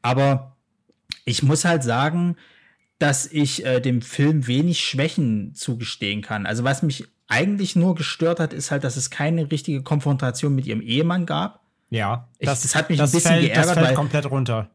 Aber 0.03 0.57
ich 1.25 1.43
muss 1.43 1.65
halt 1.65 1.83
sagen, 1.83 2.37
dass 2.99 3.27
ich 3.27 3.65
äh, 3.65 3.81
dem 3.81 4.03
Film 4.03 4.47
wenig 4.47 4.81
Schwächen 4.81 5.55
zugestehen 5.55 6.23
kann. 6.23 6.47
Also 6.47 6.65
was 6.65 6.83
mich 6.83 7.05
eigentlich 7.29 7.77
nur 7.77 7.95
gestört 7.95 8.41
hat, 8.41 8.53
ist 8.53 8.71
halt, 8.71 8.85
dass 8.85 8.97
es 8.97 9.11
keine 9.11 9.51
richtige 9.51 9.83
Konfrontation 9.83 10.55
mit 10.55 10.67
ihrem 10.67 10.81
Ehemann 10.81 11.27
gab. 11.27 11.61
Ja, 11.91 12.29
das, 12.41 12.59
ich, 12.59 12.63
das 12.71 12.75
hat 12.75 12.91
mich 12.91 12.99
das 12.99 13.11
ein 13.11 13.17
bisschen 13.17 13.31
fällt, 13.33 13.43
geärgert. 13.47 13.67
Das 13.67 13.73
fällt 13.75 13.87
weil, 13.89 13.95
komplett 13.95 14.31
runter. 14.31 14.71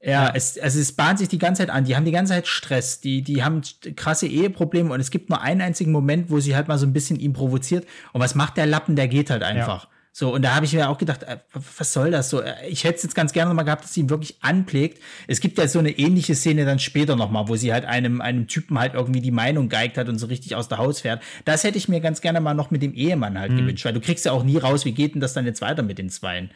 Ja, 0.00 0.10
ja, 0.10 0.32
Es, 0.34 0.56
also 0.58 0.78
es 0.78 0.92
bahnt 0.92 1.18
sich 1.18 1.28
die 1.28 1.38
ganze 1.38 1.62
Zeit 1.62 1.70
an. 1.70 1.84
Die 1.84 1.96
haben 1.96 2.04
die 2.04 2.12
ganze 2.12 2.34
Zeit 2.34 2.46
Stress. 2.46 3.00
Die, 3.00 3.22
die 3.22 3.42
haben 3.42 3.62
krasse 3.96 4.28
Eheprobleme 4.28 4.92
und 4.92 5.00
es 5.00 5.10
gibt 5.10 5.28
nur 5.28 5.42
einen 5.42 5.60
einzigen 5.60 5.90
Moment, 5.90 6.30
wo 6.30 6.38
sie 6.38 6.54
halt 6.54 6.68
mal 6.68 6.78
so 6.78 6.86
ein 6.86 6.92
bisschen 6.92 7.18
ihn 7.18 7.32
provoziert. 7.32 7.86
Und 8.12 8.20
was 8.20 8.34
macht 8.34 8.56
der 8.56 8.66
Lappen? 8.66 8.94
Der 8.94 9.08
geht 9.08 9.30
halt 9.30 9.42
einfach. 9.42 9.84
Ja. 9.84 9.90
So, 10.18 10.34
und 10.34 10.42
da 10.42 10.56
habe 10.56 10.66
ich 10.66 10.72
mir 10.72 10.90
auch 10.90 10.98
gedacht, 10.98 11.22
äh, 11.22 11.36
was 11.76 11.92
soll 11.92 12.10
das 12.10 12.28
so? 12.28 12.40
Äh, 12.40 12.66
ich 12.68 12.82
hätte 12.82 12.96
es 12.96 13.04
jetzt 13.04 13.14
ganz 13.14 13.32
gerne 13.32 13.50
nochmal 13.50 13.64
gehabt, 13.64 13.84
dass 13.84 13.94
sie 13.94 14.00
ihn 14.00 14.10
wirklich 14.10 14.34
anpflegt. 14.40 15.00
Es 15.28 15.38
gibt 15.38 15.58
ja 15.58 15.68
so 15.68 15.78
eine 15.78 15.96
ähnliche 15.96 16.34
Szene 16.34 16.64
dann 16.64 16.80
später 16.80 17.14
nochmal, 17.14 17.46
wo 17.46 17.54
sie 17.54 17.72
halt 17.72 17.84
einem, 17.84 18.20
einem 18.20 18.48
Typen 18.48 18.80
halt 18.80 18.94
irgendwie 18.94 19.20
die 19.20 19.30
Meinung 19.30 19.68
geigt 19.68 19.96
hat 19.96 20.08
und 20.08 20.18
so 20.18 20.26
richtig 20.26 20.56
aus 20.56 20.66
der 20.66 20.78
Haus 20.78 21.02
fährt. 21.02 21.22
Das 21.44 21.62
hätte 21.62 21.78
ich 21.78 21.88
mir 21.88 22.00
ganz 22.00 22.20
gerne 22.20 22.40
mal 22.40 22.54
noch 22.54 22.72
mit 22.72 22.82
dem 22.82 22.94
Ehemann 22.94 23.38
halt 23.38 23.52
mhm. 23.52 23.58
gewünscht, 23.58 23.84
weil 23.84 23.92
du 23.92 24.00
kriegst 24.00 24.24
ja 24.24 24.32
auch 24.32 24.42
nie 24.42 24.56
raus, 24.56 24.84
wie 24.84 24.90
geht 24.90 25.14
denn 25.14 25.20
das 25.20 25.34
dann 25.34 25.46
jetzt 25.46 25.60
weiter 25.60 25.84
mit 25.84 25.98
den 25.98 26.10
Zweien? 26.10 26.50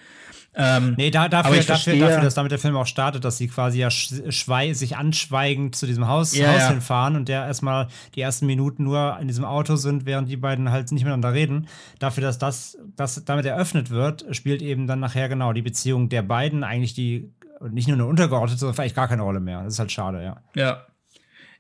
Ähm, 0.54 0.94
nee, 0.98 1.10
da, 1.10 1.28
dafür, 1.28 1.56
dafür, 1.56 1.62
verstehe, 1.62 1.98
dafür, 1.98 2.20
dass 2.20 2.34
damit 2.34 2.52
der 2.52 2.58
Film 2.58 2.76
auch 2.76 2.86
startet, 2.86 3.24
dass 3.24 3.38
sie 3.38 3.48
quasi 3.48 3.78
ja 3.78 3.88
sich 3.90 4.96
anschweigend 4.96 5.74
zu 5.74 5.86
diesem 5.86 6.08
Haus, 6.08 6.36
ja, 6.36 6.52
Haus 6.52 6.68
hinfahren 6.68 7.16
und 7.16 7.28
der 7.28 7.46
erstmal 7.46 7.88
die 8.14 8.20
ersten 8.20 8.44
Minuten 8.44 8.84
nur 8.84 9.16
in 9.18 9.28
diesem 9.28 9.46
Auto 9.46 9.76
sind, 9.76 10.04
während 10.04 10.28
die 10.28 10.36
beiden 10.36 10.70
halt 10.70 10.92
nicht 10.92 11.04
miteinander 11.04 11.32
reden. 11.32 11.68
Dafür, 11.98 12.22
dass 12.22 12.38
das, 12.38 12.76
das 12.96 13.24
damit 13.24 13.46
eröffnet 13.46 13.88
wird, 13.88 14.26
spielt 14.32 14.60
eben 14.60 14.86
dann 14.86 15.00
nachher 15.00 15.30
genau 15.30 15.54
die 15.54 15.62
Beziehung 15.62 16.10
der 16.10 16.22
beiden 16.22 16.64
eigentlich 16.64 16.92
die, 16.92 17.32
nicht 17.70 17.88
nur 17.88 17.96
eine 17.96 18.06
untergeordnete, 18.06 18.58
sondern 18.58 18.74
vielleicht 18.74 18.96
gar 18.96 19.08
keine 19.08 19.22
Rolle 19.22 19.40
mehr. 19.40 19.62
Das 19.62 19.74
ist 19.74 19.78
halt 19.78 19.92
schade, 19.92 20.22
ja. 20.22 20.42
Ja. 20.54 20.86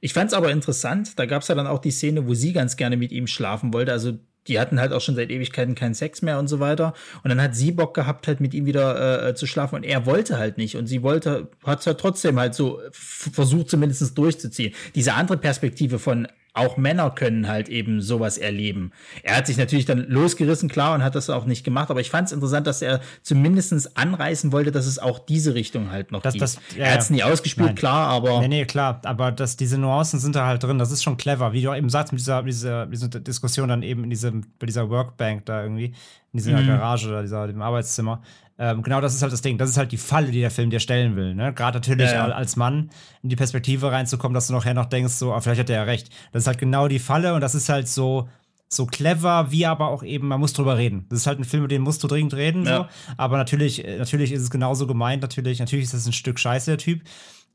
Ich 0.00 0.12
fand 0.12 0.28
es 0.28 0.34
aber 0.34 0.50
interessant, 0.50 1.18
da 1.18 1.26
gab 1.26 1.42
es 1.42 1.48
ja 1.48 1.54
dann 1.54 1.68
auch 1.68 1.78
die 1.78 1.92
Szene, 1.92 2.26
wo 2.26 2.34
sie 2.34 2.52
ganz 2.52 2.76
gerne 2.76 2.96
mit 2.96 3.12
ihm 3.12 3.26
schlafen 3.26 3.72
wollte. 3.72 3.92
Also 3.92 4.18
die 4.48 4.58
hatten 4.58 4.80
halt 4.80 4.92
auch 4.92 5.00
schon 5.00 5.14
seit 5.14 5.30
Ewigkeiten 5.30 5.74
keinen 5.74 5.94
Sex 5.94 6.22
mehr 6.22 6.38
und 6.38 6.48
so 6.48 6.60
weiter. 6.60 6.94
Und 7.22 7.30
dann 7.30 7.40
hat 7.40 7.54
sie 7.54 7.72
Bock 7.72 7.94
gehabt, 7.94 8.26
halt 8.26 8.40
mit 8.40 8.54
ihm 8.54 8.66
wieder 8.66 9.28
äh, 9.28 9.34
zu 9.34 9.46
schlafen 9.46 9.76
und 9.76 9.84
er 9.84 10.06
wollte 10.06 10.38
halt 10.38 10.58
nicht. 10.58 10.76
Und 10.76 10.86
sie 10.86 11.02
wollte, 11.02 11.48
hat 11.64 11.80
es 11.80 11.86
halt 11.86 11.98
trotzdem 11.98 12.38
halt 12.38 12.54
so 12.54 12.80
versucht, 12.90 13.70
zumindest 13.70 14.16
durchzuziehen. 14.18 14.74
Diese 14.94 15.14
andere 15.14 15.38
Perspektive 15.38 15.98
von, 15.98 16.26
auch 16.54 16.76
Männer 16.76 17.10
können 17.10 17.48
halt 17.48 17.68
eben 17.68 18.02
sowas 18.02 18.36
erleben. 18.36 18.92
Er 19.22 19.36
hat 19.36 19.46
sich 19.46 19.56
natürlich 19.56 19.86
dann 19.86 20.06
losgerissen, 20.08 20.68
klar, 20.68 20.94
und 20.94 21.02
hat 21.02 21.14
das 21.14 21.30
auch 21.30 21.46
nicht 21.46 21.64
gemacht, 21.64 21.90
aber 21.90 22.00
ich 22.00 22.10
fand 22.10 22.26
es 22.26 22.32
interessant, 22.32 22.66
dass 22.66 22.82
er 22.82 23.00
zumindest 23.22 23.96
anreißen 23.96 24.52
wollte, 24.52 24.70
dass 24.70 24.86
es 24.86 24.98
auch 24.98 25.18
diese 25.18 25.54
Richtung 25.54 25.90
halt 25.90 26.12
noch 26.12 26.20
das, 26.20 26.34
gibt. 26.34 26.42
Das, 26.42 26.58
ja, 26.76 26.84
er 26.84 26.94
hat 26.94 27.00
es 27.00 27.10
nie 27.10 27.22
ausgespielt, 27.22 27.68
Nein. 27.68 27.74
klar, 27.76 28.08
aber. 28.08 28.40
Nee, 28.40 28.48
nee, 28.48 28.64
klar, 28.66 29.00
aber 29.04 29.32
dass 29.32 29.56
diese 29.56 29.78
Nuancen 29.78 30.18
sind 30.18 30.36
da 30.36 30.46
halt 30.46 30.62
drin, 30.62 30.78
das 30.78 30.92
ist 30.92 31.02
schon 31.02 31.16
clever, 31.16 31.52
wie 31.52 31.62
du 31.62 31.72
eben 31.74 31.88
sagst, 31.88 32.12
mit 32.12 32.20
dieser, 32.20 32.42
dieser, 32.42 32.86
dieser 32.86 33.08
Diskussion 33.08 33.68
dann 33.68 33.82
eben 33.82 34.04
in 34.04 34.10
diesem, 34.10 34.44
bei 34.58 34.66
dieser 34.66 34.90
Workbank 34.90 35.46
da 35.46 35.62
irgendwie, 35.62 35.94
in 36.32 36.38
dieser 36.38 36.58
mhm. 36.58 36.66
Garage 36.66 37.08
oder 37.08 37.22
dieser, 37.22 37.46
dem 37.46 37.62
Arbeitszimmer. 37.62 38.22
Ähm, 38.58 38.82
genau 38.82 39.00
das 39.00 39.14
ist 39.14 39.22
halt 39.22 39.32
das 39.32 39.42
Ding. 39.42 39.58
Das 39.58 39.70
ist 39.70 39.76
halt 39.76 39.92
die 39.92 39.96
Falle, 39.96 40.30
die 40.30 40.40
der 40.40 40.50
Film 40.50 40.70
dir 40.70 40.80
stellen 40.80 41.16
will. 41.16 41.34
Ne? 41.34 41.52
Gerade 41.52 41.78
natürlich 41.78 42.10
ja, 42.10 42.28
ja. 42.28 42.34
als 42.34 42.56
Mann 42.56 42.90
in 43.22 43.28
die 43.28 43.36
Perspektive 43.36 43.90
reinzukommen, 43.90 44.34
dass 44.34 44.46
du 44.46 44.52
nachher 44.52 44.74
noch 44.74 44.86
denkst, 44.86 45.14
so, 45.14 45.32
ah, 45.32 45.40
vielleicht 45.40 45.60
hat 45.60 45.70
er 45.70 45.76
ja 45.76 45.82
recht. 45.84 46.10
Das 46.32 46.42
ist 46.42 46.46
halt 46.46 46.58
genau 46.58 46.88
die 46.88 46.98
Falle 46.98 47.34
und 47.34 47.40
das 47.40 47.54
ist 47.54 47.68
halt 47.68 47.88
so, 47.88 48.28
so 48.68 48.86
clever, 48.86 49.50
wie 49.50 49.66
aber 49.66 49.88
auch 49.88 50.02
eben, 50.02 50.28
man 50.28 50.40
muss 50.40 50.52
drüber 50.52 50.78
reden. 50.78 51.06
Das 51.08 51.20
ist 51.20 51.26
halt 51.26 51.38
ein 51.38 51.44
Film, 51.44 51.62
mit 51.62 51.72
dem 51.72 51.82
musst 51.82 52.02
du 52.02 52.08
dringend 52.08 52.34
reden, 52.34 52.64
ja. 52.64 52.76
so. 52.76 52.86
Aber 53.16 53.36
natürlich, 53.36 53.84
äh, 53.84 53.98
natürlich 53.98 54.32
ist 54.32 54.42
es 54.42 54.50
genauso 54.50 54.86
gemeint, 54.86 55.22
natürlich, 55.22 55.58
natürlich 55.58 55.84
ist 55.84 55.94
das 55.94 56.06
ein 56.06 56.12
Stück 56.12 56.38
Scheiße, 56.38 56.70
der 56.70 56.78
Typ. 56.78 57.02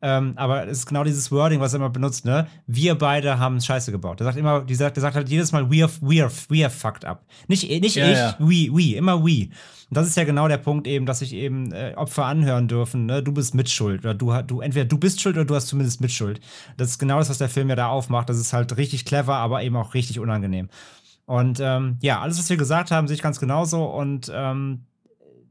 Ähm, 0.01 0.33
aber 0.35 0.67
es 0.67 0.79
ist 0.79 0.85
genau 0.85 1.03
dieses 1.03 1.31
Wording, 1.31 1.59
was 1.59 1.73
er 1.73 1.77
immer 1.77 1.89
benutzt, 1.89 2.23
ne? 2.23 2.47
Wir 2.67 2.95
beide 2.95 3.39
haben 3.39 3.59
Scheiße 3.59 3.91
gebaut. 3.91 4.19
Der 4.19 4.25
sagt 4.25 4.37
immer, 4.37 4.61
der 4.61 4.75
sagt, 4.75 4.95
der 4.95 5.01
sagt 5.01 5.15
halt 5.15 5.29
jedes 5.29 5.51
Mal, 5.51 5.71
we 5.71 5.83
are, 5.83 5.91
we 6.01 6.23
are, 6.23 6.31
we 6.49 6.63
are 6.63 6.69
fucked 6.69 7.03
up. 7.03 7.25
Nicht, 7.47 7.67
nicht 7.67 7.95
ja, 7.95 8.11
ich, 8.11 8.17
ja. 8.17 8.35
we, 8.39 8.69
we, 8.71 8.95
immer 8.95 9.23
we. 9.25 9.49
Und 9.89 9.95
das 9.95 10.05
ist 10.05 10.17
ja 10.17 10.23
genau 10.25 10.47
der 10.47 10.57
Punkt 10.57 10.85
eben, 10.85 11.05
dass 11.05 11.19
sich 11.19 11.33
eben 11.33 11.71
äh, 11.71 11.93
Opfer 11.95 12.25
anhören 12.25 12.67
dürfen, 12.67 13.05
ne? 13.05 13.23
du 13.23 13.31
bist 13.31 13.55
Mitschuld 13.55 14.01
oder 14.01 14.13
du, 14.13 14.33
du 14.43 14.59
entweder 14.59 14.85
du 14.85 14.97
bist 14.97 15.21
schuld 15.21 15.35
oder 15.35 15.45
du 15.45 15.55
hast 15.55 15.67
zumindest 15.67 16.01
Mitschuld. 16.01 16.41
Das 16.75 16.89
ist 16.89 16.99
genau 16.99 17.19
das, 17.19 17.29
was 17.29 17.37
der 17.37 17.49
Film 17.49 17.69
ja 17.69 17.75
da 17.75 17.87
aufmacht. 17.87 18.29
Das 18.29 18.37
ist 18.37 18.53
halt 18.53 18.75
richtig 18.77 19.05
clever, 19.05 19.35
aber 19.35 19.63
eben 19.63 19.77
auch 19.77 19.93
richtig 19.93 20.19
unangenehm. 20.19 20.69
Und 21.25 21.59
ähm, 21.61 21.97
ja, 22.01 22.21
alles, 22.21 22.37
was 22.37 22.49
wir 22.49 22.57
gesagt 22.57 22.91
haben, 22.91 23.07
sehe 23.07 23.15
ich 23.15 23.21
ganz 23.21 23.39
genauso. 23.39 23.83
Und 23.83 24.31
ähm, 24.33 24.86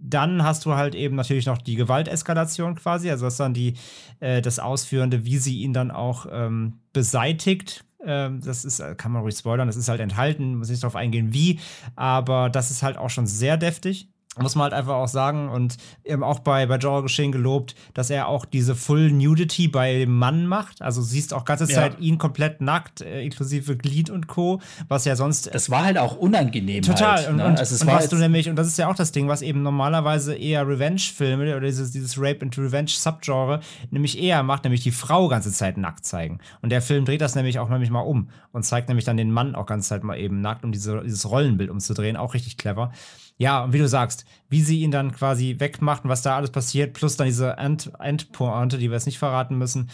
dann 0.09 0.43
hast 0.43 0.65
du 0.65 0.75
halt 0.75 0.95
eben 0.95 1.17
natürlich 1.17 1.47
noch 1.47 1.59
die 1.59 1.75
Gewalteskalation 1.75 2.77
quasi, 2.77 3.11
also 3.11 3.27
das 3.27 3.37
dann 3.37 3.55
die, 3.55 3.75
äh, 4.21 4.41
das 4.41 4.59
Ausführende, 4.59 5.25
wie 5.25 5.39
sie 5.39 5.63
ihn 5.63 5.73
dann 5.73 5.91
auch 5.91 6.27
ähm, 6.31 6.81
beseitigt, 6.93 7.85
ähm, 8.05 8.41
das 8.41 8.65
ist, 8.65 8.81
äh, 8.81 8.95
kann 8.95 9.13
man 9.13 9.23
ruhig 9.23 9.37
spoilern, 9.37 9.67
das 9.67 9.77
ist 9.77 9.89
halt 9.89 10.01
enthalten, 10.01 10.57
muss 10.57 10.71
nicht 10.71 10.83
darauf 10.83 10.97
eingehen, 10.97 11.33
wie, 11.33 11.59
aber 11.97 12.51
das 12.51 12.71
ist 12.71 12.83
halt 12.83 12.97
auch 12.97 13.11
schon 13.11 13.27
sehr 13.27 13.57
deftig. 13.57 14.09
Muss 14.43 14.55
man 14.55 14.65
halt 14.65 14.75
einfach 14.75 14.95
auch 14.95 15.09
sagen 15.09 15.49
und 15.49 15.77
eben 16.05 16.23
auch 16.23 16.41
bei, 16.41 16.67
bei 16.67 16.79
Genre 16.79 17.03
Geschehen 17.03 17.33
gelobt, 17.33 17.75
dass 17.95 18.11
er 18.11 18.29
auch 18.29 18.45
diese 18.45 18.75
Full 18.75 19.11
Nudity 19.11 19.69
bei 19.69 19.95
dem 19.95 20.17
Mann 20.17 20.47
macht. 20.47 20.83
Also 20.83 21.03
siehst 21.03 21.33
auch 21.33 21.45
ganze 21.45 21.67
Zeit 21.67 21.95
ja. 21.95 22.01
ihn 22.01 22.19
komplett 22.19 22.61
nackt, 22.61 23.01
äh, 23.01 23.23
inklusive 23.23 23.77
Glied 23.77 24.11
und 24.11 24.27
Co., 24.27 24.61
was 24.89 25.05
ja 25.05 25.17
sonst. 25.17 25.55
Das 25.55 25.71
war 25.71 25.85
halt 25.85 25.99
auch 25.99 26.17
unangenehm. 26.17 26.83
Total. 26.83 27.17
Halt, 27.17 27.29
und, 27.29 27.37
ne? 27.37 27.47
und, 27.47 27.59
also 27.59 27.83
und 27.83 27.93
was 27.93 28.09
du 28.09 28.17
nämlich, 28.17 28.49
und 28.49 28.57
das 28.57 28.67
ist 28.67 28.79
ja 28.79 28.89
auch 28.89 28.95
das 28.95 29.13
Ding, 29.13 29.29
was 29.29 29.43
eben 29.43 29.63
normalerweise 29.63 30.35
eher 30.35 30.67
Revenge-Filme 30.67 31.57
oder 31.57 31.67
dieses, 31.67 31.93
dieses 31.93 32.19
Rape 32.19 32.43
and 32.43 32.57
Revenge-Subgenre 32.59 33.61
nämlich 33.91 34.21
eher 34.21 34.43
macht, 34.43 34.65
nämlich 34.65 34.83
die 34.83 34.91
Frau 34.91 35.29
ganze 35.29 35.53
Zeit 35.53 35.77
nackt 35.79 36.05
zeigen. 36.05 36.41
Und 36.63 36.71
der 36.71 36.83
Film 36.83 37.05
dreht 37.05 37.21
das 37.21 37.35
nämlich 37.35 37.59
auch 37.59 37.69
nämlich 37.69 37.91
mal 37.91 38.01
um 38.01 38.29
und 38.53 38.65
zeigt 38.65 38.89
nämlich 38.89 39.05
dann 39.05 39.17
den 39.17 39.31
Mann 39.31 39.55
auch 39.55 39.67
ganze 39.67 39.89
Zeit 39.89 40.05
mal 40.05 40.19
eben 40.19 40.41
nackt, 40.41 40.65
um 40.65 40.73
diese, 40.73 41.03
dieses 41.03 41.29
Rollenbild 41.31 41.71
umzudrehen. 41.71 42.17
Auch 42.17 42.35
richtig 42.35 42.57
clever. 42.57 42.93
Ja, 43.39 43.65
und 43.65 43.73
wie 43.73 43.79
du 43.79 43.89
sagst, 43.89 44.25
wie 44.49 44.63
sie 44.63 44.81
ihn 44.81 44.91
dann 44.91 45.13
quasi 45.13 45.57
wegmacht 45.59 46.05
und 46.05 46.11
was 46.11 46.23
da 46.23 46.37
alles 46.37 46.51
passiert, 46.51 46.95
plus 46.95 47.17
dann 47.17 47.27
diese 47.27 47.57
End 47.59 47.93
Endpointe, 47.99 48.79
die 48.79 48.89
wir 48.89 48.95
jetzt 48.95 49.07
nicht 49.07 49.19
verraten 49.19 49.59
müssen, 49.59 49.91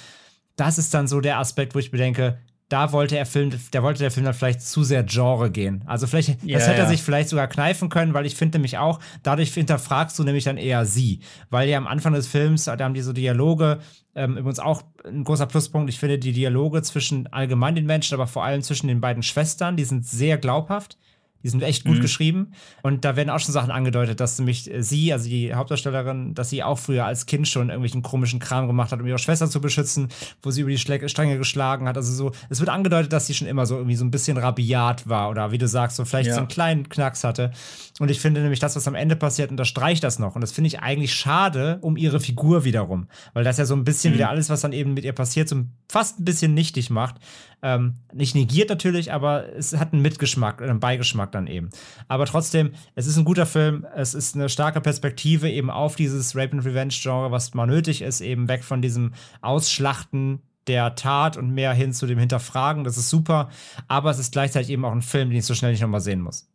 das 0.56 0.78
ist 0.78 0.94
dann 0.94 1.09
so 1.09 1.20
der 1.20 1.39
Aspekt, 1.39 1.74
wo 1.74 1.78
ich 1.78 1.90
bedenke, 1.90 2.39
da 2.73 2.90
wollte 2.93 3.19
er 3.19 3.27
Film, 3.27 3.51
da 3.70 3.82
wollte 3.82 3.98
der 3.98 4.10
Film 4.10 4.24
dann 4.24 4.35
vielleicht 4.35 4.62
zu 4.62 4.82
sehr 4.82 5.02
Genre 5.02 5.51
gehen. 5.51 5.82
Also 5.86 6.06
vielleicht, 6.06 6.43
yeah, 6.43 6.59
das 6.59 6.66
hätte 6.66 6.81
er 6.81 6.89
sich 6.89 7.02
vielleicht 7.02 7.28
sogar 7.28 7.47
kneifen 7.47 7.90
können, 7.90 8.14
weil 8.14 8.24
ich 8.24 8.35
finde 8.35 8.56
nämlich 8.56 8.78
auch, 8.78 8.98
dadurch 9.23 9.52
hinterfragst 9.52 10.19
du 10.19 10.24
nämlich 10.24 10.44
dann 10.44 10.56
eher 10.56 10.86
sie. 10.86 11.20
Weil 11.51 11.69
ja 11.69 11.77
am 11.77 11.86
Anfang 11.86 12.14
des 12.14 12.28
Films, 12.28 12.64
da 12.64 12.78
haben 12.78 12.94
die 12.94 13.02
so 13.02 13.12
Dialoge, 13.12 13.81
ähm, 14.14 14.39
übrigens 14.39 14.59
auch 14.59 14.85
ein 15.05 15.23
großer 15.24 15.47
Pluspunkt, 15.47 15.90
ich 15.90 15.98
finde 15.98 16.19
die 16.19 16.32
Dialoge 16.32 16.81
zwischen 16.82 17.27
allgemein 17.27 17.74
den 17.74 17.85
Menschen, 17.85 18.14
aber 18.14 18.27
vor 18.27 18.44
allem 18.44 18.62
zwischen 18.62 18.89
den 18.89 19.02
beiden 19.02 19.23
Schwestern, 19.23 19.77
die 19.77 19.85
sind 19.85 20.06
sehr 20.06 20.39
glaubhaft. 20.39 20.97
Die 21.43 21.48
sind 21.48 21.62
echt 21.62 21.85
gut 21.85 21.98
mhm. 21.98 22.02
geschrieben. 22.02 22.52
Und 22.82 23.05
da 23.05 23.16
werden 23.16 23.31
auch 23.31 23.40
schon 23.40 23.52
Sachen 23.52 23.70
angedeutet, 23.70 24.20
dass 24.20 24.39
nämlich 24.39 24.73
äh, 24.73 24.82
sie, 24.82 25.12
also 25.12 25.28
die 25.28 25.55
Hauptdarstellerin, 25.55 26.35
dass 26.35 26.51
sie 26.51 26.62
auch 26.62 26.78
früher 26.78 27.05
als 27.05 27.27
Kind 27.27 27.48
schon 27.48 27.69
irgendwelchen 27.69 28.02
komischen 28.02 28.40
Kram 28.40 28.66
gemacht 28.66 28.93
hat, 28.93 29.01
um 29.01 29.06
ihre 29.06 29.19
Schwester 29.19 29.48
zu 29.48 29.60
beschützen, 29.60 30.09
wo 30.43 30.51
sie 30.51 30.62
über 30.62 30.70
die 30.70 30.78
Stränge 30.78 31.39
geschlagen 31.39 31.89
hat. 31.89 31.97
Also 31.97 32.12
so, 32.12 32.32
es 32.48 32.60
wird 32.60 32.70
angedeutet, 32.70 33.12
dass 33.12 33.27
sie 33.27 33.35
schon 33.35 33.48
immer 33.48 33.66
so 33.66 33.77
irgendwie 33.77 33.97
so 33.97 34.05
ein 34.05 34.10
bisschen 34.10 34.36
rabiat 34.36 35.09
war 35.09 35.31
oder 35.31 35.52
wie 35.52 35.59
du 35.59 35.69
sagst, 35.69 35.97
so 35.97 36.05
vielleicht 36.05 36.28
ja. 36.28 36.35
so 36.35 36.40
einen 36.40 36.48
kleinen 36.48 36.89
Knacks 36.89 37.24
hatte. 37.24 37.52
Und 37.98 38.10
ich 38.10 38.20
finde 38.20 38.40
nämlich, 38.40 38.60
das, 38.60 38.77
was 38.77 38.89
am 38.89 38.94
Ende 38.94 39.16
passiert, 39.16 39.51
unterstreicht 39.51 40.02
das 40.05 40.19
noch. 40.19 40.35
Und 40.35 40.40
das 40.40 40.52
finde 40.52 40.69
ich 40.69 40.81
eigentlich 40.81 41.14
schade 41.14 41.78
um 41.82 41.97
ihre 41.97 42.20
Figur 42.20 42.64
wiederum. 42.64 43.09
Weil 43.32 43.44
das 43.44 43.59
ja 43.59 43.64
so 43.64 43.74
ein 43.74 43.85
bisschen 43.85 44.12
mhm. 44.12 44.19
wieder 44.19 44.28
alles, 44.31 44.51
was 44.51 44.60
dann 44.60 44.73
eben 44.73 44.94
mit 44.94 45.05
ihr 45.05 45.12
passiert, 45.12 45.48
so 45.48 45.64
fast 45.89 46.20
ein 46.20 46.24
bisschen 46.24 46.55
nichtig 46.55 46.90
macht. 46.90 47.16
Ähm, 47.62 47.94
nicht 48.12 48.35
negiert 48.35 48.70
natürlich, 48.70 49.12
aber 49.12 49.55
es 49.55 49.77
hat 49.77 49.93
einen 49.93 50.02
Mitgeschmack, 50.02 50.60
einen 50.62 50.81
Beigeschmack 50.81 51.31
dann 51.34 51.46
eben. 51.46 51.70
Aber 52.09 52.26
trotzdem, 52.26 52.72
es 52.94 53.06
ist 53.06 53.16
ein 53.16 53.24
guter 53.24 53.46
Film, 53.46 53.86
es 53.94 54.14
ist 54.14 54.34
eine 54.34 54.48
starke 54.48 54.80
Perspektive 54.80 55.50
eben 55.50 55.70
auf 55.70 55.96
dieses 55.96 56.36
Rape 56.36 56.52
and 56.52 56.64
Revenge 56.64 56.92
Genre, 56.92 57.30
was 57.30 57.54
mal 57.54 57.66
nötig 57.66 58.02
ist, 58.02 58.20
eben 58.20 58.48
weg 58.48 58.64
von 58.64 58.82
diesem 58.82 59.12
Ausschlachten 59.40 60.42
der 60.66 60.94
Tat 60.94 61.36
und 61.36 61.50
mehr 61.50 61.72
hin 61.72 61.92
zu 61.92 62.06
dem 62.06 62.18
Hinterfragen. 62.18 62.84
Das 62.84 62.96
ist 62.96 63.10
super, 63.10 63.48
aber 63.88 64.10
es 64.10 64.18
ist 64.18 64.32
gleichzeitig 64.32 64.70
eben 64.70 64.84
auch 64.84 64.92
ein 64.92 65.02
Film, 65.02 65.30
den 65.30 65.38
ich 65.38 65.46
so 65.46 65.54
schnell 65.54 65.72
nicht 65.72 65.80
nochmal 65.80 66.00
sehen 66.00 66.20
muss. 66.20 66.48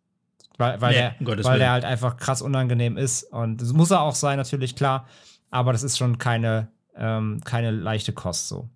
Weil, 0.57 0.81
weil, 0.81 1.13
nee, 1.19 1.25
der, 1.25 1.43
weil 1.43 1.59
der 1.59 1.71
halt 1.71 1.85
einfach 1.85 2.17
krass 2.17 2.41
unangenehm 2.41 2.97
ist. 2.97 3.23
Und 3.23 3.61
das 3.61 3.73
muss 3.73 3.91
er 3.91 4.01
auch 4.01 4.15
sein, 4.15 4.37
natürlich, 4.37 4.75
klar. 4.75 5.07
Aber 5.51 5.71
das 5.71 5.83
ist 5.83 5.97
schon 5.97 6.17
keine, 6.17 6.69
ähm, 6.95 7.41
keine 7.43 7.71
leichte 7.71 8.11
Kost 8.11 8.47
so. 8.47 8.69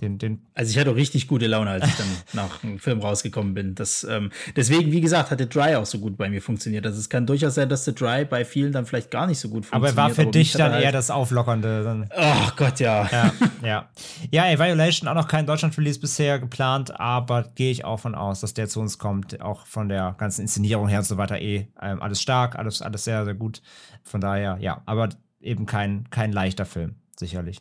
Den, 0.00 0.18
den 0.18 0.42
also 0.54 0.70
ich 0.70 0.78
hatte 0.78 0.96
richtig 0.96 1.28
gute 1.28 1.46
Laune, 1.46 1.70
als 1.70 1.86
ich 1.86 1.94
dann 1.94 2.06
nach 2.32 2.58
dem 2.58 2.80
Film 2.80 3.00
rausgekommen 3.00 3.54
bin. 3.54 3.76
Das, 3.76 4.02
ähm, 4.02 4.30
deswegen, 4.56 4.90
wie 4.90 5.00
gesagt, 5.00 5.30
hat 5.30 5.38
The 5.38 5.48
Dry 5.48 5.76
auch 5.76 5.86
so 5.86 6.00
gut 6.00 6.16
bei 6.16 6.28
mir 6.28 6.42
funktioniert. 6.42 6.84
Also 6.84 6.98
es 6.98 7.08
kann 7.08 7.26
durchaus 7.26 7.54
sein, 7.54 7.68
dass 7.68 7.84
The 7.84 7.94
Dry 7.94 8.24
bei 8.24 8.44
vielen 8.44 8.72
dann 8.72 8.86
vielleicht 8.86 9.12
gar 9.12 9.28
nicht 9.28 9.38
so 9.38 9.48
gut 9.48 9.66
funktioniert. 9.66 9.92
Aber 9.92 10.02
er 10.02 10.08
war 10.08 10.14
für 10.14 10.26
dich 10.26 10.52
dann 10.52 10.72
halt 10.72 10.84
eher 10.84 10.90
das 10.90 11.12
Auflockernde. 11.12 11.84
Dann. 11.84 12.10
Oh 12.16 12.50
Gott, 12.56 12.80
ja. 12.80 13.08
Ja, 13.10 13.32
ja. 13.62 13.88
Ja, 14.32 14.50
Evaluation 14.50 15.08
auch 15.08 15.14
noch 15.14 15.28
kein 15.28 15.46
Deutschland-Release 15.46 16.00
bisher 16.00 16.40
geplant, 16.40 16.98
aber 16.98 17.44
gehe 17.54 17.70
ich 17.70 17.84
auch 17.84 18.00
von 18.00 18.16
aus, 18.16 18.40
dass 18.40 18.52
der 18.52 18.68
zu 18.68 18.80
uns 18.80 18.98
kommt. 18.98 19.40
Auch 19.40 19.64
von 19.66 19.88
der 19.88 20.16
ganzen 20.18 20.40
Inszenierung 20.42 20.88
her 20.88 20.98
und 20.98 21.04
so 21.04 21.18
weiter 21.18 21.40
eh 21.40 21.68
ähm, 21.80 22.02
alles 22.02 22.20
stark, 22.20 22.56
alles, 22.56 22.82
alles 22.82 23.04
sehr, 23.04 23.24
sehr 23.24 23.34
gut. 23.34 23.62
Von 24.02 24.20
daher, 24.20 24.58
ja, 24.60 24.82
aber 24.86 25.10
eben 25.40 25.66
kein, 25.66 26.10
kein 26.10 26.32
leichter 26.32 26.64
Film, 26.64 26.96
sicherlich. 27.16 27.60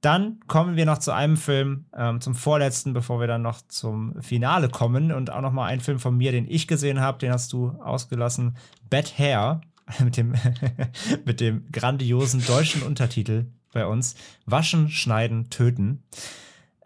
Dann 0.00 0.40
kommen 0.46 0.76
wir 0.76 0.86
noch 0.86 0.98
zu 0.98 1.12
einem 1.12 1.36
Film, 1.36 1.84
ähm, 1.94 2.20
zum 2.20 2.34
vorletzten, 2.34 2.94
bevor 2.94 3.20
wir 3.20 3.26
dann 3.26 3.42
noch 3.42 3.60
zum 3.68 4.20
Finale 4.22 4.68
kommen. 4.68 5.12
Und 5.12 5.30
auch 5.30 5.42
noch 5.42 5.52
mal 5.52 5.66
ein 5.66 5.80
Film 5.80 5.98
von 5.98 6.16
mir, 6.16 6.32
den 6.32 6.50
ich 6.50 6.66
gesehen 6.66 7.00
habe, 7.00 7.18
den 7.18 7.32
hast 7.32 7.52
du 7.52 7.70
ausgelassen. 7.82 8.56
Bad 8.88 9.18
Hair 9.18 9.60
mit 10.02 10.16
dem, 10.16 10.34
mit 11.24 11.40
dem 11.40 11.70
grandiosen 11.70 12.44
deutschen 12.44 12.82
Untertitel 12.82 13.46
bei 13.72 13.86
uns. 13.86 14.14
Waschen, 14.46 14.88
schneiden, 14.88 15.50
töten. 15.50 16.02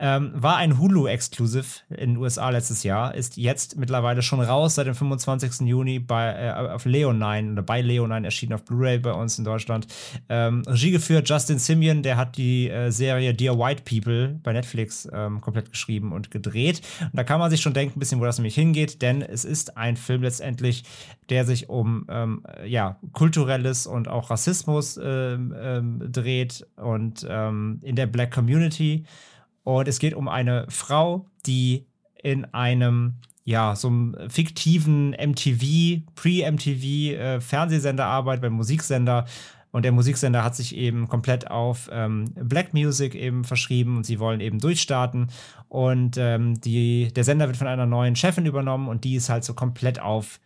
Ähm, 0.06 0.32
war 0.34 0.56
ein 0.58 0.78
Hulu-Exclusive 0.78 1.80
in 1.88 2.10
den 2.10 2.16
USA 2.18 2.50
letztes 2.50 2.82
Jahr, 2.82 3.14
ist 3.14 3.38
jetzt 3.38 3.78
mittlerweile 3.78 4.20
schon 4.20 4.42
raus 4.42 4.74
seit 4.74 4.86
dem 4.86 4.94
25. 4.94 5.66
Juni 5.66 5.98
bei, 5.98 6.30
äh, 6.30 6.50
auf 6.50 6.84
Leonine 6.84 7.52
oder 7.52 7.62
bei 7.62 7.80
Leonine 7.80 8.26
erschienen 8.26 8.52
auf 8.52 8.66
Blu-ray 8.66 8.98
bei 8.98 9.14
uns 9.14 9.38
in 9.38 9.46
Deutschland. 9.46 9.86
Ähm, 10.28 10.60
Regie 10.66 10.90
geführt 10.90 11.26
Justin 11.26 11.58
Simeon, 11.58 12.02
der 12.02 12.18
hat 12.18 12.36
die 12.36 12.68
äh, 12.68 12.90
Serie 12.90 13.32
Dear 13.32 13.58
White 13.58 13.84
People 13.86 14.38
bei 14.42 14.52
Netflix 14.52 15.08
ähm, 15.10 15.40
komplett 15.40 15.70
geschrieben 15.70 16.12
und 16.12 16.30
gedreht. 16.30 16.82
Und 17.00 17.14
da 17.14 17.24
kann 17.24 17.40
man 17.40 17.50
sich 17.50 17.62
schon 17.62 17.72
denken, 17.72 17.96
ein 17.96 18.00
bisschen, 18.00 18.20
wo 18.20 18.26
das 18.26 18.36
nämlich 18.36 18.56
hingeht, 18.56 19.00
denn 19.00 19.22
es 19.22 19.46
ist 19.46 19.78
ein 19.78 19.96
Film 19.96 20.22
letztendlich, 20.22 20.84
der 21.30 21.46
sich 21.46 21.70
um 21.70 22.04
ähm, 22.10 22.42
ja, 22.66 22.98
kulturelles 23.12 23.86
und 23.86 24.08
auch 24.08 24.28
Rassismus 24.28 25.00
ähm, 25.02 25.54
ähm, 25.58 26.12
dreht 26.12 26.66
und 26.76 27.22
in 27.22 27.96
der 27.96 28.06
Black 28.06 28.34
Community. 28.34 29.06
Und 29.64 29.88
es 29.88 29.98
geht 29.98 30.14
um 30.14 30.28
eine 30.28 30.66
Frau, 30.68 31.26
die 31.46 31.86
in 32.22 32.44
einem, 32.54 33.14
ja, 33.44 33.74
so 33.74 33.88
einem 33.88 34.16
fiktiven 34.28 35.10
MTV, 35.10 36.02
Pre-MTV 36.14 36.84
äh, 37.12 37.40
arbeitet, 38.00 38.42
beim 38.42 38.52
Musiksender. 38.52 39.26
Und 39.72 39.84
der 39.84 39.90
Musiksender 39.92 40.44
hat 40.44 40.54
sich 40.54 40.76
eben 40.76 41.08
komplett 41.08 41.50
auf 41.50 41.90
ähm, 41.90 42.26
Black 42.34 42.74
Music 42.74 43.16
eben 43.16 43.42
verschrieben 43.42 43.96
und 43.96 44.06
sie 44.06 44.20
wollen 44.20 44.40
eben 44.40 44.60
durchstarten. 44.60 45.30
Und 45.68 46.16
ähm, 46.16 46.60
die, 46.60 47.12
der 47.12 47.24
Sender 47.24 47.48
wird 47.48 47.56
von 47.56 47.66
einer 47.66 47.86
neuen 47.86 48.14
Chefin 48.14 48.46
übernommen 48.46 48.86
und 48.86 49.02
die 49.02 49.16
ist 49.16 49.30
halt 49.30 49.42
so 49.42 49.52
komplett 49.52 50.00
auf 50.00 50.38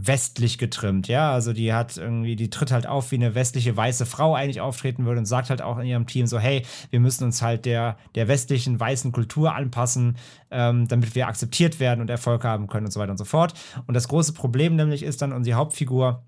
westlich 0.00 0.58
getrimmt, 0.58 1.08
ja. 1.08 1.32
Also 1.32 1.52
die 1.52 1.72
hat 1.72 1.96
irgendwie, 1.96 2.36
die 2.36 2.50
tritt 2.50 2.70
halt 2.70 2.86
auf, 2.86 3.10
wie 3.10 3.16
eine 3.16 3.34
westliche 3.34 3.76
weiße 3.76 4.06
Frau 4.06 4.34
eigentlich 4.34 4.60
auftreten 4.60 5.04
würde 5.04 5.18
und 5.18 5.26
sagt 5.26 5.50
halt 5.50 5.60
auch 5.60 5.78
in 5.78 5.86
ihrem 5.86 6.06
Team 6.06 6.26
so, 6.26 6.38
hey, 6.38 6.64
wir 6.90 7.00
müssen 7.00 7.24
uns 7.24 7.42
halt 7.42 7.64
der, 7.64 7.96
der 8.14 8.28
westlichen 8.28 8.78
weißen 8.78 9.10
Kultur 9.10 9.54
anpassen, 9.54 10.16
ähm, 10.50 10.86
damit 10.86 11.14
wir 11.14 11.26
akzeptiert 11.26 11.80
werden 11.80 12.00
und 12.00 12.10
Erfolg 12.10 12.44
haben 12.44 12.68
können 12.68 12.86
und 12.86 12.92
so 12.92 13.00
weiter 13.00 13.10
und 13.10 13.18
so 13.18 13.24
fort. 13.24 13.54
Und 13.86 13.94
das 13.94 14.08
große 14.08 14.32
Problem 14.32 14.76
nämlich 14.76 15.02
ist 15.02 15.20
dann 15.20 15.32
unsere 15.32 15.56
Hauptfigur, 15.56 16.22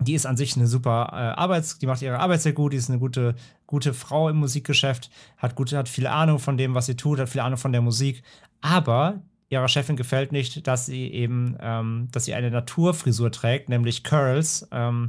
die 0.00 0.14
ist 0.14 0.26
an 0.26 0.38
sich 0.38 0.56
eine 0.56 0.66
super 0.66 1.10
äh, 1.12 1.38
Arbeits, 1.38 1.78
die 1.78 1.86
macht 1.86 2.02
ihre 2.02 2.18
Arbeit 2.18 2.40
sehr 2.40 2.54
gut, 2.54 2.72
die 2.72 2.78
ist 2.78 2.88
eine 2.88 2.98
gute, 2.98 3.34
gute 3.66 3.92
Frau 3.92 4.30
im 4.30 4.36
Musikgeschäft, 4.38 5.10
hat 5.36 5.54
gute, 5.54 5.76
hat 5.76 5.88
viel 5.88 6.06
Ahnung 6.06 6.38
von 6.38 6.56
dem, 6.56 6.74
was 6.74 6.86
sie 6.86 6.96
tut, 6.96 7.20
hat 7.20 7.28
viel 7.28 7.42
Ahnung 7.42 7.58
von 7.58 7.72
der 7.72 7.82
Musik, 7.82 8.22
aber 8.62 9.20
ihrer 9.52 9.68
Chefin 9.68 9.96
gefällt 9.96 10.32
nicht, 10.32 10.66
dass 10.66 10.86
sie 10.86 11.12
eben, 11.12 11.56
ähm, 11.60 12.08
dass 12.10 12.24
sie 12.24 12.34
eine 12.34 12.50
Naturfrisur 12.50 13.30
trägt, 13.30 13.68
nämlich 13.68 14.02
Curls. 14.02 14.66
Ähm, 14.72 15.08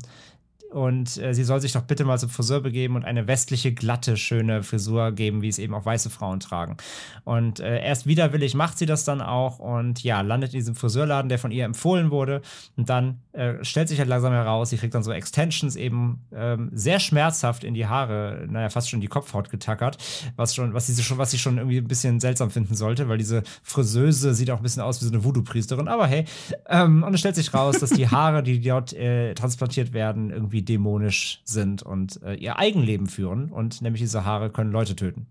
und 0.73 1.17
äh, 1.17 1.33
sie 1.33 1.43
soll 1.43 1.61
sich 1.61 1.73
doch 1.73 1.83
bitte 1.83 2.03
mal 2.03 2.17
zum 2.17 2.29
Friseur 2.29 2.59
begeben 2.59 2.95
und 2.95 3.05
eine 3.05 3.27
westliche, 3.27 3.73
glatte, 3.73 4.17
schöne 4.17 4.63
Frisur 4.63 5.11
geben, 5.11 5.43
wie 5.43 5.47
es 5.47 5.59
eben 5.59 5.73
auch 5.75 5.85
weiße 5.85 6.09
Frauen 6.09 6.39
tragen. 6.39 6.77
Und 7.25 7.59
äh, 7.59 7.83
erst 7.83 8.07
widerwillig 8.07 8.55
macht 8.55 8.79
sie 8.79 8.87
das 8.87 9.05
dann 9.05 9.21
auch 9.21 9.59
und 9.59 10.03
ja, 10.03 10.21
landet 10.21 10.53
in 10.53 10.59
diesem 10.59 10.75
Friseurladen, 10.75 11.29
der 11.29 11.37
von 11.37 11.51
ihr 11.51 11.65
empfohlen 11.65 12.09
wurde. 12.09 12.41
Und 12.75 12.89
dann 12.89 13.19
äh, 13.33 13.63
stellt 13.63 13.87
sich 13.87 13.99
halt 13.99 14.09
langsam 14.09 14.33
heraus, 14.33 14.71
sie 14.71 14.77
kriegt 14.77 14.95
dann 14.95 15.03
so 15.03 15.11
Extensions 15.11 15.75
eben 15.75 16.21
ähm, 16.33 16.71
sehr 16.73 16.99
schmerzhaft 16.99 17.63
in 17.63 17.75
die 17.75 17.85
Haare, 17.85 18.47
naja, 18.49 18.69
fast 18.69 18.89
schon 18.89 18.99
die 18.99 19.07
Kopfhaut 19.07 19.51
getackert, 19.51 19.97
was 20.35 20.55
schon, 20.55 20.73
was 20.73 20.87
sie 20.87 21.03
schon, 21.03 21.19
was 21.19 21.29
sie 21.29 21.37
schon 21.37 21.57
irgendwie 21.57 21.77
ein 21.77 21.87
bisschen 21.87 22.19
seltsam 22.19 22.49
finden 22.49 22.73
sollte, 22.73 23.09
weil 23.09 23.19
diese 23.19 23.43
Friseuse 23.61 24.33
sieht 24.33 24.49
auch 24.49 24.57
ein 24.57 24.63
bisschen 24.63 24.81
aus 24.81 25.01
wie 25.01 25.05
so 25.05 25.11
eine 25.11 25.23
Voodoo-Priesterin, 25.23 25.87
aber 25.87 26.07
hey, 26.07 26.25
ähm, 26.67 27.03
und 27.03 27.13
es 27.13 27.19
stellt 27.19 27.35
sich 27.35 27.53
raus, 27.53 27.79
dass 27.79 27.91
die 27.91 28.09
Haare, 28.09 28.41
die 28.41 28.59
dort 28.59 28.93
äh, 28.93 29.35
transplantiert 29.35 29.93
werden, 29.93 30.31
irgendwie 30.31 30.62
dämonisch 30.63 31.41
sind 31.43 31.83
und 31.83 32.21
äh, 32.23 32.35
ihr 32.35 32.59
Eigenleben 32.59 33.07
führen. 33.07 33.51
Und 33.51 33.81
nämlich 33.81 34.01
diese 34.01 34.25
Haare 34.25 34.49
können 34.49 34.71
Leute 34.71 34.95
töten. 34.95 35.27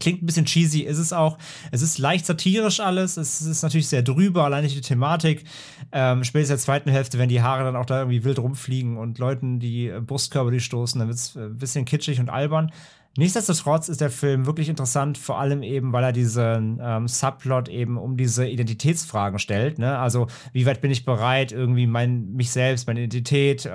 Klingt 0.00 0.22
ein 0.22 0.26
bisschen 0.26 0.44
cheesy, 0.44 0.82
ist 0.82 0.98
es 0.98 1.12
auch. 1.12 1.38
Es 1.72 1.82
ist 1.82 1.98
leicht 1.98 2.24
satirisch 2.24 2.78
alles. 2.78 3.16
Es 3.16 3.40
ist 3.42 3.62
natürlich 3.62 3.88
sehr 3.88 4.02
drüber, 4.02 4.44
allein 4.44 4.66
die 4.66 4.80
Thematik. 4.80 5.44
Ähm, 5.90 6.22
spätestens 6.22 6.50
in 6.50 6.56
der 6.56 6.64
zweiten 6.64 6.90
Hälfte, 6.90 7.18
wenn 7.18 7.28
die 7.28 7.42
Haare 7.42 7.64
dann 7.64 7.74
auch 7.74 7.86
da 7.86 8.00
irgendwie 8.00 8.22
wild 8.22 8.38
rumfliegen 8.38 8.96
und 8.96 9.18
Leuten 9.18 9.58
die 9.58 9.88
äh, 9.88 10.00
Brustkörper 10.00 10.50
durchstoßen, 10.50 11.00
dann 11.00 11.08
wird 11.08 11.18
es 11.18 11.36
ein 11.36 11.46
äh, 11.46 11.48
bisschen 11.48 11.84
kitschig 11.84 12.20
und 12.20 12.30
albern. 12.30 12.70
Nichtsdestotrotz 13.16 13.88
ist 13.88 14.00
der 14.00 14.10
Film 14.10 14.46
wirklich 14.46 14.68
interessant, 14.68 15.18
vor 15.18 15.40
allem 15.40 15.64
eben, 15.64 15.92
weil 15.92 16.04
er 16.04 16.12
diesen 16.12 16.78
ähm, 16.80 17.08
Subplot 17.08 17.68
eben 17.68 17.98
um 17.98 18.16
diese 18.16 18.46
Identitätsfragen 18.46 19.40
stellt. 19.40 19.78
Ne? 19.78 19.98
Also, 19.98 20.28
wie 20.52 20.66
weit 20.66 20.80
bin 20.80 20.92
ich 20.92 21.04
bereit, 21.04 21.50
irgendwie 21.50 21.88
mein, 21.88 22.32
mich 22.34 22.52
selbst, 22.52 22.86
meine 22.86 23.00
Identität, 23.00 23.68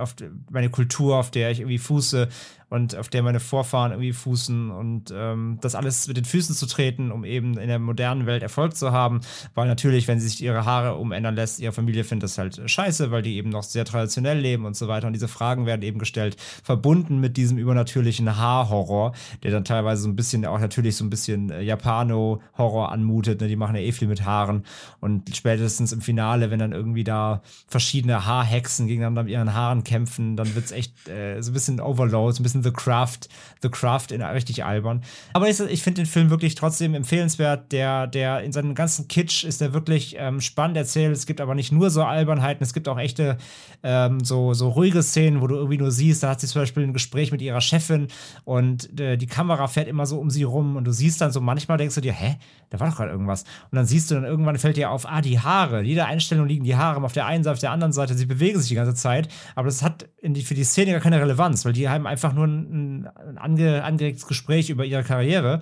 meine 0.49 0.69
Kultur, 0.69 1.17
auf 1.17 1.29
der 1.29 1.51
ich 1.51 1.59
irgendwie 1.59 1.77
fuße, 1.77 2.29
und 2.73 2.95
auf 2.95 3.07
der 3.07 3.21
meine 3.21 3.39
Vorfahren 3.39 3.91
irgendwie 3.91 4.13
fußen 4.13 4.71
und 4.71 5.13
ähm, 5.15 5.59
das 5.61 5.75
alles 5.75 6.07
mit 6.07 6.17
den 6.17 6.25
Füßen 6.25 6.55
zu 6.55 6.65
treten, 6.65 7.11
um 7.11 7.23
eben 7.23 7.55
in 7.59 7.67
der 7.67 7.77
modernen 7.77 8.25
Welt 8.25 8.41
Erfolg 8.41 8.75
zu 8.75 8.91
haben. 8.91 9.21
Weil 9.53 9.67
natürlich, 9.67 10.07
wenn 10.07 10.19
sie 10.19 10.27
sich 10.27 10.41
ihre 10.41 10.65
Haare 10.65 10.95
umändern 10.95 11.35
lässt, 11.35 11.59
ihre 11.59 11.71
Familie 11.71 12.03
findet 12.03 12.23
das 12.23 12.39
halt 12.39 12.59
scheiße, 12.65 13.11
weil 13.11 13.21
die 13.21 13.35
eben 13.35 13.51
noch 13.51 13.61
sehr 13.61 13.85
traditionell 13.85 14.39
leben 14.39 14.65
und 14.65 14.75
so 14.75 14.87
weiter. 14.87 15.05
Und 15.05 15.13
diese 15.13 15.27
Fragen 15.27 15.67
werden 15.67 15.83
eben 15.83 15.99
gestellt, 15.99 16.35
verbunden 16.63 17.19
mit 17.19 17.37
diesem 17.37 17.59
übernatürlichen 17.59 18.37
Haarhorror, 18.37 19.13
der 19.43 19.51
dann 19.51 19.65
teilweise 19.65 20.01
so 20.01 20.09
ein 20.09 20.15
bisschen, 20.15 20.43
auch 20.43 20.59
natürlich 20.59 20.95
so 20.95 21.05
ein 21.05 21.11
bisschen 21.11 21.51
äh, 21.51 21.61
Japano-Horror 21.61 22.91
anmutet. 22.91 23.39
Ne? 23.39 23.49
Die 23.49 23.55
machen 23.55 23.75
ja 23.75 23.83
eh 23.83 23.91
viel 23.91 24.07
mit 24.07 24.25
Haaren. 24.25 24.65
Und 24.99 25.35
spätestens 25.35 25.91
im 25.91 26.01
Finale, 26.01 26.49
wenn 26.49 26.57
dann 26.57 26.71
irgendwie 26.71 27.03
da 27.03 27.43
verschiedene 27.67 28.25
Haarhexen 28.25 28.87
gegeneinander 28.87 29.21
mit 29.21 29.31
ihren 29.31 29.53
Haaren 29.53 29.83
kämpfen, 29.83 30.35
dann 30.37 30.55
wird 30.55 30.65
es 30.65 30.71
echt 30.71 31.07
äh, 31.07 31.39
so 31.39 31.51
ein 31.51 31.53
bisschen 31.53 31.79
Overload, 31.79 32.35
so 32.35 32.41
ein 32.41 32.43
bisschen 32.43 32.62
The 32.63 32.71
Craft, 32.71 33.27
The 33.61 33.69
Craft 33.69 34.07
in 34.11 34.21
richtig 34.21 34.63
albern. 34.63 35.03
Aber 35.33 35.49
ich, 35.49 35.59
ich 35.59 35.83
finde 35.83 36.01
den 36.01 36.05
Film 36.05 36.29
wirklich 36.29 36.55
trotzdem 36.55 36.93
empfehlenswert. 36.95 37.71
Der, 37.71 38.07
der 38.07 38.41
in 38.41 38.51
seinem 38.51 38.75
ganzen 38.75 39.07
Kitsch 39.07 39.43
ist 39.43 39.61
der 39.61 39.73
wirklich 39.73 40.15
ähm, 40.17 40.41
spannend 40.41 40.77
erzählt. 40.77 41.15
Es 41.15 41.25
gibt 41.25 41.41
aber 41.41 41.55
nicht 41.55 41.71
nur 41.71 41.89
so 41.89 42.03
Albernheiten, 42.03 42.63
es 42.63 42.73
gibt 42.73 42.87
auch 42.87 42.97
echte 42.97 43.37
ähm, 43.83 44.23
so, 44.23 44.53
so 44.53 44.69
ruhige 44.69 45.03
Szenen, 45.03 45.41
wo 45.41 45.47
du 45.47 45.55
irgendwie 45.55 45.77
nur 45.77 45.91
siehst, 45.91 46.23
da 46.23 46.29
hat 46.29 46.41
sie 46.41 46.47
zum 46.47 46.61
Beispiel 46.61 46.83
ein 46.83 46.93
Gespräch 46.93 47.31
mit 47.31 47.41
ihrer 47.41 47.61
Chefin 47.61 48.07
und 48.45 48.99
äh, 48.99 49.17
die 49.17 49.27
Kamera 49.27 49.67
fährt 49.67 49.87
immer 49.87 50.05
so 50.05 50.19
um 50.19 50.29
sie 50.29 50.43
rum 50.43 50.75
und 50.75 50.85
du 50.85 50.91
siehst 50.91 51.21
dann 51.21 51.31
so, 51.31 51.41
manchmal 51.41 51.77
denkst 51.77 51.95
du 51.95 52.01
dir, 52.01 52.13
hä, 52.13 52.37
da 52.69 52.79
war 52.79 52.89
doch 52.89 52.97
gerade 52.97 53.11
irgendwas. 53.11 53.43
Und 53.71 53.75
dann 53.75 53.85
siehst 53.85 54.09
du 54.09 54.15
dann 54.15 54.23
irgendwann 54.23 54.57
fällt 54.57 54.77
dir 54.77 54.89
auf, 54.89 55.05
ah, 55.05 55.21
die 55.21 55.39
Haare. 55.39 55.83
Jede 55.83 56.05
Einstellung 56.05 56.47
liegen 56.47 56.63
die 56.63 56.75
Haare 56.75 57.03
auf 57.03 57.13
der 57.13 57.25
einen 57.25 57.43
Seite, 57.43 57.53
auf 57.53 57.59
der 57.59 57.71
anderen 57.71 57.93
Seite. 57.93 58.15
Sie 58.15 58.25
bewegen 58.25 58.59
sich 58.59 58.69
die 58.69 58.75
ganze 58.75 58.95
Zeit, 58.95 59.27
aber 59.55 59.65
das 59.65 59.83
hat 59.83 60.07
die, 60.23 60.43
für 60.43 60.53
die 60.53 60.63
Szene 60.63 60.91
gar 60.91 61.01
keine 61.01 61.19
Relevanz, 61.19 61.65
weil 61.65 61.73
die 61.73 61.89
haben 61.89 62.07
einfach 62.07 62.33
nur 62.33 62.45
ein, 62.47 63.05
ein 63.05 63.37
ange, 63.37 63.83
angeregtes 63.83 64.25
Gespräch 64.25 64.69
über 64.69 64.85
ihre 64.85 65.03
Karriere. 65.03 65.59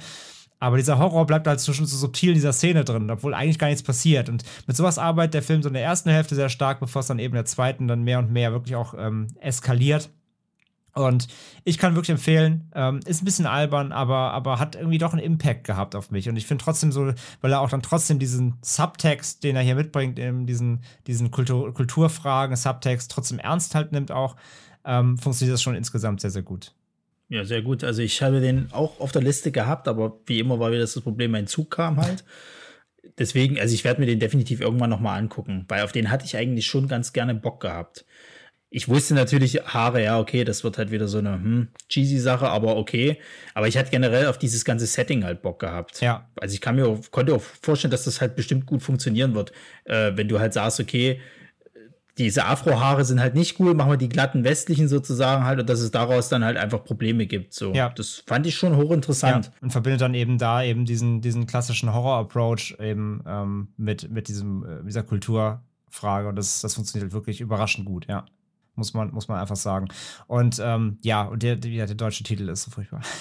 Aber 0.59 0.77
dieser 0.77 0.99
Horror 0.99 1.25
bleibt 1.25 1.47
halt 1.47 1.59
so, 1.59 1.73
schon 1.73 1.87
so 1.87 1.97
subtil 1.97 2.29
in 2.29 2.35
dieser 2.35 2.53
Szene 2.53 2.83
drin, 2.83 3.09
obwohl 3.09 3.33
eigentlich 3.33 3.57
gar 3.57 3.67
nichts 3.67 3.81
passiert. 3.81 4.29
Und 4.29 4.43
mit 4.67 4.77
sowas 4.77 4.99
arbeitet 4.99 5.33
der 5.33 5.41
Film 5.41 5.63
so 5.63 5.69
in 5.69 5.73
der 5.73 5.83
ersten 5.83 6.11
Hälfte 6.11 6.35
sehr 6.35 6.49
stark, 6.49 6.79
bevor 6.79 6.99
es 6.99 7.07
dann 7.07 7.17
eben 7.17 7.33
in 7.33 7.39
der 7.39 7.45
zweiten 7.45 7.87
dann 7.87 8.03
mehr 8.03 8.19
und 8.19 8.31
mehr 8.31 8.51
wirklich 8.51 8.75
auch 8.75 8.93
ähm, 8.95 9.27
eskaliert. 9.39 10.11
Und 10.93 11.27
ich 11.63 11.77
kann 11.77 11.95
wirklich 11.95 12.09
empfehlen, 12.09 12.69
ähm, 12.75 12.99
ist 13.05 13.21
ein 13.21 13.25
bisschen 13.25 13.45
albern, 13.45 13.91
aber, 13.91 14.31
aber 14.33 14.59
hat 14.59 14.75
irgendwie 14.75 14.97
doch 14.97 15.13
einen 15.13 15.21
Impact 15.21 15.63
gehabt 15.63 15.95
auf 15.95 16.11
mich. 16.11 16.27
Und 16.27 16.35
ich 16.35 16.45
finde 16.45 16.63
trotzdem 16.63 16.91
so, 16.91 17.13
weil 17.39 17.51
er 17.51 17.61
auch 17.61 17.69
dann 17.69 17.81
trotzdem 17.81 18.19
diesen 18.19 18.57
Subtext, 18.61 19.43
den 19.43 19.55
er 19.55 19.61
hier 19.61 19.75
mitbringt, 19.75 20.19
eben 20.19 20.45
diesen, 20.45 20.83
diesen 21.07 21.31
Kultur, 21.31 21.73
Kulturfragen, 21.73 22.55
Subtext 22.57 23.09
trotzdem 23.09 23.39
ernst 23.39 23.73
halt 23.73 23.93
nimmt 23.93 24.11
auch, 24.11 24.35
ähm, 24.83 25.17
funktioniert 25.17 25.53
das 25.53 25.61
schon 25.61 25.75
insgesamt 25.75 26.19
sehr, 26.19 26.31
sehr 26.31 26.41
gut. 26.41 26.73
Ja, 27.29 27.45
sehr 27.45 27.61
gut. 27.61 27.85
Also 27.85 28.01
ich 28.01 28.21
habe 28.21 28.41
den 28.41 28.67
auch 28.73 28.99
auf 28.99 29.13
der 29.13 29.21
Liste 29.21 29.53
gehabt, 29.53 29.87
aber 29.87 30.19
wie 30.25 30.39
immer 30.39 30.59
war 30.59 30.71
wieder 30.71 30.81
das 30.81 30.99
Problem, 30.99 31.31
mein 31.31 31.47
Zug 31.47 31.71
kam 31.71 31.95
halt. 31.97 32.25
Deswegen, 33.17 33.57
also 33.57 33.73
ich 33.73 33.85
werde 33.85 34.01
mir 34.01 34.07
den 34.07 34.19
definitiv 34.19 34.59
irgendwann 34.59 34.89
nochmal 34.89 35.17
angucken, 35.17 35.63
weil 35.69 35.83
auf 35.83 35.93
den 35.93 36.11
hatte 36.11 36.25
ich 36.25 36.35
eigentlich 36.35 36.67
schon 36.67 36.89
ganz 36.89 37.13
gerne 37.13 37.33
Bock 37.33 37.61
gehabt. 37.61 38.05
Ich 38.73 38.87
wusste 38.87 39.13
natürlich, 39.15 39.61
Haare, 39.65 40.01
ja, 40.01 40.17
okay, 40.17 40.45
das 40.45 40.63
wird 40.63 40.77
halt 40.77 40.91
wieder 40.91 41.09
so 41.09 41.17
eine 41.17 41.33
hm, 41.33 41.67
cheesy 41.89 42.19
Sache, 42.19 42.47
aber 42.47 42.77
okay. 42.77 43.17
Aber 43.53 43.67
ich 43.67 43.77
hatte 43.77 43.91
generell 43.91 44.27
auf 44.27 44.37
dieses 44.37 44.63
ganze 44.63 44.85
Setting 44.85 45.25
halt 45.25 45.41
Bock 45.41 45.59
gehabt. 45.59 45.99
Ja. 45.99 46.29
Also 46.39 46.53
ich 46.53 46.61
kann 46.61 46.77
mir 46.77 46.97
konnte 47.11 47.35
auch 47.35 47.41
vorstellen, 47.41 47.91
dass 47.91 48.05
das 48.05 48.21
halt 48.21 48.37
bestimmt 48.37 48.65
gut 48.65 48.81
funktionieren 48.81 49.35
wird, 49.35 49.51
äh, 49.83 50.13
wenn 50.15 50.29
du 50.29 50.39
halt 50.39 50.53
sagst, 50.53 50.79
okay, 50.79 51.19
diese 52.17 52.45
Afrohaare 52.45 53.03
sind 53.03 53.19
halt 53.19 53.35
nicht 53.35 53.59
cool, 53.59 53.73
machen 53.73 53.91
wir 53.91 53.97
die 53.97 54.07
glatten 54.07 54.45
westlichen 54.45 54.87
sozusagen 54.87 55.43
halt 55.43 55.59
und 55.59 55.69
dass 55.69 55.81
es 55.81 55.91
daraus 55.91 56.29
dann 56.29 56.45
halt 56.45 56.55
einfach 56.55 56.85
Probleme 56.85 57.25
gibt. 57.25 57.53
So. 57.53 57.73
Ja. 57.73 57.89
Das 57.89 58.23
fand 58.25 58.47
ich 58.47 58.55
schon 58.55 58.77
hochinteressant. 58.77 59.47
Ja, 59.47 59.51
und 59.59 59.71
verbindet 59.71 59.99
dann 59.99 60.13
eben 60.13 60.37
da 60.37 60.63
eben 60.63 60.85
diesen, 60.85 61.19
diesen 61.19 61.45
klassischen 61.45 61.93
Horror-Approach 61.93 62.77
eben 62.79 63.21
ähm, 63.27 63.67
mit, 63.75 64.09
mit 64.09 64.29
diesem, 64.29 64.63
äh, 64.63 64.85
dieser 64.85 65.03
Kulturfrage 65.03 66.29
und 66.29 66.37
das, 66.37 66.61
das 66.61 66.75
funktioniert 66.75 67.07
halt 67.07 67.13
wirklich 67.13 67.41
überraschend 67.41 67.85
gut, 67.85 68.07
ja. 68.07 68.23
Muss 68.75 68.93
man, 68.93 69.11
muss 69.11 69.27
man 69.27 69.39
einfach 69.39 69.55
sagen. 69.55 69.87
Und 70.27 70.61
ähm, 70.63 70.97
ja, 71.01 71.23
und 71.23 71.43
der, 71.43 71.55
der, 71.55 71.85
der 71.85 71.95
deutsche 71.95 72.23
Titel 72.23 72.49
ist 72.49 72.63
so 72.63 72.71
furchtbar. 72.71 73.01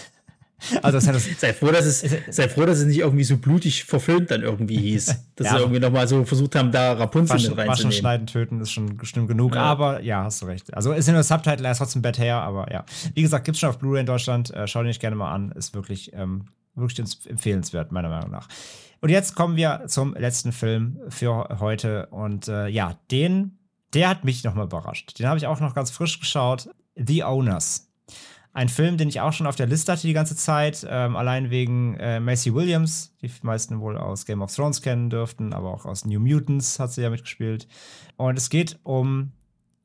Also 0.82 0.98
das 0.98 1.06
das 1.06 1.24
sei, 1.40 1.54
froh, 1.54 1.70
dass 1.72 1.86
es, 1.86 2.04
sei 2.28 2.48
froh, 2.48 2.66
dass 2.66 2.78
es 2.78 2.86
nicht 2.86 2.98
irgendwie 2.98 3.24
so 3.24 3.36
blutig 3.38 3.84
verfilmt 3.84 4.30
dann 4.30 4.42
irgendwie 4.42 4.76
hieß. 4.76 5.06
Dass 5.36 5.46
ja, 5.46 5.52
sie 5.54 5.60
irgendwie 5.60 5.80
nochmal 5.80 6.06
so 6.06 6.22
versucht 6.24 6.54
haben, 6.54 6.70
da 6.70 6.92
Rapunzel 6.92 7.36
mit 7.36 7.44
reinzunehmen. 7.44 7.68
Waschen, 7.68 7.92
schneiden, 7.92 8.26
töten 8.26 8.60
ist 8.60 8.70
schon 8.70 8.98
bestimmt 8.98 9.28
genug. 9.28 9.54
Ja. 9.54 9.62
Aber 9.62 10.02
ja, 10.02 10.24
hast 10.24 10.42
du 10.42 10.46
recht. 10.46 10.74
Also 10.74 10.92
ist 10.92 11.08
ja 11.08 11.14
nur 11.14 11.22
Subtitle, 11.22 11.64
er 11.64 11.72
ist 11.72 11.78
trotzdem 11.78 12.02
Bad 12.02 12.18
Hair, 12.18 12.36
aber 12.42 12.70
ja. 12.70 12.84
Wie 13.14 13.22
gesagt, 13.22 13.46
gibt's 13.46 13.60
schon 13.60 13.70
auf 13.70 13.78
Blu-ray 13.78 14.00
in 14.00 14.06
Deutschland. 14.06 14.52
Äh, 14.52 14.66
schau 14.66 14.80
den 14.80 14.88
nicht 14.88 15.00
gerne 15.00 15.16
mal 15.16 15.32
an. 15.32 15.50
Ist 15.52 15.74
wirklich, 15.74 16.12
ähm, 16.12 16.44
wirklich 16.74 16.98
empfehlenswert, 17.26 17.90
meiner 17.90 18.10
Meinung 18.10 18.30
nach. 18.30 18.48
Und 19.00 19.08
jetzt 19.08 19.34
kommen 19.34 19.56
wir 19.56 19.84
zum 19.86 20.14
letzten 20.14 20.52
Film 20.52 20.98
für 21.08 21.58
heute. 21.58 22.06
Und 22.10 22.48
äh, 22.48 22.68
ja, 22.68 22.98
den, 23.10 23.58
der 23.94 24.08
hat 24.08 24.24
mich 24.24 24.44
nochmal 24.44 24.66
überrascht. 24.66 25.18
Den 25.18 25.26
habe 25.26 25.38
ich 25.38 25.46
auch 25.46 25.60
noch 25.60 25.74
ganz 25.74 25.90
frisch 25.90 26.20
geschaut. 26.20 26.68
The 26.96 27.24
Owners. 27.24 27.88
Ein 28.52 28.68
Film, 28.68 28.96
den 28.96 29.08
ich 29.08 29.20
auch 29.20 29.32
schon 29.32 29.46
auf 29.46 29.54
der 29.54 29.68
Liste 29.68 29.92
hatte 29.92 30.08
die 30.08 30.12
ganze 30.12 30.34
Zeit, 30.34 30.84
ähm, 30.88 31.14
allein 31.14 31.50
wegen 31.50 31.94
äh, 31.94 32.18
Macy 32.18 32.52
Williams, 32.52 33.14
die 33.22 33.30
meisten 33.42 33.80
wohl 33.80 33.96
aus 33.96 34.26
Game 34.26 34.42
of 34.42 34.52
Thrones 34.52 34.82
kennen 34.82 35.08
dürften, 35.08 35.52
aber 35.52 35.72
auch 35.72 35.84
aus 35.84 36.04
New 36.04 36.18
Mutants 36.18 36.80
hat 36.80 36.92
sie 36.92 37.02
ja 37.02 37.10
mitgespielt. 37.10 37.68
Und 38.16 38.36
es 38.36 38.50
geht 38.50 38.80
um 38.82 39.30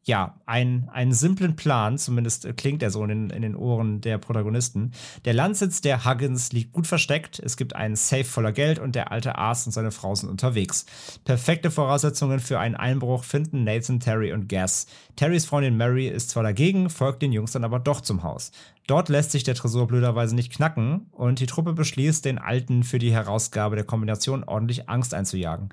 ja, 0.08 0.36
ein, 0.46 0.88
einen 0.94 1.14
simplen 1.14 1.56
Plan, 1.56 1.98
zumindest 1.98 2.48
klingt 2.58 2.84
er 2.84 2.92
so 2.92 3.02
in 3.02 3.10
den, 3.10 3.30
in 3.32 3.42
den 3.42 3.56
Ohren 3.56 4.02
der 4.02 4.20
Protagonisten. 4.20 4.92
Der 5.26 5.34
Landsitz 5.34 5.82
der 5.82 6.06
Huggins 6.06 6.52
liegt 6.52 6.74
gut 6.74 6.86
versteckt, 6.86 7.40
es 7.40 7.58
gibt 7.58 7.76
einen 7.76 7.96
Safe 7.96 8.24
voller 8.24 8.52
Geld 8.52 8.78
und 8.78 8.94
der 8.94 9.12
alte 9.12 9.36
Arzt 9.36 9.66
und 9.66 9.74
seine 9.74 9.90
Frau 9.90 10.14
sind 10.14 10.30
unterwegs. 10.30 10.86
Perfekte 11.26 11.72
Voraussetzungen 11.72 12.40
für 12.40 12.60
einen 12.60 12.76
Einbruch 12.76 13.24
finden 13.24 13.64
Nathan, 13.64 14.00
Terry 14.00 14.32
und 14.32 14.48
Gas. 14.48 14.86
Terrys 15.16 15.48
Freundin 15.48 15.76
Mary 15.76 16.08
ist 16.08 16.30
zwar 16.30 16.44
dagegen, 16.44 16.92
folgt 16.92 17.24
den 17.24 17.34
Jungs 17.34 17.54
dann 17.54 17.64
aber 17.64 17.80
doch 17.80 18.00
zum 18.02 18.22
Haus. 18.22 18.52
Dort 18.86 19.10
lässt 19.10 19.32
sich 19.32 19.44
der 19.44 19.56
Tresor 19.56 19.88
blöderweise 19.88 20.36
nicht 20.36 20.54
knacken 20.54 21.08
und 21.14 21.40
die 21.40 21.48
Truppe 21.48 21.74
beschließt, 21.74 22.24
den 22.24 22.38
Alten 22.38 22.84
für 22.84 23.00
die 23.00 23.12
Herausgabe 23.12 23.76
der 23.76 23.86
Kombination 23.86 24.44
ordentlich 24.44 24.88
Angst 24.88 25.16
einzujagen. 25.16 25.70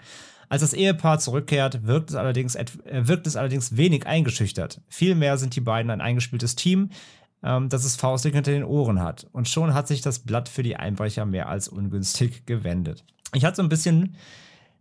Als 0.52 0.60
das 0.60 0.74
Ehepaar 0.74 1.18
zurückkehrt, 1.18 1.86
wirkt 1.86 2.10
es, 2.10 2.16
allerdings, 2.16 2.56
äh, 2.56 2.66
wirkt 2.84 3.26
es 3.26 3.36
allerdings 3.36 3.78
wenig 3.78 4.06
eingeschüchtert. 4.06 4.82
Vielmehr 4.86 5.38
sind 5.38 5.56
die 5.56 5.62
beiden 5.62 5.90
ein 5.90 6.02
eingespieltes 6.02 6.56
Team, 6.56 6.90
ähm, 7.42 7.70
das 7.70 7.86
es 7.86 7.96
faustig 7.96 8.34
hinter 8.34 8.50
den 8.50 8.62
Ohren 8.62 9.00
hat. 9.00 9.26
Und 9.32 9.48
schon 9.48 9.72
hat 9.72 9.88
sich 9.88 10.02
das 10.02 10.18
Blatt 10.18 10.50
für 10.50 10.62
die 10.62 10.76
Einbrecher 10.76 11.24
mehr 11.24 11.48
als 11.48 11.68
ungünstig 11.68 12.44
gewendet. 12.44 13.02
Ich 13.32 13.46
hatte 13.46 13.56
so 13.56 13.62
ein 13.62 13.70
bisschen, 13.70 14.14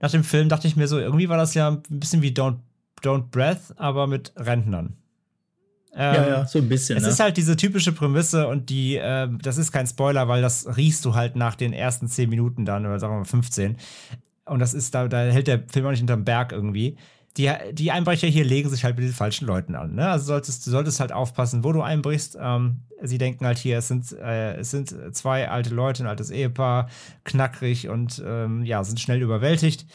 nach 0.01 0.11
dem 0.11 0.25
Film 0.25 0.49
dachte 0.49 0.67
ich 0.67 0.75
mir 0.75 0.89
so, 0.89 0.99
irgendwie 0.99 1.29
war 1.29 1.37
das 1.37 1.53
ja 1.53 1.69
ein 1.69 1.81
bisschen 1.87 2.21
wie 2.21 2.31
Don't, 2.31 2.57
Don't 3.01 3.29
Breath, 3.31 3.73
aber 3.77 4.07
mit 4.07 4.33
Rentnern. 4.35 4.97
Ähm, 5.93 6.15
ja, 6.15 6.27
ja, 6.27 6.47
so 6.47 6.59
ein 6.59 6.67
bisschen. 6.67 6.97
Es 6.97 7.03
ne? 7.03 7.09
ist 7.11 7.19
halt 7.21 7.37
diese 7.37 7.55
typische 7.55 7.93
Prämisse 7.93 8.49
und 8.49 8.69
die, 8.69 8.97
äh, 8.97 9.29
das 9.41 9.57
ist 9.57 9.71
kein 9.71 9.87
Spoiler, 9.87 10.27
weil 10.27 10.41
das 10.41 10.75
riechst 10.75 11.05
du 11.05 11.15
halt 11.15 11.37
nach 11.37 11.55
den 11.55 11.71
ersten 11.71 12.09
10 12.09 12.29
Minuten 12.29 12.65
dann 12.65 12.85
oder 12.85 12.99
sagen 12.99 13.13
wir 13.13 13.19
mal 13.19 13.25
15. 13.25 13.77
Und 14.51 14.59
das 14.59 14.73
ist, 14.73 14.93
da, 14.93 15.07
da 15.07 15.21
hält 15.21 15.47
der 15.47 15.63
Film 15.69 15.85
auch 15.85 15.91
nicht 15.91 15.99
hinterm 15.99 16.25
Berg 16.25 16.51
irgendwie. 16.51 16.97
Die, 17.37 17.49
die 17.71 17.91
Einbrecher 17.91 18.27
hier 18.27 18.43
legen 18.43 18.69
sich 18.69 18.83
halt 18.83 18.97
mit 18.97 19.05
den 19.05 19.13
falschen 19.13 19.47
Leuten 19.47 19.75
an. 19.75 19.95
Ne? 19.95 20.09
Also 20.09 20.25
solltest, 20.25 20.67
du 20.67 20.71
solltest 20.71 20.99
halt 20.99 21.13
aufpassen, 21.13 21.63
wo 21.63 21.71
du 21.71 21.81
einbrichst. 21.81 22.37
Ähm, 22.37 22.81
sie 23.01 23.17
denken 23.17 23.45
halt 23.45 23.57
hier, 23.57 23.77
es 23.77 23.87
sind, 23.87 24.11
äh, 24.11 24.55
es 24.55 24.69
sind 24.69 24.93
zwei 25.15 25.47
alte 25.47 25.73
Leute, 25.73 26.03
ein 26.03 26.07
altes 26.07 26.31
Ehepaar, 26.31 26.89
knackrig 27.23 27.87
und 27.87 28.21
ähm, 28.25 28.65
ja, 28.65 28.83
sind 28.83 28.99
schnell 28.99 29.21
überwältigt. 29.21 29.85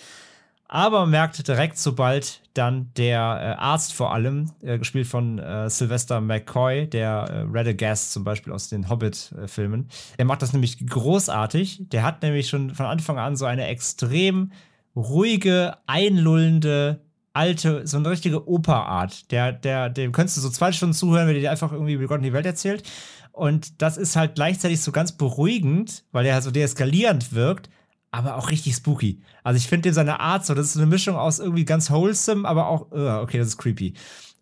Aber 0.69 1.01
man 1.01 1.11
merkt 1.11 1.47
direkt, 1.47 1.79
sobald 1.79 2.41
dann 2.55 2.91
der 2.97 3.19
äh, 3.19 3.61
Arzt 3.61 3.93
vor 3.93 4.13
allem, 4.13 4.51
äh, 4.63 4.79
gespielt 4.79 5.07
von 5.07 5.39
äh, 5.39 5.71
Sylvester 5.71 6.21
McCoy, 6.21 6.89
der 6.89 7.09
äh, 7.11 7.45
Radagast 7.49 8.13
zum 8.13 8.25
Beispiel 8.25 8.53
aus 8.53 8.69
den 8.69 8.89
Hobbit-Filmen, 8.89 9.89
der 10.19 10.25
macht 10.25 10.43
das 10.43 10.53
nämlich 10.53 10.85
großartig. 10.85 11.89
Der 11.93 12.03
hat 12.03 12.23
nämlich 12.23 12.49
schon 12.49 12.75
von 12.75 12.87
Anfang 12.87 13.19
an 13.19 13.37
so 13.37 13.45
eine 13.45 13.67
extrem 13.67 14.51
ruhige, 14.97 15.77
einlullende, 15.87 17.01
alte, 17.33 17.87
so 17.87 17.99
eine 17.99 18.11
richtige 18.11 18.49
Operart. 18.49 19.31
Der, 19.31 19.53
der, 19.53 19.89
dem 19.89 20.11
könntest 20.11 20.39
du 20.39 20.41
so 20.41 20.51
zwei 20.51 20.73
Stunden 20.73 20.95
zuhören, 20.95 21.29
wenn 21.29 21.35
der 21.35 21.43
dir 21.43 21.51
einfach 21.51 21.71
irgendwie 21.71 21.93
über 21.93 22.07
Gott 22.07 22.19
und 22.19 22.25
die 22.25 22.33
Welt 22.33 22.47
erzählt. 22.47 22.83
Und 23.31 23.83
das 23.83 23.99
ist 23.99 24.17
halt 24.17 24.35
gleichzeitig 24.35 24.81
so 24.81 24.91
ganz 24.91 25.13
beruhigend, 25.13 26.05
weil 26.11 26.25
der 26.25 26.35
halt 26.35 26.45
so 26.45 26.51
deeskalierend 26.51 27.35
wirkt 27.35 27.69
aber 28.17 28.37
auch 28.37 28.51
richtig 28.51 28.75
spooky. 28.75 29.21
Also 29.45 29.59
ich 29.59 29.69
finde 29.69 29.93
seine 29.93 30.21
Art 30.21 30.47
so, 30.47 30.55
das 30.55 30.69
ist 30.69 30.79
eine 30.79 30.87
Mischung 30.87 31.17
aus 31.17 31.39
irgendwie 31.39 31.67
ganz 31.67 31.91
wholesome, 31.91 32.49
aber 32.49 32.69
auch, 32.69 32.91
uh, 32.91 33.21
okay, 33.23 33.39
das 33.39 33.49
ist 33.49 33.59
creepy. 33.59 33.93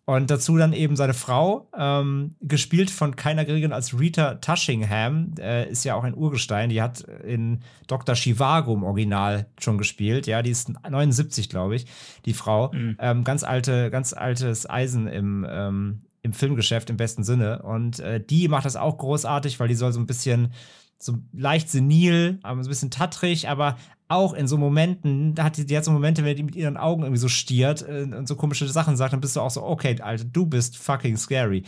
Und 0.05 0.29
dazu 0.29 0.55
dann 0.55 0.71
eben 0.71 0.95
seine 0.95 1.15
Frau, 1.15 1.67
ähm, 1.75 2.35
gespielt 2.39 2.91
von 2.91 3.15
keiner 3.15 3.43
geringeren 3.43 3.73
als 3.73 3.99
Rita 3.99 4.35
Tushingham, 4.35 5.33
äh, 5.39 5.69
ist 5.69 5.83
ja 5.83 5.95
auch 5.95 6.03
ein 6.03 6.15
Urgestein. 6.15 6.69
Die 6.69 6.81
hat 6.81 7.01
in 7.01 7.61
Dr. 7.87 8.15
Chivago 8.15 8.73
im 8.73 8.83
Original 8.83 9.47
schon 9.59 9.79
gespielt. 9.79 10.27
Ja, 10.27 10.43
die 10.43 10.51
ist 10.51 10.69
79, 10.87 11.49
glaube 11.49 11.75
ich, 11.75 11.87
die 12.25 12.33
Frau. 12.33 12.71
Mhm. 12.71 12.97
Ähm, 12.99 13.23
ganz 13.23 13.43
alte, 13.43 13.89
ganz 13.89 14.13
altes 14.13 14.69
Eisen 14.69 15.07
im, 15.07 15.45
ähm, 15.49 16.01
im 16.21 16.33
Filmgeschäft 16.33 16.91
im 16.91 16.97
besten 16.97 17.23
Sinne. 17.23 17.63
Und 17.63 17.99
äh, 17.99 18.23
die 18.23 18.47
macht 18.47 18.65
das 18.65 18.75
auch 18.75 18.99
großartig, 18.99 19.59
weil 19.59 19.67
die 19.67 19.75
soll 19.75 19.91
so 19.91 19.99
ein 19.99 20.07
bisschen 20.07 20.53
so 20.97 21.17
leicht 21.33 21.69
senil, 21.69 22.39
aber 22.43 22.63
so 22.63 22.67
ein 22.67 22.71
bisschen 22.71 22.91
tattrig, 22.91 23.49
aber 23.49 23.77
auch 24.07 24.33
in 24.33 24.47
so 24.47 24.57
Momenten, 24.57 25.33
da 25.33 25.45
hat 25.45 25.57
die, 25.57 25.65
die 25.65 25.75
hat 25.75 25.83
so 25.83 25.91
Momente, 25.91 26.23
wenn 26.23 26.35
die 26.35 26.43
mit 26.43 26.55
ihren 26.55 26.77
Augen 26.77 27.03
irgendwie 27.03 27.19
so 27.19 27.27
stiert 27.27 27.87
äh, 27.87 28.03
und 28.03 28.27
so 28.27 28.35
komische 28.35 28.67
Sachen 28.67 28.95
sagt, 28.95 29.13
dann 29.13 29.21
bist 29.21 29.35
du 29.35 29.41
auch 29.41 29.49
so, 29.49 29.63
okay, 29.63 29.99
Alter, 29.99 30.25
du 30.25 30.45
bist 30.45 30.77
fucking 30.77 31.17
scary. 31.17 31.63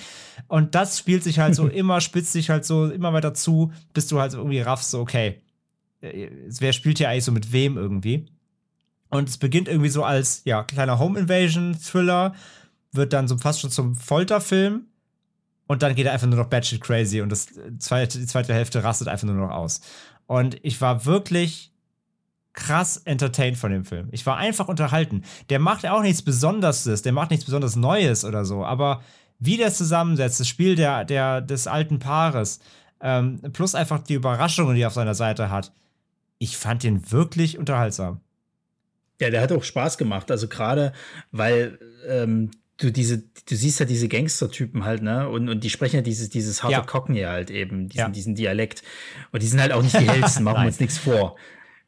Und 0.47 0.75
das 0.75 0.99
spielt 0.99 1.23
sich 1.23 1.39
halt 1.39 1.55
so 1.55 1.67
immer, 1.67 1.99
spitzt 1.99 2.33
sich 2.33 2.49
halt 2.49 2.63
so 2.63 2.89
immer 2.89 3.11
weiter 3.13 3.33
zu, 3.33 3.71
bis 3.93 4.07
du 4.07 4.19
halt 4.19 4.31
so 4.31 4.37
irgendwie 4.37 4.59
raffst, 4.59 4.91
so, 4.91 4.99
okay, 4.99 5.41
äh, 6.01 6.29
wer 6.59 6.73
spielt 6.73 6.99
hier 6.99 7.09
eigentlich 7.09 7.25
so 7.25 7.31
mit 7.31 7.51
wem 7.51 7.75
irgendwie? 7.75 8.27
Und 9.09 9.29
es 9.29 9.37
beginnt 9.37 9.67
irgendwie 9.67 9.89
so 9.89 10.03
als, 10.03 10.41
ja, 10.45 10.63
kleiner 10.63 10.99
Home 10.99 11.19
Invasion 11.19 11.75
Thriller, 11.79 12.35
wird 12.91 13.13
dann 13.13 13.27
so 13.27 13.37
fast 13.37 13.61
schon 13.61 13.71
zum 13.71 13.95
Folterfilm 13.95 14.85
und 15.67 15.83
dann 15.83 15.95
geht 15.95 16.05
er 16.05 16.13
einfach 16.13 16.27
nur 16.27 16.39
noch 16.39 16.47
batshit 16.47 16.81
crazy 16.81 17.21
und 17.21 17.29
das 17.29 17.47
zweite, 17.79 18.19
die 18.19 18.25
zweite 18.25 18.53
Hälfte 18.53 18.83
rastet 18.83 19.07
einfach 19.07 19.27
nur 19.27 19.35
noch 19.35 19.51
aus. 19.51 19.81
Und 20.25 20.57
ich 20.63 20.81
war 20.81 21.05
wirklich 21.05 21.71
krass 22.53 22.97
entertained 22.97 23.57
von 23.57 23.71
dem 23.71 23.85
Film. 23.85 24.09
Ich 24.11 24.25
war 24.25 24.37
einfach 24.37 24.67
unterhalten. 24.67 25.23
Der 25.49 25.59
macht 25.59 25.85
auch 25.85 26.01
nichts 26.01 26.21
Besonderes, 26.21 27.01
der 27.01 27.13
macht 27.13 27.29
nichts 27.29 27.45
besonders 27.45 27.75
Neues 27.75 28.25
oder 28.25 28.45
so, 28.45 28.65
aber 28.65 29.01
wie 29.39 29.57
der 29.57 29.71
zusammensetzt, 29.71 30.39
das 30.39 30.47
Spiel 30.47 30.75
der, 30.75 31.05
der, 31.05 31.41
des 31.41 31.67
alten 31.67 31.99
Paares, 31.99 32.59
ähm, 32.99 33.39
plus 33.53 33.75
einfach 33.75 33.99
die 33.99 34.15
Überraschungen, 34.15 34.75
die 34.75 34.81
er 34.81 34.87
auf 34.87 34.93
seiner 34.93 35.13
Seite 35.13 35.51
hat, 35.51 35.71
ich 36.39 36.57
fand 36.57 36.83
den 36.83 37.11
wirklich 37.11 37.57
unterhaltsam. 37.57 38.21
Ja, 39.19 39.29
der 39.29 39.41
hat 39.41 39.51
auch 39.51 39.63
Spaß 39.63 39.97
gemacht. 39.97 40.29
Also 40.29 40.47
gerade, 40.47 40.93
weil 41.31 41.79
ähm, 42.07 42.51
du 42.77 42.91
diese, 42.91 43.19
du 43.19 43.55
siehst 43.55 43.79
ja 43.79 43.85
diese 43.85 44.07
Gangster-Typen 44.07 44.85
halt, 44.85 45.01
ne? 45.01 45.27
Und, 45.29 45.49
und 45.49 45.63
die 45.63 45.69
sprechen 45.69 45.97
ja 45.97 46.01
dieses, 46.01 46.29
dieses 46.29 46.63
harte 46.63 46.73
ja. 46.73 46.81
Cockney 46.81 47.21
halt 47.21 47.49
eben, 47.49 47.89
diesen, 47.89 47.99
ja. 47.99 48.09
diesen 48.09 48.35
Dialekt. 48.35 48.83
Und 49.31 49.41
die 49.41 49.47
sind 49.47 49.59
halt 49.59 49.71
auch 49.71 49.81
nicht 49.81 49.99
die 49.99 50.09
hellsten, 50.09 50.43
machen 50.43 50.63
wir 50.63 50.67
uns 50.67 50.79
nichts 50.79 50.97
vor. 50.97 51.35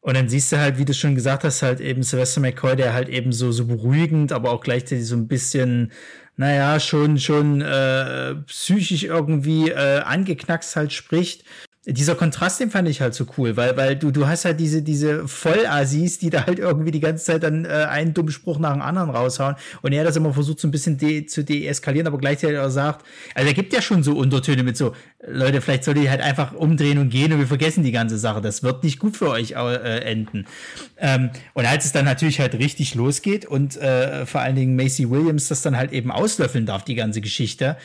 Und 0.02 0.16
dann 0.16 0.30
siehst 0.30 0.52
du 0.52 0.58
halt, 0.58 0.78
wie 0.78 0.86
du 0.86 0.94
schon 0.94 1.14
gesagt 1.14 1.44
hast, 1.44 1.62
halt 1.62 1.82
eben 1.82 2.04
Sylvester 2.04 2.42
McCoy, 2.42 2.76
der 2.76 2.94
halt 2.94 3.10
eben 3.10 3.32
so, 3.32 3.52
so 3.52 3.66
beruhigend, 3.66 4.32
aber 4.32 4.52
auch 4.52 4.62
gleichzeitig 4.62 5.06
so 5.06 5.16
ein 5.16 5.28
bisschen, 5.28 5.92
naja, 6.38 6.80
schon, 6.80 7.20
schon 7.20 7.62
äh, 7.62 8.36
psychisch 8.48 9.04
irgendwie 9.04 9.70
äh, 9.70 10.00
angeknackst 10.00 10.76
halt 10.76 10.94
spricht 10.94 11.44
dieser 11.94 12.16
Kontrast, 12.16 12.60
den 12.60 12.70
fand 12.70 12.88
ich 12.88 13.02
halt 13.02 13.14
so 13.14 13.26
cool, 13.38 13.58
weil, 13.58 13.76
weil 13.78 13.96
du, 13.96 14.12
du 14.12 14.28
hast 14.28 14.46
halt 14.46 14.60
diese, 14.60 14.82
diese 14.82 15.28
Vollassis, 15.28 16.20
die 16.20 16.30
da 16.30 16.46
halt 16.46 16.60
irgendwie 16.60 16.92
die 16.92 17.00
ganze 17.00 17.26
Zeit 17.26 17.44
dann 17.44 17.66
äh, 17.66 17.70
einen 17.90 18.14
dummen 18.14 18.32
Spruch 18.32 18.60
nach 18.60 18.74
dem 18.74 18.82
anderen 18.82 19.10
raushauen 19.10 19.56
und 19.82 19.94
er 19.94 20.04
das 20.04 20.16
immer 20.16 20.34
versucht, 20.34 20.60
so 20.60 20.68
ein 20.68 20.72
bisschen 20.72 20.98
de 20.98 21.26
zu 21.26 21.44
deeskalieren, 21.44 22.08
aber 22.08 22.18
gleichzeitig 22.18 22.60
auch 22.60 22.70
sagt, 22.70 23.06
also 23.34 23.48
er 23.48 23.54
gibt 23.54 23.74
ja 23.74 23.82
schon 23.82 24.04
so 24.04 24.14
Untertöne 24.14 24.64
mit 24.64 24.78
so, 24.78 24.94
Leute, 25.28 25.62
vielleicht 25.62 25.84
solltet 25.84 26.04
ihr 26.04 26.12
halt 26.12 26.22
einfach 26.22 26.54
umdrehen 26.54 26.98
und 26.98 27.10
gehen 27.10 27.34
und 27.34 27.40
wir 27.40 27.48
vergessen 27.48 27.84
die 27.84 27.92
ganze 27.92 28.18
Sache. 28.18 28.40
Das 28.40 28.64
wird 28.64 28.84
nicht 28.84 29.00
gut 29.00 29.18
für 29.18 29.30
euch 29.30 29.52
äh, 29.52 30.00
enden. 30.00 30.46
Ähm, 30.98 31.32
und 31.54 31.66
als 31.66 31.86
es 31.86 31.92
dann 31.92 32.06
natürlich 32.06 32.40
halt 32.40 32.54
richtig 32.56 32.96
losgeht 32.96 33.46
und 33.46 33.76
äh, 33.78 34.26
vor 34.26 34.42
allen 34.42 34.56
Dingen 34.56 34.76
Macy 34.76 35.10
Williams 35.10 35.50
das 35.50 35.62
dann 35.62 35.76
halt 35.76 35.92
eben 35.92 36.12
auslöffeln 36.12 36.66
darf, 36.66 36.84
die 36.84 36.96
ganze 36.96 37.20
Geschichte, 37.20 37.78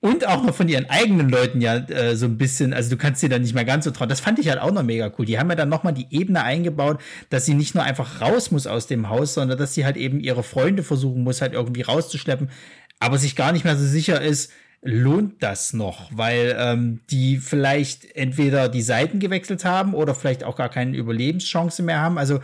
und 0.00 0.26
auch 0.26 0.42
noch 0.42 0.54
von 0.54 0.68
ihren 0.68 0.88
eigenen 0.88 1.28
Leuten 1.28 1.60
ja 1.60 1.76
äh, 1.76 2.16
so 2.16 2.24
ein 2.24 2.38
bisschen, 2.38 2.72
also 2.72 2.88
du 2.88 2.96
kannst 2.96 3.22
dir 3.22 3.28
da 3.28 3.38
nicht 3.38 3.54
mehr 3.54 3.66
ganz 3.66 3.84
so 3.84 3.90
trauen. 3.90 4.08
Das 4.08 4.20
fand 4.20 4.38
ich 4.38 4.48
halt 4.48 4.58
auch 4.58 4.72
noch 4.72 4.82
mega 4.82 5.12
cool. 5.18 5.26
Die 5.26 5.38
haben 5.38 5.50
ja 5.50 5.56
dann 5.56 5.68
nochmal 5.68 5.92
die 5.92 6.06
Ebene 6.10 6.42
eingebaut, 6.42 7.00
dass 7.28 7.44
sie 7.44 7.54
nicht 7.54 7.74
nur 7.74 7.84
einfach 7.84 8.22
raus 8.22 8.50
muss 8.50 8.66
aus 8.66 8.86
dem 8.86 9.10
Haus, 9.10 9.34
sondern 9.34 9.58
dass 9.58 9.74
sie 9.74 9.84
halt 9.84 9.98
eben 9.98 10.20
ihre 10.20 10.42
Freunde 10.42 10.82
versuchen 10.82 11.22
muss, 11.22 11.42
halt 11.42 11.52
irgendwie 11.52 11.82
rauszuschleppen, 11.82 12.50
aber 12.98 13.18
sich 13.18 13.36
gar 13.36 13.52
nicht 13.52 13.64
mehr 13.64 13.76
so 13.76 13.86
sicher 13.86 14.22
ist, 14.22 14.52
lohnt 14.82 15.42
das 15.42 15.74
noch, 15.74 16.10
weil 16.10 16.56
ähm, 16.58 17.00
die 17.10 17.36
vielleicht 17.36 18.16
entweder 18.16 18.70
die 18.70 18.80
Seiten 18.80 19.18
gewechselt 19.18 19.66
haben 19.66 19.92
oder 19.92 20.14
vielleicht 20.14 20.44
auch 20.44 20.56
gar 20.56 20.70
keine 20.70 20.96
Überlebenschance 20.96 21.82
mehr 21.82 22.00
haben. 22.00 22.16
Also 22.16 22.40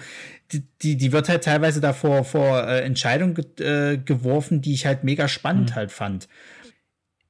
die, 0.53 0.63
die, 0.83 0.97
die 0.99 1.13
wird 1.13 1.31
halt 1.31 1.45
teilweise 1.45 1.81
davor 1.81 2.25
vor 2.25 2.69
äh, 2.69 2.83
Entscheidungen 2.83 3.35
ge 3.35 3.47
äh, 3.65 3.97
geworfen, 3.97 4.61
die 4.61 4.75
ich 4.75 4.85
halt 4.85 5.03
mega 5.03 5.29
spannend 5.29 5.71
mhm. 5.71 5.75
halt 5.77 5.93
fand 5.93 6.29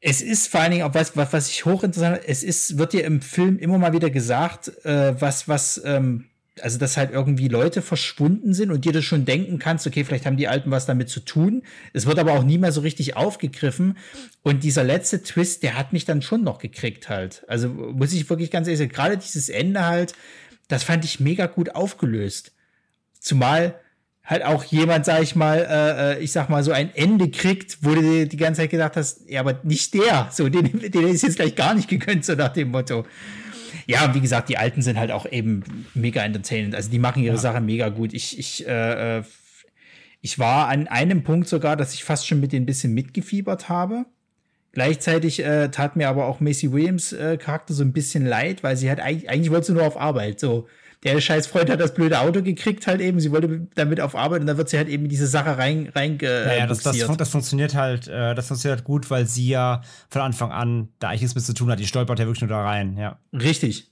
es 0.09 0.23
ist 0.23 0.47
vor 0.47 0.61
allen 0.61 0.70
Dingen 0.70 0.85
auch 0.85 0.95
was, 0.95 1.16
was, 1.16 1.33
was 1.33 1.49
ich 1.49 1.65
hochinteressant 1.65 2.20
es 2.28 2.45
ist, 2.45 2.78
wird 2.78 2.93
dir 2.93 3.05
im 3.05 3.20
Film 3.20 3.59
immer 3.59 3.77
mal 3.77 3.93
wieder 3.93 4.09
gesagt, 4.09 4.70
äh, 4.85 5.20
was, 5.20 5.49
was, 5.49 5.83
ähm, 5.85 6.27
also 6.61 6.78
dass 6.78 6.97
halt 6.97 7.11
irgendwie 7.11 7.49
Leute 7.49 7.83
verschwunden 7.83 8.55
sind 8.55 8.70
und 8.70 8.85
dir 8.85 8.93
das 8.93 9.05
schon 9.05 9.24
denken 9.24 9.59
kannst, 9.59 9.85
okay, 9.85 10.05
vielleicht 10.05 10.24
haben 10.24 10.37
die 10.37 10.47
Alten 10.47 10.70
was 10.70 10.87
damit 10.87 11.09
zu 11.09 11.19
tun. 11.19 11.65
Es 11.93 12.07
wird 12.07 12.20
aber 12.20 12.35
auch 12.35 12.45
nie 12.45 12.57
mehr 12.57 12.70
so 12.70 12.83
richtig 12.83 13.16
aufgegriffen. 13.16 13.99
Und 14.45 14.62
dieser 14.62 14.85
letzte 14.85 15.24
Twist, 15.24 15.65
der 15.65 15.77
hat 15.77 15.93
mich 15.93 16.05
dann 16.05 16.23
schon 16.23 16.45
noch 16.45 16.59
gekriegt 16.59 17.09
halt. 17.09 17.45
Also 17.49 17.69
muss 17.69 18.12
ich 18.12 18.31
wirklich 18.31 18.53
ganz 18.53 18.69
ehrlich 18.69 18.78
sagen, 18.78 18.93
gerade 18.93 19.16
dieses 19.16 19.49
Ende 19.49 19.87
halt, 19.87 20.12
das 20.69 20.85
fand 20.85 21.05
ich 21.05 21.19
mega 21.19 21.47
gut 21.47 21.74
aufgelöst. 21.74 22.53
Zumal 23.19 23.74
halt 24.27 24.44
auch 24.44 24.65
jemand, 24.65 25.05
sag 25.05 25.23
ich 25.23 25.36
mal, 25.36 25.59
äh, 25.59 26.15
äh, 26.15 26.19
ich 26.19 26.32
sag 26.32 26.51
mal, 26.51 26.62
so 26.62 26.73
ein 26.73 26.94
Ende 26.94 27.31
kriegt, 27.31 27.78
wo 27.82 27.94
du 27.94 28.27
die 28.27 28.36
ganze 28.36 28.62
Zeit 28.62 28.70
gedacht 28.70 28.97
hast, 28.97 29.28
ja, 29.28 29.40
aber 29.40 29.61
nicht 29.62 29.94
der, 29.94 30.28
so, 30.32 30.48
den, 30.48 30.78
den 30.90 31.09
ist 31.09 31.23
jetzt 31.23 31.36
gleich 31.36 31.55
gar 31.55 31.74
nicht 31.74 31.89
gegönnt, 31.89 32.24
so 32.24 32.35
nach 32.35 32.53
dem 32.53 32.70
Motto. 32.70 33.07
Ja, 33.86 34.05
und 34.05 34.15
wie 34.15 34.20
gesagt, 34.20 34.48
die 34.48 34.59
Alten 34.59 34.82
sind 34.82 34.98
halt 34.98 35.12
auch 35.12 35.31
eben 35.31 35.62
mega 35.94 36.23
entertainend. 36.23 36.74
Also 36.74 36.90
die 36.90 36.98
machen 36.98 37.23
ihre 37.23 37.36
ja. 37.36 37.40
Sache 37.40 37.61
mega 37.61 37.89
gut. 37.89 38.12
Ich, 38.12 38.36
ich, 38.36 38.66
äh, 38.66 39.19
äh, 39.19 39.23
ich 40.23 40.40
war 40.40 40.69
an 40.69 40.89
einem 40.89 41.23
Punkt 41.23 41.47
sogar, 41.47 41.77
dass 41.77 41.94
ich 41.94 42.03
fast 42.03 42.27
schon 42.27 42.40
mit 42.40 42.53
denen 42.53 42.65
ein 42.65 42.66
bisschen 42.66 42.94
mitgefiebert 42.94 43.69
habe. 43.69 44.07
Gleichzeitig 44.73 45.43
äh, 45.43 45.69
tat 45.69 45.94
mir 45.94 46.09
aber 46.09 46.27
auch 46.27 46.40
Macy 46.40 46.73
Williams 46.73 47.12
äh, 47.12 47.36
Charakter 47.36 47.74
so 47.74 47.85
ein 47.85 47.93
bisschen 47.93 48.27
leid, 48.27 48.65
weil 48.65 48.77
sie 48.77 48.89
halt 48.89 48.98
eigentlich, 48.98 49.31
eigentlich 49.31 49.51
wollte 49.53 49.69
sie 49.69 49.73
nur 49.74 49.86
auf 49.86 49.98
Arbeit. 49.98 50.40
So, 50.40 50.66
der 51.05 51.20
scheiß 51.20 51.47
Freund 51.47 51.70
hat 51.70 51.81
das 51.81 51.94
blöde 51.94 52.20
Auto 52.20 52.43
gekriegt 52.43 52.86
halt 52.86 53.01
eben, 53.01 53.20
sie 53.20 53.31
wollte 53.31 53.68
damit 53.74 54.01
auf 54.01 54.14
Arbeit 54.14 54.40
und 54.40 54.47
dann 54.47 54.56
wird 54.56 54.68
sie 54.68 54.77
halt 54.77 54.89
eben 54.89 55.05
in 55.05 55.10
diese 55.10 55.27
Sache 55.27 55.59
rein 55.59 55.90
rein 55.94 56.18
naja, 56.20 56.66
das, 56.66 56.81
das, 56.81 56.97
das, 57.16 57.28
funktioniert 57.28 57.74
halt, 57.74 58.09
äh, 58.09 58.35
das 58.35 58.48
funktioniert 58.48 58.78
halt 58.78 58.85
gut, 58.85 59.10
weil 59.10 59.27
sie 59.27 59.48
ja 59.48 59.82
von 60.09 60.23
Anfang 60.23 60.52
an 60.52 60.89
da 60.98 61.09
eigentlich 61.09 61.23
nichts 61.23 61.35
mit 61.35 61.44
zu 61.44 61.55
tun 61.55 61.70
hat. 61.70 61.78
Die 61.78 61.86
stolpert 61.86 62.18
ja 62.18 62.27
wirklich 62.27 62.43
nur 62.43 62.51
da 62.51 62.62
rein, 62.62 62.97
ja. 62.97 63.18
Richtig. 63.32 63.90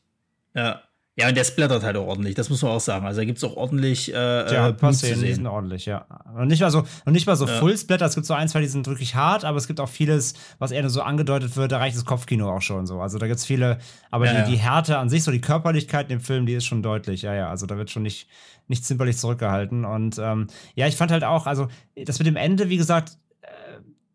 Ja. 0.55 0.83
Ja, 1.17 1.29
und 1.29 1.37
der 1.37 1.45
splattert 1.45 1.85
halt 1.85 1.97
auch 1.97 2.09
ordentlich, 2.09 2.35
das 2.35 2.51
muss 2.51 2.63
man 2.63 2.73
auch 2.73 2.81
sagen. 2.81 3.07
Also 3.07 3.21
da 3.21 3.25
gibt 3.25 3.39
es 3.39 3.45
auch 3.45 3.57
ordentlich 3.57 4.13
äh, 4.13 4.53
ja, 4.53 4.73
Passszenen, 4.73 5.23
die 5.23 5.33
sind 5.33 5.47
ordentlich, 5.47 5.87
ja. 5.87 6.07
Und 6.37 6.49
nicht 6.49 6.61
mal 6.61 6.73
so, 6.73 6.85
und 7.05 7.13
nicht 7.13 7.27
mal 7.29 7.37
so 7.37 7.47
ja. 7.47 7.53
Full-Splatter, 7.53 8.07
es 8.07 8.17
gibt 8.17 8.27
so 8.27 8.35
ein, 8.35 8.49
zwei, 8.49 8.61
die 8.61 8.67
sind 8.67 8.89
wirklich 8.89 9.15
hart, 9.15 9.45
aber 9.45 9.57
es 9.57 9.69
gibt 9.69 9.79
auch 9.79 9.89
vieles, 9.89 10.35
was 10.59 10.73
eher 10.73 10.83
nur 10.83 10.91
so 10.91 11.03
angedeutet 11.03 11.57
wird, 11.57 11.71
da 11.71 11.79
reicht 11.79 11.97
das 11.97 12.05
Kopfkino 12.05 12.51
auch 12.51 12.63
schon 12.63 12.89
so. 12.89 13.01
Also 13.01 13.19
da 13.19 13.29
gibt 13.29 13.39
es 13.39 13.45
viele, 13.45 13.79
aber 14.11 14.27
ja, 14.27 14.43
die, 14.43 14.53
die 14.53 14.59
Härte 14.59 14.99
an 14.99 15.09
sich, 15.09 15.23
so 15.23 15.31
die 15.31 15.41
Körperlichkeit 15.41 16.11
in 16.11 16.19
dem 16.19 16.21
Film, 16.21 16.47
die 16.47 16.55
ist 16.55 16.65
schon 16.65 16.83
deutlich, 16.83 17.23
ja, 17.23 17.33
ja. 17.33 17.49
Also 17.49 17.67
da 17.67 17.77
wird 17.77 17.91
schon 17.91 18.03
nicht, 18.03 18.27
nicht 18.67 18.85
zimperlich 18.85 19.17
zurückgehalten. 19.17 19.85
Und 19.85 20.19
ähm, 20.19 20.49
ja, 20.75 20.89
ich 20.89 20.97
fand 20.97 21.13
halt 21.13 21.23
auch, 21.23 21.47
also 21.47 21.69
das 21.95 22.19
mit 22.19 22.27
dem 22.27 22.37
Ende, 22.37 22.71
wie 22.71 22.77
gesagt, 22.77 23.19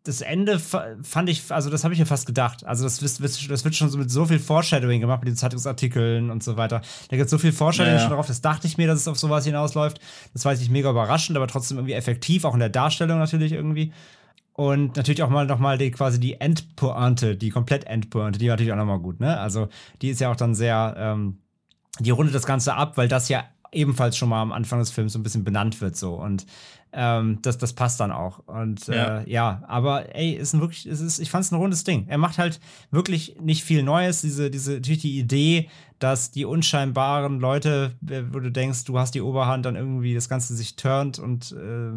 das 0.04 0.22
Ende 0.22 0.58
fand 0.58 1.28
ich, 1.28 1.52
also 1.52 1.68
das 1.68 1.84
habe 1.84 1.92
ich 1.92 2.00
mir 2.00 2.06
fast 2.06 2.26
gedacht. 2.26 2.64
Also 2.64 2.84
das, 2.84 2.98
das, 2.98 3.20
wird 3.20 3.74
schon 3.74 3.90
so 3.90 3.98
mit 3.98 4.10
so 4.10 4.24
viel 4.24 4.38
Foreshadowing 4.38 5.00
gemacht, 5.00 5.20
mit 5.20 5.28
den 5.28 5.36
Zeitungsartikeln 5.36 6.30
und 6.30 6.42
so 6.42 6.56
weiter. 6.56 6.80
Da 7.10 7.16
gibt 7.16 7.26
es 7.26 7.30
so 7.30 7.38
viel 7.38 7.52
Foreshadowing 7.52 7.94
ja, 7.94 8.00
ja. 8.00 8.06
schon 8.06 8.16
drauf, 8.16 8.26
das 8.26 8.40
dachte 8.40 8.66
ich 8.66 8.78
mir, 8.78 8.86
dass 8.86 9.00
es 9.00 9.08
auf 9.08 9.18
sowas 9.18 9.44
hinausläuft. 9.44 10.00
Das 10.32 10.44
war 10.44 10.52
jetzt 10.52 10.60
nicht 10.60 10.70
mega 10.70 10.90
überraschend, 10.90 11.36
aber 11.36 11.46
trotzdem 11.48 11.76
irgendwie 11.76 11.92
effektiv, 11.92 12.44
auch 12.44 12.54
in 12.54 12.60
der 12.60 12.70
Darstellung 12.70 13.18
natürlich 13.18 13.52
irgendwie. 13.52 13.92
Und 14.54 14.96
natürlich 14.96 15.22
auch 15.22 15.30
mal 15.30 15.46
nochmal 15.46 15.78
die 15.78 15.90
quasi 15.90 16.18
die 16.18 16.40
Endpointe, 16.40 17.36
die 17.36 17.50
komplett 17.50 17.84
Endpointe, 17.84 18.38
die 18.38 18.48
war 18.48 18.54
natürlich 18.54 18.72
auch 18.72 18.76
nochmal 18.76 18.98
gut, 18.98 19.20
ne? 19.20 19.38
Also 19.38 19.68
die 20.02 20.08
ist 20.08 20.20
ja 20.20 20.30
auch 20.30 20.36
dann 20.36 20.54
sehr, 20.54 20.94
ähm, 20.98 21.38
die 21.98 22.10
rundet 22.10 22.34
das 22.34 22.46
Ganze 22.46 22.74
ab, 22.74 22.96
weil 22.96 23.08
das 23.08 23.28
ja 23.28 23.44
ebenfalls 23.72 24.16
schon 24.16 24.28
mal 24.28 24.42
am 24.42 24.52
Anfang 24.52 24.78
des 24.78 24.90
Films 24.90 25.12
so 25.12 25.18
ein 25.18 25.22
bisschen 25.22 25.44
benannt 25.44 25.80
wird 25.80 25.96
so 25.96 26.14
und 26.14 26.46
ähm, 26.92 27.38
das, 27.42 27.58
das 27.58 27.72
passt 27.72 28.00
dann 28.00 28.10
auch. 28.12 28.40
Und 28.46 28.86
ja, 28.88 29.20
äh, 29.20 29.30
ja 29.30 29.62
aber 29.66 30.14
ey, 30.14 30.32
ist 30.32 30.54
ein 30.54 30.60
wirklich, 30.60 30.86
es 30.86 31.00
ist, 31.00 31.18
ich 31.18 31.30
fand 31.30 31.44
es 31.44 31.52
ein 31.52 31.56
rundes 31.56 31.84
Ding. 31.84 32.06
Er 32.08 32.18
macht 32.18 32.38
halt 32.38 32.60
wirklich 32.90 33.36
nicht 33.40 33.62
viel 33.62 33.82
Neues. 33.82 34.22
Diese, 34.22 34.50
diese, 34.50 34.74
natürlich 34.74 35.02
die 35.02 35.18
Idee, 35.18 35.68
dass 35.98 36.30
die 36.30 36.44
unscheinbaren 36.44 37.40
Leute, 37.40 37.94
wo 38.00 38.40
du 38.40 38.50
denkst, 38.50 38.84
du 38.84 38.98
hast 38.98 39.14
die 39.14 39.20
Oberhand, 39.20 39.66
dann 39.66 39.76
irgendwie 39.76 40.14
das 40.14 40.28
Ganze 40.28 40.54
sich 40.56 40.76
turnt 40.76 41.18
und 41.18 41.52
äh, 41.52 41.90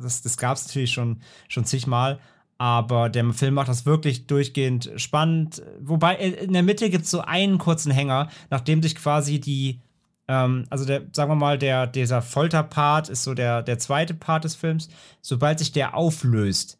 das, 0.00 0.22
das 0.22 0.36
gab 0.36 0.56
es 0.56 0.66
natürlich 0.66 0.92
schon, 0.92 1.20
schon 1.48 1.64
zigmal. 1.64 2.18
Aber 2.58 3.10
der 3.10 3.30
Film 3.34 3.54
macht 3.54 3.68
das 3.68 3.84
wirklich 3.84 4.26
durchgehend 4.26 4.90
spannend. 4.96 5.62
Wobei 5.80 6.14
äh, 6.16 6.44
in 6.44 6.54
der 6.54 6.62
Mitte 6.62 6.90
gibt 6.90 7.04
es 7.04 7.10
so 7.10 7.20
einen 7.20 7.58
kurzen 7.58 7.92
Hänger, 7.92 8.28
nachdem 8.50 8.82
sich 8.82 8.96
quasi 8.96 9.40
die 9.40 9.80
ähm, 10.28 10.66
also 10.70 10.84
der, 10.84 11.02
sagen 11.12 11.30
wir 11.30 11.36
mal, 11.36 11.58
der, 11.58 11.86
dieser 11.86 12.22
Folterpart 12.22 13.08
ist 13.08 13.22
so 13.22 13.34
der, 13.34 13.62
der 13.62 13.78
zweite 13.78 14.14
Part 14.14 14.44
des 14.44 14.54
Films. 14.54 14.88
Sobald 15.20 15.58
sich 15.58 15.72
der 15.72 15.94
auflöst, 15.94 16.78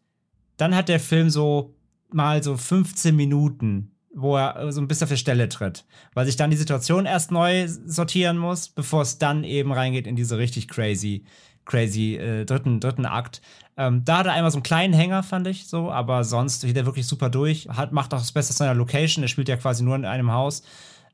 dann 0.56 0.74
hat 0.74 0.89
der 0.89 1.01
Film 1.01 1.31
so 1.31 1.74
mal 2.10 2.43
so 2.43 2.56
15 2.56 3.14
Minuten, 3.14 3.93
wo 4.14 4.36
er 4.36 4.73
so 4.73 4.81
ein 4.81 4.89
bisschen 4.89 5.05
auf 5.05 5.10
der 5.10 5.16
Stelle 5.16 5.48
tritt, 5.48 5.85
weil 6.14 6.27
sich 6.27 6.36
dann 6.36 6.51
die 6.51 6.56
Situation 6.56 7.06
erst 7.06 7.31
neu 7.31 7.68
sortieren 7.68 8.39
muss, 8.39 8.68
bevor 8.68 9.02
es 9.02 9.18
dann 9.18 9.44
eben 9.44 9.73
reingeht 9.73 10.06
in 10.06 10.16
diese 10.16 10.39
richtig 10.39 10.68
crazy, 10.68 11.24
crazy 11.66 12.16
äh, 12.16 12.44
dritten, 12.47 12.81
dritten 12.81 13.05
Akt. 13.05 13.43
Ähm, 13.77 14.05
da 14.05 14.18
hat 14.18 14.27
er 14.27 14.32
einmal 14.32 14.51
so 14.51 14.56
einen 14.56 14.62
kleinen 14.62 14.94
Hänger, 14.94 15.23
fand 15.23 15.47
ich 15.47 15.66
so, 15.66 15.90
aber 15.90 16.24
sonst 16.24 16.64
geht 16.64 16.77
er 16.77 16.86
wirklich 16.86 17.06
super 17.06 17.28
durch. 17.28 17.68
Hat, 17.68 17.93
macht 17.93 18.14
auch 18.14 18.18
das 18.18 18.32
Beste 18.32 18.55
seiner 18.55 18.74
Location. 18.74 19.23
Er 19.23 19.28
spielt 19.28 19.48
ja 19.48 19.56
quasi 19.56 19.85
nur 19.85 19.97
in 19.97 20.06
einem 20.06 20.32
Haus 20.32 20.62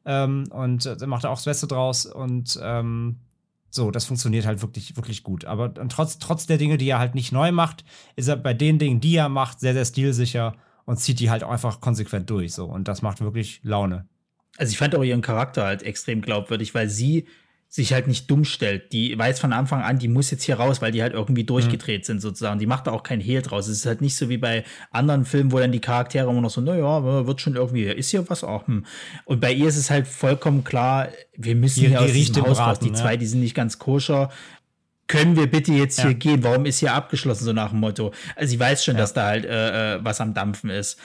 ähm, 0.05 0.45
und 0.51 0.87
äh, 0.87 1.07
macht 1.07 1.27
auch 1.27 1.37
das 1.37 1.45
Beste 1.45 1.67
draus 1.67 2.07
und 2.07 2.59
ähm, 2.63 3.17
so, 3.75 3.91
das 3.91 4.05
funktioniert 4.05 4.45
halt 4.45 4.61
wirklich, 4.61 4.97
wirklich 4.97 5.23
gut. 5.23 5.47
Aber 5.47 5.73
trotz, 5.89 6.19
trotz 6.19 6.47
der 6.47 6.59
Dinge, 6.59 6.77
die 6.77 6.89
er 6.91 6.99
halt 6.99 7.15
nicht 7.15 7.33
neu 7.33 7.53
macht, 7.53 7.85
ist 8.17 8.29
er 8.29 8.37
bei 8.37 8.53
den 8.53 8.79
Dingen, 8.79 9.01
die 9.01 9.17
er 9.17 9.31
macht, 9.31 9.61
sehr, 9.61 9.73
sehr 9.73 9.87
stilsicher 9.87 10.55
und 10.85 10.99
zieht 10.99 11.21
die 11.21 11.31
halt 11.31 11.43
einfach 11.43 11.81
konsequent 11.81 12.29
durch. 12.29 12.53
So. 12.53 12.67
Und 12.67 12.87
das 12.87 13.01
macht 13.01 13.23
wirklich 13.23 13.61
Laune. 13.63 14.07
Also 14.59 14.73
ich 14.73 14.79
fand 14.79 14.95
auch 14.95 15.03
ihren 15.03 15.23
Charakter 15.23 15.65
halt 15.65 15.83
extrem 15.83 16.21
glaubwürdig, 16.21 16.75
weil 16.75 16.91
sie 16.91 17.27
sich 17.75 17.95
halt 17.95 18.07
nicht 18.07 18.31
dumm 18.31 18.45
stellt. 18.45 18.93
Die 18.93 19.19
weiß 19.19 19.41
von 19.41 19.55
Anfang 19.55 19.81
an, 19.81 19.99
die 19.99 20.09
muss 20.09 20.31
jetzt 20.31 20.43
hier 20.43 20.57
raus, 20.57 20.83
weil 20.83 20.93
die 20.93 21.01
halt 21.01 21.15
irgendwie 21.15 21.45
durchgedreht 21.45 22.03
mhm. 22.03 22.05
sind 22.05 22.21
sozusagen. 22.21 22.59
Die 22.59 22.67
macht 22.67 22.87
da 22.87 22.91
auch 22.91 23.03
kein 23.03 23.19
Hehl 23.19 23.41
draus. 23.41 23.67
Es 23.67 23.79
ist 23.79 23.87
halt 23.87 24.03
nicht 24.03 24.15
so 24.15 24.29
wie 24.29 24.37
bei 24.37 24.65
anderen 24.91 25.25
Filmen, 25.25 25.53
wo 25.53 25.59
dann 25.59 25.73
die 25.73 25.81
Charaktere 25.81 26.31
immer 26.31 26.43
noch 26.43 26.51
so, 26.51 26.61
naja, 26.61 27.03
wird 27.27 27.41
schon 27.41 27.57
irgendwie, 27.57 27.85
ist 27.85 28.11
hier 28.11 28.29
was 28.29 28.45
auch. 28.45 28.67
Hm. 28.67 28.85
Und 29.25 29.41
bei 29.41 29.55
ihr 29.55 29.69
ist 29.69 29.79
es 29.79 29.91
halt 29.91 30.07
vollkommen 30.07 30.65
klar, 30.65 31.09
wir 31.35 31.55
müssen 31.55 31.81
die, 31.81 31.89
hier 31.89 31.99
die 32.01 32.05
aus 32.05 32.13
diesem 32.13 32.43
Haus 32.43 32.59
raus. 32.59 32.79
Die 32.79 32.89
ja. 32.89 32.95
zwei, 32.95 33.17
die 33.17 33.25
sind 33.25 33.41
nicht 33.41 33.55
ganz 33.55 33.79
koscher 33.79 34.29
können 35.13 35.37
wir 35.37 35.47
bitte 35.47 35.73
jetzt 35.73 35.99
ja. 35.99 36.07
hier 36.07 36.15
gehen? 36.15 36.43
Warum 36.43 36.65
ist 36.65 36.79
hier 36.79 36.95
abgeschlossen, 36.95 37.45
so 37.45 37.53
nach 37.53 37.71
dem 37.71 37.81
Motto? 37.81 38.13
Also 38.35 38.53
sie 38.53 38.59
weiß 38.59 38.83
schon, 38.83 38.95
ja. 38.95 39.01
dass 39.01 39.13
da 39.13 39.27
halt 39.27 39.45
äh, 39.45 39.97
äh, 39.97 39.99
was 40.03 40.23
am 40.23 40.33
Dampfen 40.33 40.71
ist. 40.71 40.99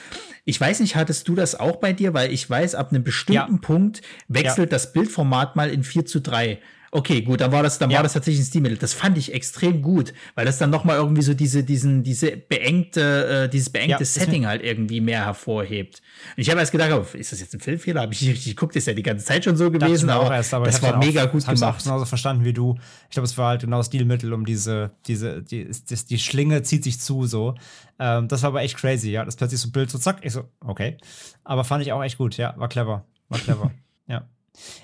Ich 0.46 0.58
weiß 0.58 0.80
nicht, 0.80 0.96
hattest 0.96 1.28
du 1.28 1.34
das 1.34 1.54
auch 1.54 1.76
bei 1.76 1.92
dir? 1.92 2.14
Weil 2.14 2.32
ich 2.32 2.48
weiß, 2.48 2.74
ab 2.74 2.90
einem 2.90 3.04
bestimmten. 3.04 3.60
Punkt 3.60 4.00
wechselt 4.28 4.72
das 4.72 4.94
Bildformat 4.94 5.56
mal 5.56 5.68
in 5.68 5.84
4 5.84 6.06
zu 6.06 6.20
3. 6.20 6.58
Okay, 6.90 7.20
gut, 7.20 7.42
dann 7.42 7.52
war 7.52 7.62
das, 7.62 7.78
dann 7.78 7.90
ja. 7.90 7.96
war 7.96 8.02
das 8.02 8.14
tatsächlich 8.14 8.42
ein 8.42 8.46
Stilmittel. 8.46 8.78
Das 8.78 8.94
fand 8.94 9.18
ich 9.18 9.34
extrem 9.34 9.82
gut, 9.82 10.14
weil 10.34 10.46
das 10.46 10.56
dann 10.56 10.70
noch 10.70 10.84
mal 10.84 10.96
irgendwie 10.96 11.20
so 11.20 11.34
diese, 11.34 11.62
diesen, 11.62 12.02
diese 12.02 12.36
beengte, 12.36 13.44
äh, 13.44 13.48
dieses 13.48 13.68
beengte 13.68 13.98
ja, 13.98 14.04
Setting 14.04 14.46
halt 14.46 14.62
irgendwie 14.62 15.02
mehr 15.02 15.26
hervorhebt. 15.26 16.00
Und 16.34 16.40
ich 16.40 16.48
habe 16.48 16.60
erst 16.60 16.72
gedacht, 16.72 16.90
oh, 16.92 17.16
ist 17.16 17.32
das 17.32 17.40
jetzt 17.40 17.52
ein 17.52 17.60
Filmfehler? 17.60 18.00
Habe 18.00 18.14
ich 18.14 18.22
nicht 18.22 18.30
richtig 18.30 18.56
geguckt, 18.56 18.74
ist 18.74 18.86
ja 18.86 18.94
die 18.94 19.02
ganze 19.02 19.26
Zeit 19.26 19.44
schon 19.44 19.56
so 19.56 19.70
gewesen, 19.70 20.08
aber, 20.08 20.34
erst, 20.34 20.54
aber 20.54 20.64
das 20.64 20.80
war 20.82 20.96
mega 20.96 21.24
auch, 21.24 21.32
gut 21.32 21.42
gemacht. 21.42 21.58
Ich 21.58 21.62
habe 21.62 21.82
genauso 21.82 22.06
verstanden 22.06 22.44
wie 22.44 22.54
du. 22.54 22.78
Ich 23.08 23.14
glaube, 23.14 23.26
es 23.26 23.36
war 23.36 23.50
halt 23.50 23.60
genau 23.60 23.82
Stilmittel, 23.82 24.32
um 24.32 24.46
diese, 24.46 24.92
diese, 25.06 25.42
die, 25.42 25.68
die, 25.70 25.96
die 26.08 26.18
Schlinge 26.18 26.62
zieht 26.62 26.84
sich 26.84 27.00
zu 27.00 27.26
so. 27.26 27.54
Ähm, 27.98 28.28
das 28.28 28.42
war 28.42 28.48
aber 28.48 28.62
echt 28.62 28.78
crazy, 28.78 29.10
ja. 29.10 29.26
Das 29.26 29.36
plötzlich 29.36 29.60
so 29.60 29.70
Bild 29.70 29.90
so 29.90 29.98
zack, 29.98 30.20
ich 30.22 30.32
so, 30.32 30.44
okay. 30.60 30.96
Aber 31.44 31.64
fand 31.64 31.82
ich 31.82 31.92
auch 31.92 32.02
echt 32.02 32.16
gut, 32.16 32.38
ja, 32.38 32.54
war 32.56 32.68
clever, 32.68 33.04
war 33.28 33.38
clever, 33.38 33.72
ja. 34.06 34.26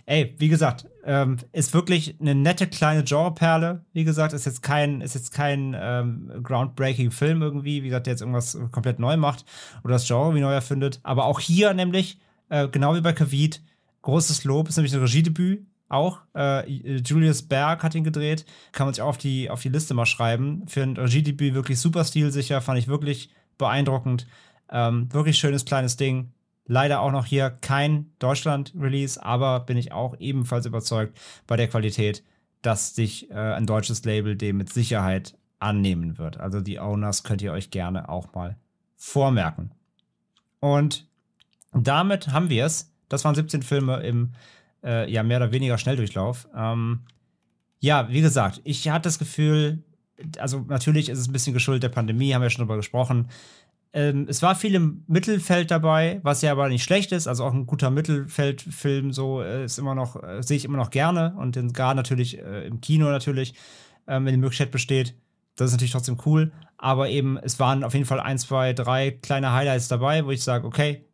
Ey, 0.06 0.34
wie 0.38 0.48
gesagt, 0.48 0.86
ähm, 1.04 1.36
ist 1.52 1.74
wirklich 1.74 2.16
eine 2.20 2.34
nette 2.34 2.66
kleine 2.66 3.04
Genreperle. 3.04 3.84
Wie 3.92 4.04
gesagt, 4.04 4.32
ist 4.32 4.46
jetzt 4.46 4.62
kein, 4.62 5.00
ist 5.00 5.14
jetzt 5.14 5.32
kein 5.32 5.76
ähm, 5.78 6.30
groundbreaking 6.42 7.10
Film 7.10 7.42
irgendwie, 7.42 7.82
wie 7.82 7.88
gesagt, 7.88 8.06
der 8.06 8.12
jetzt 8.12 8.20
irgendwas 8.20 8.58
komplett 8.70 8.98
neu 8.98 9.16
macht 9.16 9.44
oder 9.82 9.94
das 9.94 10.06
Genre 10.06 10.34
wie 10.34 10.40
neu 10.40 10.52
erfindet. 10.52 11.00
Aber 11.02 11.24
auch 11.24 11.40
hier 11.40 11.74
nämlich, 11.74 12.18
äh, 12.48 12.68
genau 12.68 12.94
wie 12.94 13.00
bei 13.00 13.12
Kavit, 13.12 13.62
großes 14.02 14.44
Lob, 14.44 14.68
ist 14.68 14.76
nämlich 14.76 14.94
ein 14.94 15.00
Regiedebüt 15.00 15.66
auch. 15.88 16.20
Äh, 16.34 16.68
Julius 16.98 17.42
Berg 17.42 17.82
hat 17.82 17.94
ihn 17.94 18.04
gedreht. 18.04 18.44
Kann 18.72 18.86
man 18.86 18.94
sich 18.94 19.02
auch 19.02 19.08
auf 19.08 19.18
die, 19.18 19.50
auf 19.50 19.62
die 19.62 19.68
Liste 19.68 19.94
mal 19.94 20.06
schreiben. 20.06 20.64
Für 20.66 20.82
ein 20.82 20.96
Regiedebüt 20.96 21.54
wirklich 21.54 21.78
super 21.78 22.04
stilsicher, 22.04 22.60
fand 22.60 22.78
ich 22.78 22.88
wirklich 22.88 23.30
beeindruckend. 23.58 24.26
Ähm, 24.70 25.12
wirklich 25.12 25.38
schönes 25.38 25.64
kleines 25.64 25.96
Ding. 25.96 26.32
Leider 26.66 27.00
auch 27.00 27.12
noch 27.12 27.26
hier 27.26 27.50
kein 27.50 28.12
Deutschland-Release, 28.18 29.22
aber 29.22 29.60
bin 29.60 29.76
ich 29.76 29.92
auch 29.92 30.18
ebenfalls 30.18 30.66
überzeugt 30.66 31.18
bei 31.46 31.56
der 31.56 31.68
Qualität, 31.68 32.24
dass 32.62 32.94
sich 32.94 33.30
äh, 33.30 33.34
ein 33.34 33.66
deutsches 33.66 34.04
Label 34.04 34.36
dem 34.36 34.56
mit 34.56 34.72
Sicherheit 34.72 35.36
annehmen 35.58 36.18
wird. 36.18 36.38
Also 36.38 36.60
die 36.60 36.78
Owners 36.78 37.22
könnt 37.22 37.42
ihr 37.42 37.52
euch 37.52 37.70
gerne 37.70 38.08
auch 38.08 38.32
mal 38.34 38.56
vormerken. 38.96 39.72
Und 40.60 41.06
damit 41.72 42.28
haben 42.28 42.48
wir 42.48 42.64
es. 42.64 42.92
Das 43.08 43.24
waren 43.24 43.34
17 43.34 43.62
Filme 43.62 44.00
im 44.00 44.32
äh, 44.82 45.10
ja 45.10 45.22
mehr 45.22 45.38
oder 45.38 45.52
weniger 45.52 45.76
Schnelldurchlauf. 45.76 46.48
Ähm, 46.56 47.00
ja, 47.80 48.08
wie 48.08 48.22
gesagt, 48.22 48.62
ich 48.64 48.88
hatte 48.88 49.04
das 49.04 49.18
Gefühl, 49.18 49.82
also 50.38 50.64
natürlich 50.68 51.08
ist 51.08 51.18
es 51.18 51.28
ein 51.28 51.32
bisschen 51.32 51.54
geschuldet 51.54 51.82
der 51.82 51.88
Pandemie, 51.88 52.32
haben 52.32 52.42
wir 52.42 52.50
schon 52.50 52.64
drüber 52.64 52.76
gesprochen. 52.76 53.28
Ähm, 53.94 54.26
es 54.28 54.42
war 54.42 54.56
viel 54.56 54.74
im 54.74 55.04
Mittelfeld 55.06 55.70
dabei, 55.70 56.18
was 56.24 56.42
ja 56.42 56.50
aber 56.50 56.68
nicht 56.68 56.82
schlecht 56.82 57.12
ist. 57.12 57.28
Also 57.28 57.44
auch 57.44 57.54
ein 57.54 57.64
guter 57.64 57.90
Mittelfeldfilm, 57.90 59.12
so 59.12 59.40
äh, 59.40 59.64
ist 59.64 59.78
immer 59.78 59.94
noch, 59.94 60.20
äh, 60.20 60.42
sehe 60.42 60.56
ich 60.56 60.64
immer 60.64 60.76
noch 60.76 60.90
gerne. 60.90 61.34
Und 61.38 61.54
den 61.54 61.72
gar 61.72 61.94
natürlich 61.94 62.38
äh, 62.40 62.66
im 62.66 62.80
Kino 62.80 63.08
natürlich, 63.08 63.54
ähm, 64.08 64.26
wenn 64.26 64.34
die 64.34 64.40
Möglichkeit 64.40 64.72
besteht. 64.72 65.14
Das 65.54 65.68
ist 65.68 65.74
natürlich 65.74 65.92
trotzdem 65.92 66.18
cool. 66.26 66.50
Aber 66.76 67.08
eben, 67.08 67.38
es 67.38 67.60
waren 67.60 67.84
auf 67.84 67.94
jeden 67.94 68.04
Fall 68.04 68.18
ein, 68.18 68.36
zwei, 68.36 68.72
drei 68.72 69.12
kleine 69.12 69.52
Highlights 69.52 69.86
dabei, 69.86 70.26
wo 70.26 70.32
ich 70.32 70.42
sage, 70.42 70.66
okay, 70.66 71.04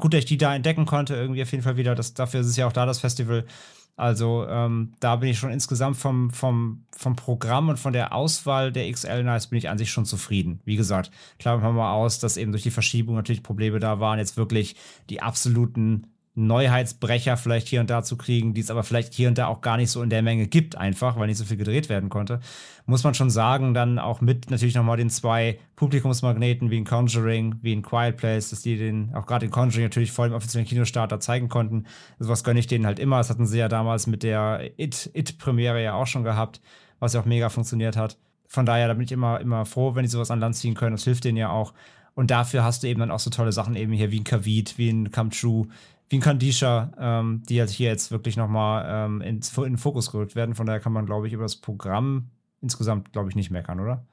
gut, 0.00 0.12
dass 0.12 0.18
ich 0.18 0.26
die 0.26 0.36
da 0.36 0.54
entdecken 0.54 0.84
konnte, 0.84 1.14
irgendwie 1.14 1.42
auf 1.42 1.50
jeden 1.50 1.64
Fall 1.64 1.78
wieder. 1.78 1.94
Das, 1.94 2.12
dafür 2.12 2.40
ist 2.40 2.48
es 2.48 2.56
ja 2.56 2.66
auch 2.66 2.72
da 2.74 2.84
das 2.84 3.00
Festival. 3.00 3.46
Also 3.96 4.46
ähm, 4.48 4.94
da 5.00 5.16
bin 5.16 5.28
ich 5.28 5.38
schon 5.38 5.50
insgesamt 5.50 5.96
vom, 5.96 6.30
vom, 6.30 6.84
vom 6.96 7.16
Programm 7.16 7.68
und 7.68 7.78
von 7.78 7.92
der 7.92 8.14
Auswahl 8.14 8.72
der 8.72 8.90
XL 8.90 9.22
Nights 9.22 9.48
bin 9.48 9.58
ich 9.58 9.68
an 9.68 9.78
sich 9.78 9.90
schon 9.90 10.06
zufrieden. 10.06 10.60
Wie 10.64 10.76
gesagt, 10.76 11.10
klammern 11.38 11.62
wir 11.62 11.72
mal 11.72 11.92
aus, 11.92 12.18
dass 12.18 12.36
eben 12.36 12.52
durch 12.52 12.62
die 12.62 12.70
Verschiebung 12.70 13.14
natürlich 13.16 13.42
Probleme 13.42 13.78
da 13.78 14.00
waren, 14.00 14.18
jetzt 14.18 14.36
wirklich 14.36 14.76
die 15.10 15.20
absoluten 15.20 16.06
Neuheitsbrecher 16.46 17.36
vielleicht 17.36 17.68
hier 17.68 17.80
und 17.80 17.90
da 17.90 18.02
zu 18.02 18.16
kriegen, 18.16 18.54
die 18.54 18.60
es 18.60 18.70
aber 18.70 18.82
vielleicht 18.82 19.14
hier 19.14 19.28
und 19.28 19.38
da 19.38 19.46
auch 19.46 19.60
gar 19.60 19.76
nicht 19.76 19.90
so 19.90 20.02
in 20.02 20.10
der 20.10 20.22
Menge 20.22 20.46
gibt, 20.46 20.76
einfach, 20.76 21.16
weil 21.16 21.28
nicht 21.28 21.36
so 21.36 21.44
viel 21.44 21.56
gedreht 21.56 21.88
werden 21.88 22.08
konnte. 22.08 22.40
Muss 22.86 23.04
man 23.04 23.14
schon 23.14 23.30
sagen, 23.30 23.74
dann 23.74 23.98
auch 23.98 24.20
mit 24.20 24.50
natürlich 24.50 24.74
nochmal 24.74 24.96
den 24.96 25.10
zwei 25.10 25.58
Publikumsmagneten 25.76 26.70
wie 26.70 26.78
in 26.78 26.84
Conjuring, 26.84 27.56
wie 27.62 27.72
in 27.72 27.82
Quiet 27.82 28.16
Place, 28.16 28.50
dass 28.50 28.62
die 28.62 28.76
den, 28.76 29.14
auch 29.14 29.26
gerade 29.26 29.46
in 29.46 29.52
Conjuring 29.52 29.84
natürlich 29.84 30.12
vor 30.12 30.26
dem 30.26 30.34
offiziellen 30.34 30.66
Kinostarter 30.66 31.20
zeigen 31.20 31.48
konnten. 31.48 31.84
Sowas 32.18 32.44
gönne 32.44 32.60
ich 32.60 32.66
denen 32.66 32.86
halt 32.86 32.98
immer. 32.98 33.18
Das 33.18 33.30
hatten 33.30 33.46
sie 33.46 33.58
ja 33.58 33.68
damals 33.68 34.06
mit 34.06 34.22
der 34.22 34.70
It-Premiere 34.78 35.82
ja 35.82 35.94
auch 35.94 36.06
schon 36.06 36.24
gehabt, 36.24 36.60
was 36.98 37.14
ja 37.14 37.20
auch 37.20 37.26
mega 37.26 37.48
funktioniert 37.48 37.96
hat. 37.96 38.18
Von 38.46 38.66
daher, 38.66 38.88
da 38.88 38.94
bin 38.94 39.04
ich 39.04 39.12
immer, 39.12 39.40
immer 39.40 39.64
froh, 39.64 39.94
wenn 39.94 40.02
die 40.02 40.08
sowas 40.08 40.30
an 40.30 40.40
Land 40.40 40.56
ziehen 40.56 40.74
können. 40.74 40.96
Das 40.96 41.04
hilft 41.04 41.24
denen 41.24 41.38
ja 41.38 41.50
auch. 41.50 41.72
Und 42.14 42.30
dafür 42.30 42.64
hast 42.64 42.82
du 42.82 42.88
eben 42.88 43.00
dann 43.00 43.10
auch 43.10 43.20
so 43.20 43.30
tolle 43.30 43.52
Sachen 43.52 43.76
eben 43.76 43.92
hier 43.92 44.10
wie 44.10 44.20
ein 44.20 44.24
Kavit, 44.24 44.76
wie 44.76 44.90
ein 44.90 45.10
Come 45.10 45.30
True, 45.30 45.68
wie 46.10 46.16
ein 46.16 46.20
Kandisha, 46.20 46.92
ähm, 46.98 47.42
die 47.48 47.60
halt 47.60 47.70
hier 47.70 47.88
jetzt 47.88 48.10
wirklich 48.10 48.36
nochmal 48.36 48.84
ähm, 48.88 49.20
in, 49.20 49.40
in 49.56 49.62
den 49.62 49.78
Fokus 49.78 50.10
gerückt 50.10 50.34
werden. 50.34 50.56
Von 50.56 50.66
daher 50.66 50.80
kann 50.80 50.92
man, 50.92 51.06
glaube 51.06 51.28
ich, 51.28 51.32
über 51.32 51.44
das 51.44 51.56
Programm 51.56 52.30
insgesamt, 52.60 53.12
glaube 53.12 53.30
ich, 53.30 53.36
nicht 53.36 53.50
meckern, 53.50 53.80
oder? 53.80 54.04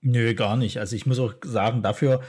Nö, 0.00 0.34
gar 0.34 0.56
nicht. 0.56 0.78
Also 0.78 0.96
ich 0.96 1.06
muss 1.06 1.18
auch 1.18 1.34
sagen, 1.44 1.82
dafür, 1.82 2.22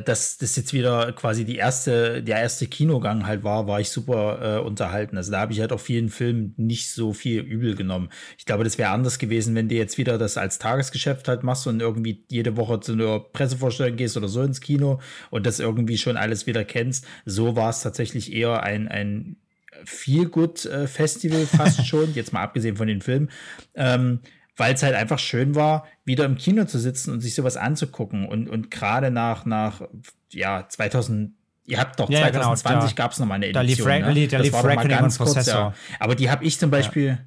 dass 0.00 0.36
das 0.38 0.56
jetzt 0.56 0.72
wieder 0.72 1.12
quasi 1.12 1.44
die 1.44 1.56
erste, 1.56 2.22
der 2.22 2.38
erste 2.40 2.66
Kinogang 2.66 3.26
halt 3.26 3.42
war, 3.42 3.66
war 3.66 3.80
ich 3.80 3.90
super 3.90 4.58
äh, 4.58 4.60
unterhalten. 4.60 5.16
Also 5.16 5.32
da 5.32 5.40
habe 5.40 5.52
ich 5.52 5.60
halt 5.60 5.72
auch 5.72 5.80
vielen 5.80 6.08
Filmen 6.08 6.54
nicht 6.56 6.90
so 6.90 7.12
viel 7.12 7.40
übel 7.40 7.74
genommen. 7.74 8.10
Ich 8.38 8.44
glaube, 8.44 8.64
das 8.64 8.78
wäre 8.78 8.90
anders 8.90 9.18
gewesen, 9.18 9.54
wenn 9.54 9.68
du 9.68 9.74
jetzt 9.74 9.98
wieder 9.98 10.18
das 10.18 10.36
als 10.36 10.58
Tagesgeschäft 10.58 11.28
halt 11.28 11.42
machst 11.42 11.66
und 11.66 11.80
irgendwie 11.80 12.24
jede 12.28 12.56
Woche 12.56 12.80
zu 12.80 12.92
einer 12.92 13.20
Pressevorstellung 13.20 13.96
gehst 13.96 14.16
oder 14.16 14.28
so 14.28 14.42
ins 14.42 14.60
Kino 14.60 15.00
und 15.30 15.46
das 15.46 15.60
irgendwie 15.60 15.98
schon 15.98 16.16
alles 16.16 16.46
wieder 16.46 16.64
kennst. 16.64 17.06
So 17.24 17.56
war 17.56 17.70
es 17.70 17.80
tatsächlich 17.80 18.32
eher 18.32 18.62
ein, 18.62 18.88
ein 18.88 19.36
Feel-Good-Festival 19.84 21.46
fast 21.46 21.86
schon, 21.86 22.14
jetzt 22.14 22.32
mal 22.32 22.42
abgesehen 22.42 22.76
von 22.76 22.88
den 22.88 23.00
Filmen. 23.00 23.30
Ähm, 23.74 24.20
weil 24.56 24.74
es 24.74 24.82
halt 24.82 24.94
einfach 24.94 25.18
schön 25.18 25.54
war, 25.54 25.86
wieder 26.04 26.24
im 26.24 26.36
Kino 26.36 26.64
zu 26.64 26.78
sitzen 26.78 27.12
und 27.12 27.20
sich 27.20 27.34
sowas 27.34 27.56
anzugucken. 27.56 28.26
Und, 28.26 28.48
und 28.48 28.70
gerade 28.70 29.10
nach, 29.10 29.44
nach, 29.46 29.82
ja, 30.30 30.66
2000, 30.68 31.32
ihr 31.64 31.78
habt 31.78 31.98
doch, 31.98 32.10
ja, 32.10 32.20
2020 32.30 32.90
genau, 32.90 32.96
gab 32.96 33.12
es 33.12 33.18
noch 33.18 33.26
mal 33.26 33.34
eine 33.36 33.46
Edition. 33.46 33.88
Da 33.88 34.10
lief, 34.10 34.14
ne? 34.14 34.28
da 34.28 34.38
lief 34.38 34.64
Reckoning 34.64 34.98
und 34.98 35.16
Prozessor. 35.16 35.54
Ja. 35.54 35.74
Aber 36.00 36.14
die 36.14 36.30
habe 36.30 36.44
ich 36.44 36.58
zum 36.58 36.70
Beispiel, 36.70 37.18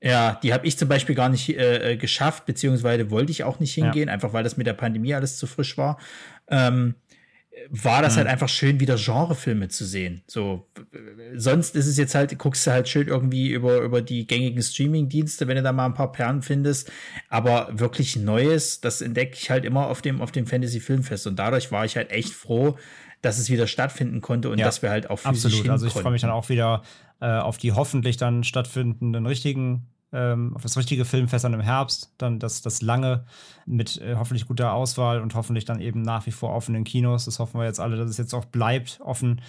ja, 0.00 0.10
ja 0.10 0.40
die 0.42 0.52
habe 0.52 0.66
ich 0.66 0.76
zum 0.76 0.88
Beispiel 0.88 1.14
gar 1.14 1.28
nicht 1.28 1.48
äh, 1.56 1.92
äh, 1.92 1.96
geschafft, 1.96 2.46
beziehungsweise 2.46 3.10
wollte 3.10 3.30
ich 3.30 3.44
auch 3.44 3.60
nicht 3.60 3.74
hingehen, 3.74 4.08
ja. 4.08 4.14
einfach 4.14 4.32
weil 4.32 4.42
das 4.42 4.56
mit 4.56 4.66
der 4.66 4.74
Pandemie 4.74 5.14
alles 5.14 5.38
zu 5.38 5.46
frisch 5.46 5.78
war. 5.78 5.98
Ähm, 6.48 6.96
war 7.70 8.02
das 8.02 8.16
halt 8.16 8.24
mhm. 8.24 8.28
halt 8.28 8.28
einfach 8.28 8.48
schön, 8.48 8.80
wieder 8.80 8.96
Genrefilme 8.96 9.68
zu 9.68 9.84
sehen. 9.84 10.22
So, 10.26 10.66
sonst 11.34 11.76
ist 11.76 11.86
es 11.86 11.98
jetzt 11.98 12.14
halt, 12.14 12.36
guckst 12.38 12.66
du 12.66 12.70
halt 12.70 12.88
schön 12.88 13.08
irgendwie 13.08 13.50
über, 13.50 13.80
über 13.80 14.00
die 14.00 14.26
gängigen 14.26 14.62
Streaming-Dienste, 14.62 15.48
wenn 15.48 15.56
du 15.56 15.62
da 15.62 15.72
mal 15.72 15.86
ein 15.86 15.94
paar 15.94 16.12
Perlen 16.12 16.42
findest. 16.42 16.90
Aber 17.28 17.68
wirklich 17.72 18.16
Neues, 18.16 18.80
das 18.80 19.02
entdecke 19.02 19.36
ich 19.38 19.50
halt 19.50 19.64
immer 19.64 19.88
auf 19.88 20.00
dem, 20.02 20.22
auf 20.22 20.32
dem 20.32 20.46
Fantasy-Filmfest. 20.46 21.26
Und 21.26 21.38
dadurch 21.38 21.70
war 21.70 21.84
ich 21.84 21.96
halt 21.96 22.10
echt 22.10 22.32
froh, 22.32 22.78
dass 23.20 23.38
es 23.38 23.50
wieder 23.50 23.66
stattfinden 23.66 24.20
konnte 24.20 24.50
und 24.50 24.58
ja, 24.58 24.64
dass 24.64 24.82
wir 24.82 24.90
halt 24.90 25.10
auch 25.10 25.18
physisch 25.18 25.52
Absolut. 25.52 25.70
Also 25.70 25.86
ich 25.86 25.92
freue 25.92 26.12
mich 26.12 26.22
dann 26.22 26.30
auch 26.30 26.48
wieder 26.48 26.82
äh, 27.20 27.26
auf 27.26 27.58
die 27.58 27.72
hoffentlich 27.72 28.16
dann 28.16 28.44
stattfindenden 28.44 29.26
richtigen 29.26 29.86
ähm, 30.12 30.54
auf 30.54 30.62
das 30.62 30.76
richtige 30.76 31.04
Filmfest 31.04 31.44
dann 31.44 31.54
im 31.54 31.60
Herbst, 31.60 32.12
dann 32.18 32.38
das, 32.38 32.62
das 32.62 32.82
lange 32.82 33.24
mit 33.66 34.00
äh, 34.00 34.16
hoffentlich 34.16 34.46
guter 34.46 34.74
Auswahl 34.74 35.20
und 35.20 35.34
hoffentlich 35.34 35.64
dann 35.64 35.80
eben 35.80 36.02
nach 36.02 36.26
wie 36.26 36.32
vor 36.32 36.54
offenen 36.54 36.84
Kinos. 36.84 37.24
Das 37.24 37.38
hoffen 37.38 37.58
wir 37.58 37.66
jetzt 37.66 37.80
alle, 37.80 37.96
dass 37.96 38.10
es 38.10 38.18
jetzt 38.18 38.34
auch 38.34 38.44
bleibt 38.44 39.00
offen. 39.02 39.40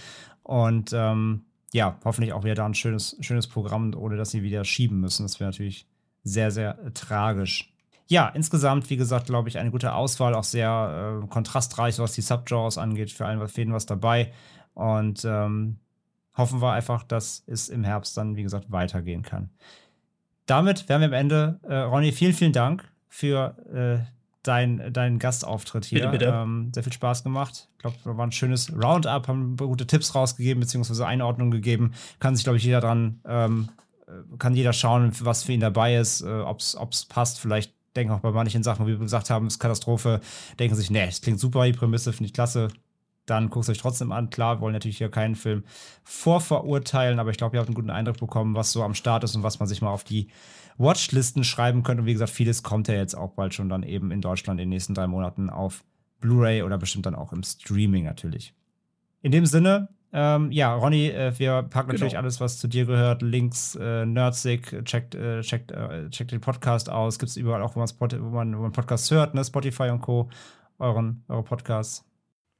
Und 0.44 0.92
ähm, 0.94 1.44
ja, 1.74 1.98
hoffentlich 2.06 2.34
auch 2.34 2.44
wieder 2.44 2.56
da 2.56 2.66
ein 2.66 2.76
schönes, 2.76 3.18
schönes 3.20 3.48
Programm, 3.48 3.94
ohne 3.96 4.16
dass 4.16 4.32
sie 4.32 4.44
wieder 4.44 4.64
schieben 4.64 5.00
müssen. 5.00 5.24
Das 5.24 5.40
wäre 5.40 5.50
natürlich 5.50 5.88
sehr, 6.24 6.52
sehr 6.52 6.80
äh, 6.80 6.92
tragisch. 6.92 7.74
Ja, 8.08 8.28
insgesamt, 8.30 8.90
wie 8.90 8.98
gesagt, 8.98 9.28
glaube 9.28 9.50
ich, 9.50 9.58
eine 9.58 9.72
gute 9.72 9.94
Auswahl, 9.94 10.36
auch 10.36 10.44
sehr 10.44 11.22
äh, 11.24 11.28
kontrastreich, 11.28 12.00
was 12.00 12.14
die 12.14 12.22
Subgenres 12.22 12.78
angeht. 12.78 13.12
Für 13.12 13.26
allen 13.26 13.40
was 13.40 13.56
jeden 13.56 13.74
was 13.74 13.86
dabei. 13.86 14.32
Und 14.74 15.26
ähm, 15.26 15.78
hoffen 16.36 16.62
wir 16.62 16.72
einfach, 16.74 17.04
dass 17.04 17.44
es 17.48 17.70
im 17.70 17.84
Herbst 17.84 18.18
dann, 18.18 18.36
wie 18.36 18.44
gesagt, 18.44 18.72
weitergehen 18.72 19.24
kann. 19.24 19.50
Damit 20.46 20.90
wären 20.90 21.02
wir 21.02 21.08
am 21.08 21.14
Ende. 21.14 21.60
Äh, 21.64 21.76
Ronny, 21.76 22.12
vielen, 22.12 22.34
vielen 22.34 22.54
Dank 22.54 22.84
für 23.08 23.56
äh, 23.74 24.06
dein, 24.44 24.92
deinen 24.92 25.20
Gastauftritt 25.20 25.86
hier. 25.86 26.00
Bitte, 26.00 26.12
bitte. 26.12 26.26
Ähm, 26.34 26.72
sehr 26.74 26.84
viel 26.84 26.94
Spaß 26.94 27.24
gemacht. 27.24 27.70
Ich 27.74 27.80
glaube, 27.80 27.98
wir 28.04 28.18
waren 28.18 28.30
ein 28.30 28.34
schönes 28.34 28.72
Roundup, 28.72 29.28
haben 29.28 29.58
gute 29.58 29.88
Tipps 29.88 30.14
rausgegeben, 30.14 30.60
beziehungsweise 30.60 31.06
Einordnungen 31.06 31.52
gegeben. 31.52 31.94
Kann 32.20 32.36
sich, 32.36 32.44
glaube 32.44 32.58
ich, 32.58 32.64
jeder 32.64 32.82
dran, 32.82 33.22
ähm, 33.26 33.70
äh, 34.08 34.38
kann 34.38 34.56
jeder 34.56 34.74
schauen, 34.74 35.12
was 35.22 35.44
für 35.44 35.54
ihn 35.54 35.62
dabei 35.62 35.96
ist, 35.96 36.22
äh, 36.22 36.42
ob 36.42 36.60
es 36.60 37.06
passt. 37.06 37.40
Vielleicht 37.40 37.74
denken 37.96 38.14
auch 38.14 38.20
bei 38.20 38.32
manchen 38.32 38.64
Sachen, 38.64 38.86
wie 38.86 38.92
wir 38.92 39.00
gesagt 39.00 39.30
haben, 39.30 39.48
ist 39.48 39.60
Katastrophe, 39.60 40.20
denken 40.60 40.76
sich, 40.76 40.90
nee, 40.90 41.06
das 41.06 41.22
klingt 41.22 41.40
super, 41.40 41.66
die 41.66 41.74
Prämisse 41.74 42.12
finde 42.12 42.28
ich 42.28 42.34
klasse. 42.34 42.70
Dann 43.26 43.50
guckt 43.50 43.64
es 43.64 43.70
euch 43.70 43.78
trotzdem 43.78 44.12
an. 44.12 44.30
Klar, 44.30 44.58
wir 44.58 44.62
wollen 44.62 44.74
natürlich 44.74 44.98
hier 44.98 45.10
keinen 45.10 45.36
Film 45.36 45.64
vorverurteilen, 46.04 47.20
aber 47.20 47.32
ich 47.32 47.38
glaube, 47.38 47.56
ihr 47.56 47.60
habt 47.60 47.70
einen 47.70 47.76
guten 47.76 47.90
Eindruck 47.90 48.18
bekommen, 48.18 48.56
was 48.56 48.72
so 48.72 48.84
am 48.84 48.94
Start 48.94 49.24
ist 49.24 49.36
und 49.36 49.44
was 49.44 49.60
man 49.60 49.68
sich 49.68 49.82
mal 49.82 49.92
auf 49.92 50.04
die 50.04 50.28
Watchlisten 50.78 51.44
schreiben 51.44 51.84
könnte. 51.84 52.02
Und 52.02 52.08
wie 52.08 52.14
gesagt, 52.14 52.32
vieles 52.32 52.64
kommt 52.64 52.88
ja 52.88 52.96
jetzt 52.96 53.16
auch 53.16 53.32
bald 53.32 53.54
schon 53.54 53.70
dann 53.70 53.84
eben 53.84 54.12
in 54.12 54.22
Deutschland 54.22 54.60
in 54.60 54.66
den 54.66 54.70
nächsten 54.70 54.94
drei 54.94 55.08
Monaten 55.08 55.50
auf 55.50 55.84
Blu-ray 56.20 56.64
oder 56.64 56.78
bestimmt 56.78 57.06
dann 57.06 57.16
auch 57.16 57.34
im 57.34 57.44
Streaming 57.44 58.06
natürlich. 58.06 58.54
In 59.22 59.32
dem 59.32 59.46
Sinne, 59.46 59.90
ähm, 60.12 60.52
ja, 60.52 60.76
Ronny, 60.76 61.08
äh, 61.08 61.38
wir 61.40 61.64
packen 61.64 61.90
Genau. 61.90 61.94
natürlich 61.94 62.18
alles, 62.18 62.40
was 62.40 62.60
zu 62.60 62.68
dir 62.68 62.86
gehört. 62.86 63.22
Links, 63.22 63.76
äh, 63.76 64.06
Nerdsick, 64.06 64.86
checkt, 64.86 65.16
äh, 65.16 65.42
checkt, 65.42 65.72
äh, 65.72 66.10
checkt 66.10 66.32
den 66.32 66.42
Podcast 66.42 66.90
aus. 66.90 67.18
Gibt 67.18 67.30
es 67.32 67.38
überall 67.38 67.62
auch, 67.64 67.76
wo 67.76 67.82
wo, 67.82 68.30
man, 68.30 68.58
wo 68.58 68.62
man 68.62 68.72
Podcasts 68.72 69.10
hört, 69.12 69.34
ne? 69.34 69.44
Spotify 69.44 69.90
und 69.90 70.02
Co. 70.02 70.30
Euren, 70.78 71.24
eure 71.28 71.44
Podcasts. 71.44 72.06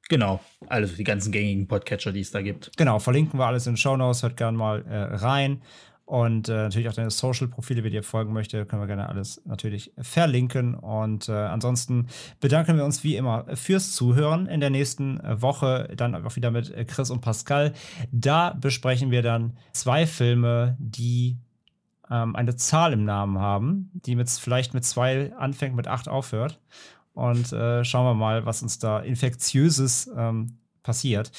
Genau, 0.08 0.40
also 0.66 0.94
die 0.94 1.04
ganzen 1.04 1.32
gängigen 1.32 1.66
Podcatcher, 1.66 2.12
die 2.12 2.20
es 2.20 2.30
da 2.30 2.42
gibt. 2.42 2.76
Genau, 2.76 2.98
verlinken 2.98 3.38
wir 3.38 3.46
alles 3.46 3.66
in 3.66 3.72
den 3.72 3.76
Show 3.78 3.96
Notes. 3.96 4.22
Hört 4.22 4.36
gerne 4.36 4.56
mal 4.56 4.84
äh, 4.86 5.16
rein. 5.16 5.62
Und 6.06 6.50
äh, 6.50 6.52
natürlich 6.52 6.88
auch 6.90 6.94
deine 6.94 7.10
Social-Profile, 7.10 7.82
wenn 7.82 7.92
ihr 7.92 8.02
folgen 8.02 8.34
möchtet, 8.34 8.68
können 8.68 8.82
wir 8.82 8.86
gerne 8.86 9.08
alles 9.08 9.40
natürlich 9.46 9.90
verlinken. 9.98 10.74
Und 10.74 11.30
äh, 11.30 11.32
ansonsten 11.32 12.08
bedanken 12.40 12.76
wir 12.76 12.84
uns 12.84 13.04
wie 13.04 13.16
immer 13.16 13.46
fürs 13.54 13.92
Zuhören. 13.92 14.46
In 14.46 14.60
der 14.60 14.68
nächsten 14.68 15.18
äh, 15.20 15.40
Woche 15.40 15.88
dann 15.96 16.14
auch 16.14 16.36
wieder 16.36 16.50
mit 16.50 16.70
äh, 16.70 16.84
Chris 16.84 17.10
und 17.10 17.22
Pascal. 17.22 17.72
Da 18.12 18.50
besprechen 18.52 19.10
wir 19.10 19.22
dann 19.22 19.56
zwei 19.72 20.06
Filme, 20.06 20.76
die 20.78 21.38
ähm, 22.10 22.36
eine 22.36 22.54
Zahl 22.56 22.92
im 22.92 23.04
Namen 23.04 23.38
haben, 23.38 23.90
die 23.94 24.14
mit, 24.14 24.28
vielleicht 24.28 24.74
mit 24.74 24.84
zwei 24.84 25.34
anfängt, 25.36 25.74
mit 25.74 25.88
acht 25.88 26.08
aufhört. 26.08 26.60
Und 27.14 27.52
äh, 27.52 27.84
schauen 27.84 28.06
wir 28.06 28.14
mal, 28.14 28.44
was 28.44 28.62
uns 28.62 28.78
da 28.78 29.00
Infektiöses 29.00 30.10
ähm, 30.16 30.58
passiert. 30.82 31.30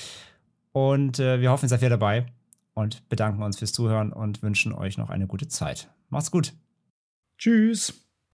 Und 0.72 1.20
äh, 1.20 1.40
wir 1.42 1.52
hoffen, 1.52 1.66
ihr 1.66 1.70
seid 1.70 1.82
wieder 1.82 1.92
dabei 1.92 2.26
und 2.74 3.08
bedanken 3.10 3.44
uns 3.44 3.60
fürs 3.60 3.74
Zuhören 3.74 4.12
und 4.12 4.42
wünschen 4.42 4.74
euch 4.74 4.98
noch 4.98 5.10
eine 5.10 5.28
gute 5.28 5.48
Zeit. 5.48 5.90
Macht's 6.10 6.32
gut. 6.32 6.54
Tschüss. 7.38 8.05